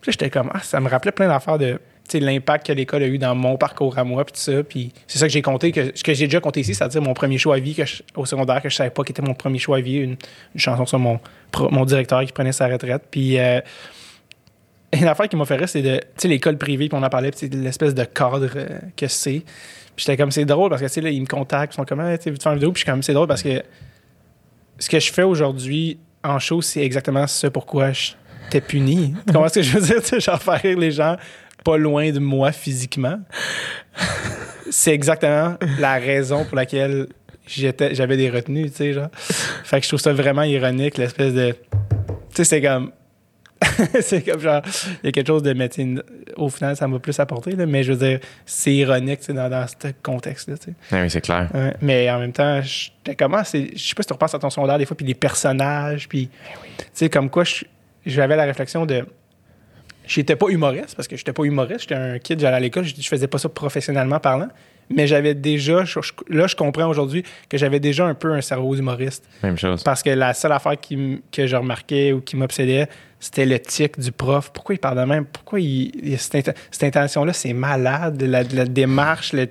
Puis 0.00 0.10
là, 0.10 0.12
j'étais 0.12 0.30
comme, 0.30 0.50
ah, 0.52 0.60
ça 0.60 0.80
me 0.80 0.88
rappelait 0.88 1.12
plein 1.12 1.28
d'affaires 1.28 1.58
de 1.58 1.78
l'impact 2.14 2.66
que 2.66 2.72
l'école 2.72 3.02
a 3.02 3.06
eu 3.06 3.18
dans 3.18 3.34
mon 3.34 3.56
parcours 3.56 3.98
à 3.98 4.04
moi, 4.04 4.24
puis 4.24 4.34
ça. 4.36 4.62
Puis 4.62 4.92
c'est 5.06 5.18
ça 5.18 5.26
que 5.26 5.32
j'ai 5.32 5.42
compté, 5.42 5.72
que, 5.72 5.92
ce 5.94 6.02
que 6.02 6.14
j'ai 6.14 6.26
déjà 6.26 6.40
compté 6.40 6.60
ici, 6.60 6.74
c'est-à-dire 6.74 7.02
mon 7.02 7.14
premier 7.14 7.38
choix 7.38 7.56
à 7.56 7.58
vie 7.58 7.76
au 8.14 8.26
secondaire, 8.26 8.62
que 8.62 8.68
je 8.68 8.76
savais 8.76 8.90
pas 8.90 9.04
qui 9.04 9.12
était 9.12 9.22
mon 9.22 9.34
premier 9.34 9.58
choix 9.58 9.78
à 9.78 9.80
vie, 9.80 9.96
une, 9.96 10.16
chanson 10.56 10.86
sur 10.86 10.98
mon, 10.98 11.20
mon 11.70 11.84
directeur 11.84 12.24
qui 12.24 12.32
prenait 12.32 12.52
sa 12.52 12.68
retraite. 12.68 13.02
Puis 13.10 13.38
euh, 13.38 13.60
une 14.92 15.06
affaire 15.06 15.28
qui 15.28 15.36
m'a 15.36 15.44
fait 15.44 15.56
rire, 15.56 15.68
c'est 15.68 15.82
de, 15.82 15.96
tu 15.96 16.04
sais, 16.16 16.28
l'école 16.28 16.58
privée, 16.58 16.88
puis 16.88 16.98
on 16.98 17.02
en 17.02 17.08
parlait, 17.08 17.30
puis 17.30 17.40
c'est 17.40 17.54
l'espèce 17.54 17.94
de 17.94 18.04
cadre 18.04 18.48
euh, 18.56 18.78
que 18.96 19.06
c'est. 19.06 19.42
Puis 19.94 20.04
j'étais 20.04 20.16
comme, 20.16 20.30
c'est 20.30 20.44
drôle 20.44 20.70
parce 20.70 20.82
que, 20.82 20.86
tu 20.86 21.00
sais, 21.00 21.14
ils 21.14 21.20
me 21.20 21.26
contactent, 21.26 21.74
ils 21.74 21.76
sont 21.76 21.84
comme, 21.84 22.00
Ah, 22.00 22.16
tu 22.18 22.30
veux-tu 22.30 22.42
faire 22.42 22.52
une 22.52 22.58
vidéo? 22.58 22.72
Puis 22.72 22.80
je 22.80 22.84
suis 22.84 22.92
comme, 22.92 23.02
c'est 23.02 23.14
drôle 23.14 23.28
parce 23.28 23.42
que 23.42 23.62
ce 24.78 24.88
que 24.88 25.00
je 25.00 25.12
fais 25.12 25.22
aujourd'hui 25.22 25.98
en 26.22 26.38
show, 26.38 26.60
c'est 26.60 26.82
exactement 26.82 27.26
ce 27.26 27.46
pourquoi 27.46 27.92
j'étais 27.92 28.60
puni. 28.60 29.14
Tu 29.26 29.32
comprends 29.32 29.48
ce 29.48 29.54
que 29.54 29.62
je 29.62 29.78
veux 29.78 29.86
dire? 29.86 29.96
Tu 30.02 30.08
sais, 30.08 30.20
genre 30.20 30.42
faire 30.42 30.60
rire 30.60 30.78
les 30.78 30.90
gens 30.90 31.16
pas 31.66 31.76
loin 31.76 32.12
de 32.12 32.20
moi 32.20 32.52
physiquement. 32.52 33.18
c'est 34.70 34.92
exactement 34.92 35.56
la 35.80 35.94
raison 35.94 36.44
pour 36.44 36.54
laquelle 36.54 37.08
j'étais, 37.44 37.92
j'avais 37.92 38.16
des 38.16 38.30
retenues, 38.30 38.70
tu 38.70 38.76
sais, 38.76 38.92
genre. 38.92 39.08
Fait 39.12 39.80
que 39.80 39.82
je 39.82 39.88
trouve 39.88 40.00
ça 40.00 40.12
vraiment 40.12 40.44
ironique, 40.44 40.96
l'espèce 40.96 41.34
de... 41.34 41.50
Tu 41.50 41.56
sais, 42.34 42.44
c'est 42.44 42.62
comme... 42.62 42.92
c'est 44.00 44.22
comme 44.22 44.38
genre, 44.38 44.62
il 45.02 45.06
y 45.06 45.08
a 45.08 45.12
quelque 45.12 45.26
chose 45.26 45.42
de, 45.42 45.68
sais, 45.72 45.88
au 46.36 46.48
final, 46.50 46.76
ça 46.76 46.86
m'a 46.86 47.00
plus 47.00 47.18
apporté, 47.18 47.56
là, 47.56 47.66
mais 47.66 47.82
je 47.82 47.94
veux 47.94 47.98
dire, 48.06 48.20
c'est 48.44 48.72
ironique, 48.72 49.20
dans, 49.32 49.48
dans 49.48 49.66
ce 49.66 49.88
contexte-là, 50.04 50.58
tu 50.58 50.66
sais. 50.66 50.76
Eh 50.92 51.02
oui, 51.02 51.10
c'est 51.10 51.22
clair. 51.22 51.48
Ouais, 51.52 51.74
mais 51.80 52.08
en 52.10 52.20
même 52.20 52.32
temps, 52.32 52.60
comment 53.18 53.42
c'est 53.42 53.70
je 53.74 53.88
sais 53.88 53.94
pas 53.94 54.02
si 54.02 54.06
tu 54.06 54.12
repenses 54.12 54.34
à 54.34 54.38
ton 54.38 54.50
secondaire 54.50 54.78
des 54.78 54.84
fois 54.84 54.96
puis 54.96 55.06
les 55.06 55.14
personnages 55.14 56.08
puis 56.08 56.28
tu 56.78 56.84
sais 56.92 57.08
comme 57.08 57.30
quoi 57.30 57.44
j'avais 58.04 58.36
la 58.36 58.44
réflexion 58.44 58.84
de 58.84 59.04
j'étais 60.06 60.36
pas 60.36 60.48
humoriste 60.48 60.94
parce 60.96 61.08
que 61.08 61.16
j'étais 61.16 61.32
pas 61.32 61.44
humoriste, 61.44 61.80
j'étais 61.82 61.94
un 61.94 62.18
kid, 62.18 62.38
j'allais 62.40 62.56
à 62.56 62.60
l'école, 62.60 62.84
je, 62.84 62.94
je 62.98 63.08
faisais 63.08 63.26
pas 63.26 63.38
ça 63.38 63.48
professionnellement 63.48 64.18
parlant, 64.20 64.48
mais 64.88 65.06
j'avais 65.06 65.34
déjà 65.34 65.84
je- 65.84 65.98
là 66.28 66.46
je 66.46 66.54
comprends 66.56 66.86
aujourd'hui 66.88 67.24
que 67.48 67.58
j'avais 67.58 67.80
déjà 67.80 68.06
un 68.06 68.14
peu 68.14 68.32
un 68.32 68.40
cerveau 68.40 68.74
d'humoriste 68.76 69.24
Même 69.42 69.58
chose. 69.58 69.82
parce 69.82 70.02
que 70.02 70.10
la 70.10 70.32
seule 70.34 70.52
affaire 70.52 70.78
qui 70.80 71.20
que 71.32 71.46
je 71.46 71.56
remarquais 71.56 72.12
ou 72.12 72.20
qui 72.20 72.36
m'obsédait, 72.36 72.86
c'était 73.18 73.46
le 73.46 73.58
tic 73.58 73.98
du 73.98 74.12
prof. 74.12 74.50
Pourquoi 74.52 74.74
il 74.74 74.78
parle 74.78 74.98
de 74.98 75.04
même? 75.04 75.24
Pourquoi 75.24 75.58
il, 75.58 75.90
il- 76.06 76.18
cette, 76.18 76.48
int- 76.48 76.54
cette 76.70 76.84
intention-là, 76.96 77.32
c'est 77.32 77.52
malade. 77.54 78.20
La, 78.22 78.42
la 78.42 78.64
démarche, 78.66 79.32
le, 79.32 79.48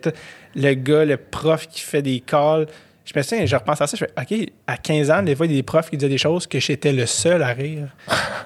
le 0.55 0.73
gars, 0.75 1.03
le 1.03 1.17
prof 1.17 1.67
qui 1.67 1.81
fait 1.81 2.01
des 2.03 2.19
calls. 2.21 2.67
Je 3.05 3.13
me 3.15 3.21
souviens, 3.21 3.45
je 3.45 3.55
repense 3.55 3.79
à 3.81 3.87
ça, 3.87 3.95
je 3.95 4.03
fais 4.03 4.11
OK, 4.19 4.49
à 4.65 4.77
15 4.77 5.11
ans, 5.11 5.21
des 5.21 5.35
fois, 5.35 5.45
il 5.45 5.51
y 5.51 5.55
a 5.55 5.57
des 5.59 5.63
profs 5.63 5.91
qui 5.91 5.97
disaient 5.97 6.09
des 6.09 6.17
choses 6.17 6.47
que 6.47 6.59
j'étais 6.59 6.91
le 6.91 7.05
seul 7.05 7.43
à 7.43 7.49
rire. 7.49 7.87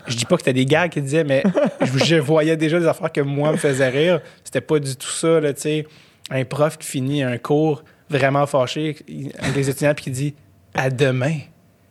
je 0.06 0.18
dis 0.18 0.26
pas 0.26 0.36
que 0.36 0.42
c'était 0.42 0.54
des 0.54 0.66
gars 0.66 0.90
qui 0.90 1.02
disaient, 1.02 1.24
mais 1.24 1.44
je, 1.82 2.18
voyais 2.18 2.58
déjà 2.58 2.78
des 2.78 2.86
affaires 2.86 3.12
que 3.12 3.22
moi 3.22 3.54
me 3.54 3.58
faisaient 3.58 3.88
rire. 3.88 4.20
C'était 4.44 4.62
pas 4.62 4.80
du 4.80 4.96
tout 4.98 5.08
ça, 5.08 5.40
tu 5.42 5.62
sais. 5.62 5.88
Un 6.30 6.44
prof 6.44 6.78
qui 6.78 6.88
finit 6.88 7.24
un 7.24 7.38
cours 7.38 7.84
vraiment 8.10 8.46
fâché 8.46 8.98
avec 9.40 9.56
les 9.56 9.70
étudiants 9.70 9.94
puis 9.96 10.04
qui 10.04 10.12
dit 10.12 10.36
à 10.74 10.90
demain, 10.90 11.38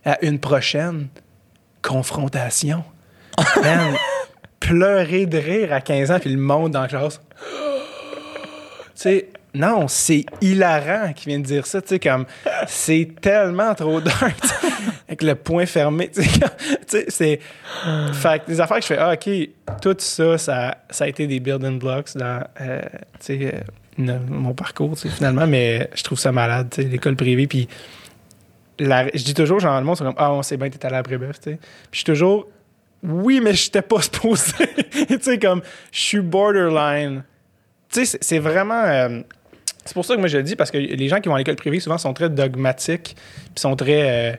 à 0.05 0.23
une 0.23 0.39
prochaine 0.39 1.09
confrontation. 1.83 2.85
Pleurer 4.61 5.27
de 5.27 5.39
rire 5.39 5.73
à 5.73 5.81
15 5.81 6.11
ans 6.11 6.19
puis 6.21 6.31
le 6.31 6.39
monde 6.39 6.73
dans 6.73 6.83
la 6.83 6.89
classe. 6.89 7.21
Tu 7.41 9.03
sais, 9.03 9.29
non, 9.55 9.89
c'est 9.89 10.25
hilarant 10.41 11.13
qui 11.15 11.29
vient 11.31 11.39
de 11.41 11.45
dire 11.45 11.67
ça, 11.67 11.81
tu 11.83 11.89
sais, 11.89 11.99
comme, 11.99 12.27
c'est 12.67 13.09
tellement 13.21 13.75
trop 13.75 14.01
dark, 14.03 14.37
avec 15.07 15.23
le 15.23 15.35
point 15.35 15.67
fermé, 15.67 16.11
tu 16.11 16.23
sais, 16.87 17.07
c'est... 17.09 17.41
Fait 18.13 18.41
que 18.43 18.47
des 18.47 18.61
affaires 18.61 18.77
que 18.77 18.83
je 18.83 18.87
fais, 18.89 18.99
ah, 18.99 19.13
OK, 19.15 19.29
tout 19.81 19.97
ça, 19.99 20.39
ça, 20.39 20.79
ça 20.91 21.05
a 21.05 21.09
été 21.09 21.27
des 21.27 21.41
building 21.41 21.79
blocks 21.79 22.15
dans, 22.17 22.43
euh, 22.61 22.81
tu 23.21 23.39
sais, 23.39 23.55
euh, 23.99 24.19
mon 24.29 24.53
parcours, 24.55 24.95
tu 24.97 25.09
sais, 25.09 25.15
finalement, 25.15 25.47
mais 25.47 25.89
je 25.95 26.03
trouve 26.05 26.19
ça 26.19 26.31
malade, 26.31 26.69
tu 26.71 26.83
sais, 26.83 26.89
l'école 26.89 27.17
privée, 27.17 27.47
puis 27.47 27.69
je 28.81 29.25
dis 29.25 29.35
toujours, 29.35 29.59
genre, 29.61 29.79
le 29.81 29.85
monde, 29.85 29.97
c'est 29.97 30.05
comme, 30.05 30.15
ah, 30.19 30.33
on 30.33 30.43
sait 30.43 30.57
bien, 30.57 30.71
t'es 30.71 30.85
allé 30.87 30.95
à 30.95 30.99
la 30.99 31.03
Brébeuf, 31.03 31.41
tu 31.41 31.51
sais. 31.51 31.57
Puis 31.57 31.67
je 31.93 31.97
suis 31.99 32.05
toujours, 32.05 32.47
oui, 33.03 33.41
mais 33.43 33.55
j'étais 33.55 33.83
pas 33.83 34.01
supposé. 34.03 34.53
tu 35.09 35.19
sais, 35.21 35.39
comme, 35.39 35.63
je 35.91 36.01
suis 36.01 36.21
borderline. 36.21 37.25
Tu 37.91 38.01
sais, 38.01 38.05
c'est- 38.05 38.19
c'est 38.25 38.39
vraiment. 38.39 38.83
euh, 38.85 39.21
c'est 39.85 39.95
pour 39.95 40.05
ça 40.05 40.15
que 40.15 40.21
moi 40.21 40.29
je 40.29 40.37
le 40.39 40.43
dis, 40.43 40.57
parce 40.57 40.71
que 40.71 40.79
les 40.79 41.09
gens 41.09 41.21
qui 41.21 41.29
vont 41.29 41.35
à 41.35 41.39
l'école 41.39 41.57
privée, 41.57 41.81
souvent, 41.81 41.99
sont 41.99 42.13
très 42.15 42.29
dogmatiques, 42.31 43.15
puis 43.15 43.61
sont 43.61 43.77
très. 43.77 44.33
euh, 44.33 44.37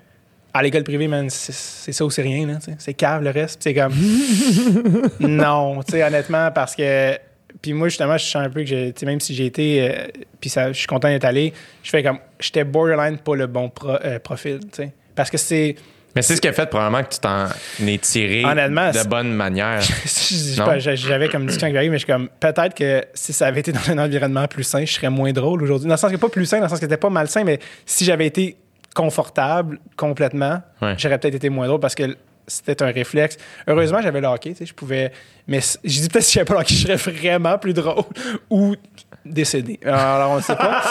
à 0.53 0.63
l'école 0.63 0.83
privée, 0.83 1.07
man, 1.07 1.29
c'est 1.29 1.91
ça 1.91 2.03
ou 2.05 2.09
c'est 2.09 2.23
rien. 2.23 2.59
C'est 2.79 2.93
cave 2.95 3.23
le 3.23 3.29
reste, 3.29 3.61
c'est 3.61 3.73
comme. 3.73 3.93
non, 5.19 5.81
tu 5.83 5.91
sais, 5.93 6.03
honnêtement, 6.03 6.51
parce 6.51 6.75
que. 6.75 7.17
Puis 7.61 7.73
moi, 7.73 7.89
justement, 7.89 8.17
je 8.17 8.23
sens 8.25 8.45
un 8.45 8.49
peu 8.49 8.61
que 8.61 8.67
j'ai, 8.67 8.93
tu 8.93 9.01
sais, 9.01 9.05
même 9.05 9.19
si 9.19 9.35
j'ai 9.35 9.45
été, 9.47 9.81
euh, 9.89 10.07
puis 10.39 10.49
je 10.55 10.71
suis 10.73 10.87
content 10.87 11.09
d'être 11.09 11.25
allé, 11.25 11.51
je 11.83 11.89
fais 11.89 12.01
comme, 12.01 12.19
j'étais 12.39 12.63
borderline 12.63 13.17
pas 13.17 13.35
le 13.35 13.47
bon 13.47 13.69
pro- 13.69 13.89
euh, 14.05 14.17
profil, 14.19 14.59
tu 14.71 14.83
sais. 14.83 14.93
Parce 15.13 15.29
que 15.29 15.37
c'est, 15.37 15.75
Mais 16.15 16.21
c'est 16.21 16.35
ce 16.35 16.41
qui 16.41 16.47
a 16.47 16.53
fait 16.53 16.67
probablement 16.69 17.03
que 17.03 17.09
tu 17.13 17.19
t'en 17.19 17.45
es 17.85 17.97
tiré 17.99 18.43
Honnêtement, 18.43 18.91
de 18.91 19.07
bonne 19.07 19.31
manière. 19.31 19.79
Je 19.81 20.95
J'avais 20.95 21.29
comme 21.29 21.45
discussion 21.45 21.65
avec 21.67 21.75
Gary, 21.75 21.89
mais 21.89 21.97
je 21.97 22.05
suis 22.05 22.11
comme 22.11 22.29
peut-être 22.39 22.73
que 22.75 23.03
si 23.13 23.31
ça 23.33 23.47
avait 23.47 23.59
été 23.59 23.71
dans 23.71 23.89
un 23.89 23.97
environnement 23.99 24.47
plus 24.47 24.63
sain, 24.63 24.83
je 24.85 24.93
serais 24.93 25.09
moins 25.09 25.31
drôle 25.31 25.61
aujourd'hui. 25.63 25.87
Dans 25.87 25.93
le 25.93 25.99
sens 25.99 26.11
que 26.11 26.17
pas 26.17 26.29
plus 26.29 26.45
sain, 26.45 26.57
dans 26.57 26.63
le 26.63 26.69
sens 26.69 26.79
que 26.79 26.85
c'était 26.85 26.97
pas 26.97 27.09
malsain, 27.09 27.43
mais 27.43 27.59
si 27.85 28.05
j'avais 28.05 28.25
été 28.25 28.57
confortable 28.95 29.79
complètement, 29.95 30.61
Ouais. 30.81 30.95
j'aurais 30.97 31.17
peut-être 31.19 31.35
été 31.35 31.49
moins 31.49 31.67
drôle 31.67 31.79
parce 31.79 31.95
que 31.95 32.15
c'était 32.47 32.81
un 32.81 32.91
réflexe. 32.91 33.37
Heureusement, 33.67 34.01
j'avais 34.01 34.21
le 34.21 34.27
hockey, 34.27 34.51
tu 34.51 34.57
sais, 34.57 34.65
je 34.65 34.73
pouvais. 34.73 35.11
Mais 35.47 35.59
je 35.83 36.01
dis 36.01 36.09
peut-être 36.09 36.23
si 36.25 36.33
j'avais 36.33 36.45
pas 36.45 36.55
le 36.55 36.59
hockey, 36.61 36.73
je 36.73 36.81
serais 36.97 37.11
vraiment 37.11 37.57
plus 37.59 37.73
drôle 37.73 38.03
ou 38.49 38.75
décédé. 39.23 39.79
Alors, 39.85 40.31
on 40.31 40.37
ne 40.37 40.41
sait 40.41 40.55
pas. 40.55 40.81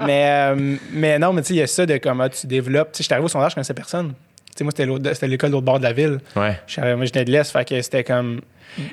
mais, 0.06 0.52
euh, 0.54 0.76
mais 0.92 1.18
non, 1.18 1.32
mais 1.32 1.40
tu 1.42 1.48
sais, 1.48 1.54
il 1.54 1.58
y 1.58 1.62
a 1.62 1.66
ça 1.66 1.86
de 1.86 1.96
comment 1.96 2.28
tu 2.28 2.46
développes. 2.46 2.92
Tu 2.92 2.98
sais, 2.98 3.02
j'étais 3.04 3.14
arrivé 3.14 3.24
au 3.24 3.28
sondage, 3.28 3.52
je 3.52 3.54
connaissais 3.56 3.74
personne. 3.74 4.12
Sais, 4.56 4.64
moi, 4.64 4.72
c'était 4.74 5.28
l'école 5.28 5.50
de 5.50 5.54
l'autre 5.54 5.66
bord 5.66 5.78
de 5.78 5.84
la 5.84 5.92
ville. 5.92 6.18
Ouais. 6.34 6.58
Je 6.66 6.80
Moi, 6.94 7.04
j'étais 7.04 7.24
de 7.24 7.30
l'Est, 7.30 7.50
fait 7.50 7.68
que 7.68 7.80
c'était 7.82 8.04
comme. 8.04 8.40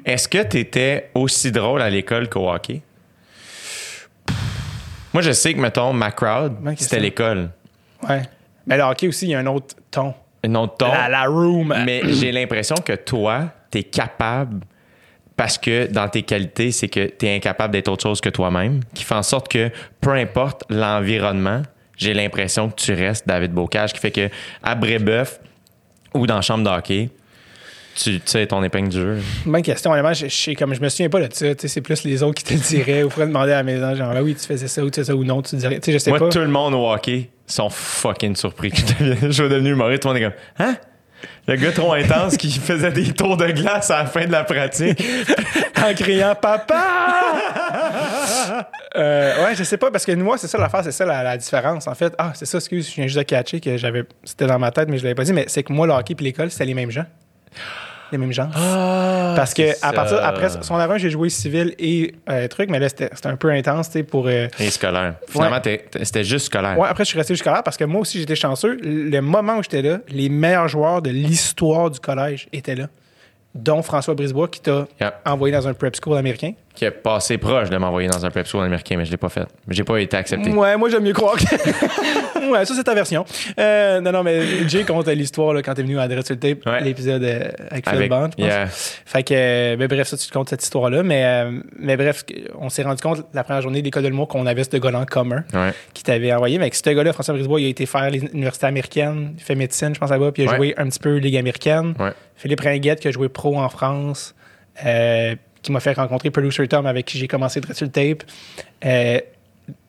Est-ce 0.05 0.27
que 0.27 0.43
tu 0.43 0.59
étais 0.59 1.09
aussi 1.13 1.51
drôle 1.51 1.81
à 1.81 1.89
l'école 1.89 2.29
qu'au 2.29 2.49
hockey? 2.49 2.81
Moi, 5.13 5.21
je 5.21 5.31
sais 5.31 5.53
que, 5.53 5.59
mettons, 5.59 5.93
ma 5.93 6.11
crowd, 6.11 6.57
c'était 6.77 6.99
l'école. 6.99 7.49
Ouais. 8.07 8.23
Mais 8.67 8.77
le 8.77 8.83
hockey 8.83 9.07
aussi, 9.07 9.27
il 9.27 9.31
y 9.31 9.35
a 9.35 9.39
un 9.39 9.45
autre 9.45 9.75
ton. 9.89 10.13
Un 10.43 10.55
autre 10.55 10.77
ton. 10.77 10.91
La, 10.91 11.07
la 11.07 11.23
room. 11.23 11.73
Mais 11.85 12.01
j'ai 12.07 12.31
l'impression 12.31 12.75
que 12.75 12.93
toi, 12.93 13.51
tu 13.71 13.79
es 13.79 13.83
capable, 13.83 14.61
parce 15.37 15.57
que 15.57 15.87
dans 15.91 16.09
tes 16.09 16.23
qualités, 16.23 16.71
c'est 16.71 16.89
que 16.89 17.05
tu 17.05 17.25
es 17.25 17.35
incapable 17.35 17.73
d'être 17.73 17.87
autre 17.87 18.03
chose 18.03 18.21
que 18.21 18.29
toi-même, 18.29 18.81
qui 18.93 19.03
fait 19.03 19.15
en 19.15 19.23
sorte 19.23 19.47
que 19.47 19.71
peu 20.01 20.11
importe 20.11 20.63
l'environnement, 20.69 21.61
j'ai 21.97 22.13
l'impression 22.13 22.69
que 22.69 22.75
tu 22.75 22.93
restes 22.93 23.27
David 23.27 23.51
Bocage, 23.51 23.93
qui 23.93 23.99
fait 23.99 24.11
que 24.11 24.29
à 24.61 24.75
Brébeuf 24.75 25.39
ou 26.13 26.27
dans 26.27 26.35
la 26.35 26.41
chambre 26.41 26.63
de 26.63 26.69
hockey, 26.69 27.09
tu 27.95 28.19
sais 28.25 28.47
ton 28.47 28.63
épingle 28.63 28.89
du 28.89 28.97
jeu. 28.97 29.17
Bonne 29.45 29.61
question. 29.61 29.91
Honnêtement, 29.91 30.13
je, 30.13 30.27
je, 30.27 30.35
sais 30.35 30.55
comme, 30.55 30.73
je 30.73 30.81
me 30.81 30.89
souviens 30.89 31.09
pas 31.09 31.19
de 31.19 31.33
ça. 31.33 31.53
Tu 31.53 31.61
sais, 31.61 31.67
C'est 31.67 31.81
plus 31.81 32.03
les 32.03 32.23
autres 32.23 32.35
qui 32.35 32.43
te 32.43 32.53
le 32.53 32.59
diraient 32.59 33.03
ou 33.03 33.09
pourraient 33.09 33.27
demander 33.27 33.51
à 33.51 33.57
la 33.57 33.63
maison, 33.63 33.93
genre, 33.95 34.11
ah 34.15 34.23
oui, 34.23 34.35
tu 34.35 34.45
faisais 34.45 34.67
ça 34.67 34.83
ou 34.83 34.89
tu 34.89 34.99
faisais 34.99 35.11
ça 35.11 35.15
ou 35.15 35.23
non, 35.23 35.41
tu 35.41 35.55
dirais. 35.57 35.75
Tu 35.79 35.85
sais, 35.85 35.91
je 35.93 35.97
sais 35.99 36.09
Moi, 36.09 36.19
pas. 36.19 36.29
tout 36.29 36.39
le 36.39 36.47
monde 36.47 36.73
au 36.73 36.89
hockey 36.91 37.29
sont 37.45 37.69
fucking 37.69 38.35
surpris 38.35 38.71
que 38.71 38.77
je 39.21 39.31
sois 39.31 39.47
devenu 39.49 39.71
humoriste. 39.71 40.01
Tout 40.01 40.07
le 40.09 40.13
monde 40.15 40.23
est 40.23 40.25
comme 40.25 40.65
Hein? 40.67 40.75
Le 41.47 41.55
gars 41.55 41.71
trop 41.71 41.93
intense 41.93 42.37
qui 42.37 42.51
faisait 42.51 42.91
des 42.91 43.13
tours 43.13 43.37
de 43.37 43.47
glace 43.47 43.91
à 43.91 43.99
la 43.99 44.05
fin 44.05 44.25
de 44.25 44.31
la 44.31 44.43
pratique. 44.43 45.03
en 45.81 45.93
criant 45.93 46.35
papa. 46.35 46.83
Euh, 48.95 49.43
ouais, 49.43 49.55
je 49.55 49.63
sais 49.63 49.77
pas 49.77 49.89
parce 49.89 50.05
que 50.05 50.11
moi 50.11 50.37
c'est 50.37 50.47
ça 50.47 50.59
l'affaire, 50.59 50.83
c'est 50.83 50.91
ça 50.91 51.03
la, 51.03 51.35
différence 51.35 51.87
en 51.87 51.95
fait. 51.95 52.13
Ah, 52.19 52.31
c'est 52.35 52.45
ça, 52.45 52.59
excuse, 52.59 52.87
je 52.87 52.93
viens 52.93 53.05
juste 53.05 53.17
de 53.17 53.23
catcher 53.23 53.59
que 53.59 53.75
j'avais 53.75 54.03
c'était 54.23 54.45
dans 54.45 54.59
ma 54.59 54.69
tête 54.69 54.87
mais 54.87 54.99
je 54.99 55.03
l'avais 55.03 55.15
pas 55.15 55.23
dit 55.23 55.33
mais 55.33 55.45
c'est 55.47 55.63
que 55.63 55.73
moi 55.73 55.87
le 55.87 55.93
hockey 55.93 56.13
puis 56.13 56.25
l'école, 56.25 56.51
c'était 56.51 56.65
les 56.65 56.75
mêmes 56.75 56.91
gens. 56.91 57.05
Les 58.13 58.19
mêmes 58.19 58.31
gens. 58.31 58.47
parce 59.35 59.53
que 59.55 59.73
Ah, 59.81 59.89
à 59.89 59.93
partir 59.93 60.23
après 60.23 60.49
son 60.61 60.75
avant, 60.75 60.97
j'ai 60.97 61.09
joué 61.09 61.29
civil 61.29 61.73
et 61.79 62.13
euh, 62.29 62.47
truc 62.47 62.69
mais 62.69 62.79
là 62.79 62.87
c'était 62.87 63.09
un 63.25 63.35
peu 63.35 63.49
intense, 63.49 63.87
tu 63.87 63.93
sais 63.93 64.03
pour 64.03 64.27
euh, 64.27 64.47
Et 64.59 64.69
scolaire. 64.69 65.15
Finalement, 65.27 65.59
c'était 66.03 66.23
juste 66.23 66.45
scolaire. 66.45 66.77
Ouais, 66.77 66.87
après, 66.87 67.03
je 67.03 67.09
suis 67.09 67.17
resté 67.17 67.33
là 67.45 67.61
parce 67.63 67.75
que 67.75 67.83
moi 67.85 68.01
aussi, 68.01 68.19
j'étais 68.19 68.35
chanceux. 68.35 68.77
Le 68.83 69.19
moment 69.21 69.57
où 69.57 69.63
j'étais 69.63 69.81
là, 69.81 69.97
les 70.09 70.29
meilleurs 70.29 70.67
joueurs 70.67 71.01
de 71.01 71.09
l'histoire 71.09 71.89
du 71.89 71.99
collège 71.99 72.47
étaient 72.53 72.75
là, 72.75 72.87
dont 73.55 73.81
François 73.81 74.13
Brisebois 74.13 74.47
qui 74.47 74.61
t'a 74.61 74.85
Yeah. 75.01 75.19
envoyé 75.25 75.53
dans 75.55 75.67
un 75.67 75.73
prep 75.73 75.95
school 75.95 76.17
américain. 76.17 76.53
Qui 76.75 76.85
est 76.85 76.91
passé 76.91 77.37
proche 77.37 77.69
de 77.69 77.77
m'envoyer 77.77 78.07
dans 78.09 78.25
un 78.25 78.31
prep 78.31 78.47
school 78.47 78.63
américain, 78.63 78.95
mais 78.97 79.05
je 79.05 79.11
l'ai 79.11 79.17
pas 79.17 79.29
fait. 79.29 79.47
J'ai 79.69 79.83
pas 79.83 79.99
été 79.99 80.17
accepté. 80.17 80.49
Ouais, 80.49 80.75
moi, 80.75 80.89
j'aime 80.89 81.03
mieux 81.03 81.13
croire 81.13 81.35
que. 81.37 81.43
ouais, 82.51 82.65
ça, 82.65 82.73
c'est 82.75 82.83
ta 82.83 82.95
version. 82.95 83.25
Euh, 83.59 84.01
non, 84.01 84.11
non, 84.11 84.23
mais 84.23 84.67
Jay 84.67 84.83
compte 84.83 85.07
l'histoire 85.07 85.55
quand 85.63 85.75
t'es 85.75 85.83
venu 85.83 85.99
à 85.99 86.07
sur 86.09 86.33
le 86.33 86.39
Tape, 86.39 86.65
Ouais. 86.65 86.81
l'épisode 86.83 87.23
euh, 87.23 87.51
avec 87.69 87.87
Phil 87.87 87.95
Avec, 87.97 88.09
Bond, 88.09 88.29
je 88.31 88.43
pense. 88.43 88.45
yeah. 88.51 88.67
Fait 88.69 89.21
que, 89.23 89.33
euh, 89.35 89.75
ben, 89.77 89.87
bref, 89.87 90.07
ça, 90.07 90.17
tu 90.17 90.27
te 90.27 90.33
comptes 90.33 90.49
cette 90.49 90.63
histoire-là. 90.63 91.03
Mais, 91.03 91.45
mais 91.77 91.95
bref, 91.95 92.23
on 92.59 92.69
s'est 92.69 92.83
rendu 92.83 93.01
compte 93.03 93.23
la 93.33 93.43
première 93.43 93.61
journée 93.61 93.81
de 93.81 93.85
l'école 93.85 94.03
de 94.03 94.07
l'humour 94.07 94.27
qu'on 94.27 94.45
avait 94.47 94.63
ce 94.63 94.75
gars-là 94.77 94.99
en 95.01 95.05
commun. 95.05 95.43
Ouais. 95.53 95.73
qui 95.93 96.01
t'avait 96.03 96.33
envoyé. 96.33 96.57
Mais 96.57 96.69
que 96.71 96.75
ce 96.75 96.89
gars-là, 96.89 97.13
François 97.13 97.35
Brisebois, 97.35 97.61
il 97.61 97.65
a 97.65 97.69
été 97.69 97.85
faire 97.85 98.09
l'université 98.09 98.65
américaine, 98.65 99.33
il 99.37 99.43
fait 99.43 99.55
médecine, 99.55 99.93
je 99.93 99.99
pense 99.99 100.09
là-bas, 100.09 100.31
puis 100.31 100.43
il 100.43 100.49
a 100.49 100.51
Ouais. 100.53 100.57
joué 100.57 100.73
un 100.77 100.87
petit 100.89 100.99
peu 100.99 101.17
Ligue 101.17 101.37
américaine. 101.37 101.93
Philippe 102.35 102.61
Ringuette, 102.61 102.99
qui 102.99 103.07
a 103.07 103.11
joué 103.11 103.29
pro 103.29 103.57
en 103.59 103.69
France, 103.69 104.33
euh, 104.85 105.35
qui 105.63 105.71
m'a 105.71 105.79
fait 105.79 105.93
rencontrer 105.93 106.29
Producer 106.29 106.67
Tom, 106.67 106.85
avec 106.85 107.05
qui 107.05 107.17
j'ai 107.17 107.27
commencé 107.27 107.59
de 107.59 107.67
le 107.67 107.89
tape. 107.89 108.23
Euh, 108.85 109.19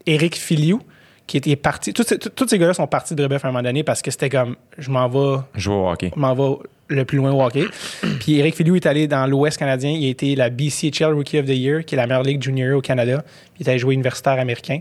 Eric 0.07 0.37
Filiou, 0.37 0.81
qui 1.27 1.37
était 1.37 1.57
parti. 1.57 1.93
Tous 1.93 2.05
ces, 2.05 2.59
gars-là 2.59 2.75
sont 2.75 2.87
partis 2.87 3.15
de 3.15 3.23
Rebef 3.23 3.45
à 3.45 3.49
un 3.49 3.51
moment 3.51 3.63
donné 3.63 3.83
parce 3.83 4.01
que 4.01 4.11
c'était 4.11 4.31
comme, 4.31 4.57
je 4.79 4.91
m'en 4.91 5.09
vais 5.09 5.43
Jouer 5.55 5.75
au 5.75 5.89
hockey. 5.91 6.11
je 6.15 6.21
m'en 6.21 6.35
vais 6.35 6.57
le 6.89 7.05
plus 7.05 7.19
loin 7.19 7.33
au 7.33 7.43
hockey. 7.43 7.65
Puis 8.21 8.39
Eric 8.39 8.55
Filiou 8.55 8.77
est 8.77 8.87
allé 8.87 9.09
dans 9.09 9.27
l'Ouest 9.27 9.59
canadien. 9.59 9.91
Il 9.91 10.07
a 10.07 10.09
été 10.09 10.37
la 10.37 10.51
BCHL 10.51 11.13
Rookie 11.13 11.39
of 11.39 11.47
the 11.47 11.57
Year, 11.57 11.85
qui 11.85 11.95
est 11.95 11.99
la 11.99 12.07
meilleure 12.07 12.23
ligue 12.23 12.43
junior 12.43 12.79
au 12.79 12.81
Canada. 12.81 13.25
Puis 13.55 13.61
il 13.61 13.67
est 13.67 13.71
allé 13.71 13.79
jouer 13.79 13.95
universitaire 13.95 14.39
américain. 14.39 14.81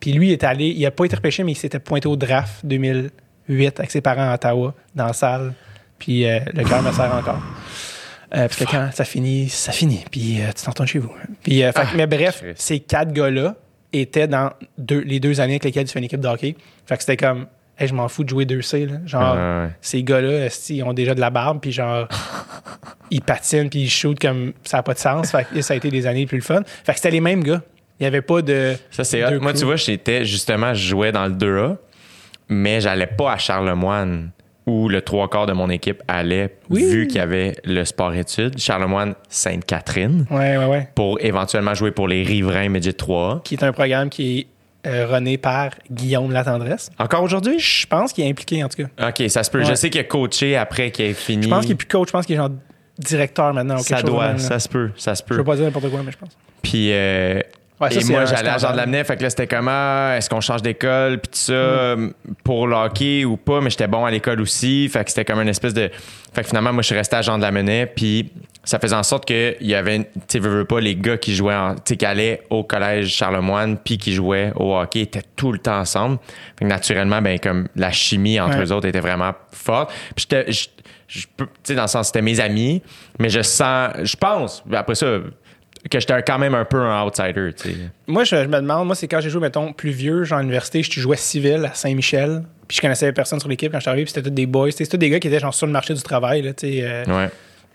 Puis 0.00 0.12
lui, 0.12 0.28
il 0.28 0.32
est 0.32 0.44
allé, 0.44 0.66
il 0.66 0.84
a 0.84 0.90
pas 0.90 1.04
été 1.04 1.16
repêché, 1.16 1.44
mais 1.44 1.52
il 1.52 1.56
s'était 1.56 1.78
pointé 1.78 2.08
au 2.08 2.16
draft 2.16 2.66
2008 2.66 3.78
avec 3.78 3.90
ses 3.90 4.00
parents 4.00 4.30
à 4.30 4.34
Ottawa, 4.34 4.74
dans 4.94 5.06
la 5.06 5.12
salle. 5.12 5.54
Puis 5.98 6.26
euh, 6.26 6.40
le 6.52 6.64
cœur 6.64 6.82
me 6.82 6.92
sert 6.92 7.14
encore. 7.14 7.40
Euh, 8.34 8.48
parce 8.48 8.56
que 8.56 8.64
quand 8.64 8.88
ça 8.92 9.04
finit, 9.04 9.48
ça 9.48 9.72
finit. 9.72 10.04
Puis 10.10 10.40
euh, 10.42 10.46
tu 10.56 10.64
t'entends 10.64 10.86
chez 10.86 10.98
vous. 10.98 11.12
Puis, 11.42 11.62
euh, 11.62 11.70
fait 11.72 11.82
que- 11.92 11.96
mais 11.96 12.06
bref, 12.06 12.40
Christ. 12.42 12.54
ces 12.60 12.80
quatre 12.80 13.12
gars-là 13.12 13.54
étaient 13.92 14.26
dans 14.26 14.50
deux- 14.76 15.02
les 15.02 15.20
deux 15.20 15.40
années 15.40 15.52
avec 15.54 15.64
lesquelles 15.64 15.86
tu 15.86 15.92
fais 15.92 16.00
une 16.00 16.04
équipe 16.06 16.20
de 16.20 16.26
hockey. 16.28 16.56
Fait 16.86 16.96
que 16.96 17.02
c'était 17.02 17.16
comme, 17.16 17.46
hey, 17.78 17.86
je 17.86 17.94
m'en 17.94 18.08
fous 18.08 18.24
de 18.24 18.28
jouer 18.28 18.44
2C. 18.44 18.86
Là. 18.86 18.94
Genre, 19.06 19.36
ouais. 19.36 19.68
ces 19.80 20.02
gars-là, 20.02 20.48
ils 20.68 20.82
ont 20.82 20.92
déjà 20.92 21.14
de 21.14 21.20
la 21.20 21.30
barbe, 21.30 21.60
puis 21.60 21.70
genre, 21.70 22.08
ils 23.10 23.20
patinent, 23.22 23.70
puis 23.70 23.82
ils 23.82 23.90
shootent 23.90 24.18
comme 24.18 24.52
ça 24.64 24.78
n'a 24.78 24.82
pas 24.82 24.94
de 24.94 24.98
sens. 24.98 25.30
Fait 25.30 25.46
que 25.52 25.60
ça 25.62 25.74
a 25.74 25.76
été 25.76 25.90
des 25.90 26.06
années 26.06 26.20
les 26.20 26.26
plus 26.26 26.38
le 26.38 26.42
fun. 26.44 26.62
Fait 26.84 26.92
que 26.92 26.98
c'était 26.98 27.10
les 27.12 27.20
mêmes 27.20 27.44
gars. 27.44 27.62
Il 28.00 28.02
n'y 28.02 28.06
avait 28.08 28.22
pas 28.22 28.42
de. 28.42 28.74
Ça, 28.90 29.04
c'est. 29.04 29.38
Moi, 29.38 29.52
tu 29.52 29.64
vois, 29.64 29.76
j'étais 29.76 30.24
justement, 30.24 30.74
je 30.74 30.88
jouais 30.88 31.12
dans 31.12 31.26
le 31.26 31.32
2A, 31.34 31.76
mais 32.48 32.80
j'allais 32.80 33.06
pas 33.06 33.32
à 33.32 33.38
Charlemagne 33.38 34.30
où 34.66 34.88
le 34.88 35.02
trois 35.02 35.28
quarts 35.28 35.46
de 35.46 35.52
mon 35.52 35.68
équipe 35.68 36.02
allait, 36.08 36.56
Oui. 36.70 36.84
vu 36.84 37.06
qu'il 37.06 37.16
y 37.16 37.20
avait 37.20 37.54
le 37.64 37.84
sport-études. 37.84 38.58
Charlemagne, 38.58 39.14
Sainte-Catherine, 39.28 40.26
Ouais, 40.30 40.56
ouais, 40.56 40.66
ouais. 40.66 40.88
pour 40.94 41.18
éventuellement 41.20 41.74
jouer 41.74 41.90
pour 41.90 42.08
les 42.08 42.22
riverains 42.22 42.68
Midget 42.68 42.92
3A. 42.92 43.42
Qui 43.42 43.54
est 43.54 43.62
un 43.62 43.72
programme 43.72 44.08
qui 44.08 44.38
est 44.40 44.46
euh, 44.88 45.06
runné 45.06 45.38
par 45.38 45.70
Guillaume 45.90 46.30
Latendresse. 46.32 46.90
Encore 46.98 47.22
aujourd'hui? 47.22 47.58
Je 47.58 47.86
pense 47.86 48.12
qu'il 48.12 48.24
est 48.24 48.30
impliqué, 48.30 48.62
en 48.64 48.68
tout 48.68 48.82
cas. 48.84 49.08
OK, 49.08 49.28
ça 49.30 49.42
se 49.42 49.50
peut. 49.50 49.62
Je 49.64 49.74
sais 49.74 49.88
qu'il 49.90 50.00
a 50.00 50.04
coaché 50.04 50.56
après 50.56 50.90
qu'il 50.90 51.06
ait 51.06 51.14
fini. 51.14 51.44
Je 51.44 51.48
pense 51.48 51.62
qu'il 51.62 51.72
est 51.72 51.76
plus 51.76 51.86
coach, 51.88 52.08
je 52.08 52.12
pense 52.12 52.26
qu'il 52.26 52.34
est 52.34 52.38
genre 52.38 52.50
directeur 52.98 53.52
maintenant. 53.54 53.76
Ou 53.76 53.82
Ça 53.82 53.96
chose 53.96 54.04
doit, 54.10 54.38
ça 54.38 54.58
se 54.58 54.68
peut, 54.68 54.90
ça 54.96 55.14
se 55.14 55.22
Je 55.22 55.28
peut. 55.28 55.36
veux 55.36 55.44
pas 55.44 55.56
dire 55.56 55.64
n'importe 55.64 55.90
quoi, 55.90 56.00
mais 56.04 56.12
je 56.12 56.18
pense. 56.18 56.36
Puis, 56.62 56.88
euh, 56.92 57.40
Ouais, 57.84 57.96
et 57.96 58.04
moi, 58.10 58.24
j'allais 58.24 58.48
à 58.50 58.58
Jean 58.58 58.72
de 58.72 58.76
l'Amenet, 58.76 59.04
fait 59.04 59.16
que 59.16 59.22
là, 59.22 59.30
c'était 59.30 59.46
comment, 59.46 60.12
est-ce 60.12 60.28
qu'on 60.30 60.40
change 60.40 60.62
d'école, 60.62 61.18
puis 61.20 61.30
tout 61.32 61.38
ça, 61.38 61.52
euh, 61.52 62.10
pour 62.42 62.66
le 62.66 62.74
hockey 62.76 63.24
ou 63.24 63.36
pas, 63.36 63.60
mais 63.60 63.70
j'étais 63.70 63.86
bon 63.88 64.04
à 64.04 64.10
l'école 64.10 64.40
aussi, 64.40 64.88
fait 64.88 65.04
que 65.04 65.10
c'était 65.10 65.24
comme 65.24 65.40
une 65.40 65.48
espèce 65.48 65.74
de... 65.74 65.90
Fait 66.32 66.42
que 66.42 66.48
finalement, 66.48 66.72
moi, 66.72 66.82
je 66.82 66.86
suis 66.86 66.96
resté 66.96 67.16
à 67.16 67.22
Jean 67.22 67.36
de 67.38 67.42
l'Amenet, 67.42 67.86
puis 67.86 68.30
ça 68.64 68.78
faisait 68.78 68.96
en 68.96 69.02
sorte 69.02 69.24
qu'il 69.26 69.56
y 69.60 69.74
avait, 69.74 69.98
tu 69.98 70.06
sais, 70.28 70.38
veux, 70.38 70.50
veux 70.50 70.64
pas, 70.64 70.80
les 70.80 70.96
gars 70.96 71.16
qui 71.18 71.34
jouaient, 71.34 71.54
en- 71.54 71.74
tu 71.74 71.80
sais, 71.84 71.96
qui 71.96 72.06
allaient 72.06 72.42
au 72.50 72.64
collège 72.64 73.08
Charlemagne, 73.14 73.76
puis 73.84 73.98
qui 73.98 74.12
jouaient 74.14 74.52
au 74.56 74.74
hockey, 74.76 75.00
étaient 75.02 75.22
tout 75.36 75.52
le 75.52 75.58
temps 75.58 75.78
ensemble. 75.78 76.18
Fait 76.58 76.64
que 76.64 76.70
naturellement, 76.70 77.20
ben 77.22 77.38
comme 77.38 77.68
la 77.76 77.92
chimie 77.92 78.40
entre 78.40 78.56
Ouais. 78.58 78.64
eux 78.64 78.72
autres 78.72 78.88
était 78.88 79.00
vraiment 79.00 79.32
forte. 79.52 79.92
Puis 80.16 80.26
j'étais... 80.28 80.50
Tu 81.06 81.26
sais, 81.62 81.74
dans 81.74 81.82
le 81.82 81.88
sens, 81.88 82.06
c'était 82.06 82.22
mes 82.22 82.40
amis, 82.40 82.82
mais 83.20 83.28
je 83.28 83.42
sens, 83.42 83.90
je 84.02 84.16
pense, 84.16 84.64
après 84.72 84.94
ça, 84.96 85.18
que 85.90 86.00
j'étais 86.00 86.22
quand 86.22 86.38
même 86.38 86.54
un 86.54 86.64
peu 86.64 86.78
un 86.78 87.04
outsider. 87.04 87.50
Moi, 88.06 88.24
je, 88.24 88.36
je 88.36 88.46
me 88.48 88.56
demande, 88.60 88.86
moi, 88.86 88.94
c'est 88.96 89.06
quand 89.08 89.20
j'ai 89.20 89.30
joué, 89.30 89.40
mettons, 89.40 89.72
plus 89.72 89.90
vieux, 89.90 90.24
genre 90.24 90.38
à 90.38 90.42
l'université, 90.42 90.82
je 90.82 91.00
jouais 91.00 91.16
civil 91.16 91.64
à 91.70 91.74
Saint-Michel. 91.74 92.42
Puis 92.66 92.76
je 92.76 92.80
connaissais 92.80 93.12
personne 93.12 93.38
sur 93.40 93.48
l'équipe 93.48 93.70
quand 93.70 93.78
je 93.78 93.82
suis 93.82 93.90
arrivé, 93.90 94.04
puis 94.04 94.12
c'était 94.14 94.28
tous 94.28 94.34
des 94.34 94.46
boys. 94.46 94.70
C'était 94.70 94.86
tous 94.86 94.96
des 94.96 95.10
gars 95.10 95.20
qui 95.20 95.28
étaient 95.28 95.38
genre 95.40 95.52
sur 95.54 95.66
le 95.66 95.72
marché 95.72 95.92
du 95.94 96.02
travail, 96.02 96.42
là, 96.42 96.54
tu 96.54 96.66
sais. 96.66 96.80
euh, 96.82 97.04
Ouais. 97.06 97.28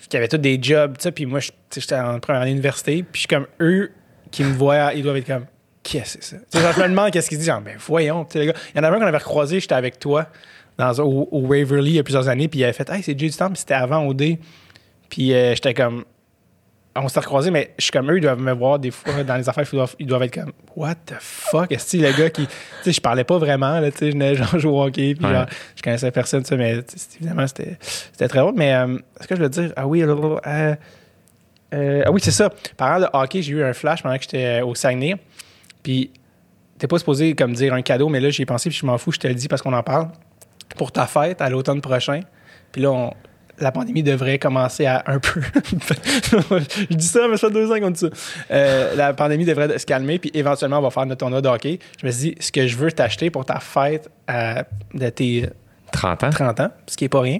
qui 0.09 0.17
avaient 0.17 0.27
tous 0.27 0.37
des 0.37 0.57
jobs, 0.61 0.97
tu 0.97 1.03
sais. 1.03 1.11
Puis 1.11 1.25
moi, 1.27 1.39
j'étais 1.39 1.95
en 1.95 2.19
première 2.19 2.41
année 2.41 2.51
d'université, 2.51 3.03
puis 3.03 3.11
je 3.13 3.17
suis 3.19 3.27
comme 3.27 3.45
eux 3.61 3.91
qui 4.31 4.43
me 4.43 4.53
voient, 4.53 4.93
ils 4.95 5.03
doivent 5.03 5.17
être 5.17 5.27
comme, 5.27 5.45
qu'est-ce 5.83 6.17
que 6.17 6.23
c'est 6.23 6.37
ça? 6.51 6.61
Genre, 6.61 6.73
je 6.73 6.81
me 6.81 6.87
demande 6.89 7.11
qu'est-ce 7.11 7.29
qu'ils 7.29 7.37
se 7.37 7.41
disent, 7.41 7.49
genre, 7.51 7.61
ben 7.61 7.75
voyons, 7.77 8.25
tu 8.25 8.33
sais, 8.33 8.39
les 8.39 8.45
gars. 8.47 8.53
Il 8.73 8.77
y 8.77 8.79
en 8.79 8.83
avait 8.83 8.95
un 8.97 8.99
qu'on 8.99 9.05
avait 9.05 9.17
recroisé, 9.17 9.59
j'étais 9.59 9.75
avec 9.75 9.99
toi 9.99 10.25
dans, 10.77 10.91
au, 10.99 11.27
au 11.31 11.41
Waverly 11.45 11.91
il 11.91 11.95
y 11.95 11.99
a 11.99 12.03
plusieurs 12.03 12.27
années, 12.27 12.47
puis 12.47 12.59
il 12.61 12.63
avait 12.63 12.73
fait, 12.73 12.89
hey, 12.89 13.03
c'est 13.03 13.17
Jay 13.19 13.27
du 13.29 13.35
temps, 13.35 13.49
puis 13.49 13.57
c'était 13.59 13.73
avant 13.75 14.05
OD. 14.07 14.37
Puis 15.09 15.33
euh, 15.33 15.53
j'étais 15.53 15.73
comme, 15.73 16.05
on 17.03 17.07
s'est 17.07 17.19
recroisés, 17.19 17.51
mais 17.51 17.73
je 17.77 17.83
suis 17.83 17.91
comme 17.91 18.09
eux, 18.11 18.17
ils 18.17 18.21
doivent 18.21 18.39
me 18.41 18.51
voir 18.53 18.79
des 18.79 18.91
fois 18.91 19.23
dans 19.23 19.35
les 19.35 19.47
affaires, 19.49 19.63
ils 19.71 19.75
doivent, 19.75 19.95
ils 19.99 20.05
doivent 20.07 20.23
être 20.23 20.33
comme, 20.33 20.51
what 20.75 20.95
the 21.05 21.15
fuck? 21.19 21.71
Est-ce 21.71 21.97
que 21.97 22.03
le 22.03 22.11
gars 22.11 22.29
qui, 22.29 22.47
tu 22.47 22.53
sais, 22.83 22.91
je 22.91 23.01
parlais 23.01 23.23
pas 23.23 23.37
vraiment, 23.37 23.79
là, 23.79 23.91
tu 23.91 23.97
sais, 23.97 24.07
je 24.07 24.11
venais 24.13 24.35
genre 24.35 24.57
jouer 24.59 24.71
au 24.71 24.83
hockey, 24.83 25.15
puis 25.15 25.25
Ouais. 25.25 25.33
genre, 25.33 25.45
je 25.75 25.81
connaissais 25.81 26.11
personne, 26.11 26.43
tu 26.43 26.49
sais, 26.49 26.57
mais 26.57 26.79
évidemment, 27.19 27.45
c'était, 27.47 27.77
très 28.27 28.39
drôle. 28.39 28.53
Mais 28.55 28.73
euh, 28.73 28.97
est-ce 29.19 29.27
que 29.27 29.35
je 29.35 29.41
veux 29.41 29.49
dire, 29.49 29.73
ah 29.75 29.87
oui, 29.87 30.01
euh, 30.03 30.75
euh, 31.73 32.03
ah 32.05 32.11
oui, 32.11 32.21
c'est 32.23 32.31
ça. 32.31 32.49
Parlant 32.77 33.05
de 33.05 33.09
hockey, 33.13 33.41
j'ai 33.41 33.53
eu 33.53 33.63
un 33.63 33.73
flash 33.73 34.01
pendant 34.03 34.15
que 34.17 34.23
j'étais 34.23 34.61
euh, 34.61 34.65
au 34.65 34.73
Saguenay, 34.75 35.15
puis 35.83 36.11
t'es 36.77 36.87
pas 36.87 36.97
supposé 36.97 37.35
comme 37.35 37.53
dire 37.53 37.73
un 37.73 37.81
cadeau, 37.81 38.09
mais 38.09 38.19
là, 38.19 38.29
j'y 38.29 38.41
ai 38.41 38.45
pensé, 38.45 38.69
puis 38.69 38.79
je 38.79 38.85
m'en 38.85 38.97
fous, 38.97 39.11
je 39.11 39.19
te 39.19 39.27
le 39.27 39.35
dis 39.35 39.47
parce 39.47 39.61
qu'on 39.61 39.73
en 39.73 39.83
parle. 39.83 40.07
Pour 40.77 40.91
ta 40.91 41.05
fête 41.07 41.41
à 41.41 41.49
l'automne 41.49 41.81
prochain, 41.81 42.21
puis 42.71 42.81
là, 42.81 42.91
on- 42.91 43.13
la 43.59 43.71
pandémie 43.71 44.03
devrait 44.03 44.39
commencer 44.39 44.85
à 44.85 45.03
un 45.07 45.19
peu. 45.19 45.41
je 46.89 46.95
dis 46.95 47.05
ça, 47.07 47.27
mais 47.29 47.37
ça 47.37 47.47
fait 47.47 47.53
deux 47.53 47.71
ans 47.71 47.79
qu'on 47.79 47.91
dit 47.91 47.99
ça. 47.99 48.07
Euh, 48.51 48.95
la 48.95 49.13
pandémie 49.13 49.45
devrait 49.45 49.77
se 49.77 49.85
calmer, 49.85 50.19
puis 50.19 50.31
éventuellement, 50.33 50.79
on 50.79 50.81
va 50.83 50.89
faire 50.91 51.05
notre 51.05 51.19
tournoi 51.19 51.41
de 51.41 51.47
hockey. 51.49 51.79
Je 52.01 52.05
me 52.05 52.11
suis 52.11 52.29
dit, 52.31 52.35
ce 52.39 52.51
que 52.51 52.67
je 52.67 52.75
veux 52.77 52.91
t'acheter 52.91 53.29
pour 53.29 53.45
ta 53.45 53.59
fête 53.59 54.09
à- 54.27 54.63
de 54.93 55.09
tes 55.09 55.49
30 55.91 56.23
ans? 56.25 56.29
30 56.29 56.59
ans, 56.59 56.69
ce 56.87 56.97
qui 56.97 57.05
est 57.05 57.09
pas 57.09 57.21
rien, 57.21 57.39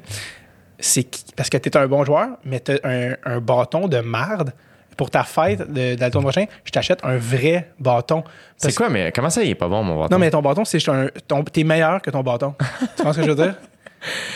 c'est 0.79 1.07
parce 1.35 1.49
que 1.49 1.57
tu 1.57 1.69
es 1.69 1.77
un 1.77 1.87
bon 1.87 2.03
joueur, 2.05 2.29
mais 2.45 2.59
tu 2.59 2.71
un, 2.83 3.15
un 3.25 3.39
bâton 3.39 3.87
de 3.87 3.99
marde. 3.99 4.53
Pour 4.97 5.09
ta 5.09 5.23
fête 5.23 5.59
de, 5.71 5.95
de 5.95 5.99
la 6.01 6.11
tournoi 6.11 6.29
prochain, 6.33 6.45
je 6.65 6.71
t'achète 6.71 6.99
un 7.05 7.15
vrai 7.15 7.71
bâton. 7.79 8.21
C'est 8.57 8.75
quoi, 8.75 8.89
mais 8.89 9.13
comment 9.13 9.29
ça, 9.29 9.41
il 9.41 9.51
est 9.51 9.55
pas 9.55 9.69
bon, 9.69 9.81
mon 9.81 9.97
bâton? 9.97 10.13
Non, 10.13 10.19
mais 10.19 10.29
ton 10.29 10.41
bâton, 10.41 10.65
c'est 10.65 10.79
ton- 11.25 11.41
T'es 11.45 11.63
meilleur 11.63 12.01
que 12.01 12.09
ton 12.11 12.21
bâton. 12.21 12.53
tu 12.97 13.03
vois 13.03 13.13
ce 13.13 13.19
que 13.19 13.23
je 13.25 13.29
veux 13.31 13.35
dire? 13.35 13.55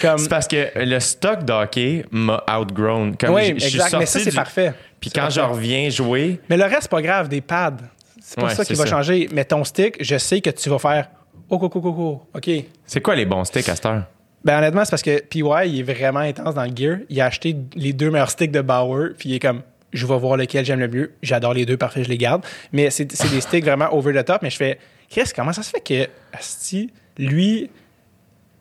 Comme. 0.02 0.18
C'est 0.18 0.30
parce 0.30 0.48
que 0.48 0.68
le 0.76 1.00
stock 1.00 1.44
d'hockey 1.46 2.06
m'a 2.12 2.44
outgrown. 2.60 3.16
Comme 3.18 3.34
Oui, 3.36 3.54
je- 3.58 3.64
je 3.64 3.68
suis 3.70 3.76
exact. 3.80 3.98
Mais 4.00 4.06
ça, 4.06 4.20
c'est 4.20 4.30
du- 4.30 4.36
parfait. 4.36 4.74
Puis 5.00 5.10
quand 5.10 5.30
je 5.30 5.40
reviens 5.42 5.90
jouer, 5.90 6.40
Mais 6.50 6.58
le 6.58 6.64
reste, 6.64 6.84
c'est 6.84 6.92
pas 6.92 7.02
grave, 7.02 7.28
des 7.30 7.42
pads. 7.42 7.78
C'est 8.22 8.36
pas 8.40 8.48
Ouais, 8.48 8.56
ça 8.56 8.64
qui 8.66 8.74
va 8.74 8.86
ça. 8.86 8.90
changer. 8.90 9.30
Mais 9.34 9.46
ton 9.46 9.64
stick, 9.64 9.98
je 10.04 10.18
sais 10.18 10.40
que 10.42 10.50
tu 10.50 10.70
vas 10.70 10.80
faire. 10.80 11.10
Oh, 11.50 11.60
oh, 11.62 11.70
oh. 11.76 12.22
OK. 12.36 12.50
c'est 12.86 13.02
quoi 13.02 13.16
les 13.16 13.26
bons 13.26 13.44
sticks 13.44 13.68
à 13.70 13.76
cette 13.76 13.86
heure? 13.86 14.04
Ben, 14.44 14.58
honnêtement, 14.58 14.84
c'est 14.86 14.90
parce 14.92 15.02
que 15.04 15.22
PY, 15.22 15.42
il 15.68 15.80
est 15.80 15.84
vraiment 15.94 16.20
intense 16.20 16.56
dans 16.56 16.64
le 16.66 16.72
gear. 16.76 16.98
Il 17.10 17.20
a 17.22 17.26
acheté 17.26 17.56
les 17.76 17.94
deux 17.94 18.10
meilleurs 18.12 18.30
sticks 18.30 18.52
de 18.52 18.62
Bauer, 18.62 19.10
puis 19.18 19.30
il 19.30 19.36
est 19.36 19.40
comme, 19.40 19.62
je 19.94 20.06
vais 20.06 20.18
voir 20.18 20.36
lequel 20.38 20.66
j'aime 20.66 20.80
le 20.80 20.88
mieux. 20.88 21.14
J'adore 21.22 21.54
les 21.54 21.66
deux, 21.66 21.78
parfait, 21.78 22.04
je 22.04 22.10
les 22.10 22.18
garde. 22.18 22.44
Mais 22.72 22.90
c'est 22.90 23.06
des 23.06 23.42
sticks 23.42 23.64
vraiment 23.64 23.94
over 23.94 24.14
the 24.14 24.26
top. 24.26 24.42
Mais 24.42 24.50
je 24.50 24.58
fais, 24.58 24.80
Chris, 25.10 25.30
comment 25.36 25.54
ça 25.54 25.64
se 25.64 25.70
fait 25.70 25.82
que, 25.82 26.10
Asti, 26.38 26.92
lui, 27.18 27.70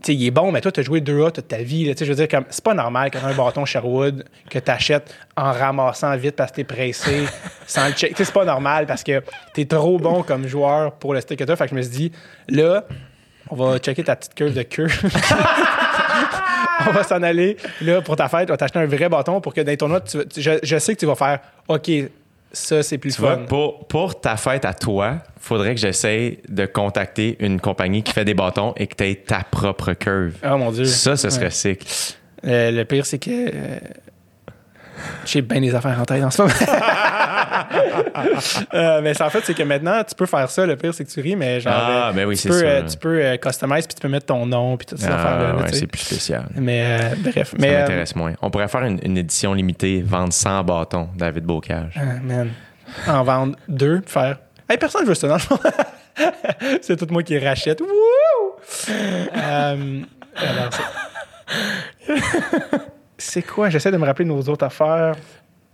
il 0.09 0.27
est 0.27 0.31
bon, 0.31 0.53
mais 0.53 0.61
toi, 0.61 0.73
tu 0.73 0.81
as 0.81 0.83
joué 0.83 1.01
2A 1.01 1.33
toute 1.33 1.49
ta 1.49 1.59
vie. 1.59 1.85
là. 1.85 1.95
Je 1.99 2.05
veux 2.05 2.15
dire, 2.15 2.29
comme, 2.29 2.45
c'est 2.51 2.65
pas 2.65 2.75
normal 2.75 3.11
que 3.11 3.19
un 3.19 3.35
bâton 3.35 3.65
Sherwood 3.65 4.25
que 4.51 4.59
tu 4.59 4.71
achètes 4.71 5.15
en 5.37 5.53
ramassant 5.53 6.17
vite 6.17 6.37
parce 6.37 6.51
que 6.51 6.57
t'es 6.57 6.65
pressé, 6.65 7.25
sans 7.67 7.87
le 7.87 7.93
check. 7.93 8.15
C'est 8.17 8.33
pas 8.33 8.45
normal 8.45 8.87
parce 8.87 9.03
que 9.03 9.23
t'es 9.55 9.65
trop 9.65 9.99
bon 9.99 10.23
comme 10.23 10.47
joueur 10.47 10.93
pour 10.93 11.15
le 11.15 11.21
stick 11.21 11.39
que 11.39 11.45
t'as. 11.45 11.57
Fait 11.57 11.65
que 11.65 11.71
je 11.71 11.77
me 11.77 11.83
suis 11.83 11.91
dit, 11.91 12.13
là, 12.49 12.85
on 13.51 13.57
va 13.57 13.79
checker 13.79 14.05
ta 14.05 14.17
petite 14.17 14.35
curve 14.35 14.55
de 14.55 14.63
queue. 14.63 14.89
on 16.87 16.91
va 16.91 17.03
s'en 17.03 17.23
aller. 17.23 17.57
Là, 17.81 18.01
pour 18.03 18.17
ta 18.17 18.29
fête, 18.29 18.49
on 18.51 18.53
va 18.55 18.57
t'acheter 18.57 18.79
un 18.79 18.87
vrai 18.87 19.09
bâton 19.09 19.41
pour 19.41 19.55
que 19.55 19.61
dans 19.61 19.71
les 19.71 19.77
tournois, 19.77 20.01
tu 20.01 20.19
je 20.37 20.79
sais 20.79 20.95
que 20.95 21.01
tu 21.01 21.07
vas 21.07 21.15
faire 21.15 21.41
OK, 21.69 21.91
ça, 22.53 22.83
c'est 22.83 22.99
plus 22.99 23.15
Tu 23.15 23.21
vois, 23.21 23.37
pour, 23.39 23.87
pour 23.87 24.21
ta 24.21 24.37
fête 24.37 24.65
à 24.65 24.75
toi, 24.75 25.17
faudrait 25.41 25.75
que 25.75 25.81
j'essaye 25.81 26.39
de 26.49 26.67
contacter 26.67 27.37
une 27.41 27.61
compagnie 27.61 28.03
qui 28.03 28.13
fait 28.13 28.25
des 28.25 28.35
bâtons 28.35 28.75
et 28.77 28.87
que 28.87 28.95
tu 28.95 29.05
aies 29.05 29.15
ta 29.17 29.43
propre 29.51 29.93
curve. 29.95 30.35
Oh 30.45 30.57
mon 30.59 30.71
Dieu. 30.71 30.85
Ça, 30.85 31.17
ce 31.17 31.31
serait 31.31 31.45
Ouais. 31.47 31.51
sick. 31.51 32.17
Euh, 32.45 32.71
le 32.71 32.85
pire, 32.85 33.07
c'est 33.07 33.19
que 33.19 33.31
euh, 33.31 33.79
j'ai 35.25 35.43
bien 35.43 35.61
des 35.61 35.75
affaires 35.75 35.99
en 36.01 36.05
tête 36.05 36.23
en 36.25 36.31
ce 36.31 36.43
moment. 36.43 36.55
Euh, 38.75 39.01
mais 39.03 39.21
en 39.21 39.31
fait, 39.31 39.41
c'est 39.45 39.55
que 39.55 39.63
maintenant, 39.63 40.03
tu 40.05 40.15
peux 40.15 40.27
faire 40.27 40.49
ça. 40.51 40.65
Le 40.65 40.77
pire, 40.77 40.95
c'est 40.95 41.05
que 41.05 41.11
tu 41.11 41.21
ris, 41.21 41.37
mais 41.37 41.61
genre. 41.61 41.73
Ah, 41.75 42.09
euh, 42.09 42.13
ben 42.13 42.27
oui, 42.27 42.37
tu 42.37 42.49
peux, 42.49 42.63
euh, 42.65 42.83
tu 42.83 42.97
peux 42.97 43.37
customize 43.37 43.87
puis 43.87 43.95
tu 43.95 44.01
peux 44.01 44.09
mettre 44.09 44.27
ton 44.27 44.47
nom 44.47 44.77
puis 44.77 44.87
ces 44.91 45.05
affaires-là. 45.05 45.55
Ah, 45.59 45.63
ouais, 45.63 45.73
c'est 45.73 45.87
plus 45.87 46.01
spécial. 46.01 46.47
Mais 46.55 46.99
bref. 47.19 47.51
Ça 47.51 47.57
mais, 47.59 47.79
m'intéresse 47.79 48.17
moins. 48.17 48.33
On 48.41 48.51
pourrait 48.51 48.69
faire 48.69 48.85
une, 48.85 48.99
une 49.03 49.19
édition 49.19 49.55
limitée, 49.55 50.03
vendre 50.03 50.33
100 50.33 50.65
bâtons, 50.65 51.09
David 51.17 51.45
Bocage. 51.45 51.95
Ah, 51.97 52.21
man. 52.23 52.51
En 53.07 53.23
vendre 53.23 53.57
deux, 53.69 54.03
faire. 54.07 54.39
Hey, 54.69 54.79
personne 54.79 55.05
veut 55.05 55.15
ça 55.15 55.29
dans 55.29 55.35
le 55.35 55.41
fond. 55.41 55.59
c'est 56.83 56.97
tout 56.97 57.07
moi 57.11 57.23
qui 57.23 57.39
rachète. 57.39 57.81
Wouh! 57.81 57.87
Alors, 60.37 60.71
c'est 63.19 63.43
quoi? 63.43 63.71
J'essaie 63.71 63.91
de 63.91 63.97
me 63.97 64.07
rappeler 64.07 64.25
nos 64.25 64.41
autres 64.41 64.65
affaires. 64.65 65.15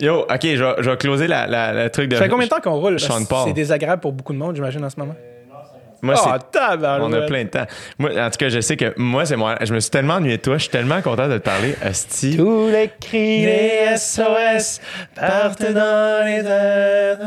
Yo, 0.01 0.21
OK, 0.21 0.41
je 0.43 0.63
vais, 0.63 0.75
je 0.79 0.91
vais 0.91 0.97
closer 0.97 1.27
la, 1.27 1.47
la- 1.47 1.73
le 1.85 1.91
truc 1.91 2.09
de... 2.09 2.17
Ça 2.17 2.23
fait 2.23 2.29
combien 2.29 2.47
de 2.47 2.51
temps 2.51 2.61
qu'on 2.61 2.79
roule? 2.79 3.01
Sean 3.01 3.25
Paul. 3.25 3.49
C'est 3.49 3.53
désagréable 3.53 4.01
pour 4.01 4.13
beaucoup 4.13 4.33
de 4.33 4.39
monde, 4.39 4.55
j'imagine, 4.55 4.85
en 4.85 4.91
ce 4.91 4.99
moment. 4.99 5.17
Moi, 6.01 6.15
oh. 6.17 6.29
On 7.01 7.13
a 7.13 7.23
plein 7.23 7.45
de 7.45 7.49
temps. 7.49 7.67
Moi, 7.99 8.11
en 8.17 8.31
tout 8.31 8.37
cas, 8.39 8.49
je 8.49 8.61
sais 8.61 8.77
que 8.77 8.95
moi, 8.97 9.27
c'est 9.27 9.35
moi. 9.37 9.57
Je 9.61 9.75
me 9.75 9.81
suis 9.81 9.91
tellement 9.91 10.15
ennuyé 10.15 10.37
de 10.37 10.43
toi. 10.43 10.55
Je 10.57 10.63
suis 10.63 10.71
tellement 10.71 11.03
content 11.03 11.29
de 11.29 11.39
te 11.39 11.43
parler. 11.43 11.75
Asti. 11.83 12.37
Tous 12.37 12.69
les 12.69 12.91
cris 13.01 13.43
des 13.45 13.97
SOS 13.97 14.81
partent 15.17 15.73
dans 15.73 16.25
les 16.25 16.47
airs. 16.47 17.19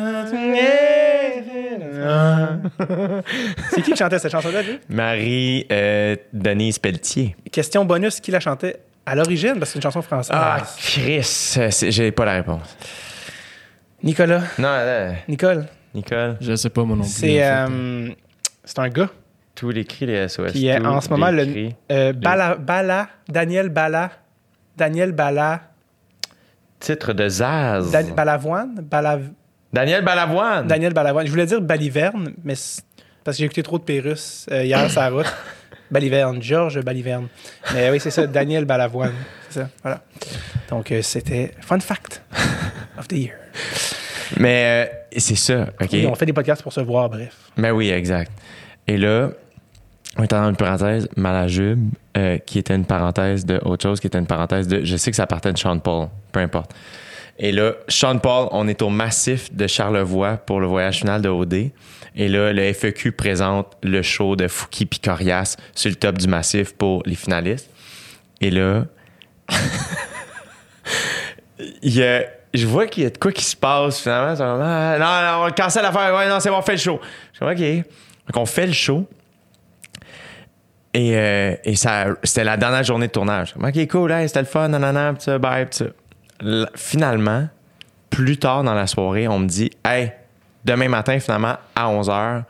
C'est 3.72 3.82
qui 3.82 3.92
qui 3.92 3.98
chantait 3.98 4.20
cette 4.20 4.32
chanson-là? 4.32 4.62
Marie 4.90 5.68
euh, 5.72 6.16
Denise 6.34 6.80
Pelletier. 6.80 7.36
Question 7.52 7.86
bonus, 7.86 8.20
qui 8.20 8.32
la 8.32 8.40
chantait? 8.40 8.78
À 9.06 9.16
l'origine? 9.16 9.54
Parce 9.60 9.62
que 9.62 9.74
c'est 9.74 9.76
une 9.80 9.84
chanson 9.84 10.02
française. 10.02 10.36
Ah, 10.38 10.58
Chris, 10.78 11.56
euh, 11.58 11.70
j'ai 11.90 12.12
pas 12.12 12.26
la 12.26 12.34
réponse. 12.34 12.76
Nicolas. 14.04 14.42
Non, 14.58 14.68
là, 14.68 15.12
Nicole. 15.28 15.66
Nicole. 15.94 16.38
Je 16.42 16.56
sais 16.56 16.70
pas. 16.70 16.82
C'est 17.04 17.44
en 17.44 17.68
fait. 17.68 17.72
euh, 17.72 18.10
c'est 18.64 18.80
un 18.80 18.90
gars. 18.90 19.10
Tous 19.54 19.70
les 19.70 19.86
cris 19.86 20.06
des 20.08 20.28
SOS. 20.28 20.40
Euh, 20.56 20.80
tous 20.80 20.86
en 20.88 21.02
ce 21.02 21.10
moment, 21.10 21.30
le, 21.30 21.46
cris. 21.46 21.76
euh, 21.92 22.14
Bala, 22.14 22.56
Bala, 22.56 23.10
Daniel 23.28 23.70
Bala, 23.70 24.10
Daniel 24.78 25.12
Bala, 25.12 25.62
Titre 26.80 27.14
de 27.14 27.28
Zaz. 27.28 27.92
Dan- 27.92 28.16
Balavoine, 28.16 28.76
Bala, 28.82 29.20
Daniel 29.72 30.04
Balavoine. 30.04 30.66
Daniel 30.68 30.94
Balavoine. 30.94 31.26
Je 31.28 31.32
voulais 31.32 31.46
dire 31.46 31.62
Baliverne, 31.62 32.34
mais 32.44 32.56
parce 33.24 33.38
que 33.38 33.40
j'ai 33.42 33.46
écouté 33.46 33.62
trop 33.62 33.78
de 33.78 33.84
Pérus 33.84 34.48
euh, 34.52 34.64
hier 34.64 34.90
sur 34.90 35.02
la 35.02 35.10
route. 35.10 35.26
Baliverne, 35.92 36.42
Georges 36.42 36.82
Baliverne. 36.82 37.28
Mais 37.74 37.90
oui, 37.92 38.00
c'est 38.00 38.12
ça, 38.12 38.26
Daniel 38.26 38.66
Balavoine. 38.66 39.14
C'est 39.50 39.60
ça, 39.60 39.70
voilà. 39.84 40.02
Donc, 40.70 40.92
euh, 40.92 41.02
c'était 41.02 41.52
Fun 41.62 41.80
Fact 41.80 42.22
of 42.98 43.08
the 43.08 43.14
Year. 43.14 43.36
Mais 44.38 44.88
euh, 44.88 45.18
c'est 45.18 45.36
ça, 45.36 45.68
OK? 45.82 45.90
Oui, 45.92 46.08
on 46.08 46.16
fait 46.16 46.26
des 46.26 46.34
podcasts 46.34 46.64
pour 46.64 46.72
se 46.72 46.80
voir, 46.80 47.10
bref. 47.10 47.36
Mais 47.58 47.72
oui, 47.72 47.90
exact. 47.90 48.32
Et 48.88 48.98
là, 48.98 49.30
on 50.18 50.24
est 50.24 50.32
dans 50.32 50.50
une 50.50 50.56
parenthèse 50.56 51.08
Malajube, 51.16 51.90
euh, 52.18 52.38
qui 52.38 52.60
était 52.60 52.76
une 52.76 52.86
parenthèse 52.86 53.46
de 53.46 53.60
autre 53.64 53.84
chose, 53.84 54.00
qui 54.00 54.08
était 54.08 54.20
une 54.20 54.28
parenthèse 54.28 54.68
de. 54.68 54.84
Je 54.84 54.96
sais 54.98 55.12
que 55.12 55.18
ça 55.18 55.28
partait 55.28 55.52
de 55.52 55.58
Sean 55.58 55.80
Paul, 55.80 56.08
peu 56.32 56.40
importe. 56.40 56.74
Et 57.38 57.52
là, 57.52 57.74
Sean 57.88 58.18
Paul, 58.20 58.48
on 58.52 58.68
est 58.68 58.82
au 58.82 58.90
massif 58.90 59.54
de 59.54 59.68
Charlevoix 59.68 60.38
pour 60.38 60.60
le 60.60 60.68
voyage 60.68 61.00
final 61.00 61.22
de 61.22 61.30
OD. 61.30 61.72
Et 62.16 62.28
là, 62.28 62.52
le 62.52 62.74
FEQ 62.74 63.14
présente 63.14 63.78
le 63.84 64.02
show 64.02 64.36
de 64.36 64.48
Fouki 64.48 64.86
Picorias 64.86 65.56
sur 65.74 65.90
le 65.90 65.96
top 65.96 66.18
du 66.18 66.28
massif 66.28 66.74
pour 66.74 67.04
les 67.06 67.16
finalistes. 67.16 67.70
Et 68.42 68.52
là, 68.52 68.86
il 71.82 71.96
y 71.96 72.04
a- 72.04 72.24
je 72.54 72.66
vois 72.68 72.88
qu'il 72.88 73.04
y 73.04 73.06
a 73.06 73.10
de 73.10 73.18
quoi 73.18 73.32
qui 73.32 73.46
se 73.46 73.56
passe 73.56 74.02
finalement. 74.02 74.36
Ah, 74.62 74.98
non, 75.00 75.40
non, 75.42 75.48
on 75.48 75.52
cancelle 75.54 75.84
l'affaire. 75.84 76.14
Ouais, 76.14 76.28
non, 76.28 76.40
c'est 76.40 76.50
bon, 76.50 76.58
on 76.58 76.62
fait 76.62 76.74
le 76.74 76.78
show. 76.80 77.00
Je 77.34 77.40
comme, 77.40 77.50
OK. 77.50 77.58
Donc, 77.60 78.36
on 78.36 78.46
fait 78.46 78.68
le 78.68 78.74
show. 78.74 79.08
Et, 80.94 81.16
euh, 81.16 81.56
et 81.64 81.76
ça, 81.78 82.08
c'était 82.24 82.44
la 82.44 82.58
dernière 82.58 82.84
journée 82.84 83.08
de 83.08 83.12
tournage. 83.14 83.50
Je 83.50 83.54
comme, 83.54 83.66
OK, 83.70 83.88
cool, 83.88 84.12
hey, 84.12 84.28
c'était 84.28 84.42
le 84.42 84.46
fun, 84.48 84.68
nanana, 84.68 85.14
bye, 85.40 85.68
Finalement, 86.76 87.48
plus 88.10 88.38
tard 88.38 88.64
dans 88.64 88.74
la 88.74 88.88
soirée, 88.88 89.28
on 89.30 89.40
me 89.40 89.48
dit, 89.48 89.70
hey, 89.86 90.12
demain 90.66 90.88
matin, 90.88 91.20
finalement, 91.20 91.56
à 91.76 91.88
11h, 91.88 92.44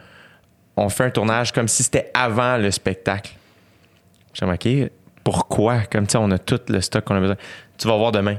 on 0.77 0.89
fait 0.89 1.05
un 1.05 1.09
tournage 1.09 1.51
comme 1.51 1.67
si 1.67 1.83
c'était 1.83 2.09
avant 2.13 2.57
le 2.57 2.71
spectacle. 2.71 3.31
Comme, 4.39 4.51
OK, 4.51 4.67
pourquoi? 5.23 5.79
Comme, 5.91 6.07
sais, 6.07 6.17
on 6.17 6.31
a 6.31 6.37
tout 6.37 6.59
le 6.69 6.81
stock 6.81 7.03
qu'on 7.03 7.15
a 7.15 7.19
besoin. 7.19 7.37
Tu 7.77 7.87
vas 7.87 7.97
voir 7.97 8.11
demain. 8.11 8.37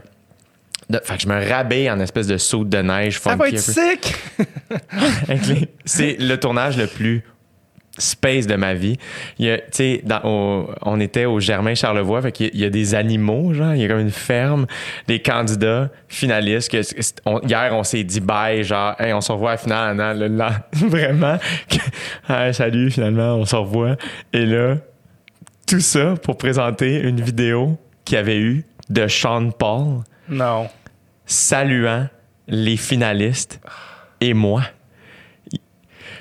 De- 0.89 1.01
fait 1.03 1.17
que 1.17 1.23
je 1.23 1.29
me 1.29 1.49
rabais 1.49 1.89
en 1.91 2.01
espèce 2.01 2.27
de 2.27 2.37
saut 2.37 2.65
de 2.65 2.79
neige. 2.79 3.21
Ça 3.21 3.37
va 3.37 3.49
être 3.49 3.59
sick! 3.59 4.15
C'est 5.85 6.17
le 6.19 6.37
tournage 6.37 6.77
le 6.77 6.87
plus 6.87 7.23
space 8.03 8.47
de 8.47 8.55
ma 8.57 8.75
vie. 8.75 8.99
Il 9.39 9.47
y 9.47 9.51
a, 9.51 9.59
tu 9.59 9.65
sais, 9.73 10.01
dans- 10.05 10.21
au- 10.25 10.71
on 10.83 11.01
était 11.01 11.25
au 11.25 11.41
Germain 11.41 11.75
Charlevoix, 11.75 12.21
fait 12.23 12.33
qu'il 12.33 12.47
y 12.47 12.49
a- 12.49 12.53
il 12.55 12.61
y 12.61 12.65
a 12.65 12.71
des 12.71 12.95
animaux, 12.95 13.55
genre, 13.55 13.75
il 13.75 13.81
y 13.83 13.85
a 13.85 13.89
comme 13.89 14.01
une 14.01 14.11
ferme, 14.11 14.67
des 15.09 15.21
candidats 15.21 15.89
finalistes. 16.09 16.71
Que, 16.71 16.81
on- 17.27 17.41
hier, 17.41 17.71
on 17.73 17.83
s'est 17.85 18.05
dit 18.05 18.21
bye, 18.21 18.63
genre, 18.65 18.95
hey, 19.01 19.13
on 19.13 19.21
se 19.21 19.33
revoit 19.33 19.51
à 19.51 19.55
la 19.55 19.59
finale, 19.59 19.97
non, 19.97 20.13
le- 20.15 20.29
là, 20.29 20.69
vraiment. 20.73 21.39
Hey, 22.29 22.53
salut, 22.55 22.91
finalement, 22.91 23.35
on 23.37 23.45
se 23.45 23.57
revoit. 23.57 23.97
Et 24.33 24.47
là, 24.47 24.77
tout 25.67 25.81
ça 25.81 26.15
pour 26.23 26.37
présenter 26.37 27.01
une 27.01 27.21
vidéo 27.21 27.79
qu'il 28.05 28.17
y 28.17 28.19
avait 28.19 28.39
eu 28.39 28.65
de 28.91 29.07
Sean 29.09 29.51
Paul 29.51 30.03
Non. 30.29 30.69
saluant 31.27 32.09
les 32.49 32.77
finalistes 32.77 33.61
et 34.21 34.35
moi. 34.35 34.63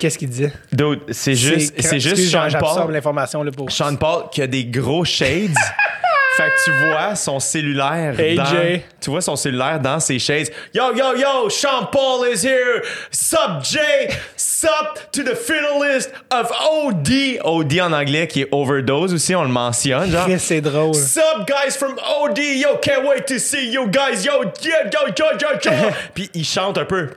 Qu'est-ce 0.02 0.18
qu'il 0.18 0.30
disait? 0.30 0.52
Dude, 0.74 1.02
c'est 1.12 1.36
juste, 1.36 1.76
c'est 1.80 2.00
juste 2.00 2.28
Sean 2.28 2.48
Paul. 2.60 2.92
l'information 2.92 3.44
là, 3.44 3.52
pour. 3.52 3.70
Sean 3.70 3.96
Paul 3.98 4.32
qui 4.32 4.42
a 4.42 4.48
des 4.48 4.66
gros 4.66 5.06
shades. 5.06 5.54
Fait 6.38 6.50
que 6.50 6.64
tu 6.66 6.72
vois 6.72 7.16
son 7.16 7.40
cellulaire 7.40 8.16
AJ. 8.18 8.36
dans, 8.36 8.80
tu 9.02 9.10
vois 9.10 9.22
son 9.22 9.36
cellulaire 9.36 9.80
dans 9.80 10.00
ses 10.00 10.20
chaises. 10.20 10.52
Yo 10.74 10.96
yo 10.96 11.16
yo, 11.16 11.50
Sean 11.50 11.88
Paul 11.92 12.28
is 12.28 12.46
here. 12.46 12.82
Sup 13.12 13.64
Jay, 13.64 14.10
sup 14.36 15.12
to 15.12 15.24
the 15.24 15.36
finalist 15.36 16.12
of 16.32 16.52
OD. 16.52 17.40
OD 17.44 17.80
en 17.82 17.94
anglais 17.94 18.28
qui 18.28 18.42
est 18.42 18.50
overdose 18.52 19.14
aussi, 19.14 19.36
on 19.36 19.44
le 19.44 19.50
mentionne 19.50 20.10
genre. 20.10 20.28
C'est 20.38 20.62
drôle. 20.62 20.96
Sup 20.96 21.46
guys 21.48 21.78
from 21.78 21.96
OD, 22.22 22.38
yo 22.38 22.78
can't 22.82 23.06
wait 23.06 23.26
to 23.26 23.38
see 23.38 23.70
you 23.72 23.88
guys, 23.88 24.24
yo 24.24 24.44
yeah, 24.64 24.90
yo 24.92 25.08
yo 25.18 25.26
yo 25.40 25.48
yo. 25.64 25.72
Puis 26.14 26.30
il 26.34 26.46
chante 26.46 26.78
un 26.78 26.86
peu. 26.86 27.10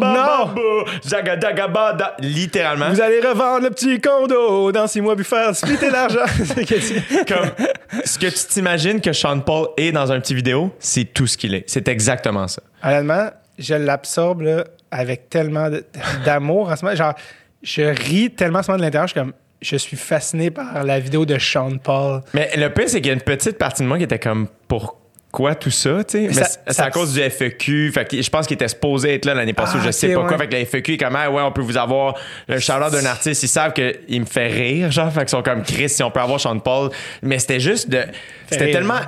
Non. 0.00 0.54
littéralement. 2.20 2.90
Vous 2.90 3.00
allez 3.00 3.20
revendre 3.20 3.64
le 3.64 3.70
petit 3.70 4.00
condo 4.00 4.70
dans 4.72 4.86
six 4.86 5.00
mois 5.00 5.16
puis 5.16 5.24
faire 5.24 5.54
splitter 5.54 5.90
l'argent. 5.90 6.18
Comme 7.28 7.50
ce 8.04 8.18
que 8.18 8.26
tu 8.26 8.46
t'imagines 8.48 9.00
que 9.00 9.12
Sean 9.12 9.40
Paul 9.40 9.68
est 9.76 9.92
dans 9.92 10.12
un 10.12 10.20
petit 10.20 10.34
vidéo, 10.34 10.74
c'est 10.78 11.04
tout 11.04 11.26
ce 11.26 11.36
qu'il 11.36 11.54
est. 11.54 11.64
C'est 11.68 11.88
exactement 11.88 12.48
ça. 12.48 12.62
Honnêtement, 12.82 13.30
je 13.58 13.74
l'absorbe 13.74 14.64
avec 14.90 15.28
tellement 15.28 15.68
d'amour 16.24 16.70
en 16.70 16.76
ce 16.76 16.84
moment. 16.84 16.96
Genre, 16.96 17.14
je 17.62 17.82
ris 17.82 18.30
tellement 18.30 18.60
en 18.60 18.62
ce 18.62 18.70
moment 18.70 18.78
de 18.78 18.84
l'intérieur. 18.84 19.08
Je 19.08 19.12
suis 19.12 19.20
comme, 19.20 19.32
je 19.60 19.76
suis 19.76 19.96
fasciné 19.96 20.50
par 20.50 20.84
la 20.84 21.00
vidéo 21.00 21.24
de 21.24 21.38
Sean 21.38 21.78
Paul. 21.78 22.22
Mais 22.34 22.50
le 22.56 22.68
pire, 22.72 22.88
c'est 22.88 23.00
qu'il 23.00 23.08
y 23.08 23.10
a 23.10 23.14
une 23.14 23.20
petite 23.20 23.58
partie 23.58 23.82
de 23.82 23.88
moi 23.88 23.96
qui 23.96 24.04
était 24.04 24.18
comme 24.18 24.48
pourquoi 24.68 25.00
tout 25.60 25.70
ça, 25.70 26.04
tu 26.04 26.12
sais? 26.18 26.26
Mais 26.28 26.32
ça- 26.32 26.48
c'est- 26.68 26.80
à 26.82 26.90
cause 26.90 27.12
du 27.14 27.20
FEQ. 27.20 27.90
Fait 27.92 28.08
que 28.08 28.20
je 28.22 28.30
pense 28.30 28.46
qu'il 28.46 28.54
était 28.54 28.68
supposé 28.68 29.14
être 29.14 29.24
là 29.24 29.34
l'année 29.34 29.52
passée, 29.52 29.78
Ah, 29.80 29.84
je 29.86 29.90
sais 29.90 30.08
ok, 30.08 30.14
pas 30.14 30.20
ouais. 30.22 30.28
quoi. 30.28 30.38
Fait 30.38 30.46
que 30.48 30.52
la 30.52 30.60
FEQ 30.64 30.94
est 30.94 30.96
comme, 30.98 31.16
ah, 31.16 31.30
ouais, 31.30 31.42
on 31.42 31.52
peut 31.52 31.62
vous 31.62 31.76
avoir 31.76 32.14
le 32.48 32.58
shout 32.60 32.72
d'un 32.92 33.04
artiste. 33.06 33.42
Ils 33.42 33.48
savent 33.48 33.72
qu'il 33.72 34.20
me 34.20 34.26
fait 34.26 34.46
rire, 34.46 34.90
genre. 34.90 35.10
Fait 35.12 35.20
qu'ils 35.20 35.28
sont 35.30 35.42
comme 35.42 35.62
Chris, 35.62 35.88
si 35.88 36.02
on 36.02 36.10
peut 36.10 36.20
avoir 36.20 36.40
Sean 36.40 36.58
Paul. 36.58 36.90
Mais 37.22 37.38
c'était 37.38 37.60
juste 37.60 37.88
de. 37.90 38.02
C'était 38.50 38.70
tellement 38.72 39.00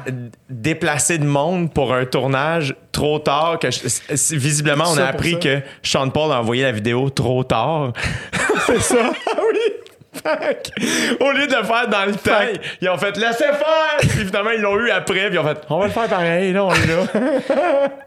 déplacé 0.50 1.18
de 1.18 1.24
monde 1.24 1.72
pour 1.72 1.92
un 1.94 2.04
tournage 2.06 2.74
trop 2.90 3.18
tard 3.18 3.58
que 3.60 3.68
je- 3.70 4.34
visiblement, 4.36 4.84
on 4.88 4.96
a 4.98 5.04
appris 5.04 5.38
que 5.38 5.60
Sean 5.82 6.08
Paul 6.08 6.32
a 6.32 6.40
envoyé 6.40 6.62
la 6.62 6.72
vidéo 6.72 7.10
trop 7.10 7.44
tard. 7.44 7.92
C'est 8.66 8.80
ça. 8.80 9.10
oui. 9.38 9.72
Au 11.20 11.32
lieu 11.32 11.46
de 11.46 11.56
le 11.56 11.64
faire 11.64 11.88
dans 11.88 12.04
le 12.06 12.14
temps, 12.14 12.60
ils 12.80 12.88
ont 12.88 12.98
fait 12.98 13.16
laissez 13.16 13.44
faire. 13.44 13.96
Puis 14.00 14.26
finalement, 14.26 14.50
ils 14.50 14.60
l'ont 14.60 14.78
eu 14.78 14.90
après. 14.90 15.26
Puis 15.26 15.34
ils 15.34 15.38
ont 15.38 15.44
fait 15.46 15.58
on 15.68 15.78
va 15.78 15.86
le 15.86 15.92
faire 15.92 16.08
pareil. 16.08 16.52
Là, 16.52 16.64
on 16.64 16.72
est 16.72 16.86
là. 16.86 17.88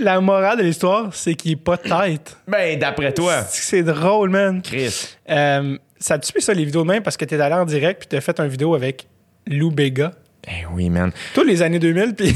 La 0.00 0.20
morale 0.20 0.58
de 0.58 0.64
l'histoire, 0.64 1.08
c'est 1.12 1.34
qu'il 1.34 1.52
est 1.52 1.56
pas 1.56 1.78
tête. 1.78 2.36
ben, 2.46 2.78
d'après 2.78 3.12
toi, 3.12 3.42
C'est 3.48 3.82
drôle, 3.82 4.28
man. 4.28 4.60
Chris. 4.60 5.16
Euh, 5.30 5.78
ça 5.98 6.18
te 6.18 6.26
suit 6.26 6.42
ça, 6.42 6.52
les 6.52 6.64
vidéos 6.64 6.82
de 6.82 6.88
même, 6.88 7.02
parce 7.02 7.16
que 7.16 7.24
t'es 7.24 7.40
allé 7.40 7.54
en 7.54 7.64
direct 7.64 8.00
puis 8.00 8.08
t'as 8.08 8.20
fait 8.20 8.38
une 8.40 8.48
vidéo 8.48 8.74
avec 8.74 9.06
Lou 9.46 9.70
Bega. 9.70 10.12
Ben 10.46 10.66
oui, 10.74 10.90
man. 10.90 11.10
Tous 11.34 11.44
les 11.44 11.62
années 11.62 11.78
2000, 11.78 12.14
puis 12.14 12.34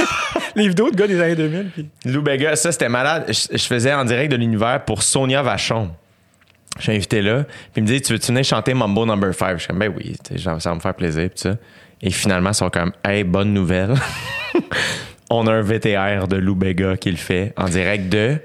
les 0.54 0.68
vidéos 0.68 0.90
de 0.90 0.94
gars 0.96 1.06
des 1.06 1.20
années 1.20 1.34
2000, 1.34 1.70
puis 1.70 1.88
Lou 2.04 2.22
Bega, 2.22 2.54
ça, 2.54 2.70
c'était 2.70 2.90
malade. 2.90 3.24
Je, 3.28 3.56
je 3.56 3.64
faisais 3.64 3.92
en 3.94 4.04
direct 4.04 4.30
de 4.30 4.36
l'univers 4.36 4.84
pour 4.84 5.02
Sonia 5.02 5.42
Vachon. 5.42 5.90
Je 6.78 6.82
suis 6.82 6.92
invité 6.92 7.22
là. 7.22 7.44
Puis 7.44 7.54
il 7.76 7.82
me 7.82 7.86
dit 7.88 8.00
Tu 8.02 8.12
veux-tu 8.12 8.26
venir 8.28 8.44
chanter 8.44 8.74
Mambo 8.74 9.06
Number 9.06 9.34
5 9.34 9.54
Je 9.54 9.58
suis 9.58 9.68
comme 9.68 9.78
Ben 9.78 9.92
oui, 9.96 10.14
genre, 10.34 10.60
ça 10.60 10.70
va 10.70 10.76
me 10.76 10.80
faire 10.80 10.94
plaisir. 10.94 11.30
Puis 11.30 11.40
ça. 11.40 11.56
Et 12.02 12.10
finalement, 12.10 12.50
ils 12.50 12.54
sont 12.54 12.70
comme 12.70 12.92
Hey, 13.04 13.24
bonne 13.24 13.52
nouvelle. 13.54 13.94
On 15.30 15.46
a 15.46 15.52
un 15.52 15.62
VTR 15.62 16.28
de 16.28 16.36
Lou 16.36 16.54
Bega 16.54 16.96
qui 16.96 17.10
le 17.10 17.16
fait 17.16 17.52
en 17.56 17.64
direct 17.64 18.08
de 18.08 18.38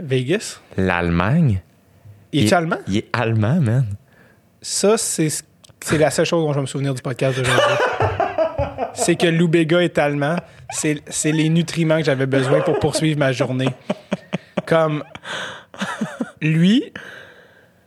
Vegas? 0.00 0.60
l'Allemagne. 0.76 1.62
Il 2.32 2.42
est 2.44 2.46
Il- 2.48 2.54
allemand? 2.54 2.76
Il 2.88 2.96
est 2.98 3.08
allemand, 3.12 3.60
man. 3.60 3.86
Ça, 4.60 4.96
c'est 4.98 5.28
c'est 5.80 5.98
la 5.98 6.10
seule 6.10 6.26
chose 6.26 6.42
dont 6.44 6.50
je 6.52 6.56
vais 6.58 6.62
me 6.62 6.66
souvenir 6.66 6.92
du 6.94 7.00
podcast 7.00 7.38
d'aujourd'hui. 7.38 7.62
c'est 8.94 9.14
que 9.14 9.26
Lou 9.28 9.46
Bega 9.48 9.80
est 9.82 9.96
allemand. 9.98 10.36
C'est 10.70 11.00
c'est 11.08 11.32
les 11.32 11.48
nutriments 11.48 11.98
que 11.98 12.04
j'avais 12.04 12.26
besoin 12.26 12.60
pour 12.60 12.78
poursuivre 12.80 13.18
ma 13.18 13.30
journée. 13.32 13.68
Comme 14.66 15.04
lui 16.42 16.92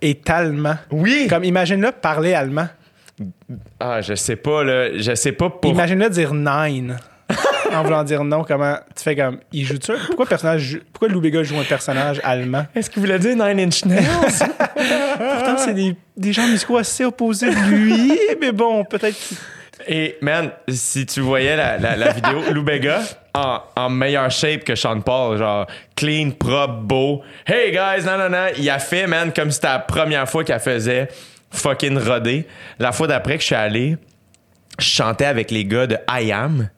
est 0.01 0.29
allemand. 0.29 0.75
Oui. 0.91 1.27
Comme 1.29 1.43
imagine-le 1.43 1.91
parler 1.91 2.33
allemand. 2.33 2.67
Ah, 3.79 4.01
je 4.01 4.13
sais 4.15 4.35
pas, 4.37 4.63
là. 4.63 4.97
Je 4.97 5.13
sais 5.15 5.31
pas 5.33 5.49
pour. 5.49 5.71
Imagine-le 5.71 6.09
dire 6.09 6.33
nine. 6.33 6.97
en 7.73 7.83
voulant 7.83 8.03
dire 8.03 8.23
non, 8.23 8.43
comment 8.43 8.75
tu 8.95 9.03
fais 9.03 9.15
comme 9.15 9.37
il 9.53 9.63
joue 9.63 9.75
ça? 9.79 9.93
Pourquoi 10.07 10.25
le 10.25 10.29
personnage 10.29 10.61
joue- 10.61 10.79
pourquoi 10.91 11.09
Lou 11.09 11.21
Bega 11.21 11.43
joue 11.43 11.59
un 11.59 11.63
personnage 11.63 12.19
allemand? 12.23 12.65
Est-ce 12.75 12.89
qu'il 12.89 13.01
voulait 13.01 13.19
dire 13.19 13.35
Nine 13.35 13.59
Inch 13.67 13.85
Nails? 13.85 14.03
Pourtant 15.17 15.57
c'est 15.57 15.75
des, 15.75 15.95
des 16.17 16.33
gens 16.33 16.47
musicaux 16.47 16.77
assez 16.77 17.05
opposés 17.05 17.51
de 17.51 17.69
lui, 17.69 18.17
mais 18.41 18.51
bon, 18.51 18.83
peut-être 18.83 19.15
qu'il- 19.15 19.37
Et, 19.91 20.17
man, 20.21 20.51
si 20.67 21.07
tu 21.07 21.19
voyais 21.19 21.55
la, 21.55 21.79
la, 21.79 21.95
la 21.95 22.11
vidéo, 22.11 22.43
Lou 22.53 22.61
Bega 22.61 23.01
en, 23.33 23.59
en 23.75 23.89
meilleure 23.89 24.29
shape 24.29 24.63
que 24.63 24.75
Sean 24.75 25.01
Paul, 25.01 25.39
genre 25.39 25.65
clean, 25.95 26.29
propre, 26.29 26.81
beau. 26.81 27.23
Hey 27.47 27.71
guys, 27.71 28.05
non, 28.05 28.15
non, 28.19 28.29
non. 28.29 28.47
Il 28.55 28.69
a 28.69 28.77
fait, 28.77 29.07
man, 29.07 29.33
comme 29.35 29.49
si 29.49 29.55
c'était 29.55 29.67
la 29.69 29.79
première 29.79 30.29
fois 30.29 30.43
qu'elle 30.43 30.59
faisait 30.59 31.07
fucking 31.49 31.97
rodé. 31.97 32.45
La 32.77 32.91
fois 32.91 33.07
d'après 33.07 33.35
que 33.37 33.41
je 33.41 33.47
suis 33.47 33.55
allé, 33.55 33.97
je 34.77 34.85
chantais 34.85 35.25
avec 35.25 35.49
les 35.49 35.65
gars 35.65 35.87
de 35.87 35.97
I 36.07 36.31
Am. 36.31 36.69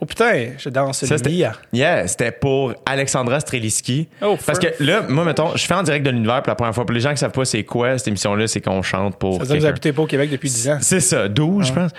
Oh 0.00 0.04
putain, 0.04 0.54
je 0.58 0.68
danse 0.68 1.08
le. 1.08 1.46
Yeah, 1.72 2.08
c'était 2.08 2.32
pour 2.32 2.74
Alexandra 2.84 3.38
Streliski. 3.38 4.08
Oh, 4.20 4.36
Parce 4.44 4.58
que 4.58 4.66
là, 4.80 5.02
moi, 5.08 5.24
mettons, 5.24 5.54
je 5.54 5.64
fais 5.64 5.74
en 5.74 5.84
direct 5.84 6.04
de 6.04 6.10
l'univers 6.10 6.42
pour 6.42 6.50
la 6.50 6.56
première 6.56 6.74
fois. 6.74 6.84
Pour 6.84 6.92
les 6.92 6.98
gens 6.98 7.12
qui 7.12 7.18
savent 7.18 7.30
pas 7.30 7.44
c'est 7.44 7.62
quoi 7.62 7.96
cette 7.98 8.08
émission-là, 8.08 8.48
c'est 8.48 8.60
qu'on 8.60 8.82
chante 8.82 9.16
pour. 9.16 9.34
Ça 9.34 9.38
veut 9.42 9.46
dire 9.46 9.54
que 9.54 9.60
vous 9.60 9.66
habitez 9.66 9.92
pas 9.92 10.02
au 10.02 10.06
Québec 10.06 10.28
depuis 10.28 10.50
10 10.50 10.68
ans. 10.70 10.78
C'est 10.80 10.98
ça, 10.98 11.28
12, 11.28 11.68
je 11.68 11.72
pense. 11.72 11.92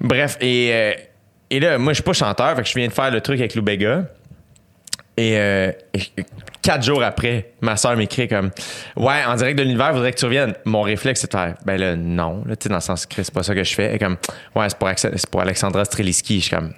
Bref, 0.00 0.36
et, 0.40 0.70
euh, 0.72 0.92
et 1.50 1.60
là, 1.60 1.78
moi, 1.78 1.92
je 1.92 1.96
suis 1.96 2.02
pas 2.02 2.12
chanteur, 2.12 2.54
fait 2.56 2.62
que 2.62 2.68
je 2.68 2.74
viens 2.74 2.88
de 2.88 2.92
faire 2.92 3.10
le 3.10 3.20
truc 3.20 3.40
avec 3.40 3.54
Lou 3.54 3.62
Bega. 3.62 4.04
Et, 5.16 5.36
euh, 5.36 5.72
et 5.94 6.24
quatre 6.62 6.84
jours 6.84 7.02
après, 7.02 7.50
ma 7.60 7.76
soeur 7.76 7.96
m'écrit 7.96 8.28
comme 8.28 8.50
Ouais, 8.96 9.24
en 9.26 9.34
direct 9.34 9.58
de 9.58 9.64
l'univers, 9.64 9.92
voudrais 9.92 10.12
que 10.12 10.18
tu 10.18 10.24
reviennes. 10.26 10.54
Mon 10.64 10.82
réflexe, 10.82 11.22
c'est 11.22 11.32
de 11.32 11.36
faire 11.36 11.54
Ben 11.64 11.76
là, 11.76 11.96
non. 11.96 12.44
Là, 12.46 12.54
tu 12.54 12.64
sais, 12.64 12.68
dans 12.68 12.76
le 12.76 12.80
sens 12.80 13.04
que 13.04 13.22
c'est 13.22 13.34
pas 13.34 13.42
ça 13.42 13.54
que 13.54 13.64
je 13.64 13.74
fais. 13.74 13.96
Et 13.96 13.98
comme 13.98 14.16
Ouais, 14.54 14.66
c'est 14.68 14.78
pour, 14.78 14.88
pour 15.30 15.40
Alexandra 15.40 15.84
Streliski. 15.84 16.38
Je 16.38 16.44
suis 16.44 16.54
comme 16.54 16.72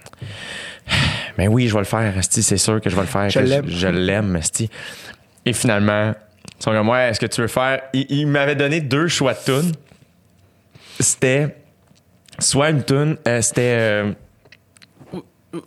Ben 1.36 1.48
oui, 1.48 1.68
je 1.68 1.74
vais 1.74 1.80
le 1.80 1.84
faire, 1.84 2.14
c'est 2.22 2.56
sûr 2.56 2.80
que 2.80 2.88
je 2.88 2.94
vais 2.94 3.02
le 3.02 3.08
faire. 3.08 3.28
Je 3.28 3.40
l'aime. 3.40 3.68
Je, 3.68 3.88
l'aime, 3.88 4.36
Esti. 4.36 4.70
Et 5.44 5.52
finalement, 5.52 6.14
ils 6.58 6.62
sont 6.62 6.70
comme 6.72 6.88
Ouais, 6.88 7.10
est-ce 7.10 7.20
que 7.20 7.26
tu 7.26 7.42
veux 7.42 7.48
faire 7.48 7.82
Il, 7.92 8.06
il 8.08 8.26
m'avait 8.26 8.56
donné 8.56 8.80
deux 8.80 9.08
choix 9.08 9.34
de 9.34 9.44
tunes. 9.44 9.72
C'était 10.98 11.56
soit 12.40 12.70
une 12.70 12.82
tune, 12.84 13.16
euh, 13.26 13.40
c'était 13.42 13.76
euh, 13.78 14.12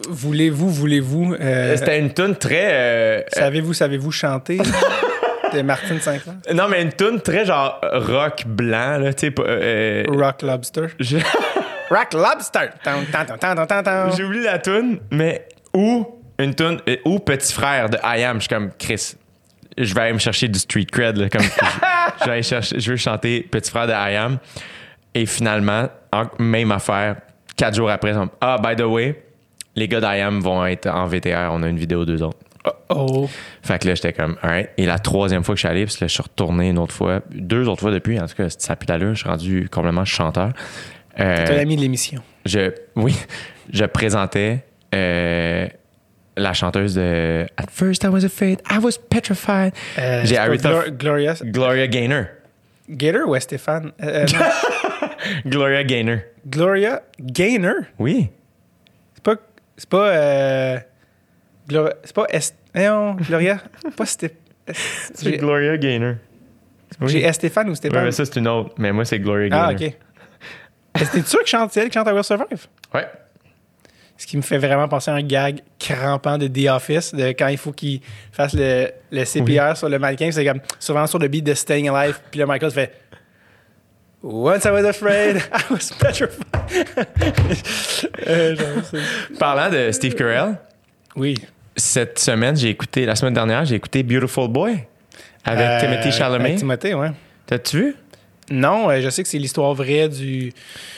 Voulez-vous, 0.09 0.69
voulez-vous. 0.69 1.33
euh, 1.33 1.75
c'était 1.75 1.99
une 1.99 2.13
tune 2.13 2.35
très 2.35 3.25
savez-vous, 3.33 3.73
savez-vous 3.73 4.11
chanter 4.11 4.57
de 5.53 5.61
Martine 5.61 5.99
Sinclair? 5.99 6.35
non 6.53 6.69
mais 6.69 6.81
une 6.83 6.93
tune 6.93 7.19
très 7.19 7.45
genre 7.45 7.81
rock 7.81 8.43
blanc 8.45 8.97
là, 8.99 9.13
tu 9.13 9.27
sais 9.35 10.05
Rock 10.09 10.41
Lobster. 10.41 10.85
je- 10.99 11.17
Rock 11.89 12.13
Lobster! 12.13 12.69
J'ai 14.15 14.23
oublié 14.23 14.43
la 14.45 14.59
tune 14.59 14.99
mais 15.11 15.47
ou 15.73 16.07
une 16.39 16.55
tune 16.55 16.79
ou 17.03 17.19
petit 17.19 17.51
frère 17.53 17.89
de 17.89 17.97
I 18.03 18.23
Am, 18.23 18.37
je 18.37 18.41
suis 18.47 18.49
comme 18.55 18.71
Chris. 18.79 19.15
Je 19.77 19.93
vais 19.93 20.01
aller 20.01 20.13
me 20.13 20.19
chercher 20.19 20.47
du 20.47 20.59
street 20.59 20.85
cred 20.91 21.17
là, 21.17 21.29
comme 21.29 21.41
je, 21.41 21.49
je 22.21 22.25
vais 22.25 22.31
aller 22.31 22.43
chercher 22.43 22.79
je 22.79 22.89
veux 22.91 22.97
chanter 22.97 23.41
petit 23.51 23.69
frère 23.69 23.87
de 23.87 23.91
I 23.91 24.15
Am 24.15 24.37
et 25.15 25.25
finalement 25.25 25.89
en- 26.11 26.27
même 26.39 26.71
affaire 26.71 27.17
quatre 27.57 27.75
jours 27.75 27.89
après 27.89 28.13
sont, 28.13 28.29
ah 28.41 28.57
by 28.63 28.75
the 28.75 28.85
way 28.85 29.23
les 29.75 29.87
gars 29.87 29.99
d'I 30.01 30.21
Am 30.21 30.39
vont 30.39 30.65
être 30.65 30.87
en 30.87 31.05
VTR 31.07 31.49
on 31.51 31.63
a 31.63 31.67
une 31.67 31.77
vidéo 31.79 32.05
d'eux 32.05 32.21
autres 32.23 32.37
Oh. 32.87 33.27
Fait 33.61 33.77
que 33.77 33.89
là, 33.89 33.95
j'étais 33.95 34.13
comme, 34.13 34.37
alright. 34.41 34.69
Et 34.77 34.85
la 34.85 34.97
troisième 34.97 35.43
fois 35.43 35.53
que 35.53 35.57
je 35.59 35.67
suis 35.67 35.67
allé, 35.67 35.83
parce 35.83 35.97
que 35.97 36.05
là, 36.05 36.07
je 36.07 36.13
suis 36.13 36.23
retourné 36.23 36.69
une 36.69 36.77
autre 36.79 36.93
fois, 36.93 37.19
deux 37.29 37.67
autres 37.67 37.81
fois 37.81 37.91
depuis, 37.91 38.17
en 38.21 38.25
tout 38.25 38.35
cas, 38.35 38.45
ça 38.49 38.77
pue 38.77 38.85
d'allure, 38.85 39.15
je 39.15 39.19
suis 39.19 39.27
rendu 39.29 39.67
complètement 39.69 40.05
chanteur. 40.05 40.53
Euh, 41.19 41.45
T'es 41.45 41.57
l'ami 41.57 41.75
de 41.75 41.81
l'émission. 41.81 42.21
je, 42.45 42.71
oui, 42.95 43.17
je 43.69 43.83
présentais 43.83 44.63
euh, 44.95 45.67
la 46.37 46.53
chanteuse 46.53 46.95
de 46.95 47.45
At 47.57 47.65
first 47.69 48.05
I 48.05 48.07
was 48.07 48.23
afraid, 48.23 48.61
I 48.71 48.77
was 48.81 48.93
petrified. 49.09 49.73
Euh, 49.97 50.21
J'ai 50.23 50.37
Gloria 50.97 51.33
Gloria 51.43 51.87
Gaynor. 51.87 52.25
Gator 52.89 53.27
ou 53.27 53.37
Stéphane? 53.39 53.91
Euh, 54.01 54.25
euh. 54.25 54.25
Gloria 55.45 55.83
Gaynor. 55.83 56.19
Gloria 56.47 57.01
Gaynor? 57.19 57.75
Oui. 57.99 58.29
C'est 59.15 59.23
pas. 59.23 59.35
C'est 59.77 59.89
pas. 59.89 60.07
Euh, 60.09 60.77
Gloria. 61.67 61.93
C'est 62.03 62.15
pas. 62.15 62.25
Est, 62.29 62.55
non, 62.75 63.13
Gloria. 63.15 63.59
Pas 63.97 64.05
Stéphane. 64.05 64.37
C'est 65.13 65.37
Gloria 65.37 65.77
Gaynor. 65.77 66.15
Oui. 67.01 67.09
j'ai 67.09 67.33
Stéphane 67.33 67.69
ou 67.69 67.75
Stéphane? 67.75 68.05
mais 68.05 68.11
ça, 68.11 68.25
c'est 68.25 68.37
une 68.37 68.47
autre. 68.47 68.73
Mais 68.77 68.91
moi, 68.91 69.05
c'est 69.05 69.19
Gloria 69.19 69.49
Gaynor. 69.49 69.65
ah, 69.69 69.73
ok. 69.73 69.81
Est-ce 71.01 71.11
que 71.11 71.17
t'es 71.17 71.23
sûr 71.23 71.41
que 71.43 71.49
chante 71.49 71.75
elle 71.77 71.89
qui 71.89 71.93
chante 71.93 72.07
I 72.07 72.11
Will 72.11 72.23
Survive? 72.23 72.67
Ouais. 72.93 73.07
Ce 74.15 74.27
qui 74.27 74.37
me 74.37 74.43
fait 74.43 74.59
vraiment 74.59 74.87
penser 74.87 75.09
à 75.09 75.15
un 75.15 75.23
gag 75.23 75.61
crampant 75.79 76.37
de 76.37 76.47
The 76.47 76.69
Office, 76.69 77.13
de 77.15 77.29
quand 77.29 77.47
il 77.47 77.57
faut 77.57 77.71
qu'il 77.71 77.99
fasse 78.31 78.53
le, 78.53 78.89
le 79.11 79.25
CPR 79.25 79.75
sur 79.75 79.89
le 79.89 79.97
mannequin. 79.97 80.31
C'est 80.31 80.45
comme 80.45 80.61
souvent 80.79 81.07
sur 81.07 81.17
le 81.19 81.27
beat 81.27 81.43
de 81.43 81.53
Staying 81.55 81.89
Alive. 81.89 82.19
Puis 82.29 82.39
le 82.39 82.45
Michael 82.45 82.69
se 82.69 82.75
fait 82.75 82.93
Once 84.23 84.65
I 84.65 84.71
was 84.71 84.85
afraid, 84.85 85.37
I 85.51 85.61
was 85.69 85.91
petrified. 85.99 86.45
Euh, 88.27 88.55
Parlant 89.39 89.69
de 89.69 89.91
Steve 89.91 90.15
Carell, 90.15 90.55
oui. 91.15 91.35
cette 91.75 92.19
semaine, 92.19 92.55
j'ai 92.55 92.69
écouté, 92.69 93.05
la 93.05 93.15
semaine 93.15 93.33
dernière, 93.33 93.65
j'ai 93.65 93.75
écouté 93.75 94.01
Beautiful 94.03 94.47
Boy 94.47 94.77
avec 95.43 95.65
Euh, 95.67 95.79
Timothy 95.81 96.11
Chalamet. 96.11 96.45
avec 96.45 96.57
Timothée, 96.59 96.93
ouais. 96.93 97.11
T'as-tu 97.45 97.77
vu? 97.77 97.95
Non, 98.51 98.89
euh, 98.89 99.01
je 99.01 99.09
sais 99.09 99.23
que 99.23 99.29
c'est 99.29 99.37
l'histoire 99.39 99.73
vraie 99.73 100.07
du, 100.09 100.53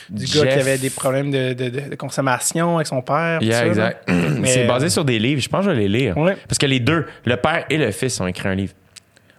du 0.10 0.26
gars 0.26 0.46
qui 0.48 0.60
avait 0.60 0.78
des 0.78 0.90
problèmes 0.90 1.32
de, 1.32 1.54
de- 1.54 1.96
consommation 1.96 2.76
avec 2.76 2.88
son 2.88 3.02
père. 3.02 3.42
Yeah, 3.42 3.60
ça, 3.60 3.68
exact. 3.68 4.10
Mais, 4.40 4.48
C'est 4.48 4.64
euh, 4.66 4.68
basé 4.68 4.90
sur 4.90 5.06
des 5.06 5.18
livres. 5.20 5.42
Je 5.42 5.50
pense 5.50 5.66
que 5.66 5.72
je 5.72 5.76
vais 5.76 5.88
les 5.88 6.00
lire. 6.00 6.18
Ouais. 6.18 6.36
Parce 6.48 6.58
que 6.58 6.66
les 6.66 6.80
deux, 6.80 7.06
le 7.26 7.38
père 7.38 7.66
et 7.70 7.78
le 7.78 7.92
fils, 7.92 8.20
ont 8.20 8.28
écrit 8.28 8.48
un 8.50 8.56
livre. 8.56 8.74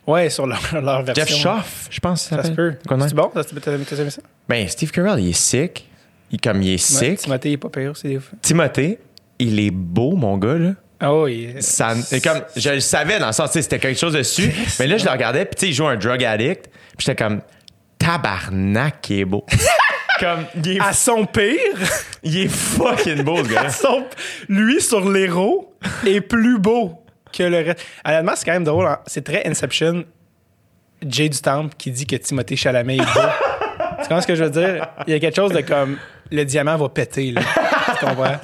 Ouais, 0.06 0.30
sur 0.30 0.46
leur, 0.46 0.60
leur 0.82 1.02
version. 1.02 1.24
Jeff 1.26 1.36
Schaff, 1.36 1.88
je 1.90 2.00
pense. 2.00 2.22
Ça 2.28 2.42
se 2.42 2.50
peut. 2.50 2.74
C'est 2.88 3.14
bon? 3.14 3.30
T'as 3.34 3.72
aimé 3.72 4.10
ça? 4.10 4.22
Ben, 4.48 4.68
Steve 4.68 4.90
Carell, 4.90 5.20
il 5.20 5.30
est 5.30 5.32
sick. 5.32 5.88
Il, 6.30 6.40
comme 6.40 6.62
il 6.62 6.74
est 6.74 6.78
sick. 6.78 7.18
Timothée, 7.18 7.50
il 7.50 7.52
est 7.52 7.56
pas 7.58 7.68
pire 7.68 7.90
aussi 7.92 8.08
des 8.08 8.18
fois. 8.20 8.36
Timothée, 8.42 8.98
il 9.38 9.60
est 9.60 9.70
beau, 9.70 10.16
mon 10.16 10.36
gars, 10.38 10.54
là. 10.54 10.70
Ah 10.98 11.14
oui. 11.14 11.54
Ça, 11.60 11.94
comme, 12.24 12.40
je 12.56 12.70
le 12.70 12.80
savais 12.80 13.18
dans 13.18 13.26
le 13.26 13.32
sens, 13.32 13.50
c'était 13.52 13.78
quelque 13.78 13.98
chose 13.98 14.14
dessus. 14.14 14.50
Mais 14.80 14.86
là, 14.86 14.96
je 14.96 15.04
le 15.04 15.10
regardais, 15.10 15.44
puis 15.44 15.54
tu 15.56 15.60
sais, 15.60 15.68
il 15.68 15.74
joue 15.74 15.86
un 15.86 15.96
drug 15.96 16.24
addict. 16.24 16.68
Puis 16.96 17.06
j'étais 17.06 17.22
comme, 17.22 17.42
tabarnak, 17.98 19.00
qui 19.02 19.20
est 19.20 19.24
beau. 19.24 19.44
comme, 20.20 20.46
il 20.64 20.76
est, 20.76 20.80
À 20.80 20.92
son 20.92 21.26
pire, 21.26 21.58
il 22.22 22.38
est 22.38 22.48
fucking 22.48 23.22
beau, 23.22 23.44
ce 23.44 23.48
gars-là. 23.52 23.70
son- 23.70 24.04
lui 24.48 24.80
sur 24.80 25.08
l'héros 25.10 25.74
est 26.06 26.20
plus 26.22 26.58
beau 26.58 26.94
que 27.36 27.42
le 27.44 27.58
reste. 27.58 27.84
Honnêtement, 28.04 28.32
c'est 28.34 28.44
quand 28.44 28.52
même 28.52 28.64
drôle. 28.64 28.86
hein. 28.86 28.98
C'est 29.06 29.24
très 29.24 29.46
Inception. 29.46 30.04
Jay 31.06 31.28
du 31.28 31.38
Temple 31.40 31.74
qui 31.76 31.90
dit 31.90 32.06
que 32.06 32.16
Timothée 32.16 32.56
Chalamet 32.56 32.96
est 32.96 32.98
beau. 32.98 33.04
tu 33.98 34.02
comprends 34.02 34.20
ce 34.22 34.26
que 34.26 34.34
je 34.34 34.44
veux 34.44 34.50
dire? 34.50 34.88
Il 35.06 35.12
y 35.12 35.16
a 35.16 35.20
quelque 35.20 35.36
chose 35.36 35.52
de 35.52 35.60
comme 35.60 35.98
le 36.30 36.44
diamant 36.44 36.76
va 36.76 36.88
péter. 36.88 37.32
Là. 37.32 37.42
tu 37.98 38.06
comprends? 38.06 38.38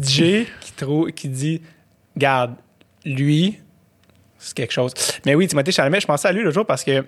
Jay 0.00 0.46
qui, 0.60 0.72
trou- 0.72 1.10
qui 1.14 1.28
dit 1.28 1.62
Garde, 2.16 2.54
lui, 3.06 3.58
c'est 4.38 4.54
quelque 4.54 4.72
chose. 4.72 4.92
Mais 5.24 5.34
oui, 5.34 5.48
Timothée 5.48 5.72
Chalamet, 5.72 6.00
je 6.00 6.06
pensais 6.06 6.28
à 6.28 6.32
lui 6.32 6.42
le 6.42 6.50
jour 6.50 6.66
parce 6.66 6.84
que, 6.84 7.00
tu 7.00 7.06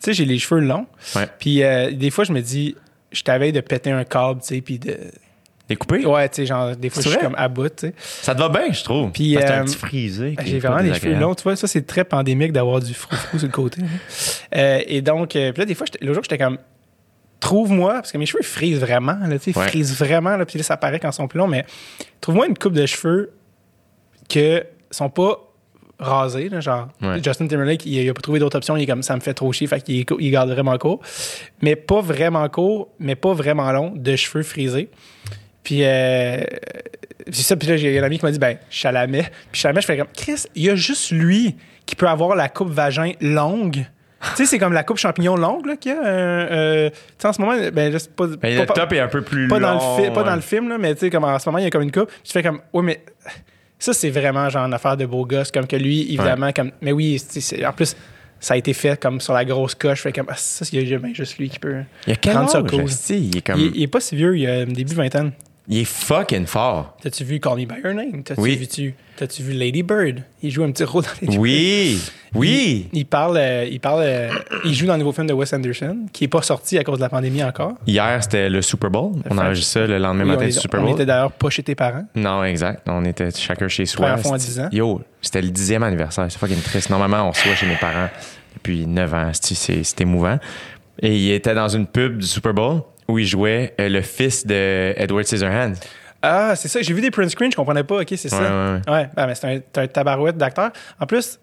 sais, 0.00 0.12
j'ai 0.12 0.26
les 0.26 0.38
cheveux 0.38 0.60
longs. 0.60 0.86
Ouais. 1.16 1.26
Puis 1.38 1.62
euh, 1.62 1.90
des 1.92 2.10
fois, 2.10 2.24
je 2.24 2.32
me 2.32 2.40
dis, 2.42 2.76
je 3.10 3.22
t'avais 3.22 3.52
de 3.52 3.60
péter 3.60 3.90
un 3.90 4.04
câble, 4.04 4.40
tu 4.42 4.48
sais, 4.48 4.60
puis 4.60 4.78
de. 4.78 4.98
Découpé? 5.68 6.04
Ouais, 6.04 6.28
tu 6.28 6.36
sais, 6.36 6.46
genre, 6.46 6.76
des 6.76 6.90
fois, 6.90 7.02
je 7.02 7.08
suis 7.08 7.18
comme 7.18 7.34
à 7.38 7.48
bout, 7.48 7.68
tu 7.70 7.86
sais. 7.88 7.94
Ça 7.98 8.34
te 8.34 8.40
va 8.40 8.50
bien, 8.50 8.70
je 8.70 8.84
trouve. 8.84 9.10
Puis, 9.12 9.32
Parce 9.34 9.46
que 9.46 9.50
t'as 9.50 9.56
euh, 9.58 9.62
un 9.62 9.64
petit 9.64 9.76
frisé. 9.76 10.36
J'ai 10.44 10.58
vraiment 10.58 10.82
des 10.82 10.92
cheveux 10.94 11.14
longs, 11.14 11.34
tu 11.34 11.42
vois. 11.42 11.56
Ça, 11.56 11.66
c'est 11.66 11.86
très 11.86 12.04
pandémique 12.04 12.52
d'avoir 12.52 12.80
du 12.80 12.92
frou-frou 12.92 13.38
sur 13.38 13.46
le 13.48 13.52
côté. 13.52 13.80
là. 13.80 13.86
Euh, 14.56 14.80
et 14.86 15.00
donc, 15.00 15.36
euh, 15.36 15.52
puis 15.52 15.60
là, 15.60 15.66
des 15.66 15.74
fois, 15.74 15.86
le 16.00 16.12
jour, 16.12 16.22
j'étais 16.22 16.36
comme, 16.36 16.58
trouve-moi, 17.40 17.94
parce 17.94 18.12
que 18.12 18.18
mes 18.18 18.26
cheveux 18.26 18.42
frisent 18.42 18.80
vraiment, 18.80 19.16
là, 19.26 19.38
tu 19.38 19.52
sais, 19.52 19.58
Ouais. 19.58 19.68
frisent 19.68 19.96
vraiment, 19.98 20.36
là, 20.36 20.44
puis 20.44 20.58
là, 20.58 20.64
ça 20.64 20.76
paraît 20.76 21.00
quand 21.00 21.10
ils 21.10 21.14
sont 21.14 21.28
plus 21.28 21.38
longs, 21.38 21.46
mais 21.46 21.64
trouve-moi 22.20 22.46
une 22.46 22.56
coupe 22.58 22.74
de 22.74 22.84
cheveux 22.86 23.32
que 24.28 24.64
sont 24.90 25.10
pas 25.10 25.38
rasés, 25.98 26.48
là, 26.48 26.60
genre 26.60 26.88
Ouais. 27.02 27.22
Justin 27.22 27.46
Timberlake, 27.46 27.86
il, 27.86 27.94
il 27.94 28.08
a 28.10 28.14
pas 28.14 28.20
trouvé 28.20 28.38
d'autre 28.38 28.56
option, 28.56 28.76
il 28.76 28.82
est 28.82 28.86
comme 28.86 29.02
ça 29.02 29.14
me 29.14 29.20
fait 29.20 29.34
trop 29.34 29.52
chier, 29.52 29.66
fait 29.66 29.80
qu'il 29.80 30.04
il 30.18 30.30
garde 30.30 30.50
vraiment 30.50 30.76
court, 30.78 31.00
mais 31.62 31.76
pas 31.76 32.00
vraiment 32.00 32.46
court, 32.48 32.88
mais 32.98 33.14
pas 33.14 33.32
vraiment 33.32 33.70
long, 33.72 33.92
de 33.94 34.16
cheveux 34.16 34.42
frisés. 34.42 34.90
Puis, 35.64 35.80
euh, 35.82 36.36
c'est 37.32 37.42
ça. 37.42 37.56
Puis 37.56 37.66
là, 37.68 37.76
j'ai 37.76 37.98
un 37.98 38.02
ami 38.02 38.18
qui 38.18 38.24
m'a 38.24 38.30
dit, 38.30 38.38
ben, 38.38 38.56
Chalamet. 38.70 39.24
Puis 39.50 39.60
Chalamet, 39.62 39.80
je 39.80 39.86
fais 39.86 39.96
comme, 39.96 40.06
Chris, 40.16 40.44
il 40.54 40.62
y 40.64 40.70
a 40.70 40.76
juste 40.76 41.10
lui 41.10 41.56
qui 41.86 41.96
peut 41.96 42.06
avoir 42.08 42.36
la 42.36 42.48
coupe 42.48 42.70
vagin 42.70 43.12
longue. 43.20 43.76
tu 43.76 44.36
sais, 44.36 44.46
c'est 44.46 44.58
comme 44.58 44.72
la 44.72 44.84
coupe 44.84 44.98
champignon 44.98 45.36
longue, 45.36 45.66
là, 45.66 45.76
qu'il 45.76 45.92
y 45.92 45.94
a. 45.94 46.02
euh, 46.04 46.46
euh, 46.50 46.90
tu 46.90 46.96
sais, 47.18 47.28
en 47.28 47.32
ce 47.32 47.40
moment, 47.40 47.54
ben, 47.72 47.92
là, 47.92 47.98
c'est 47.98 48.14
pas. 48.14 48.26
Ben, 48.26 48.38
pas- 48.38 48.48
le 48.48 48.66
top 48.66 48.92
est 48.92 49.00
un 49.00 49.08
peu 49.08 49.22
plus 49.22 49.48
pas 49.48 49.58
long. 49.58 49.68
dans, 49.78 49.96
le 49.96 50.02
fi- 50.04 50.10
pas 50.12 50.20
ouais. 50.20 50.26
dans 50.26 50.34
le 50.36 50.40
film, 50.42 50.68
là, 50.68 50.78
mais 50.78 50.94
tu 50.94 51.00
sais, 51.00 51.10
comme 51.10 51.24
en 51.24 51.38
ce 51.38 51.48
moment, 51.48 51.58
il 51.58 51.64
y 51.64 51.66
a 51.66 51.70
comme 51.70 51.82
une 51.82 51.92
coupe. 51.92 52.08
Puis 52.08 52.20
tu 52.24 52.32
fais 52.32 52.42
comme, 52.42 52.60
oui, 52.72 52.84
mais 52.84 53.02
ça, 53.78 53.92
c'est 53.92 54.10
vraiment 54.10 54.48
genre 54.50 54.64
une 54.66 54.72
affaire 54.74 54.96
de 54.96 55.04
beau 55.06 55.24
gosse. 55.26 55.50
Comme 55.50 55.66
que 55.66 55.76
lui, 55.76 56.02
évidemment, 56.14 56.52
comme, 56.52 56.70
mais 56.80 56.92
oui, 56.92 57.18
c'est- 57.26 57.40
c'est- 57.40 57.64
en 57.66 57.72
plus, 57.72 57.94
ça 58.40 58.54
a 58.54 58.56
été 58.56 58.72
fait 58.72 58.98
comme 59.00 59.20
sur 59.20 59.32
la 59.34 59.44
grosse 59.44 59.74
coche. 59.74 59.98
Je 59.98 60.02
fais 60.02 60.12
comme, 60.12 60.26
ah, 60.30 60.34
ça, 60.36 60.64
il 60.72 60.88
y 60.88 60.94
a 60.94 60.98
ben, 60.98 61.14
juste 61.14 61.36
lui 61.38 61.48
qui 61.50 61.58
peut. 61.58 61.76
Il 62.06 62.10
y 62.10 62.12
a 62.12 62.16
quel 62.16 62.34
Rendre 62.36 62.50
ça 62.50 62.58
âge, 62.60 62.74
esti? 62.90 63.18
Il 63.32 63.36
est 63.38 63.40
comme... 63.46 63.58
Il, 63.60 63.76
il 63.76 63.82
est 63.82 63.88
pas 63.88 64.00
si 64.00 64.16
vieux, 64.16 64.36
il 64.38 64.46
a 64.46 64.64
début 64.64 64.94
vingtaine. 64.94 65.32
Il 65.66 65.78
est 65.78 65.84
fucking 65.84 66.44
fort. 66.44 66.94
T'as-tu 67.02 67.24
vu 67.24 67.40
Call 67.40 67.56
Me 67.58 67.64
By 67.64 67.76
Your 67.82 67.94
Name? 67.94 68.22
T'as-tu 68.22 68.40
Oui. 68.40 68.56
vu, 68.56 68.66
tu, 68.66 68.94
vu 69.42 69.52
Lady 69.54 69.82
Bird? 69.82 70.22
Il 70.42 70.50
joue 70.50 70.62
un 70.62 70.70
petit 70.70 70.84
rôle 70.84 71.04
dans 71.04 71.08
Lady 71.22 71.26
Bird. 71.38 71.40
Oui. 71.40 72.00
Oui. 72.34 72.88
Il, 72.92 72.98
il 72.98 73.04
parle, 73.06 73.38
euh, 73.38 73.64
il 73.70 73.80
parle, 73.80 74.02
euh, 74.02 74.28
il 74.66 74.74
joue 74.74 74.84
dans 74.86 74.92
le 74.92 74.98
nouveau 74.98 75.12
film 75.12 75.26
de 75.26 75.32
Wes 75.32 75.50
Anderson, 75.54 76.00
qui 76.12 76.24
est 76.24 76.28
pas 76.28 76.42
sorti 76.42 76.76
à 76.76 76.84
cause 76.84 76.98
de 76.98 77.02
la 77.04 77.08
pandémie 77.08 77.42
encore. 77.42 77.72
Hier, 77.86 78.22
c'était 78.22 78.50
le 78.50 78.60
Super 78.60 78.90
Bowl. 78.90 79.12
On 79.30 79.38
a 79.38 79.44
enregistré 79.46 79.80
ça 79.80 79.86
le 79.86 79.96
lendemain 79.98 80.24
Oui, 80.24 80.28
matin 80.32 80.42
on, 80.42 80.46
du 80.48 80.52
Super 80.52 80.80
on 80.80 80.84
Bowl. 80.84 80.92
était 80.94 81.06
d'ailleurs 81.06 81.32
pas 81.32 81.48
chez 81.48 81.62
tes 81.62 81.74
parents. 81.74 82.04
Non, 82.14 82.44
exact. 82.44 82.82
On 82.86 83.02
était 83.06 83.30
chacun 83.30 83.68
chez 83.68 83.86
soi. 83.86 84.06
Première 84.08 84.20
fois 84.22 84.32
en 84.32 84.38
C'était- 84.38 84.52
10 84.52 84.60
ans. 84.60 84.68
Yo, 84.70 85.00
c'était 85.22 85.40
le 85.40 85.48
dixième 85.50 85.82
anniversaire. 85.82 86.26
C'est 86.28 86.38
fucking 86.38 86.60
triste. 86.60 86.90
Normalement, 86.90 87.26
on 87.28 87.32
soit 87.32 87.54
chez 87.54 87.66
mes 87.66 87.76
parents 87.76 88.10
depuis 88.54 88.86
9 88.86 89.14
ans. 89.14 89.30
C'est- 89.32 89.54
C'est 89.54 89.82
c'est 89.82 90.00
émouvant. 90.02 90.38
Et 91.00 91.16
il 91.16 91.30
était 91.32 91.54
dans 91.54 91.68
une 91.68 91.86
pub 91.86 92.18
du 92.18 92.26
Super 92.26 92.52
Bowl 92.52 92.82
où 93.08 93.18
il 93.18 93.26
jouait 93.26 93.74
euh, 93.80 93.88
le 93.88 94.00
fils 94.02 94.46
de 94.46 94.94
Edward 94.96 95.24
Scissorhands. 95.26 95.74
Ah, 96.22 96.54
c'est 96.56 96.68
ça. 96.68 96.80
J'ai 96.80 96.94
vu 96.94 97.00
des 97.02 97.10
print 97.10 97.30
screens, 97.30 97.50
je 97.50 97.56
comprenais 97.56 97.84
pas. 97.84 98.00
OK, 98.00 98.08
c'est 98.16 98.28
ça. 98.28 98.40
Ouais, 98.40 98.80
ouais, 98.90 98.92
Ouais, 98.94 99.08
ben, 99.14 99.26
mais 99.26 99.34
c'est 99.34 99.62
un, 99.78 99.86
tabarouette 99.86 100.38
d'acteur. 100.38 100.70
En 100.98 101.04
plus, 101.06 101.38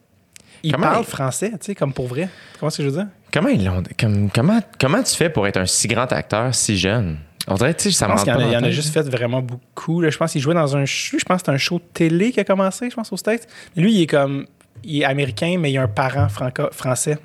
il 0.64 0.72
Comment 0.74 0.88
parle 0.88 1.04
il- 1.04 1.10
français, 1.10 1.50
tu 1.52 1.58
sais, 1.62 1.76
comme 1.76 1.94
pour 1.94 2.08
vrai. 2.08 2.24
Tu 2.54 2.54
comprends 2.60 2.70
ce 2.72 2.78
que 2.78 2.84
je 2.84 2.90
veux 2.90 2.96
dire? 2.96 3.08
Comment 3.32 3.50
ils 3.50 3.64
l'ont. 3.64 3.84
comme- 4.00 4.30
comment, 4.32 4.60
comment 4.80 5.04
tu 5.04 5.16
fais 5.16 5.30
pour 5.30 5.48
être 5.48 5.58
un 5.58 5.66
si 5.68 5.88
grand 5.88 6.12
acteur 6.12 6.54
si 6.56 6.78
jeune? 6.78 7.18
On 7.48 7.56
dirait, 7.56 7.74
tu 7.74 7.84
sais, 7.84 7.92
ça 7.92 8.06
Je 8.06 8.12
me 8.12 8.16
pense 8.16 8.24
qu'il 8.24 8.34
y 8.34 8.36
en 8.36 8.40
a, 8.40 8.44
il 8.44 8.48
y 8.50 8.52
dans 8.52 8.58
en 8.58 8.62
la 8.62 8.68
a 8.68 8.70
tête. 8.70 8.72
juste 8.74 8.94
fait 8.94 9.02
vraiment 9.10 9.42
beaucoup. 9.42 10.02
là. 10.02 10.10
Je 10.10 10.18
pense 10.18 10.32
qu'il 10.32 10.42
jouait 10.42 10.54
dans 10.54 10.76
un 10.78 10.86
show. 10.86 11.18
Je 11.20 11.26
pense 11.26 11.42
que 11.44 11.50
un 11.52 11.58
show 11.58 11.78
de 11.80 11.84
télé 11.94 12.32
qui 12.32 12.40
a 12.40 12.44
commencé, 12.44 12.90
je 12.90 12.96
pense, 12.96 13.12
aux 13.12 13.18
States. 13.18 13.48
Lui, 13.76 13.94
il 13.94 14.02
est 14.04 14.08
comme. 14.08 14.46
Il 14.84 15.02
est 15.02 15.06
américain, 15.06 15.58
mais 15.60 15.72
il 15.72 15.78
a 15.78 15.84
un 15.84 15.88
parent 15.88 16.28
franco- 16.28 16.70
français. 16.72 17.18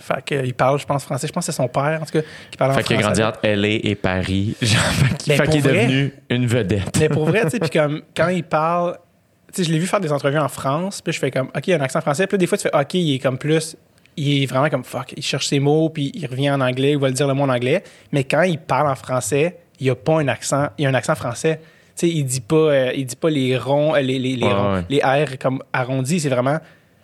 Fait 0.00 0.24
qu'il 0.24 0.54
parle, 0.54 0.78
je 0.80 0.86
pense, 0.86 1.04
français. 1.04 1.26
Je 1.26 1.32
pense 1.32 1.46
que 1.46 1.52
c'est 1.52 1.56
son 1.56 1.68
père, 1.68 2.00
en 2.02 2.04
tout 2.04 2.12
cas, 2.18 2.26
qui 2.50 2.56
parle 2.56 2.72
en 2.72 2.74
Fait 2.74 2.82
qu'il 2.82 2.96
a 2.96 3.00
français. 3.00 3.20
grandi 3.22 3.36
entre 3.38 3.46
LA 3.46 3.68
et 3.90 3.94
Paris. 3.94 4.56
Genre, 4.62 4.80
fait 4.82 5.16
qu'il 5.18 5.36
Ben, 5.36 5.46
qu'il 5.46 5.56
est 5.56 5.60
vrai. 5.60 5.86
devenu 5.86 6.12
une 6.30 6.46
vedette. 6.46 6.98
Mais 6.98 7.08
pour 7.08 7.24
vrai, 7.26 7.42
tu 7.44 7.50
sais, 7.50 7.58
puis 7.60 7.70
comme 7.70 8.02
quand 8.16 8.28
il 8.28 8.44
parle, 8.44 8.96
tu 9.52 9.62
sais, 9.62 9.68
je 9.68 9.72
l'ai 9.72 9.78
vu 9.78 9.86
faire 9.86 10.00
des 10.00 10.12
entrevues 10.12 10.38
en 10.38 10.48
France, 10.48 11.00
puis 11.02 11.12
je 11.12 11.18
fais 11.18 11.30
comme, 11.30 11.48
OK, 11.54 11.66
il 11.66 11.72
a 11.74 11.76
un 11.76 11.80
accent 11.80 12.00
français, 12.00 12.26
puis 12.26 12.38
des 12.38 12.46
fois, 12.46 12.56
tu 12.58 12.62
fais, 12.68 12.74
OK, 12.76 12.94
il 12.94 13.14
est 13.14 13.18
comme 13.18 13.36
plus, 13.38 13.76
il 14.16 14.42
est 14.42 14.46
vraiment 14.46 14.68
comme, 14.68 14.84
fuck, 14.84 15.12
il 15.16 15.22
cherche 15.22 15.46
ses 15.48 15.60
mots, 15.60 15.88
puis 15.90 16.10
il 16.14 16.26
revient 16.26 16.50
en 16.50 16.60
anglais, 16.60 16.92
il 16.92 16.98
va 16.98 17.08
le 17.08 17.14
dire 17.14 17.26
le 17.28 17.34
mot 17.34 17.44
en 17.44 17.48
anglais, 17.48 17.82
mais 18.12 18.24
quand 18.24 18.42
il 18.42 18.58
parle 18.58 18.88
en 18.88 18.94
français, 18.94 19.56
il 19.78 19.88
a 19.90 19.94
pas 19.94 20.20
un 20.20 20.28
accent, 20.28 20.68
il 20.78 20.86
a 20.86 20.88
un 20.90 20.94
accent 20.94 21.14
français. 21.14 21.60
Tu 21.96 22.06
sais, 22.06 22.08
il 22.14 22.24
dit 22.24 22.40
pas, 22.40 22.54
euh, 22.56 22.92
il 22.94 23.04
dit 23.06 23.16
pas 23.16 23.28
les 23.30 23.56
ronds, 23.58 23.94
euh, 23.94 24.00
les, 24.00 24.18
les, 24.18 24.36
les, 24.36 24.46
Ouais, 24.46 24.52
ronds- 24.52 24.74
ouais. 24.74 24.84
les 24.88 25.00
R 25.00 25.38
comme 25.38 25.62
arrondis, 25.72 26.20
c'est 26.20 26.28
vraiment 26.28 26.58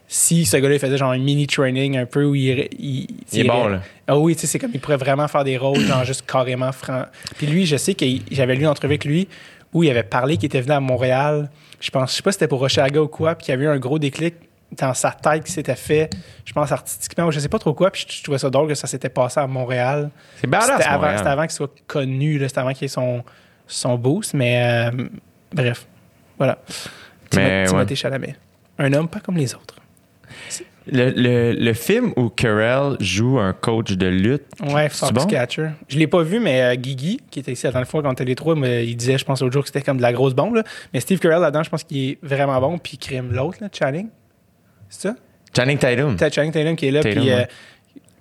si 0.08 0.46
ce 0.46 0.56
gars-là 0.56 0.78
faisait 0.78 0.96
genre 0.96 1.10
un 1.10 1.18
mini 1.18 1.46
training 1.46 1.96
un 1.98 2.06
peu 2.06 2.24
où 2.24 2.34
il, 2.34 2.68
il, 2.78 3.06
Il 3.32 3.40
est 3.40 3.44
bon, 3.44 3.68
là. 3.68 3.80
ah 4.06 4.18
oui, 4.18 4.34
tu 4.34 4.42
sais, 4.42 4.46
c'est 4.46 4.58
comme 4.58 4.70
il 4.72 4.80
pourrait 4.80 4.96
vraiment 4.96 5.26
faire 5.26 5.44
des 5.44 5.56
rôles, 5.56 5.80
genre 5.80 6.04
juste 6.04 6.24
carrément 6.30 6.72
franc. 6.72 7.04
Puis 7.36 7.46
lui, 7.46 7.66
je 7.66 7.76
sais 7.76 7.94
que 7.94 8.06
j'avais 8.30 8.54
lu 8.54 8.62
une 8.62 8.68
entrevue 8.68 8.92
avec 8.92 9.04
lui 9.04 9.28
où 9.72 9.82
il 9.82 9.90
avait 9.90 10.04
parlé 10.04 10.36
qu'il 10.36 10.46
était 10.46 10.60
venu 10.60 10.72
à 10.72 10.80
Montréal. 10.80 11.50
Je 11.80 11.90
pense, 11.90 12.12
je 12.12 12.16
sais 12.16 12.22
pas 12.22 12.30
si 12.30 12.36
c'était 12.36 12.48
pour 12.48 12.60
Rochaga 12.60 13.00
ou 13.00 13.08
quoi, 13.08 13.34
puis 13.34 13.46
qu'il 13.46 13.52
y 13.52 13.54
avait 13.54 13.64
eu 13.64 13.68
un 13.68 13.78
gros 13.78 13.98
déclic 13.98 14.34
dans 14.72 14.94
sa 14.94 15.10
tête 15.10 15.44
qui 15.44 15.52
s'était 15.52 15.76
fait, 15.76 16.10
je 16.44 16.52
pense 16.52 16.72
artistiquement, 16.72 17.26
ou 17.26 17.30
je 17.30 17.38
sais 17.38 17.48
pas 17.48 17.58
trop 17.58 17.72
quoi, 17.74 17.90
puis 17.90 18.04
je, 18.08 18.16
je 18.16 18.22
trouvais 18.22 18.38
ça 18.38 18.50
drôle 18.50 18.68
que 18.68 18.74
ça 18.74 18.86
s'était 18.86 19.08
passé 19.08 19.38
à 19.38 19.46
Montréal. 19.46 20.10
C'est 20.40 20.46
badass, 20.46 20.78
C'était 20.78 20.88
avant, 20.88 21.06
avant 21.06 21.42
qu'il 21.42 21.52
soit 21.52 21.72
connu, 21.86 22.40
c'était 22.40 22.58
avant 22.58 22.72
qu'il 22.72 22.86
ait 22.86 22.88
son, 22.88 23.22
son 23.66 23.96
boost, 23.96 24.34
mais 24.34 24.90
euh, 24.92 25.08
bref, 25.52 25.86
voilà. 26.38 26.58
Mais, 26.66 27.28
Timothée 27.30 27.60
ouais. 27.60 27.66
Timothée 27.66 27.96
Chalamet. 27.96 28.36
Un 28.78 28.92
homme 28.92 29.08
pas 29.08 29.20
comme 29.20 29.36
les 29.36 29.54
autres. 29.54 29.76
Le, 30.90 31.10
le, 31.10 31.52
le 31.52 31.72
film 31.72 32.12
où 32.16 32.28
Carell 32.28 32.96
joue 33.00 33.38
un 33.40 33.52
coach 33.52 33.92
de 33.92 34.06
lutte. 34.06 34.44
Ouais, 34.68 34.88
C'est 34.90 35.12
bon? 35.12 35.22
Foxcatcher. 35.22 35.70
Je 35.88 35.98
l'ai 35.98 36.06
pas 36.06 36.22
vu, 36.22 36.38
mais 36.38 36.62
euh, 36.62 36.74
Guigui, 36.76 37.20
qui 37.30 37.40
était 37.40 37.52
ici 37.52 37.66
la 37.66 37.72
dernière 37.72 37.88
fois 37.88 38.02
quand 38.02 38.20
les 38.20 38.34
trois, 38.36 38.54
mais 38.54 38.86
il 38.86 38.96
disait, 38.96 39.18
je 39.18 39.24
pense, 39.24 39.40
l'autre 39.42 39.52
jour 39.52 39.62
que 39.62 39.68
c'était 39.68 39.82
comme 39.82 39.96
de 39.96 40.02
la 40.02 40.12
grosse 40.12 40.34
bombe. 40.34 40.54
là. 40.54 40.62
Mais 40.94 41.00
Steve 41.00 41.18
Carell, 41.18 41.40
là-dedans, 41.40 41.62
je 41.64 41.70
pense 41.70 41.82
qu'il 41.82 42.10
est 42.10 42.18
vraiment 42.22 42.60
bon. 42.60 42.78
Puis 42.78 42.98
crime 42.98 43.32
l'autre, 43.32 43.58
Channing. 43.76 44.08
C'est 44.88 45.08
ça? 45.08 45.14
Channing 45.56 45.78
Tatum. 45.78 46.16
Channing 46.18 46.52
Tatum 46.52 46.76
qui 46.76 46.86
est 46.86 46.90
là. 46.92 47.02
Tatum, 47.02 47.20
puis 47.22 47.32
euh, 47.32 47.36
ouais. 47.38 47.48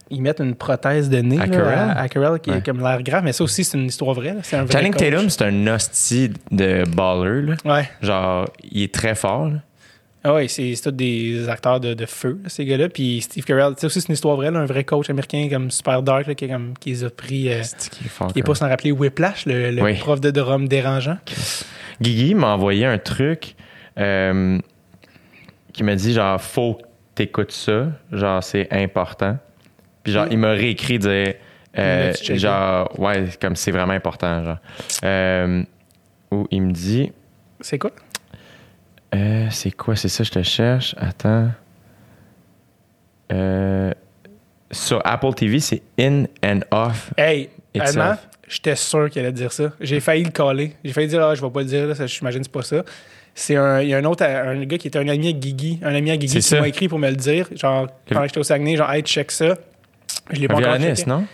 ils 0.10 0.22
mettent 0.22 0.40
une 0.40 0.56
prothèse 0.56 1.10
de 1.10 1.20
nez 1.20 1.38
À 1.38 1.46
là, 1.46 1.56
Carell? 1.56 1.74
à, 1.80 2.00
à 2.00 2.08
Carell, 2.10 2.40
qui 2.40 2.50
Ouais. 2.50 2.58
est 2.58 2.66
comme 2.66 2.80
l'air 2.80 3.04
grave. 3.04 3.24
Mais 3.24 3.34
ça 3.34 3.44
aussi, 3.44 3.64
c'est 3.64 3.78
une 3.78 3.86
histoire 3.86 4.14
vraie. 4.16 4.34
là. 4.34 4.40
C'est 4.42 4.56
un 4.58 4.64
vrai 4.64 4.72
Channing 4.74 4.94
coach. 4.94 5.02
Tatum, 5.10 5.30
c'est 5.30 5.44
un 5.44 5.68
hostie 5.68 6.32
de 6.52 6.84
baller. 6.96 7.42
là. 7.44 7.56
Ouais. 7.66 7.90
Genre, 8.02 8.48
il 8.72 8.82
est 8.84 8.94
très 8.94 9.14
fort. 9.14 9.50
là. 9.50 9.58
Ah 10.28 10.34
ouais, 10.34 10.48
c'est 10.48 10.74
c'est 10.74 10.82
tous 10.82 10.92
des 10.92 11.48
acteurs 11.50 11.80
de, 11.80 11.94
de 11.94 12.06
feu, 12.08 12.40
ces 12.48 12.66
gars-là. 12.66 12.90
Puis 12.90 13.22
Steve 13.22 13.44
Carell, 13.44 13.74
sais 13.78 13.86
aussi, 13.86 14.02
c'est 14.02 14.08
une 14.10 14.14
histoire 14.16 14.36
vraie. 14.36 14.50
là, 14.50 14.60
un 14.60 14.66
vrai 14.66 14.84
coach 14.84 15.08
américain 15.10 15.48
comme 15.52 15.70
super 15.70 16.02
dark 16.02 16.26
là, 16.26 16.34
qui, 16.34 16.48
comme, 16.50 16.74
qui 16.80 16.90
les 16.90 17.04
a 17.04 17.10
pris. 17.12 17.48
euh, 17.54 17.62
C'est 17.64 17.90
qui 17.92 18.06
est 18.06 18.08
fort. 18.08 18.34
qui 18.34 18.40
est 18.40 18.44
pas 18.44 18.56
sans 18.56 18.68
rappeler 18.68 18.92
Whiplash, 18.92 19.46
le, 19.46 19.70
le 19.70 19.82
Oui. 19.84 19.94
prof 20.00 20.20
de 20.20 20.32
drum 20.32 20.68
dérangeant. 20.68 21.18
Guigui 22.02 22.34
m'a 22.34 22.48
envoyé 22.56 22.86
un 22.88 22.98
truc 22.98 23.56
euh, 24.00 24.58
qui 25.74 25.84
m'a 25.84 25.96
dit 25.96 26.12
genre 26.14 26.42
faut 26.42 26.74
que 26.74 26.82
t'écoutes 27.14 27.52
ça, 27.52 27.88
genre 28.12 28.44
c'est 28.44 28.68
important. 28.72 29.38
Puis 30.04 30.12
genre 30.12 30.26
il 30.32 30.38
m'a 30.40 30.52
réécrit 30.52 30.98
dire 31.00 31.36
Euh, 31.78 32.14
genre, 32.36 32.98
ouais, 33.00 33.26
comme 33.42 33.56
c'est 33.58 33.72
vraiment 33.72 33.92
important. 33.94 34.44
Genre. 34.46 34.58
Euh, 35.04 35.62
où 36.32 36.48
il 36.50 36.62
me 36.62 36.72
dit. 36.72 37.12
C'est 37.60 37.78
quoi? 37.78 37.92
Euh, 39.14 39.48
c'est 39.52 39.72
quoi? 39.72 39.96
C'est 39.96 40.10
ça, 40.10 40.24
je 40.24 40.32
te 40.32 40.44
cherche. 40.44 40.96
Attends. 40.98 41.50
Euh, 43.32 43.92
sur 44.72 45.02
Apple 45.06 45.34
TV, 45.34 45.60
c'est 45.60 45.82
in 46.00 46.26
and 46.44 46.60
off. 46.72 47.12
Hey, 47.18 47.50
honnêtement, 47.76 48.16
j'étais 48.48 48.76
sûr 48.76 49.10
qu'elle 49.10 49.26
allait 49.26 49.34
dire 49.34 49.52
ça. 49.52 49.72
J'ai 49.80 50.00
failli 50.00 50.24
le 50.24 50.32
coller. 50.32 50.76
J'ai 50.84 50.94
failli 50.94 51.08
dire, 51.08 51.24
ah, 51.24 51.36
je 51.36 51.42
vais 51.42 51.50
pas 51.50 51.62
le 51.62 51.66
dire, 51.66 52.08
j'imagine 52.08 52.42
que 52.42 52.46
c'est 52.46 52.52
pas 52.52 52.62
ça. 52.64 52.84
C'est 53.34 53.58
un, 53.58 53.82
il 53.82 53.90
y 53.90 53.94
a 53.94 53.98
un 53.98 54.06
autre, 54.06 54.24
un 54.24 54.64
gars 54.64 54.78
qui 54.78 54.88
était 54.88 55.00
un 55.00 55.08
ami 55.08 55.28
à 55.28 55.32
Guigui, 55.34 55.80
un 55.84 55.94
ami 55.94 56.12
à 56.12 56.18
Guigui 56.18 56.40
qui 56.40 56.56
m'a 56.56 56.68
écrit 56.68 56.88
pour 56.88 57.00
me 57.00 57.10
le 57.10 57.18
dire. 57.18 57.50
Genre, 57.54 57.88
que 58.06 58.16
j'étais 58.24 58.38
au 58.40 58.44
Saguenay, 58.44 58.78
genre, 58.78 58.90
hey, 58.92 59.02
check 59.04 59.32
ça. 59.32 59.56
Je 60.32 60.40
l'ai 60.40 60.48
pas 60.48 60.56
encore 60.56 60.78
checké. 60.78 61.06
non? 61.06 61.26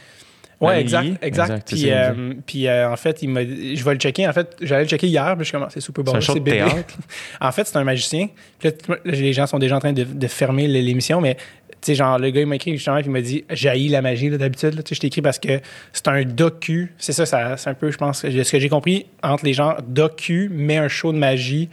Ouais, 0.62 0.68
Marie 0.68 0.82
exact, 0.82 1.24
exact. 1.24 1.68
Puis, 1.74 1.92
euh, 1.92 2.34
puis 2.46 2.68
euh, 2.68 2.92
en 2.92 2.96
fait, 2.96 3.22
il 3.24 3.30
m'a, 3.30 3.42
je 3.44 3.84
vais 3.84 3.94
le 3.94 4.00
checker. 4.00 4.28
En 4.28 4.34
fait, 4.34 4.56
j'allais 4.62 4.84
le 4.84 4.90
checker 4.90 5.08
hier, 5.08 5.36
puis 5.36 5.40
je 5.40 5.44
suis 5.46 5.52
comme, 5.54 5.64
Ah, 5.64 5.72
c'est 5.72 5.82
Super 5.82 6.04
Bowl, 6.04 6.14
C'est 6.14 6.18
un 6.18 6.22
show 6.22 6.36
de 6.36 6.40
bébé. 6.40 6.58
théâtre? 6.58 6.98
en 7.42 7.52
fait, 7.52 7.66
c'est 7.66 7.78
un 7.78 7.84
magicien. 7.84 8.30
Puis 8.60 8.70
là, 8.70 8.96
les 9.06 9.34
gens 9.34 9.48
sont 9.48 9.58
déjà 9.58 9.76
en 9.76 9.80
train 9.80 9.94
de, 9.94 10.04
de 10.04 10.28
fermer 10.28 10.68
l'émission, 10.68 11.20
mais 11.20 11.36
tu 11.82 11.88
sais, 11.88 11.96
genre, 11.96 12.20
le 12.20 12.30
gars, 12.30 12.42
il 12.42 12.48
m'a 12.48 12.58
écrit 12.58 12.78
justement, 12.78 12.98
puis 12.98 13.08
il 13.08 13.12
m'a 13.12 13.22
dit, 13.22 13.44
j'haïs 13.50 13.88
la 13.88 14.04
magie, 14.04 14.30
là, 14.30 14.38
d'habitude. 14.38 14.84
Tu 14.84 14.90
sais, 14.90 14.96
je 14.96 15.00
t'ai 15.00 15.08
écrit 15.08 15.24
parce 15.24 15.40
que 15.40 15.60
c'est 15.94 16.08
un 16.08 16.24
docu. 16.24 16.94
C'est 17.00 17.12
ça, 17.12 17.26
ça 17.26 17.58
c'est 17.58 17.72
un 17.72 17.74
peu, 17.74 17.90
je 17.90 17.98
pense, 17.98 18.24
de 18.24 18.44
ce 18.44 18.52
que 18.52 18.60
j'ai 18.60 18.70
compris 18.70 19.08
entre 19.24 19.46
les 19.46 19.54
gens, 19.54 19.76
docu, 19.88 20.50
mais 20.54 20.78
un 20.78 20.88
show 20.88 21.12
de 21.12 21.18
magie, 21.18 21.70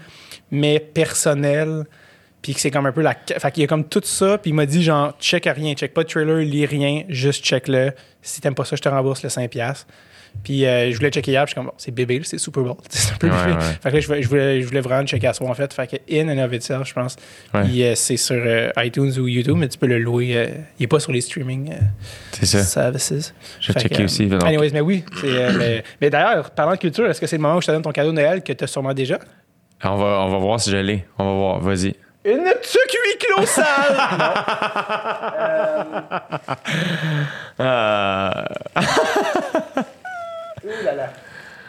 mais 0.50 0.80
personnel. 0.80 1.84
Puis 2.42 2.54
que 2.54 2.60
c'est 2.60 2.70
comme 2.70 2.86
un 2.86 2.92
peu 2.92 3.02
la. 3.02 3.14
Fait 3.14 3.50
qu'il 3.50 3.62
y 3.62 3.64
a 3.64 3.66
comme 3.66 3.84
tout 3.84 4.00
ça. 4.04 4.38
Puis 4.38 4.50
il 4.50 4.54
m'a 4.54 4.64
dit, 4.66 4.82
genre, 4.82 5.12
check 5.20 5.46
à 5.46 5.52
rien, 5.52 5.74
check 5.74 5.92
pas 5.92 6.04
de 6.04 6.08
trailer, 6.08 6.38
lis 6.38 6.66
rien, 6.66 7.02
juste 7.08 7.44
check-le. 7.44 7.92
Si 8.22 8.40
t'aimes 8.40 8.54
pas 8.54 8.64
ça, 8.64 8.76
je 8.76 8.82
te 8.82 8.88
rembourse 8.88 9.22
le 9.22 9.28
5$. 9.28 9.84
Puis 10.44 10.66
euh, 10.66 10.92
je 10.92 10.96
voulais 10.96 11.10
checker 11.10 11.32
hier, 11.32 11.44
puis 11.44 11.50
je 11.50 11.52
suis 11.52 11.54
comme, 11.56 11.66
bon, 11.66 11.72
c'est 11.78 11.90
bébé, 11.90 12.20
c'est 12.22 12.38
Super 12.38 12.62
Bowl. 12.62 12.76
C'est 12.90 13.14
un 13.14 13.16
peu 13.16 13.28
Ouais, 13.28 13.32
fait. 13.36 13.50
ouais. 13.52 13.58
Fait 13.82 13.88
que 13.90 13.94
là, 13.94 14.00
je 14.00 14.06
voulais, 14.06 14.22
je 14.22 14.28
voulais, 14.28 14.62
je 14.62 14.66
voulais 14.68 14.80
vraiment 14.82 15.04
checker 15.06 15.26
à 15.26 15.32
soi, 15.32 15.48
en 15.48 15.54
fait. 15.54 15.72
Fait 15.72 15.86
que 15.88 15.96
In 16.14 16.28
and 16.28 16.44
of 16.44 16.52
itself, 16.52 16.86
je 16.86 16.92
pense, 16.94 17.16
Ouais. 17.54 17.62
euh, 17.82 17.94
c'est 17.96 18.18
sur 18.18 18.36
euh, 18.36 18.70
iTunes 18.76 19.10
ou 19.18 19.26
YouTube, 19.26 19.56
mais 19.56 19.68
tu 19.68 19.78
peux 19.78 19.86
le 19.86 19.98
louer. 19.98 20.48
il 20.78 20.84
est 20.84 20.86
pas 20.86 21.00
sur 21.00 21.10
les 21.12 21.22
streaming 21.22 21.72
C'est 22.32 22.46
ça. 22.46 22.62
services. 22.62 23.34
Je 23.58 23.72
vais 23.72 23.80
checker 23.80 24.04
aussi. 24.04 24.26
donc. 24.26 24.44
Anyways, 24.44 24.70
mais 24.72 24.82
oui. 24.82 25.02
mais, 25.24 25.82
mais 26.00 26.10
d'ailleurs, 26.10 26.50
parlant 26.50 26.72
de 26.74 26.78
culture, 26.78 27.06
est-ce 27.08 27.20
que 27.20 27.26
c'est 27.26 27.36
le 27.36 27.42
moment 27.42 27.56
où 27.56 27.60
je 27.62 27.66
te 27.66 27.72
donne 27.72 27.82
ton 27.82 27.90
cadeau 27.92 28.10
de 28.10 28.16
Noël 28.16 28.42
que 28.44 28.52
tu 28.52 28.62
as 28.62 28.66
sûrement 28.68 28.94
déjà? 28.94 29.18
On, 29.82 29.96
va, 29.96 30.20
on 30.20 30.28
va 30.30 30.38
voir 30.38 30.60
si 30.60 30.70
je 30.70 30.76
l'ai. 30.76 31.04
On 31.18 31.24
va 31.24 31.32
voir. 31.32 31.60
Vas-y. 31.60 31.94
Une 32.30 32.44
tuque 32.62 32.96
huis 33.04 33.18
clos 33.18 33.46
sale! 33.46 33.98
Euh, 37.60 38.30
Ouh 40.64 40.84
là 40.84 40.94
là. 40.94 41.12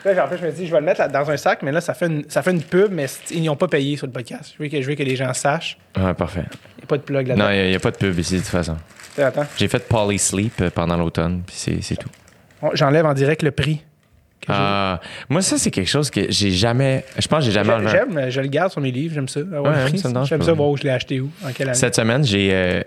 Là, 0.06 0.26
en 0.26 0.28
fait, 0.30 0.38
je 0.38 0.46
me 0.46 0.52
dis, 0.52 0.66
je 0.68 0.72
vais 0.72 0.80
le 0.80 0.86
mettre 0.86 1.02
là- 1.02 1.08
dans 1.08 1.30
un 1.30 1.38
sac, 1.38 1.62
mais 1.62 1.72
là, 1.72 1.82
ça 1.82 1.94
fait 1.94 2.08
une, 2.08 2.30
ça 2.30 2.42
fait 2.42 2.52
une 2.52 2.64
pub, 2.64 2.92
mais 2.92 3.06
ils 3.32 3.44
n'ont 3.44 3.56
pas 3.56 3.68
payé 3.68 3.98
sur 3.98 4.08
le 4.08 4.14
podcast. 4.14 4.54
Je 4.58 4.64
veux 4.64 4.70
que, 4.70 4.82
je 4.82 4.88
veux 4.88 4.96
que 4.96 5.04
les 5.04 5.16
gens 5.16 5.34
sachent. 5.34 5.78
ouais, 5.98 6.14
parfait. 6.14 6.46
Il 6.78 6.80
n'y 6.80 6.84
a 6.84 6.88
pas 6.88 6.98
de 6.98 7.02
plug 7.04 7.28
Non, 7.30 7.36
là-dedans. 7.36 7.50
il 7.64 7.70
n'y 7.70 7.76
a, 7.76 7.80
pas 7.80 7.92
de 7.92 7.98
pub 7.98 8.18
ici, 8.20 8.36
de 8.36 8.40
toute 8.40 8.48
façon. 8.50 8.78
Attends, 9.18 9.46
J'ai 9.58 9.68
fait 9.68 9.86
Polysleep 9.88 10.62
euh, 10.62 10.70
pendant 10.70 10.96
l'automne, 10.96 11.44
puis 11.46 11.56
c'est 11.58 11.82
c'est 11.82 11.98
tout. 11.98 12.10
Bon, 12.62 12.70
j'enlève 12.74 13.06
en 13.06 13.14
direct 13.14 13.44
le 13.44 13.52
prix. 13.52 13.84
Ah, 14.48 15.00
moi, 15.30 15.42
ça, 15.42 15.58
c'est 15.58 15.70
quelque 15.70 15.90
chose 15.90 16.10
que 16.10 16.22
j'ai 16.32 16.52
jamais. 16.52 17.06
Je 17.20 17.28
pense 17.28 17.40
que 17.40 17.46
j'ai 17.46 17.52
jamais. 17.52 17.88
J'aime, 17.88 18.18
euh, 18.18 18.30
je 18.32 18.42
le 18.42 18.48
garde 18.48 18.72
sur 18.72 18.82
mes 18.82 18.92
livres, 18.92 19.14
j'aime 19.14 19.28
ça. 19.28 19.42
avoir 19.42 19.64
Ouais, 19.86 19.98
ça 19.98 20.10
dérange 20.10 20.30
J'aime 20.30 20.40
pas. 20.40 20.46
ça, 20.46 20.54
voir 20.54 20.70
où 20.70 20.78
je 20.78 20.84
l'ai 20.84 20.90
acheté 20.90 21.20
où, 21.20 21.30
en 21.46 21.52
quelle 21.52 21.70
année. 21.70 21.78
Cette 21.78 21.96
semaine, 21.96 22.24
j'ai 22.26 22.50
euh, 22.54 22.82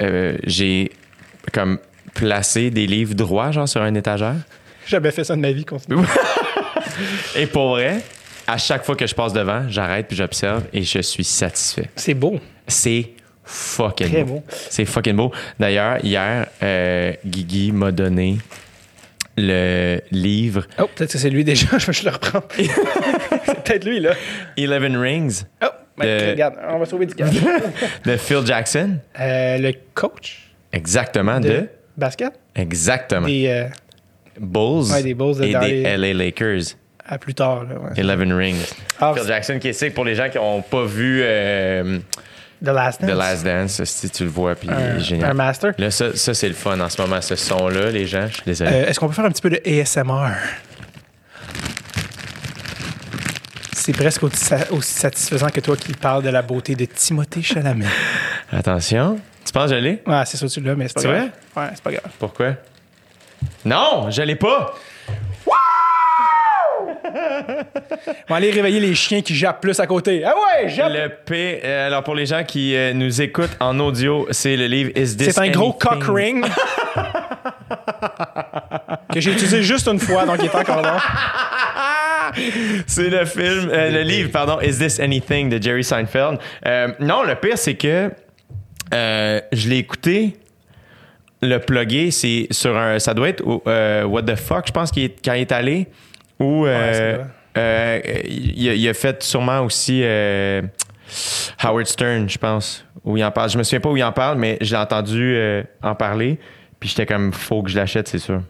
euh, 0.00 0.36
j'ai 0.44 0.90
comme 1.52 1.78
placé 2.14 2.70
des 2.70 2.86
livres 2.86 3.14
droits, 3.14 3.52
genre 3.52 3.68
sur 3.68 3.82
une 3.84 3.96
étagère. 3.96 4.34
J'ai 4.86 4.90
jamais 4.92 5.10
fait 5.10 5.24
ça 5.24 5.36
de 5.36 5.40
ma 5.40 5.52
vie, 5.52 5.64
continue. 5.64 5.98
Et 7.36 7.46
pour 7.46 7.70
vrai, 7.70 8.00
à 8.46 8.58
chaque 8.58 8.84
fois 8.84 8.96
que 8.96 9.06
je 9.06 9.14
passe 9.14 9.32
devant, 9.32 9.68
j'arrête 9.68 10.06
puis 10.08 10.16
j'observe 10.16 10.64
et 10.72 10.82
je 10.82 11.00
suis 11.00 11.24
satisfait. 11.24 11.88
C'est 11.96 12.14
beau. 12.14 12.38
C'est 12.68 13.10
fucking 13.44 14.10
Très 14.10 14.24
beau. 14.24 14.34
beau. 14.34 14.44
C'est 14.70 14.84
fucking 14.84 15.16
beau. 15.16 15.32
D'ailleurs, 15.58 16.04
hier, 16.04 16.46
euh, 16.62 17.12
Guigui 17.26 17.72
m'a 17.72 17.90
donné 17.90 18.38
le 19.36 20.00
livre 20.10 20.66
Oh, 20.78 20.88
peut-être 20.94 21.12
que 21.12 21.18
c'est 21.18 21.30
lui 21.30 21.44
déjà, 21.44 21.66
je 21.78 21.86
vais 21.86 21.92
je 21.92 22.04
le 22.04 22.10
reprendre. 22.10 22.46
c'est 22.56 23.62
peut-être 23.64 23.84
lui, 23.84 24.00
là. 24.00 24.12
Eleven 24.56 24.96
Rings 24.96 25.44
Oh, 25.62 25.66
ben, 25.98 26.06
De- 26.26 26.30
regarde, 26.32 26.54
on 26.68 26.78
va 26.78 26.84
sauver 26.86 27.06
du 27.06 27.14
gaz. 27.14 27.30
de 28.04 28.16
Phil 28.16 28.44
Jackson. 28.44 28.98
Euh, 29.20 29.58
le 29.58 29.72
coach 29.94 30.50
Exactement, 30.72 31.38
de. 31.40 31.48
de 31.48 31.68
basket 31.96 32.32
Exactement. 32.54 33.26
des, 33.26 33.46
euh, 33.48 33.64
Bulls, 34.40 34.90
Ouais, 34.92 35.02
des 35.02 35.14
Bulls 35.14 35.36
de 35.36 35.44
et 35.44 35.54
des 35.54 35.82
les- 35.82 35.96
LA 35.96 36.12
Lakers. 36.14 36.62
à 37.06 37.18
plus 37.18 37.34
tard. 37.34 37.64
Là, 37.64 37.76
ouais. 37.78 37.90
Eleven 38.00 38.32
Rings. 38.32 38.64
Ah, 39.00 39.12
Phil 39.16 39.24
Jackson 39.26 39.58
qui 39.60 39.68
est 39.68 39.72
sick 39.72 39.94
pour 39.94 40.04
les 40.04 40.14
gens 40.16 40.28
qui 40.28 40.38
n'ont 40.38 40.62
pas 40.62 40.84
vu 40.84 41.20
euh, 41.22 41.98
The 42.64 42.68
Last 42.74 43.00
Dance. 43.00 43.10
The 43.10 43.14
Last 43.14 43.44
Dance, 43.44 43.84
si 43.84 44.10
tu 44.10 44.24
le 44.24 44.30
vois, 44.30 44.54
puis 44.54 44.68
il 44.68 44.74
un, 44.74 44.96
est 44.96 45.00
génial. 45.00 45.30
un 45.30 45.34
master. 45.34 45.72
Là, 45.78 45.90
ça, 45.90 46.16
ça 46.16 46.34
c'est 46.34 46.48
le 46.48 46.54
fun 46.54 46.78
en 46.80 46.88
ce 46.88 47.00
moment, 47.00 47.20
ce 47.20 47.36
son-là, 47.36 47.90
les 47.90 48.06
gens. 48.06 48.26
Je 48.28 48.34
suis 48.34 48.42
désolé. 48.46 48.70
Euh, 48.72 48.86
Est-ce 48.86 48.98
qu'on 48.98 49.08
peut 49.08 49.14
faire 49.14 49.24
un 49.26 49.30
petit 49.30 49.42
peu 49.42 49.50
de 49.50 49.60
ASMR? 49.64 50.32
C'est 53.72 53.92
presque 53.92 54.22
aussi, 54.22 54.36
sa- 54.36 54.72
aussi 54.72 54.94
satisfaisant 54.94 55.48
que 55.50 55.60
toi 55.60 55.76
qui 55.76 55.92
parles 55.92 56.22
de 56.22 56.30
la 56.30 56.42
beauté 56.42 56.74
de 56.74 56.86
Timothée 56.86 57.42
Chalamet. 57.42 57.84
Attention. 58.52 59.18
Tu 59.44 59.52
penses 59.52 59.70
que 59.70 59.76
je 59.76 59.80
l'ai? 59.82 60.02
Ouais, 60.06 60.22
c'est 60.24 60.38
ça, 60.38 60.48
tu 60.48 60.60
l'as, 60.60 60.74
mais 60.74 60.88
c'est 60.88 60.94
pas 60.94 61.02
grave. 61.02 61.28
Ouais, 61.56 61.68
c'est 61.74 61.82
pas 61.82 61.92
grave. 61.92 62.12
Pourquoi? 62.18 62.54
Non, 63.64 64.10
je 64.10 64.22
l'ai 64.22 64.36
pas. 64.36 64.74
On 67.04 68.30
va 68.32 68.36
aller 68.36 68.50
réveiller 68.50 68.80
les 68.80 68.94
chiens 68.94 69.20
qui 69.22 69.34
jappent 69.34 69.60
plus 69.60 69.78
à 69.80 69.86
côté. 69.86 70.22
Ah 70.24 70.34
ouais, 70.34 70.68
jappe! 70.68 70.92
Le 70.92 71.08
P. 71.24 71.60
euh, 71.64 71.86
alors, 71.86 72.02
pour 72.02 72.14
les 72.14 72.26
gens 72.26 72.42
qui 72.44 72.74
euh, 72.76 72.92
nous 72.94 73.20
écoutent 73.20 73.56
en 73.60 73.78
audio, 73.80 74.26
c'est 74.30 74.56
le 74.56 74.66
livre 74.66 74.90
Is 74.96 75.16
This 75.16 75.32
C'est 75.34 75.38
un 75.40 75.50
gros 75.50 75.76
Anything? 75.80 76.02
cock 76.04 76.16
ring. 76.16 76.44
que 79.12 79.20
j'ai 79.20 79.32
utilisé 79.32 79.62
juste 79.62 79.86
une 79.88 79.98
fois, 79.98 80.24
donc 80.26 80.36
il 80.40 80.46
est 80.46 80.54
encore 80.54 80.82
là. 80.82 80.98
C'est 82.86 83.10
le 83.10 83.24
film, 83.26 83.68
euh, 83.72 83.90
le 83.90 84.00
livre, 84.02 84.30
pardon, 84.32 84.58
Is 84.60 84.78
This 84.78 84.98
Anything 84.98 85.50
de 85.50 85.62
Jerry 85.62 85.84
Seinfeld. 85.84 86.38
Non, 86.98 87.22
le 87.22 87.34
pire, 87.36 87.56
c'est 87.58 87.74
que 87.74 88.10
je 88.90 89.68
l'ai 89.68 89.76
écouté. 89.78 90.36
Le 91.42 91.58
plugger, 91.58 92.10
c'est 92.10 92.46
sur 92.50 92.74
un. 92.76 92.98
Ça 92.98 93.12
doit 93.12 93.28
être 93.28 93.42
euh, 93.66 94.04
What 94.04 94.22
the 94.22 94.34
fuck, 94.34 94.66
je 94.66 94.72
pense, 94.72 94.90
qu'il 94.90 95.04
est- 95.04 95.22
quand 95.22 95.34
il 95.34 95.42
est 95.42 95.52
allé. 95.52 95.86
Ou. 96.44 96.66
euh, 96.66 97.16
c'est 97.54 97.60
euh, 97.60 98.00
il, 98.26 98.68
a, 98.68 98.74
il 98.74 98.88
a 98.88 98.94
fait 98.94 99.22
sûrement 99.22 99.60
aussi 99.60 100.00
euh, 100.02 100.62
Howard 101.62 101.86
Stern, 101.86 102.28
je 102.28 102.38
pense. 102.38 102.84
Où 103.04 103.16
il 103.16 103.24
en 103.24 103.30
parle. 103.30 103.50
Je 103.50 103.58
me 103.58 103.62
souviens 103.62 103.80
pas 103.80 103.90
où 103.90 103.96
il 103.96 104.02
en 104.04 104.12
parle, 104.12 104.38
mais 104.38 104.56
j'ai 104.60 104.76
entendu 104.76 105.34
euh, 105.36 105.62
en 105.82 105.94
parler. 105.94 106.38
Puis 106.80 106.88
j'étais 106.88 107.06
comme, 107.06 107.32
faut 107.32 107.62
que 107.62 107.70
je 107.70 107.76
l'achète, 107.76 108.08
c'est 108.08 108.18
sûr. 108.18 108.40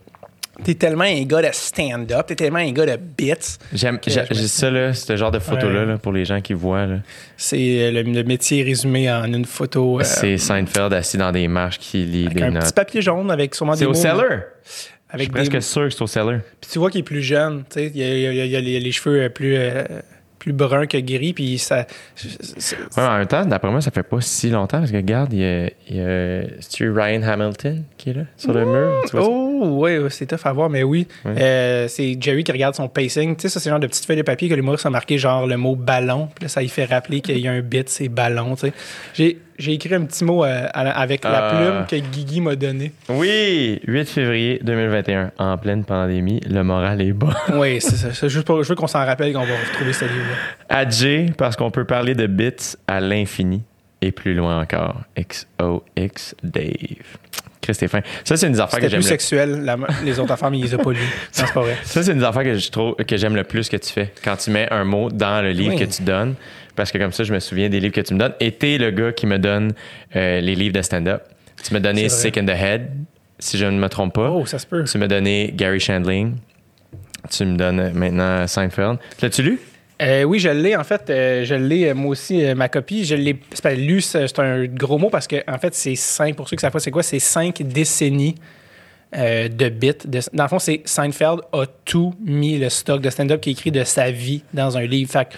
T'es 0.62 0.74
tellement 0.74 1.02
un 1.04 1.22
gars 1.24 1.42
de 1.42 1.48
stand-up, 1.50 2.26
t'es 2.28 2.36
tellement 2.36 2.60
un 2.60 2.70
gars 2.70 2.86
de 2.86 2.96
bits. 2.96 3.32
J'aime 3.72 3.98
ça, 4.46 4.70
là, 4.70 4.94
ce 4.94 5.16
genre 5.16 5.32
de 5.32 5.40
photo-là, 5.40 5.80
Ouais. 5.80 5.86
là, 5.86 5.98
pour 5.98 6.12
les 6.12 6.24
gens 6.24 6.40
qui 6.40 6.52
voient. 6.52 6.86
C'est 7.36 7.90
le, 7.90 8.02
le 8.02 8.22
métier 8.22 8.62
résumé 8.62 9.10
en 9.10 9.24
une 9.24 9.44
photo. 9.44 9.98
C'est 10.04 10.38
Seinfeld 10.38 10.92
assis 10.94 11.16
dans 11.18 11.32
des 11.32 11.48
marches 11.48 11.80
qui 11.80 12.04
lit 12.04 12.28
des 12.28 12.42
un 12.44 12.46
petit 12.52 12.54
notes. 12.54 12.74
papier 12.74 13.02
jaune 13.02 13.32
avec 13.32 13.52
sûrement 13.56 13.72
C'est 13.74 13.80
des 13.80 13.86
au 13.86 13.88
mots. 13.88 13.94
cellar. 13.94 14.20
Je 14.22 14.70
Avec 15.10 15.26
suis 15.26 15.32
des 15.32 15.34
presque 15.38 15.54
mots. 15.54 15.60
sûr 15.60 15.82
que 15.84 15.90
c'est 15.90 16.02
au 16.02 16.06
cellar. 16.06 16.40
Puis 16.60 16.70
tu 16.72 16.78
vois 16.78 16.90
qu'il 16.90 17.00
est 17.00 17.04
plus 17.04 17.22
jeune, 17.22 17.64
tu 17.70 17.80
sais, 17.80 17.86
il 17.94 17.96
y 18.00 18.02
a, 18.04 18.32
il 18.32 18.40
a- 18.40 18.44
il 18.46 18.50
y 18.50 18.56
a 18.56 18.60
les, 18.60 18.80
les 18.80 18.92
cheveux 18.92 19.22
euh, 19.22 19.28
plus, 19.28 19.54
euh, 19.56 19.84
plus 20.40 20.52
bruns 20.52 20.86
que 20.86 20.98
gris, 20.98 21.32
puis 21.32 21.56
ça... 21.58 21.86
Ouais, 22.96 23.02
en 23.02 23.18
même 23.18 23.26
temps, 23.26 23.44
d'après 23.46 23.70
moi, 23.70 23.80
ça 23.80 23.90
fait 23.90 24.02
pas 24.02 24.20
si 24.20 24.50
longtemps 24.50 24.78
parce 24.78 24.90
que 24.90 24.96
regarde, 24.96 25.32
il 25.32 25.40
y 25.40 25.44
a, 25.44 25.70
il 25.88 25.96
y 25.96 26.00
a 26.00 26.42
c'est-tu 26.60 26.90
Ryan 26.90 27.22
Hamilton 27.22 27.84
qui 27.96 28.10
est 28.10 28.14
là 28.14 28.22
sur 28.36 28.52
le 28.52 28.64
mur. 28.64 29.02
Tu 29.06 29.12
vois 29.16 29.22
ça? 29.22 29.28
Oh, 29.30 29.78
ouais, 29.78 30.00
c'est 30.10 30.26
tough 30.26 30.40
à 30.44 30.52
voir, 30.52 30.68
mais 30.68 30.82
oui. 30.82 31.06
Ouais. 31.24 31.34
Euh, 31.40 31.88
c'est 31.88 32.16
Jerry 32.20 32.44
qui 32.44 32.52
regarde 32.52 32.74
son 32.74 32.88
pacing. 32.88 33.36
Tu 33.36 33.42
sais, 33.42 33.48
ça, 33.48 33.60
c'est 33.60 33.68
le 33.70 33.74
genre 33.74 33.80
de 33.80 33.86
petite 33.86 34.04
feuille 34.04 34.16
de 34.18 34.22
papier 34.22 34.48
que 34.48 34.54
l'humoriste 34.54 34.84
a 34.84 34.90
marqué 34.90 35.16
genre 35.16 35.46
le 35.46 35.56
mot 35.56 35.76
ballon. 35.76 36.28
Puis 36.34 36.42
là, 36.44 36.48
ça 36.48 36.60
lui 36.60 36.68
fait 36.68 36.84
rappeler 36.84 37.20
qu'il 37.20 37.38
y 37.38 37.48
a 37.48 37.52
un 37.52 37.60
bit, 37.62 37.88
c'est 37.88 38.08
ballon, 38.08 38.54
tu 38.56 38.66
sais. 38.66 38.72
J'ai, 39.14 39.38
j'ai 39.58 39.72
écrit 39.72 39.94
un 39.94 40.04
petit 40.04 40.24
mot 40.24 40.44
euh, 40.44 40.66
à 40.74 40.90
avec 41.00 41.24
la 41.24 41.48
Ah. 41.48 41.54
plume 41.54 41.86
que 42.02 42.06
Guigui 42.10 42.40
m'a 42.40 42.56
donné. 42.56 42.92
Oui, 43.08 43.80
8 43.86 44.08
février 44.08 44.60
2021, 44.62 45.32
en 45.38 45.56
pleine 45.58 45.84
pandémie, 45.84 46.40
le 46.48 46.62
moral 46.64 47.00
est 47.00 47.12
bas. 47.12 47.34
Oui, 47.54 47.80
c'est 47.80 47.96
ça. 47.96 48.12
C'est 48.12 48.28
juste 48.28 48.46
pour, 48.46 48.62
je 48.62 48.68
veux 48.68 48.74
qu'on 48.74 48.86
s'en 48.86 49.04
rappelle 49.04 49.32
qu'on 49.32 49.44
va 49.44 49.54
retrouver 49.68 49.92
ce 49.92 50.04
livre-là. 50.04 50.76
Adjé, 50.76 51.26
parce 51.38 51.56
qu'on 51.56 51.70
peut 51.70 51.84
parler 51.84 52.14
de 52.14 52.26
bits 52.26 52.76
à 52.88 53.00
l'infini 53.00 53.62
et 54.02 54.12
plus 54.12 54.34
loin 54.34 54.60
encore. 54.60 55.00
XOX 55.18 56.34
Dave. 56.42 56.64
Chris, 57.60 57.74
t'es 57.76 57.88
fin. 57.88 58.00
Ça, 58.24 58.36
c'est 58.36 58.46
une 58.46 58.52
des 58.52 58.60
affaires 58.60 58.78
que 58.78 58.88
j'aime 58.88 59.00
plus 59.00 59.06
le 59.06 59.10
sexuel, 59.10 59.60
la- 59.64 59.78
les 60.04 60.20
autres 60.20 60.32
affaires, 60.32 60.50
mais 60.50 60.58
il 60.58 60.64
les 60.64 60.74
a 60.74 60.78
pas 60.78 60.90
lues. 60.92 60.98
C'est 61.32 61.50
pas 61.50 61.62
vrai. 61.62 61.76
Ça, 61.82 62.02
c'est 62.02 62.12
une 62.12 62.18
des 62.18 62.24
affaires 62.24 62.42
que 62.44 62.56
je 62.58 62.70
trouve 62.70 62.94
que 62.96 63.16
j'aime 63.16 63.34
le 63.36 63.44
plus 63.44 63.70
que 63.70 63.78
tu 63.78 63.90
fais. 63.90 64.12
Quand 64.22 64.36
tu 64.36 64.50
mets 64.50 64.68
un 64.70 64.84
mot 64.84 65.10
dans 65.10 65.42
le 65.42 65.50
livre 65.52 65.72
Oui. 65.74 65.78
que 65.80 65.84
tu 65.90 66.02
donnes. 66.02 66.34
Parce 66.76 66.90
que 66.90 66.98
comme 66.98 67.12
ça, 67.12 67.24
je 67.24 67.32
me 67.32 67.38
souviens 67.40 67.68
des 67.68 67.80
livres 67.80 67.94
que 67.94 68.00
tu 68.00 68.14
me 68.14 68.18
donnes. 68.18 68.34
Et 68.40 68.52
t'es 68.52 68.78
le 68.78 68.90
gars 68.90 69.12
qui 69.12 69.26
me 69.26 69.38
donne 69.38 69.72
euh, 70.16 70.40
les 70.40 70.54
livres 70.54 70.74
de 70.74 70.82
stand-up. 70.82 71.22
Tu 71.62 71.72
m'as 71.72 71.80
donné. 71.80 72.08
Sick 72.08 72.36
in 72.36 72.44
the 72.44 72.50
Head. 72.50 72.90
si 73.38 73.58
je 73.58 73.64
ne 73.66 73.78
me 73.78 73.88
trompe 73.88 74.14
pas. 74.14 74.30
Oh, 74.30 74.44
ça 74.46 74.58
se 74.58 74.66
peut. 74.66 74.84
Tu 74.84 74.98
m'as 74.98 75.06
donné 75.08 75.52
Gary 75.54 75.80
Shandling. 75.80 76.36
Tu 77.30 77.44
me 77.44 77.56
donnes 77.56 77.92
maintenant 77.92 78.46
Seinfeld. 78.46 78.98
L'as-tu 79.22 79.42
lu? 79.42 79.60
Euh, 80.02 80.24
oui, 80.24 80.40
je 80.40 80.48
l'ai. 80.48 80.76
En 80.76 80.84
fait, 80.84 81.08
euh, 81.08 81.44
je 81.44 81.54
l'ai, 81.54 81.94
moi 81.94 82.10
aussi, 82.10 82.44
euh, 82.44 82.54
ma 82.54 82.68
copie. 82.68 83.04
Je 83.04 83.14
l'ai. 83.14 83.38
C'est 83.52 83.62
pas 83.62 83.74
lu, 83.74 84.00
c'est 84.00 84.38
un 84.40 84.64
gros 84.66 84.98
mot 84.98 85.08
parce 85.08 85.26
que, 85.28 85.36
en 85.48 85.58
fait, 85.58 85.74
c'est 85.74 85.94
cinq, 85.94 86.34
pour 86.34 86.48
ceux 86.48 86.56
qui 86.56 86.60
savent 86.60 86.72
pas 86.72 86.80
c'est 86.80 86.90
quoi, 86.90 87.02
c'est 87.04 87.20
cinq 87.20 87.62
décennies 87.62 88.34
de 89.16 89.68
bits. 89.68 89.92
De- 90.04 90.18
dans 90.32 90.42
le 90.42 90.48
fond, 90.48 90.58
c'est 90.58 90.82
Seinfeld 90.84 91.40
a 91.52 91.64
tout 91.84 92.12
mis 92.24 92.58
le 92.58 92.68
stock 92.68 93.00
de 93.00 93.08
stand-up 93.08 93.40
qui 93.40 93.50
est 93.50 93.52
écrit 93.52 93.70
de 93.70 93.84
sa 93.84 94.10
vie 94.10 94.42
dans 94.52 94.76
un 94.76 94.82
livre. 94.84 95.10
Fait 95.12 95.26
que, 95.26 95.34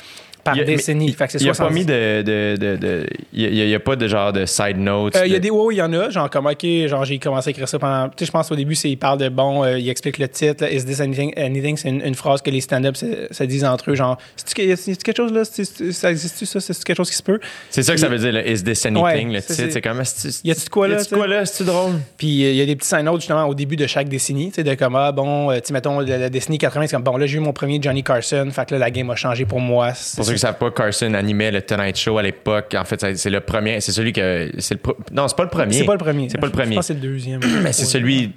par 0.46 0.56
Il 0.56 0.62
a- 0.62 0.64
décennie. 0.64 1.06
mais 1.06 1.12
Fait 1.12 1.26
que 1.26 1.32
c'est 1.32 1.38
Il 1.40 1.44
n'y 1.44 1.48
a 1.48 1.52
pas 1.52 1.56
70. 1.56 1.78
mis 1.80 1.84
de. 1.84 2.22
de, 2.22 2.56
de, 2.56 2.76
de- 2.76 3.06
il 3.32 3.72
a- 3.72 3.76
a, 3.76 3.80
pas 3.80 3.96
de 3.96 4.08
genre 4.08 4.32
de 4.32 4.46
side 4.46 4.78
notes. 4.78 5.14
Euh, 5.16 5.26
Il 5.26 5.32
y 5.32 5.34
a 5.34 5.38
de- 5.38 5.42
des 5.42 5.50
ouais, 5.50 5.74
il 5.74 5.78
y 5.78 5.82
en 5.82 5.92
a, 5.92 6.08
genre 6.10 6.30
comme 6.30 6.46
OK, 6.46 6.64
genre 6.86 7.04
j'ai 7.04 7.18
commencé 7.18 7.48
à 7.48 7.50
écrire 7.50 7.68
ça 7.68 7.78
pendant. 7.78 8.08
Tu 8.08 8.14
sais, 8.20 8.26
je 8.26 8.30
pense 8.32 8.50
au 8.50 8.56
début, 8.56 8.74
c'est 8.74 8.88
il 8.90 8.96
parle 8.96 9.18
de 9.18 9.28
bon, 9.28 9.62
euh, 9.64 9.78
il 9.78 9.88
explique 9.88 10.18
le 10.18 10.28
titre, 10.28 10.64
là, 10.64 10.70
Is 10.72 10.84
this 10.84 11.00
anything? 11.00 11.32
anything? 11.38 11.76
C'est 11.76 11.88
une, 11.88 12.00
une 12.02 12.14
phrase 12.14 12.40
que 12.42 12.50
les 12.50 12.60
stand-up 12.60 12.96
se, 12.96 13.06
se 13.30 13.44
disent 13.44 13.64
entre 13.64 13.90
eux, 13.90 13.94
genre, 13.94 14.16
c'est-tu 14.36 14.76
c'est 14.76 15.02
quelque 15.02 15.16
chose 15.16 15.32
là? 15.32 15.44
C'est- 15.44 15.64
c'est- 15.64 15.92
Ça 15.92 16.10
existe-tu 16.10 16.46
ça? 16.46 16.60
C'est 16.60 16.82
quelque 16.84 16.96
chose 16.96 17.10
qui 17.10 17.16
se 17.16 17.22
peut? 17.22 17.38
C'est 17.70 17.82
ça 17.82 17.92
que 17.94 18.00
ça 18.00 18.08
veut 18.08 18.18
dire, 18.18 18.32
là, 18.32 18.46
Is 18.46 18.62
this 18.62 18.84
anything? 18.86 19.02
Ouais, 19.04 19.22
le 19.24 19.40
c'est- 19.40 19.46
titre, 19.54 19.54
c'est- 19.54 19.70
c'est 19.72 19.80
comme. 19.80 20.02
Y 20.44 20.50
a-tu 20.50 20.64
de 20.64 20.68
quoi, 20.70 20.88
là, 20.88 20.94
Y 20.94 20.98
a-tu 21.00 21.08
tu 21.08 21.14
quoi 21.14 21.26
là? 21.26 21.44
C'est-tu 21.46 21.64
drôle? 21.64 21.92
Puis 22.18 22.44
euh, 22.44 22.50
il 22.50 22.56
y 22.56 22.60
a 22.62 22.66
des 22.66 22.76
petits 22.76 22.88
sign 22.88 23.02
notes 23.02 23.20
justement 23.20 23.44
au 23.46 23.54
début 23.54 23.76
de 23.76 23.86
chaque 23.86 24.08
décennie, 24.08 24.48
tu 24.48 24.56
sais, 24.56 24.64
de 24.64 24.74
comme, 24.74 24.96
ah 24.96 25.12
bon, 25.12 25.50
tu 25.60 25.72
mettons, 25.72 26.00
la, 26.00 26.18
la 26.18 26.28
décennie 26.30 26.58
80, 26.58 26.86
c'est 26.86 26.96
comme, 26.96 27.02
bon, 27.02 27.16
là, 27.16 27.26
j'ai 27.26 27.36
eu 27.36 27.40
mon 27.40 27.52
premier 27.52 27.78
Johnny 27.82 28.02
Carson, 28.02 28.48
fait 28.52 28.66
que 28.68 28.74
là, 28.74 28.78
la 28.80 28.90
game 28.90 29.08
a 29.10 29.16
changé 29.16 29.44
pour 29.44 29.60
moi. 29.60 29.92
C'est 29.94 30.16
Ne 30.36 30.40
savent 30.40 30.58
pas, 30.58 30.70
Carson 30.70 31.14
animait 31.14 31.50
le 31.50 31.62
Tonight 31.62 31.96
Show 31.96 32.18
à 32.18 32.22
l'époque. 32.22 32.74
En 32.78 32.84
fait, 32.84 33.16
c'est 33.16 33.30
le 33.30 33.40
premier. 33.40 33.80
C'est 33.80 33.92
celui 33.92 34.12
que. 34.12 34.50
c'est 34.58 34.74
le 34.74 34.80
non, 35.12 35.26
c'est 35.28 35.36
pas 35.36 35.44
le 35.44 35.48
premier. 35.50 35.72
C'est 35.74 35.84
pas 35.84 35.92
le 35.92 35.98
premier. 35.98 36.28
C'est 36.28 36.38
pas 36.38 36.46
le 36.46 36.52
Je 36.52 36.58
premier. 36.58 36.74
pense 36.76 36.88
que 36.88 36.94
c'est 36.94 37.00
le 37.00 37.08
deuxième. 37.08 37.40
Mais 37.62 37.72
c'est 37.72 37.84
celui 37.84 38.32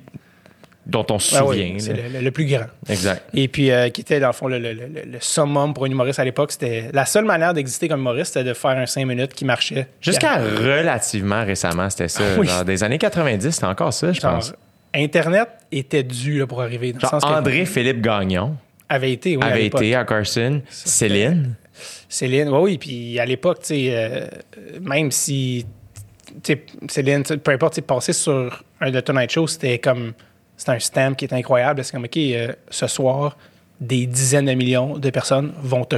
dont 0.86 1.06
on 1.12 1.20
se 1.20 1.36
Ah 1.36 1.40
souvient. 1.40 1.66
oui, 1.74 1.76
c'est 1.80 1.94
le, 1.94 2.02
le- 2.14 2.22
le 2.22 2.32
plus 2.32 2.46
grand. 2.46 2.66
Exact. 2.90 3.24
Et 3.36 3.48
puis, 3.48 3.70
euh, 3.70 3.90
qui 3.90 4.02
était, 4.02 4.20
dans 4.20 4.28
le 4.28 4.34
fond, 4.34 4.48
le, 4.48 4.58
le- 4.58 4.74
le- 4.74 4.88
le 4.88 5.18
summum 5.20 5.72
pour 5.74 5.86
un 5.86 5.90
humoriste 5.92 6.18
à 6.20 6.24
l'époque. 6.26 6.52
C'était 6.52 6.90
la 6.94 7.06
seule 7.06 7.26
manière 7.26 7.54
d'exister 7.54 7.88
comme 7.88 8.00
humoriste, 8.00 8.34
c'était 8.34 8.48
de 8.50 8.54
faire 8.56 8.72
un 8.72 8.88
5 8.88 9.06
minutes 9.06 9.34
qui 9.36 9.46
marchait. 9.46 9.88
Jusqu'à 10.02 10.38
relativement 10.38 11.46
récemment, 11.46 11.90
c'était 11.92 12.08
ça. 12.08 12.24
Oui. 12.40 12.48
Genre, 12.48 12.66
des 12.66 12.84
années 12.84 12.98
90, 12.98 13.52
c'était 13.52 13.66
encore 13.68 13.94
ça, 13.94 14.12
je 14.12 14.20
Genre, 14.20 14.34
pense. 14.36 14.54
Internet 14.96 15.48
était 15.72 16.02
dû 16.04 16.40
là, 16.40 16.48
pour 16.48 16.62
arriver. 16.62 16.92
Dans 16.94 16.98
le 16.98 17.02
Genre, 17.02 17.10
sens 17.12 17.24
que- 17.24 17.30
André-Philippe 17.38 18.02
Gagnon 18.02 18.56
avait 18.88 19.12
été, 19.12 19.38
oui, 19.38 19.44
avait 19.44 19.66
été 19.68 19.94
à 19.94 20.04
Carson. 20.06 20.62
Céline. 20.70 21.54
Céline, 22.08 22.50
oui, 22.50 22.60
oui. 22.62 22.78
Puis 22.78 23.20
à 23.20 23.26
l'époque, 23.26 23.60
tu 23.60 23.68
sais, 23.68 23.88
euh, 23.90 24.28
même 24.82 25.12
si, 25.12 25.66
tu 26.44 26.54
sais, 26.54 26.66
Céline, 26.88 27.24
peu 27.24 27.52
importe, 27.52 27.80
passer 27.82 28.14
sur 28.14 28.64
un 28.82 28.92
The 28.92 29.04
Tonight 29.04 29.32
Show, 29.32 29.48
c'était 29.48 29.80
comme, 29.80 30.14
c'était 30.58 30.72
un 30.72 30.80
stamp 30.80 31.16
qui 31.16 31.26
est 31.26 31.34
incroyable. 31.34 31.84
C'est 31.84 31.92
comme, 31.92 32.06
OK, 32.06 32.18
euh, 32.18 32.54
ce 32.70 32.88
soir, 32.88 33.38
des 33.80 34.06
dizaines 34.06 34.46
de 34.46 34.54
millions 34.54 34.98
de 34.98 35.10
personnes 35.10 35.54
vont 35.62 35.86
te, 35.86 35.98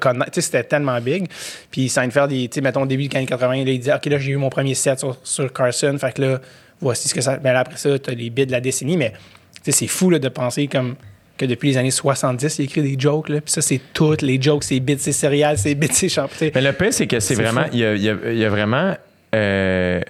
connaître. 0.00 0.30
Tu 0.30 0.40
sais, 0.40 0.46
c'était 0.46 0.64
tellement 0.64 1.00
big. 1.00 1.28
Puis 1.70 1.88
Seinfeld, 1.88 2.30
tu 2.30 2.48
sais, 2.52 2.60
mettons, 2.60 2.82
au 2.82 2.86
début 2.86 3.08
des 3.08 3.16
années 3.16 3.26
80, 3.26 3.64
là, 3.64 3.70
il 3.70 3.92
OK, 3.92 4.06
là, 4.06 4.18
j'ai 4.18 4.30
eu 4.30 4.36
mon 4.36 4.50
premier 4.50 4.74
set 4.74 5.04
sur, 5.24 5.52
Carson. 5.52 5.96
Fait 5.98 6.12
que 6.12 6.22
là, 6.22 6.40
voici 6.80 7.08
ce 7.08 7.14
que 7.14 7.20
ça. 7.20 7.38
Ben 7.38 7.52
là, 7.52 7.60
après 7.60 7.76
ça, 7.76 7.98
tu 7.98 8.10
as 8.10 8.14
les 8.14 8.30
bits 8.30 8.46
de 8.46 8.52
la 8.52 8.60
décennie. 8.60 8.96
Mais, 8.96 9.10
tu 9.10 9.18
sais, 9.64 9.72
c'est 9.72 9.86
fou, 9.88 10.16
de 10.16 10.28
penser 10.28 10.68
comme 10.68 10.94
que 11.40 11.46
depuis 11.46 11.70
les 11.70 11.76
années 11.78 11.90
70, 11.90 12.58
il 12.58 12.64
écrit 12.66 12.82
des 12.82 12.96
jokes, 12.98 13.28
là. 13.30 13.40
Puis 13.40 13.52
ça, 13.52 13.62
c'est 13.62 13.80
toutes 13.92 14.22
les 14.22 14.40
jokes, 14.40 14.62
c'est 14.64 14.78
bits, 14.80 14.98
c'est 14.98 15.12
céréales, 15.12 15.56
c'est 15.58 15.74
bits, 15.74 15.88
c'est 15.90 16.08
champ. 16.08 16.28
tu 16.28 16.36
sais. 16.36 16.52
Mais 16.54 16.60
le 16.60 16.72
pire, 16.72 16.92
c'est 16.92 17.06
que 17.06 17.18
c'est 17.20 17.34
vraiment. 17.34 17.64
Il 17.72 17.78
y 17.78 17.84
a, 17.84 17.94
il 17.94 18.02
y 18.02 18.08
a- 18.10 18.16
il 18.32 18.38
y 18.38 18.44
a 18.44 18.48
vraiment. 18.50 18.94
euh, 19.34 20.00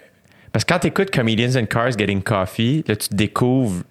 parce 0.52 0.64
que 0.64 0.72
quand 0.74 0.80
tu 0.80 0.88
écoutes 0.88 1.10
Comedians 1.10 1.54
in 1.56 1.66
Cars 1.66 1.92
Getting 1.96 2.22
Coffee, 2.22 2.82
là, 2.88 2.96
tu 2.96 3.08
découvres 3.12 3.82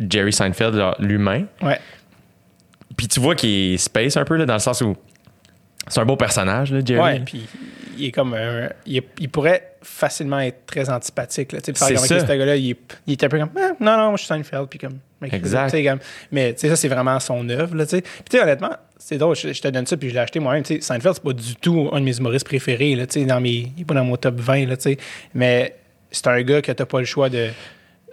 Jerry 0.00 0.32
Seinfeld, 0.32 0.80
l'humain. 1.00 1.44
Ouais. 1.60 1.78
Puis 2.96 3.08
tu 3.08 3.20
vois 3.20 3.34
qu'il 3.34 3.74
est 3.74 3.76
space 3.76 4.16
un 4.16 4.24
peu, 4.24 4.36
là, 4.36 4.46
dans 4.46 4.54
le 4.54 4.58
sens 4.60 4.80
où 4.80 4.96
c'est 5.88 6.00
un 6.00 6.04
beau 6.06 6.16
personnage, 6.16 6.72
là, 6.72 6.80
Jerry. 6.84 7.00
Ouais, 7.02 7.20
puis 7.20 7.46
il 7.98 8.06
est 8.06 8.10
comme 8.12 8.32
un- 8.34 8.70
il, 8.86 8.96
est- 8.98 9.08
il 9.18 9.28
pourrait 9.28 9.72
facilement 9.82 10.40
être 10.40 10.64
très 10.66 10.88
antipathique. 10.88 11.52
Là, 11.52 11.60
tu 11.60 11.72
sais, 11.74 11.92
OK, 11.94 11.98
ça. 12.06 12.20
ce 12.20 12.24
gars-là, 12.26 12.56
il, 12.56 12.70
est- 12.70 12.98
il 13.06 13.12
est 13.12 13.24
un 13.24 13.28
peu 13.28 13.38
comme 13.38 13.50
Ah, 13.56 13.72
non, 13.80 13.96
non, 13.96 14.08
moi 14.08 14.12
je 14.16 14.18
suis 14.24 14.26
Seinfeld, 14.28 14.66
puis 14.68 14.78
comme. 14.78 14.98
Exact. 15.22 15.70
comme- 15.84 15.98
mais 16.30 16.54
ça, 16.56 16.76
c'est 16.76 16.88
vraiment 16.88 17.18
son 17.20 17.48
œuvre. 17.48 17.74
Là. 17.74 17.84
Puis 17.86 18.40
honnêtement, 18.40 18.70
c'est 18.98 19.18
drôle, 19.18 19.36
je, 19.36 19.60
te 19.60 19.68
donne 19.68 19.86
ça, 19.86 19.96
puis 19.96 20.10
je 20.10 20.14
l'ai 20.14 20.20
acheté 20.20 20.40
moi-même. 20.40 20.64
Seinfeld, 20.64 21.14
c'est 21.14 21.22
pas 21.22 21.32
du 21.32 21.56
tout 21.56 21.88
un 21.92 22.00
de 22.00 22.04
mes 22.04 22.16
humoristes 22.16 22.46
préférés. 22.46 22.94
Là, 22.94 23.06
dans 23.06 23.40
mes, 23.40 23.72
il 23.76 23.82
est 23.82 23.84
pas 23.84 23.94
dans 23.94 24.04
mon 24.04 24.16
top 24.16 24.38
20, 24.38 24.66
là, 24.66 24.76
mais 25.34 25.74
c'est 26.10 26.26
un 26.26 26.42
gars 26.42 26.62
que 26.62 26.72
t'as 26.72 26.86
pas 26.86 27.00
le 27.00 27.06
choix 27.06 27.28
de 27.28 27.48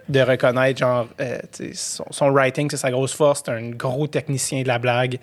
de 0.08 0.20
reconnaître, 0.20 0.78
genre, 0.78 1.08
euh, 1.20 1.38
son, 1.74 2.30
writing, 2.30 2.70
c'est 2.70 2.76
sa 2.76 2.90
grosse 2.90 3.12
force. 3.12 3.42
C'est 3.44 3.50
un 3.50 3.70
gros 3.70 4.06
technicien 4.06 4.62
de 4.62 4.68
la 4.68 4.78
blague. 4.78 5.18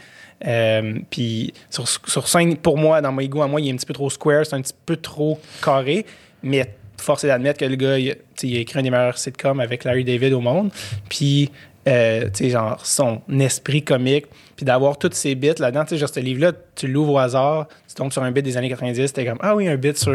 Euh, 0.45 0.99
Puis 1.10 1.53
sur, 1.69 1.88
sur 1.88 2.27
scène, 2.27 2.57
pour 2.57 2.77
moi, 2.77 3.01
dans 3.01 3.11
mon 3.11 3.22
ego 3.22 3.41
à 3.41 3.47
moi, 3.47 3.61
il 3.61 3.69
est 3.69 3.72
un 3.72 3.77
petit 3.77 3.85
peu 3.85 3.93
trop 3.93 4.10
square, 4.10 4.45
c'est 4.45 4.55
un 4.55 4.61
petit 4.61 4.73
peu 4.85 4.97
trop 4.97 5.39
carré. 5.64 6.05
Mais 6.41 6.69
force 6.97 7.23
est 7.23 7.27
d'admettre 7.27 7.60
que 7.60 7.65
le 7.65 7.76
gars, 7.76 7.97
il, 7.97 8.15
il 8.43 8.57
a 8.57 8.60
écrit 8.60 8.80
un 8.80 8.84
des 8.84 8.89
meilleurs 8.89 9.18
sitcoms 9.18 9.60
avec 9.60 9.84
Larry 9.85 10.03
David 10.03 10.34
au 10.34 10.41
monde. 10.41 10.69
Puis, 11.10 11.49
euh, 11.88 12.23
tu 12.26 12.45
sais, 12.45 12.49
genre, 12.49 12.85
son 12.85 13.22
esprit 13.39 13.84
comique. 13.84 14.26
Puis 14.55 14.65
d'avoir 14.65 14.97
toutes 14.97 15.15
ces 15.15 15.34
bits 15.35 15.53
là-dedans, 15.57 15.84
tu 15.84 15.89
sais, 15.89 15.97
genre, 15.97 16.10
ce 16.10 16.19
livre-là, 16.19 16.51
tu 16.76 16.88
l'ouvres 16.88 17.14
au 17.14 17.18
hasard, 17.18 17.68
tu 17.88 17.95
tombes 17.95 18.11
sur 18.11 18.22
un 18.23 18.31
bit 18.31 18.43
des 18.45 18.55
années 18.55 18.69
90, 18.69 19.11
t'es 19.14 19.26
comme, 19.26 19.39
ah 19.41 19.55
oui, 19.55 19.68
un 19.68 19.76
bit 19.77 19.97
sur. 19.97 20.11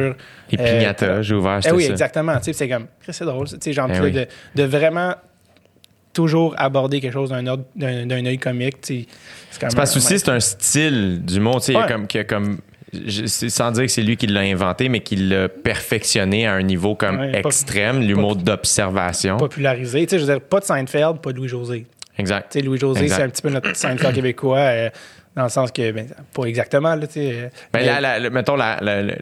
Les 0.50 0.58
euh, 0.60 0.78
piñatas, 0.78 1.22
j'ai 1.22 1.34
ouvert, 1.34 1.60
eh 1.66 1.72
oui, 1.72 1.84
ça. 1.84 1.90
exactement. 1.90 2.36
Tu 2.38 2.44
sais, 2.44 2.52
c'est 2.52 2.68
comme, 2.68 2.86
c'est 3.08 3.24
drôle. 3.24 3.48
Tu 3.48 3.56
sais, 3.60 3.72
genre, 3.72 3.88
Eh 3.92 4.00
oui. 4.00 4.12
de, 4.12 4.26
de 4.54 4.62
vraiment 4.62 5.14
toujours 6.12 6.54
aborder 6.58 7.00
quelque 7.00 7.12
chose 7.12 7.30
d'un 7.30 7.46
ordre- 7.46 7.64
d'un 7.76 8.24
œil 8.26 8.38
comique. 8.38 8.76
C'est 8.82 9.06
parce 9.76 9.92
que 9.92 9.98
aussi, 9.98 10.18
c'est 10.18 10.28
un 10.30 10.40
style 10.40 11.24
du 11.24 11.40
monde, 11.40 11.60
tu 11.60 11.72
sais, 11.72 11.76
Ouais. 11.76 11.86
comme, 11.88 12.06
qui 12.06 12.18
a 12.18 12.24
comme 12.24 12.58
je- 12.92 13.26
sans 13.26 13.70
dire 13.70 13.84
que 13.84 13.90
c'est 13.90 14.02
lui 14.02 14.16
qui 14.16 14.26
l'a 14.26 14.40
inventé, 14.40 14.88
mais 14.88 15.00
qui 15.00 15.16
l'a 15.16 15.48
perfectionné 15.48 16.46
à 16.46 16.54
un 16.54 16.62
niveau 16.62 16.94
comme 16.94 17.18
Ouais, 17.20 17.38
extrême, 17.44 18.00
l'humour 18.00 18.36
d'observation. 18.36 19.36
popularisé. 19.36 20.06
Tu 20.06 20.10
sais, 20.10 20.18
je 20.18 20.24
veux 20.24 20.32
dire, 20.34 20.40
pas 20.40 20.60
de 20.60 20.64
Seinfeld, 20.64 21.20
pas 21.20 21.32
de 21.32 21.36
Louis-José. 21.36 21.86
Exact. 22.18 22.50
Tu 22.52 22.58
sais, 22.58 22.64
Louis-José, 22.64 23.08
c'est 23.08 23.22
un 23.22 23.28
petit 23.28 23.42
peu 23.42 23.50
notre 23.50 23.74
Seinfeld 23.76 24.14
québécois, 24.14 24.58
euh, 24.58 24.90
dans 25.36 25.44
le 25.44 25.48
sens 25.50 25.70
que, 25.70 25.92
ben, 25.92 26.06
pas 26.34 26.44
exactement, 26.44 26.94
là, 26.94 27.06
tu 27.06 27.12
sais. 27.14 27.30
euh, 27.32 27.48
Ben, 27.72 27.80
mais- 27.80 27.86
la- 27.86 28.00
la- 28.00 28.18
le- 28.18 28.30
mettons, 28.30 28.56
la, 28.56 28.78
le, 28.80 29.14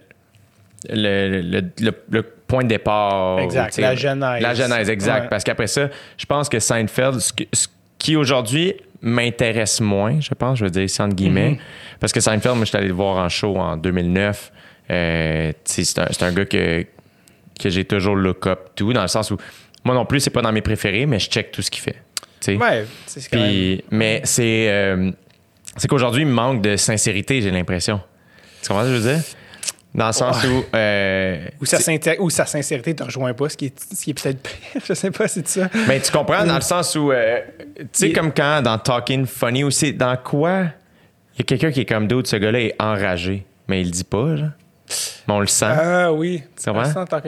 le, 0.91 1.41
le- 1.41 1.93
le- 2.11 2.23
point 2.47 2.63
de 2.63 2.69
départ. 2.69 3.41
Exact, 3.41 3.77
la 3.79 3.95
genèse. 3.97 4.41
La 4.43 4.55
genèse, 4.55 4.89
exact. 4.89 5.23
Ouais. 5.25 5.29
Parce 5.29 5.43
qu'après 5.43 5.67
ça, 5.67 5.89
je 6.17 6.27
pense 6.27 6.49
que 6.49 6.61
Seinfeld, 6.61 7.19
ce 7.19 7.67
qui 7.99 8.15
aujourd'hui 8.17 8.75
m'intéresse 9.03 9.81
moins, 9.81 10.21
je 10.21 10.33
pense, 10.35 10.59
je 10.59 10.65
veux 10.65 10.71
dire 10.71 10.87
entre 11.01 11.15
guillemets, 11.15 11.51
Mhm. 11.51 11.59
parce 12.01 12.13
que 12.13 12.21
Seinfeld, 12.21 12.57
moi, 12.57 12.65
je 12.65 12.69
suis 12.71 12.79
allé 12.79 12.89
le 12.89 12.95
voir 12.95 13.17
en 13.25 13.29
show 13.29 13.57
en 13.57 13.77
2009. 13.77 14.53
Euh, 14.91 15.53
c'est 15.65 16.23
un, 16.23 16.33
gars 16.33 16.45
que, 16.45 16.85
que 17.61 17.69
j'ai 17.71 17.85
toujours 17.85 18.17
look 18.17 18.47
up 18.47 18.61
tout, 18.77 18.93
dans 18.93 19.03
le 19.03 19.09
sens 19.09 19.31
où, 19.31 19.37
moi 19.85 19.95
non 19.95 20.05
plus, 20.07 20.21
c'est 20.21 20.31
pas 20.31 20.43
dans 20.43 20.53
mes 20.53 20.63
préférés, 20.63 21.07
mais 21.07 21.19
je 21.19 21.29
check 21.29 21.51
tout 21.53 21.63
ce 21.63 21.71
qu'il 21.71 21.83
fait. 21.83 21.97
Tu 22.41 22.53
sais. 22.53 22.57
Ouais, 22.57 22.85
c'est 23.07 23.29
quand 23.31 23.39
même- 23.39 23.49
Puis, 23.51 23.85
mais 23.91 24.21
c'est 24.25 24.69
euh, 24.71 25.11
c'est 25.77 25.89
qu'aujourd'hui, 25.89 26.23
il 26.23 26.29
manque 26.29 26.63
de 26.63 26.77
sincérité, 26.77 27.41
j'ai 27.43 27.51
l'impression. 27.51 28.01
Tu 28.63 28.69
comprends 28.69 28.85
ce 28.85 28.89
que 28.91 28.95
je 28.97 29.01
veux 29.01 29.15
dire? 29.15 29.23
Dans 29.97 30.09
le 30.09 30.13
sens 30.13 30.45
où. 30.45 30.65
euh, 30.77 31.47
Ou 31.61 31.65
sa, 31.65 31.79
sincé- 31.79 32.19
ou 32.21 32.29
sa 32.31 32.45
sincérité 32.47 32.95
te 32.95 33.03
rejoint 33.03 33.33
pas, 33.35 33.49
ce 33.49 33.57
qui 33.57 33.67
est, 33.67 33.95
ce 33.95 34.05
qui 34.05 34.11
est 34.11 34.15
peut-être 34.15 34.43
pire. 34.43 34.83
Je 34.87 34.93
sais 34.95 35.11
pas, 35.11 35.27
c'est 35.27 35.49
ça. 35.49 35.69
ben, 35.89 36.01
tu 36.01 36.13
comprends 36.13 36.45
dans 36.45 36.55
le 36.57 36.61
sens 36.61 36.95
où. 36.97 37.11
euh, 37.13 37.41
tu 37.79 37.85
sais, 37.93 38.09
Il- 38.11 38.13
comme 38.13 38.33
quand 38.33 38.61
dans 38.63 38.79
Talking 38.79 39.25
Funny 39.27 39.65
aussi, 39.65 39.93
dans 39.95 40.17
quoi 40.17 40.65
il 41.35 41.39
y 41.39 41.43
a 41.43 41.45
quelqu'un 41.45 41.71
qui 41.71 41.81
est 41.81 41.85
comme 41.87 42.07
d'autres, 42.07 42.29
ce 42.29 42.37
gars-là 42.37 42.61
est 42.61 42.75
enragé, 42.79 43.45
mais 43.69 43.81
il 43.81 43.87
le 43.87 43.91
dit 43.91 44.05
pas, 44.05 44.37
genre. 44.37 44.49
Mais 45.27 45.35
on 45.35 45.41
le 45.41 45.47
sent. 45.49 45.67
Ah 45.69 46.13
oui. 46.13 46.43
C'est 46.55 46.71
vrai? 46.71 46.85
Ah, 46.87 46.93
ça, 46.93 47.01
en 47.01 47.05
tant. 47.07 47.21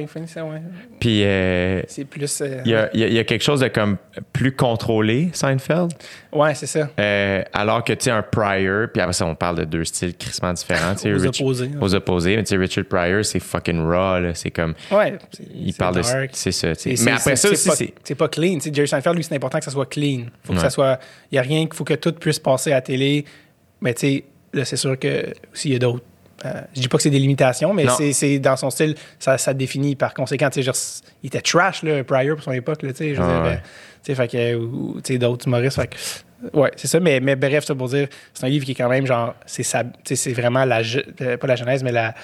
Puis 1.01 1.25
euh, 1.25 1.83
C'est 1.89 2.05
plus. 2.05 2.41
euh, 2.41 2.61
il 2.65 2.71
y, 2.71 2.75
a, 2.75 2.89
il 2.95 3.01
y 3.01 3.05
a- 3.05 3.07
il 3.09 3.13
y 3.15 3.19
a 3.19 3.25
quelque 3.25 3.43
chose 3.43 3.61
de 3.61 3.69
comme 3.69 3.97
plus 4.33 4.53
contrôlé, 4.55 5.31
Seinfeld? 5.33 5.93
Ouais, 6.33 6.55
c'est 6.55 6.67
ça. 6.67 6.89
Euh, 7.01 7.43
alors 7.53 7.83
que 7.83 7.93
tu 7.95 8.05
sais, 8.05 8.11
un 8.13 8.23
Pryor, 8.23 8.89
puis 8.93 9.03
après 9.03 9.13
ça, 9.13 9.27
on 9.27 9.35
parle 9.35 9.57
de 9.59 9.65
deux 9.65 9.85
styles 9.85 10.17
crissement 10.17 10.53
différents. 10.53 10.95
tu 10.95 11.13
Aux 11.13 11.19
Rich- 11.19 11.41
opposés, 11.43 11.67
ouais. 11.67 11.73
Aux 11.81 11.95
opposés. 11.95 12.37
Mais 12.37 12.43
tu 12.45 12.51
sais, 12.51 12.57
Richard 12.57 12.85
Pryor, 12.85 13.25
c'est 13.25 13.41
fucking 13.41 13.81
raw, 13.83 14.21
là. 14.21 14.35
C'est 14.35 14.51
comme. 14.51 14.75
Ouais. 14.93 15.19
Il 15.53 15.73
de. 15.93 16.03
C'est 16.33 16.53
ça, 16.53 16.77
tu 16.77 16.91
Mais 17.05 17.13
après 17.13 17.35
ça 17.37 17.49
c'est 17.49 17.55
aussi, 17.55 17.71
c'est. 17.77 17.95
C'est 18.05 18.15
pas 18.15 18.29
clean. 18.29 18.55
Tu 18.55 18.61
sais, 18.69 18.71
Jerry 18.75 18.87
Seinfeld, 18.89 19.17
lui, 19.17 19.25
c'est 19.25 19.35
important 19.35 19.59
que 19.59 19.65
ça 19.65 19.71
soit 19.73 19.87
clean. 19.87 20.27
Faut 20.45 20.53
que 20.53 20.59
Ouais. 20.59 20.65
ça 20.65 20.71
soit. 20.71 21.01
Il 21.33 21.35
n'y 21.35 21.39
a 21.39 21.43
rien 21.43 21.65
qu'il 21.67 21.75
faut 21.75 21.85
que 21.85 21.95
tout 21.95 22.13
puisse 22.13 22.39
passer 22.39 22.71
à 22.71 22.77
la 22.77 22.83
télé. 22.83 23.25
Mais 23.81 23.95
tu 23.95 24.01
sais, 24.01 24.25
là, 24.53 24.65
c'est 24.65 24.77
sûr 24.77 24.99
que 24.99 25.27
s'il 25.53 25.73
y 25.73 25.77
a 25.77 25.79
d'autres. 25.81 26.05
Euh, 26.45 26.53
je 26.75 26.81
dis 26.81 26.89
pas 26.89 26.97
que 26.99 27.03
c'est 27.03 27.11
des 27.11 27.19
limitations, 27.19 27.73
mais 27.75 27.87
c'est 27.97 28.13
c'est 28.13 28.39
dans 28.39 28.57
son 28.57 28.71
style, 28.71 28.95
ça, 29.19 29.39
ça 29.39 29.55
définit 29.55 29.97
par 29.97 30.15
conséquent. 30.15 30.49
Genre, 30.55 30.75
il 31.23 31.27
était 31.27 31.41
trash, 31.41 31.83
là, 31.83 32.05
Pryor, 32.05 32.37
pour 32.37 32.45
son 32.45 32.53
époque, 32.53 32.83
là. 32.83 32.91
Je 32.99 33.15
Ah 33.21 33.43
ouais. 33.43 33.61
euh, 34.11 34.15
fait 34.15 34.29
que. 34.29 34.55
ou- 34.57 35.01
d'autres 35.19 35.47
humoristes. 35.49 35.77
Fait 35.81 35.89
que, 35.89 36.57
ouais, 36.59 36.71
c'est 36.77 36.87
ça. 36.89 37.01
Mais, 37.01 37.21
mais 37.21 37.35
bref, 37.37 37.65
ça 37.65 37.75
pour 37.75 37.89
dire, 37.89 38.09
c'est 38.35 38.47
un 38.47 38.49
livre 38.49 38.65
qui 38.65 38.73
est 38.73 38.75
quand 38.77 38.89
même 38.89 39.07
genre. 39.07 39.35
C'est 39.47 39.65
c'est 39.65 40.33
vraiment 40.33 40.65
la. 40.65 40.81
euh, 41.21 41.37
Pas 41.37 41.47
la 41.47 41.57
genèse, 41.57 41.83
mais 41.83 41.93
la. 41.93 42.15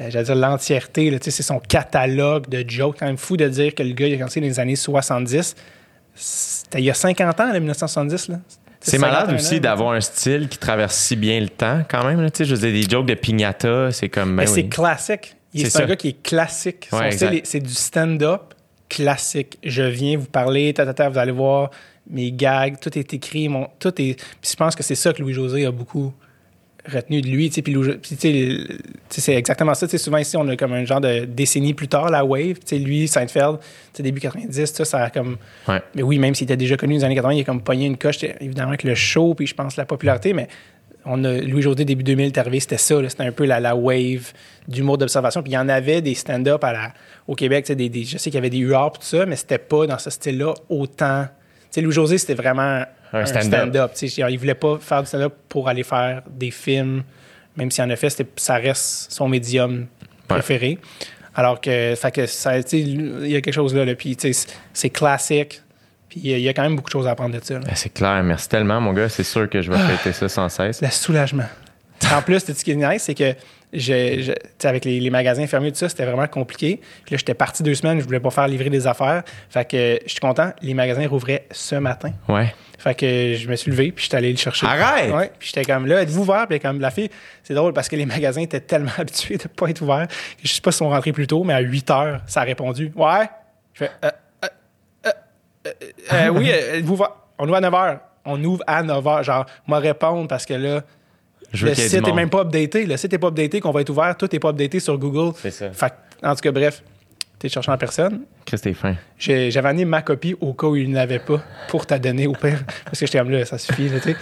euh, 0.00 0.08
J'allais 0.10 0.24
dire 0.24 0.34
l'entièreté, 0.36 1.18
c'est 1.22 1.30
son 1.42 1.58
catalogue 1.58 2.48
de 2.48 2.64
jokes. 2.68 2.96
quand 2.98 3.06
même 3.06 3.18
fou 3.18 3.36
de 3.36 3.46
dire 3.48 3.74
que 3.74 3.82
le 3.82 3.92
gars, 3.92 4.06
il 4.06 4.14
a 4.14 4.16
commencé 4.16 4.40
dans 4.40 4.46
les 4.46 4.58
années 4.60 4.76
70. 4.76 5.54
C'était 6.14 6.78
il 6.80 6.84
y 6.84 6.90
a 6.90 6.94
50 6.94 7.38
ans, 7.40 7.52
là, 7.52 7.58
1970. 7.60 8.28
Là. 8.28 8.38
C'est 8.80 8.98
malade 8.98 9.26
51 9.30 9.36
aussi 9.36 9.56
ans. 9.56 9.60
d'avoir 9.60 9.92
un 9.92 10.00
style 10.00 10.48
qui 10.48 10.58
traverse 10.58 10.96
si 10.96 11.16
bien 11.16 11.40
le 11.40 11.48
temps, 11.48 11.82
quand 11.88 12.04
même. 12.04 12.20
là, 12.20 12.30
Tu 12.30 12.38
sais, 12.38 12.44
je 12.44 12.54
dire, 12.54 12.72
des 12.72 12.88
jokes 12.88 13.06
de 13.06 13.14
pignata, 13.14 13.90
c'est 13.92 14.08
comme. 14.08 14.36
ben 14.36 14.42
Mais 14.42 14.46
c'est 14.46 14.68
classique. 14.68 15.34
C'est 15.54 15.82
un 15.82 15.86
gars 15.86 15.96
qui 15.96 16.08
est 16.08 16.22
classique. 16.22 16.88
Ouais, 16.92 17.10
c'est 17.12 17.60
du 17.60 17.74
stand-up 17.74 18.54
classique. 18.88 19.58
Je 19.62 19.82
viens 19.82 20.16
vous 20.16 20.26
parler, 20.26 20.72
ta, 20.72 20.86
ta, 20.86 20.94
ta, 20.94 21.08
vous 21.08 21.18
allez 21.18 21.32
voir 21.32 21.70
mes 22.10 22.32
gags, 22.32 22.78
tout 22.80 22.96
est 22.98 23.12
écrit. 23.12 23.48
Mon, 23.48 23.68
tout 23.78 23.90
est... 24.00 24.14
Puis 24.14 24.50
je 24.50 24.56
pense 24.56 24.74
que 24.74 24.82
c'est 24.82 24.94
ça 24.94 25.12
que 25.12 25.20
Louis-José 25.20 25.66
a 25.66 25.70
beaucoup 25.70 26.12
retenu 26.92 27.20
de 27.20 27.28
lui. 27.28 27.48
Puis, 27.50 28.16
c'est 29.08 29.34
exactement 29.34 29.74
ça. 29.74 29.86
Souvent 29.88 30.18
ici, 30.18 30.36
on 30.36 30.46
a 30.48 30.56
comme 30.56 30.72
un 30.72 30.84
genre 30.84 31.00
de 31.00 31.24
décennie 31.24 31.74
plus 31.74 31.88
tard, 31.88 32.10
la 32.10 32.24
wave. 32.24 32.54
Tu 32.54 32.60
sais, 32.66 32.78
Lui, 32.78 33.08
Seinfeld, 33.08 33.58
début 33.98 34.20
90, 34.20 34.66
ça, 34.66 34.84
ça 34.84 34.98
a 35.04 35.10
comme... 35.10 35.36
Ouais. 35.66 35.80
Mais 35.94 36.02
oui, 36.02 36.18
même 36.18 36.34
s'il 36.34 36.44
était 36.44 36.56
déjà 36.56 36.76
connu 36.76 36.94
dans 36.94 37.00
les 37.00 37.04
années 37.06 37.14
80, 37.16 37.34
il 37.34 37.40
a 37.40 37.44
comme 37.44 37.62
pogné 37.62 37.86
une 37.86 37.96
coche, 37.96 38.18
évidemment, 38.40 38.68
avec 38.70 38.84
le 38.84 38.94
show, 38.94 39.34
puis 39.34 39.46
je 39.46 39.54
pense 39.54 39.76
la 39.76 39.84
popularité, 39.86 40.32
mais 40.32 40.48
on 41.04 41.22
a, 41.24 41.38
Louis 41.38 41.62
José, 41.62 41.84
début 41.84 42.02
2000, 42.04 42.26
est 42.26 42.38
arrivé, 42.38 42.60
c'était 42.60 42.76
ça, 42.76 42.96
c'était 43.08 43.22
un 43.22 43.32
peu 43.32 43.44
la, 43.46 43.60
la 43.60 43.74
wave 43.74 44.32
d'humour 44.66 44.98
d'observation. 44.98 45.42
Puis 45.42 45.52
il 45.52 45.54
y 45.54 45.58
en 45.58 45.68
avait 45.68 46.02
des 46.02 46.14
stand-up 46.14 46.62
au 47.26 47.34
Québec, 47.34 47.70
des, 47.72 47.88
des- 47.88 48.04
je 48.04 48.18
sais 48.18 48.30
qu'il 48.30 48.34
y 48.34 48.38
avait 48.38 48.50
des 48.50 48.58
UR 48.58 48.90
tout 48.92 49.02
ça, 49.02 49.24
mais 49.24 49.36
c'était 49.36 49.58
pas 49.58 49.86
dans 49.86 49.98
ce 49.98 50.10
style-là 50.10 50.54
autant. 50.68 51.26
Louis 51.76 51.92
José, 51.92 52.18
c'était 52.18 52.34
vraiment 52.34 52.82
un, 53.12 53.24
stand-up. 53.26 53.90
sais, 53.94 54.06
il 54.08 54.38
voulait 54.38 54.54
pas 54.54 54.78
faire 54.80 55.02
du 55.02 55.08
stand-up 55.08 55.34
pour 55.48 55.68
aller 55.68 55.82
faire 55.82 56.22
des 56.30 56.50
films, 56.50 57.02
même 57.56 57.70
si 57.70 57.80
en 57.82 57.88
effet, 57.90 58.10
c'était- 58.10 58.30
ça 58.36 58.56
reste 58.56 59.10
son 59.12 59.28
médium 59.28 59.86
préféré. 60.26 60.78
Alors 61.34 61.60
que, 61.60 61.94
fait 61.96 62.10
que 62.10 62.26
ça, 62.26 62.58
il 62.72 63.26
y 63.28 63.36
a 63.36 63.40
quelque 63.40 63.54
chose 63.54 63.74
là, 63.74 63.84
là 63.84 63.94
puis 63.94 64.16
c'est- 64.18 64.90
classique. 64.90 65.62
Puis 66.08 66.20
il 66.24 66.38
y 66.40 66.48
a- 66.48 66.50
a 66.50 66.54
quand 66.54 66.62
même 66.62 66.74
beaucoup 66.76 66.88
de 66.88 66.92
choses 66.92 67.06
à 67.06 67.10
apprendre 67.10 67.38
de 67.38 67.44
ça. 67.44 67.58
Ben, 67.58 67.74
c'est 67.74 67.92
clair, 67.92 68.22
merci 68.24 68.48
tellement, 68.48 68.80
mon 68.80 68.92
gars. 68.92 69.08
C'est 69.08 69.22
sûr 69.24 69.48
que 69.48 69.60
je 69.60 69.70
vais 69.70 69.76
Ah. 69.78 69.88
fêter 69.88 70.12
ça 70.12 70.28
sans 70.28 70.48
cesse. 70.48 70.80
Le 70.80 70.88
soulagement. 70.90 71.44
en 72.14 72.22
plus, 72.22 72.40
ce 72.44 72.52
qui 72.64 72.70
est 72.70 72.76
nice, 72.76 73.02
c'est 73.02 73.14
que 73.14 73.34
je, 73.72 74.20
je- 74.60 74.66
avec 74.68 74.84
les, 74.84 74.98
les 75.00 75.10
magasins 75.10 75.46
fermés, 75.46 75.70
tout 75.72 75.78
ça, 75.78 75.88
c'était 75.88 76.04
vraiment 76.04 76.26
compliqué. 76.26 76.80
Puis 77.04 77.14
là, 77.14 77.18
j'étais 77.18 77.34
parti 77.34 77.62
deux 77.62 77.74
semaines, 77.74 78.00
je 78.00 78.04
voulais 78.04 78.20
pas 78.20 78.30
faire 78.30 78.48
livrer 78.48 78.70
des 78.70 78.86
affaires. 78.86 79.22
Fait 79.50 79.64
que 79.68 79.98
je 80.04 80.10
suis 80.10 80.20
content, 80.20 80.52
les 80.62 80.74
magasins 80.74 81.06
rouvraient 81.06 81.46
ce 81.50 81.74
matin. 81.76 82.12
Ouais. 82.28 82.54
Fait 82.78 82.94
que 82.94 83.34
je 83.34 83.48
me 83.48 83.56
suis 83.56 83.70
levé, 83.72 83.90
puis 83.90 84.04
je 84.04 84.08
suis 84.08 84.16
allé 84.16 84.30
le 84.30 84.36
chercher. 84.38 84.66
Arrête! 84.66 85.12
Ouais, 85.12 85.32
puis 85.38 85.48
j'étais 85.52 85.64
comme 85.70 85.86
là, 85.86 86.00
êtes-vous 86.02 86.22
ouvert? 86.22 86.46
Puis 86.48 86.60
comme 86.60 86.80
la 86.80 86.90
fille, 86.92 87.10
c'est 87.42 87.54
drôle 87.54 87.72
parce 87.72 87.88
que 87.88 87.96
les 87.96 88.06
magasins 88.06 88.40
étaient 88.42 88.60
tellement 88.60 88.92
habitués 88.98 89.36
de 89.36 89.48
pas 89.48 89.68
être 89.68 89.82
ouverts. 89.82 90.06
Je 90.42 90.48
sais 90.52 90.60
pas 90.60 90.70
si 90.70 90.78
sont 90.78 90.88
rentrés 90.88 91.12
plus 91.12 91.26
tôt, 91.26 91.42
mais 91.42 91.54
à 91.54 91.60
8 91.60 91.90
heures, 91.90 92.20
ça 92.26 92.42
a 92.42 92.44
répondu. 92.44 92.92
Ouais? 92.94 93.28
Je 93.74 93.84
fais, 93.84 93.90
euh, 94.04 94.10
euh, 94.44 94.48
euh, 95.66 95.70
euh, 96.12 96.28
oui, 96.28 96.48
êtes-vous 96.50 96.94
ouvert? 96.94 97.10
On 97.38 97.46
ouvre 97.48 97.56
à 97.56 97.60
9 97.60 97.74
heures. 97.74 98.00
On 98.24 98.44
ouvre 98.44 98.62
à 98.66 98.82
9 98.82 99.06
heures. 99.06 99.22
Genre, 99.24 99.46
moi 99.66 99.78
répondre 99.80 100.28
parce 100.28 100.46
que 100.46 100.54
là, 100.54 100.82
Je 101.52 101.66
le 101.66 101.74
site 101.74 101.90
du 101.90 101.96
est 101.96 102.00
monde. 102.02 102.16
même 102.16 102.30
pas 102.30 102.40
updaté. 102.42 102.84
Le 102.86 102.96
site 102.96 103.12
est 103.14 103.18
pas 103.18 103.28
updaté, 103.28 103.60
qu'on 103.60 103.70
va 103.72 103.80
être 103.80 103.90
ouvert. 103.90 104.16
Tout 104.16 104.34
est 104.34 104.38
pas 104.38 104.50
updaté 104.50 104.80
sur 104.80 104.98
Google. 104.98 105.32
C'est 105.40 105.50
ça. 105.50 105.70
Fait 105.72 105.92
en 106.22 106.34
tout 106.34 106.40
cas, 106.40 106.52
bref, 106.52 106.82
t'es 107.38 107.48
cherchant 107.48 107.72
en 107.72 107.78
personne. 107.78 108.20
Chris, 108.44 108.58
t'es 108.58 108.74
fin. 108.74 108.94
J'ai- 109.18 109.50
J'avais 109.50 109.68
amené 109.68 109.84
ma 109.84 110.02
copie 110.02 110.36
au 110.40 110.52
cas 110.52 110.66
où 110.66 110.76
il 110.76 110.90
n'avait 110.90 111.20
pas 111.20 111.40
pour 111.68 111.86
t'a 111.86 111.98
donner 111.98 112.26
au 112.26 112.32
pire. 112.32 112.58
Parce 112.84 112.98
que 113.00 113.06
j'étais 113.06 113.18
comme 113.18 113.30
là, 113.30 113.44
ça 113.44 113.56
suffit, 113.58 113.88
là, 113.88 114.00
tu 114.00 114.10
sais. 114.12 114.16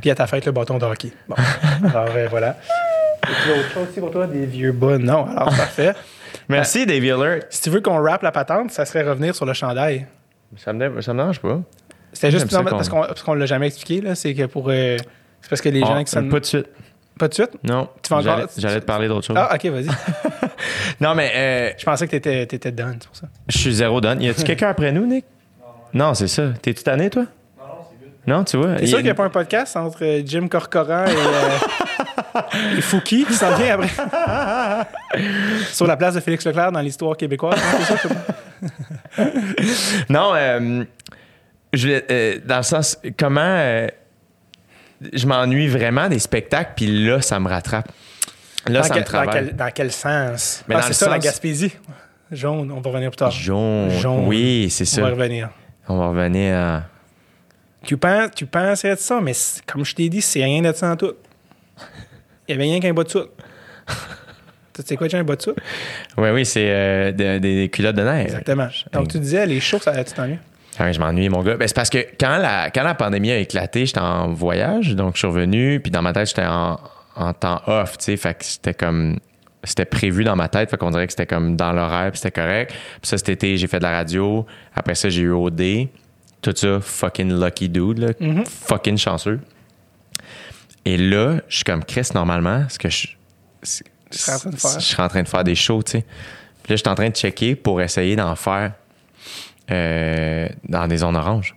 Puis 0.00 0.10
à 0.10 0.14
ta 0.14 0.26
fête, 0.26 0.46
le 0.46 0.52
bâton 0.52 0.78
de 0.78 0.84
hockey. 0.84 1.12
Bon. 1.28 1.36
Alors 1.88 2.08
euh, 2.16 2.26
voilà. 2.30 2.56
Et 3.24 3.32
puis 3.42 3.50
autre 3.60 3.70
chose 3.72 3.88
aussi 3.90 4.00
pour 4.00 4.10
toi, 4.10 4.26
des 4.26 4.46
vieux 4.46 4.72
bas. 4.72 4.98
Non, 4.98 5.26
alors 5.26 5.54
parfait. 5.56 5.92
Merci, 6.48 6.86
Dave 6.86 7.04
Hiller. 7.04 7.40
Si 7.50 7.62
tu 7.62 7.70
veux 7.70 7.80
qu'on 7.80 8.02
rappe 8.02 8.22
la 8.22 8.32
patente, 8.32 8.70
ça 8.72 8.84
serait 8.84 9.02
revenir 9.02 9.34
sur 9.34 9.46
le 9.46 9.52
chandail. 9.52 10.06
Ça 10.56 10.72
me, 10.72 11.00
ça 11.00 11.12
me 11.12 11.18
dérange 11.18 11.38
pas. 11.40 11.60
C'était 12.12 12.30
juste 12.30 12.42
J'aime 12.50 12.50
ça 12.50 12.58
non, 12.58 12.64
qu'on- 12.64 12.76
parce 12.76 12.88
qu'on 12.88 13.00
parce 13.02 13.22
qu'on 13.22 13.34
l'a 13.34 13.46
jamais 13.46 13.68
expliqué, 13.68 14.00
là. 14.00 14.14
C'est 14.14 14.34
que 14.34 14.46
pour. 14.46 14.66
euh, 14.70 14.96
c'est 15.42 15.48
parce 15.50 15.60
que 15.60 15.68
les 15.68 15.80
gens 15.80 15.98
Oh, 16.00 16.04
qui 16.04 16.10
sont. 16.10 16.28
Pas 16.28 16.40
de 16.40 16.44
suite. 16.46 16.66
Pas 17.18 17.28
de 17.28 17.34
suite? 17.34 17.50
Non. 17.62 17.88
Tu 18.02 18.08
vas 18.08 18.20
encore- 18.20 18.36
J'allais- 18.38 18.48
J'allais 18.56 18.80
te 18.80 18.86
parler 18.86 19.06
d'autre 19.08 19.26
chose. 19.26 19.36
Ah, 19.38 19.54
ok, 19.54 19.66
vas-y. 19.66 19.86
Non, 21.00 21.14
mais 21.14 21.30
euh, 21.34 21.70
Je 21.78 21.84
pensais 21.84 22.06
que 22.06 22.12
t'étais 22.12 22.42
étais 22.44 22.70
done, 22.72 22.96
c'est 23.00 23.06
pour 23.08 23.16
ça. 23.16 23.26
je 23.48 23.58
suis 23.58 23.74
zéro 23.74 24.00
donne. 24.00 24.22
Y 24.22 24.30
a-tu 24.30 24.42
quelqu'un 24.44 24.68
après 24.68 24.92
nous, 24.92 25.04
Nick? 25.06 25.24
Non, 25.92 26.14
c'est 26.14 26.28
ça. 26.28 26.44
T'es-tu 26.62 26.82
tanné, 26.82 27.10
toi? 27.10 27.24
Non, 27.58 27.64
non, 27.66 27.74
c'est 27.90 27.98
good. 28.04 28.12
Non, 28.26 28.44
tu 28.44 28.56
vois? 28.56 28.74
T'es 28.76 28.84
il- 28.84 28.88
sûr 28.88 28.98
qu'il 28.98 29.04
n'y 29.04 29.10
a 29.10 29.14
pas 29.14 29.24
un 29.24 29.30
podcast 29.30 29.76
entre 29.76 30.04
euh, 30.04 30.22
Jim 30.24 30.46
Corcoran 30.48 31.04
et, 31.06 31.10
euh, 31.10 32.40
et 32.78 32.80
Fouki 32.80 33.24
qui 33.26 33.34
s'en 33.34 33.54
vient 33.56 33.74
après? 33.74 33.90
Sur 35.72 35.86
la 35.86 35.96
place 35.96 36.14
de 36.14 36.20
Félix 36.20 36.46
Leclerc 36.46 36.72
dans 36.72 36.80
l'histoire 36.80 37.16
québécoise. 37.16 37.58
c'est 37.78 37.84
ça, 37.84 37.96
c'est 38.02 38.08
bon? 38.08 39.30
Non, 40.08 40.32
euh, 40.34 40.84
je, 41.72 41.88
euh, 42.10 42.38
dans 42.44 42.58
le 42.58 42.62
sens, 42.62 42.98
comment 43.18 43.40
euh, 43.42 43.86
je 45.12 45.26
m'ennuie 45.26 45.68
vraiment 45.68 46.08
des 46.08 46.18
spectacles, 46.18 46.72
puis 46.76 47.04
là, 47.04 47.20
ça 47.22 47.38
me 47.40 47.48
rattrape. 47.48 47.88
Là, 48.68 48.80
dans, 48.80 48.86
ça 48.86 48.94
quel, 48.94 49.02
me 49.02 49.26
dans, 49.26 49.32
quel, 49.32 49.56
dans 49.56 49.70
quel 49.74 49.92
sens? 49.92 50.64
Ah, 50.72 50.82
c'est 50.82 50.92
ça, 50.92 51.08
la 51.10 51.18
Gaspésie. 51.18 51.72
Jaune, 52.30 52.70
on 52.70 52.80
va 52.80 52.90
revenir 52.90 53.10
plus 53.10 53.16
tard. 53.16 53.30
Jaune. 53.30 53.90
Jaune. 53.90 54.26
Oui, 54.26 54.68
c'est 54.70 54.84
On 54.98 55.02
va 55.02 55.08
ça. 55.08 55.14
revenir. 55.14 55.50
On 55.88 55.98
va 55.98 56.08
revenir 56.08 56.56
à. 56.56 56.82
Tu, 57.84 57.96
penses, 57.96 58.30
tu 58.36 58.46
pensais 58.46 58.90
de 58.94 58.98
ça, 59.00 59.20
mais 59.20 59.32
comme 59.66 59.84
je 59.84 59.94
t'ai 59.94 60.08
dit, 60.08 60.22
c'est 60.22 60.42
rien 60.44 60.62
de 60.62 60.72
ça 60.72 60.90
en 60.92 60.96
tout. 60.96 61.12
Il 62.48 62.52
y 62.52 62.54
avait 62.54 62.62
rien 62.64 62.80
qu'un 62.80 62.94
bas 62.94 63.02
de 63.04 63.08
soute. 63.10 63.30
tu 64.72 64.82
sais 64.82 64.96
quoi, 64.96 65.08
j'ai 65.08 65.18
un 65.18 65.24
bas 65.24 65.34
de 65.36 65.42
soute? 65.42 65.58
Oui, 66.16 66.30
oui, 66.30 66.46
c'est 66.46 66.68
euh, 66.70 67.12
de- 67.12 67.38
des 67.38 67.68
culottes 67.68 67.96
de 67.96 68.02
neige. 68.02 68.26
Exactement. 68.26 68.68
Donc, 68.92 69.08
tu 69.08 69.18
disais, 69.18 69.44
les 69.46 69.60
shows, 69.60 69.80
ça 69.80 70.02
tu 70.04 70.12
t'ennuies? 70.12 70.38
Ah 70.38 70.38
oui, 70.38 70.51
je 70.78 70.98
m'ennuie, 70.98 71.28
mon 71.28 71.42
gars. 71.42 71.56
Ben, 71.56 71.68
c'est 71.68 71.74
parce 71.74 71.90
que 71.90 71.98
quand 72.18 72.38
la, 72.38 72.70
quand 72.70 72.82
la 72.82 72.94
pandémie 72.94 73.30
a 73.30 73.38
éclaté, 73.38 73.86
j'étais 73.86 74.00
en 74.00 74.32
voyage, 74.32 74.94
donc 74.94 75.14
je 75.14 75.18
suis 75.18 75.26
revenu, 75.26 75.80
puis 75.80 75.90
dans 75.90 76.02
ma 76.02 76.12
tête, 76.12 76.28
j'étais 76.28 76.46
en, 76.46 76.80
en 77.14 77.32
temps 77.32 77.60
off, 77.66 77.98
tu 77.98 78.04
sais, 78.04 78.16
fait 78.16 78.34
que 78.34 78.44
c'était 78.44 78.74
comme... 78.74 79.18
C'était 79.64 79.84
prévu 79.84 80.24
dans 80.24 80.34
ma 80.34 80.48
tête, 80.48 80.70
fait 80.70 80.76
qu'on 80.76 80.90
dirait 80.90 81.06
que 81.06 81.12
c'était 81.12 81.26
comme 81.26 81.54
dans 81.54 81.70
l'horaire, 81.72 82.10
puis 82.10 82.18
c'était 82.18 82.40
correct. 82.40 82.72
Puis 82.72 83.08
ça, 83.08 83.16
cet 83.16 83.28
été, 83.28 83.56
j'ai 83.56 83.68
fait 83.68 83.78
de 83.78 83.84
la 83.84 83.92
radio. 83.92 84.44
Après 84.74 84.96
ça, 84.96 85.08
j'ai 85.08 85.22
eu 85.22 85.30
OD. 85.30 85.86
Tout 86.40 86.52
ça, 86.56 86.80
fucking 86.80 87.32
lucky 87.40 87.68
dude, 87.68 87.98
là. 87.98 88.08
Fucking 88.44 88.98
chanceux. 88.98 89.38
Et 90.84 90.96
là, 90.96 91.36
je 91.46 91.54
suis 91.54 91.64
comme 91.64 91.84
Chris, 91.84 92.08
normalement, 92.12 92.64
ce 92.68 92.76
que 92.76 92.88
je... 92.88 93.06
serais 93.62 94.34
en 94.34 94.38
train 94.38 94.50
de 94.50 94.56
faire. 94.56 94.80
Je 94.80 94.84
serais 94.84 95.02
en 95.04 95.08
train 95.08 95.22
de 95.22 95.28
faire 95.28 95.44
des 95.44 95.54
shows, 95.54 95.84
tu 95.84 95.92
sais. 95.92 96.04
Puis 96.64 96.72
là, 96.72 96.76
je 96.76 96.82
suis 96.82 96.88
en 96.88 96.96
train 96.96 97.10
de 97.10 97.14
checker 97.14 97.54
pour 97.54 97.80
essayer 97.80 98.16
d'en 98.16 98.34
faire 98.34 98.72
euh, 99.70 100.48
dans 100.68 100.86
des 100.86 100.98
zones 100.98 101.16
oranges. 101.16 101.54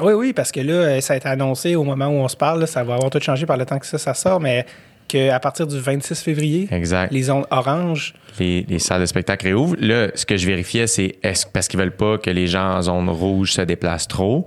Oui, 0.00 0.12
oui, 0.12 0.32
parce 0.32 0.50
que 0.50 0.60
là, 0.60 0.72
euh, 0.72 1.00
ça 1.00 1.14
a 1.14 1.16
été 1.16 1.28
annoncé 1.28 1.76
au 1.76 1.84
moment 1.84 2.06
où 2.08 2.14
on 2.14 2.28
se 2.28 2.36
parle. 2.36 2.60
là, 2.60 2.66
ça 2.66 2.82
va 2.82 2.94
avoir 2.94 3.10
tout 3.10 3.20
changé 3.20 3.46
par 3.46 3.56
le 3.56 3.64
temps 3.64 3.78
que 3.78 3.86
ça, 3.86 3.96
ça 3.98 4.12
sort, 4.14 4.40
mais 4.40 4.66
qu'à 5.06 5.38
partir 5.38 5.66
du 5.66 5.78
26 5.78 6.20
février, 6.22 6.68
Exact. 6.72 7.12
Les, 7.12 7.18
les 7.18 7.22
zones 7.24 7.44
oranges, 7.50 8.14
les 8.40 8.78
salles 8.78 9.02
de 9.02 9.06
spectacle 9.06 9.46
réouvrent. 9.46 9.76
Là, 9.78 10.08
ce 10.14 10.26
que 10.26 10.36
je 10.36 10.46
vérifiais, 10.46 10.86
c'est 10.86 11.16
est-ce 11.22 11.46
parce 11.46 11.68
qu'ils 11.68 11.78
veulent 11.78 11.94
pas 11.94 12.18
que 12.18 12.30
les 12.30 12.46
gens 12.46 12.76
en 12.76 12.82
zone 12.82 13.08
rouge 13.10 13.52
se 13.52 13.60
déplacent 13.62 14.08
trop? 14.08 14.46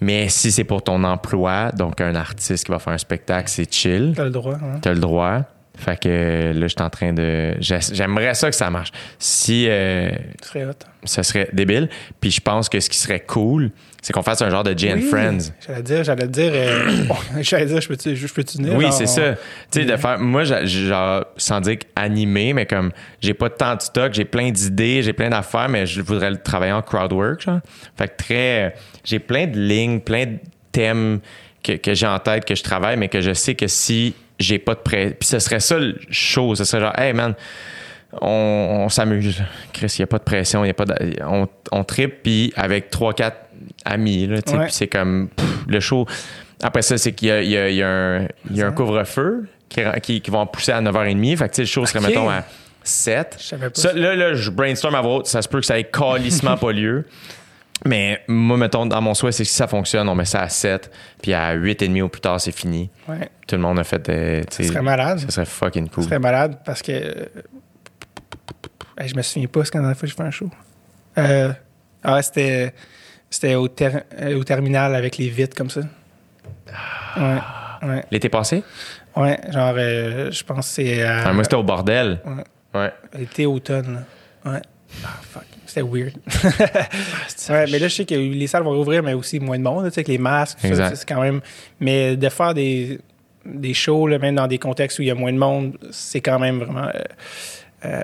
Mais 0.00 0.28
si 0.28 0.50
c'est 0.52 0.64
pour 0.64 0.82
ton 0.82 1.02
emploi, 1.04 1.70
donc 1.72 2.00
un 2.00 2.14
artiste 2.16 2.64
qui 2.66 2.72
va 2.72 2.78
faire 2.78 2.92
un 2.92 2.98
spectacle, 2.98 3.48
c'est 3.48 3.72
chill. 3.72 4.12
t'as 4.16 4.24
le 4.24 4.30
droit. 4.30 4.54
hein. 4.54 4.78
T'as 4.82 4.92
le 4.92 5.00
droit. 5.00 5.42
Fait 5.74 5.98
que 5.98 6.52
là, 6.54 6.60
je 6.62 6.66
suis 6.68 6.82
en 6.82 6.90
train 6.90 7.12
de. 7.14 7.54
j'ai- 7.58 7.78
J'aimerais 7.92 8.34
ça 8.34 8.50
que 8.50 8.56
ça 8.56 8.68
marche. 8.68 8.90
Si 9.18 9.66
euh, 9.68 10.10
Tu 10.42 10.48
serais 10.48 10.64
hot. 10.66 10.72
ce 11.04 11.22
serait 11.22 11.48
débile. 11.52 11.88
Puis 12.20 12.30
je 12.30 12.40
pense 12.42 12.68
que 12.68 12.78
ce 12.78 12.90
qui 12.90 12.98
serait 12.98 13.20
cool, 13.20 13.70
c'est 14.02 14.12
qu'on 14.12 14.22
fasse 14.22 14.42
un 14.42 14.50
genre 14.50 14.64
de 14.64 14.74
and 14.92 14.96
Oui, 14.96 15.02
Friends. 15.08 15.38
J'allais 15.66 15.82
dire, 15.82 16.04
j'allais 16.04 16.28
dire, 16.28 16.52
euh, 16.54 17.04
bon, 17.08 17.16
j'allais 17.40 17.64
dire, 17.66 17.80
je 17.80 17.88
peux-tu, 17.88 18.14
je 18.14 18.26
venir? 18.62 18.74
Oui, 18.76 18.86
c'est 18.92 19.04
on- 19.04 19.06
ça. 19.06 19.32
Tu 19.70 19.80
sais, 19.80 19.84
de 19.86 19.96
faire. 19.96 20.18
Moi, 20.18 20.44
genre, 20.44 21.24
sans 21.38 21.60
dire 21.62 21.78
animé, 21.96 22.52
mais 22.52 22.66
comme 22.66 22.92
j'ai 23.22 23.32
pas 23.34 23.48
tant 23.48 23.74
de 23.76 23.80
stock, 23.80 24.12
j'ai 24.12 24.26
plein 24.26 24.50
d'idées, 24.50 25.02
j'ai 25.02 25.14
plein 25.14 25.30
d'affaires, 25.30 25.70
mais 25.70 25.86
je 25.86 26.02
voudrais 26.02 26.30
le 26.30 26.36
travailler 26.36 26.72
en 26.72 26.82
crowdwork, 26.82 27.40
genre. 27.40 27.60
Fait 27.96 28.08
que 28.08 28.16
très. 28.22 28.74
J'ai 29.04 29.20
plein 29.20 29.46
de 29.46 29.58
lignes, 29.58 30.00
plein 30.00 30.26
de 30.26 30.38
thèmes 30.70 31.20
que, 31.62 31.72
que 31.72 31.94
j'ai 31.94 32.06
en 32.06 32.18
tête, 32.18 32.44
que 32.44 32.54
je 32.54 32.62
travaille, 32.62 32.98
mais 32.98 33.08
que 33.08 33.22
je 33.22 33.32
sais 33.32 33.54
que 33.54 33.66
si 33.68 34.14
j'ai 34.42 34.58
pas 34.58 34.74
de 34.74 34.80
prêt. 34.80 35.16
Puis 35.18 35.28
ce 35.28 35.38
serait 35.38 35.60
ça 35.60 35.78
le 35.78 35.96
show. 36.10 36.54
Ce 36.54 36.64
serait 36.64 36.80
genre, 36.82 36.98
hey 36.98 37.12
man, 37.12 37.34
on, 38.20 38.82
on 38.84 38.88
s'amuse. 38.88 39.42
Chris, 39.72 39.94
il 39.98 40.00
n'y 40.02 40.04
a 40.04 40.06
pas 40.06 40.18
de 40.18 40.24
pression, 40.24 40.64
y 40.64 40.70
a 40.70 40.74
pas 40.74 40.84
de- 40.84 41.16
on, 41.24 41.48
on 41.70 41.84
tripe, 41.84 42.22
puis 42.22 42.52
avec 42.56 42.90
trois, 42.90 43.14
quatre 43.14 43.38
amis, 43.84 44.26
là, 44.26 44.42
tu 44.42 44.50
sais, 44.52 44.58
Ouais. 44.58 44.64
puis 44.64 44.72
c'est 44.74 44.86
comme 44.88 45.28
pff, 45.34 45.48
le 45.66 45.80
show. 45.80 46.06
Après 46.62 46.82
ça, 46.82 46.98
c'est 46.98 47.12
qu'il 47.12 47.28
y 47.28 47.30
a, 47.30 47.40
y 47.70 47.76
y 47.76 47.82
un, 48.62 48.72
couvre-feu 48.72 49.46
qui, 49.68 49.80
qui, 50.02 50.20
qui 50.20 50.30
vont 50.30 50.46
pousser 50.46 50.72
à 50.72 50.80
9h30. 50.82 51.36
Fait 51.36 51.48
que 51.48 51.60
le 51.62 51.66
show 51.66 51.86
serait, 51.86 52.00
Ok. 52.00 52.08
mettons, 52.08 52.28
à 52.30 52.44
7. 52.84 53.36
Je 53.40 53.44
savais 53.44 53.70
pas 53.70 53.80
Ça, 53.80 53.92
là, 53.92 54.14
là, 54.14 54.34
je 54.34 54.50
brainstorm 54.50 54.94
à 54.94 55.02
haute. 55.02 55.26
Ça 55.26 55.40
se 55.42 55.48
peut 55.48 55.60
que 55.60 55.66
ça 55.66 55.78
ait 55.78 55.84
calissement 55.84 56.56
pas 56.58 56.72
lieu. 56.72 57.06
Mais 57.84 58.22
moi, 58.28 58.56
mettons, 58.56 58.86
dans 58.86 59.00
mon 59.00 59.12
souhait, 59.14 59.32
c'est 59.32 59.42
que 59.42 59.48
si 59.48 59.54
ça 59.56 59.66
fonctionne, 59.66 60.08
on 60.08 60.14
met 60.14 60.24
ça 60.24 60.42
à 60.42 60.48
7, 60.48 60.90
puis 61.20 61.32
à 61.34 61.56
8h30 61.56 62.02
au 62.02 62.08
plus 62.08 62.20
tard, 62.20 62.40
c'est 62.40 62.52
fini. 62.52 62.90
Ouais, 63.08 63.28
Tout 63.48 63.56
le 63.56 63.62
monde 63.62 63.78
a 63.80 63.84
fait. 63.84 64.08
euh, 64.08 64.42
tu 64.42 64.56
sais, 64.58 64.62
ce 64.64 64.68
serait 64.68 64.82
malade. 64.82 65.18
Ça 65.18 65.30
serait 65.30 65.46
fucking 65.46 65.88
cool. 65.88 66.04
Ce 66.04 66.08
serait 66.10 66.20
malade 66.20 66.58
parce 66.64 66.80
que. 66.80 66.92
euh, 66.92 67.24
hey, 68.98 69.08
je 69.08 69.16
me 69.16 69.22
souviens 69.22 69.48
pas 69.48 69.64
ce 69.64 69.72
qu'on 69.72 69.84
a 69.84 69.94
fait, 69.94 70.06
je 70.06 70.14
fais 70.14 70.22
un 70.22 70.30
show. 70.30 70.48
Euh, 71.18 71.52
ah, 72.04 72.22
c'était. 72.22 72.72
C'était 73.28 73.54
au, 73.54 73.66
ter- 73.66 74.02
euh, 74.20 74.38
au 74.38 74.44
terminal 74.44 74.94
avec 74.94 75.16
les 75.16 75.28
vitres 75.30 75.56
comme 75.56 75.70
ça. 75.70 75.80
Ouais. 77.16 77.38
Ouais. 77.82 78.04
L'été 78.10 78.28
passé? 78.28 78.62
Ouais. 79.16 79.40
Genre, 79.50 79.74
euh, 79.76 80.30
je 80.30 80.44
pense 80.44 80.68
que 80.68 80.74
c'est. 80.74 81.02
Ah, 81.02 81.32
moi, 81.32 81.42
c'était 81.42 81.56
au 81.56 81.62
bordel. 81.62 82.20
Ouais. 82.24 82.44
Ouais. 82.80 82.92
Été 83.22 83.46
automne, 83.46 84.04
là. 84.44 84.52
Ouais. 84.52 84.62
Ah, 85.04 85.08
fuck. 85.22 85.44
C'était 85.72 85.88
weird. 85.88 86.12
ouais, 87.50 87.66
mais 87.70 87.78
là, 87.78 87.88
je 87.88 87.94
sais 87.94 88.04
que 88.04 88.14
les 88.14 88.46
salles 88.46 88.62
vont 88.62 88.74
rouvrir, 88.76 89.02
mais 89.02 89.14
aussi 89.14 89.40
moins 89.40 89.58
de 89.58 89.62
monde, 89.62 89.84
tu 89.86 89.90
sais, 89.90 90.00
avec 90.00 90.08
les 90.08 90.18
masques. 90.18 90.58
c'est 90.60 91.08
quand 91.08 91.20
même. 91.22 91.40
Mais 91.80 92.14
de 92.16 92.28
faire 92.28 92.52
des, 92.52 92.98
des 93.46 93.72
shows, 93.72 94.06
là, 94.06 94.18
même 94.18 94.34
dans 94.34 94.46
des 94.46 94.58
contextes 94.58 94.98
où 94.98 95.02
il 95.02 95.08
y 95.08 95.10
a 95.10 95.14
moins 95.14 95.32
de 95.32 95.38
monde, 95.38 95.78
c'est 95.90 96.20
quand 96.20 96.38
même 96.38 96.58
vraiment. 96.58 96.88
euh, 96.88 97.00
euh, 97.86 98.02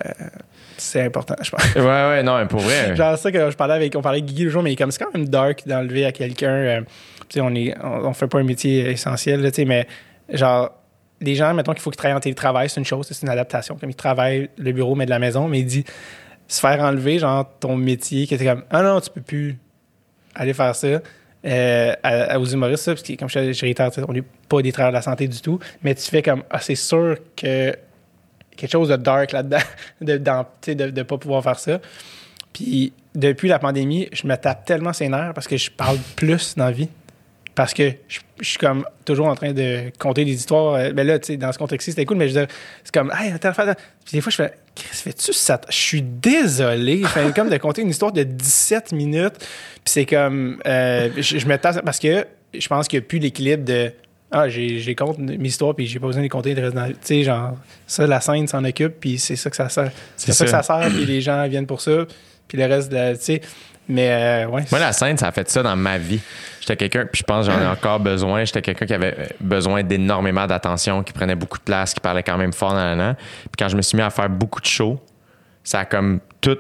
c'est 0.79 1.03
important, 1.03 1.35
je 1.43 1.51
pense. 1.51 1.63
Ouais, 1.77 1.83
ouais, 1.83 2.23
non, 2.23 2.39
mais 2.39 2.47
pour 2.47 2.61
vrai. 2.61 2.97
Genre 2.97 3.19
ça 3.19 3.31
que 3.31 3.51
je 3.51 3.57
parlais 3.57 3.75
avec, 3.75 3.95
on 3.97 4.01
parlait 4.01 4.19
avec 4.21 4.27
Guigui 4.31 4.45
le 4.45 4.51
jour, 4.51 4.63
mais 4.63 4.75
comme 4.77 4.91
c'est 4.91 5.05
quand 5.05 5.13
même 5.13 5.29
dark 5.29 5.67
d'enlever 5.67 6.07
à 6.07 6.13
quelqu'un. 6.13 6.49
euh, 6.51 6.81
tu 7.29 7.35
sais, 7.35 7.41
on 7.43 7.55
est, 7.55 7.75
on, 7.83 8.07
on 8.07 8.15
fait 8.15 8.29
pas 8.29 8.39
un 8.39 8.45
métier 8.45 8.89
essentiel, 8.91 9.43
là, 9.43 9.51
tu 9.51 9.57
sais, 9.57 9.65
mais 9.67 9.87
genre 10.33 10.71
les 11.21 11.35
gens, 11.35 11.53
mettons 11.53 11.73
qu'il 11.73 11.83
faut 11.83 11.91
qu'ils 11.91 11.97
travaillent 11.99 12.17
en 12.17 12.21
télétravail, 12.21 12.69
c'est 12.71 12.81
une 12.81 12.87
chose, 12.87 13.07
c'est 13.11 13.23
une 13.23 13.29
adaptation. 13.29 13.77
Comme 13.77 13.91
ils 13.91 13.95
travaillent 13.97 14.49
le 14.57 14.73
bureau 14.73 14.95
mais 14.95 15.05
de 15.05 15.11
la 15.11 15.19
maison, 15.19 15.49
mais 15.49 15.59
il 15.59 15.67
dit 15.67 15.85
se 16.49 16.61
faire 16.61 16.81
enlever 16.81 17.19
genre 17.19 17.47
ton 17.61 17.77
métier, 17.77 18.27
qui 18.27 18.35
était 18.35 18.47
comme 18.47 18.65
ah 18.71 18.83
non 18.83 19.01
tu 19.01 19.11
peux 19.11 19.21
plus 19.21 19.59
aller 20.35 20.55
faire 20.55 20.75
ça. 20.75 20.87
euh, 21.45 21.93
à, 22.03 22.09
à- 22.35 22.39
aux 22.39 22.47
humoristes, 22.47 22.85
ça, 22.85 22.93
parce 22.95 23.03
que 23.03 23.13
comme 23.15 23.29
je, 23.29 23.53
je 23.53 23.61
réitère, 23.61 23.91
on 24.09 24.13
n'est 24.13 24.25
pas 24.49 24.61
des 24.61 24.73
travailleurs 24.73 24.93
de 24.93 24.97
la 24.99 25.03
santé 25.03 25.29
du 25.29 25.41
tout, 25.41 25.61
mais 25.83 25.95
tu 25.95 26.03
fais 26.11 26.23
comme 26.23 26.43
ah 26.51 26.59
c'est 26.61 26.75
sûr 26.75 27.17
que 27.37 27.77
quelque 28.57 28.73
chose 28.73 28.89
de 28.89 28.97
dark 28.97 29.31
là-dedans, 29.33 29.59
de 30.01 30.91
ne 30.91 31.03
pas 31.05 31.19
pouvoir 31.19 31.43
faire 31.45 31.59
ça. 31.59 31.81
Puis 32.53 32.93
depuis 33.15 33.49
la 33.49 33.59
pandémie, 33.59 34.09
je 34.13 34.27
me 34.27 34.35
tape 34.37 34.65
tellement 34.65 34.93
ses 34.93 35.09
nerfs 35.09 35.33
parce 35.35 35.47
que 35.47 35.57
je 35.57 35.71
parle 35.71 35.99
plus 36.17 36.57
dans 36.57 36.65
la 36.65 36.73
vie. 36.73 36.89
Parce 37.55 37.75
que 37.75 37.91
je, 38.07 38.21
suis 38.41 38.57
comme 38.59 38.85
toujours 39.05 39.27
en 39.27 39.35
train 39.35 39.53
de 39.53 39.91
compter 39.99 40.25
des 40.25 40.33
histoires. 40.35 40.75
Euh, 40.75 40.93
Ben 40.93 41.05
là, 41.05 41.19
tu 41.19 41.27
sais, 41.27 41.37
dans 41.37 41.51
ce 41.53 41.59
contexte-ci, 41.59 41.91
c'était 41.91 42.05
cool, 42.05 42.17
mais 42.17 42.29
je 42.29 42.39
veux 42.39 42.47
c'est 42.85 42.95
comme, 42.95 43.13
hey, 43.19 43.33
attends. 43.33 43.51
Puis 43.53 44.13
des 44.13 44.21
fois, 44.21 44.31
je 44.31 44.37
fais, 44.37 44.55
Chris, 44.79 44.97
fais-tu 45.05 45.33
ça? 45.33 45.61
Je 45.69 45.77
suis 45.77 46.03
désolé. 46.03 47.03
Comme 47.35 47.51
de 47.51 47.57
compter 47.57 47.83
une 47.83 47.91
histoire 47.91 48.13
de 48.13 48.23
17 48.23 48.93
minutes. 48.93 49.39
Puis 49.39 49.83
c'est 49.85 50.07
comme, 50.07 50.61
euh, 50.67 51.11
je, 51.17 51.39
je 51.39 51.47
me 51.47 51.57
tape 51.57 51.85
parce 51.85 51.99
que 51.99 52.27
je 52.55 52.69
pense 52.69 52.89
qu'il 52.89 52.99
n'y 52.99 53.05
a 53.05 53.09
plus 53.09 53.19
l'équilibre 53.19 53.65
de, 53.65 53.93
ah, 54.31 54.49
j'ai, 54.49 54.95
compte 54.95 55.19
mes 55.19 55.49
histoires, 55.49 55.75
puis 55.75 55.87
j'ai 55.87 55.99
pas 55.99 56.07
besoin 56.07 56.21
de 56.21 56.27
les 56.27 56.29
compter. 56.29 56.55
Tu 56.55 56.63
sais, 57.01 57.23
genre, 57.23 57.57
ça, 57.87 58.07
la 58.07 58.21
scène 58.21 58.47
s'en 58.47 58.63
occupe, 58.65 59.01
puis 59.01 59.19
c'est 59.19 59.37
ça 59.37 59.49
que 59.49 59.57
ça 59.57 59.69
sert. 59.69 59.91
C'est 60.17 60.33
ça, 60.33 60.39
ça. 60.39 60.45
que 60.45 60.51
ça 60.51 60.63
sert, 60.63 60.91
puis 60.91 61.07
les 61.07 61.21
gens 61.21 61.47
viennent 61.49 61.67
pour 61.67 61.81
ça, 61.81 62.07
puis 62.47 62.59
le 62.59 62.67
reste, 62.67 62.91
tu 62.91 62.97
sais. 63.21 63.41
Mais, 63.89 64.11
euh, 64.11 64.49
ouais. 64.49 64.65
Moi, 64.71 64.81
la 64.81 64.93
scène, 64.93 65.17
ça 65.17 65.29
a 65.29 65.33
fait 65.33 65.49
ça 65.49 65.63
dans 65.63 65.77
ma 65.77 65.97
vie. 65.97 66.21
J'étais 66.69 66.89
quelqu'un, 66.89 67.07
puis 67.11 67.21
je 67.21 67.23
pense 67.25 67.47
que 67.47 67.53
j'en 67.53 67.61
ai 67.63 67.67
encore 67.79 67.99
besoin. 68.01 68.45
J'étais 68.45 68.61
quelqu'un 68.63 68.85
qui 68.87 68.95
avait 68.95 69.35
besoin 69.41 69.83
d'énormément 69.83 70.47
d'attention, 70.47 71.03
qui 71.03 71.13
prenait 71.15 71.35
beaucoup 71.35 71.57
de 71.59 71.63
place, 71.63 71.95
qui 71.95 72.01
parlait 72.01 72.23
quand 72.23 72.37
même 72.37 72.53
fort 72.53 72.73
dans 72.73 72.95
l'an. 72.97 73.15
Puis 73.17 73.51
quand 73.59 73.69
je 73.69 73.77
me 73.77 73.83
suis 73.83 73.97
mis 73.97 74.03
à 74.03 74.11
faire 74.11 74.29
beaucoup 74.29 74.61
de 74.61 74.67
shows, 74.67 75.01
ça 75.65 75.81
a 75.81 75.85
comme 75.87 76.21
tout 76.43 76.59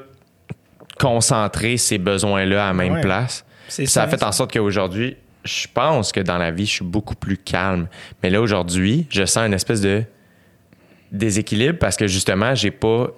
concentré 0.98 1.76
ces 1.76 1.98
besoins-là 1.98 2.64
à 2.64 2.68
la 2.68 2.74
même 2.74 2.94
Ouais. 2.94 3.00
place. 3.02 3.44
Puis 3.68 3.86
ça 3.86 4.02
a 4.02 4.04
ça, 4.06 4.10
fait 4.10 4.18
ça. 4.18 4.28
en 4.28 4.32
sorte 4.32 4.52
qu'aujourd'hui, 4.52 5.16
je 5.44 5.66
pense 5.72 6.10
que 6.10 6.20
dans 6.20 6.38
la 6.38 6.50
vie, 6.50 6.64
je 6.66 6.72
suis 6.72 6.84
beaucoup 6.84 7.14
plus 7.14 7.36
calme. 7.36 7.86
Mais 8.22 8.30
là, 8.30 8.40
aujourd'hui, 8.40 9.06
je 9.10 9.24
sens 9.26 9.46
une 9.46 9.54
espèce 9.54 9.80
de 9.82 10.02
déséquilibre 11.12 11.78
parce 11.78 11.96
que 11.96 12.06
justement, 12.06 12.54
j'ai 12.54 12.70
pas. 12.70 13.08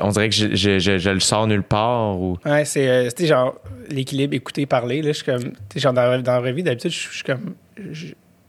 On 0.00 0.08
dirait 0.10 0.28
que 0.28 0.34
je, 0.34 0.54
je- 0.54 0.78
je- 0.78 0.98
je 0.98 1.10
le 1.10 1.20
sors 1.20 1.46
nulle 1.46 1.62
part 1.62 2.18
ou. 2.18 2.38
Ouais, 2.44 2.64
c'est 2.64 2.88
euh, 2.88 3.08
c'était 3.08 3.26
genre 3.26 3.54
l'équilibre 3.88 4.34
écouter 4.34 4.66
parler 4.66 5.02
là, 5.02 5.08
je 5.08 5.16
suis 5.16 5.24
comme 5.24 5.52
genre 5.76 5.92
dans, 5.92 6.02
la- 6.02 6.18
dans 6.22 6.32
la 6.32 6.40
vraie 6.40 6.52
vie 6.52 6.62
d'habitude, 6.62 6.90
je 6.92 7.08
suis 7.12 7.24
comme 7.24 7.54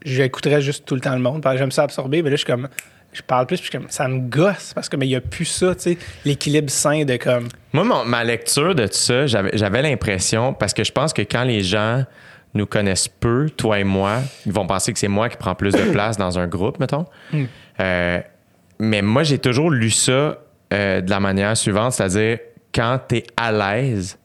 j'écouterais 0.04 0.60
juste 0.60 0.84
tout 0.84 0.94
le 0.94 1.00
temps 1.00 1.14
le 1.14 1.20
monde, 1.20 1.42
j'aime 1.56 1.72
ça 1.72 1.82
absorber, 1.84 2.22
mais 2.22 2.30
là 2.30 2.36
je 2.36 2.40
suis 2.44 2.46
comme 2.46 2.68
je 3.12 3.22
parle 3.22 3.46
plus, 3.46 3.58
puis 3.60 3.70
je 3.72 3.78
comme 3.78 3.86
ça 3.90 4.08
me 4.08 4.18
gosse 4.28 4.72
parce 4.74 4.88
que 4.88 4.96
mais 4.96 5.06
il 5.06 5.10
y 5.10 5.16
a 5.16 5.20
plus 5.20 5.44
ça, 5.44 5.74
tu 5.76 5.82
sais, 5.82 5.98
l'équilibre 6.24 6.68
sain 6.70 7.04
de 7.04 7.16
comme 7.16 7.48
Moi, 7.72 7.84
mon- 7.84 8.04
ma 8.04 8.24
lecture 8.24 8.74
de 8.74 8.86
tout 8.88 8.92
ça, 8.94 9.26
j'avais 9.26 9.82
l'impression, 9.82 10.52
parce 10.52 10.74
que 10.74 10.82
je 10.82 10.90
pense 10.90 11.12
que 11.12 11.22
quand 11.22 11.44
les 11.44 11.60
gens 11.60 12.04
nous 12.54 12.66
connaissent 12.66 13.06
peu, 13.08 13.50
toi 13.50 13.78
et 13.78 13.84
moi, 13.84 14.18
ils 14.46 14.52
vont 14.52 14.66
penser 14.66 14.92
que 14.92 14.98
c'est 14.98 15.06
moi 15.08 15.28
qui 15.28 15.36
prends 15.36 15.54
plus 15.54 15.72
de 15.72 15.90
place 15.92 16.16
dans 16.16 16.38
un 16.40 16.46
groupe, 16.48 16.80
mettons. 16.80 17.04
Euh, 17.80 18.18
mais 18.80 19.00
moi, 19.02 19.22
j'ai 19.22 19.38
toujours 19.38 19.70
lu 19.70 19.90
ça 19.90 20.38
euh, 20.72 21.00
de 21.00 21.10
la 21.10 21.20
manière 21.20 21.56
suivante, 21.56 21.92
c'est-à-dire 21.92 22.38
quand 22.74 22.98
tu 23.08 23.16
es 23.18 23.24
à 23.36 23.52
l'aise, 23.52 24.18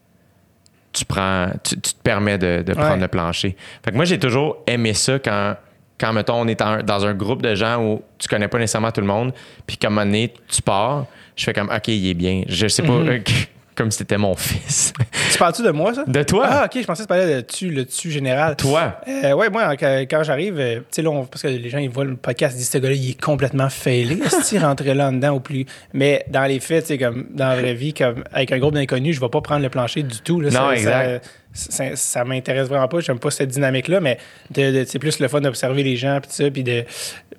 tu 0.92 1.06
prends, 1.06 1.48
tu, 1.64 1.80
tu 1.80 1.94
te 1.94 2.02
permets 2.02 2.38
de, 2.38 2.64
de 2.66 2.74
prendre 2.74 2.94
Ouais. 2.96 3.00
le 3.00 3.08
plancher. 3.08 3.56
Fait 3.84 3.92
que 3.92 3.96
moi, 3.96 4.06
j'ai 4.06 4.18
toujours 4.18 4.58
aimé 4.66 4.94
ça 4.94 5.20
quand, 5.20 5.56
quand 6.00 6.14
mettons, 6.14 6.36
on 6.42 6.48
est 6.48 6.62
en- 6.62 6.82
dans 6.82 7.06
un 7.06 7.14
groupe 7.14 7.42
de 7.44 7.54
gens 7.54 7.84
où 7.84 8.02
tu 8.18 8.28
connais 8.28 8.48
pas 8.48 8.58
nécessairement 8.58 8.92
tout 8.92 9.02
le 9.02 9.08
monde, 9.08 9.34
puis 9.68 9.78
comme 9.78 9.94
un 10.00 10.06
moment 10.06 10.12
donné, 10.12 10.34
tu 10.48 10.62
pars, 10.62 11.06
je 11.36 11.44
fais 11.44 11.54
comme, 11.54 11.70
OK, 11.70 11.88
il 11.90 12.08
est 12.10 12.14
bien. 12.16 12.44
Je 12.48 12.68
sais 12.68 12.82
pas, 12.82 12.94
euh, 12.94 13.20
comme 13.80 13.92
si 13.92 13.98
c'était 14.00 14.18
mon 14.18 14.36
fils. 14.38 14.94
tu 15.32 15.38
parles-tu 15.40 15.64
de 15.64 15.72
moi 15.72 15.94
ça? 15.94 16.04
De 16.06 16.22
toi? 16.24 16.46
Ah 16.48 16.66
OK, 16.66 16.80
je 16.82 16.86
pensais 16.86 17.04
que 17.04 17.08
tu 17.08 17.08
parlais 17.08 17.36
de 17.38 17.42
tu 17.42 17.70
le 17.72 17.86
tu 17.86 18.12
général. 18.12 18.56
Toi? 18.56 18.98
Euh, 19.08 19.32
ouais, 19.34 19.50
moi, 19.50 19.76
quand, 19.78 20.24
j'arrive, 20.24 20.60
euh, 20.60 20.76
tu 20.80 20.84
sais, 20.92 21.02
là, 21.02 21.10
on- 21.10 21.26
parce 21.26 21.42
que 21.42 21.48
les 21.48 21.70
gens, 21.70 21.78
ils 21.80 21.90
voient 21.90 22.06
le 22.06 22.16
podcast, 22.16 22.56
ils 22.56 22.60
disent, 22.60 22.70
ce 22.70 22.78
gars-là, 22.78 22.94
il 22.96 23.10
est 23.12 23.22
complètement 23.22 23.70
failé. 23.70 24.20
Est-ce 24.26 24.50
qu'il 24.50 24.60
rentrait 24.64 24.94
là 24.94 25.08
en 25.08 25.14
dedans 25.14 25.36
ou 25.36 25.40
plus? 25.40 25.66
Mais 25.94 26.26
dans 26.30 26.44
les 26.46 26.60
faits, 26.60 26.84
tu 26.84 26.88
sais, 26.90 26.98
comme 26.98 27.28
dans 27.32 27.48
la 27.48 27.56
vraie 27.56 27.74
vie, 27.74 27.94
comme 27.94 28.24
avec 28.32 28.52
un 28.52 28.60
groupe 28.60 28.74
d'inconnus, 28.76 29.16
je 29.16 29.22
vais 29.22 29.30
pas 29.30 29.42
prendre 29.42 29.64
le 29.64 29.70
plancher 29.70 30.04
du 30.04 30.20
tout. 30.22 30.40
Là, 30.42 30.50
Non, 30.50 30.56
ça, 30.70 30.74
exact. 30.76 31.26
Ça, 31.52 31.72
ça, 31.72 31.96
ça 31.96 32.24
m'intéresse 32.26 32.68
vraiment 32.68 32.88
pas. 32.88 33.00
J'aime 33.00 33.18
pas 33.20 33.32
cette 33.32 33.50
dynamique-là, 33.50 34.00
mais 34.02 34.18
c'est 34.54 35.00
plus 35.00 35.20
le 35.20 35.28
fun 35.28 35.42
d'observer 35.42 35.82
les 35.84 35.96
gens, 35.96 36.20
puis 36.22 36.32
ça, 36.32 36.52
puis 36.52 36.64
de. 36.64 36.84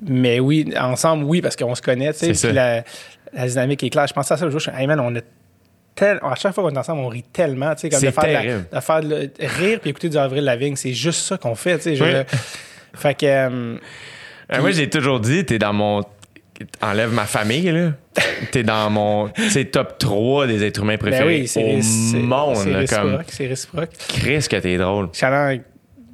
Mais 0.08 0.40
oui, 0.40 0.72
ensemble, 0.80 1.24
oui, 1.24 1.40
parce 1.42 1.54
qu'on 1.56 1.74
se 1.74 1.82
connaît, 1.82 2.12
tu 2.14 2.34
sais, 2.34 2.52
la, 2.52 2.82
la 3.32 3.46
dynamique 3.46 3.82
est 3.84 3.90
claire. 3.90 4.06
Je 4.06 4.14
pensais 4.14 4.34
à 4.34 4.36
ça 4.36 4.44
le 4.46 4.50
jour, 4.50 4.58
je 4.60 4.70
suis, 4.70 4.80
hey 4.80 4.86
man, 4.86 4.98
on 4.98 5.14
a 5.14 5.20
à 6.02 6.34
chaque 6.34 6.54
fois 6.54 6.64
qu'on 6.64 6.74
est 6.74 6.78
ensemble, 6.78 7.00
on 7.02 7.08
rit 7.08 7.24
tellement, 7.32 7.74
tu 7.74 7.82
sais, 7.82 7.88
comme 7.90 8.00
de 8.00 8.10
faire, 8.10 8.24
de 8.42 8.48
la- 8.72 8.80
de 8.80 8.84
faire 8.84 9.00
le- 9.02 9.30
rire 9.58 9.78
puis 9.80 9.90
écouter 9.90 10.08
du 10.08 10.16
Avril 10.16 10.44
Lavigne, 10.44 10.76
c'est 10.76 10.92
juste 10.92 11.20
ça 11.22 11.36
qu'on 11.38 11.54
fait, 11.54 11.76
tu 11.78 11.82
sais. 11.84 11.96
je-. 11.96 12.04
Fait 12.96 13.14
que, 13.14 13.24
euh, 13.26 13.76
Euh, 14.52 14.60
moi, 14.60 14.72
j'ai 14.72 14.90
toujours 14.90 15.20
dit, 15.20 15.44
t'es 15.44 15.58
dans 15.58 15.72
mon. 15.72 16.02
Enlève 16.82 17.12
ma 17.12 17.24
famille, 17.24 17.70
là. 17.70 17.92
T'es 18.50 18.62
dans 18.64 18.90
mon. 18.90 19.30
C'est 19.48 19.66
top 19.66 19.96
3 19.98 20.46
des 20.46 20.62
êtres 20.64 20.80
humains 20.82 20.94
ben 20.94 20.98
préférés 20.98 21.40
oui, 21.40 21.48
c'est 21.48 21.62
au 21.62 22.18
monde. 22.18 22.56
c'est 22.56 22.74
réciproque, 22.74 23.24
c'est 23.28 23.46
réciproque. 23.46 23.90
Chris, 24.08 24.46
que 24.50 24.56
t'es 24.56 24.76
drôle. 24.76 25.08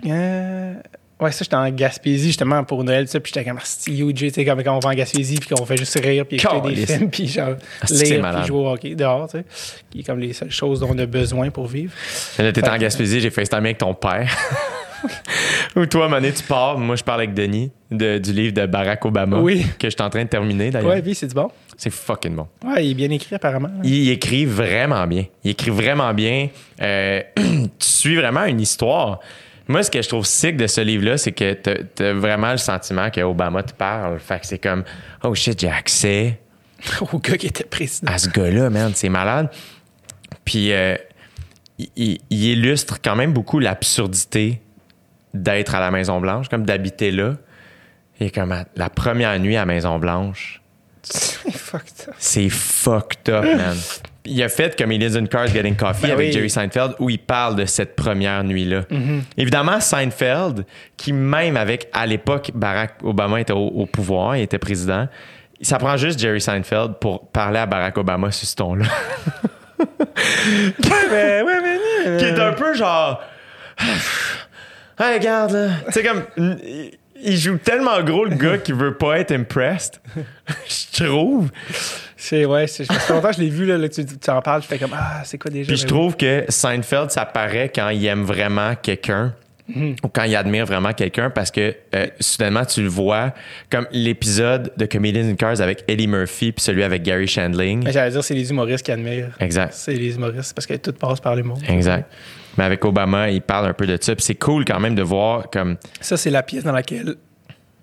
Euh, 0.06 0.74
ouais, 1.20 1.32
ça, 1.32 1.44
j'étais 1.44 1.56
en 1.56 1.68
Gaspésie 1.70 2.26
justement 2.28 2.62
pour 2.64 2.84
Noël, 2.84 3.08
ça, 3.08 3.20
puis 3.20 3.32
j'étais 3.34 3.48
comme, 3.48 3.58
Asti, 3.58 4.00
UJ, 4.02 4.14
tu 4.14 4.30
sais, 4.30 4.44
comme 4.44 4.62
quand 4.62 4.76
on 4.76 4.80
va 4.80 4.90
en 4.90 4.94
Gaspésie, 4.94 5.36
puis 5.36 5.48
qu'on 5.54 5.64
fait 5.66 5.76
juste 5.76 5.98
rire, 6.02 6.24
puis 6.26 6.36
écouter 6.38 6.74
des 6.74 6.86
films, 6.86 7.10
puis 7.10 7.26
genre, 7.28 7.56
c'est 7.84 8.04
lire, 8.04 8.34
puis 8.36 8.46
jouer 8.46 8.58
au 8.58 8.68
hockey 8.68 8.94
dehors, 8.94 9.28
tu 9.28 9.38
sais, 9.38 9.44
qui 9.90 10.00
est 10.00 10.02
comme 10.02 10.18
les 10.20 10.32
seules 10.32 10.50
choses 10.50 10.80
dont 10.80 10.88
on 10.92 10.98
a 10.98 11.06
besoin 11.06 11.50
pour 11.50 11.66
vivre. 11.66 11.92
Là, 12.38 12.52
t'étais 12.52 12.66
Fait 12.66 12.74
en 12.74 12.78
Gaspésie, 12.78 13.20
j'ai 13.20 13.30
FaceTime 13.30 13.58
avec 13.64 13.78
ton 13.78 13.94
père. 13.94 14.30
Ou 15.76 15.86
toi, 15.86 16.08
Mané, 16.08 16.32
tu 16.32 16.42
pars. 16.42 16.78
Moi, 16.78 16.96
je 16.96 17.04
parle 17.04 17.20
avec 17.20 17.34
Denis 17.34 17.70
de- 17.90 18.18
du 18.18 18.32
livre 18.32 18.54
de 18.54 18.66
Barack 18.66 19.04
Obama. 19.04 19.38
Oui. 19.38 19.64
Que 19.78 19.88
je 19.88 19.94
suis 19.94 20.02
en 20.02 20.10
train 20.10 20.24
de 20.24 20.28
terminer, 20.28 20.70
d'ailleurs. 20.70 20.90
Ouais, 20.90 21.02
puis 21.02 21.14
c'est 21.14 21.26
du 21.26 21.34
bon. 21.34 21.50
C'est 21.76 21.90
fucking 21.90 22.34
bon. 22.34 22.46
Ouais, 22.64 22.84
il 22.86 22.92
est 22.92 22.94
bien 22.94 23.10
écrit 23.10 23.34
apparemment. 23.34 23.68
il 23.84 24.10
écrit 24.10 24.46
vraiment 24.46 25.06
bien. 25.06 25.26
Il 25.44 25.50
écrit 25.50 25.70
vraiment 25.70 26.12
bien. 26.14 26.48
Euh, 26.80 27.20
tu 27.36 27.68
suis 27.78 28.16
vraiment 28.16 28.44
une 28.46 28.60
histoire. 28.60 29.20
Moi, 29.68 29.82
ce 29.82 29.90
que 29.90 30.00
je 30.00 30.08
trouve 30.08 30.24
sick 30.24 30.56
de 30.56 30.66
ce 30.66 30.80
livre-là, 30.80 31.18
c'est 31.18 31.32
que 31.32 31.52
t'as 31.54 31.74
t'as 31.94 32.12
vraiment 32.12 32.52
le 32.52 32.56
sentiment 32.58 33.10
que 33.10 33.20
Obama 33.20 33.62
te 33.62 33.72
parle. 33.72 34.18
Fait 34.20 34.38
que 34.40 34.46
c'est 34.46 34.58
comme, 34.58 34.84
oh 35.24 35.34
shit, 35.34 35.58
j'ai 35.60 35.68
accès 35.70 36.40
Au 37.12 37.18
gars 37.18 37.36
qui 37.36 37.46
était 37.48 37.64
président. 37.64 38.12
à 38.12 38.18
ce 38.18 38.28
gars-là, 38.28 38.70
man. 38.70 38.92
C'est 38.94 39.08
malade. 39.08 39.50
Puis, 40.44 40.72
euh, 40.72 40.94
il, 41.78 41.88
il- 41.96 42.20
il 42.30 42.44
illustre 42.44 43.00
quand 43.02 43.16
même 43.16 43.32
beaucoup 43.32 43.58
l'absurdité 43.58 44.60
d'être 45.34 45.74
à 45.74 45.80
la 45.80 45.90
Maison-Blanche, 45.90 46.48
comme 46.48 46.64
d'habiter 46.64 47.10
là. 47.10 47.34
Et 48.20 48.30
comme 48.30 48.52
à- 48.52 48.64
la 48.76 48.88
première 48.88 49.38
nuit 49.40 49.56
à 49.56 49.66
Maison-Blanche, 49.66 50.62
Fuck 51.04 51.82
ça. 51.94 52.12
c'est 52.18 52.48
fucked 52.48 53.28
up, 53.32 53.44
man. 53.44 53.76
Il 54.26 54.42
a 54.42 54.48
fait 54.48 54.76
Comedians 54.76 55.14
in 55.14 55.26
Cars 55.26 55.48
Getting 55.48 55.76
Coffee 55.76 56.02
Ben 56.02 56.12
avec 56.12 56.26
oui. 56.28 56.32
Jerry 56.32 56.50
Seinfeld 56.50 56.94
où 56.98 57.08
il 57.10 57.18
parle 57.18 57.56
de 57.56 57.64
cette 57.64 57.96
première 57.96 58.44
nuit-là. 58.44 58.82
Évidemment, 59.36 59.80
Seinfeld, 59.80 60.64
qui 60.96 61.12
même 61.12 61.56
avec, 61.56 61.88
à 61.92 62.06
l'époque, 62.06 62.50
Barack 62.54 62.94
Obama 63.02 63.40
était 63.40 63.52
au, 63.52 63.66
au 63.66 63.86
pouvoir, 63.86 64.36
il 64.36 64.42
était 64.42 64.58
président, 64.58 65.08
ça 65.62 65.78
prend 65.78 65.96
juste 65.96 66.18
Jerry 66.18 66.40
Seinfeld 66.40 66.94
pour 67.00 67.28
parler 67.28 67.58
à 67.58 67.66
Barack 67.66 67.96
Obama 67.98 68.30
sur 68.30 68.46
ce 68.46 68.54
ton-là. 68.56 68.86
ouais, 69.78 71.42
ouais, 71.42 71.60
mais, 71.62 72.16
qui 72.18 72.24
est 72.24 72.38
un 72.38 72.52
peu 72.52 72.74
genre. 72.74 73.22
Hey, 74.98 75.18
regarde, 75.18 75.52
là. 75.52 75.68
Sais, 75.90 76.02
comme. 76.02 76.22
Il 77.22 77.36
joue 77.36 77.58
tellement 77.58 78.02
gros 78.02 78.24
le 78.24 78.36
gars 78.36 78.58
qui 78.58 78.72
veut 78.72 78.94
pas 78.94 79.18
être 79.18 79.32
impressed. 79.32 80.00
je 80.46 81.04
trouve. 81.04 81.50
C'est, 82.16 82.44
ouais, 82.44 82.66
c'est, 82.66 82.88
longtemps 83.10 83.28
que 83.28 83.36
je 83.36 83.40
l'ai 83.40 83.50
vu, 83.50 83.66
là, 83.66 83.78
là, 83.78 83.88
tu, 83.88 84.04
tu 84.04 84.30
en 84.30 84.40
parles, 84.42 84.62
je 84.62 84.66
fais 84.66 84.78
comme, 84.78 84.94
ah, 84.94 85.22
c'est 85.24 85.38
quoi 85.38 85.50
déjà? 85.50 85.68
Puis 85.68 85.76
je 85.76 85.86
trouve 85.86 86.16
que 86.16 86.44
Seinfeld, 86.48 87.10
ça 87.10 87.24
paraît 87.24 87.70
quand 87.74 87.90
il 87.90 88.04
aime 88.06 88.24
vraiment 88.24 88.74
quelqu'un. 88.74 89.34
Ou 89.74 90.08
quand 90.12 90.22
il 90.22 90.36
admire 90.36 90.64
vraiment 90.64 90.92
quelqu'un 90.92 91.28
parce 91.28 91.50
que 91.50 91.74
euh, 91.94 92.06
soudainement 92.20 92.64
tu 92.64 92.82
le 92.82 92.88
vois 92.88 93.34
comme 93.68 93.88
l'épisode 93.90 94.72
de 94.76 94.86
Comedians 94.86 95.26
in 95.26 95.34
Cars 95.34 95.60
avec 95.60 95.82
Eddie 95.88 96.06
Murphy 96.06 96.52
puis 96.52 96.62
celui 96.62 96.84
avec 96.84 97.02
Gary 97.02 97.26
Shandling. 97.26 97.82
Mais 97.82 97.90
J'allais 97.90 98.12
dire, 98.12 98.22
c'est 98.22 98.34
les 98.34 98.48
humoristes 98.48 98.86
qui 98.86 98.92
admirent. 98.92 99.36
Exact. 99.40 99.74
C'est 99.74 99.94
les 99.94 100.14
humoristes 100.14 100.54
parce 100.54 100.66
que 100.66 100.74
tout 100.74 100.92
passe 100.92 101.18
par 101.18 101.34
l'humour. 101.34 101.58
Exact. 101.68 102.08
Mais 102.58 102.64
avec 102.64 102.84
Obama, 102.84 103.30
il 103.30 103.42
parle 103.42 103.66
un 103.66 103.72
peu 103.74 103.86
de 103.86 103.98
ça. 104.00 104.14
Puis 104.14 104.24
c'est 104.24 104.34
cool 104.34 104.64
quand 104.64 104.80
même 104.80 104.94
de 104.94 105.02
voir 105.02 105.50
comme. 105.50 105.76
Ça, 106.00 106.16
c'est 106.16 106.30
la 106.30 106.42
pièce 106.42 106.64
dans 106.64 106.72
laquelle 106.72 107.16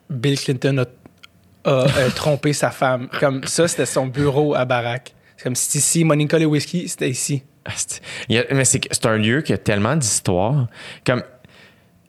Bill 0.09 0.39
Clinton 0.39 0.79
a, 1.65 1.69
a, 1.69 1.71
euh, 1.99 2.09
trompé 2.15 2.53
sa 2.53 2.71
femme. 2.71 3.07
Comme 3.19 3.43
ça, 3.45 3.67
c'était 3.67 3.85
son 3.85 4.07
bureau 4.07 4.55
à 4.55 4.65
Barack. 4.65 5.13
C'est 5.37 5.43
comme 5.43 5.55
si 5.55 5.77
ici, 5.77 6.03
Monica 6.03 6.37
Lewinsky, 6.39 6.87
c'était 6.87 7.09
ici. 7.09 7.43
Il 8.29 8.37
a- 8.37 8.43
mais 8.51 8.65
c'est 8.65 8.81
c'est 8.91 9.05
un 9.05 9.17
lieu 9.17 9.41
qui 9.41 9.53
a 9.53 9.57
tellement 9.57 9.95
d'histoire. 9.95 10.67
Comme. 11.05 11.23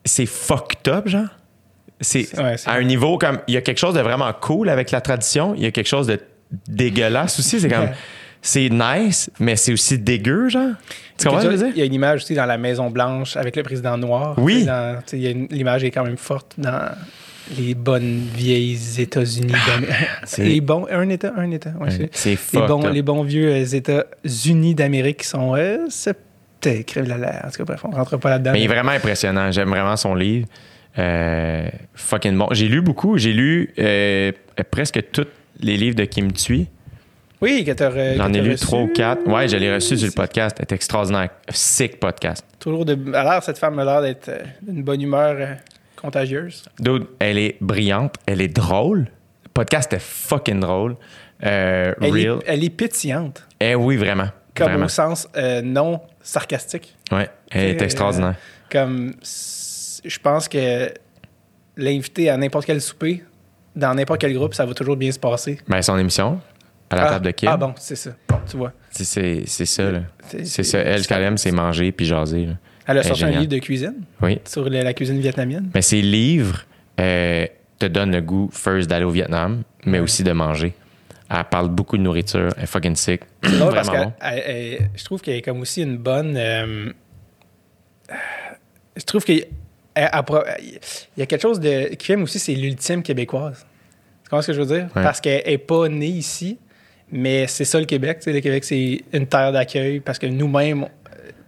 C'est 0.03 0.25
fucked 0.27 0.87
up, 0.87 1.07
genre. 1.07 1.27
C'est 2.01 2.37
Ouais, 2.37 2.57
c'est 2.57 2.69
à 2.69 2.73
un 2.73 2.83
niveau 2.83 3.17
comme. 3.17 3.39
Il 3.47 3.53
y 3.53 3.57
a 3.57 3.61
quelque 3.61 3.77
chose 3.79 3.93
de 3.95 4.01
vraiment 4.01 4.31
cool 4.33 4.69
avec 4.69 4.91
la 4.91 5.01
tradition. 5.01 5.55
Il 5.55 5.63
y 5.63 5.65
a 5.65 5.71
quelque 5.71 5.87
chose 5.87 6.07
de 6.07 6.19
dégueulasse 6.67 7.39
aussi. 7.39 7.59
C'est 7.59 7.69
comme. 7.69 7.89
C'est 8.47 8.69
nice, 8.69 9.31
mais 9.39 9.55
c'est 9.55 9.73
aussi 9.73 9.97
dégueu, 9.97 10.49
genre. 10.49 10.73
Tu 11.17 11.25
comprends 11.25 11.41
ce 11.41 11.45
que 11.47 11.51
je 11.53 11.57
veux 11.57 11.67
Il 11.69 11.73
dire? 11.73 11.77
y 11.79 11.81
a 11.81 11.85
une 11.85 11.93
image 11.95 12.21
aussi 12.23 12.35
dans 12.35 12.45
la 12.45 12.57
Maison 12.59 12.91
Blanche 12.91 13.35
avec 13.37 13.55
le 13.55 13.63
président 13.63 13.97
noir. 13.97 14.35
Oui. 14.37 14.67
Il 15.13 15.47
L'image 15.49 15.83
est 15.83 15.89
quand 15.89 16.03
même 16.03 16.17
forte 16.17 16.53
dans 16.59 16.91
les 17.57 17.73
bonnes 17.73 18.21
vieilles 18.35 18.77
États-Unis. 18.99 19.51
d'Amérique. 19.67 19.95
c'est- 20.25 20.43
les 20.43 20.61
bons, 20.61 20.85
un 20.91 21.09
État, 21.09 21.33
un 21.35 21.49
État. 21.49 21.71
ouais, 21.79 21.89
c'est- 21.89 22.09
C'est 22.15 22.59
les, 22.59 22.67
bons, 22.67 22.87
les 22.87 23.01
bons 23.01 23.23
vieux 23.23 23.49
euh, 23.51 23.65
États-Unis 23.65 24.75
d'Amérique 24.75 25.17
qui 25.21 25.27
sont. 25.27 25.55
Euh, 25.55 25.87
crève 26.85 27.07
la 27.07 27.17
la- 27.17 27.45
En 27.47 27.49
tout 27.49 27.57
cas, 27.57 27.63
bref, 27.63 27.81
on 27.83 27.91
rentre 27.95 28.17
pas 28.17 28.29
là-dedans. 28.29 28.51
Mais 28.51 28.61
il 28.61 28.65
est 28.65 28.67
vraiment 28.67 28.91
impressionnant. 28.91 29.51
J'aime 29.51 29.69
vraiment 29.69 29.95
son 29.95 30.13
livre. 30.15 30.47
Euh, 30.99 31.67
fucking 31.95 32.37
bon. 32.37 32.47
J'ai 32.51 32.67
lu 32.67 32.81
beaucoup. 32.81 33.17
J'ai 33.17 33.33
lu 33.33 33.73
euh, 33.79 34.31
presque 34.71 34.99
tous 35.11 35.25
les 35.61 35.77
livres 35.77 35.95
de 35.95 36.05
Kim 36.05 36.31
Thuy. 36.31 36.67
Oui, 37.45 37.63
que 37.63 37.73
J'en 38.17 38.33
ai 38.33 38.41
lu 38.41 38.55
trois 38.55 38.79
ou 38.79 38.87
quatre. 38.87 39.27
Ouais, 39.27 39.47
je 39.47 39.55
l'ai 39.57 39.71
reçu 39.71 39.95
sur 39.97 40.07
le 40.07 40.11
podcast. 40.13 40.55
C'est 40.59 40.71
extraordinaire. 40.71 41.29
Sick 41.49 41.99
podcast. 41.99 42.43
Toujours 42.59 42.85
de. 42.85 42.97
Alors, 43.13 43.43
cette 43.43 43.59
femme 43.59 43.77
a 43.77 43.85
l'air 43.85 44.01
d'être 44.01 44.29
euh, 44.29 44.39
d'une 44.63 44.81
bonne 44.81 44.99
humeur 45.01 45.35
euh, 45.39 45.53
contagieuse. 45.95 46.63
Dude, 46.79 47.05
elle 47.19 47.37
est 47.37 47.57
brillante. 47.61 48.15
Elle 48.25 48.41
est 48.41 48.47
drôle. 48.47 49.01
Le 49.43 49.49
podcast 49.53 49.93
est 49.93 50.01
fucking 50.01 50.59
drôle. 50.59 50.95
Euh, 51.43 51.93
Elle, 52.01 52.11
real. 52.11 52.37
est, 52.39 52.43
elle 52.47 52.63
est 52.63 52.69
pétillante, 52.71 53.45
Eh 53.59 53.75
oui, 53.75 53.95
vraiment. 53.97 54.29
comme 54.55 54.67
vraiment. 54.69 54.85
au 54.85 54.89
sens 54.89 55.27
euh, 55.37 55.61
non 55.61 56.01
sarcastique. 56.23 56.95
Ouais, 57.11 57.29
elle 57.51 57.65
est 57.75 57.81
Euh, 57.81 57.85
extraordinaire. 57.85 58.35
Comme 58.71 59.13
je 59.21 60.17
pense 60.19 60.47
que 60.47 60.91
l'inviter 61.77 62.29
à 62.31 62.37
n'importe 62.37 62.65
quel 62.65 62.81
souper, 62.81 63.23
dans 63.75 63.93
n'importe 63.93 64.21
quel 64.21 64.33
groupe, 64.33 64.55
ça 64.55 64.65
va 64.65 64.73
toujours 64.73 64.95
bien 64.95 65.11
se 65.11 65.19
passer. 65.19 65.59
Ben, 65.67 65.81
son 65.83 65.97
émission, 65.99 66.39
à 66.89 66.95
la 66.95 67.05
ah, 67.05 67.09
table 67.11 67.25
de 67.25 67.31
Kim, 67.31 67.49
Ah 67.51 67.57
bon, 67.57 67.73
c'est 67.77 67.95
ça. 67.95 68.11
Bon, 68.27 68.37
tu 68.49 68.57
vois. 68.57 68.71
c'est- 68.91 69.45
ça. 69.45 69.91
là. 69.91 70.01
C'est- 70.27 70.63
ça. 70.63 70.79
Elle, 70.79 71.03
ce 71.03 71.07
qu'elle 71.07 71.23
aime, 71.23 71.37
c'est 71.37 71.51
manger 71.51 71.91
puis 71.91 72.05
jaser. 72.05 72.45
là. 72.45 72.53
Elle 72.87 72.99
a 72.99 73.03
sorti 73.03 73.23
un 73.23 73.31
livre 73.31 73.47
de 73.47 73.57
cuisine 73.57 73.95
Oui. 74.21 74.39
sur 74.45 74.69
la, 74.69 74.93
cuisine 74.93 75.19
vietnamienne. 75.19 75.71
Mais 75.73 75.81
ces 75.81 76.01
livres 76.01 76.65
euh, 76.99 77.47
te 77.79 77.87
donnent 77.87 78.11
le 78.11 78.21
goût, 78.21 78.49
first, 78.53 78.87
d'aller 78.89 79.05
au 79.05 79.09
Vietnam, 79.09 79.63
mais 79.85 79.99
aussi 79.99 80.23
de 80.23 80.31
manger. 80.31 80.73
Elle 81.29 81.43
parle 81.45 81.69
beaucoup 81.69 81.97
de 81.97 82.03
nourriture. 82.03 82.49
Elle 82.55 82.63
est 82.63 82.67
fucking 82.67 82.95
sick. 82.95 83.21
C'est 83.43 83.57
drôle 83.57 83.73
parce 83.73 83.87
que 83.89 83.95
Vraiment 83.95 84.11
bon. 84.11 84.13
elle- 84.21 84.43
elle- 84.45 84.89
je 84.95 85.03
trouve 85.03 85.21
qu'elle 85.21 85.37
est 85.37 85.41
comme 85.41 85.59
aussi 85.61 85.81
une 85.81 85.97
bonne. 85.97 86.35
euh, 86.37 86.91
je 88.95 89.03
trouve 89.03 89.23
qu'il 89.25 89.45
y 89.97 90.01
a 90.01 91.25
quelque 91.25 91.41
chose 91.41 91.59
de. 91.59 91.95
Kim 91.95 92.23
aussi, 92.23 92.37
c'est 92.39 92.53
l'ultime 92.53 93.01
québécoise. 93.01 93.65
Tu 94.23 94.29
comprends 94.29 94.41
ce 94.41 94.47
que 94.47 94.53
je 94.53 94.61
veux 94.61 94.67
dire? 94.77 94.85
Ouais. 94.95 95.03
Parce 95.03 95.19
qu'elle 95.21 95.43
n'est 95.45 95.57
pas 95.57 95.87
née 95.89 96.07
ici, 96.07 96.59
mais 97.11 97.47
c'est 97.47 97.65
ça 97.65 97.79
le 97.79 97.85
Québec. 97.85 98.17
tu 98.19 98.25
sais, 98.25 98.33
Le 98.33 98.39
Québec, 98.41 98.63
c'est 98.63 99.01
une 99.13 99.27
terre 99.27 99.51
d'accueil 99.51 99.99
parce 99.99 100.19
que 100.19 100.27
nous-mêmes, 100.27 100.83
on- 100.83 100.89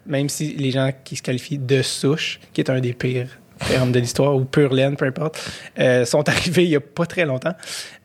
même 0.06 0.30
si 0.30 0.54
les 0.54 0.72
gens 0.72 0.92
qui 1.04 1.16
se 1.18 1.22
qualifient 1.22 1.58
de 1.58 1.82
souche, 1.82 2.40
qui 2.54 2.62
est 2.62 2.70
un 2.70 2.80
des 2.80 2.94
pires 2.94 3.28
termes 3.68 3.92
de 3.92 4.00
l'histoire, 4.00 4.36
ou 4.36 4.46
pure 4.46 4.72
laine, 4.72 4.96
peu 4.96 5.06
importe, 5.06 5.44
euh, 5.80 6.06
sont 6.06 6.28
arrivés 6.30 6.64
il 6.64 6.70
n'y 6.70 6.76
a 6.76 6.80
pas 6.80 7.06
très 7.08 7.26
longtemps. 7.26 7.54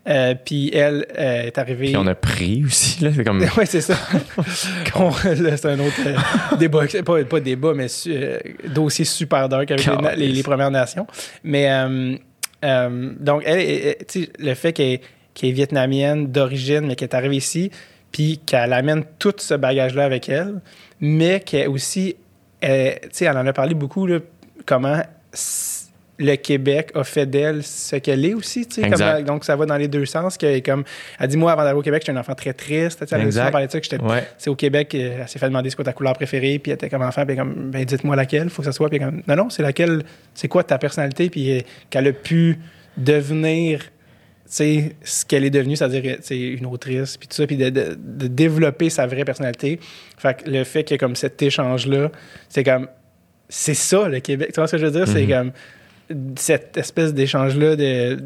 Euh, 0.09 0.35
puis 0.35 0.71
elle 0.75 1.07
euh, 1.17 1.43
est 1.43 1.59
arrivée. 1.59 1.87
Puis 1.89 1.97
on 1.97 2.07
a 2.09 2.15
pris 2.17 2.65
aussi. 2.67 3.05
Là, 3.05 3.11
c'est 3.15 3.23
comme... 3.23 3.39
Oui, 3.57 3.65
c'est 3.67 3.83
ça. 3.83 3.97
C'est 5.23 5.67
un 5.67 5.79
autre 5.79 6.01
euh, 6.07 6.57
débat. 6.57 6.85
Pas, 7.05 7.25
pas 7.25 7.41
débat, 7.41 7.73
mais 7.75 7.87
su- 7.89 8.13
euh, 8.13 8.39
dossier 8.69 9.05
super 9.05 9.49
dark 9.49 9.71
avec 9.71 9.87
les, 9.87 9.97
na- 9.97 10.15
les- 10.17 10.29
les 10.29 10.43
Premières 10.43 10.71
Nations. 10.71 11.07
Mais 11.45 11.71
euh, 11.71 12.17
euh, 12.65 13.13
donc, 13.21 13.43
elle, 13.47 13.61
elle- 13.61 14.27
le 14.39 14.55
fait 14.55 14.73
qu'elle 14.73 14.99
qu'elle 15.35 15.51
est 15.51 15.53
vietnamienne 15.53 16.27
d'origine, 16.31 16.87
mais 16.87 16.97
qu'elle 16.97 17.09
est 17.09 17.15
arrivée 17.15 17.37
ici, 17.37 17.71
puis 18.11 18.41
qu'elle 18.45 18.73
amène 18.73 19.05
tout 19.19 19.35
ce 19.39 19.55
bagage-là 19.55 20.05
avec 20.05 20.29
elle, 20.29 20.61
mais 21.01 21.41
qu'elle 21.41 21.69
aussi, 21.69 22.17
elle, 22.61 23.01
tu 23.03 23.09
sais, 23.13 23.25
elle 23.25 23.37
en 23.37 23.47
a 23.47 23.53
parlé 23.53 23.75
beaucoup, 23.75 24.07
là, 24.07 24.19
comment 24.67 25.03
le 26.19 26.37
Québec 26.37 26.93
a 26.95 27.05
fait 27.05 27.27
d'elle 27.27 27.63
ce 27.63 27.97
qu'elle 27.97 28.25
est 28.25 28.35
aussi, 28.35 28.67
tu 28.67 28.83
sais, 28.83 28.89
comme 28.89 29.25
donc 29.25 29.45
ça 29.45 29.57
va 29.57 29.67
dans 29.67 29.77
les 29.77 29.89
deux 29.89 30.05
sens. 30.07 30.37
Que, 30.37 30.61
comme, 30.61 30.85
elle 31.19 31.29
dit, 31.29 31.37
moi, 31.37 31.53
avant 31.53 31.63
d'arriver 31.63 31.81
au 31.81 31.83
Québec, 31.83 32.03
j'étais 32.03 32.17
un 32.17 32.21
enfant 32.21 32.35
très 32.35 32.53
triste. 32.53 33.01
tu 33.01 33.07
sais, 33.09 33.17
Elle 33.17 33.39
a 33.41 33.51
parlé 33.51 33.67
de 33.67 33.73
ça, 33.73 33.81
que 33.81 33.85
j'étais 33.85 34.03
Ouais. 34.03 34.25
c'est 34.39 34.51
au 34.51 34.55
Québec, 34.55 34.95
elle 34.95 35.27
s'est 35.27 35.39
fait 35.39 35.47
demander 35.47 35.71
c'est 35.71 35.77
quoi 35.77 35.85
ta 35.85 35.93
couleur 35.93 36.13
préférée, 36.13 36.59
puis 36.59 36.71
elle 36.71 36.77
était 36.77 36.91
comme 36.91 37.03
enfant, 37.03 37.25
puis 37.27 37.37
comme, 37.37 37.71
ben 37.71 37.85
dites-moi 37.85 38.15
laquelle, 38.15 38.51
faut 38.51 38.63
que 38.63 38.67
ça 38.67 38.73
soit, 38.73 38.89
puis 38.89 38.99
comme, 38.99 39.23
non, 39.27 39.37
non, 39.37 39.51
c'est 39.51 39.63
laquelle, 39.63 40.05
c'est 40.35 40.49
quoi 40.49 40.63
ta 40.63 40.79
personnalité, 40.79 41.31
puis 41.31 41.59
euh, 41.59 41.61
qu'elle 41.91 42.07
a 42.07 42.13
pu 42.13 42.59
devenir, 42.97 43.81
sais, 44.57 44.97
ce 45.03 45.25
qu'elle 45.25 45.45
est 45.45 45.51
devenue, 45.51 45.77
c'est-à-dire, 45.77 46.19
une 46.31 46.67
autrice, 46.67 47.17
puis 47.17 47.29
tout 47.29 47.35
ça, 47.37 47.47
puis 47.47 47.57
de, 47.57 47.71
de- 47.71 47.97
de 47.99 48.27
développer 48.27 48.91
sa 48.91 49.07
vraie 49.07 49.25
personnalité. 49.25 49.81
Fait 50.19 50.43
que 50.43 50.51
le 50.51 50.65
fait 50.65 50.85
qu'il 50.85 50.95
y 50.95 50.97
ait 50.97 50.99
comme 50.99 51.17
cet 51.17 51.41
échange-là, 51.43 52.11
c'est 52.49 52.65
comme, 52.65 52.89
c'est 53.49 53.75
ça 53.75 54.09
le 54.09 54.21
Québec, 54.21 54.49
tu 54.53 54.61
vois 54.61 54.67
ce 54.67 54.73
que 54.73 54.79
je 54.79 54.87
veux 54.87 54.93
dire? 54.93 55.07
C'est 55.09 55.23
Mhm. 55.25 55.29
comme 55.31 55.53
cette 56.37 56.77
espèce 56.77 57.13
d'échange-là 57.15 57.77
de, 57.77 58.19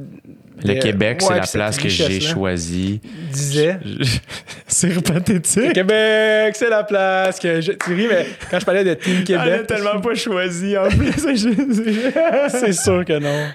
Le 0.64 0.74
Québec, 0.80 1.22
c'est 1.22 1.34
la 1.34 1.46
place 1.46 1.78
que 1.78 1.88
j'ai 1.88 2.20
choisie. 2.20 3.00
disait 3.32 3.78
c'est 4.66 5.02
pathétique. 5.02 5.72
Québec, 5.72 6.54
c'est 6.56 6.70
la 6.70 6.84
place 6.84 7.38
que 7.38 7.60
je... 7.60 7.72
Tu 7.72 7.94
ris, 7.94 8.06
mais 8.08 8.26
quand 8.50 8.58
je 8.60 8.64
parlais 8.64 8.84
de 8.84 8.94
Team 8.94 9.24
Elle 9.28 9.34
a 9.38 9.44
Québec, 9.44 9.66
tellement 9.66 10.00
pas 10.00 10.14
choisi 10.14 10.76
en 10.76 10.88
plus. 10.88 11.12
c'est 12.48 12.72
sûr 12.72 13.04
que 13.04 13.18
non. 13.18 13.46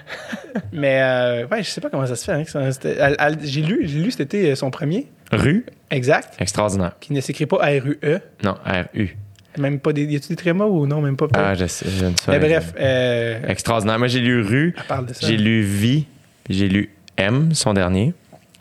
Mais 0.72 1.00
euh, 1.02 1.46
ouais, 1.48 1.62
je 1.62 1.68
sais 1.70 1.80
pas 1.80 1.90
comment 1.90 2.06
ça 2.06 2.16
se 2.16 2.24
fait. 2.24 2.32
hein, 2.32 2.70
c'était- 2.70 2.96
elle- 2.98 3.16
elle- 3.18 3.38
J'ai 3.42 3.62
lu, 3.62 3.80
j'ai 3.86 3.98
lu 4.00 4.10
été 4.18 4.50
euh, 4.50 4.54
son 4.54 4.70
premier, 4.70 5.06
Rue, 5.32 5.64
exact, 5.90 6.34
extraordinaire. 6.38 6.92
qui 7.00 7.12
ne 7.14 7.20
s'écrit 7.20 7.46
pas 7.46 7.56
R-U-E. 7.56 8.20
Non, 8.44 8.54
R-U. 8.66 9.16
Même 9.58 9.78
pas 9.80 9.92
des... 9.92 10.04
Y 10.04 10.16
a-tu 10.16 10.28
des 10.28 10.36
trémas 10.36 10.64
ou 10.64 10.86
non? 10.86 11.00
Même 11.00 11.16
pas. 11.16 11.26
Ah, 11.34 11.54
je 11.54 11.66
sais, 11.66 11.86
je 11.88 12.06
ne 12.06 12.16
sais 12.16 12.30
mais 12.30 12.38
bref, 12.38 12.72
euh, 12.78 13.40
Extraordinaire. 13.46 13.98
Moi, 13.98 14.08
j'ai 14.08 14.20
lu 14.20 14.40
Rue, 14.42 14.74
j'ai 15.20 15.36
lu 15.36 15.62
Vie, 15.62 16.06
j'ai 16.48 16.68
lu 16.68 16.90
M, 17.16 17.50
son 17.54 17.74
dernier. 17.74 18.14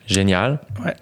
Génial. 0.08 0.60
Ouais. 0.84 0.94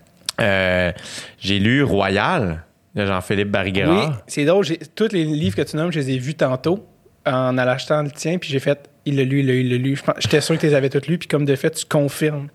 Euh, 0.42 0.92
j'ai 1.40 1.60
lu 1.60 1.84
Royal, 1.84 2.64
de 2.96 3.06
Jean-Philippe 3.06 3.48
Oui, 3.48 3.52
Bariguerard. 3.52 4.22
c'est 4.28 4.46
drôle. 4.46 4.66
Tous 4.96 5.12
les 5.12 5.26
livres 5.26 5.56
que 5.56 5.62
tu 5.64 5.76
nommes, 5.76 5.92
je 5.92 6.00
les 6.00 6.12
ai 6.12 6.18
vus 6.18 6.36
tantôt 6.36 6.86
en 7.26 7.58
allant 7.58 7.72
achetant 7.72 8.02
le 8.04 8.12
tien, 8.12 8.38
puis 8.38 8.50
j'ai 8.50 8.60
fait, 8.60 8.90
il 9.06 9.18
l'a 9.18 9.24
lu, 9.24 9.40
il 9.42 9.48
l'a 9.48 9.54
lu, 9.54 9.62
il 9.62 9.70
l'a 9.72 9.78
lu. 9.78 10.00
J'étais 10.20 10.42
sûr 10.42 10.56
que 10.56 10.62
tu 10.62 10.68
les 10.68 10.74
avais 10.74 10.90
tous 10.90 11.08
lus, 11.08 11.18
puis 11.18 11.28
comme 11.28 11.46
de 11.46 11.56
fait, 11.56 11.72
tu 11.72 11.86
confirmes 11.86 12.48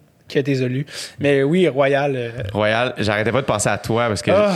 que. 0.42 0.84
Mais 1.20 1.42
oui, 1.42 1.68
Royal. 1.68 2.12
euh, 2.16 2.30
Royal, 2.52 2.94
j'arrêtais 2.98 3.32
pas 3.32 3.40
de 3.40 3.46
penser 3.46 3.68
à 3.68 3.78
toi 3.78 4.08
parce 4.08 4.22
que 4.22 4.30
Ah, 4.32 4.54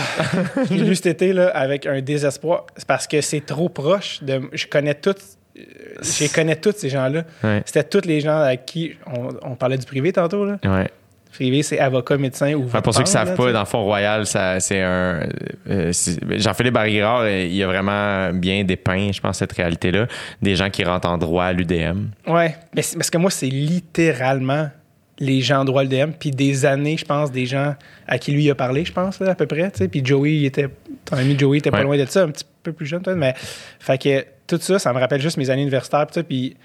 je 0.68 0.74
l'ai 0.74 0.84
lu 0.84 0.94
cet 0.96 1.06
été 1.06 1.32
là, 1.32 1.48
avec 1.48 1.86
un 1.86 2.00
désespoir. 2.00 2.66
Parce 2.86 3.06
que 3.06 3.20
c'est 3.20 3.44
trop 3.44 3.68
proche. 3.68 4.22
De, 4.22 4.42
je 4.52 4.66
connais 4.66 4.94
toutes. 4.94 5.22
euh, 5.58 5.62
Je 6.02 6.32
connais 6.32 6.56
tous 6.56 6.74
ces 6.76 6.88
gens-là. 6.88 7.22
Ouais. 7.44 7.62
C'était 7.64 7.84
tous 7.84 8.06
les 8.06 8.20
gens 8.20 8.40
à 8.40 8.56
qui 8.56 8.92
on, 9.06 9.28
on 9.50 9.54
parlait 9.54 9.78
du 9.78 9.86
privé 9.86 10.12
tantôt. 10.12 10.44
Là. 10.44 10.58
Ouais. 10.64 10.88
Privé, 11.30 11.62
c'est 11.62 11.78
avocat, 11.78 12.16
médecin 12.16 12.54
ou. 12.54 12.64
Enfin, 12.64 12.80
pour 12.80 12.94
ceux 12.94 13.00
qui 13.02 13.10
vote, 13.10 13.12
savent 13.12 13.28
là, 13.30 13.36
pas, 13.36 13.52
dans 13.52 13.60
le 13.60 13.66
fond, 13.66 13.84
Royal, 13.84 14.24
c'est 14.26 14.80
un. 14.80 15.28
euh, 15.68 15.92
c'est- 15.92 16.18
Jean-Philippe 16.38 16.72
Bariguerard, 16.72 17.20
euh, 17.20 17.42
il 17.44 17.62
a 17.62 17.66
vraiment 17.66 18.32
bien 18.32 18.64
dépeint, 18.64 19.12
je 19.12 19.20
pense, 19.20 19.36
cette 19.38 19.52
réalité-là. 19.52 20.06
Des 20.40 20.56
gens 20.56 20.70
qui 20.70 20.82
rentrent 20.84 21.08
en 21.08 21.18
droit 21.18 21.44
à 21.44 21.52
l'UDM. 21.52 22.06
Mais 22.26 22.56
c'est- 22.80 22.96
parce 22.96 23.10
que 23.10 23.18
moi, 23.18 23.30
c'est 23.30 23.46
littéralement 23.46 24.70
les 25.18 25.40
gens 25.40 25.64
droit 25.64 25.82
le 25.82 25.88
DM, 25.88 26.12
puis 26.18 26.30
des 26.30 26.64
années, 26.64 26.96
je 26.96 27.04
pense, 27.04 27.32
des 27.32 27.46
gens 27.46 27.74
à 28.06 28.18
qui 28.18 28.32
lui 28.32 28.44
il 28.44 28.50
a 28.50 28.54
parlé, 28.54 28.84
je 28.84 28.92
pense, 28.92 29.18
là, 29.20 29.30
à 29.30 29.34
peu 29.34 29.46
près. 29.46 29.70
tu 29.70 29.78
sais. 29.78 29.88
Puis 29.88 30.04
Joey, 30.04 30.36
il 30.36 30.44
était, 30.44 30.68
ton 31.04 31.16
ami 31.16 31.38
Joey 31.38 31.58
était 31.58 31.70
pas 31.70 31.82
loin 31.82 31.96
de 31.96 32.06
ça, 32.06 32.22
un 32.22 32.30
petit 32.30 32.44
peu 32.62 32.72
plus 32.72 32.86
jeune, 32.86 33.02
peut-être, 33.02 33.16
mais 33.16 33.34
fait 33.80 33.98
que 33.98 34.24
tout 34.46 34.58
ça, 34.60 34.78
ça 34.78 34.92
me 34.92 34.98
rappelle 34.98 35.20
juste 35.20 35.36
mes 35.36 35.50
années 35.50 35.62
universitaires, 35.62 36.06
puis 36.06 36.14
ça, 36.14 36.22
puis 36.22 36.56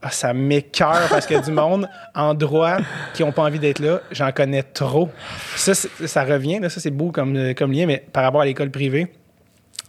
ah, 0.00 0.10
ça 0.10 0.32
m'écœure 0.32 1.08
parce 1.10 1.26
que 1.26 1.44
du 1.44 1.50
monde 1.50 1.88
en 2.14 2.32
droit 2.32 2.76
qui 3.14 3.24
ont 3.24 3.32
pas 3.32 3.42
envie 3.42 3.58
d'être 3.58 3.80
là, 3.80 4.00
j'en 4.12 4.30
connais 4.30 4.62
trop. 4.62 5.10
Ça, 5.56 5.74
ça 5.74 6.24
revient, 6.24 6.60
là, 6.60 6.68
ça 6.68 6.80
c'est 6.80 6.90
beau 6.90 7.10
comme, 7.10 7.36
euh, 7.36 7.52
comme 7.52 7.72
lien, 7.72 7.86
mais 7.86 8.04
par 8.12 8.22
rapport 8.22 8.40
à 8.40 8.44
l'école 8.44 8.70
privée, 8.70 9.08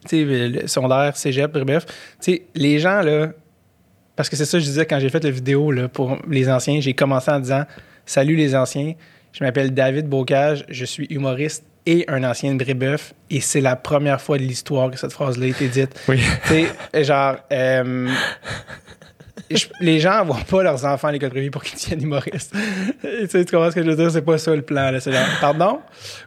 tu 0.07 0.25
sais, 0.25 0.47
le 0.49 0.67
secondaire, 0.67 1.15
cégep, 1.15 1.51
bref, 1.51 1.85
tu 1.85 1.93
sais, 2.19 2.41
les 2.55 2.79
gens, 2.79 3.01
là, 3.01 3.29
parce 4.15 4.29
que 4.29 4.35
c'est 4.35 4.45
ça 4.45 4.57
que 4.57 4.63
je 4.63 4.67
disais 4.67 4.85
quand 4.85 4.99
j'ai 4.99 5.09
fait 5.09 5.23
la 5.23 5.31
vidéo 5.31 5.71
là, 5.71 5.87
pour 5.87 6.17
les 6.27 6.49
anciens, 6.49 6.81
j'ai 6.81 6.93
commencé 6.93 7.31
en 7.31 7.39
disant 7.39 7.63
Salut 8.09 8.35
les 8.35 8.55
anciens, 8.55 8.93
je 9.33 9.43
m'appelle 9.43 9.71
David 9.71 10.07
Bocage, 10.07 10.65
je 10.67 10.83
suis 10.83 11.05
humoriste 11.11 11.63
et 11.85 12.05
un 12.07 12.23
ancien 12.23 12.55
de 12.55 12.63
Brébeuf, 12.63 13.13
et 13.29 13.39
c'est 13.39 13.61
la 13.61 13.75
première 13.75 14.19
fois 14.19 14.39
de 14.39 14.41
l'histoire 14.43 14.89
que 14.89 14.97
cette 14.97 15.11
phrase-là 15.13 15.45
a 15.45 15.49
été 15.49 15.67
dite. 15.67 15.91
Oui. 16.07 16.19
Tu 16.47 16.65
sais, 16.91 17.03
genre, 17.03 17.35
euh, 17.53 18.07
je- 19.51 19.67
les 19.79 19.99
gens 19.99 20.25
voient 20.25 20.39
pas 20.49 20.63
leurs 20.63 20.83
enfants 20.85 21.09
à 21.09 21.11
l'école 21.11 21.29
privée 21.29 21.51
pour 21.51 21.61
qu'ils 21.63 21.77
deviennent 21.79 22.01
humoristes. 22.01 22.51
tu 23.03 23.27
sais, 23.27 23.45
tu 23.45 23.51
comprends 23.55 23.69
ce 23.69 23.75
que 23.75 23.83
je 23.83 23.89
veux 23.91 23.95
dire? 23.95 24.09
C'est 24.09 24.23
pas 24.23 24.39
ça 24.39 24.55
le 24.55 24.63
plan. 24.63 24.89
Là. 24.89 24.99
C'est 24.99 25.11
genre, 25.11 25.21
pardon? 25.39 25.79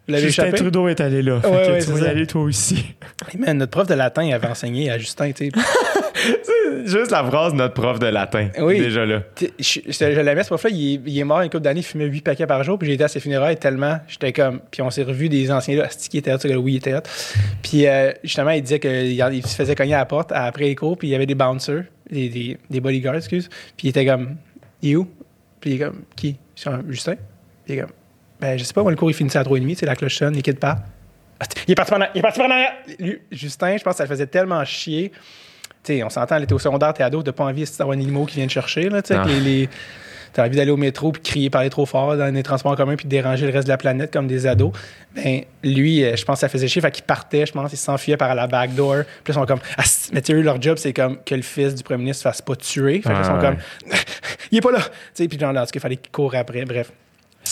Vous 0.06 0.12
l'avez 0.12 0.26
Justin 0.28 0.44
échappé? 0.44 0.58
Trudeau 0.58 0.86
est 0.86 1.00
allé 1.00 1.20
là. 1.20 1.40
Fait 1.40 1.48
Ouais, 1.48 1.66
que 1.66 1.72
ouais, 1.72 1.84
tu 1.84 1.90
vas 1.90 1.98
y 1.98 2.06
aller 2.08 2.26
toi 2.28 2.42
aussi. 2.42 2.76
Hey, 3.28 3.40
man, 3.40 3.58
notre 3.58 3.72
prof 3.72 3.88
de 3.88 3.94
latin 3.94 4.30
avait 4.32 4.46
enseigné 4.46 4.88
à 4.88 4.98
Justin, 4.98 5.32
tu 5.32 5.50
sais. 5.50 5.52
Juste 6.84 7.10
la 7.10 7.24
phrase 7.24 7.54
notre 7.54 7.74
prof 7.74 7.98
de 7.98 8.06
latin. 8.06 8.48
Oui. 8.58 8.78
Déjà 8.78 9.04
là. 9.06 9.22
Je, 9.40 9.46
je, 9.58 9.80
je 9.90 10.20
l'aimais, 10.20 10.42
ce 10.42 10.48
prof-là. 10.48 10.70
Il, 10.70 10.94
est- 10.94 11.00
il 11.06 11.18
est 11.18 11.24
mort 11.24 11.40
une 11.40 11.48
couple 11.50 11.62
d'années, 11.62 11.80
il 11.80 11.84
fumait 11.84 12.06
8 12.06 12.20
paquets 12.22 12.46
par 12.46 12.62
jour. 12.64 12.78
Puis 12.78 12.88
j'ai 12.88 12.94
été 12.94 13.04
à 13.04 13.08
ses 13.08 13.20
funérailles 13.20 13.56
tellement. 13.56 13.98
J'étais 14.08 14.32
comme. 14.32 14.60
Puis 14.70 14.82
on 14.82 14.90
s'est 14.90 15.02
revu 15.02 15.28
des 15.28 15.50
anciens 15.50 15.76
là. 15.76 15.88
Qui 15.88 16.18
était 16.18 16.30
là, 16.30 16.38
gars-là, 16.38 16.58
oui, 16.58 16.72
il 16.74 16.76
était 16.76 16.92
là. 16.92 17.02
Puis 17.62 17.86
euh, 17.86 18.12
justement, 18.24 18.50
il 18.50 18.62
disait 18.62 18.80
qu'il 18.80 19.12
il 19.12 19.46
se 19.46 19.54
faisait 19.56 19.74
cogner 19.74 19.94
à 19.94 19.98
la 19.98 20.06
porte 20.06 20.32
après 20.32 20.64
les 20.64 20.74
cours. 20.74 20.96
Puis 20.98 21.08
il 21.08 21.10
y 21.12 21.14
avait 21.14 21.26
des 21.26 21.34
bouncers, 21.34 21.84
des, 22.10 22.28
des, 22.28 22.58
des 22.70 22.80
bodyguards, 22.80 23.16
excuse. 23.16 23.48
Puis 23.76 23.88
il 23.88 23.90
était 23.90 24.06
comme. 24.06 24.36
Il 24.82 24.90
est 24.92 24.96
où? 24.96 25.08
Puis 25.60 25.70
il 25.70 25.76
est 25.76 25.84
comme. 25.84 26.02
Qui? 26.16 26.36
Justin? 26.88 27.14
Puis 27.64 27.74
il 27.74 27.74
est 27.74 27.80
comme. 27.82 27.90
Ben, 28.40 28.58
je 28.58 28.64
sais 28.64 28.72
pas, 28.74 28.82
moi, 28.82 28.90
le 28.90 28.96
cours, 28.96 29.10
il 29.10 29.14
finissait 29.14 29.38
à 29.38 29.44
3h30. 29.44 29.76
C'est 29.76 29.86
la 29.86 29.94
cloche 29.94 30.16
sonne, 30.16 30.34
les 30.34 30.42
kids 30.42 30.54
partent. 30.54 30.82
Il 31.66 31.72
est 31.72 31.74
parti 31.74 31.90
pendant. 31.92 32.06
Il 32.14 32.18
est 32.18 32.22
parti 32.22 32.40
pendant. 32.40 32.54
Justin, 33.30 33.76
je 33.76 33.82
pense 33.82 33.94
que 33.94 33.98
ça 33.98 34.04
le 34.04 34.08
faisait 34.08 34.26
tellement 34.26 34.64
chier. 34.64 35.12
Sais, 35.84 36.02
on 36.04 36.10
s'entend, 36.10 36.36
elle 36.36 36.44
était 36.44 36.52
au 36.52 36.58
secondaire, 36.58 36.94
t'es 36.94 37.02
ado, 37.02 37.22
t'as 37.22 37.32
pas 37.32 37.44
envie 37.44 37.64
d'avoir 37.78 37.96
un 37.96 38.00
limo 38.00 38.24
qui 38.24 38.36
vient 38.36 38.46
te 38.46 38.52
chercher, 38.52 38.88
là, 38.88 39.02
tu 39.02 39.08
sais, 39.08 39.14
Non. 39.14 39.22
avec 39.22 39.34
les, 39.34 39.40
les- 39.40 39.68
T'as 40.34 40.46
envie 40.46 40.56
d'aller 40.56 40.70
au 40.70 40.78
métro 40.78 41.12
puis 41.12 41.20
crier, 41.20 41.50
parler 41.50 41.68
trop 41.68 41.84
fort 41.84 42.16
dans 42.16 42.32
les 42.34 42.42
transports 42.42 42.72
en 42.72 42.74
commun 42.74 42.96
puis 42.96 43.04
déranger 43.06 43.44
le 43.46 43.52
reste 43.52 43.66
de 43.66 43.72
la 43.72 43.76
planète 43.76 44.10
comme 44.10 44.26
des 44.26 44.46
ados. 44.46 44.72
Ben, 45.14 45.42
lui, 45.62 46.02
euh, 46.02 46.16
je 46.16 46.24
pense 46.24 46.36
que 46.36 46.40
ça 46.40 46.48
faisait 46.48 46.68
chier. 46.68 46.80
Fait 46.80 46.90
qu'il 46.90 47.04
partait, 47.04 47.44
je 47.44 47.52
pense, 47.52 47.70
il 47.70 47.76
s'enfuyait 47.76 48.16
par 48.16 48.34
la 48.34 48.46
backdoor. 48.46 49.02
Puis 49.04 49.04
là, 49.04 49.14
ils 49.28 49.34
sont 49.34 49.44
comme, 49.44 49.58
ah, 49.76 49.82
mais 50.14 50.22
tu 50.22 50.32
sais, 50.32 50.38
eux, 50.38 50.40
leur 50.40 50.58
job, 50.62 50.78
c'est 50.78 50.94
comme 50.94 51.18
que 51.22 51.34
le 51.34 51.42
fils 51.42 51.74
du 51.74 51.82
premier 51.82 52.04
ministre 52.04 52.22
se 52.22 52.28
fasse 52.30 52.40
pas 52.40 52.56
tuer. 52.56 53.02
Fait 53.02 53.12
qu'ils 53.12 53.24
sont 53.26 53.34
ouais. 53.34 53.40
comme, 53.42 53.56
il 54.52 54.56
est 54.56 54.60
pas 54.62 54.72
là. 54.72 54.78
Tu 54.80 54.90
sais, 55.12 55.28
puis 55.28 55.38
genre, 55.38 55.52
là, 55.52 55.60
en 55.60 55.66
tout 55.66 55.70
cas, 55.72 55.78
il 55.78 55.80
fallait 55.80 55.96
qu'il 55.96 56.10
court 56.10 56.34
après? 56.34 56.64
Bref. 56.64 56.90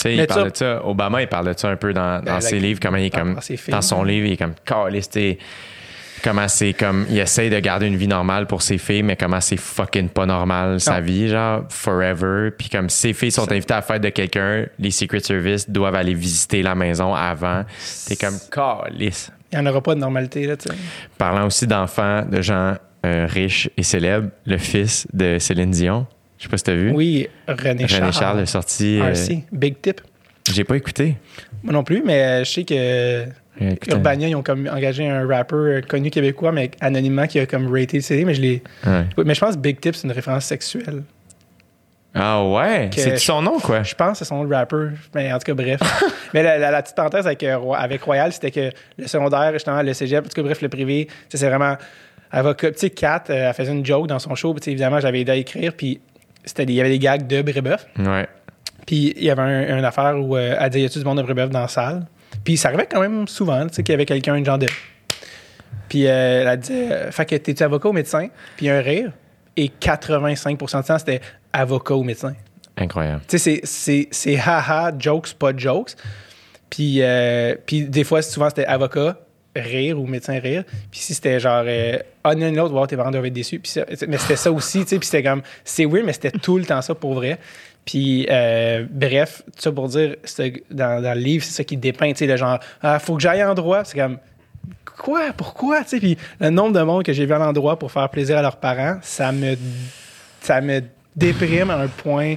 Il 0.07 0.27
parle 0.27 0.45
ça- 0.45 0.51
de 0.51 0.57
ça. 0.57 0.87
Obama, 0.87 1.21
il 1.21 1.29
parle 1.29 1.53
de 1.53 1.59
ça 1.59 1.69
un 1.69 1.77
peu 1.77 1.93
dans, 1.93 2.21
dans 2.25 2.33
Ben, 2.37 2.41
ses 2.41 2.55
la- 2.61 2.63
livres, 2.63 2.81
comment 2.81 2.97
il 2.97 3.05
est 3.07 3.11
comme. 3.11 3.35
dans 3.35 3.41
ses 3.43 3.59
films. 3.59 3.77
Dans 3.77 3.83
son 3.83 4.05
livre, 4.05 4.27
il 4.27 4.33
est 4.33 4.37
comme 4.39 4.55
caliste, 4.65 5.19
Comment 6.23 6.49
c'est 6.49 6.73
comme. 6.73 7.07
Il 7.09 7.19
essaye 7.19 7.51
de 7.51 7.59
garder 7.61 7.87
une 7.87 7.97
vie 7.97 8.09
normale 8.09 8.47
pour 8.47 8.63
ses 8.63 8.79
filles, 8.79 9.03
mais 9.03 9.17
comment 9.17 9.41
c'est 9.41 9.57
fucking 9.59 10.09
pas 10.09 10.27
normal 10.27 10.81
sa 10.81 11.01
vie, 11.01 11.29
genre, 11.29 11.65
forever. 11.71 12.51
Puis 12.57 12.69
comme 12.69 12.89
ses 12.91 13.13
filles 13.13 13.33
sont 13.33 13.51
invitées 13.51 13.73
à 13.75 13.77
la 13.77 13.83
fête 13.83 14.03
de 14.03 14.09
quelqu'un, 14.11 14.67
les 14.79 14.91
Secret 14.91 15.21
Service 15.21 15.69
doivent 15.69 15.95
aller 15.95 16.15
visiter 16.15 16.63
la 16.63 16.75
maison 16.75 17.15
avant. 17.15 17.65
T'es 18.07 18.17
comme 18.17 18.37
caliste. 18.53 19.33
Il 19.53 19.59
n'y 19.59 19.67
en 19.67 19.71
aura 19.71 19.81
pas 19.83 19.95
de 19.95 20.01
normalité, 20.01 20.47
là, 20.47 20.57
tu 20.57 20.69
sais. 20.69 20.75
Parlant 21.19 21.47
aussi 21.47 21.67
d'enfants, 21.67 22.23
de 22.31 22.41
gens 22.41 22.77
euh, 23.05 23.27
riches 23.29 23.69
et 23.77 23.83
célèbres, 23.83 24.29
le 24.47 24.59
fils 24.59 25.07
de 25.13 25.39
Céline 25.39 25.71
Dion. 25.73 26.07
Je 26.39 26.45
sais 26.45 26.49
pas 26.49 26.57
si 26.57 26.65
t'as 26.65 26.75
vu. 26.75 26.91
Oui, 26.95 27.29
René 27.49 27.89
Charles. 27.89 28.03
René 28.03 28.13
Charles 28.13 28.41
est 28.41 28.47
sorti. 28.47 29.01
euh, 29.01 29.09
RC, 29.11 29.45
Big 29.53 29.81
Tip. 29.83 30.01
J'ai 30.53 30.65
pas 30.65 30.77
écouté. 30.77 31.17
Moi 31.63 31.73
non 31.73 31.83
plus, 31.85 32.03
mais 32.05 32.23
euh, 32.23 32.45
je 32.45 32.51
sais 32.51 32.65
que. 32.65 33.25
Urbania, 33.89 34.29
ils 34.29 34.35
ont 34.37 34.43
comme 34.43 34.69
engagé 34.73 35.09
un 35.09 35.27
rapper 35.27 35.55
euh, 35.57 35.81
connu 35.83 36.11
québécois, 36.11 36.53
mais 36.53 36.71
anonymement, 36.81 37.27
qui 37.27 37.39
a 37.39 37.47
comme 37.47 37.67
raté 37.73 37.99
le 37.99 38.03
CD, 38.03 38.25
mais 38.25 38.35
je 38.35 38.41
l'ai. 38.41 38.63
Ouais. 38.87 39.05
Mais 39.25 39.35
je 39.35 39.41
pense 39.41 39.55
que 39.57 39.61
Big 39.61 39.79
Tip, 39.81 39.95
c'est 39.95 40.07
une 40.07 40.13
référence 40.13 40.45
sexuelle. 40.45 41.03
Ah 42.15 42.45
ouais? 42.45 42.91
C'est 42.93 43.17
son 43.19 43.41
nom, 43.41 43.61
quoi? 43.61 43.83
Je 43.85 43.95
pense 43.95 44.13
que 44.13 44.19
c'est 44.19 44.25
son 44.25 44.47
rapper. 44.49 44.89
Mais 45.15 45.33
en 45.33 45.39
tout 45.39 45.45
cas, 45.45 45.55
bref. 45.55 45.81
mais 46.35 46.43
la, 46.43 46.59
la- 46.59 46.71
la 46.73 46.83
petite 46.83 46.97
parenthèse 46.97 47.25
avec, 47.27 47.43
euh, 47.45 47.71
avec 47.73 48.03
Royal, 48.03 48.33
c'était 48.33 48.51
que 48.51 48.71
le 48.99 49.07
secondaire, 49.07 49.53
justement, 49.53 49.81
le 49.81 49.93
cégep, 49.93 50.25
en 50.25 50.29
tout 50.29 50.35
cas, 50.35 50.43
bref, 50.43 50.61
le 50.61 50.69
privé, 50.69 51.07
tu 51.29 51.37
c'est 51.39 51.49
vraiment. 51.49 51.77
Avocat. 52.33 52.73
Tu 52.73 52.79
sais, 52.79 52.91
Kat, 52.91 53.25
euh, 53.31 53.49
elle 53.49 53.55
faisait 53.55 53.73
une 53.73 53.85
joke 53.87 54.07
dans 54.09 54.19
son 54.21 54.35
show, 54.37 54.53
puis 54.55 54.61
tu 54.61 54.71
évidemment, 54.71 55.01
j'avais 55.01 55.21
aidé 55.21 55.33
à 55.33 55.37
écrire, 55.37 55.73
puis 55.77 56.01
il 56.59 56.71
y 56.73 56.81
avait 56.81 56.91
des 56.91 56.99
gags 56.99 57.27
de 57.27 57.43
Brébeuf. 57.43 57.87
Ouais. 57.99 58.27
Puis 58.87 59.13
il 59.17 59.25
y 59.25 59.31
avait 59.31 59.43
un- 59.43 59.79
une 59.79 59.85
affaire 59.85 60.17
où 60.19 60.37
euh, 60.37 60.57
elle 60.59 60.71
disait 60.71 60.83
Y 60.83 60.87
a-tu 60.87 60.99
du 61.01 61.05
monde 61.05 61.19
de 61.19 61.23
Brébeuf 61.23 61.51
dans 61.51 61.61
la 61.61 61.69
salle? 61.69 62.07
Puis 62.45 62.57
ça 62.57 62.69
arrivait 62.69 62.87
quand 62.91 63.01
même 63.01 63.27
souvent, 63.29 63.67
tu 63.67 63.75
sais, 63.75 63.83
qu'il 63.83 63.93
y 63.93 63.95
avait 63.95 64.07
quelqu'un, 64.07 64.35
une 64.35 64.45
genre 64.45 64.59
de. 64.59 64.67
Puis 65.89 66.07
euh, 66.07 66.45
elle 66.51 66.59
disait 66.61 66.93
euh, 66.93 67.11
Fait 67.11 67.27
que 67.27 67.35
t'es-tu 67.37 67.63
avocat 67.63 67.89
ou 67.89 67.93
médecin? 67.93 68.29
Puis 68.57 68.69
a 68.69 68.77
un 68.77 68.81
rire. 68.81 69.13
Et 69.57 69.71
85% 69.81 70.81
du 70.81 70.87
temps, 70.87 70.99
c'était 70.99 71.21
avocat 71.53 71.95
ou 71.95 72.03
médecin. 72.05 72.35
Incroyable. 72.77 73.23
Tu 73.29 73.39
sais, 73.39 73.61
c'est- 73.65 73.67
c'est 73.67 74.09
c'est 74.11 74.37
haha, 74.39 74.93
jokes, 74.99 75.35
pas 75.35 75.55
jokes. 75.57 75.93
Puis, 76.71 76.99
euh, 77.03 77.57
puis 77.67 77.83
des 77.85 78.05
fois, 78.05 78.23
souvent, 78.23 78.49
c'était 78.49 78.65
avocat, 78.65 79.19
rire 79.57 80.01
ou 80.01 80.07
médecin 80.07 80.39
rire. 80.39 80.63
Puis 80.91 81.01
si 81.01 81.15
c'était 81.15 81.41
genre, 81.41 81.65
euh, 81.67 81.99
ah 82.23 82.35
non, 82.37 82.53
l'autre, 82.53 82.73
wow, 82.73 82.87
tes 82.87 82.97
parents 82.97 83.11
doivent 83.11 83.27
être 83.27 83.33
déçus. 83.33 83.59
Puis 83.59 83.73
ça- 83.73 83.85
mais 84.07 84.17
c'était 84.19 84.37
ça 84.37 84.53
aussi, 84.53 84.83
tu 84.85 84.91
sais. 84.91 84.99
Puis 84.99 85.07
c'était 85.07 85.25
comme, 85.25 85.43
c'est 85.65 85.85
weird, 85.85 86.07
mais 86.07 86.13
c'était 86.13 86.31
tout 86.31 86.57
le 86.57 86.65
temps 86.65 86.81
ça 86.81 86.95
pour 86.95 87.15
vrai. 87.15 87.39
Puis, 87.85 88.27
euh, 88.31 88.85
bref, 88.91 89.43
tout 89.47 89.53
ça 89.63 89.73
pour 89.73 89.89
dire, 89.89 90.17
dans, 90.71 91.03
dans 91.03 91.15
le 91.15 91.21
livre, 91.21 91.45
c'est 91.45 91.53
ça 91.53 91.65
qui 91.65 91.77
dépeint, 91.77 92.11
tu 92.13 92.19
sais, 92.19 92.27
le 92.27 92.37
genre, 92.37 92.59
ah, 92.83 92.99
faut 92.99 93.17
que 93.17 93.23
j'aille 93.23 93.43
en 93.43 93.55
droit. 93.55 93.85
C'est 93.85 93.99
comme, 93.99 94.19
quoi, 94.99 95.33
pourquoi, 95.37 95.83
tu 95.83 95.89
sais. 95.91 95.99
Puis 95.99 96.17
le 96.41 96.51
nombre 96.51 96.79
de 96.79 96.83
monde 96.83 97.03
que 97.05 97.13
j'ai 97.13 97.27
vu 97.27 97.33
à 97.33 97.39
l'endroit 97.39 97.79
pour 97.79 97.91
faire 97.91 98.09
plaisir 98.09 98.39
à 98.39 98.43
leurs 98.43 98.57
parents, 98.59 98.99
ça 99.03 99.33
me, 99.33 99.57
ça 100.41 100.61
me 100.61 100.83
déprime 101.17 101.71
à 101.71 101.77
un 101.79 101.89
point 101.89 102.37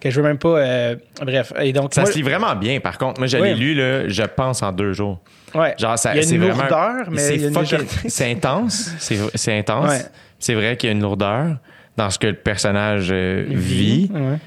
que 0.00 0.10
je 0.10 0.20
veux 0.20 0.26
même 0.26 0.38
pas. 0.38 0.58
euh, 0.58 0.96
bref, 1.22 1.52
et 1.60 1.72
donc 1.72 1.92
Ça 1.94 2.02
moi- 2.02 2.10
se 2.10 2.16
lit 2.16 2.22
vraiment 2.22 2.54
bien, 2.56 2.80
par 2.80 2.98
contre. 2.98 3.20
Moi, 3.20 3.26
je 3.26 3.36
Oui. 3.36 3.48
l'ai 3.50 3.54
lu, 3.54 3.74
là, 3.74 4.08
je 4.08 4.22
pense, 4.22 4.62
en 4.62 4.72
deux 4.72 4.92
jours. 4.92 5.20
ouais, 5.54 5.74
Genre, 5.78 5.98
ça, 5.98 6.12
il 6.14 6.16
y 6.16 6.20
a 6.20 6.22
c'est 6.22 6.34
une 6.36 6.40
vraiment. 6.42 6.56
lourdeur, 6.64 7.10
mais 7.10 7.18
c'est 7.18 7.36
une 7.36 7.52
fucking- 7.52 7.60
légèreté. 7.78 7.96
C'est 8.08 8.30
intense. 8.30 8.90
C'est 8.98 9.18
c'est 9.34 9.58
intense. 9.58 9.88
Ouais. 9.90 10.02
C'est 10.38 10.54
vrai 10.54 10.76
qu'il 10.76 10.88
y 10.88 10.92
a 10.92 10.94
une 10.94 11.02
lourdeur 11.02 11.56
dans 11.98 12.08
ce 12.10 12.18
que 12.18 12.28
le 12.28 12.34
personnage 12.34 13.08
euh, 13.10 13.44
vit. 13.48 14.10
Ouais. 14.14 14.38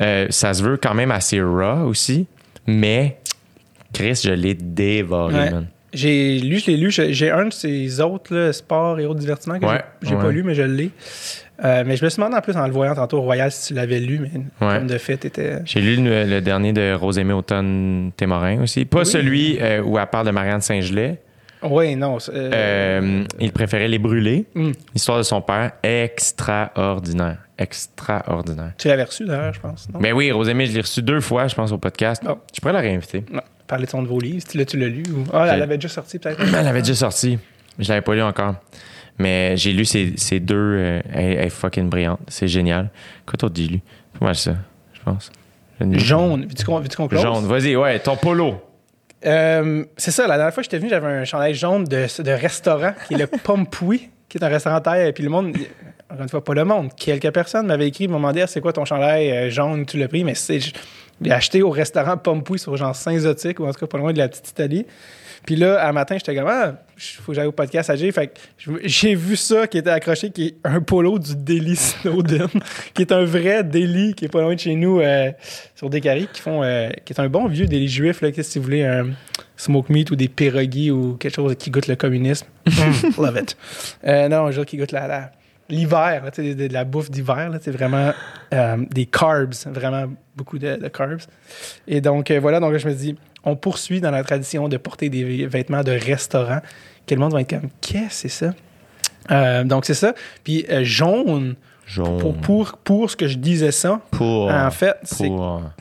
Euh, 0.00 0.26
ça 0.30 0.54
se 0.54 0.62
veut 0.62 0.78
quand 0.78 0.94
même 0.94 1.10
assez 1.10 1.40
raw 1.42 1.86
aussi, 1.86 2.26
mais 2.66 3.18
Chris, 3.92 4.22
je 4.24 4.30
l'ai 4.30 4.54
dévoré, 4.54 5.34
Ouais. 5.34 5.50
man. 5.50 5.66
J'ai 5.92 6.38
lu, 6.38 6.58
je 6.58 6.68
l'ai 6.70 6.76
lu. 6.78 6.90
J'ai 6.90 7.30
un 7.30 7.44
de 7.48 7.52
ces 7.52 8.00
autres 8.00 8.34
là, 8.34 8.50
sports 8.54 8.98
et 8.98 9.04
autres 9.04 9.20
divertissements 9.20 9.58
que 9.58 9.66
Ouais, 9.66 9.82
j'ai 10.00 10.14
pas 10.16 10.30
lu, 10.30 10.42
mais 10.42 10.54
je 10.54 10.62
l'ai. 10.62 10.90
Euh, 11.62 11.84
mais 11.86 11.96
je 11.98 12.04
me 12.04 12.08
suis 12.08 12.16
demandé 12.16 12.34
en 12.34 12.40
plus 12.40 12.56
en 12.56 12.66
le 12.66 12.72
voyant 12.72 12.94
tantôt 12.94 13.20
Royal 13.20 13.52
si 13.52 13.68
tu 13.68 13.74
l'avais 13.74 14.00
lu, 14.00 14.18
mais 14.20 14.66
Ouais. 14.66 14.78
comme 14.78 14.86
de 14.86 14.96
fait, 14.96 15.18
t'étais. 15.18 15.58
J'ai 15.66 15.80
lu 15.82 15.96
le, 16.02 16.24
le 16.24 16.40
dernier 16.40 16.72
de 16.72 16.94
Rosémée 16.94 17.34
Automne-Témorin 17.34 18.62
aussi. 18.62 18.86
Pas 18.86 19.00
Oui. 19.00 19.06
celui 19.06 19.58
euh, 19.60 19.82
où 19.82 19.98
elle 19.98 20.06
parle 20.06 20.26
de 20.26 20.30
Marianne 20.32 20.62
Saint-Gelais. 20.62 21.18
Oui, 21.64 21.96
non. 21.96 22.18
euh, 22.28 22.50
Euh, 22.52 23.24
il 23.40 23.52
préférait 23.52 23.88
Les 23.88 23.98
Brûlés. 23.98 24.46
Hmm. 24.54 24.72
L'histoire 24.94 25.18
de 25.18 25.22
son 25.22 25.40
père, 25.40 25.72
extraordinaire. 25.82 27.38
Extraordinaire. 27.58 28.72
Tu 28.78 28.88
l'avais 28.88 29.04
reçu 29.04 29.24
d'ailleurs, 29.24 29.54
je 29.54 29.60
pense. 29.60 29.88
Non? 29.92 30.00
Mais 30.00 30.12
oui, 30.12 30.32
Rosémée, 30.32 30.66
je 30.66 30.72
l'ai 30.72 30.80
reçu 30.80 31.02
deux 31.02 31.20
fois, 31.20 31.46
je 31.48 31.54
pense, 31.54 31.70
au 31.72 31.78
podcast. 31.78 32.22
Oh. 32.28 32.38
Je 32.54 32.60
pourrais 32.60 32.72
la 32.72 32.80
réinviter. 32.80 33.24
Non. 33.30 33.40
Parler 33.66 33.86
de 33.86 34.06
vos 34.06 34.20
livres. 34.20 34.44
Là, 34.54 34.64
tu 34.64 34.78
l'as 34.78 34.88
lu. 34.88 35.02
Ou... 35.14 35.24
Ah, 35.32 35.48
elle 35.54 35.62
avait 35.62 35.76
déjà 35.78 35.88
sorti 35.88 36.18
peut-être. 36.18 36.40
Elle 36.58 36.66
avait 36.66 36.80
déjà 36.82 36.94
sorti. 36.94 37.38
Je 37.78 37.88
l'avais 37.88 38.02
pas 38.02 38.14
lu 38.14 38.22
encore. 38.22 38.56
Mais 39.18 39.56
j'ai 39.56 39.72
lu 39.72 39.84
ces, 39.84 40.14
ces 40.16 40.40
deux. 40.40 40.54
euh, 40.56 41.00
elle, 41.12 41.24
elle 41.24 41.46
est 41.46 41.50
fucking 41.50 41.88
brillante. 41.88 42.20
C'est 42.28 42.48
génial. 42.48 42.90
Quoi 43.26 43.36
d'autre 43.38 43.54
j'ai 43.56 43.68
lu? 43.68 43.80
Mal 44.20 44.34
ça, 44.34 44.54
je 44.94 45.00
pense. 45.02 45.30
Jaune. 45.80 46.46
Veux-tu 46.46 46.64
qu'on? 46.64 47.08
Jaune. 47.10 47.46
Vas-y, 47.46 47.76
ouais, 47.76 47.98
ton 47.98 48.16
polo. 48.16 48.60
Euh, 49.24 49.84
c'est 49.96 50.10
ça, 50.10 50.26
la 50.26 50.36
dernière 50.36 50.52
fois 50.52 50.62
que 50.62 50.64
j'étais 50.64 50.78
venu, 50.78 50.88
j'avais 50.90 51.06
un 51.06 51.24
chandail 51.24 51.54
jaune 51.54 51.84
de, 51.84 52.22
de 52.22 52.30
restaurant 52.30 52.92
qui 53.06 53.14
est 53.14 53.18
le 53.18 53.26
Pompoui, 53.44 54.10
qui 54.28 54.38
est 54.38 54.44
un 54.44 54.48
restaurant 54.48 54.80
taille. 54.80 55.12
Puis 55.12 55.22
le 55.22 55.30
monde, 55.30 55.56
encore 56.10 56.22
une 56.22 56.28
fois, 56.28 56.42
pas 56.42 56.54
le 56.54 56.64
monde, 56.64 56.90
quelques 56.96 57.30
personnes 57.30 57.66
m'avaient 57.66 57.88
écrit, 57.88 58.08
m'ont 58.08 58.16
demandé 58.16 58.42
Ah, 58.42 58.46
c'est 58.46 58.60
quoi 58.60 58.72
ton 58.72 58.84
chandail 58.84 59.30
euh, 59.30 59.50
jaune, 59.50 59.86
tu 59.86 59.98
l'as 59.98 60.08
pris, 60.08 60.24
mais 60.24 60.34
c'est. 60.34 60.60
Je 60.60 60.72
l'ai 61.20 61.30
acheté 61.30 61.62
au 61.62 61.70
restaurant 61.70 62.16
Pompoui 62.16 62.58
sur 62.58 62.76
genre 62.76 62.96
Saint-Zotique, 62.96 63.60
ou 63.60 63.66
en 63.66 63.72
tout 63.72 63.78
cas 63.78 63.86
pas 63.86 63.98
loin 63.98 64.12
de 64.12 64.18
la 64.18 64.28
petite 64.28 64.48
Italie. 64.50 64.86
Puis 65.44 65.56
là, 65.56 65.86
un 65.88 65.92
matin, 65.92 66.16
j'étais 66.16 66.34
comme, 66.36 66.48
ah, 66.48 66.74
faut 66.96 67.32
que 67.32 67.36
j'aille 67.36 67.46
au 67.46 67.52
podcast 67.52 67.90
à 67.90 67.96
G. 67.96 68.10
Fait 68.12 68.28
que 68.28 68.32
je- 68.58 68.70
j'ai 68.84 69.14
vu 69.14 69.34
ça 69.36 69.66
qui 69.66 69.78
était 69.78 69.90
accroché, 69.90 70.30
qui 70.30 70.46
est 70.46 70.54
un 70.64 70.80
polo 70.80 71.18
du 71.18 71.34
Daily 71.34 71.74
Snowden, 71.76 72.46
qui 72.94 73.02
est 73.02 73.12
un 73.12 73.24
vrai 73.24 73.64
Daily, 73.64 74.14
qui 74.14 74.26
est 74.26 74.28
pas 74.28 74.40
loin 74.40 74.54
de 74.54 74.60
chez 74.60 74.74
nous, 74.76 75.00
euh, 75.00 75.32
sur 75.74 75.90
Descaries, 75.90 76.28
qui 76.32 76.40
font, 76.40 76.62
euh, 76.62 76.90
qui 77.04 77.12
est 77.12 77.20
un 77.20 77.28
bon 77.28 77.48
vieux 77.48 77.66
Daily 77.66 77.88
juif, 77.88 78.20
là, 78.20 78.28
si 78.40 78.58
vous 78.58 78.64
voulez, 78.64 78.84
un 78.84 79.06
smoke 79.56 79.92
meat 79.92 80.10
ou 80.10 80.16
des 80.16 80.28
pierogies 80.28 80.90
ou 80.90 81.14
quelque 81.16 81.34
chose 81.34 81.54
qui 81.56 81.70
goûte 81.70 81.88
le 81.88 81.96
communisme. 81.96 82.46
Mm, 82.66 83.20
love 83.22 83.38
it. 83.42 83.56
Euh, 84.06 84.28
non, 84.28 84.46
un 84.46 84.50
jour 84.52 84.64
qui 84.64 84.76
goûte 84.76 84.92
la, 84.92 85.06
la, 85.08 85.32
l'hiver, 85.68 86.30
de, 86.36 86.52
de 86.54 86.72
la 86.72 86.84
bouffe 86.84 87.10
d'hiver, 87.10 87.50
sais, 87.60 87.70
vraiment 87.72 88.12
euh, 88.54 88.76
des 88.90 89.06
carbs, 89.06 89.54
vraiment 89.66 90.04
beaucoup 90.36 90.58
de, 90.58 90.76
de 90.76 90.88
carbs. 90.88 91.22
Et 91.88 92.00
donc, 92.00 92.30
euh, 92.30 92.38
voilà, 92.40 92.60
donc 92.60 92.72
là, 92.72 92.78
je 92.78 92.88
me 92.88 92.94
dis, 92.94 93.16
on 93.44 93.56
poursuit 93.56 94.00
dans 94.00 94.10
la 94.10 94.22
tradition 94.22 94.68
de 94.68 94.76
porter 94.76 95.08
des 95.08 95.46
vêtements 95.46 95.82
de 95.82 95.92
restaurant, 95.92 96.60
que 97.06 97.14
le 97.14 97.20
monde 97.20 97.32
va 97.32 97.40
être 97.40 97.50
comme, 97.50 97.70
qu'est-ce 97.80 98.22
que 98.24 98.28
c'est 98.28 98.28
ça? 98.28 98.54
Euh, 99.30 99.64
donc, 99.64 99.84
c'est 99.84 99.94
ça. 99.94 100.14
Puis, 100.44 100.64
euh, 100.70 100.84
jaune, 100.84 101.56
Jaune. 101.86 102.18
pour, 102.18 102.34
pour, 102.36 102.78
pour 102.78 103.10
ce 103.10 103.16
que 103.16 103.26
je 103.28 103.38
disais 103.38 103.72
ça, 103.72 104.00
Pour. 104.10 104.50
en 104.50 104.70
fait, 104.70 104.96
c'est 105.02 105.30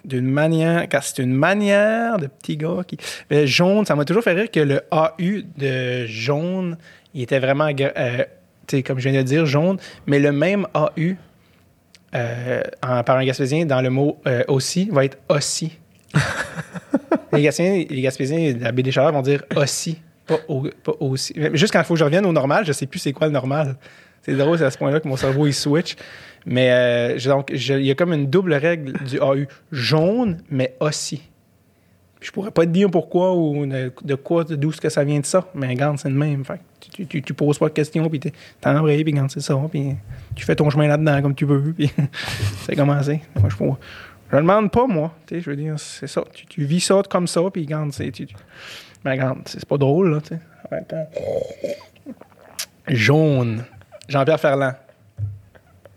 d'une 0.06 0.30
manière, 0.30 0.88
car 0.90 1.04
c'est 1.04 1.22
une 1.22 1.34
manière 1.34 2.18
de 2.18 2.28
petit 2.28 2.58
gars 2.58 2.82
qui. 2.86 2.98
Mais 3.30 3.48
jaune, 3.48 3.86
ça 3.86 3.96
m'a 3.96 4.06
toujours 4.06 4.24
fait 4.24 4.34
rire 4.34 4.50
que 4.52 4.60
le 4.60 4.82
AU 4.92 5.44
de 5.58 6.06
jaune, 6.08 6.78
il 7.14 7.22
était 7.22 7.40
vraiment, 7.40 7.70
euh, 7.70 8.24
tu 8.68 8.78
sais, 8.78 8.84
comme 8.84 9.00
je 9.00 9.10
viens 9.10 9.22
de 9.22 9.26
dire, 9.26 9.46
jaune, 9.46 9.78
mais 10.08 10.20
le 10.20 10.32
même 10.32 10.68
AU 10.74 11.16
euh, 12.14 12.62
en 12.84 13.04
parlant 13.04 13.24
gaspésien 13.24 13.66
dans 13.66 13.82
le 13.82 13.90
mot 13.90 14.20
euh, 14.28 14.44
aussi 14.50 14.90
va 14.92 15.06
être 15.06 15.18
aussi. 15.30 15.78
les, 17.34 17.44
Gaspésiens, 18.02 18.38
les 18.38 18.54
la 18.54 18.72
baie 18.72 18.84
des 18.84 18.92
Chaleurs 18.92 19.14
vont 19.14 19.22
dire 19.22 19.44
aussi, 19.56 20.00
pas, 20.26 20.40
au- 20.48 20.68
pas 20.84 20.94
aussi. 21.00 21.34
Juste 21.54 21.74
quand 21.74 21.80
il 21.80 21.86
faut 21.86 21.94
que 21.94 22.00
je 22.00 22.04
revienne 22.04 22.26
au 22.26 22.32
normal, 22.32 22.66
je 22.66 22.72
sais 22.72 22.86
plus 22.86 23.00
c'est 23.00 23.14
quoi 23.14 23.28
le 23.28 23.34
normal. 23.34 23.78
C'est 24.22 24.36
drôle, 24.36 24.58
c'est 24.58 24.66
à 24.66 24.72
ce 24.72 24.78
point-là 24.78 25.00
que 25.00 25.08
mon 25.08 25.18
cerveau 25.18 25.48
il 25.48 25.54
switch. 25.54 25.96
Mais 26.46 26.70
euh, 26.72 27.20
donc, 27.26 27.52
il 27.54 27.86
y 27.86 27.92
a 27.92 27.96
comme 27.96 28.14
une 28.14 28.28
double 28.28 28.54
règle 28.54 28.94
du 29.06 29.20
AU. 29.20 29.46
Jaune, 29.72 30.42
mais 30.50 30.76
aussi. 30.80 31.22
Je 32.20 32.30
pourrais 32.30 32.52
pas 32.52 32.66
te 32.66 32.72
dire 32.72 32.90
pourquoi 32.92 33.36
ou 33.36 33.66
de, 33.66 33.92
de 34.04 34.16
quoi, 34.16 34.44
d'où 34.44 34.72
que 34.72 34.90
ça 34.90 35.04
vient 35.04 35.20
de 35.20 35.26
ça. 35.26 35.48
Mais 35.56 35.68
regarde, 35.68 35.98
c'est 35.98 36.10
le 36.10 36.16
même. 36.16 36.44
Tu, 36.80 37.22
tu, 37.24 37.34
poses 37.34 37.58
pas 37.58 37.70
de 37.70 37.74
questions, 37.74 38.08
puis 38.10 38.20
t'es 38.20 38.32
embrayé, 38.64 39.04
puis 39.04 39.12
regarde, 39.12 39.32
c'est 39.32 39.42
ça. 39.42 39.60
Puis 39.72 39.96
tu 40.36 40.46
fais 40.46 40.56
ton 40.56 40.70
chemin 40.70 40.88
là-dedans 40.88 41.22
comme 41.24 41.34
tu 41.34 41.46
veux, 41.46 41.74
puis 41.74 41.92
c'est 42.66 42.76
commencé. 42.76 43.22
Moi, 43.40 43.50
je, 43.50 43.56
je 44.32 44.36
le 44.38 44.42
demande 44.42 44.72
pas, 44.72 44.88
moi. 44.88 45.14
Tu 45.28 45.36
sais, 45.36 45.42
je 45.42 45.50
veux 45.50 45.56
dire, 45.56 45.76
c'est 45.78 46.08
ça. 46.08 46.24
Tu, 46.34 46.46
tu 46.46 46.64
vis 46.64 46.80
ça 46.82 47.02
comme 47.10 47.28
ça, 47.28 47.42
puis 47.52 47.64
regarde, 47.64 47.92
c'est... 47.92 48.12
Tu, 48.12 48.26
tu- 48.26 48.36
mais 49.04 49.12
regarde, 49.12 49.40
c'est 49.46 49.66
pas 49.66 49.78
drôle, 49.78 50.12
là, 50.14 50.22
tu 50.22 50.36
sais. 50.36 50.40
Jaune. 52.88 53.64
Jean-Pierre 54.08 54.40
Ferland. 54.40 54.74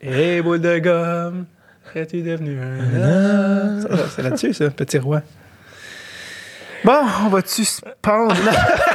Hé, 0.00 0.42
boule 0.42 0.60
de 0.60 0.78
gomme, 0.78 1.46
es-tu 1.94 2.22
devenu 2.22 2.60
un 2.60 3.02
homme? 3.02 3.88
C'est 4.10 4.22
là-dessus, 4.22 4.52
ça, 4.52 4.68
petit 4.70 4.98
roi. 4.98 5.22
Bon, 6.84 7.00
on 7.24 7.28
va-tu 7.28 7.64
se 7.64 7.80
pendre? 8.02 8.34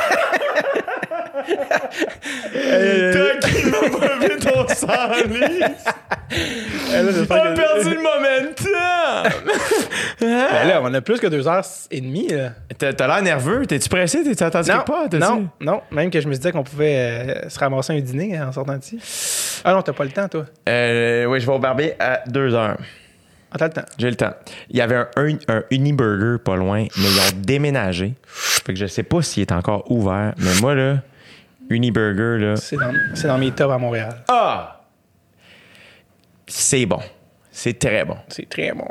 Euh, 2.56 3.40
Tranquillement 3.40 4.00
pas 4.00 4.18
vu 4.28 4.38
ton 4.40 4.68
sang, 4.68 4.88
On 6.92 7.36
a 7.36 7.52
perdu 7.54 7.90
le 7.90 8.02
momentum! 8.02 9.34
Ben 10.22 10.68
là, 10.68 10.80
on 10.84 10.94
a 10.94 11.02
plus 11.02 11.20
que 11.20 11.28
deux 11.28 11.48
heures 11.48 11.64
et 11.92 12.02
demie. 12.02 12.28
Là. 12.30 12.52
T'as 12.78 12.94
t'as 12.94 13.08
l'air 13.08 13.22
nerveux. 13.22 13.66
T'es-tu 13.66 13.90
pressé? 13.90 14.24
T'es 14.24 14.44
attendu 14.44 14.70
part? 14.86 15.06
T'as-tu- 15.10 15.18
non, 15.24 15.48
non. 15.62 15.82
Même 15.92 16.10
que 16.12 16.20
je 16.22 16.28
me 16.28 16.34
disais 16.36 16.52
qu'on 16.52 16.64
pouvait 16.64 16.96
euh, 17.46 17.50
se 17.50 17.58
ramasser 17.60 17.94
un 17.94 18.00
dîner 18.02 18.38
hein, 18.38 18.48
en 18.50 18.52
sortant 18.52 18.76
d'ici. 18.78 19.00
Ah 19.64 19.74
non, 19.74 19.82
t'as 19.82 19.94
pas 19.94 20.04
le 20.04 20.12
temps, 20.12 20.28
toi. 20.28 20.46
Euh, 20.68 21.26
oui, 21.26 21.40
je 21.40 21.46
vais 21.46 21.54
au 21.54 21.60
barbier 21.60 21.94
à 22.00 22.22
2 22.28 22.54
heures. 22.54 22.78
Ah, 23.52 23.58
t'as 23.58 23.68
le 23.68 23.74
temps. 23.74 23.86
J'ai 23.98 24.10
le 24.10 24.16
temps. 24.16 24.34
Il 24.70 24.78
y 24.78 24.82
avait 24.82 24.96
un, 24.96 25.08
un, 25.18 25.28
un 25.48 25.64
Uniburger 25.72 26.38
pas 26.44 26.56
loin, 26.56 26.84
mais 26.98 27.04
ils 27.04 27.20
ont 27.20 27.38
déménagé. 27.38 28.14
Fait 28.26 28.74
que 28.74 28.80
je 28.80 28.86
sais 28.86 29.04
pas 29.04 29.22
s'il 29.24 29.42
est 29.42 29.52
encore 29.52 29.90
ouvert. 29.92 30.34
Mais 30.38 30.52
moi, 30.62 30.76
là, 30.76 30.98
Uniburger, 31.70 32.38
là. 32.40 32.56
C'est 32.56 32.78
dans, 32.78 32.94
dans 33.28 33.38
mes 33.38 33.52
tops 33.52 33.72
à 33.74 33.78
Montréal. 33.78 34.24
Ah! 34.28 34.82
C'est 36.48 36.86
bon. 36.86 37.00
C'est 37.52 37.78
très 37.78 38.06
bon. 38.06 38.18
C'est 38.30 38.50
très 38.50 38.72
bon. 38.72 38.88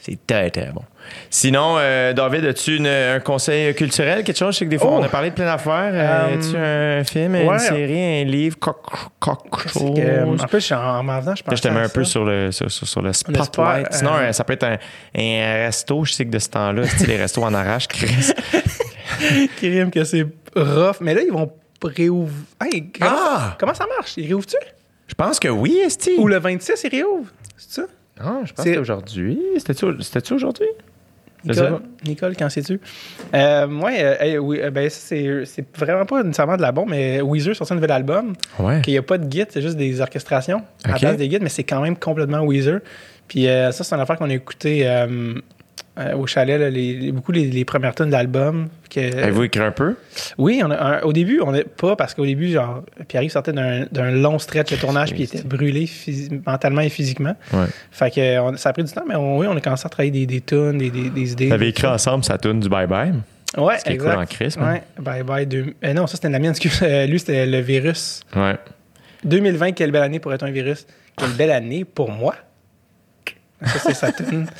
C'est 0.00 0.18
très, 0.26 0.48
très 0.50 0.70
bon. 0.72 0.82
Sinon, 1.28 1.76
euh, 1.78 2.12
David, 2.12 2.44
as-tu 2.46 2.78
un 2.86 3.20
conseil 3.20 3.74
culturel, 3.74 4.22
quelque 4.24 4.36
chose? 4.38 4.54
Je 4.54 4.58
sais 4.60 4.64
que 4.64 4.70
des 4.70 4.78
fois, 4.78 4.90
Oh! 4.92 4.98
on 5.00 5.02
a 5.02 5.08
parlé 5.08 5.30
de 5.30 5.34
plein 5.34 5.44
d'affaires. 5.46 5.90
Euh, 5.92 6.36
Euh, 6.36 6.38
as-tu 6.38 6.56
un 6.56 7.04
film, 7.04 7.34
une 7.34 7.58
série, 7.58 8.22
un 8.22 8.24
livre, 8.24 8.56
quelque 8.58 9.68
chose? 9.68 9.94
que, 9.96 10.00
euh, 10.00 10.24
en 10.38 10.46
plus, 10.46 10.72
en, 10.72 10.76
en 10.98 11.02
m'en 11.02 11.20
je 11.20 11.42
pense. 11.42 11.56
je 11.56 11.62
te 11.62 11.68
mets 11.68 11.80
un 11.80 11.88
peu 11.88 12.04
sur 12.04 12.24
le, 12.24 12.52
sur, 12.52 12.70
sur- 12.70 12.86
sur 12.86 13.02
le 13.02 13.12
spotlight. 13.12 13.44
spot, 13.86 13.86
Sinon, 13.92 14.12
euh, 14.16 14.32
ça 14.32 14.44
peut 14.44 14.52
être 14.54 14.64
un, 14.64 14.76
un 15.16 15.64
resto. 15.66 16.04
Je 16.04 16.12
sais 16.12 16.24
que 16.24 16.30
de 16.30 16.38
ce 16.38 16.48
temps-là, 16.50 16.84
c'est 16.84 17.06
les 17.06 17.16
restos 17.16 17.42
en 17.42 17.52
arrache, 17.52 17.88
Chris. 17.88 18.32
qui 19.58 19.68
rime 19.68 19.90
que 19.90 20.04
c'est 20.04 20.26
rough. 20.56 20.96
Mais 21.00 21.12
là, 21.14 21.22
ils 21.22 21.32
vont 21.32 21.50
réouvrir. 21.82 22.34
Hey, 22.60 22.90
comment, 22.98 23.10
Ah! 23.14 23.56
comment 23.58 23.74
ça 23.74 23.86
marche? 23.86 24.14
Ils 24.16 24.26
réouvrent-tu? 24.26 24.56
Je 25.06 25.14
pense 25.14 25.38
que 25.40 25.48
oui, 25.48 25.78
Esti. 25.84 26.12
Ou 26.18 26.26
le 26.26 26.38
26, 26.38 26.84
ils 26.84 26.90
réouvrent? 26.90 27.30
C'est 27.56 27.80
ça? 27.80 27.86
Non, 28.22 28.44
je 28.44 28.52
pense 28.52 28.64
C'est- 28.64 28.74
que 28.74 28.78
aujourd'hui. 28.80 29.38
C'était-tu 29.56 30.34
aujourd'hui? 30.34 30.66
Nicole. 31.44 31.80
Nicole, 32.04 32.36
quand 32.36 32.48
sais-tu? 32.48 32.80
Euh, 33.32 33.66
moi, 33.68 33.90
euh, 33.96 34.16
hey, 34.18 34.38
oui, 34.38 34.58
euh, 34.60 34.70
ben, 34.70 34.90
c'est 34.90 35.44
vraiment 35.76 36.04
pas 36.04 36.22
nécessairement 36.24 36.56
de 36.56 36.62
la 36.62 36.72
bombe, 36.72 36.90
mais 36.90 37.20
Weezer 37.22 37.54
sorti 37.54 37.72
un 37.72 37.76
nouvel 37.76 37.92
album. 37.92 38.32
Ouais. 38.58 38.80
qu'il 38.82 38.92
n'y 38.92 38.98
a 38.98 39.02
pas 39.02 39.18
de 39.18 39.24
guide, 39.26 39.46
c'est 39.50 39.62
juste 39.62 39.76
des 39.76 40.00
orchestrations 40.00 40.62
à 40.84 40.90
la 40.92 40.98
place 40.98 41.16
des 41.16 41.28
guides, 41.28 41.42
mais 41.42 41.48
c'est 41.48 41.62
quand 41.62 41.80
même 41.80 41.96
complètement 41.96 42.40
Weezer. 42.42 42.80
Puis 43.28 43.46
euh, 43.46 43.70
ça, 43.70 43.84
c'est 43.84 43.94
une 43.94 44.00
affaire 44.00 44.16
qu'on 44.16 44.28
a 44.28 44.34
écouté 44.34 44.84
euh, 45.98 46.14
au 46.16 46.26
chalet, 46.26 46.58
là, 46.60 46.70
les, 46.70 46.94
les- 46.94 47.12
beaucoup 47.12 47.32
les, 47.32 47.46
les 47.46 47.64
premières 47.64 47.94
tonnes 47.94 48.08
de 48.08 48.12
l'album. 48.12 48.68
Avez-vous 48.96 49.44
écrit 49.44 49.60
un 49.62 49.72
peu? 49.72 49.96
Oui, 50.38 50.60
on 50.64 50.70
a, 50.70 50.76
un- 50.76 51.00
au 51.02 51.12
début, 51.12 51.40
on 51.40 51.52
n'est 51.52 51.64
pas 51.64 51.96
parce 51.96 52.14
qu'au 52.14 52.24
début, 52.24 52.48
genre, 52.52 52.82
Pierre-Yves 53.08 53.32
sortait 53.32 53.52
d'un 53.52 54.10
long 54.12 54.38
stretch 54.38 54.70
de 54.70 54.76
tournage, 54.76 55.10
puis 55.10 55.20
il 55.20 55.24
était 55.24 55.42
brûlé 55.42 55.88
mentalement 56.46 56.80
et 56.82 56.88
physiquement. 56.88 57.34
Ouais. 57.52 57.66
Fait 57.90 58.10
que 58.14 58.38
on- 58.40 58.56
ça 58.56 58.68
a 58.68 58.72
pris 58.72 58.84
du 58.84 58.92
temps, 58.92 59.04
mais 59.08 59.16
on, 59.16 59.38
oui, 59.38 59.46
on 59.48 59.56
a 59.56 59.60
commencé 59.60 59.86
à 59.86 59.88
travailler 59.88 60.10
des, 60.12 60.26
des 60.26 60.40
tunes, 60.40 60.78
des, 60.78 60.90
des, 60.90 61.10
des 61.10 61.32
idées. 61.32 61.48
Vous 61.48 61.54
avez 61.54 61.68
écrit 61.68 61.86
ensemble 61.86 62.24
sa 62.24 62.38
tune 62.38 62.60
du 62.60 62.68
Bye 62.68 62.86
Bye? 62.86 63.14
Ouais, 63.56 63.78
Ce 63.78 63.84
qui 63.84 63.90
est 63.90 63.94
exact. 63.94 64.12
cool 64.14 64.22
en 64.22 64.26
crise, 64.26 64.56
man. 64.58 64.72
Ouais, 64.74 64.82
bye 65.00 65.22
bye. 65.22 65.46
Deux... 65.46 65.74
euh, 65.84 65.92
non, 65.94 66.06
ça 66.06 66.16
c'était 66.16 66.28
la 66.28 66.38
mienne, 66.38 66.50
excuse. 66.50 66.80
Euh, 66.82 67.06
lui, 67.06 67.18
c'était 67.18 67.46
le 67.46 67.58
virus. 67.60 68.20
Ouais. 68.36 68.56
2020, 69.24 69.72
quelle 69.72 69.90
belle 69.90 70.02
année 70.02 70.18
pour 70.20 70.32
être 70.34 70.44
un 70.44 70.50
virus. 70.50 70.86
Quelle 71.16 71.30
belle 71.30 71.50
année 71.50 71.84
pour 71.84 72.10
moi. 72.10 72.36
Ça, 73.64 73.78
c'est 73.80 73.94
sa 73.94 74.12
tune. 74.12 74.46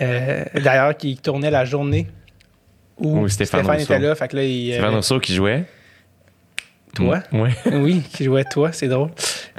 Euh, 0.00 0.44
D'ailleurs, 0.54 0.96
qui 0.96 1.16
tournait 1.16 1.50
la 1.50 1.64
journée 1.64 2.06
où, 2.98 3.28
Stéphane 3.28 3.80
était 3.80 3.98
là. 3.98 4.14
Fait 4.14 4.28
que 4.28 4.36
là, 4.36 4.44
il, 4.44 4.72
C'est 4.72 4.80
Van 4.80 4.88
euh, 4.92 4.96
Rousseau 4.96 5.20
qui 5.20 5.34
jouait. 5.34 5.64
toi? 6.94 7.22
Ouais. 7.32 7.50
Oui, 7.72 8.02
qui 8.12 8.24
jouait 8.24 8.44
toi, 8.44 8.72
c'est 8.72 8.88
drôle. 8.88 9.10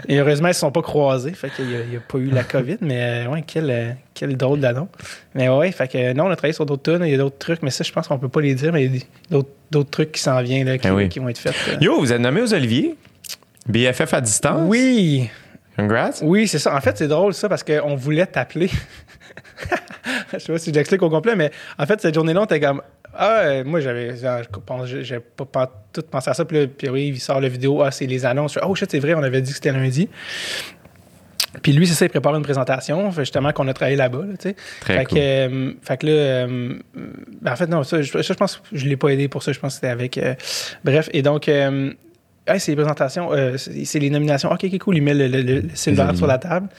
Et 0.08 0.17
heureusement, 0.17 0.48
ils 0.48 0.51
ne 0.51 0.53
se 0.56 0.59
sont 0.59 0.72
pas 0.72 0.82
croisés. 0.82 1.33
Fait 1.33 1.49
qu'il 1.49 1.67
n'y 1.67 1.95
a, 1.95 1.99
pas 1.99 2.17
eu 2.17 2.30
la 2.30 2.43
COVID. 2.43 2.77
Mais 2.82 3.25
euh, 3.25 3.30
ouais, 3.30 3.43
quel, 3.45 3.98
quel 4.14 4.35
drôle 4.35 4.59
d'annonce. 4.59 4.90
Mais 5.35 5.49
ouais, 5.49 5.72
fait 5.72 5.88
que 5.88 6.14
non, 6.14 6.25
on 6.25 6.32
a 6.32 6.35
travaillé 6.35 6.53
sur 6.53 6.66
d'autres 6.66 6.93
tunes. 6.93 7.06
Il 7.06 7.11
y 7.11 7.16
a 7.16 7.17
d'autres 7.17 7.38
trucs. 7.38 7.64
Mais 7.64 7.72
ça, 7.72 7.83
je 7.83 7.91
pense 7.91 8.08
qu'on 8.08 8.19
peut 8.19 8.30
pas 8.30 8.41
les 8.41 8.56
dire. 8.56 8.74
Mais 8.74 8.85
il 8.85 8.95
y 8.98 8.99
a 9.35 9.41
d'autres, 9.72 9.90
trucs 9.90 10.11
qui 10.11 10.22
s'en 10.22 10.41
viennent, 10.41 10.67
là, 10.67 10.77
qui, 10.77 10.88
Ben 10.88 10.93
oui. 10.93 11.09
qui 11.09 11.19
vont 11.19 11.30
être 11.30 11.40
faits. 11.40 11.56
Yo, 11.82 11.99
vous 11.99 12.11
êtes 12.11 12.22
nommé 12.22 12.41
aux 12.41 12.53
Oliviers? 12.53 12.95
BFF 13.67 14.14
à 14.14 14.22
distance? 14.22 14.61
Oui, 14.66 15.30
Congrats. 15.80 16.11
Oui, 16.22 16.48
c'est 16.48 16.59
ça. 16.59 16.75
En 16.75 16.82
fait, 16.82 16.98
c'est 16.98 17.08
drôle 17.08 17.33
ça 17.33 17.48
parce 17.48 17.64
qu'on 17.64 17.95
voulait 17.95 18.25
t'appeler. 18.25 18.69
je 20.33 20.39
sais 20.39 20.51
pas 20.51 20.57
si 20.59 20.73
j'explique 20.73 21.01
au 21.01 21.09
complet, 21.09 21.35
mais 21.35 21.51
en 21.77 21.85
fait, 21.85 21.99
cette 22.01 22.15
journée-là, 22.15 22.41
on 22.41 22.45
était 22.45 22.59
comme. 22.59 22.81
Ah, 23.13 23.63
moi, 23.65 23.79
j'avais. 23.79 24.15
J'ai 25.01 25.19
pas, 25.19 25.45
pas 25.45 25.83
tout 25.91 26.03
pensé 26.09 26.29
à 26.29 26.33
ça. 26.33 26.45
Puis 26.45 26.57
là, 26.57 26.67
puis 26.67 26.89
oui, 26.89 27.07
il 27.07 27.19
sort 27.19 27.41
la 27.41 27.49
vidéo. 27.49 27.81
Ah, 27.81 27.91
c'est 27.91 28.05
les 28.05 28.25
annonces. 28.25 28.57
Oh 28.61 28.75
shit, 28.75 28.89
c'est 28.89 28.99
vrai, 28.99 29.13
on 29.15 29.23
avait 29.23 29.41
dit 29.41 29.49
que 29.49 29.55
c'était 29.55 29.71
lundi. 29.71 30.07
Puis 31.63 31.73
lui, 31.73 31.88
c'est 31.88 31.95
ça, 31.95 32.05
il 32.05 32.09
prépare 32.09 32.35
une 32.35 32.43
présentation, 32.43 33.09
justement 33.11 33.51
qu'on 33.51 33.67
a 33.67 33.73
travaillé 33.73 33.97
là-bas, 33.97 34.19
là, 34.19 34.38
tu 34.39 34.49
sais. 34.49 34.55
Très 34.81 34.99
fait, 34.99 35.05
cool. 35.05 35.17
que, 35.17 35.23
euh, 35.23 35.71
fait 35.81 35.97
que 35.97 36.05
là, 36.05 36.11
euh, 36.11 36.73
ben, 37.41 37.51
en 37.51 37.55
fait, 37.55 37.67
non, 37.67 37.83
ça, 37.83 38.01
je, 38.01 38.11
ça, 38.11 38.21
je 38.21 38.33
pense 38.33 38.57
que 38.57 38.61
je 38.71 38.85
l'ai 38.85 38.97
pas 38.97 39.09
aidé 39.09 39.27
pour 39.27 39.41
ça. 39.41 39.51
Je 39.51 39.59
pense 39.59 39.73
que 39.73 39.75
c'était 39.75 39.88
avec. 39.88 40.17
euh, 40.17 40.35
bref, 40.83 41.09
et 41.11 41.23
donc, 41.23 41.47
hey, 41.47 41.95
c'est 42.59 42.71
les 42.71 42.75
présentations, 42.75 43.31
c'est 43.57 43.99
les 43.99 44.09
nominations. 44.11 44.51
Ok, 44.51 44.65
ok, 44.65 44.77
cool. 44.77 44.97
Il 44.97 45.01
met 45.03 45.15
le, 45.15 45.27
le, 45.27 45.41
le 45.41 45.63
silver 45.73 46.11
sur 46.15 46.27
la 46.27 46.38
table. 46.38 46.69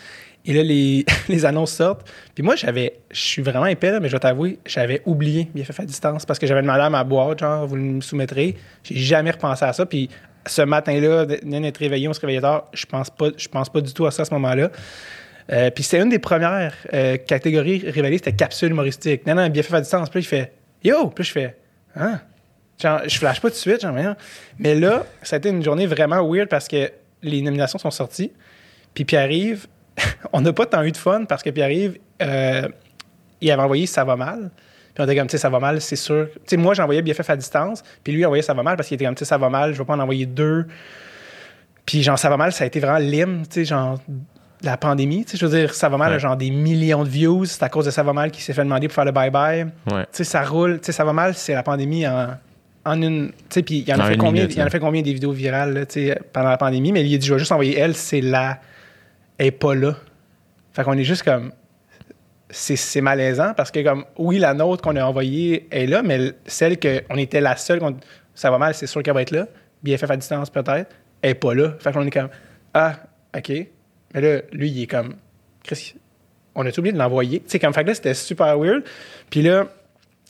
Et 0.45 0.55
là, 0.55 0.63
les, 1.29 1.45
annonces 1.45 1.73
sortent. 1.73 2.09
Puis 2.35 2.43
moi, 2.43 2.57
j'avais, 2.57 3.01
je 3.11 3.21
suis 3.21 3.43
vraiment 3.43 3.67
épais, 3.67 4.01
mais 4.01 4.09
je 4.09 4.13
dois 4.13 4.21
t'avouer, 4.21 4.59
j'avais 4.67 5.03
oublié 5.05 5.49
BFF 5.55 5.81
à 5.81 5.85
distance 5.85 6.25
parce 6.25 6.39
que 6.39 6.47
j'avais 6.47 6.63
demandé 6.63 6.81
à 6.81 6.91
ma 6.91 7.05
boîte, 7.05 7.41
genre, 7.41 7.67
vous 7.67 7.77
me 7.77 8.01
soumettrez. 8.01 8.57
J'ai 8.85 8.97
jamais 8.97 9.31
repensé 9.31 9.65
à 9.65 9.73
ça. 9.73 9.87
Puis 9.87 10.09
ce 10.47 10.63
matin-là, 10.63 11.27
d'être 11.27 11.79
réveillé, 11.79 12.09
on 12.09 12.13
se 12.13 12.21
réveillait 12.21 12.41
tard, 12.41 12.69
je 12.73 12.87
pense 12.87 13.11
pas, 13.11 13.29
je 13.37 13.49
pense 13.49 13.69
pas 13.69 13.81
du 13.81 13.93
tout 13.93 14.07
à 14.07 14.11
ça 14.11 14.23
à 14.23 14.25
ce 14.25 14.35
moment-là. 14.35 14.71
Euh, 15.53 15.71
puis 15.71 15.83
c'était 15.83 16.03
une 16.03 16.09
des 16.09 16.19
premières 16.19 16.75
euh, 16.95 17.17
catégories 17.17 17.85
révélées, 17.89 18.19
c'était 18.19 18.33
capsule 18.33 18.71
humoristique. 18.71 19.27
Non, 19.27 19.35
non, 19.35 19.49
BFF 19.49 19.75
à 19.75 19.81
distance. 19.81 20.09
Puis 20.09 20.21
il 20.21 20.27
fait 20.27 20.53
Yo! 20.83 21.09
Puis 21.09 21.25
je 21.25 21.33
fais 21.33 21.57
Hein? 21.97 22.21
Genre, 22.81 23.01
je 23.07 23.19
flash 23.19 23.41
pas 23.41 23.49
tout 23.49 23.55
de 23.55 23.59
suite, 23.59 23.81
genre, 23.83 23.95
mais 24.59 24.75
là, 24.75 25.05
ça 25.23 25.37
a 25.37 25.39
été 25.39 25.51
une 25.51 25.63
journée 25.63 25.87
vraiment 25.87 26.27
weird 26.27 26.49
parce 26.49 26.67
que 26.67 26.91
les 27.23 27.43
nominations 27.43 27.79
sont 27.79 27.91
sorties. 27.91 28.33
Puis 28.95 29.05
Pierre-Yves, 29.05 29.67
on 30.33 30.41
n'a 30.41 30.53
pas 30.53 30.67
tant 30.67 30.83
eu 30.83 30.93
de 30.93 30.97
fun 30.97 31.25
parce 31.25 31.43
que 31.43 31.51
Pierre-Yves, 31.51 31.99
euh, 32.23 32.69
il 33.41 33.51
avait 33.51 33.63
envoyé 33.63 33.87
Ça 33.87 34.05
va 34.05 34.17
mal. 34.17 34.51
Puis 34.95 35.03
on 35.03 35.05
était 35.05 35.17
comme, 35.17 35.29
tu 35.29 35.33
sais, 35.33 35.39
ça 35.39 35.49
va 35.49 35.61
mal, 35.61 35.81
c'est 35.81 35.97
sûr. 35.97 36.27
Tu 36.35 36.41
sais, 36.47 36.57
moi, 36.57 36.75
j'envoyais 36.75 37.01
BFF 37.01 37.31
à 37.31 37.37
distance. 37.37 37.83
Puis 38.03 38.13
lui, 38.13 38.21
il 38.23 38.27
envoyait 38.27 38.43
Ça 38.43 38.55
va 38.55 38.63
mal 38.63 38.77
parce 38.77 38.89
qu'il 38.89 38.97
était 38.97 39.05
comme, 39.05 39.15
tu 39.15 39.21
sais, 39.21 39.25
ça 39.25 39.39
va 39.39 39.49
mal, 39.49 39.73
je 39.73 39.79
vais 39.79 39.85
pas 39.85 39.95
en 39.95 40.01
envoyer 40.01 40.27
deux. 40.27 40.67
Puis 41.87 42.03
genre, 42.03 42.19
ça 42.19 42.29
va 42.29 42.37
mal, 42.37 42.53
ça 42.53 42.65
a 42.65 42.67
été 42.67 42.81
vraiment 42.81 42.99
l'hymne, 42.99 43.43
tu 43.49 43.61
sais, 43.61 43.65
genre, 43.65 43.99
la 44.63 44.77
pandémie. 44.77 45.25
Tu 45.25 45.33
sais, 45.33 45.37
je 45.39 45.47
veux 45.47 45.59
dire, 45.59 45.75
ça 45.75 45.89
va 45.89 45.97
mal, 45.97 46.13
Ouais. 46.13 46.19
genre 46.19 46.37
des 46.37 46.51
millions 46.51 47.05
de 47.05 47.09
views. 47.09 47.45
C'est 47.47 47.63
à 47.63 47.69
cause 47.69 47.87
de 47.87 47.91
ça 47.91 48.03
va 48.03 48.13
mal 48.13 48.31
qui 48.31 48.43
s'est 48.43 48.53
fait 48.53 48.63
demander 48.65 48.89
pour 48.89 48.95
faire 48.97 49.05
le 49.07 49.13
bye-bye. 49.13 49.69
Ouais. 49.91 50.03
Tu 50.03 50.09
sais, 50.13 50.25
ça 50.25 50.43
roule. 50.43 50.81
Tu 50.81 50.87
sais, 50.87 50.93
ça 50.93 51.05
va 51.05 51.13
mal, 51.13 51.35
c'est 51.35 51.55
la 51.55 51.63
pandémie 51.63 52.07
en, 52.07 52.29
en 52.85 53.01
une. 53.03 53.29
Tu 53.31 53.35
sais, 53.51 53.63
puis 53.63 53.79
il 53.79 53.89
y 53.89 53.95
en 53.95 53.99
a 54.01 54.05
fait 54.05 54.17
combien, 54.17 54.43
minute, 54.43 54.55
il 54.55 54.59
y 54.59 54.63
en 54.63 54.67
a 54.67 54.71
fait 54.71 54.81
combien 54.81 55.03
des 55.03 55.13
vidéos 55.13 55.33
virales, 55.33 55.73
là, 55.73 55.87
tu 55.87 56.09
sais, 56.09 56.21
pendant 56.33 56.51
la 56.51 56.59
pandémie. 56.59 56.93
Mais 56.93 57.05
il 57.05 57.15
a 57.15 57.19
dit, 57.19 57.27
je 57.27 57.33
vais 57.33 57.39
juste 57.39 57.53
envoyer 57.53 57.79
elle, 57.79 57.95
c'est 57.97 58.21
là. 58.21 58.59
Elle 59.41 59.47
est 59.47 59.51
pas 59.53 59.75
là. 59.75 59.97
Fait 60.75 60.85
qu'on 60.85 60.93
est 60.99 61.05
juste 61.05 61.23
comme. 61.23 61.53
C'est 62.51 63.01
malaisant 63.01 63.55
parce 63.57 63.71
que, 63.71 63.81
comme, 63.81 64.05
oui, 64.19 64.39
la 64.39 64.53
nôtre 64.55 64.83
qu'on 64.83 64.97
a 64.97 65.05
envoyée 65.05 65.69
est 65.71 65.87
là, 65.87 66.03
mais 66.03 66.33
celle 66.47 66.79
qu'on 66.81 67.17
était 67.17 67.41
la 67.41 67.57
seule, 67.57 67.79
qu'on- 67.79 67.97
ça 68.35 68.51
va 68.51 68.59
mal, 68.59 68.75
c'est 68.75 68.89
sûr 68.89 69.03
qu'elle 69.05 69.15
va 69.15 69.23
être 69.23 69.31
là. 69.31 69.47
BFF 69.85 70.11
à 70.11 70.17
distance, 70.17 70.51
peut-être. 70.51 70.91
Elle 71.23 71.31
est 71.31 71.35
pas 71.35 71.55
là. 71.55 71.75
Fait 71.79 71.93
qu'on 71.93 72.05
est 72.05 72.11
comme, 72.11 72.29
ah, 72.75 72.97
OK. 73.37 73.49
Mais 74.13 74.21
là, 74.21 74.41
lui, 74.53 74.69
il 74.69 74.83
est 74.83 74.87
comme, 74.89 75.15
Chris, 75.63 75.95
on 76.57 76.67
a 76.67 76.71
oublié 76.77 76.93
de 76.93 76.99
l'envoyer? 76.99 77.39
Tu 77.41 77.49
sais, 77.51 77.59
comme, 77.61 77.73
fait 77.73 77.83
que 77.85 77.89
là, 77.89 77.95
c'était 77.95 78.15
super 78.15 78.59
weird. 78.59 78.83
Puis 79.31 79.43
là, 79.43 79.67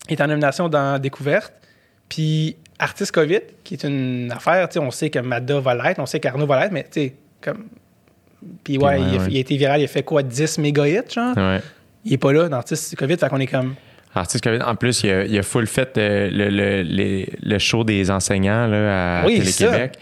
il 0.08 0.12
est 0.12 0.20
en 0.22 0.26
nomination 0.26 0.68
dans 0.68 1.00
Découverte. 1.00 1.54
Puis 2.08 2.56
Artiste 2.78 3.12
COVID, 3.12 3.40
qui 3.64 3.74
est 3.74 3.84
une 3.84 4.30
affaire, 4.30 4.68
on 4.76 4.90
sait 4.90 5.08
que 5.10 5.18
Madda 5.20 5.58
va 5.58 5.74
l'être, 5.74 5.98
on 5.98 6.06
sait 6.06 6.20
qu'Arnaud 6.20 6.46
va 6.46 6.60
l'être, 6.60 6.72
mais 6.72 6.84
tu 6.84 7.00
sais, 7.00 7.14
comme. 7.40 7.66
Puis 8.64 8.78
ouais, 8.78 8.84
ouais, 8.84 9.00
il, 9.00 9.16
a, 9.18 9.22
ouais. 9.22 9.28
il 9.30 9.36
a 9.36 9.40
été 9.40 9.56
viral, 9.56 9.80
il 9.80 9.84
a 9.84 9.88
fait 9.88 10.02
quoi, 10.02 10.22
10 10.22 10.58
méga 10.58 10.86
hits, 10.88 11.00
genre? 11.14 11.36
Ouais. 11.36 11.60
Il 12.04 12.12
est 12.14 12.18
pas 12.18 12.32
là 12.32 12.48
dans 12.48 12.56
Artiste 12.58 12.96
COVID, 12.96 13.16
fait 13.16 13.28
qu'on 13.28 13.40
est 13.40 13.46
comme. 13.46 13.74
Artiste 14.14 14.42
COVID, 14.42 14.62
en 14.62 14.74
plus, 14.74 15.02
il 15.04 15.10
a, 15.10 15.24
il 15.24 15.38
a 15.38 15.42
full 15.42 15.66
fait 15.66 15.96
euh, 15.98 16.30
le, 16.32 16.48
le, 16.48 16.82
le- 16.82 17.26
le 17.42 17.58
show 17.58 17.84
des 17.84 18.10
enseignants 18.10 18.66
là, 18.66 19.20
à 19.20 19.26
Oui, 19.26 19.38
Télé-Québec. 19.38 19.98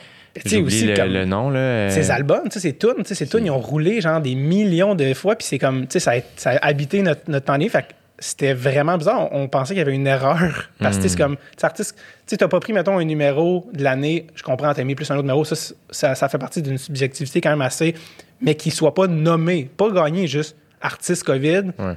aussi, 0.65 0.87
le, 0.87 1.07
le 1.13 1.25
nom. 1.25 1.51
Là, 1.51 1.59
euh, 1.59 1.91
Ces 1.91 2.11
albums, 2.11 2.45
tu 2.45 2.53
sais, 2.53 2.61
ces 2.61 2.77
tunes, 2.77 2.95
tu 2.99 3.05
sais, 3.07 3.15
ces 3.15 3.27
tunes, 3.27 3.45
ils 3.47 3.51
ont 3.51 3.59
roulé 3.59 4.01
genre 4.01 4.21
des 4.21 4.35
millions 4.35 4.95
de 4.95 5.13
fois, 5.15 5.37
puis 5.37 5.47
c'est 5.47 5.59
comme, 5.59 5.83
tu 5.87 5.95
sais, 5.95 6.01
ça, 6.01 6.13
a- 6.13 6.23
ça 6.37 6.51
a 6.53 6.67
habité 6.69 7.03
notre, 7.03 7.23
notre 7.29 7.45
pandémie, 7.47 7.69
fait 7.69 7.83
que 7.83 7.89
c'était 8.19 8.53
vraiment 8.53 8.99
bizarre. 8.99 9.33
On, 9.33 9.43
on 9.43 9.49
pensait 9.49 9.75
qu'il 9.75 9.79
y 9.79 9.83
avait 9.83 9.95
une 9.95 10.07
erreur. 10.07 10.71
Parce 10.79 10.97
que 10.97 11.03
tu 11.03 11.09
c'est 11.09 11.19
comme, 11.19 11.37
tu 11.57 11.65
artiste, 11.65 11.97
tu 12.27 12.37
t'as 12.37 12.49
pas 12.49 12.61
pris, 12.61 12.73
mettons, 12.73 12.99
un 12.99 13.05
numéro 13.05 13.69
de 13.73 13.83
l'année, 13.83 14.27
je 14.35 14.43
comprends, 14.43 14.73
t'as 14.75 14.85
mis 14.85 14.95
plus 14.95 15.11
un 15.11 15.15
autre 15.15 15.23
numéro, 15.23 15.45
ça, 15.45 15.75
ça, 15.91 16.15
ça 16.15 16.29
fait 16.29 16.39
partie 16.39 16.63
d'une 16.63 16.79
subjectivité 16.79 17.41
quand 17.41 17.51
même 17.51 17.63
assez, 17.63 17.95
mais 18.41 18.55
qu'il 18.55 18.73
soit 18.73 18.95
pas 18.95 19.07
nommé, 19.07 19.71
pas 19.77 19.91
gagné, 19.91 20.27
juste 20.27 20.57
artiste 20.81 21.25
COVID. 21.25 21.73
Ouais. 21.79 21.95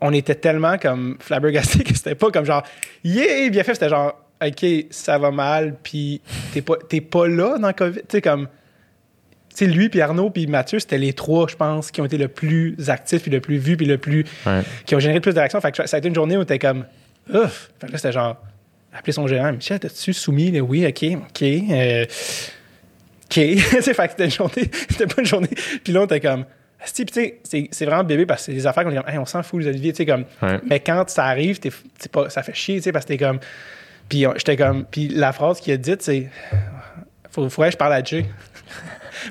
On 0.00 0.12
était 0.12 0.34
tellement 0.34 0.76
comme 0.78 1.16
flabbergasté 1.20 1.82
que 1.84 1.94
c'était 1.94 2.14
pas 2.14 2.30
comme 2.30 2.44
genre, 2.44 2.62
yeah, 3.02 3.48
bien 3.48 3.64
fait, 3.64 3.74
c'était 3.74 3.88
genre, 3.88 4.20
ok, 4.44 4.66
ça 4.90 5.18
va 5.18 5.30
mal, 5.30 5.76
puis 5.82 6.20
t'es 6.52 6.62
pas, 6.62 6.74
t'es 6.88 7.00
pas 7.00 7.26
là 7.26 7.58
dans 7.58 7.72
COVID, 7.72 8.00
tu 8.00 8.06
sais, 8.10 8.20
comme 8.20 8.46
tu 8.46 8.50
sais, 9.58 9.66
lui, 9.66 9.88
puis 9.88 10.00
Arnaud, 10.00 10.30
puis 10.30 10.46
Mathieu, 10.46 10.78
c'était 10.78 10.98
les 10.98 11.12
trois, 11.12 11.46
je 11.48 11.56
pense, 11.56 11.90
qui 11.90 12.00
ont 12.00 12.04
été 12.04 12.18
le 12.18 12.28
plus 12.28 12.76
actifs, 12.88 13.22
puis 13.22 13.30
le 13.30 13.40
plus 13.40 13.58
vus, 13.58 13.76
puis 13.76 13.86
le 13.86 13.98
plus. 13.98 14.24
Ouais. 14.46 14.62
qui 14.86 14.94
ont 14.94 14.98
généré 15.00 15.18
le 15.18 15.22
plus 15.22 15.32
de 15.34 15.38
réactions. 15.38 15.60
Fait 15.60 15.72
que 15.72 15.86
ça 15.86 15.96
a 15.96 15.98
été 15.98 16.08
une 16.08 16.14
journée 16.14 16.36
où 16.36 16.44
t'es 16.44 16.58
comme. 16.58 16.84
Ouf! 17.32 17.70
Fait 17.80 17.86
que 17.86 17.92
là, 17.92 17.98
c'était 17.98 18.12
genre. 18.12 18.36
Appeler 18.96 19.12
son 19.12 19.26
gérant. 19.26 19.52
Michel, 19.52 19.80
t'as-tu 19.80 20.12
soumis? 20.12 20.50
Là? 20.52 20.60
Oui, 20.60 20.86
OK, 20.86 21.04
OK. 21.04 21.42
euh, 21.42 22.04
OK. 22.04 23.34
Fait 23.34 23.82
que 23.82 24.10
c'était 24.10 24.24
une 24.26 24.30
journée. 24.30 24.70
C'était 24.88 25.06
pas 25.06 25.20
une 25.20 25.26
journée. 25.26 25.48
Puis 25.82 25.92
là, 25.92 26.02
on 26.02 26.04
était 26.04 26.20
comme. 26.20 26.44
Puis 26.94 27.04
tu 27.06 27.12
sais, 27.14 27.40
c'est- 27.72 27.84
vraiment 27.86 28.04
bébé 28.04 28.26
parce 28.26 28.42
que 28.42 28.46
c'est 28.46 28.52
des 28.52 28.66
affaires 28.66 28.84
qu'on 28.84 28.90
est 28.90 28.96
comme, 28.96 29.08
Hey, 29.08 29.18
on 29.18 29.24
s'en 29.24 29.42
fout, 29.42 29.62
les 29.62 29.68
Olivier, 29.68 29.92
tu 29.92 29.96
sais, 29.98 30.06
comme. 30.06 30.24
Ouais. 30.42 30.60
Mais 30.68 30.78
quand 30.80 31.08
ça 31.08 31.24
arrive, 31.24 31.58
t'es- 31.58 31.72
pas, 32.12 32.28
ça 32.30 32.42
fait 32.42 32.54
chier, 32.54 32.76
tu 32.76 32.82
sais, 32.82 32.92
parce 32.92 33.04
que 33.06 33.08
t'es 33.14 33.18
comme. 33.18 33.40
Puis 34.08 34.26
j'étais 34.36 34.56
comme. 34.56 34.84
Puis 34.84 35.08
la 35.08 35.32
phrase 35.32 35.60
qu'il 35.60 35.72
a 35.72 35.76
dite, 35.76 36.02
c'est. 36.02 36.28
Faut, 37.30 37.48
faudrait 37.48 37.70
que 37.70 37.72
je 37.72 37.78
parle 37.78 37.94
à 37.94 38.04
Jay. 38.04 38.26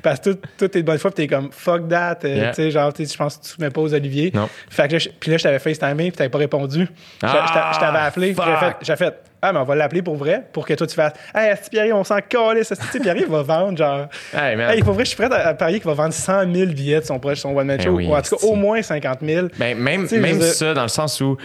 Parce 0.02 0.20
que 0.20 0.30
tout, 0.30 0.38
tout 0.58 0.64
est 0.78 0.82
de 0.82 0.86
bonne 0.86 0.98
foi, 0.98 1.10
puis 1.10 1.26
t'es 1.26 1.34
comme 1.34 1.50
fuck 1.52 1.88
that. 1.88 2.18
euh, 2.24 2.34
Yeah. 2.34 2.50
Tu 2.50 2.56
sais, 2.62 2.70
genre, 2.70 2.92
je 2.98 3.16
pense 3.16 3.36
que 3.38 3.42
tu 3.44 3.50
soumets 3.50 3.70
pas 3.70 3.80
aux 3.80 3.94
Olivier. 3.94 4.30
Non. 4.34 4.48
Fait 4.70 4.88
que 4.88 4.94
là, 4.96 4.98
puis 5.20 5.30
là, 5.30 5.36
je 5.36 5.42
t'avais 5.42 5.58
FaceTimé, 5.58 6.10
puis 6.10 6.12
t'avais 6.12 6.30
pas 6.30 6.38
répondu. 6.38 6.80
Je- 7.22 7.26
je 7.28 7.32
t'a- 7.32 7.70
je 7.74 7.78
t'avais 7.80 7.98
appelé, 7.98 8.32
puis 8.32 8.42
j'ai 8.44 8.56
fait, 8.66 8.76
j'ai 8.82 8.96
fait, 8.96 9.14
ah, 9.42 9.52
mais 9.52 9.58
on 9.58 9.64
va 9.64 9.74
l'appeler 9.74 10.02
pour 10.02 10.16
vrai, 10.16 10.42
pour 10.52 10.66
que 10.66 10.74
toi 10.74 10.86
tu 10.86 10.94
fasses, 10.94 11.12
hey, 11.34 11.50
Asti 11.50 11.70
Pierre, 11.70 11.94
on 11.96 12.02
s'en 12.04 12.18
calisse? 12.28 12.72
Asti 12.72 12.98
Pierre, 13.00 13.16
va 13.28 13.42
vendre, 13.42 13.76
genre, 13.78 14.06
Hey, 14.32 14.56
man. 14.56 14.70
hey, 14.70 14.82
pour 14.82 14.94
vrai, 14.94 15.04
je 15.04 15.10
suis 15.10 15.16
prêt 15.16 15.32
à, 15.32 15.54
parier 15.54 15.78
qu'il 15.78 15.86
va 15.88 15.94
vendre 15.94 16.14
100 16.14 16.52
000 16.52 16.72
billets 16.72 17.00
de 17.00 17.04
son 17.04 17.18
proche, 17.18 17.38
son 17.40 17.50
one-man 17.50 17.76
Ben 17.76 17.84
show, 17.84 17.90
oui, 17.92 18.06
ou 18.06 18.14
en 18.14 18.22
tout 18.22 18.36
cas, 18.36 18.46
au 18.46 18.54
moins 18.54 18.82
50 18.82 19.18
000. 19.22 19.48
Ben, 19.58 19.76
même 19.78 20.02
Tu 20.02 20.08
sais, 20.08 20.18
même 20.18 20.38
dire- 20.38 20.46
ça, 20.48 20.74
dans 20.74 20.82
le 20.82 20.88
sens 20.88 21.20
où. 21.20 21.36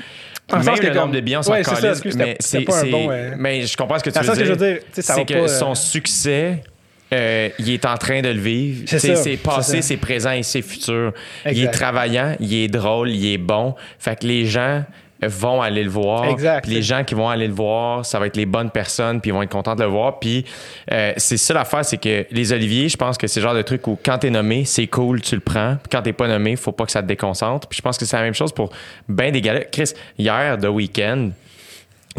Le 0.52 0.56
même 0.56 0.64
sens 0.66 0.80
que 0.80 0.86
le 0.88 0.90
nombre 0.94 1.02
comme- 1.04 1.12
de 1.12 1.20
billets, 1.20 1.38
on 1.38 1.42
s'en 1.44 1.52
Ouais, 1.52 1.64
ça, 1.64 1.76
mais 1.80 1.94
c'était 1.96 2.36
c'est. 2.40 2.62
pas 2.62 2.80
un 2.80 2.86
bon, 2.90 3.08
euh, 3.12 3.32
Mais 3.38 3.62
je 3.68 3.78
comprends 3.78 4.00
ce 4.00 4.04
que 4.04 4.10
tu 4.10 4.18
veux 4.18 4.26
sens 4.26 4.34
que 4.36 4.44
dire. 4.44 4.46
je 4.56 4.60
veux 4.60 4.74
dire, 4.74 4.82
ça 4.94 5.14
c'est 5.14 5.26
que 5.26 5.34
pas, 5.34 5.40
euh, 5.42 5.48
son 5.48 5.76
succès. 5.76 6.64
Euh, 7.12 7.50
il 7.60 7.72
est 7.72 7.86
en 7.86 7.98
train 7.98 8.22
de 8.22 8.30
le 8.30 8.40
vivre. 8.40 8.84
C'est 8.88 9.38
passé, 9.38 9.82
c'est 9.82 9.98
présent 9.98 10.32
et 10.32 10.44
c'est 10.44 10.62
futur. 10.62 11.14
Il 11.50 11.64
est 11.64 11.72
travaillant, 11.72 12.36
il 12.40 12.54
est 12.54 12.68
drôle, 12.68 13.10
il 13.10 13.34
est 13.34 13.38
bon. 13.38 13.76
Fait 13.98 14.20
que 14.20 14.28
les 14.28 14.46
gens 14.46 14.84
vont 15.22 15.62
aller 15.62 15.84
le 15.84 15.90
voir. 15.90 16.26
Exact. 16.26 16.66
Puis 16.66 16.74
les 16.74 16.82
gens 16.82 17.04
qui 17.04 17.14
vont 17.14 17.28
aller 17.28 17.48
le 17.48 17.54
voir, 17.54 18.06
ça 18.06 18.20
va 18.20 18.28
être 18.28 18.38
les 18.38 18.46
bonnes 18.46 18.70
personnes, 18.70 19.20
puis 19.20 19.30
ils 19.30 19.34
vont 19.34 19.42
être 19.42 19.52
contents 19.52 19.76
de 19.76 19.84
le 19.84 19.90
voir. 19.90 20.20
Puis 20.20 20.46
euh, 20.92 21.14
c'est 21.18 21.38
ça 21.38 21.54
l'affaire, 21.54 21.84
c'est 21.84 21.98
que 21.98 22.26
les 22.32 22.54
Oliviers, 22.54 22.90
je 22.90 22.98
pense 22.98 23.18
que 23.18 23.28
c'est 23.28 23.40
le 23.40 23.46
genre 23.46 23.56
de 23.56 23.62
truc 23.62 23.86
où 23.88 23.98
quand 24.04 24.20
t'es 24.20 24.30
nommé, 24.30 24.66
c'est 24.66 24.88
cool, 24.88 25.22
tu 25.22 25.36
le 25.36 25.42
prends. 25.42 25.76
Puis 25.76 25.90
quand 25.92 26.02
t'es 26.02 26.14
pas 26.14 26.28
nommé, 26.28 26.56
faut 26.56 26.72
pas 26.72 26.86
que 26.86 26.92
ça 26.92 27.02
te 27.02 27.08
déconcentre. 27.08 27.68
Puis 27.68 27.78
je 27.78 27.82
pense 27.82 27.98
que 27.98 28.06
c'est 28.06 28.16
la 28.16 28.24
même 28.24 28.34
chose 28.34 28.54
pour 28.54 28.70
ben 29.08 29.32
des 29.32 29.42
gars. 29.42 29.60
Chris, 29.66 29.92
hier, 30.18 30.58
The 30.58 30.68
Weeknd, 30.68 31.32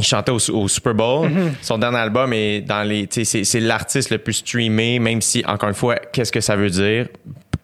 il 0.00 0.04
chantait 0.04 0.32
au, 0.32 0.38
au 0.50 0.68
Super 0.68 0.94
Bowl. 0.94 1.28
Mhm. 1.28 1.52
Son 1.62 1.78
dernier 1.78 1.98
album 1.98 2.32
est 2.32 2.60
dans 2.60 2.82
les. 2.82 3.08
C'est, 3.10 3.60
l'artiste 3.60 4.10
le 4.10 4.18
plus 4.18 4.34
streamé, 4.34 4.98
même 4.98 5.20
si, 5.20 5.42
encore 5.46 5.68
une 5.68 5.74
fois, 5.74 5.96
qu'est-ce 5.96 6.32
que 6.32 6.40
ça 6.40 6.56
veut 6.56 6.70
dire? 6.70 7.06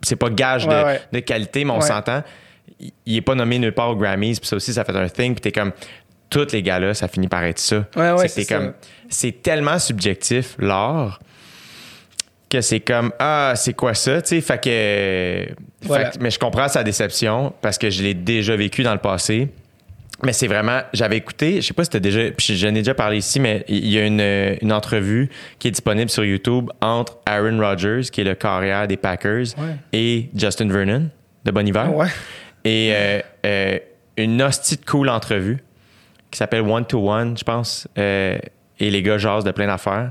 C'est 0.02 0.16
pas 0.16 0.30
gage 0.30 0.66
de, 0.66 0.70
Ouais, 0.72 0.84
ouais. 0.84 1.00
de 1.12 1.18
qualité, 1.20 1.64
mais 1.64 1.72
on 1.72 1.80
s'entend. 1.80 2.22
Il, 2.78 2.92
il 3.06 3.16
est 3.16 3.20
pas 3.22 3.34
nommé 3.34 3.58
nulle 3.58 3.72
part 3.72 3.90
aux 3.90 3.96
Grammys, 3.96 4.36
puis 4.38 4.46
ça 4.48 4.56
aussi, 4.56 4.72
ça 4.72 4.84
fait 4.84 4.94
un 4.96 5.08
thing, 5.08 5.32
puis 5.34 5.40
t'es 5.40 5.52
comme. 5.52 5.72
Tous 6.28 6.52
les 6.52 6.60
gars-là, 6.62 6.92
ça 6.92 7.06
finit 7.06 7.28
par 7.28 7.44
être 7.44 7.60
ça. 7.60 7.84
Ouais, 7.96 8.10
ouais, 8.12 8.26
c'est 8.28 8.44
comme. 8.46 8.66
ça. 8.66 8.74
C'est 9.08 9.42
tellement 9.42 9.78
subjectif, 9.78 10.56
l'art, 10.58 11.20
que 12.50 12.60
c'est 12.60 12.80
comme 12.80 13.12
ah 13.18 13.52
c'est 13.56 13.74
quoi 13.74 13.94
ça 13.94 14.20
tu 14.22 14.28
sais? 14.28 14.40
Fait 14.40 14.58
que, 14.58 14.68
fait 14.70 15.54
Voilà. 15.82 16.10
que- 16.10 16.18
mais 16.20 16.30
je 16.30 16.38
comprends 16.38 16.68
sa 16.68 16.82
déception 16.84 17.52
parce 17.60 17.78
que 17.78 17.90
je 17.90 18.02
l'ai 18.02 18.14
déjà 18.14 18.54
vécu 18.56 18.82
dans 18.82 18.92
le 18.92 18.98
passé 19.00 19.48
mais 20.22 20.32
c'est 20.32 20.46
vraiment 20.46 20.80
j'avais 20.92 21.16
écouté 21.18 21.60
je 21.60 21.66
sais 21.66 21.74
pas 21.74 21.84
si 21.84 21.90
c'était 21.92 22.00
déjà 22.00 22.30
puis 22.30 22.56
j'en 22.56 22.68
ai 22.68 22.72
déjà 22.80 22.94
parlé 22.94 23.18
ici 23.18 23.38
mais 23.38 23.64
il 23.68 23.86
y 23.88 23.98
a 23.98 24.06
une, 24.06 24.56
une 24.62 24.72
entrevue 24.72 25.28
qui 25.58 25.68
est 25.68 25.72
disponible 25.72 26.08
sur 26.10 26.24
YouTube 26.24 26.70
entre 26.80 27.18
Aaron 27.26 27.58
Rodgers 27.58 28.02
qui 28.10 28.22
est 28.22 28.24
le 28.24 28.34
carrière 28.34 28.86
des 28.88 28.96
Packers 28.96 29.46
Ouais. 29.58 29.76
et 29.92 30.30
Justin 30.34 30.68
Vernon 30.68 31.10
de 31.44 31.50
Bon 31.50 31.66
Hiver 31.66 31.94
Ouais. 31.94 32.06
et 32.64 32.92
euh, 32.94 33.20
euh, 33.44 33.78
une 34.16 34.40
hostie 34.42 34.76
de 34.76 34.84
cool 34.86 35.08
entrevue 35.10 35.58
qui 36.30 36.38
s'appelle 36.38 36.62
One 36.62 36.84
to 36.86 36.98
One, 37.08 37.36
je 37.38 37.44
pense. 37.44 37.86
Euh, 37.98 38.36
et 38.80 38.90
les 38.90 39.02
gars 39.02 39.16
jasent 39.18 39.44
de 39.44 39.52
plein 39.52 39.66
d'affaires. 39.68 40.10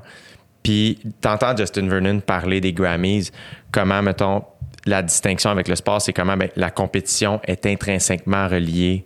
Puis 0.64 1.00
t'entends 1.22 1.56
Justin 1.58 1.88
Vernon 1.90 2.19
parler 2.19 2.61
des 2.61 2.72
Grammys, 2.72 3.32
comment, 3.72 4.01
mettons, 4.01 4.43
la 4.85 5.01
distinction 5.01 5.50
avec 5.50 5.67
le 5.67 5.75
sport, 5.75 6.01
c'est 6.01 6.14
comment 6.14 6.38
ben, 6.38 6.50
la 6.56 6.69
compétition 6.69 7.42
est 7.45 7.66
intrinsèquement 7.66 8.48
reliée 8.48 9.06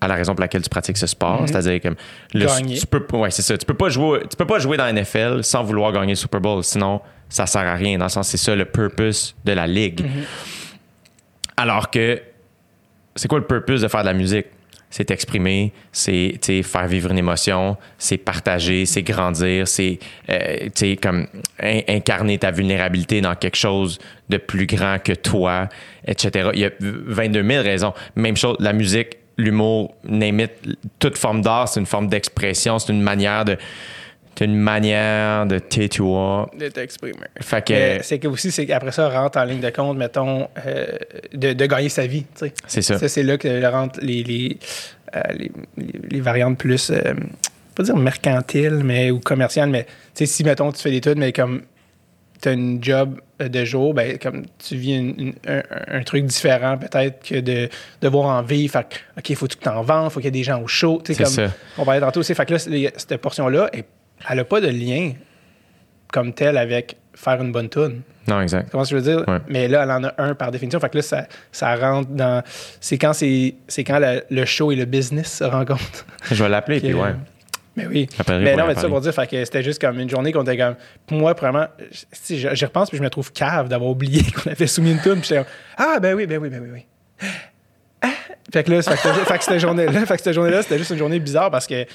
à 0.00 0.08
la 0.08 0.14
raison 0.14 0.34
pour 0.34 0.40
laquelle 0.42 0.62
tu 0.62 0.68
pratiques 0.68 0.96
ce 0.98 1.06
sport. 1.06 1.42
C'est-à-dire 1.46 1.80
que 1.80 1.88
le- 2.34 2.46
Gagner. 2.46 2.76
tu 2.78 2.86
peux, 2.86 3.04
ouais, 3.16 3.30
c'est 3.30 3.42
ça. 3.42 3.56
Tu 3.56 3.64
peux 3.64 3.74
pas 3.74 3.88
jouer, 3.88 4.20
tu 4.30 4.36
peux 4.36 4.46
pas 4.46 4.58
jouer 4.58 4.76
dans 4.76 4.84
la 4.84 4.92
NFL 4.92 5.42
sans 5.42 5.62
vouloir 5.62 5.92
gagner 5.92 6.12
le 6.12 6.16
Super 6.16 6.40
Bowl. 6.40 6.62
Sinon, 6.62 7.00
ça 7.28 7.46
sert 7.46 7.62
à 7.62 7.74
rien. 7.74 7.98
Dans 7.98 8.04
le 8.04 8.10
sens, 8.10 8.28
c'est 8.28 8.36
ça 8.36 8.54
le 8.54 8.64
purpose 8.66 9.34
de 9.44 9.52
la 9.52 9.66
ligue. 9.66 10.04
Alors 11.56 11.90
que 11.90 12.20
c'est 13.14 13.28
quoi 13.28 13.38
le 13.38 13.46
purpose 13.46 13.80
de 13.82 13.88
faire 13.88 14.00
de 14.02 14.06
la 14.06 14.12
musique? 14.14 14.46
C'est 14.88 15.06
t'exprimer, 15.06 15.72
c'est 15.90 16.38
faire 16.62 16.86
vivre 16.86 17.10
une 17.10 17.18
émotion, 17.18 17.76
c'est 17.98 18.16
partager, 18.18 18.86
c'est 18.86 19.02
grandir, 19.02 19.66
c'est 19.66 19.98
euh, 20.30 20.68
comme 21.02 21.26
in- 21.60 21.80
incarner 21.88 22.38
ta 22.38 22.50
vulnérabilité 22.52 23.20
dans 23.20 23.34
quelque 23.34 23.56
chose 23.56 23.98
de 24.28 24.36
plus 24.36 24.66
grand 24.66 24.98
que 25.02 25.12
toi, 25.12 25.68
etc. 26.06 26.50
Il 26.54 26.60
y 26.60 26.64
a 26.64 26.70
22 26.80 27.42
000 27.42 27.62
raisons. 27.64 27.94
Même 28.14 28.36
chose, 28.36 28.56
la 28.60 28.72
musique, 28.72 29.16
l'humour, 29.36 29.94
name 30.04 30.40
it, 30.40 30.52
toute 30.98 31.16
forme 31.18 31.42
d'art, 31.42 31.68
c'est 31.68 31.80
une 31.80 31.86
forme 31.86 32.08
d'expression, 32.08 32.78
c'est 32.78 32.92
une 32.92 33.02
manière 33.02 33.44
de 33.44 33.56
c'est 34.38 34.44
une 34.44 34.56
manière 34.56 35.46
de. 35.46 35.54
De 35.54 36.68
t'exprimer. 36.68 37.14
Fait 37.40 37.64
que 37.66 38.02
C'est 38.02 38.18
que 38.18 38.28
aussi, 38.28 38.52
c'est 38.52 38.66
qu'après 38.66 38.92
ça, 38.92 39.08
rentre 39.08 39.38
en 39.38 39.44
ligne 39.44 39.60
de 39.60 39.70
compte, 39.70 39.96
mettons, 39.96 40.48
euh, 40.66 40.86
de, 41.32 41.54
de 41.54 41.66
gagner 41.66 41.88
sa 41.88 42.06
vie. 42.06 42.24
tu 42.38 42.46
sais. 42.46 42.52
c'est 42.66 42.82
ça. 42.82 42.98
Ça, 42.98 43.08
c'est 43.08 43.22
là 43.22 43.38
que 43.38 43.48
le 43.48 43.66
rentre 43.68 43.98
les, 44.02 44.22
les, 44.22 44.58
euh, 45.14 45.20
les, 45.32 45.50
les- 46.10 46.20
variantes 46.20 46.58
plus, 46.58 46.90
euh, 46.90 47.14
pas 47.74 47.82
dire 47.82 47.96
mercantiles, 47.96 48.82
mais 48.84 49.10
ou 49.10 49.20
commerciales, 49.20 49.70
mais 49.70 49.84
tu 49.84 49.90
sais, 50.14 50.26
si, 50.26 50.44
mettons, 50.44 50.70
tu 50.70 50.82
fais 50.82 50.90
des 50.90 50.96
études, 50.98 51.16
mais 51.16 51.32
comme 51.32 51.62
tu 52.46 52.50
as 52.50 52.52
une 52.52 52.82
job 52.82 53.20
euh, 53.40 53.48
de 53.48 53.64
jour, 53.64 53.94
ben, 53.94 54.18
comme 54.18 54.44
tu 54.58 54.76
vis 54.76 54.94
une- 54.96 55.14
une- 55.20 55.34
un, 55.46 55.62
un 55.98 56.02
truc 56.02 56.24
différent 56.24 56.78
peut-être 56.78 57.26
que 57.28 57.40
de 57.40 57.68
devoir 58.00 58.26
en 58.38 58.42
vivre. 58.42 58.72
Fait 58.72 58.86
que, 58.88 58.96
OK, 59.18 59.30
il 59.30 59.36
faut 59.36 59.46
que 59.46 59.52
tu 59.52 59.58
t'en 59.58 59.82
vendes, 59.82 60.06
il 60.10 60.10
faut 60.12 60.20
qu'il 60.20 60.26
y 60.26 60.28
ait 60.28 60.40
des 60.40 60.42
gens 60.44 60.60
au 60.62 60.66
show. 60.66 61.02
C'est 61.06 61.14
comme 61.16 61.26
ça. 61.26 61.48
On 61.78 61.84
parlait 61.84 62.00
tantôt 62.00 62.20
aussi. 62.20 62.34
Fait 62.34 62.46
que 62.46 62.54
là, 62.54 62.58
cette 62.58 63.16
portion-là, 63.18 63.70
elle- 63.72 63.84
n'a 64.36 64.44
pas 64.44 64.60
de 64.60 64.68
lien 64.68 65.12
comme 66.12 66.32
tel 66.32 66.56
avec 66.56 66.96
faire 67.14 67.40
une 67.42 67.52
bonne 67.52 67.68
tune. 67.68 68.02
Non, 68.28 68.40
exact. 68.40 68.70
Comment 68.70 68.84
je 68.84 68.96
veux 68.96 69.02
dire? 69.02 69.24
Ouais. 69.28 69.38
Mais 69.48 69.68
là, 69.68 69.82
elle 69.84 69.90
en 69.90 70.04
a 70.04 70.14
un 70.18 70.34
par 70.34 70.50
définition. 70.50 70.80
Fait 70.80 70.88
que 70.88 70.96
là, 70.96 71.02
ça, 71.02 71.26
ça 71.52 71.74
rentre 71.76 72.10
dans. 72.10 72.42
C'est 72.80 72.98
quand, 72.98 73.12
c'est, 73.12 73.54
c'est 73.68 73.84
quand 73.84 73.98
le, 73.98 74.22
le 74.30 74.44
show 74.44 74.72
et 74.72 74.76
le 74.76 74.84
business 74.84 75.32
se 75.38 75.44
rencontrent. 75.44 76.06
Je 76.30 76.42
vais 76.42 76.48
l'appeler, 76.48 76.80
puis 76.80 76.92
ouais. 76.94 77.14
Mais 77.76 77.86
oui. 77.86 78.08
Mais 78.28 78.56
non, 78.56 78.66
mais 78.66 78.74
ça 78.74 78.88
pour 78.88 79.00
dire, 79.02 79.12
fait 79.14 79.26
que 79.26 79.44
c'était 79.44 79.62
juste 79.62 79.80
comme 79.80 79.98
une 80.00 80.08
journée 80.08 80.32
qu'on 80.32 80.42
était 80.42 80.56
comme. 80.56 80.76
Moi, 81.10 81.34
vraiment, 81.34 81.66
j'y 82.30 82.64
repense, 82.64 82.88
puis 82.88 82.98
je 82.98 83.02
me 83.02 83.10
trouve 83.10 83.32
cave 83.32 83.68
d'avoir 83.68 83.90
oublié 83.90 84.22
qu'on 84.44 84.50
avait 84.50 84.66
soumis 84.66 84.92
une 84.92 85.00
tune. 85.00 85.16
Puis 85.20 85.28
j'étais 85.28 85.44
ah, 85.76 85.98
ben 86.00 86.14
oui, 86.14 86.26
ben 86.26 86.38
oui, 86.38 86.48
ben 86.48 86.60
oui, 86.62 86.68
oui. 86.72 87.28
Ah! 88.02 88.08
Fait 88.52 88.64
que 88.64 88.70
là, 88.70 88.82
fait 88.82 88.90
que, 88.92 88.96
c'était- 88.96 89.24
fait 89.24 89.38
que 89.38 89.44
cette 89.44 89.58
journée-là, 89.60 90.06
fait 90.06 90.16
que 90.16 90.22
cette 90.22 90.34
journée-là, 90.34 90.62
c'était 90.62 90.78
juste 90.78 90.90
une 90.90 90.98
journée 90.98 91.18
bizarre 91.18 91.50
parce 91.50 91.66
que, 91.66 91.84
tu 91.84 91.90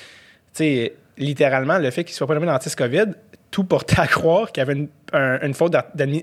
sais, 0.54 0.94
littéralement, 1.18 1.78
le 1.80 1.90
fait 1.92 2.04
qu'il 2.04 2.14
soit 2.16 2.28
pas 2.28 2.34
nommé 2.34 2.46
dans 2.46 2.54
le 2.54 2.76
COVID, 2.76 3.06
tout 3.50 3.64
portait 3.64 4.00
à 4.00 4.08
croire 4.08 4.52
qu'il 4.52 4.62
y 4.62 4.64
avait 4.64 4.74
une, 4.74 4.88
un- 5.14 5.40
une 5.42 5.54
faute 5.54 5.76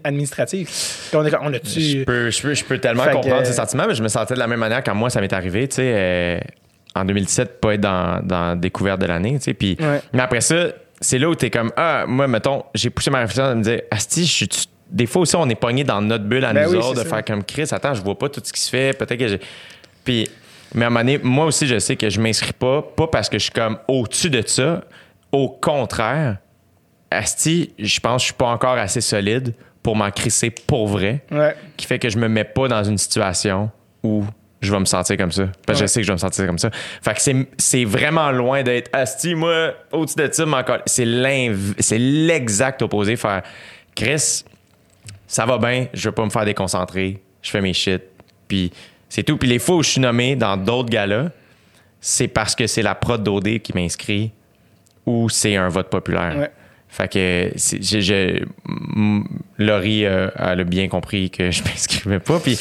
administrative. 0.05 0.67
Puis 0.69 1.17
on, 1.17 1.25
est 1.27 1.35
on 1.41 1.53
a 1.53 1.53
Je 1.53 1.59
tu 1.99 2.05
peux, 2.05 2.31
je, 2.31 2.43
peux, 2.43 2.55
je 2.55 2.65
peux 2.65 2.79
tellement 2.79 3.03
Fait 3.05 3.11
que- 3.11 3.17
comprendre 3.17 3.45
ces 3.47 3.53
sentiments, 3.53 3.87
mais 3.87 3.95
je 3.95 4.03
me 4.03 4.09
sentais 4.09 4.35
de 4.35 4.39
la 4.39 4.47
même 4.47 4.61
manière 4.61 4.83
quand 4.85 4.95
moi, 4.95 5.11
ça 5.11 5.21
m'est 5.21 5.33
arrivé, 5.33 5.69
tu 5.69 5.77
sais, 5.77 5.93
euh, 5.95 6.39
en 7.01 7.05
2017, 7.05 7.61
pas 7.61 7.75
être 7.75 7.81
dans, 7.81 8.21
dans 8.25 8.59
Découverte 8.59 9.01
de 9.01 9.07
l'année, 9.07 9.35
tu 9.39 9.45
sais. 9.45 9.55
Puis, 9.55 9.77
Ouais. 9.81 10.01
Mais 10.13 10.23
après 10.23 10.41
ça, 10.41 10.67
c'est 11.01 11.19
là 11.19 11.29
où 11.29 11.35
t'es 11.35 11.51
comme, 11.51 11.71
ah, 11.77 12.05
moi, 12.07 12.27
mettons, 12.29 12.65
j'ai 12.75 12.91
poussé 12.91 13.11
ma 13.11 13.19
réflexion 13.21 13.45
à 13.45 13.55
me 13.55 13.63
dire, 13.63 13.81
Asti, 13.91 14.25
je 14.25 14.33
suis. 14.33 14.49
Des 14.91 15.05
fois 15.07 15.23
aussi, 15.23 15.37
on 15.37 15.49
est 15.51 15.55
pogné 15.55 15.85
dans 15.85 16.01
notre 16.01 16.25
bulle 16.25 16.45
à 16.47 16.53
Ben 16.55 16.65
nous 16.65 16.71
oui, 16.73 16.77
autres, 16.79 16.95
de 16.95 16.99
ça. 17.01 17.05
faire 17.17 17.25
comme 17.25 17.45
Chris, 17.45 17.69
attends, 17.73 17.93
je 17.95 18.03
vois 18.03 18.19
pas 18.19 18.29
tout 18.31 18.41
ce 18.43 18.53
qui 18.53 18.61
se 18.61 18.71
fait, 18.71 18.97
peut-être 18.99 19.19
que 19.19 19.29
j'ai. 19.29 19.41
Puis, 20.03 20.29
mais 20.75 20.85
à 20.85 20.87
un 20.87 20.91
moment 20.91 21.01
donné, 21.01 21.19
moi 21.23 21.45
aussi, 21.45 21.67
je 21.67 21.79
sais 21.79 21.95
que 21.97 22.09
je 22.09 22.19
m'inscris 22.21 22.55
pas, 22.55 22.81
pas 22.83 23.07
parce 23.07 23.29
que 23.29 23.39
je 23.39 23.43
suis 23.45 23.53
comme 23.53 23.79
au-dessus 23.87 24.31
de 24.31 24.43
ça. 24.47 24.83
Au 25.31 25.51
contraire, 25.51 26.39
Asti, 27.11 27.73
je 27.79 28.01
pense 28.01 28.15
que 28.17 28.21
je 28.21 28.25
suis 28.27 28.35
pas 28.35 28.47
encore 28.49 28.77
assez 28.79 29.01
solide 29.01 29.55
pour 29.83 29.97
m'en 29.97 30.11
crisser 30.11 30.51
pour 30.51 30.87
vrai 30.89 31.23
Ouais. 31.31 31.55
qui 31.77 31.87
fait 31.87 31.99
que 31.99 32.09
je 32.11 32.19
me 32.19 32.29
mets 32.29 32.45
pas 32.45 32.69
dans 32.69 32.83
une 32.85 32.99
situation 32.99 33.71
où 34.03 34.25
je 34.61 34.73
vais 34.73 34.81
me 34.81 34.85
sentir 34.85 35.17
comme 35.17 35.33
ça. 35.33 35.49
Parce 35.67 35.79
que 35.79 35.85
Ouais. 35.85 35.89
je 35.89 35.93
sais 35.93 36.01
que 36.01 36.07
je 36.07 36.11
vais 36.11 36.17
me 36.17 36.19
sentir 36.19 36.47
comme 36.47 36.59
ça. 36.59 36.71
Fait 37.03 37.15
que 37.15 37.47
c'est, 37.59 37.85
vraiment 37.85 38.31
loin 38.33 38.63
d'être 38.63 38.91
asti, 38.93 39.35
moi, 39.35 39.75
au-dessus 39.93 40.17
de 40.17 40.29
ça, 40.33 40.47
mais 40.47 40.57
encore. 40.57 40.79
C'est, 40.87 41.05
l'exact 41.05 42.83
opposé. 42.83 43.17
Faire 43.17 43.43
Chris, 43.95 44.45
ça 45.27 45.47
va 45.47 45.59
bien, 45.59 45.87
je 45.93 46.09
veux 46.09 46.15
pas 46.15 46.25
me 46.25 46.31
faire 46.31 46.45
déconcentrer, 46.45 47.23
je 47.43 47.51
fais 47.51 47.61
mes 47.61 47.73
shit. 47.73 48.03
Puis 48.49 48.73
c'est 49.09 49.23
tout. 49.23 49.37
Puis 49.37 49.49
les 49.49 49.59
fois 49.59 49.77
où 49.77 49.83
je 49.83 49.91
suis 49.91 50.01
nommé 50.01 50.37
dans 50.37 50.57
d'autres 50.57 50.89
galas, 50.89 51.29
c'est 52.01 52.29
parce 52.29 52.55
que 52.55 52.67
c'est 52.67 52.83
la 52.83 52.95
prod 52.95 53.23
d'OD 53.23 53.59
qui 53.59 53.73
m'inscrit 53.75 54.33
ou 55.05 55.29
c'est 55.29 55.57
un 55.57 55.69
vote 55.69 55.91
populaire. 55.91 56.37
Ouais. 56.37 56.51
Fait 56.89 57.09
que 57.09 57.53
Laurie 59.59 60.07
euh, 60.07 60.31
elle 60.37 60.61
a 60.61 60.65
bien 60.65 60.89
compris 60.89 61.31
que 61.31 61.51
je 61.51 61.63
m'inscrivais 61.65 62.21
pas. 62.21 62.39
Puis 62.41 62.59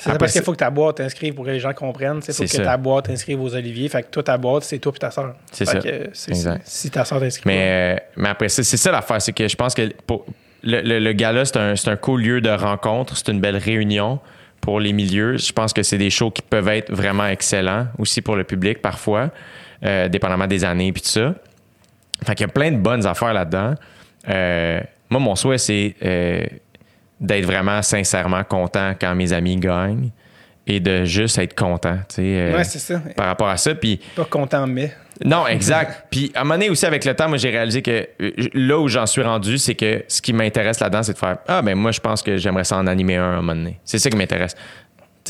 C'est 0.00 0.16
parce 0.16 0.32
qu'il 0.32 0.42
faut 0.42 0.52
que 0.52 0.58
ta 0.58 0.70
boîte 0.70 0.98
t'inscrive 0.98 1.34
pour 1.34 1.44
que 1.44 1.50
les 1.50 1.58
gens 1.60 1.72
comprennent. 1.74 2.20
Il 2.26 2.32
faut 2.32 2.42
que 2.44 2.48
ça. 2.48 2.62
ta 2.64 2.76
boîte 2.76 3.06
t'inscrive 3.06 3.40
aux 3.42 3.54
oliviers. 3.54 3.88
Fait 3.88 4.02
que 4.04 4.08
toi, 4.10 4.22
ta 4.22 4.38
boîte, 4.38 4.62
c'est 4.62 4.78
toi 4.78 4.92
et 4.94 4.98
ta 4.98 5.10
soeur. 5.10 5.34
C'est 5.50 5.64
ça. 5.64 5.78
que 5.80 6.10
c'est- 6.12 6.30
Exact. 6.30 6.60
Si 6.64 6.90
ta 6.90 7.04
soeur 7.04 7.18
t'inscrit. 7.20 7.42
Mais, 7.46 7.96
euh, 7.96 7.96
mais 8.16 8.28
après 8.28 8.48
c'est 8.48 8.62
ça 8.62 8.92
l'affaire, 8.92 9.20
c'est 9.20 9.32
que 9.32 9.48
je 9.48 9.56
pense 9.56 9.74
que 9.74 9.92
pour 10.06 10.24
le, 10.62 10.80
le, 10.82 10.98
le 11.00 11.12
gala, 11.12 11.44
c'est 11.44 11.56
un, 11.56 11.74
un 11.84 11.96
cool 11.96 12.22
lieu 12.22 12.40
de 12.40 12.48
rencontre, 12.50 13.16
c'est 13.16 13.28
une 13.32 13.40
belle 13.40 13.56
réunion 13.56 14.20
pour 14.60 14.78
les 14.80 14.92
milieux. 14.92 15.36
Je 15.36 15.52
pense 15.52 15.72
que 15.72 15.82
c'est 15.82 15.98
des 15.98 16.10
shows 16.10 16.30
qui 16.30 16.42
peuvent 16.42 16.68
être 16.68 16.92
vraiment 16.92 17.26
excellents 17.26 17.88
aussi 17.98 18.22
pour 18.22 18.36
le 18.36 18.44
public 18.44 18.80
parfois, 18.80 19.30
euh, 19.84 20.08
dépendamment 20.08 20.46
des 20.46 20.64
années 20.64 20.88
et 20.88 20.92
tout 20.92 21.00
ça. 21.04 21.34
Fait 22.24 22.34
qu'il 22.36 22.46
y 22.46 22.50
a 22.50 22.52
plein 22.52 22.70
de 22.72 22.76
bonnes 22.78 23.04
affaires 23.06 23.32
là-dedans. 23.32 23.74
Euh, 24.28 24.80
moi, 25.10 25.20
mon 25.20 25.34
souhait, 25.36 25.58
c'est 25.58 25.94
d'être 27.20 27.44
vraiment 27.44 27.82
sincèrement 27.82 28.44
content 28.44 28.92
quand 29.00 29.14
mes 29.14 29.32
amis 29.32 29.56
gagnent 29.56 30.10
et 30.66 30.80
de 30.80 31.04
juste 31.04 31.38
être 31.38 31.54
content, 31.54 31.96
tu 32.08 32.16
sais, 32.16 32.22
euh, 32.22 32.56
Ouais, 32.56 32.64
ça. 32.64 33.00
par 33.16 33.26
rapport 33.26 33.48
à 33.48 33.56
ça. 33.56 33.74
Puis 33.74 34.00
Pas 34.14 34.24
content, 34.26 34.66
mais. 34.66 34.92
non, 35.24 35.46
exact. 35.46 36.06
Puis 36.10 36.30
à 36.34 36.40
un 36.40 36.44
moment 36.44 36.54
donné 36.56 36.68
aussi, 36.70 36.84
avec 36.84 37.04
le 37.06 37.14
temps, 37.14 37.26
moi, 37.28 37.38
j'ai 37.38 37.48
réalisé 37.50 37.80
que 37.80 38.06
euh, 38.20 38.30
là 38.52 38.78
où 38.78 38.86
j'en 38.86 39.06
suis 39.06 39.22
rendu, 39.22 39.56
c'est 39.56 39.74
que 39.74 40.04
ce 40.08 40.20
qui 40.20 40.32
m'intéresse 40.34 40.78
là-dedans, 40.80 41.02
c'est 41.02 41.14
de 41.14 41.18
faire 41.18 41.38
Ah, 41.48 41.62
ben 41.62 41.74
moi, 41.74 41.90
je 41.90 42.00
pense 42.00 42.22
que 42.22 42.36
j'aimerais 42.36 42.64
ça 42.64 42.76
en 42.76 42.86
animer 42.86 43.16
un 43.16 43.22
à 43.22 43.26
un 43.26 43.36
moment 43.36 43.54
donné. 43.54 43.80
C'est 43.84 43.98
ça 43.98 44.10
qui 44.10 44.16
m'intéresse. 44.16 44.54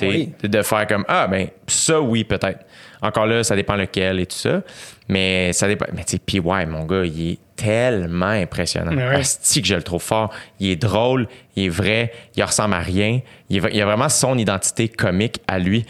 Oui. 0.02 0.32
De 0.42 0.62
faire 0.62 0.86
comme 0.86 1.04
Ah, 1.08 1.26
ben 1.28 1.48
ça, 1.66 2.00
oui, 2.00 2.24
peut-être. 2.24 2.60
Encore 3.00 3.26
là, 3.26 3.44
ça 3.44 3.54
dépend 3.54 3.76
lequel 3.76 4.18
et 4.20 4.26
tout 4.26 4.36
ça. 4.36 4.62
Mais 5.08 5.52
ça 5.52 5.68
dépend. 5.68 5.86
Mais 5.94 6.04
tu 6.04 6.12
sais, 6.12 6.18
PY, 6.18 6.40
mon 6.40 6.84
gars, 6.84 7.04
il 7.04 7.30
est 7.32 7.38
tellement 7.56 8.26
impressionnant. 8.26 8.92
Ouais. 8.96 9.16
Asti 9.16 9.62
que 9.62 9.68
je 9.68 9.74
le 9.74 9.82
trouve 9.82 10.02
fort. 10.02 10.32
Il 10.60 10.68
est 10.70 10.76
drôle, 10.76 11.28
il 11.56 11.66
est 11.66 11.68
vrai, 11.68 12.12
il 12.36 12.42
ressemble 12.42 12.74
à 12.74 12.80
rien. 12.80 13.20
Il, 13.50 13.64
est- 13.64 13.70
il 13.74 13.80
a 13.80 13.84
vraiment 13.84 14.08
son 14.08 14.36
identité 14.36 14.88
comique 14.88 15.40
à 15.46 15.58
lui. 15.58 15.86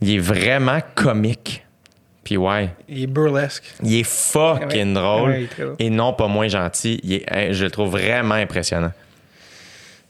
Il 0.00 0.14
est 0.14 0.18
vraiment 0.18 0.80
comique. 0.94 1.62
Puis 2.24 2.36
ouais, 2.36 2.70
Il 2.88 3.04
est 3.04 3.06
burlesque. 3.06 3.62
il 3.84 4.00
est 4.00 4.02
fucking 4.04 4.88
Ouais. 4.88 5.00
drôle 5.00 5.30
Ouais, 5.30 5.48
est 5.78 5.84
et 5.84 5.90
non 5.90 6.12
pas 6.12 6.26
moins 6.26 6.48
gentil. 6.48 6.98
Il 7.04 7.12
est, 7.14 7.24
hein, 7.32 7.48
je 7.52 7.64
le 7.64 7.70
trouve 7.70 7.90
vraiment 7.92 8.34
impressionnant. 8.34 8.92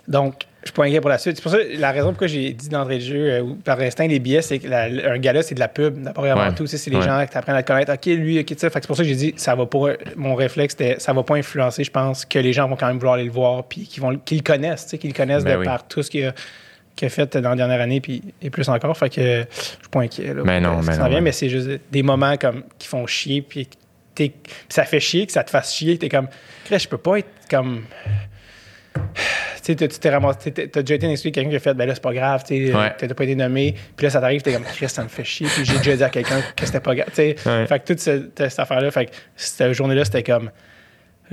Donc, 0.08 0.47
je 0.67 0.70
suis 0.73 0.77
pas 0.77 0.85
inquiet 0.85 1.01
pour 1.01 1.11
la 1.11 1.19
suite. 1.19 1.36
C'est 1.36 1.43
pour 1.43 1.53
ça 1.53 1.59
la 1.78 1.93
raison 1.93 2.09
pourquoi 2.09 2.27
j'ai 2.27 2.53
dit 2.53 2.69
d'entrée 2.69 2.97
de 2.97 3.03
jeu, 3.05 3.31
euh, 3.33 3.41
ou 3.43 3.55
par 3.55 3.78
instinct, 3.81 4.07
les 4.07 4.19
billets, 4.19 4.43
c'est 4.43 4.59
que 4.59 4.69
la- 4.69 4.85
un 5.12 5.19
gala, 5.19 5.43
c'est 5.43 5.55
de 5.55 5.61
la 5.61 5.69
pub. 5.69 6.03
D'abord 6.03 6.27
et 6.27 6.31
avant 6.31 6.49
Ouais. 6.49 6.55
tout, 6.55 6.67
c'est 6.67 6.91
les 6.91 6.97
Ouais. 6.97 7.03
gens 7.03 7.25
qui 7.31 7.39
apprennent 7.39 7.57
à 7.57 7.62
te 7.62 7.69
connaître. 7.69 7.93
OK, 7.93 8.07
lui, 8.07 8.39
OK, 8.41 8.47
que 8.47 8.55
c'est 8.59 8.86
pour 8.86 8.97
ça 8.97 9.03
que 9.03 9.09
j'ai 9.09 9.15
dit, 9.15 9.33
ça 9.36 9.55
va 9.55 9.65
pas. 9.67 9.93
Mon 10.17 10.35
réflexe, 10.35 10.75
c'était, 10.77 10.99
ça 10.99 11.12
va 11.12 11.23
pas 11.23 11.36
influencer, 11.36 11.85
je 11.85 11.91
pense, 11.91 12.25
que 12.25 12.39
les 12.39 12.53
gens 12.53 12.69
vont 12.69 12.77
quand 12.77 12.89
même 12.89 12.97
vouloir 12.99 13.15
aller 13.15 13.25
le 13.25 13.31
voir, 13.31 13.65
puis 13.65 13.83
qu'ils 13.86 14.03
vont, 14.03 14.17
qu'ils 14.19 14.39
le 14.39 14.43
connaissent, 14.43 14.85
tu 14.85 14.91
sais, 14.91 14.99
qu'ils 14.99 15.11
le 15.11 15.17
connaissent 15.17 15.45
Ben 15.45 15.55
de 15.55 15.59
oui. 15.61 15.65
par 15.65 15.86
tout 15.86 16.03
ce 16.03 16.11
qu'il 16.11 16.25
a, 16.27 17.09
fait 17.09 17.36
dans 17.36 17.51
la 17.51 17.57
dernière 17.57 17.81
année, 17.81 18.01
puis 18.01 18.23
et 18.43 18.51
plus 18.51 18.69
encore. 18.69 18.97
Fait 18.97 19.09
que 19.11 19.20
je 19.20 19.47
suis 19.61 19.77
pas 19.91 20.01
inquiet. 20.01 20.35
Là, 20.35 20.43
Ben 20.43 20.62
pour, 20.62 20.73
non, 20.73 20.83
ce 20.83 20.86
ben 20.89 20.93
s'en 20.95 21.03
non, 21.03 21.09
vient, 21.09 21.19
ben. 21.19 21.25
mais 21.25 21.33
c'est 21.33 21.49
juste 21.49 21.69
des 21.93 22.03
moments 22.03 22.36
comme 22.36 22.65
qui 22.78 22.89
font 22.89 23.07
chier, 23.07 23.43
puis 23.43 23.69
ça 24.69 24.85
fait 24.85 25.01
chier 25.01 25.27
que 25.27 25.33
ça 25.33 25.45
te 25.45 25.51
fasse 25.51 25.75
chier. 25.75 25.99
T'es 25.99 26.09
comme, 26.09 26.28
je 26.70 26.89
peux 26.89 26.97
pas 26.99 27.19
être 27.19 27.28
comme 27.51 27.83
tu 29.65 29.75
t'es 29.76 30.10
ramassé, 30.10 30.52
t'as 30.52 30.83
déjà 30.83 30.94
été 30.94 31.10
expliqué 31.10 31.34
quelqu'un 31.41 31.50
qui 31.50 31.57
a 31.57 31.60
fait, 31.60 31.75
ben 31.75 31.86
là, 31.86 31.94
c'est 31.94 32.02
pas 32.02 32.15
grave, 32.15 32.44
tu 32.47 32.73
Ouais. 32.75 32.94
t'as 32.97 33.08
pas 33.08 33.25
été 33.25 33.34
nommé. 33.34 33.75
Puis 33.97 34.05
là, 34.05 34.10
ça 34.10 34.20
t'arrive, 34.20 34.42
t'es 34.42 34.52
comme, 34.52 34.65
Chris, 34.65 34.89
ça 34.89 35.02
me 35.02 35.08
fait 35.08 35.25
chier. 35.25 35.47
Puis 35.49 35.65
j'ai 35.65 35.78
déjà 35.78 35.97
dit 35.97 36.05
à 36.05 36.08
quelqu'un 36.10 36.41
que 36.57 36.65
c'était 36.66 36.81
pas 36.81 36.94
grave. 36.94 37.08
Tu 37.08 37.15
sais, 37.15 37.36
Ouais. 37.47 37.66
fait 37.66 37.81
que 37.81 37.84
toute 37.86 38.00
ce- 38.00 38.28
cette 38.36 38.58
affaire-là, 38.58 38.91
fait 38.91 39.07
que 39.07 39.10
cette 39.36 39.73
journée-là, 39.73 40.05
c'était 40.05 40.23
comme, 40.23 40.50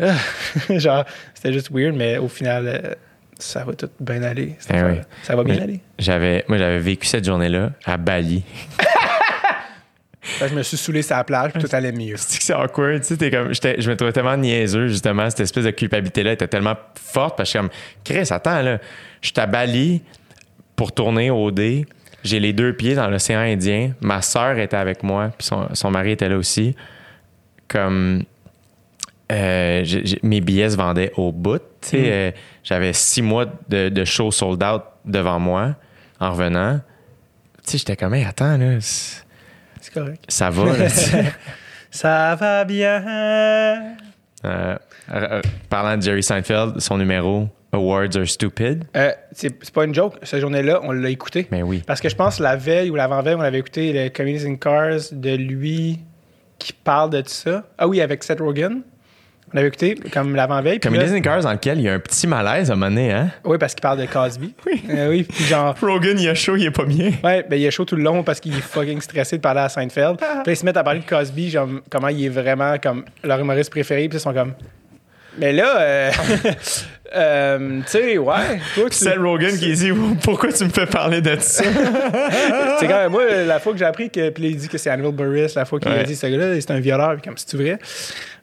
ah, 0.02 0.14
genre, 0.70 1.06
c'était 1.34 1.54
juste 1.54 1.70
weird, 1.72 1.96
mais 1.96 2.18
au 2.18 2.28
final, 2.28 2.68
euh, 2.68 2.94
ça 3.38 3.64
va 3.64 3.74
tout 3.74 3.90
bien 4.00 4.24
aller. 4.24 4.56
Eh 4.70 4.82
oui. 4.82 5.00
Ça 5.24 5.36
va 5.36 5.44
bien 5.44 5.56
Mais 5.56 5.62
aller? 5.62 5.80
J'avais, 6.00 6.46
moi, 6.48 6.58
j'avais 6.58 6.80
vécu 6.80 7.06
cette 7.08 7.26
journée-là 7.26 7.72
à 7.86 7.98
Bali. 7.98 8.44
Fait 10.24 10.46
que 10.46 10.52
je 10.52 10.56
me 10.56 10.64
suis 10.64 10.78
saoulé 10.78 11.02
sur 11.02 11.18
la 11.18 11.26
plage, 11.26 11.52
puis 11.52 11.62
tout 11.62 11.76
allait 11.76 11.92
mieux. 11.92 12.16
C'est 12.18 12.38
que 12.38 12.44
c'est 12.44 12.54
awkward, 12.54 13.02
tu 13.02 13.08
sais, 13.08 13.18
t'es 13.18 13.30
comme, 13.30 13.54
je 13.54 13.90
me 13.90 13.96
trouvais 13.96 14.14
tellement 14.14 14.38
niaiseux, 14.38 14.88
justement, 14.88 15.30
cette 15.30 15.42
espèce 15.42 15.66
de 15.66 15.72
culpabilité-là 15.72 16.32
était 16.32 16.48
tellement 16.48 16.76
forte, 16.96 17.36
parce 17.36 17.52
que 17.52 17.60
je 17.60 17.64
suis 17.64 17.70
comme, 17.70 17.70
Chris, 18.06 18.34
attends, 18.34 18.62
là, 18.62 18.80
je 19.22 19.28
suis 19.28 19.40
à 19.40 19.46
Bali 19.46 20.02
pour 20.78 20.94
tourner 20.94 21.30
au 21.30 21.52
dé, 21.52 21.86
j'ai 22.24 22.40
les 22.40 22.54
deux 22.54 22.74
pieds 22.74 22.96
dans 22.96 23.10
l'océan 23.10 23.40
Indien, 23.40 23.94
ma 24.00 24.22
sœur 24.22 24.58
était 24.60 24.78
avec 24.78 25.04
moi, 25.04 25.30
puis 25.38 25.46
son, 25.46 25.68
son 25.74 25.92
mari 25.92 26.12
était 26.12 26.30
là 26.30 26.38
aussi, 26.38 26.74
comme, 27.68 28.24
euh, 29.30 29.84
mes 30.24 30.40
billets 30.40 30.70
se 30.70 30.78
vendaient 30.78 31.12
au 31.18 31.34
bout, 31.34 31.62
tu 31.82 31.90
sais, 31.90 32.04
euh, 32.06 32.32
j'avais 32.64 32.94
six 32.94 33.22
mois 33.22 33.46
de, 33.68 33.90
de 33.90 34.06
show 34.06 34.32
sold 34.32 34.64
out 34.64 34.84
devant 35.04 35.40
moi, 35.40 35.76
en 36.22 36.32
revenant, 36.32 36.80
tu 37.66 37.72
sais, 37.72 37.78
j'étais 37.80 37.98
comme, 37.98 38.14
hey, 38.14 38.24
attends, 38.24 38.58
là, 38.58 38.78
c'est- 39.86 39.94
correct. 39.94 40.24
ça 40.28 40.50
va, 40.50 40.66
là. 40.66 40.88
Ça 41.92 42.36
va 42.40 42.66
bien. 42.66 43.04
Euh, 43.06 44.76
euh, 45.14 45.42
parlant 45.70 45.96
de 45.96 46.02
Jerry 46.02 46.24
Seinfeld, 46.24 46.80
son 46.80 46.98
numéro 46.98 47.48
Awards 47.72 48.16
are 48.18 48.28
stupid. 48.28 48.86
Euh, 48.96 49.12
c'est 49.32 49.72
pas 49.72 49.86
une 49.86 49.94
joke. 49.94 50.16
Cette 50.24 50.42
journée-là, 50.42 50.80
on 50.84 50.92
l'a 50.92 51.10
écouté. 51.10 51.48
Mais 51.52 51.62
oui. 51.62 51.84
Parce 51.86 52.02
que 52.02 52.10
je 52.10 52.16
pense 52.16 52.40
la 52.40 52.56
veille 52.56 52.90
ou 52.90 52.96
l'avant-veille, 52.96 53.36
on 53.36 53.42
avait 53.42 53.60
écouté 53.60 53.94
le 53.94 54.10
Comedies 54.10 54.46
in 54.48 54.56
Cars 54.56 55.02
de 55.12 55.36
lui 55.36 56.00
qui 56.58 56.74
parle 56.74 57.12
de 57.12 57.22
tout 57.22 57.30
ça. 57.30 57.64
Ah 57.78 57.88
oui, 57.88 58.02
avec 58.02 58.24
Seth 58.24 58.40
Rogen. 58.40 58.82
On 59.54 59.58
avait 59.58 59.68
écouté 59.68 59.96
comme 60.12 60.36
l'avant-veille. 60.36 60.80
puis 60.80 60.90
Comme 60.90 61.00
là- 61.00 61.20
Cars 61.22 61.42
dans 61.42 61.52
lequel 61.52 61.78
il 61.78 61.84
y 61.84 61.90
a 61.90 61.94
un 61.94 62.00
petit 62.00 62.26
malaise 62.26 62.70
à 62.72 62.74
un 62.74 62.76
moment 62.76 62.90
donné, 62.90 63.12
hein? 63.12 63.30
Oui, 63.46 63.58
parce 63.60 63.76
qu'il 63.76 63.82
parle 63.84 64.00
de 64.00 64.06
Cosby. 64.06 64.54
Oui. 64.66 64.84
oui, 64.90 65.24
puis 65.24 65.44
genre. 65.46 65.76
Rogan, 65.82 66.18
il 66.20 66.28
a 66.28 66.34
chaud, 66.34 66.56
il 66.56 66.66
est 66.66 66.72
pas 66.72 66.86
bien. 66.86 67.12
Ouais, 67.24 67.46
ben 67.48 67.56
il 67.58 67.66
est 67.66 67.72
chaud 67.72 67.86
tout 67.86 67.96
le 67.96 68.04
long 68.04 68.24
parce 68.24 68.40
qu'il 68.40 68.58
est 68.58 68.62
fucking 68.62 69.00
stressé 69.02 69.38
de 69.38 69.42
parler 69.42 69.62
à 69.62 69.70
Seinfeld. 69.70 70.18
Puis 70.18 70.26
là, 70.28 70.44
ils 70.48 70.58
se 70.58 70.66
mettent 70.66 70.78
à 70.78 70.84
parler 70.84 71.02
de 71.02 71.06
Cosby, 71.06 71.50
genre 71.52 71.68
comment 71.90 72.08
il 72.08 72.26
est 72.26 72.30
vraiment 72.30 72.78
comme 72.82 73.06
leur 73.24 73.40
humoriste 73.40 73.70
préféré. 73.70 74.10
Puis 74.10 74.18
ils 74.18 74.22
sont 74.22 74.34
comme. 74.34 74.54
Mais 75.38 75.52
là, 75.52 75.78
euh, 75.80 76.12
euh, 77.16 77.80
tu 77.82 77.88
sais, 77.88 78.18
ouais. 78.18 78.60
Toi, 78.76 78.90
tu- 78.90 78.98
C'est 78.98 79.16
Rogan 79.16 79.58
qui 79.58 79.74
dit 79.74 79.92
Pourquoi 80.24 80.52
tu 80.54 80.64
me 80.64 80.70
fais 80.70 80.86
parler 80.86 81.22
de 81.22 81.36
ça? 81.40 81.64
C'est 82.80 82.88
quand 82.88 82.98
même, 83.02 83.12
moi, 83.12 83.24
la 83.46 83.60
fois 83.60 83.74
que 83.74 83.80
j'ai 83.80 83.86
appris 83.86 84.10
que. 84.10 84.30
Puis 84.30 84.44
là, 84.44 84.50
il 84.50 84.58
dit 84.58 84.68
que 84.70 84.78
c'est 84.78 84.90
Hannibal 84.90 85.12
Burris, 85.12 85.54
la 85.56 85.66
fois 85.66 85.80
qu'il 85.80 85.92
a 85.92 86.04
dit 86.04 86.16
ce 86.16 86.28
gars-là, 86.28 86.60
c'est 86.60 86.72
un 86.72 86.80
violeur, 86.80 87.14
puis 87.14 87.22
comme 87.24 87.34
c'est 87.38 87.58
vrai? 87.58 87.78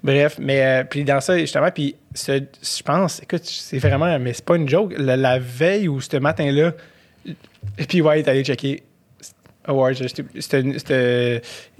Bref, 0.02 0.36
mais 0.40 0.62
euh, 0.64 0.84
puis 0.84 1.04
dans 1.04 1.20
ça, 1.20 1.36
justement, 1.38 1.70
puis 1.70 1.94
je 2.14 2.82
pense, 2.82 3.22
écoute, 3.22 3.42
c'est 3.44 3.78
vraiment, 3.78 4.18
mais 4.18 4.32
c'est 4.32 4.44
pas 4.44 4.56
une 4.56 4.68
joke. 4.68 4.94
La, 4.96 5.16
la 5.16 5.38
veille 5.38 5.88
ou 5.88 6.00
ce 6.00 6.16
matin-là, 6.16 6.72
puis 7.88 8.00
ouais, 8.00 8.20
il 8.20 8.24
est 8.26 8.28
allé 8.30 8.42
checker 8.42 8.82
Awards, 9.66 9.92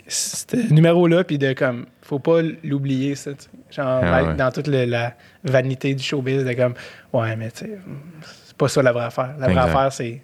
ce 0.08 0.72
numéro-là, 0.72 1.24
puis 1.24 1.38
de 1.38 1.52
comme, 1.52 1.86
faut 2.02 2.18
pas 2.18 2.40
l'oublier, 2.64 3.14
ça. 3.14 3.32
tu 3.32 3.44
sais. 3.44 3.48
Genre, 3.70 4.00
Ah 4.02 4.24
ouais. 4.24 4.34
dans 4.34 4.50
toute 4.50 4.66
le- 4.66 4.84
la 4.84 5.14
vanité 5.44 5.94
du 5.94 6.02
showbiz, 6.02 6.44
de 6.44 6.52
comme, 6.52 6.74
ouais, 7.12 7.36
mais 7.36 7.50
tu 7.52 7.60
sais, 7.66 7.78
c'est 8.46 8.56
pas 8.56 8.68
ça 8.68 8.82
la 8.82 8.92
vraie 8.92 9.04
affaire. 9.04 9.30
La 9.38 9.46
vraie 9.46 9.56
Exact. 9.62 9.68
affaire, 9.76 9.92
c'est 9.92 10.20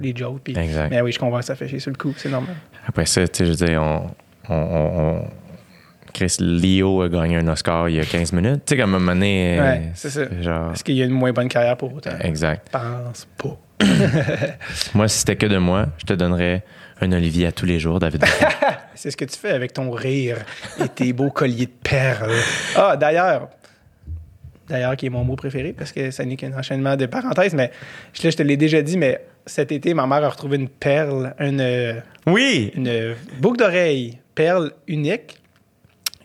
les 0.00 0.14
jokes. 0.16 0.48
Exact. 0.48 0.88
mais 0.90 1.00
oui, 1.00 1.10
je 1.12 1.18
comprends 1.18 1.40
que 1.40 1.44
ça 1.44 1.56
fait 1.56 1.68
chier 1.68 1.80
sur 1.80 1.90
le 1.90 1.96
coup, 1.96 2.14
c'est 2.16 2.28
normal. 2.30 2.54
Après 2.86 3.06
ça, 3.06 3.26
tu 3.26 3.38
sais, 3.38 3.44
je 3.46 3.50
veux 3.50 3.66
dire, 3.66 3.82
on, 3.82 4.06
on, 4.48 4.54
on- 4.54 5.00
on- 5.16 5.28
Chris 6.14 6.36
Leo 6.40 7.02
a 7.02 7.08
gagné 7.10 7.36
un 7.36 7.48
Oscar 7.48 7.88
il 7.90 7.96
y 7.96 8.00
a 8.00 8.04
15 8.04 8.32
minutes. 8.32 8.62
Tu 8.64 8.74
sais, 8.74 8.80
comme 8.80 8.94
à 8.94 8.96
un 8.96 9.00
moment 9.00 9.12
donné, 9.14 9.58
euh, 9.58 9.62
Ouais, 9.62 9.82
c'est 9.94 10.08
ça. 10.10 10.22
Genre, 10.40 10.72
Est-ce 10.72 10.82
qu'il 10.84 10.94
y 10.94 11.02
a 11.02 11.04
une 11.04 11.10
moins 11.10 11.32
bonne 11.32 11.48
carrière 11.48 11.76
pour 11.76 11.92
autant? 11.92 12.12
exact. 12.20 12.68
Je 12.72 12.78
pense 12.78 13.26
pas. 13.36 13.58
Moi, 14.94 15.08
si 15.08 15.18
c'était 15.18 15.36
que 15.36 15.46
de 15.46 15.58
moi, 15.58 15.86
je 15.98 16.04
te 16.04 16.12
donnerais 16.12 16.62
un 17.00 17.10
Olivier 17.12 17.48
à 17.48 17.52
tous 17.52 17.66
les 17.66 17.80
jours, 17.80 17.98
David. 17.98 18.24
C'est 18.94 19.10
ce 19.10 19.16
que 19.16 19.24
tu 19.24 19.36
fais 19.36 19.50
avec 19.50 19.72
ton 19.72 19.90
rire 19.90 20.38
et 20.82 20.88
tes 20.88 21.12
beaux 21.12 21.30
colliers 21.30 21.66
de 21.66 21.72
perles. 21.82 22.30
Ah, 22.76 22.96
d'ailleurs, 22.96 23.48
d'ailleurs, 24.68 24.96
qui 24.96 25.06
est 25.06 25.10
mon 25.10 25.24
mot 25.24 25.34
préféré 25.34 25.72
parce 25.72 25.90
que 25.92 26.12
ça 26.12 26.24
n'est 26.24 26.36
qu'un 26.36 26.56
enchaînement 26.56 26.96
de 26.96 27.06
parenthèses, 27.06 27.54
mais 27.54 27.72
là, 28.22 28.30
je 28.30 28.36
te 28.36 28.42
l'ai 28.44 28.56
déjà 28.56 28.80
dit, 28.80 28.96
mais 28.96 29.20
cet 29.44 29.72
été, 29.72 29.92
ma 29.92 30.06
mère 30.06 30.22
a 30.24 30.28
retrouvé 30.28 30.56
une 30.56 30.68
perle, 30.68 31.34
une, 31.40 31.60
euh, 31.60 31.94
oui! 32.28 32.70
une 32.76 33.14
boucle 33.40 33.58
d'oreille 33.58 34.18
perle 34.36 34.70
unique 34.86 35.42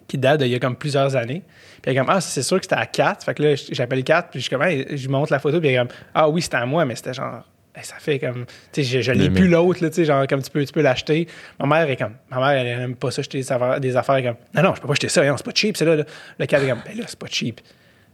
qui 0.10 0.18
date 0.18 0.42
d'il 0.42 0.50
y 0.50 0.56
a 0.56 0.60
comme 0.60 0.76
plusieurs 0.76 1.16
années. 1.16 1.44
Puis 1.82 1.84
elle 1.86 1.94
est 1.94 2.00
comme, 2.00 2.10
ah, 2.10 2.20
c'est 2.20 2.44
sûr 2.44 2.58
que 2.58 2.66
c'était 2.66 2.76
à 2.76 2.86
4. 2.86 3.24
Fait 3.24 3.34
que 3.34 3.44
là, 3.44 3.56
j'appelle 3.72 4.04
4, 4.04 4.32
puis 4.32 4.42
je, 4.42 4.50
comme, 4.50 4.64
Hey, 4.64 4.86
je 4.90 5.04
lui 5.04 5.08
montre 5.08 5.32
la 5.32 5.40
photo, 5.40 5.60
puis 5.60 5.70
elle 5.70 5.76
est 5.76 5.78
comme, 5.78 5.96
ah 6.14 6.28
oui, 6.28 6.42
c'était 6.42 6.58
à 6.58 6.66
moi, 6.66 6.84
mais 6.84 6.96
c'était 6.96 7.14
genre, 7.14 7.44
hey, 7.76 7.84
ça 7.86 7.96
fait 8.00 8.20
comme, 8.20 8.46
tu 8.74 8.84
sais, 8.84 8.84
je, 8.84 9.02
je 9.02 9.12
l'ai 9.12 9.30
plus 9.30 9.48
l'autre, 9.48 9.82
là, 9.84 9.90
tu 9.90 9.98
sais, 9.98 10.06
genre, 10.06 10.26
comme 10.28 10.42
tu 10.42 10.50
peux, 10.50 10.66
tu 10.66 10.74
peux 10.74 10.82
l'acheter. 10.82 11.28
Ma 11.60 11.68
mère 11.68 11.90
est 11.90 11.96
comme, 11.96 12.16
ma 12.30 12.40
mère, 12.40 12.50
elle 12.50 12.82
aime 12.82 12.96
pas 12.96 13.12
ça, 13.12 13.22
acheter 13.22 13.38
des 13.38 13.52
affaires, 13.52 13.80
des 13.80 13.96
affaires 13.96 14.24
comme, 14.24 14.36
non, 14.56 14.70
non, 14.70 14.76
je 14.76 14.82
peux 14.82 14.88
pas 14.88 14.94
acheter 14.94 15.10
ça, 15.10 15.22
c'est 15.24 15.46
pas 15.46 15.52
cheap, 15.54 15.78
c'est 15.78 15.86
là, 15.86 15.96
là. 15.96 16.04
Le 16.38 16.46
cadre 16.48 16.66
est 16.66 16.70
comme, 16.70 16.82
ben 16.86 16.98
là, 16.98 17.04
c'est 17.08 17.20
pas 17.20 17.28
cheap. 17.30 17.62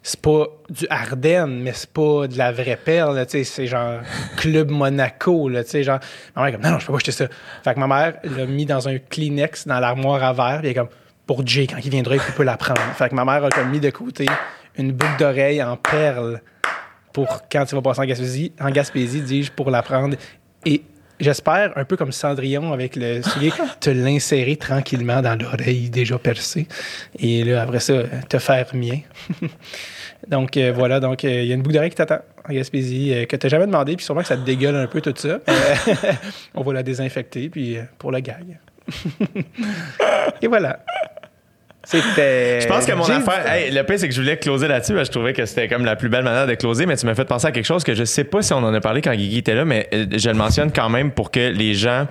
C'est 0.03 0.21
pas 0.21 0.45
du 0.69 0.85
Ardennes, 0.91 1.61
mais 1.63 1.73
c'est 1.73 1.89
pas 1.89 2.27
de 2.27 2.37
la 2.37 2.51
vraie 2.51 2.77
perle, 2.77 3.25
tu 3.25 3.31
sais, 3.31 3.43
c'est 3.43 3.65
genre 3.65 4.01
Club 4.37 4.69
Monaco, 4.69 5.49
là, 5.49 5.63
tu 5.63 5.71
sais, 5.71 5.83
genre, 5.83 5.99
ma 6.35 6.43
mère 6.43 6.49
est 6.49 6.51
comme, 6.53 6.61
non, 6.61 6.71
non, 6.71 6.79
je 6.79 6.85
peux 6.85 6.91
pas 6.91 6.97
acheter 6.97 7.11
ça. 7.11 7.27
Fait 7.63 7.73
que 7.73 7.79
ma 7.79 7.87
mère 7.87 8.17
l'a 8.23 8.45
mis 8.45 8.65
dans 8.65 8.87
un 8.87 8.99
Kleenex 8.99 9.65
dans 9.65 9.79
l'armoire 9.79 10.23
à 10.23 10.33
verre, 10.33 10.59
puis 10.59 10.67
elle 10.67 10.71
est 10.71 10.75
comme, 10.75 10.89
pour 11.25 11.45
Jay, 11.45 11.67
quand 11.67 11.77
il 11.83 11.89
viendra, 11.89 12.15
il 12.15 12.21
peut 12.35 12.43
la 12.43 12.57
prendre. 12.57 12.81
Fait 12.95 13.09
que 13.09 13.15
ma 13.15 13.25
mère 13.25 13.43
a 13.43 13.49
comme 13.49 13.69
mis 13.69 13.79
de 13.79 13.89
côté 13.89 14.25
une 14.77 14.91
boucle 14.91 15.17
d'oreille 15.17 15.61
en 15.63 15.77
perle 15.77 16.41
pour 17.13 17.43
quand 17.49 17.65
tu 17.65 17.75
vas 17.75 17.81
passer 17.81 18.01
en 18.01 18.05
Gaspésie, 18.05 18.51
en 18.59 18.69
Gaspésie, 18.69 19.21
dis-je, 19.21 19.51
pour 19.51 19.71
la 19.71 19.81
prendre. 19.81 20.17
Et 20.65 20.83
j'espère, 21.19 21.71
un 21.77 21.85
peu 21.85 21.95
comme 21.95 22.11
Cendrillon 22.11 22.73
avec 22.73 22.95
le 22.95 23.21
soulier, 23.21 23.51
te 23.79 23.89
l'insérer 23.89 24.57
tranquillement 24.57 25.21
dans 25.21 25.39
l'oreille 25.39 25.89
déjà 25.89 26.19
percée. 26.19 26.67
Et 27.17 27.43
là, 27.43 27.61
après 27.61 27.79
ça, 27.79 28.03
te 28.27 28.37
faire 28.37 28.67
mien. 28.73 28.99
donc 30.27 30.57
euh, 30.57 30.73
voilà, 30.75 30.99
donc 30.99 31.23
euh, 31.23 31.41
il 31.41 31.47
y 31.47 31.51
a 31.51 31.55
une 31.55 31.61
boucle 31.61 31.75
d'oreille 31.75 31.91
qui 31.91 31.95
t'attend 31.95 32.19
en 32.47 32.53
Gaspésie, 32.53 33.13
euh, 33.13 33.25
que 33.25 33.35
tu 33.35 33.49
jamais 33.49 33.65
demandé, 33.65 33.95
puis 33.95 34.05
sûrement 34.05 34.21
que 34.21 34.27
ça 34.27 34.37
te 34.37 34.43
dégueule 34.43 34.75
un 34.75 34.87
peu 34.87 35.01
tout 35.01 35.13
ça. 35.15 35.39
On 36.55 36.63
va 36.63 36.73
la 36.73 36.83
désinfecter, 36.83 37.49
puis 37.49 37.77
euh, 37.77 37.83
pour 37.97 38.11
le 38.11 38.19
gag. 38.19 38.59
Et 40.41 40.47
voilà. 40.47 40.79
C'était. 41.85 42.61
Je 42.61 42.67
pense 42.67 42.85
que 42.85 42.91
mon 42.93 43.03
affaire. 43.03 43.51
Hey, 43.51 43.71
le 43.71 43.83
pire, 43.83 43.99
c'est 43.99 44.07
que 44.09 44.13
je 44.13 44.19
voulais 44.21 44.37
closer 44.37 44.67
là-dessus. 44.67 44.93
Je 44.97 45.11
trouvais 45.11 45.33
que 45.33 45.45
c'était 45.45 45.67
comme 45.67 45.85
la 45.85 45.95
plus 45.95 46.09
belle 46.09 46.23
manière 46.23 46.47
de 46.47 46.55
closer, 46.55 46.85
mais 46.85 46.97
tu 46.97 47.05
m'as 47.05 47.15
fait 47.15 47.25
penser 47.25 47.47
à 47.47 47.51
quelque 47.51 47.65
chose 47.65 47.83
que 47.83 47.93
je 47.93 48.03
sais 48.03 48.23
pas 48.23 48.41
si 48.41 48.53
on 48.53 48.57
en 48.57 48.73
a 48.73 48.81
parlé 48.81 49.01
quand 49.01 49.13
Guigui 49.13 49.37
était 49.39 49.55
là, 49.55 49.65
mais 49.65 49.87
euh, 49.93 50.05
je 50.15 50.27
le 50.29 50.35
mentionne 50.35 50.71
quand 50.71 50.89
même 50.89 51.11
pour 51.11 51.31
que 51.31 51.39
les 51.51 51.73
gens. 51.75 52.07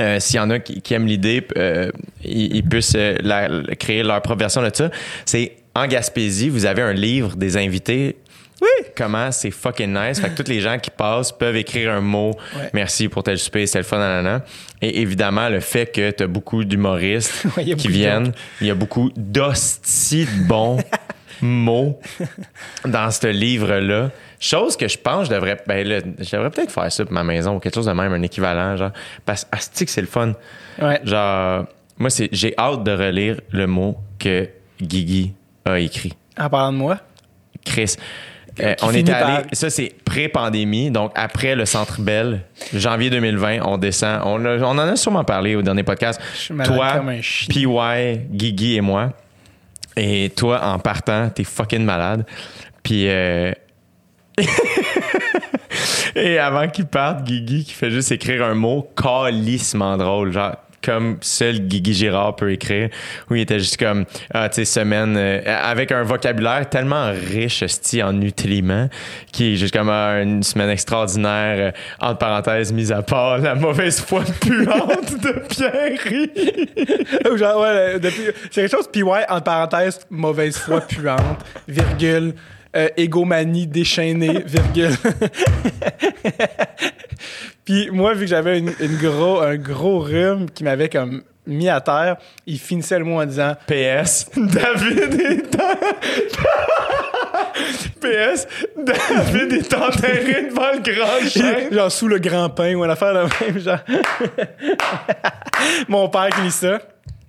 euh, 0.00 0.18
S'il 0.20 0.36
y 0.36 0.40
en 0.40 0.50
a 0.50 0.58
qui, 0.60 0.80
qui 0.80 0.94
aiment 0.94 1.06
l'idée, 1.06 1.46
euh, 1.58 1.90
ils, 2.24 2.56
ils 2.56 2.64
puissent 2.64 2.94
euh, 2.96 3.16
la- 3.22 3.48
créer 3.78 4.02
leur 4.02 4.20
propre 4.22 4.40
version 4.40 4.62
de 4.62 4.70
ça. 4.72 4.90
C'est 5.24 5.52
en 5.74 5.86
Gaspésie, 5.88 6.48
vous 6.48 6.66
avez 6.66 6.82
un 6.82 6.92
livre 6.92 7.34
des 7.36 7.56
invités. 7.56 8.16
Oui. 8.60 8.86
Comment 8.96 9.30
c'est 9.32 9.50
fucking 9.50 9.92
nice. 9.92 10.20
Fait 10.20 10.30
que 10.30 10.42
tous 10.42 10.48
les 10.48 10.60
gens 10.60 10.78
qui 10.78 10.90
passent 10.90 11.32
peuvent 11.32 11.56
écrire 11.56 11.92
un 11.92 12.00
mot. 12.00 12.32
Ouais. 12.56 12.70
Merci 12.72 13.08
pour 13.08 13.22
tel 13.22 13.38
souper, 13.38 13.66
c'est 13.66 13.78
le 13.78 13.84
fun, 13.84 13.98
nanana. 13.98 14.44
Et 14.80 15.00
évidemment, 15.00 15.48
le 15.48 15.60
fait 15.60 15.86
que 15.92 16.10
tu 16.10 16.22
as 16.22 16.26
beaucoup 16.26 16.64
d'humoristes 16.64 17.44
Ouais, 17.56 17.64
qui 17.64 17.74
beaucoup 17.74 17.88
viennent, 17.88 18.32
il 18.60 18.66
y 18.66 18.70
a 18.70 18.74
beaucoup 18.74 19.10
d'hosties 19.16 20.26
de 20.26 20.46
bons 20.46 20.78
mots 21.42 21.98
dans 22.84 23.10
ce 23.10 23.26
livre-là. 23.26 24.10
Chose 24.38 24.76
que 24.76 24.88
je 24.88 24.98
pense, 24.98 25.26
je 25.28 25.32
devrais, 25.34 25.56
ben 25.66 25.86
là, 25.86 26.00
je 26.18 26.30
devrais 26.36 26.50
peut-être 26.50 26.70
faire 26.70 26.90
ça 26.92 27.04
pour 27.04 27.14
ma 27.14 27.24
maison 27.24 27.56
ou 27.56 27.60
quelque 27.60 27.74
chose 27.74 27.86
de 27.86 27.92
même, 27.92 28.12
un 28.12 28.22
équivalent, 28.22 28.76
genre. 28.76 28.92
Parce 29.24 29.44
que, 29.44 29.90
c'est 29.90 30.00
le 30.00 30.06
fun. 30.06 30.34
Ouais. 30.80 31.00
Genre, 31.04 31.66
moi, 31.98 32.10
c'est, 32.10 32.28
j'ai 32.32 32.54
hâte 32.58 32.84
de 32.84 32.92
relire 32.92 33.40
le 33.50 33.66
mot 33.66 33.96
que 34.18 34.48
Guigui 34.80 35.32
a 35.64 35.78
écrit. 35.78 36.12
En 36.38 36.48
parlant 36.48 36.72
de 36.72 36.78
moi? 36.78 36.98
Chris. 37.64 37.96
Euh, 38.60 38.74
on 38.82 38.92
par- 39.12 39.34
allé, 39.36 39.44
ça 39.52 39.68
c'est 39.68 39.92
pré-pandémie, 40.04 40.90
donc 40.90 41.10
après 41.16 41.56
le 41.56 41.64
Centre 41.66 42.00
Bell, 42.00 42.42
janvier 42.72 43.10
2020, 43.10 43.60
on 43.64 43.78
descend. 43.78 44.20
On, 44.24 44.44
a- 44.44 44.58
on 44.58 44.78
en 44.78 44.78
a 44.78 44.96
sûrement 44.96 45.24
parlé 45.24 45.56
au 45.56 45.62
dernier 45.62 45.82
podcast. 45.82 46.20
Toi. 46.64 47.02
PY, 47.48 47.66
Guigui 48.30 48.76
et 48.76 48.80
moi. 48.80 49.12
Et 49.96 50.30
toi, 50.36 50.64
en 50.64 50.78
partant, 50.78 51.28
t'es 51.30 51.44
fucking 51.44 51.84
malade. 51.84 52.24
Puis, 52.82 53.08
euh, 53.08 53.52
et 56.16 56.38
avant 56.38 56.68
qu'il 56.68 56.86
parte, 56.86 57.24
Guigui 57.24 57.64
qui 57.64 57.72
fait 57.72 57.90
juste 57.90 58.12
écrire 58.12 58.44
un 58.44 58.54
mot 58.54 58.88
calissement 58.96 59.96
drôle, 59.96 60.32
genre 60.32 60.56
comme 60.84 61.18
seul 61.20 61.60
Guigui 61.60 61.94
Girard 61.94 62.36
peut 62.36 62.52
écrire, 62.52 62.88
où 63.30 63.34
il 63.34 63.42
était 63.42 63.58
juste 63.58 63.78
comme, 63.78 64.04
ah, 64.32 64.48
tu 64.48 64.56
sais, 64.56 64.64
semaine, 64.64 65.16
euh, 65.16 65.40
avec 65.46 65.92
un 65.92 66.02
vocabulaire 66.02 66.68
tellement 66.68 67.10
riche, 67.12 67.62
esti, 67.62 68.02
en 68.02 68.12
nutriments, 68.12 68.88
qui 69.32 69.52
est 69.52 69.56
juste 69.56 69.74
comme 69.74 69.88
ah, 69.88 70.20
une 70.20 70.42
semaine 70.42 70.70
extraordinaire, 70.70 71.72
euh, 71.72 71.72
entre 72.00 72.18
parenthèses, 72.18 72.72
mise 72.72 72.92
à 72.92 73.02
part 73.02 73.38
la 73.38 73.54
mauvaise 73.54 74.00
foi 74.00 74.22
puante 74.40 75.20
de 75.20 75.32
Pierre 75.48 75.94
genre, 77.36 77.62
ouais, 77.62 77.98
depuis, 77.98 78.24
c'est 78.50 78.62
quelque 78.62 78.76
chose, 78.76 78.88
PY, 78.92 79.02
entre 79.28 79.44
parenthèses, 79.44 80.00
mauvaise 80.10 80.56
foi 80.56 80.80
puante, 80.80 81.44
virgule, 81.68 82.34
euh, 82.76 82.88
égomanie 82.96 83.66
déchaînée, 83.66 84.42
virgule. 84.46 84.96
Puis 87.64 87.90
moi, 87.90 88.14
vu 88.14 88.20
que 88.22 88.26
j'avais 88.26 88.58
une, 88.58 88.72
une 88.80 88.96
gros, 88.96 89.40
un 89.40 89.56
gros 89.56 90.00
rhume 90.00 90.50
qui 90.50 90.64
m'avait 90.64 90.88
comme 90.88 91.22
mis 91.46 91.68
à 91.68 91.80
terre, 91.80 92.16
il 92.46 92.58
finissait 92.58 92.98
le 92.98 93.04
mot 93.04 93.20
en 93.20 93.26
disant 93.26 93.54
PS, 93.66 94.30
David 94.36 95.20
est 95.20 95.60
en... 95.60 95.74
PS, 98.00 98.46
David 98.76 99.52
est 99.52 99.74
enterré 99.74 100.48
devant 100.48 100.72
le 100.72 100.80
grand 100.80 101.28
chêne. 101.28 101.72
genre 101.72 101.90
sous 101.90 102.08
le 102.08 102.18
grand 102.18 102.50
pain 102.50 102.74
ou 102.74 102.84
une 102.84 102.90
affaire 102.90 103.14
de 103.14 103.44
même, 103.44 103.58
genre. 103.58 103.78
Mon 105.88 106.08
père 106.08 106.28
qui 106.30 106.42
lit 106.42 106.50
ça. 106.50 106.80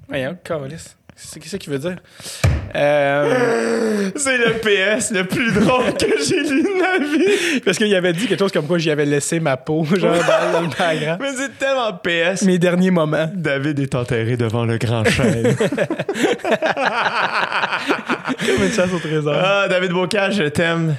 Voyons, 0.08 0.38
calice. 0.44 0.98
C'est 1.18 1.42
ce 1.48 1.56
qu'il 1.56 1.72
veut 1.72 1.80
dire? 1.80 1.96
Euh, 2.76 4.10
C'est 4.18 4.38
le 4.38 4.54
PS 4.56 5.12
le 5.12 5.24
plus 5.26 5.54
drôle 5.54 5.94
que 5.94 6.08
j'ai 6.28 6.42
lu 6.44 6.62
de 6.62 6.80
ma 6.82 6.98
vie. 7.06 7.62
parce 7.64 7.78
qu'il 7.78 7.94
avait 7.96 8.12
dit 8.12 8.28
quelque 8.28 8.40
chose 8.40 8.52
comme 8.52 8.68
quoi 8.68 8.78
j'y 8.78 8.92
avais 8.92 9.06
laissé 9.06 9.40
ma 9.40 9.56
peau, 9.56 9.86
genre 9.96 10.14
dans, 10.52 10.62
le 10.62 10.68
background. 10.68 11.20
Mais 11.22 11.32
c'est 11.38 11.58
tellement 11.58 11.94
PS. 11.94 12.42
Mes 12.44 12.58
derniers 12.60 12.92
moments. 12.92 13.30
David 13.34 13.80
est 13.80 13.96
enterré 13.96 14.36
devant 14.36 14.66
le 14.66 14.78
grand 14.78 15.06
chêne. 15.06 15.56
Comme 18.46 18.64
une 18.66 18.72
chasse 18.72 18.92
au 18.94 19.00
trésor. 19.00 19.36
ah, 19.38 19.68
David 19.70 19.92
Bocage, 19.92 20.36
je 20.36 20.44
t'aime. 20.44 20.96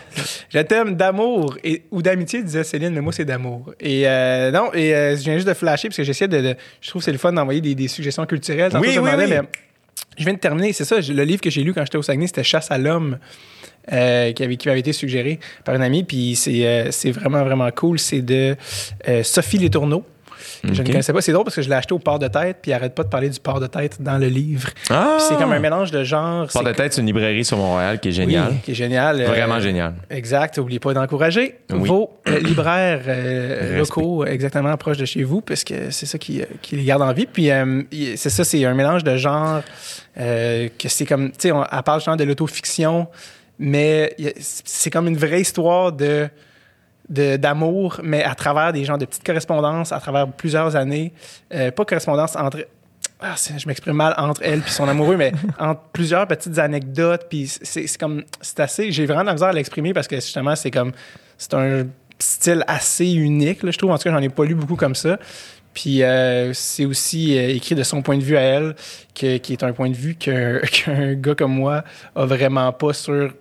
Je 0.49 0.59
t'aime 0.61 0.95
d'amour 0.97 1.57
et, 1.63 1.83
ou 1.91 2.01
d'amitié, 2.01 2.43
disait 2.43 2.65
Céline, 2.65 2.95
mais 2.95 3.01
moi, 3.01 3.13
c'est 3.13 3.25
d'amour. 3.25 3.73
Et 3.81 4.09
euh, 4.09 4.51
non, 4.51 4.71
et 4.73 4.95
euh, 4.95 5.17
je 5.17 5.23
viens 5.23 5.35
juste 5.35 5.49
de 5.49 5.55
flasher 5.55 5.89
parce 5.89 5.97
que 5.99 6.05
j'essaie 6.05 6.29
de, 6.29 6.41
de- 6.41 6.55
Je 6.81 6.89
trouve 6.89 7.01
que 7.03 7.05
c'est 7.05 7.13
le 7.13 7.19
fun 7.19 7.33
d'envoyer 7.33 7.61
des, 7.61 7.75
des 7.75 7.89
suggestions 7.89 8.25
culturelles. 8.27 8.71
Tantôt, 8.73 8.85
Oui, 8.87 8.93
je 8.95 9.01
oui, 9.01 9.11
oui. 9.17 9.25
mais 9.29 9.41
je 10.19 10.25
viens 10.25 10.35
de 10.35 10.39
terminer. 10.39 10.73
C'est 10.73 10.85
ça, 10.85 10.97
le 11.01 11.25
livre 11.25 11.41
que 11.41 11.51
j'ai 11.51 11.63
lu 11.63 11.75
quand 11.75 11.85
j'étais 11.85 11.99
au 11.99 12.03
Saguenay, 12.03 12.27
c'était 12.27 12.45
Chasse 12.45 12.71
à 12.71 12.79
l'homme. 12.79 13.19
euh, 13.93 14.33
qui, 14.33 14.43
avait, 14.43 14.57
qui 14.57 14.69
m'avait 14.69 14.81
été 14.81 14.93
suggéré 14.93 15.39
par 15.65 15.75
une 15.75 15.83
amie, 15.83 16.03
puis 16.03 16.35
c'est 16.35 16.67
euh, 16.67 16.91
vraiment, 17.13 17.45
vraiment 17.45 17.71
cool. 17.71 17.99
C'est 17.99 18.23
de 18.23 18.57
euh, 19.09 19.23
Sophie 19.23 19.59
Letourneau. 19.59 20.05
Je 20.65 20.83
ne 20.83 20.87
connaissais 20.87 21.13
pas. 21.13 21.21
C'est 21.21 21.33
drôle 21.33 21.45
parce 21.45 21.57
que 21.57 21.63
je 21.63 21.69
l'ai 21.69 21.75
acheté 21.75 21.93
au 21.95 21.99
port 21.99 22.19
de 22.19 22.29
tête, 22.29 22.59
puis 22.63 22.71
il 22.71 22.75
arrête 22.75 22.95
pas 22.95 23.03
de 23.05 23.09
parler 23.09 23.29
du 23.29 23.41
port 23.41 23.61
de 23.61 23.67
tête 23.67 24.01
dans 24.01 24.19
le 24.19 24.27
livre. 24.29 24.69
Ah! 24.91 25.19
C'est 25.21 25.37
comme 25.37 25.53
un 25.53 25.59
mélange 25.61 25.91
de 25.91 26.05
genres. 26.05 26.47
Port 26.53 26.65
de 26.65 26.73
tête, 26.73 26.93
c'est 26.93 27.01
une 27.01 27.07
librairie 27.07 27.45
sur 27.45 27.57
Montréal 27.59 28.01
qui 28.01 28.09
est 28.09 28.13
géniale. 28.13 28.49
Oui, 28.53 28.57
qui 28.65 28.71
est 28.73 28.75
génial. 28.75 29.21
Euh, 29.21 29.27
Vraiment 29.27 29.61
génial. 29.61 29.95
Exact. 30.11 30.57
N'oubliez 30.59 30.81
pas 30.81 30.95
d'encourager 30.95 31.57
Oui. 31.73 31.89
vos 31.89 32.11
euh, 32.29 32.39
libraires 32.41 33.03
euh, 33.07 33.79
locaux 33.79 34.23
euh, 34.25 34.27
exactement 34.27 34.77
proches 34.77 34.99
de 34.99 35.05
chez 35.05 35.23
vous, 35.23 35.41
parce 35.41 35.65
que 35.65 35.91
c'est 35.91 36.07
ça 36.07 36.19
qui, 36.19 36.41
euh, 36.43 36.47
qui 36.63 36.77
les 36.77 36.85
garde 36.85 37.03
en 37.03 37.13
vie. 37.13 37.27
Puis 37.27 37.51
euh, 37.51 37.83
c'est 38.17 38.31
ça, 38.31 38.45
c'est 38.45 38.65
un 38.65 38.75
mélange 38.75 39.05
de 39.05 39.17
genres 39.17 39.63
euh, 40.19 40.69
que 40.79 40.89
c'est 40.89 41.05
comme, 41.07 41.29
tu 41.31 41.37
sais, 41.39 41.53
on- 41.53 41.65
elle 41.65 41.83
parle 41.83 42.01
genre 42.01 42.17
de 42.17 42.25
l'autofiction, 42.25 43.07
mais 43.59 44.15
c'est 44.41 44.91
comme 44.91 45.07
une 45.09 45.17
vraie 45.17 45.41
histoire 45.41 45.93
de- 45.93 46.29
d'amour, 47.09 48.01
mais 48.03 48.23
à 48.25 48.35
travers 48.35 48.73
des 48.73 48.85
genres 48.85 48.99
de 48.99 49.05
petites 49.05 49.25
correspondances, 49.25 49.93
à 49.93 50.01
travers 50.01 50.27
plusieurs 50.29 50.75
années. 50.77 51.13
Euh, 51.55 51.71
pas 51.71 51.85
correspondance 51.85 52.37
entre. 52.37 52.67
Ah, 53.21 53.35
je 53.37 53.67
m'exprime 53.67 53.95
mal 53.95 54.13
entre 54.19 54.43
elle 54.45 54.61
puis 54.61 54.71
son 54.73 54.87
amoureux, 54.89 55.17
mais 55.17 55.33
entre 55.59 55.81
plusieurs 55.93 56.27
petites 56.27 56.59
anecdotes. 56.59 57.27
Puis 57.31 57.47
c'est 57.63 57.87
comme. 57.99 58.25
C'est 58.41 58.61
assez. 58.61 58.93
J'ai 58.93 59.07
vraiment 59.07 59.23
de 59.23 59.27
la 59.29 59.33
misère 59.33 59.49
à 59.49 59.53
l'exprimer 59.53 59.93
parce 59.95 60.09
que 60.09 60.17
justement, 60.17 60.55
c'est 60.57 60.71
comme. 60.71 60.93
C'est 61.39 61.55
un 61.55 61.87
style 62.19 62.65
assez 62.67 63.13
unique, 63.13 63.63
là, 63.63 63.71
je 63.71 63.79
trouve. 63.79 63.91
En 63.91 63.99
tout 63.99 64.05
cas, 64.05 64.11
j'en 64.11 64.23
ai 64.23 64.29
pas 64.29 64.45
lu 64.45 64.55
beaucoup 64.55 64.77
comme 64.77 64.95
ça. 64.95 65.19
Puis 65.75 66.03
euh, 66.03 66.53
c'est 66.55 66.87
aussi 66.87 67.37
euh, 67.39 67.49
écrit 67.51 67.75
de 67.75 67.83
son 67.83 68.01
point 68.01 68.17
de 68.17 68.23
vue 68.23 68.37
à 68.39 68.41
elle, 68.41 68.75
que- 69.15 69.37
qui 69.37 69.53
est 69.53 69.63
un 69.63 69.73
point 69.73 69.91
de 69.91 69.95
vue 69.97 70.15
qu'un 70.19 71.15
gars 71.15 71.35
comme 71.35 71.53
moi 71.53 71.85
a 72.15 72.25
vraiment 72.25 72.73
pas 72.73 72.95
sur 72.95 73.33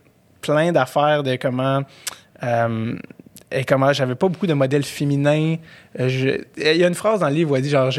plein 0.42 0.72
d'affaires 0.74 1.24
de 1.24 1.36
comment. 1.38 1.82
euh, 2.44 2.96
et 3.56 3.64
comment 3.64 3.92
j'avais 3.94 4.16
pas 4.16 4.28
beaucoup 4.28 4.48
de 4.48 4.54
modèles 4.54 4.84
féminins. 4.84 5.56
Euh, 6.00 6.10
je- 6.10 6.42
Il 6.58 6.78
y 6.78 6.84
a 6.84 6.88
une 6.88 6.94
phrase 6.96 7.22
dans 7.22 7.30
le 7.30 7.34
livre 7.36 7.52
où 7.52 7.56
elle 7.56 7.62
dit 7.62 7.70
genre, 7.70 7.90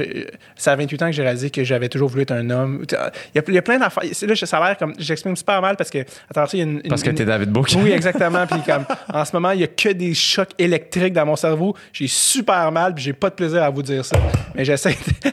c'est 0.56 0.70
à 0.70 0.76
28 0.76 1.02
ans 1.02 1.06
que 1.06 1.12
j'ai 1.12 1.22
réalisé 1.22 1.50
que 1.50 1.64
j'avais 1.64 1.88
toujours 1.88 2.08
voulu 2.08 2.22
être 2.22 2.32
un 2.32 2.48
homme. 2.50 2.84
Il 2.88 2.92
y 3.34 3.38
a, 3.38 3.42
il 3.48 3.54
y 3.54 3.58
a 3.58 3.62
plein 3.62 3.78
d'affaires. 3.78 4.04
Là, 4.04 4.34
ça 4.36 4.58
a 4.58 4.68
l'air 4.68 4.76
comme. 4.78 4.92
J'exprime 4.98 5.34
super 5.36 5.60
mal 5.62 5.76
parce 5.76 5.90
que. 5.90 5.98
À 5.98 6.32
travers 6.34 6.50
ça, 6.50 6.56
il 6.56 6.60
y 6.60 6.62
a 6.62 6.66
une. 6.66 6.82
Parce 6.82 7.02
que 7.02 7.10
t'es 7.10 7.24
David 7.24 7.50
Book. 7.50 7.68
oui, 7.78 7.90
exactement. 7.92 8.46
Puis 8.46 8.60
comme, 8.66 8.84
en 9.12 9.24
ce 9.24 9.34
moment, 9.34 9.50
il 9.52 9.60
y 9.60 9.64
a 9.64 9.68
que 9.68 9.88
des 9.88 10.14
chocs 10.14 10.50
électriques 10.58 11.12
dans 11.14 11.26
mon 11.26 11.36
cerveau. 11.36 11.74
J'ai 11.92 12.06
super 12.08 12.70
mal, 12.70 12.94
puis 12.94 13.04
j'ai 13.04 13.12
pas 13.12 13.30
de 13.30 13.34
plaisir 13.34 13.62
à 13.62 13.70
vous 13.70 13.82
dire 13.82 14.04
ça. 14.04 14.16
Mais 14.54 14.64
j'essaie. 14.64 14.90
de- 15.24 15.30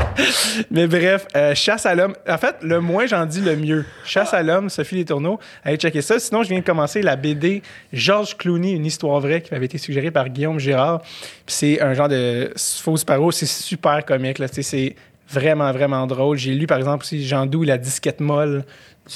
Mais 0.70 0.86
bref, 0.86 1.26
euh, 1.36 1.54
Chasse 1.54 1.86
à 1.86 1.94
l'homme. 1.94 2.14
En 2.28 2.38
fait, 2.38 2.56
le 2.62 2.80
moins 2.80 3.06
j'en 3.06 3.26
dis, 3.26 3.40
le 3.40 3.56
mieux. 3.56 3.84
Chasse 4.04 4.34
à 4.34 4.42
l'homme, 4.42 4.68
Sophie 4.68 4.96
Les 4.96 5.04
Tourneaux. 5.04 5.38
Allez 5.64 5.76
checker 5.76 6.02
ça. 6.02 6.18
Sinon, 6.18 6.42
je 6.42 6.48
viens 6.48 6.58
de 6.58 6.64
commencer 6.64 7.02
la 7.02 7.16
BD 7.16 7.62
Georges 7.92 8.36
Clooney, 8.36 8.72
une 8.72 8.86
histoire 8.86 9.20
vraie, 9.20 9.40
qui 9.40 9.52
m'avait 9.52 9.66
été 9.66 9.78
suggérée 9.78 10.10
par 10.10 10.28
Guillaume 10.28 10.58
Girard. 10.58 11.02
C'est 11.46 11.80
un 11.80 11.94
genre 11.94 12.08
de 12.08 12.52
fausse 12.56 13.04
parole. 13.04 13.32
C'est 13.32 13.46
super 13.46 14.04
comique. 14.04 14.42
C'est 14.50 14.96
vraiment, 15.28 15.72
vraiment 15.72 16.06
drôle. 16.06 16.36
J'ai 16.36 16.54
lu, 16.54 16.66
par 16.66 16.78
exemple, 16.78 17.04
aussi 17.04 17.26
Jean 17.26 17.46
Doux, 17.46 17.62
La 17.62 17.78
disquette 17.78 18.20
molle 18.20 18.64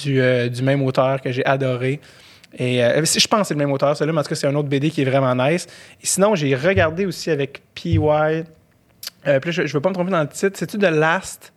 du, 0.03 0.21
euh, 0.21 0.49
du 0.49 0.63
même 0.63 0.83
auteur 0.83 1.21
que 1.21 1.31
j'ai 1.31 1.45
adoré. 1.45 2.01
Et 2.59 2.83
euh, 2.83 3.05
je 3.05 3.27
pense 3.27 3.41
que 3.41 3.47
c'est 3.49 3.55
le 3.55 3.59
même 3.59 3.73
auteur, 3.73 3.95
celui-là, 3.97 4.13
mais 4.13 4.21
en 4.21 4.23
tout 4.23 4.31
cas, 4.31 4.35
c'est 4.35 4.47
un 4.47 4.55
autre 4.55 4.69
BD 4.69 4.91
qui 4.91 5.03
est 5.03 5.05
vraiment 5.05 5.35
nice. 5.35 5.67
Et 6.03 6.07
sinon, 6.07 6.35
j'ai 6.35 6.55
regardé 6.55 7.05
aussi 7.05 7.31
avec 7.31 7.61
PY. 7.75 7.99
Euh, 9.27 9.41
puis 9.41 9.51
là, 9.51 9.53
je 9.53 9.63
ne 9.63 9.69
veux 9.69 9.81
pas 9.81 9.89
me 9.89 9.95
tromper 9.95 10.11
dans 10.13 10.21
le 10.23 10.29
titre. 10.29 10.57
C'est-tu 10.59 10.79
The 10.79 10.83
Last 10.91 11.53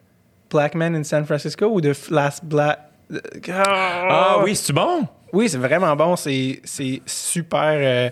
Black 0.49 0.75
Man 0.75 0.95
in 0.95 1.03
San 1.03 1.25
Francisco 1.25 1.67
ou 1.67 1.81
The 1.81 2.09
Last 2.09 2.43
Black. 2.45 2.79
Ah 3.51 4.39
oui, 4.43 4.55
c'est-tu 4.55 4.73
bon? 4.73 5.07
Oui, 5.33 5.47
c'est 5.49 5.57
vraiment 5.57 5.95
bon. 5.95 6.15
C'est 6.15 6.59
c'est 6.63 7.01
super. 7.05 7.61
euh, 7.75 8.09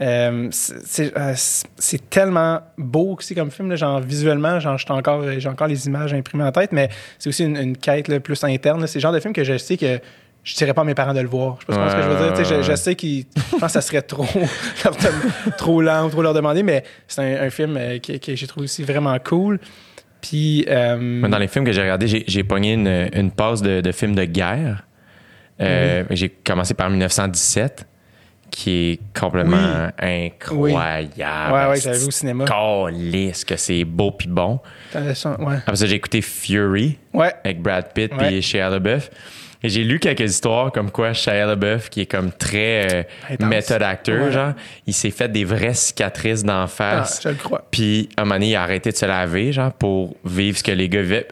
euh, 0.00 0.48
c'est- 0.52 0.86
c'est 0.86 1.16
euh, 1.18 1.32
c'est 1.36 2.08
tellement 2.10 2.60
beau 2.76 3.16
aussi 3.18 3.34
comme 3.34 3.50
film. 3.50 3.70
Là, 3.70 3.76
genre, 3.76 4.00
visuellement, 4.00 4.60
genre, 4.60 4.78
j'ai 4.78 4.90
encore, 4.90 5.24
j'ai 5.38 5.48
encore 5.48 5.66
les 5.66 5.86
images 5.86 6.12
imprimées 6.14 6.44
en 6.44 6.52
tête, 6.52 6.72
mais 6.72 6.88
c'est 7.18 7.28
aussi 7.30 7.44
une, 7.44 7.56
une 7.56 7.76
quête 7.76 8.08
là, 8.08 8.20
plus 8.20 8.42
interne. 8.44 8.86
C'est 8.86 8.98
le 8.98 9.02
genre 9.02 9.12
de 9.12 9.20
film 9.20 9.32
que 9.32 9.44
je 9.44 9.56
sais 9.58 9.76
que 9.76 9.98
je 10.48 10.54
dirais 10.54 10.72
pas 10.72 10.80
à 10.80 10.84
mes 10.84 10.94
parents 10.94 11.12
de 11.14 11.20
le 11.20 11.28
voir. 11.28 11.56
Je 11.68 11.72
sais 11.72 11.78
pas 11.78 11.90
ce 11.90 11.96
que 11.96 12.02
je 12.02 12.08
veux 12.08 12.32
dire. 12.44 12.62
Je, 12.62 12.70
je 12.70 12.76
sais 12.76 12.94
qu'ils. 12.94 13.26
Je 13.36 13.50
pense 13.52 13.60
que 13.60 13.68
ça 13.68 13.80
serait 13.82 14.02
trop, 14.02 14.24
leur 14.84 14.96
trop 15.56 15.82
lent 15.82 16.06
ou 16.06 16.10
trop 16.10 16.22
leur 16.22 16.32
demander, 16.34 16.62
mais 16.62 16.84
c'est 17.06 17.20
un, 17.20 17.46
un 17.46 17.50
film 17.50 17.76
euh, 17.76 17.98
que, 17.98 18.16
que 18.16 18.34
j'ai 18.34 18.46
trouvé 18.46 18.64
aussi 18.64 18.82
vraiment 18.82 19.16
cool. 19.18 19.60
Puis. 20.22 20.64
euh, 20.68 21.28
Dans 21.28 21.38
les 21.38 21.48
films 21.48 21.64
que 21.64 21.72
j'ai 21.72 21.82
regardés, 21.82 22.08
j'ai, 22.08 22.24
j'ai 22.26 22.44
pogné 22.44 22.72
une, 22.72 23.08
une 23.12 23.30
passe 23.30 23.60
de, 23.62 23.80
de 23.80 23.92
films 23.92 24.14
de 24.14 24.24
guerre. 24.24 24.84
Euh, 25.60 26.04
J'ai 26.10 26.28
commencé 26.28 26.72
par 26.72 26.88
1917, 26.88 27.84
qui 28.50 28.70
est 28.92 29.00
complètement 29.20 29.88
incroyable. 29.98 31.10
Ouais, 31.52 31.66
ouais, 31.70 31.80
j'avais 31.80 31.98
vu 31.98 32.06
au 32.06 32.10
cinéma. 32.10 32.44
Calisse 32.44 33.44
que 33.44 33.56
c'est 33.56 33.84
beau 33.84 34.10
pis 34.12 34.28
bon. 34.28 34.60
Ouais. 34.94 35.00
Après 35.56 35.76
ça, 35.76 35.86
j'ai 35.86 35.96
écouté 35.96 36.22
Fury 36.22 36.96
Ouais. 37.12 37.32
avec 37.44 37.60
Brad 37.60 37.92
Pitt 37.92 38.12
puis 38.16 38.40
Shia 38.40 38.70
LaBeouf. 38.70 39.10
J'ai 39.64 39.82
lu 39.82 39.98
quelques 39.98 40.20
histoires 40.30 40.70
comme 40.70 40.90
quoi 40.92 41.12
Shia 41.12 41.44
LaBeouf, 41.46 41.88
qui 41.90 42.02
est 42.02 42.06
comme 42.06 42.30
très 42.30 43.06
euh, 43.40 43.78
actor, 43.80 44.14
Ouais. 44.26 44.32
genre, 44.32 44.52
il 44.86 44.94
s'est 44.94 45.10
fait 45.10 45.28
des 45.30 45.44
vraies 45.44 45.74
cicatrices 45.74 46.44
d'en 46.44 46.62
Ah, 46.62 46.66
face. 46.68 47.20
je 47.24 47.30
le 47.30 47.34
crois. 47.34 47.64
Puis, 47.70 48.08
à 48.16 48.22
un 48.22 48.24
moment 48.24 48.36
donné, 48.36 48.50
il 48.50 48.54
a 48.56 48.62
arrêté 48.62 48.90
de 48.92 48.96
se 48.96 49.04
laver, 49.06 49.52
genre, 49.52 49.72
pour 49.72 50.14
vivre 50.24 50.56
ce 50.58 50.62
que 50.62 50.70
les 50.70 50.88
gars 50.88 51.02
vivaient. 51.02 51.26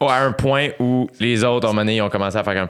À 0.00 0.24
un 0.24 0.32
point 0.32 0.68
où 0.78 1.08
les 1.20 1.42
autres, 1.42 1.66
à 1.66 1.70
un 1.70 1.72
moment 1.72 1.82
donné, 1.82 1.96
ils 1.96 2.02
ont 2.02 2.10
commencé 2.10 2.36
à 2.36 2.44
faire 2.44 2.54
comme. 2.54 2.68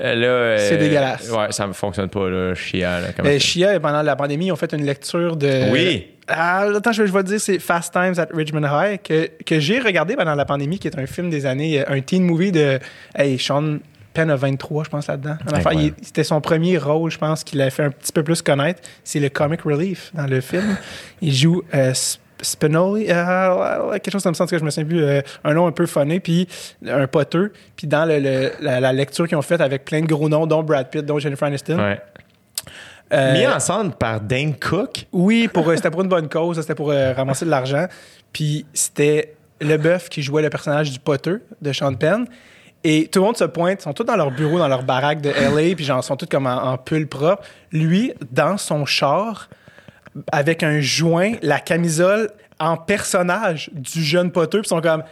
euh, 0.00 0.14
euh, 0.22 0.56
C'est 0.68 0.76
dégueulasse. 0.76 1.30
Ouais, 1.30 1.46
ça 1.50 1.66
ne 1.66 1.72
fonctionne 1.72 2.08
pas, 2.10 2.28
là, 2.28 2.54
chia, 2.54 3.00
là. 3.00 3.06
ça- 3.16 3.38
Chia, 3.38 3.80
pendant 3.80 4.02
la 4.02 4.16
pandémie, 4.16 4.46
ils 4.46 4.52
ont 4.52 4.56
fait 4.56 4.72
une 4.74 4.84
lecture 4.84 5.36
de. 5.36 5.70
Oui. 5.70 6.08
Ah, 6.28 6.66
attends, 6.76 6.92
je 6.92 7.02
vais, 7.02 7.08
je 7.08 7.12
vais 7.12 7.22
te 7.22 7.28
dire, 7.28 7.40
c'est 7.40 7.58
Fast 7.58 7.92
Times 7.92 8.14
at 8.18 8.28
Richmond 8.32 8.62
High, 8.64 9.00
que, 9.02 9.28
que 9.44 9.58
j'ai 9.58 9.80
regardé 9.80 10.14
pendant 10.14 10.34
la 10.34 10.44
pandémie, 10.44 10.78
qui 10.78 10.86
est 10.88 10.98
un 10.98 11.06
film 11.06 11.30
des 11.30 11.46
années, 11.46 11.82
un 11.86 12.00
teen 12.00 12.22
movie 12.22 12.52
de. 12.52 12.78
Hey, 13.14 13.38
Sean 13.38 13.78
Penn 14.14 14.30
a 14.30 14.36
23, 14.36 14.84
je 14.84 14.88
pense, 14.90 15.06
là-dedans. 15.06 15.36
C'était 16.02 16.24
son 16.24 16.40
premier 16.40 16.78
rôle, 16.78 17.10
je 17.10 17.18
pense, 17.18 17.42
qu'il 17.44 17.60
a 17.62 17.70
fait 17.70 17.84
un 17.84 17.90
petit 17.90 18.12
peu 18.12 18.22
plus 18.22 18.42
connaître. 18.42 18.80
C'est 19.04 19.20
le 19.20 19.28
comic 19.28 19.62
relief 19.62 20.10
dans 20.14 20.26
le 20.26 20.40
film. 20.40 20.76
Il 21.20 21.32
joue 21.34 21.62
euh, 21.74 21.92
Sp- 21.92 22.18
Spinelli, 22.42 23.06
euh, 23.08 23.92
quelque 23.92 24.10
chose 24.10 24.22
comme 24.24 24.34
ça, 24.34 24.42
en 24.42 24.46
tout 24.48 24.50
cas, 24.56 24.58
je 24.58 24.64
me 24.64 24.70
souviens 24.70 24.88
plus, 24.88 25.02
euh, 25.04 25.20
un 25.44 25.54
nom 25.54 25.66
un 25.68 25.72
peu 25.72 25.86
funné, 25.86 26.18
puis 26.18 26.48
un 26.88 27.06
poteux. 27.06 27.52
Puis 27.76 27.86
dans 27.86 28.04
le- 28.04 28.18
le- 28.18 28.50
la, 28.60 28.80
la 28.80 28.92
lecture 28.92 29.28
qu'ils 29.28 29.36
ont 29.38 29.42
faite 29.42 29.60
avec 29.60 29.84
plein 29.84 30.00
de 30.00 30.06
gros 30.06 30.28
noms, 30.28 30.46
dont 30.46 30.62
Brad 30.62 30.90
Pitt, 30.90 31.06
dont 31.06 31.18
Jennifer 31.20 31.46
Aniston. 31.46 31.78
Ouais. 31.78 32.00
euh, 33.12 33.32
Mis 33.32 33.46
ensemble 33.46 33.92
par 33.92 34.20
Dane 34.20 34.54
Cook? 34.58 35.06
oui, 35.12 35.46
pour, 35.48 35.68
euh, 35.68 35.76
c'était 35.76 35.90
pour 35.90 36.02
une 36.02 36.08
bonne 36.08 36.28
cause, 36.28 36.60
c'était 36.60 36.74
pour 36.74 36.90
euh, 36.90 37.12
ramasser 37.12 37.44
de 37.44 37.50
l'argent. 37.50 37.86
Puis 38.32 38.66
c'était 38.74 39.34
le 39.60 39.76
bœuf 39.76 40.08
qui 40.08 40.22
jouait 40.22 40.42
le 40.42 40.50
personnage 40.50 40.90
du 40.90 40.98
poteux 40.98 41.42
de 41.60 41.72
Sean 41.72 41.94
Penn. 41.94 42.26
Et 42.84 43.08
tout 43.12 43.20
le 43.20 43.26
monde 43.26 43.36
se 43.36 43.44
pointe, 43.44 43.80
ils 43.80 43.82
sont 43.84 43.92
tous 43.92 44.04
dans 44.04 44.16
leur 44.16 44.30
bureau, 44.30 44.58
dans 44.58 44.68
leur 44.68 44.82
baraque 44.82 45.20
de 45.20 45.30
LA, 45.30 45.74
puis 45.76 45.84
genre, 45.84 46.02
sont 46.02 46.16
tous 46.16 46.26
comme 46.26 46.46
en, 46.46 46.56
en 46.72 46.78
pull 46.78 47.06
propre. 47.06 47.42
Lui, 47.70 48.12
dans 48.30 48.56
son 48.58 48.84
char, 48.86 49.48
avec 50.32 50.62
un 50.62 50.80
joint, 50.80 51.32
la 51.42 51.60
camisole 51.60 52.30
en 52.58 52.76
personnage 52.76 53.70
du 53.72 54.02
jeune 54.04 54.30
poteux, 54.30 54.60
puis 54.60 54.66
ils 54.66 54.68
sont 54.68 54.80
comme 54.80 55.04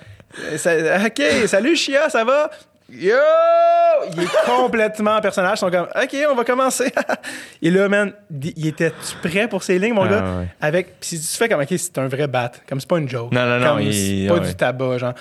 euh, 0.53 0.59
ça- 0.59 1.07
OK, 1.07 1.23
salut 1.47 1.75
Chia, 1.77 2.09
ça 2.11 2.25
va? 2.25 2.51
Yo! 2.93 3.17
Il 4.17 4.23
est 4.23 4.29
complètement 4.47 5.17
en 5.17 5.21
personnage. 5.21 5.59
Ils 5.59 5.61
sont 5.61 5.71
comme 5.71 5.87
OK, 5.95 6.17
on 6.31 6.35
va 6.35 6.45
commencer. 6.45 6.93
Et 7.63 7.71
là, 7.71 7.89
man, 7.89 8.13
il 8.57 8.67
était-tu 8.67 9.29
prêt 9.29 9.47
pour 9.49 9.63
ces 9.63 9.79
lignes, 9.79 9.93
mon 9.95 10.05
Ah, 10.05 10.09
gars? 10.09 10.23
ouais. 10.41 10.47
Avec. 10.61 10.99
Puis 11.01 11.19
si 11.19 11.21
tu 11.33 11.37
fais 11.37 11.49
comme 11.49 11.61
OK, 11.61 11.69
c'est 11.77 11.99
un 11.99 12.09
vrai 12.09 12.27
bat. 12.27 12.51
Comme 12.69 12.81
c'est 12.81 12.89
pas 12.89 12.99
une 12.99 13.09
joke. 13.09 13.33
Non, 13.33 13.47
non, 13.47 13.59
non, 13.59 13.67
Comme 13.75 13.81
il- 13.83 13.95
c'est 14.23 14.29
pas 14.29 14.41
ouais. 14.41 14.47
du 14.49 14.55
tabac, 14.55 14.99
genre. 14.99 15.15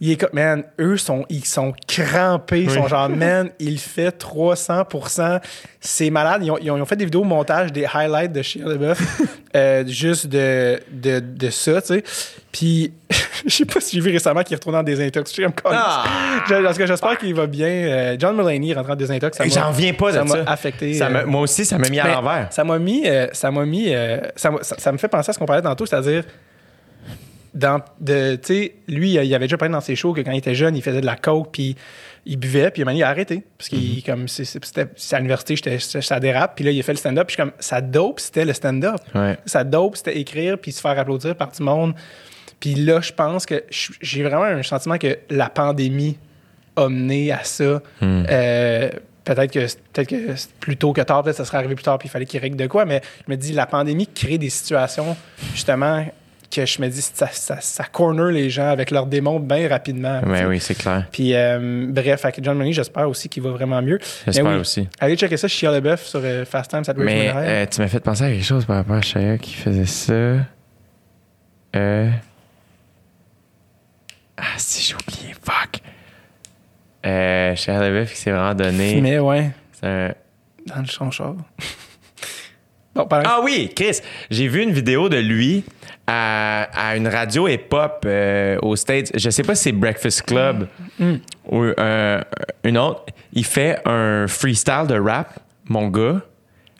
Il 0.00 0.10
est 0.12 0.16
comme, 0.16 0.30
man, 0.32 0.64
eux 0.80 0.96
sont, 0.96 1.24
ils 1.28 1.44
sont 1.44 1.72
crampés, 1.86 2.62
ils 2.62 2.70
sont 2.70 2.88
genre, 2.88 3.08
man, 3.08 3.50
il 3.60 3.78
fait 3.78 4.10
300%. 4.18 5.40
C'est 5.80 6.10
malade. 6.10 6.42
Ils 6.44 6.50
ont, 6.50 6.58
ils 6.58 6.70
ont- 6.70 6.76
ils 6.76 6.82
ont 6.82 6.86
fait 6.86 6.96
des 6.96 7.04
vidéos 7.04 7.24
montage, 7.24 7.72
des 7.72 7.84
highlights 7.92 8.32
de 8.32 8.42
Shia 8.42 8.64
LaBeouf, 8.66 8.98
euh, 9.56 9.86
juste 9.86 10.26
de, 10.26 10.80
de, 10.90 11.20
de 11.20 11.50
ça, 11.50 11.80
tu 11.80 11.88
sais. 11.88 12.04
Puis, 12.50 12.92
je 13.46 13.50
sais 13.54 13.64
pas 13.64 13.80
si 13.80 13.96
j'ai 13.96 14.02
vu 14.02 14.10
récemment 14.12 14.42
qu'il 14.42 14.56
retourne 14.56 14.74
en 14.76 14.82
désintox. 14.82 15.30
Je 15.30 15.34
suis 15.34 15.42
comme, 15.44 15.72
Ah! 15.72 16.04
Parce 16.48 16.78
que 16.78 16.86
j'espère 16.86 17.18
qu'il 17.18 17.34
va 17.34 17.46
bien. 17.46 17.66
Euh, 17.68 18.16
John 18.18 18.36
Mulaney 18.36 18.74
rentre 18.74 18.90
en 18.90 18.96
désintox. 18.96 19.38
J'en 19.46 19.68
reviens 19.68 19.92
pas 19.94 20.10
de 20.12 20.16
ça 20.18 20.24
m'a 20.24 20.50
affecté. 20.50 20.94
Ça 20.94 21.06
euh, 21.08 21.26
moi 21.26 21.42
aussi, 21.42 21.64
ça 21.64 21.78
m'a 21.78 21.88
mis 21.88 22.00
à 22.00 22.08
l'envers. 22.08 22.48
Ça 22.50 22.64
m'a 22.64 22.78
mis. 22.78 23.04
ça 23.32 23.50
m'a 23.50 23.64
mis. 23.64 23.92
ça, 24.36 24.50
ça- 24.62 24.76
ça 24.78 24.92
me 24.92 24.98
fait 24.98 25.08
penser 25.08 25.30
à 25.30 25.32
ce 25.32 25.38
qu'on 25.38 25.46
parlait 25.46 25.62
tantôt, 25.62 25.86
c'est-à-dire. 25.86 26.24
Dans, 27.54 27.80
de, 28.00 28.34
tu 28.34 28.40
sais, 28.52 28.74
lui, 28.88 29.12
il 29.12 29.32
avait 29.34 29.44
déjà 29.44 29.56
parlé 29.56 29.72
dans 29.72 29.80
ses 29.80 29.94
shows 29.94 30.12
que 30.12 30.20
quand 30.22 30.32
il 30.32 30.38
était 30.38 30.56
jeune, 30.56 30.74
il 30.74 30.82
faisait 30.82 31.00
de 31.00 31.06
la 31.06 31.14
coke, 31.14 31.50
puis 31.52 31.76
il 32.26 32.36
buvait, 32.38 32.70
puis 32.70 32.82
il 32.82 33.02
a 33.02 33.08
arrêté. 33.08 33.42
Parce 33.58 33.68
comme, 34.04 34.28
c'est- 34.28 34.44
c'est- 34.44 34.64
c'était 34.64 35.14
à 35.14 35.18
l'université, 35.18 35.56
ça 35.80 36.20
dérape, 36.20 36.56
puis 36.56 36.64
là, 36.64 36.70
il 36.70 36.80
a 36.80 36.82
fait 36.82 36.92
le 36.92 36.98
stand-up, 36.98 37.26
puis 37.26 37.36
je 37.36 37.42
suis 37.42 37.50
comme, 37.50 37.58
sa 37.60 37.80
dope, 37.80 38.20
c'était 38.20 38.44
le 38.44 38.52
stand-up. 38.52 38.96
Ouais. 39.14 39.36
Sa 39.46 39.64
dope, 39.64 39.96
c'était 39.96 40.18
écrire, 40.18 40.58
puis 40.58 40.72
se 40.72 40.80
faire 40.80 40.98
applaudir 40.98 41.36
par 41.36 41.52
tout 41.52 41.60
le 41.60 41.66
monde. 41.66 41.94
Puis 42.60 42.74
là, 42.74 43.00
je 43.00 43.12
pense 43.12 43.44
que 43.44 43.62
j'ai 44.00 44.22
vraiment 44.22 44.44
un 44.44 44.62
sentiment 44.62 44.96
que 44.96 45.18
la 45.28 45.50
pandémie 45.50 46.16
a 46.76 46.88
mené 46.88 47.30
à 47.30 47.44
ça. 47.44 47.82
Hmm. 48.00 48.24
Euh, 48.30 48.90
peut-être 49.24 49.52
que 49.52 49.66
peut-être 49.92 50.08
que 50.08 50.34
plus 50.60 50.76
tôt 50.76 50.92
que 50.92 51.00
tard, 51.02 51.22
peut-être 51.22 51.36
que 51.36 51.42
ça 51.42 51.44
serait 51.44 51.58
arrivé 51.58 51.74
plus 51.74 51.84
tard, 51.84 51.98
puis 51.98 52.08
il 52.08 52.10
fallait 52.10 52.24
qu'il 52.26 52.40
règle 52.40 52.56
de 52.56 52.66
quoi. 52.66 52.84
Mais 52.86 53.02
je 53.26 53.30
me 53.32 53.36
dis, 53.36 53.52
la 53.52 53.66
pandémie 53.66 54.06
crée 54.06 54.38
des 54.38 54.50
situations, 54.50 55.16
justement, 55.52 56.06
que 56.54 56.66
je 56.66 56.80
me 56.80 56.88
dis, 56.88 57.02
ça, 57.02 57.28
ça, 57.32 57.60
ça 57.60 57.84
corner 57.84 58.30
les 58.30 58.50
gens 58.50 58.68
avec 58.68 58.90
leurs 58.90 59.06
démons 59.06 59.40
bien 59.40 59.68
rapidement. 59.68 60.20
Mais 60.26 60.40
Puis- 60.40 60.46
oui, 60.46 60.60
c'est 60.60 60.74
clair. 60.74 61.06
Puis, 61.10 61.34
euh, 61.34 61.86
bref, 61.88 62.24
John 62.40 62.56
Money, 62.56 62.72
j'espère 62.72 63.08
aussi 63.08 63.28
qu'il 63.28 63.42
va 63.42 63.50
vraiment 63.50 63.82
mieux. 63.82 63.98
J'espère 64.26 64.46
oui, 64.46 64.54
aussi. 64.54 64.88
Allez 65.00 65.16
checker 65.16 65.36
ça, 65.36 65.48
Chia 65.48 65.70
Leboeuf 65.72 66.04
sur 66.04 66.20
euh, 66.22 66.44
Fast 66.44 66.70
Times 66.70 66.84
at 66.86 66.94
Mais 66.94 67.30
euh, 67.34 67.66
tu 67.70 67.80
m'as 67.80 67.88
fait 67.88 68.00
penser 68.00 68.24
à 68.24 68.30
quelque 68.30 68.44
chose 68.44 68.64
par 68.64 68.76
rapport 68.76 68.96
à 68.96 69.02
Shia 69.02 69.38
qui 69.38 69.54
faisait 69.54 69.86
ça. 69.86 70.12
Euh... 71.76 72.08
Ah, 74.36 74.42
si 74.56 74.82
j'ai 74.82 74.94
oublié, 74.94 75.34
fuck. 75.42 75.80
Euh, 77.06 77.54
Shia 77.54 77.80
LaBeouf 77.80 78.10
qui 78.12 78.16
s'est 78.16 78.30
vraiment 78.30 78.54
donné. 78.54 79.00
Mais 79.00 79.18
ouais, 79.18 79.50
C'est 79.72 79.86
un- 79.86 80.14
dans 80.66 80.80
le 80.80 80.86
son 80.86 81.10
char. 81.10 81.34
Ah 82.96 83.40
oui, 83.42 83.72
Chris, 83.74 83.98
j'ai 84.30 84.46
vu 84.46 84.62
une 84.62 84.70
vidéo 84.70 85.08
de 85.08 85.16
lui 85.16 85.64
à, 86.06 86.68
à 86.90 86.96
une 86.96 87.08
radio 87.08 87.48
hip-hop 87.48 88.02
euh, 88.06 88.58
aux 88.62 88.76
States. 88.76 89.10
Je 89.18 89.30
sais 89.30 89.42
pas 89.42 89.54
si 89.54 89.64
c'est 89.64 89.72
Breakfast 89.72 90.22
Club 90.22 90.68
ou 91.50 91.62
euh, 91.64 92.20
une 92.64 92.78
autre. 92.78 93.06
Il 93.32 93.44
fait 93.44 93.78
un 93.86 94.26
freestyle 94.28 94.84
de 94.88 94.98
rap, 94.98 95.38
mon 95.68 95.88
gars. 95.88 96.20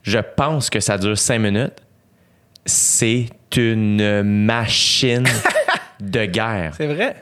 Je 0.03 0.19
pense 0.37 0.69
que 0.71 0.81
ça 0.81 0.99
dure 0.99 1.17
cinq 1.19 1.39
minutes. 1.39 1.81
C'est 2.67 3.27
une 3.57 4.23
machine 4.23 5.25
de 6.01 6.25
guerre. 6.27 6.73
c'est 6.77 6.87
vrai? 6.87 7.17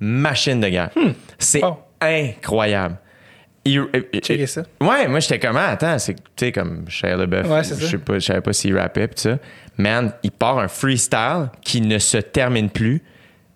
Machine 0.00 0.60
de 0.60 0.68
guerre. 0.68 0.90
C'est 1.38 1.60
Oh. 1.64 1.78
incroyable. 2.00 2.96
Il- 3.64 3.80
euh, 3.80 4.02
Checker 4.22 4.46
ça. 4.46 4.62
Ouais, 4.80 5.08
moi 5.08 5.20
j'étais 5.20 5.38
comme 5.38 5.56
ah, 5.56 5.70
attends, 5.70 5.98
c'est 5.98 6.14
tu 6.14 6.22
sais 6.46 6.52
comme 6.52 6.84
Shia 6.88 7.16
LaBeouf. 7.16 7.46
Ouais, 7.48 7.62
je 7.64 7.74
sais 7.86 7.98
pas, 7.98 8.14
je 8.14 8.24
savais 8.24 8.40
pas 8.40 8.52
s'il 8.52 8.76
rappait 8.78 9.08
pis 9.08 9.20
ça. 9.22 9.38
Man, 9.78 10.12
il 10.22 10.30
part 10.32 10.58
un 10.58 10.68
freestyle 10.68 11.50
qui 11.62 11.80
ne 11.80 11.98
se 11.98 12.18
termine 12.18 12.68
plus. 12.68 13.02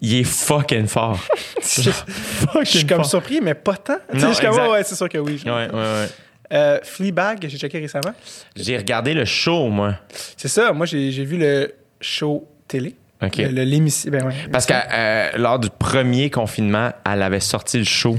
Il 0.01 0.15
est 0.17 0.25
fucking 0.25 0.86
fort. 0.86 1.18
Je 1.62 2.65
suis 2.65 2.86
comme 2.86 3.05
surpris, 3.05 3.41
mais 3.41 3.55
pas 3.55 3.76
tant. 3.76 3.99
Non, 4.12 4.33
je 4.33 4.41
comme, 4.41 4.70
ouais, 4.70 4.83
c'est 4.83 4.97
sûr 4.97 5.09
que 5.09 5.18
oui. 5.18 5.41
Ouais, 5.44 5.51
ouais, 5.52 5.70
ouais. 5.73 6.07
Euh, 6.52 6.78
Fleabag, 6.83 7.47
j'ai 7.49 7.57
checké 7.57 7.78
récemment. 7.78 8.12
J'ai 8.57 8.76
regardé 8.76 9.15
le 9.15 9.25
show 9.25 9.68
moi. 9.68 9.94
C'est 10.36 10.49
ça, 10.49 10.73
moi 10.73 10.86
j'ai 10.86 11.25
vu 11.25 11.39
le 11.39 11.73
show 12.01 12.47
télé. 12.68 12.94
OK. 13.23 13.36
Le- 13.39 13.65
le-. 13.65 14.10
Ben 14.10 14.26
ouais, 14.26 14.34
Parce 14.51 14.67
que 14.67 14.75
euh, 14.75 15.31
lors 15.36 15.59
du 15.60 15.70
premier 15.70 16.28
confinement, 16.31 16.91
elle 17.10 17.23
avait 17.23 17.41
sorti 17.41 17.78
le 17.78 17.84
show 17.84 18.18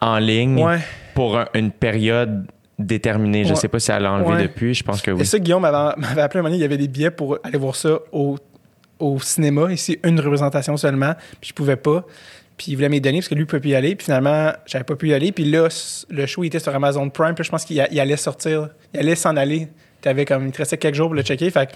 en 0.00 0.18
ligne 0.18 0.62
Ouais. 0.62 0.78
pour 1.14 1.38
un- 1.38 1.48
une 1.54 1.70
période 1.72 2.46
déterminée. 2.82 3.44
Je 3.44 3.50
Ouais. 3.50 3.56
sais 3.56 3.68
pas 3.68 3.78
si 3.80 3.90
elle 3.90 4.02
l'a 4.02 4.12
enlevé 4.12 4.30
Ouais. 4.36 4.42
depuis, 4.42 4.74
je 4.74 4.82
pense 4.84 5.00
que 5.02 5.10
Et 5.10 5.14
oui. 5.14 5.26
ça, 5.26 5.38
Guillaume 5.38 5.62
m'avait 5.62 6.20
appelé 6.22 6.38
un 6.40 6.42
moment 6.42 6.48
donné, 6.50 6.56
il 6.56 6.62
y 6.62 6.64
avait 6.64 6.76
des 6.78 6.88
billets 6.88 7.10
pour 7.10 7.38
aller 7.42 7.58
voir 7.58 7.74
ça 7.76 7.98
au, 8.12 8.36
au 8.98 9.18
cinéma, 9.20 9.72
ici, 9.72 9.98
une 10.04 10.20
représentation 10.20 10.76
seulement, 10.76 11.14
puis 11.40 11.48
je 11.50 11.54
pouvais 11.54 11.76
pas. 11.76 12.04
Puis 12.56 12.72
il 12.72 12.74
voulait 12.76 12.88
me 12.90 12.94
les 12.94 13.00
donner 13.00 13.18
parce 13.18 13.28
que 13.28 13.34
lui, 13.34 13.42
il 13.42 13.46
pouvait 13.46 13.60
plus 13.60 13.70
y 13.70 13.74
aller. 13.74 13.96
Puis 13.96 14.04
finalement, 14.04 14.52
j'avais 14.66 14.84
pas 14.84 14.94
pu 14.94 15.08
y 15.08 15.14
aller. 15.14 15.32
Puis 15.32 15.44
là, 15.50 15.68
le 16.10 16.26
show 16.26 16.44
il 16.44 16.48
était 16.48 16.60
sur 16.60 16.72
Amazon 16.74 17.08
Prime. 17.08 17.34
Puis 17.34 17.44
je 17.44 17.50
pense 17.50 17.64
qu'il 17.64 17.80
allait 17.80 18.16
sortir. 18.16 18.68
Il 18.94 19.00
allait 19.00 19.16
s'en 19.16 19.36
aller. 19.36 19.68
T'avais 20.00 20.24
comme, 20.24 20.46
il 20.46 20.52
te 20.52 20.58
restait 20.58 20.76
quelques 20.76 20.94
jours 20.94 21.08
pour 21.08 21.14
le 21.14 21.22
checker. 21.22 21.50
Fait 21.50 21.66
que 21.66 21.72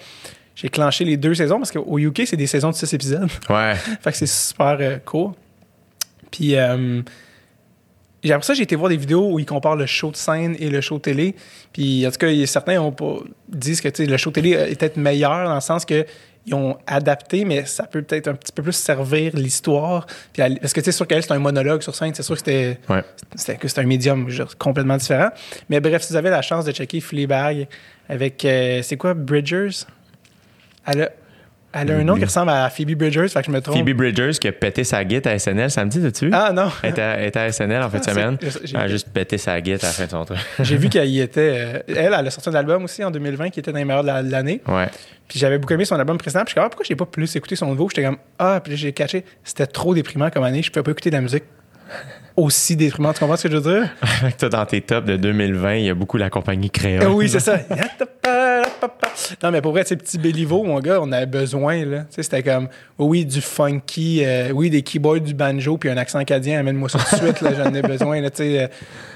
j'ai 0.54 0.68
clenché 0.68 1.04
les 1.04 1.16
deux 1.16 1.34
saisons 1.34 1.56
parce 1.58 1.72
qu'au 1.72 1.98
UK, 1.98 2.22
c'est 2.26 2.36
des 2.36 2.46
saisons 2.46 2.70
de 2.70 2.74
six 2.74 2.92
épisodes. 2.92 3.28
Ouais. 3.48 3.74
fait 4.00 4.10
que 4.12 4.16
c'est 4.16 4.26
super 4.26 4.76
euh, 4.80 4.98
cool. 5.04 5.32
Puis 6.30 6.54
euh, 6.56 7.00
j'ai- 8.26 8.32
après 8.32 8.46
ça, 8.46 8.54
j'ai 8.54 8.62
été 8.62 8.76
voir 8.76 8.88
des 8.90 8.96
vidéos 8.96 9.32
où 9.32 9.38
ils 9.38 9.46
comparent 9.46 9.76
le 9.76 9.86
show 9.86 10.10
de 10.10 10.16
scène 10.16 10.56
et 10.58 10.68
le 10.70 10.80
show 10.80 10.98
télé. 10.98 11.34
Puis 11.72 12.06
en 12.06 12.10
tout 12.10 12.18
cas, 12.18 12.28
certains 12.46 12.80
ont 12.80 12.92
pas, 12.92 13.18
disent 13.48 13.80
que 13.80 14.02
le 14.02 14.16
show 14.16 14.30
télé 14.30 14.50
est 14.50 14.78
peut-être 14.78 14.96
meilleur 14.96 15.44
dans 15.48 15.54
le 15.54 15.60
sens 15.60 15.84
que 15.84 16.04
ils 16.48 16.54
ont 16.54 16.78
adapté, 16.86 17.44
mais 17.44 17.64
ça 17.64 17.88
peut 17.88 18.02
peut-être 18.02 18.28
un 18.28 18.34
petit 18.34 18.52
peu 18.52 18.62
plus 18.62 18.70
servir 18.76 19.32
l'histoire. 19.34 20.06
Parce 20.36 20.72
que 20.72 20.80
c'est 20.80 20.92
sûr 20.92 21.04
qu'elle, 21.08 21.24
c'est 21.24 21.32
un 21.32 21.40
monologue 21.40 21.82
sur 21.82 21.92
scène. 21.96 22.14
C'est 22.14 22.22
sûr 22.22 22.36
que 22.36 22.38
c'était 22.38 22.78
Ouais. 22.88 23.02
un 23.76 23.82
médium 23.82 24.28
complètement 24.56 24.96
différent. 24.96 25.30
Mais 25.68 25.80
bref, 25.80 26.02
si 26.02 26.12
vous 26.12 26.16
avez 26.16 26.30
la 26.30 26.42
chance 26.42 26.64
de 26.64 26.70
checker 26.70 27.00
Fleabag 27.00 27.66
avec, 28.08 28.44
euh, 28.44 28.80
c'est 28.82 28.96
quoi, 28.96 29.14
Bridgers? 29.14 29.70
Elle 30.86 31.02
a, 31.02 31.10
elle 31.76 31.90
a 31.92 31.96
un 31.96 32.04
nom 32.04 32.14
qui 32.16 32.24
ressemble 32.24 32.50
à 32.50 32.68
Phoebe 32.70 32.92
Bridgers, 32.96 33.28
fait 33.28 33.40
que 33.40 33.46
je 33.46 33.50
me 33.50 33.60
trompe. 33.60 33.76
Phoebe 33.76 33.96
Bridgers 33.96 34.32
qui 34.40 34.48
a 34.48 34.52
pété 34.52 34.84
sa 34.84 35.04
guitare 35.04 35.32
à 35.34 35.38
SNL 35.38 35.70
samedi, 35.70 36.00
vu? 36.00 36.30
Ah 36.32 36.52
non! 36.52 36.70
Elle 36.82 36.90
était, 36.90 37.02
à- 37.02 37.14
elle 37.18 37.28
était 37.28 37.38
à 37.40 37.52
SNL 37.52 37.82
en 37.82 37.90
fin 37.90 37.98
de 37.98 38.02
Ah, 38.06 38.10
semaine. 38.10 38.38
Elle 38.74 38.76
a 38.76 38.88
juste 38.88 39.08
pété 39.10 39.38
sa 39.38 39.60
guitare 39.60 39.90
à 39.90 39.92
la 39.92 39.96
fin 39.96 40.04
de 40.06 40.10
son 40.10 40.24
truc. 40.24 40.38
J'ai 40.60 40.76
vu 40.76 40.88
qu'elle 40.90 41.08
y 41.08 41.20
était. 41.20 41.54
euh, 41.58 41.78
elle, 41.88 42.14
elle 42.18 42.26
a 42.26 42.30
sorti 42.30 42.48
un 42.48 42.54
album 42.54 42.84
aussi 42.84 43.02
en 43.04 43.10
2020 43.10 43.50
qui 43.50 43.60
était 43.60 43.72
dans 43.72 43.78
les 43.78 43.84
meilleurs 43.84 44.02
de 44.02 44.08
la- 44.08 44.22
de 44.22 44.30
l'année. 44.30 44.60
Ouais. 44.68 44.88
Puis 45.28 45.38
j'avais 45.38 45.58
beaucoup 45.58 45.72
aimé 45.74 45.84
son 45.84 45.96
album 45.98 46.18
précédent. 46.18 46.44
Puis 46.44 46.50
je 46.50 46.52
suis 46.52 46.54
comme, 46.56 46.66
ah, 46.66 46.70
pourquoi 46.70 46.84
j'ai 46.88 46.96
pas 46.96 47.06
plus 47.06 47.34
écouté 47.36 47.56
son 47.56 47.66
nouveau? 47.66 47.88
J'étais 47.88 48.04
comme, 48.04 48.18
ah, 48.38 48.60
puis 48.62 48.76
j'ai 48.76 48.92
catché. 48.92 49.24
C'était 49.44 49.66
trop 49.66 49.94
déprimant 49.94 50.30
comme 50.30 50.44
année. 50.44 50.62
Je 50.62 50.70
pouvais 50.70 50.82
pas 50.84 50.90
écouter 50.92 51.10
de 51.10 51.16
la 51.16 51.22
musique 51.22 51.44
aussi 52.36 52.76
déprimante. 52.76 53.14
Tu 53.14 53.20
comprends 53.20 53.36
ce 53.36 53.48
que 53.48 53.52
je 53.54 53.58
veux 53.58 53.80
dire? 53.80 53.90
Toi, 54.38 54.48
dans 54.48 54.66
tes 54.66 54.80
tops 54.80 55.06
de 55.06 55.16
2020, 55.16 55.74
il 55.76 55.84
y 55.86 55.90
a 55.90 55.94
beaucoup 55.94 56.16
la 56.18 56.30
compagnie 56.30 56.70
Créole. 56.70 57.02
Ah 57.04 57.10
oui, 57.10 57.28
c'est 57.28 57.40
ça. 57.40 57.58
non, 59.42 59.50
mais 59.50 59.60
pour 59.60 59.72
vrai, 59.72 59.84
ces 59.84 59.96
petits 59.96 60.18
Béliveau, 60.18 60.62
mon 60.62 60.78
gars, 60.80 60.98
on 61.00 61.10
avait 61.12 61.26
besoin, 61.26 61.84
là. 61.84 62.04
C'était 62.10 62.42
comme, 62.42 62.68
oui, 62.98 63.24
du 63.24 63.40
funky, 63.40 64.22
euh, 64.24 64.50
oui, 64.52 64.70
des 64.70 64.82
keyboards, 64.82 65.20
du 65.20 65.34
banjo, 65.34 65.76
puis 65.78 65.88
un 65.88 65.96
accent 65.96 66.18
acadien, 66.18 66.60
amène-moi 66.60 66.88
ça 66.88 66.98
tout 66.98 67.16
de 67.16 67.22
suite, 67.24 67.40
là, 67.40 67.50
j'en 67.56 67.72
ai 67.74 67.82
besoin, 67.82 68.20
là, 68.20 68.28
euh, 68.40 68.68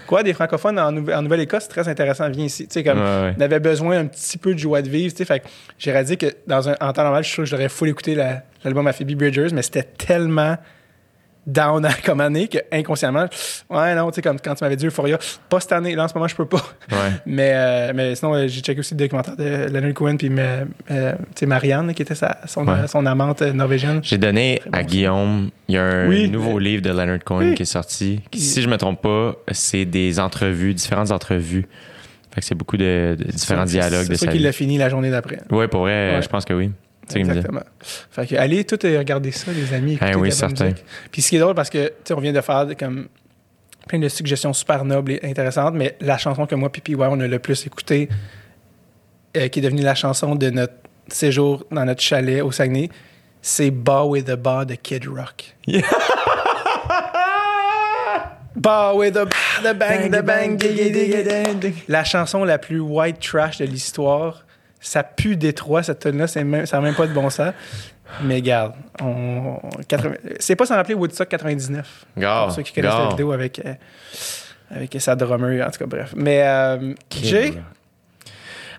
quoi, 0.07 0.23
des 0.23 0.33
francophones 0.33 0.79
en, 0.79 0.93
Nouve- 0.93 1.15
en 1.15 1.23
Nouvelle-Écosse, 1.23 1.65
c'est 1.65 1.69
très 1.83 1.89
intéressant, 1.89 2.29
viens 2.31 2.45
ici. 2.47 2.67
Tu 2.67 2.75
sais, 2.75 2.85
comme, 2.85 2.99
Ouais, 2.99 3.05
ouais. 3.05 3.35
on 3.37 3.41
avait 3.41 3.61
besoin 3.61 3.99
un 3.99 4.07
petit 4.07 4.39
peu 4.39 4.55
de 4.55 4.59
joie 4.59 4.83
de 4.83 4.89
vivre, 4.89 5.13
tu 5.13 5.19
sais. 5.19 5.25
Fait 5.25 5.41
que 5.41 5.47
j'ai 5.79 5.93
réalisé 5.93 6.17
que, 6.17 6.27
dans 6.47 6.69
un, 6.69 6.75
en 6.81 6.93
temps 6.93 7.03
normal, 7.05 7.23
je 7.23 7.29
suis 7.29 7.35
sûr 7.35 7.45
que 7.45 7.51
j'aurais 7.51 7.69
full 7.69 7.89
écouté 7.89 8.15
la- 8.15 8.43
l'album 8.65 8.87
à 8.87 8.93
Phoebe 8.93 9.13
Bridgers, 9.15 9.49
mais 9.53 9.63
c'était 9.63 9.83
tellement 9.83 10.57
down 11.47 11.85
à- 11.85 11.93
comme 12.05 12.21
année 12.21 12.49
que 12.49 12.59
inconsciemment, 12.71 13.27
ouais, 13.71 13.95
non, 13.95 14.11
tu 14.11 14.17
sais, 14.17 14.23
comme 14.23 14.39
quand 14.41 14.55
tu 14.55 14.63
m'avais 14.65 14.77
dit 14.77 14.87
Euphoria, 14.87 15.19
pas 15.49 15.61
cette 15.61 15.73
année, 15.73 15.95
là, 15.95 16.05
en 16.05 16.09
ce 16.09 16.15
moment, 16.15 16.29
je 16.29 16.37
peux 16.37 16.47
pas. 16.47 16.63
Ouais. 16.93 16.97
Mais, 17.27 17.53
euh, 17.55 17.93
mais 17.95 18.15
sinon, 18.15 18.35
euh, 18.35 18.47
j'ai 18.49 18.61
checké 18.61 18.81
aussi 18.81 18.95
le 18.95 18.99
documentaire 18.99 19.37
de 19.37 19.69
Leonard 19.73 19.95
Cohen 19.95 20.17
puis 20.17 20.31
euh, 20.39 21.13
Marianne, 21.47 21.95
qui 21.95 22.03
était 22.03 22.15
sa, 22.15 22.39
son, 22.47 22.67
Ouais. 22.67 22.87
son 22.87 23.07
amante 23.07 23.43
norvégienne. 23.43 24.01
J'ai 24.03 24.19
donné 24.19 24.61
bon, 24.65 24.71
à 24.73 24.79
ça. 24.79 24.83
Guillaume, 24.85 25.51
il 25.69 25.75
y 25.75 25.79
a 25.79 25.83
un 25.85 26.09
Oui. 26.09 26.29
nouveau 26.29 26.59
livre 26.59 26.83
de 26.83 26.91
Leonard 26.91 27.25
Cohen 27.25 27.39
Oui. 27.51 27.55
qui 27.55 27.63
est 27.63 27.67
sorti. 27.67 28.21
qui, 28.31 28.41
si 28.41 28.63
je 28.63 28.69
me 28.69 28.77
trompe 28.77 29.01
pas, 29.03 29.35
c'est 29.53 29.85
des 29.85 30.21
entrevues, 30.21 30.75
différentes 30.75 31.11
entrevues. 31.11 31.67
Fait 32.33 32.41
que 32.41 32.47
c'est 32.47 32.55
beaucoup 32.55 32.77
de, 32.77 33.17
de 33.19 33.25
différents 33.25 33.65
dialogues 33.65 34.07
de 34.09 34.15
C'est 34.15 34.25
sûr 34.25 34.31
qu'il 34.33 34.43
l'a 34.43 34.53
fini 34.53 34.79
la 34.79 34.89
journée 34.89 35.11
d'après. 35.11 35.39
Ouais, 35.51 35.67
pour 35.69 35.81
vrai, 35.81 36.15
Ouais. 36.17 36.23
je 36.23 36.29
pense 36.29 36.45
que 36.45 36.53
oui. 36.55 36.71
Exactement. 37.15 37.63
Fait 37.81 38.27
que 38.27 38.35
allez 38.37 38.65
tout 38.65 38.85
euh, 38.85 38.99
regarder 38.99 39.31
ça, 39.31 39.53
les 39.53 39.73
amis. 39.75 39.95
écoutez 39.95 40.13
Ah 40.13 40.19
oui, 40.19 40.33
certain. 40.33 40.73
Puis 41.11 41.23
ce 41.23 41.31
qui 41.31 41.37
est 41.37 41.41
drôle, 41.41 41.55
parce 41.55 41.71
que, 41.71 41.89
tu 41.89 41.95
sais, 42.05 42.15
on 42.15 42.21
vient 42.21 42.33
de 42.33 42.41
faire 42.41 42.67
comme 42.79 43.09
plein 43.89 43.99
de 43.99 44.09
suggestions 44.09 44.53
super 44.53 44.85
nobles 44.85 45.13
et 45.13 45.21
intéressantes, 45.25 45.75
mais 45.75 45.97
la 46.01 46.19
chanson 46.19 46.47
que 46.47 46.55
moi, 46.55 46.71
Pipi, 46.71 46.95
ouais, 46.95 47.09
on 47.11 47.21
a 47.21 47.27
le 47.27 47.39
plus 47.39 47.67
écouté, 47.67 48.09
euh, 49.37 49.49
qui 49.49 49.59
est 49.59 49.63
devenue 49.63 49.83
la 49.83 49.95
chanson 49.95 50.35
de 50.35 50.51
notre 50.51 50.75
séjour 51.09 51.65
dans 51.71 51.85
notre 51.85 52.03
chalet 52.03 52.43
au 52.43 52.53
Saguenay, 52.53 52.89
c'est 53.43 53.71
Ba 53.71 54.05
with 54.05 54.27
the 54.27 54.37
Ba 54.37 54.65
de 54.65 54.75
Kid 54.75 55.07
Rock. 55.07 55.57
Ba 58.57 58.93
with 58.95 59.15
the 59.15 59.25
ba, 59.27 59.63
the 59.63 59.75
bang, 59.75 60.11
the 60.11 60.23
bang. 60.23 60.59
La 61.89 62.05
chanson 62.05 62.45
la 62.45 62.59
plus 62.59 62.81
white 62.81 63.21
trash 63.21 63.59
de 63.59 63.65
l'histoire. 63.65 64.45
Ça 64.81 65.03
pue 65.05 65.37
Détroit, 65.37 65.83
cette 65.83 66.01
tune 66.01 66.19
là 66.19 66.27
ça 66.27 66.43
n'a 66.43 66.81
même 66.81 66.95
pas 66.95 67.07
de 67.07 67.13
bon 67.13 67.29
sens. 67.31 67.53
Mais 68.25 68.43
garde, 68.43 68.73
on, 69.01 69.59
on- 69.63 69.83
80 69.87 70.15
c'est 70.41 70.57
pas 70.57 70.67
sans 70.67 70.75
rappeler 70.75 70.95
Woodstock 70.95 71.29
99. 71.29 72.07
Gare, 72.19 72.47
pour 72.47 72.55
ceux 72.57 72.63
qui 72.63 72.73
connaissent 72.73 72.91
la 73.05 73.09
vidéo 73.11 73.31
avec, 73.33 73.61
euh, 73.65 73.75
avec 74.71 74.97
sa 74.99 75.15
drummer, 75.15 75.65
en 75.67 75.71
tout 75.71 75.79
cas, 75.79 75.87
bref. 75.87 76.13
Mais 76.17 76.43
euh, 76.45 76.95
Jay, 77.23 77.53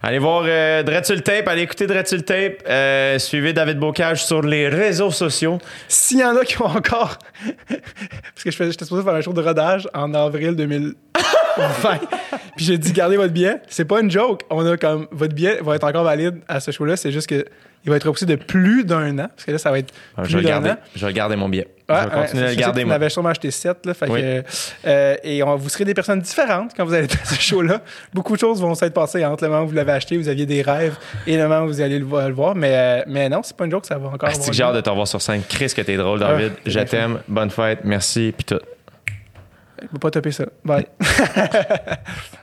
Allez 0.04 0.18
voir 0.18 0.44
euh, 0.48 0.82
Dreadsul 0.82 1.22
Tape, 1.22 1.48
allez 1.48 1.62
écouter 1.62 1.86
Dreadsul 1.86 2.24
Tape. 2.24 2.64
Euh, 2.68 3.20
suivez 3.20 3.54
David 3.54 3.78
Bocage 3.78 4.26
sur 4.26 4.42
les 4.42 4.68
réseaux 4.68 5.12
sociaux. 5.12 5.60
s'il 5.88 6.20
y 6.20 6.24
en 6.24 6.36
a 6.36 6.44
qui 6.44 6.60
ont 6.60 6.66
encore. 6.66 7.20
Parce 7.70 8.44
que 8.44 8.50
je 8.50 8.56
faisais- 8.56 8.72
j'étais 8.72 8.86
supposé 8.86 9.04
faire 9.04 9.14
un 9.14 9.22
show 9.22 9.34
de 9.34 9.42
rodage 9.42 9.88
en 9.94 10.12
avril 10.16 10.56
2020. 10.56 10.96
Puis 12.56 12.66
j'ai 12.66 12.78
dit, 12.80 12.94
gardez 12.94 13.16
votre 13.18 13.32
billet. 13.34 13.62
C'est 13.70 13.86
pas 13.86 14.02
une 14.02 14.10
joke. 14.10 14.42
On 14.50 14.66
a 14.66 14.76
comme. 14.76 15.08
Votre 15.12 15.36
billet 15.36 15.60
va 15.62 15.76
être 15.76 15.84
encore 15.84 16.04
valide 16.04 16.40
à 16.48 16.60
ce 16.60 16.72
show-là. 16.72 16.96
C'est 16.98 17.12
juste 17.12 17.28
que. 17.28 17.46
Il 17.84 17.90
va 17.90 17.96
être 17.98 18.06
repoussé 18.06 18.28
de 18.28 18.36
plus 18.36 18.84
d'un 18.86 19.18
an. 19.18 19.28
Parce 19.36 19.44
que 19.46 19.52
là, 19.52 19.58
ça 19.58 19.72
va 19.72 19.80
être 19.80 19.92
Euh, 20.18 20.22
plus 20.24 20.32
je, 20.34 20.38
vais 20.38 20.44
garder, 20.44 20.70
an. 20.72 20.78
je 20.96 21.04
vais 21.06 21.14
garder 21.14 21.36
mon 21.36 21.50
billet. 21.50 21.68
Ouais, 21.92 22.02
je 22.04 22.08
vais 22.10 22.22
continuer 22.22 22.46
à 22.46 22.50
le 22.50 22.56
garder, 22.56 22.86
moi. 22.86 22.96
Vous 22.98 23.02
avez 23.04 23.10
sûrement 23.10 23.30
acheté 23.30 23.52
7. 23.52 23.86
Là, 23.86 23.94
fait 23.94 24.10
Oui. 24.10 24.22
que, 24.22 24.44
euh, 24.88 25.16
et 25.24 25.44
on, 25.44 25.56
vous 25.56 25.70
serez 25.70 25.86
des 25.86 25.94
personnes 25.94 26.22
différentes 26.22 26.72
quand 26.76 26.86
vous 26.86 26.94
allez 26.94 27.06
être 27.12 27.18
à 27.22 27.26
ce 27.26 27.40
show-là. 27.42 27.82
Beaucoup 28.14 28.34
de 28.36 28.40
choses 28.40 28.62
vont 28.62 28.76
s'être 28.76 28.94
passées 28.94 29.24
entre 29.26 29.44
le 29.44 29.50
moment 29.50 29.64
où 29.64 29.68
vous 29.68 29.76
l'avez 29.76 29.92
acheté, 29.94 30.18
vous 30.18 30.28
aviez 30.30 30.46
des 30.46 30.62
rêves, 30.62 30.96
et 31.28 31.38
le 31.38 31.48
moment 31.48 31.66
où 31.66 31.68
vous 31.68 31.82
allez 31.82 32.00
le, 32.00 32.06
vo- 32.06 32.22
le 32.22 32.34
voir. 32.34 32.56
Mais, 32.56 32.72
euh, 32.74 33.04
mais 33.08 33.30
non, 33.30 33.42
c'est 33.44 33.56
pas 33.56 33.66
une 33.66 33.72
joke, 33.72 33.86
ça 33.86 33.98
va 33.98 34.08
encore. 34.10 34.30
Ah, 34.30 34.34
c'est 34.34 34.52
j'ai 34.54 34.64
hâte 34.64 34.76
de 34.76 34.82
te 34.82 34.90
revoir 34.90 35.08
sur 35.08 35.22
scène. 35.22 35.42
Chris, 35.48 35.72
que 35.76 35.82
t'es 35.82 35.98
drôle, 35.98 36.20
David. 36.20 36.52
Ah, 36.56 36.60
c'est 36.66 36.72
je 36.72 36.80
t'aime. 36.80 37.20
Bonne 37.28 37.50
fête. 37.50 37.80
Merci. 37.84 38.34
Puis 38.38 38.46
tout. 38.46 38.60
Je 39.82 39.88
peux 39.88 40.00
pas 40.00 40.12
taper 40.12 40.32
ça. 40.32 40.46
Bye. 40.64 40.86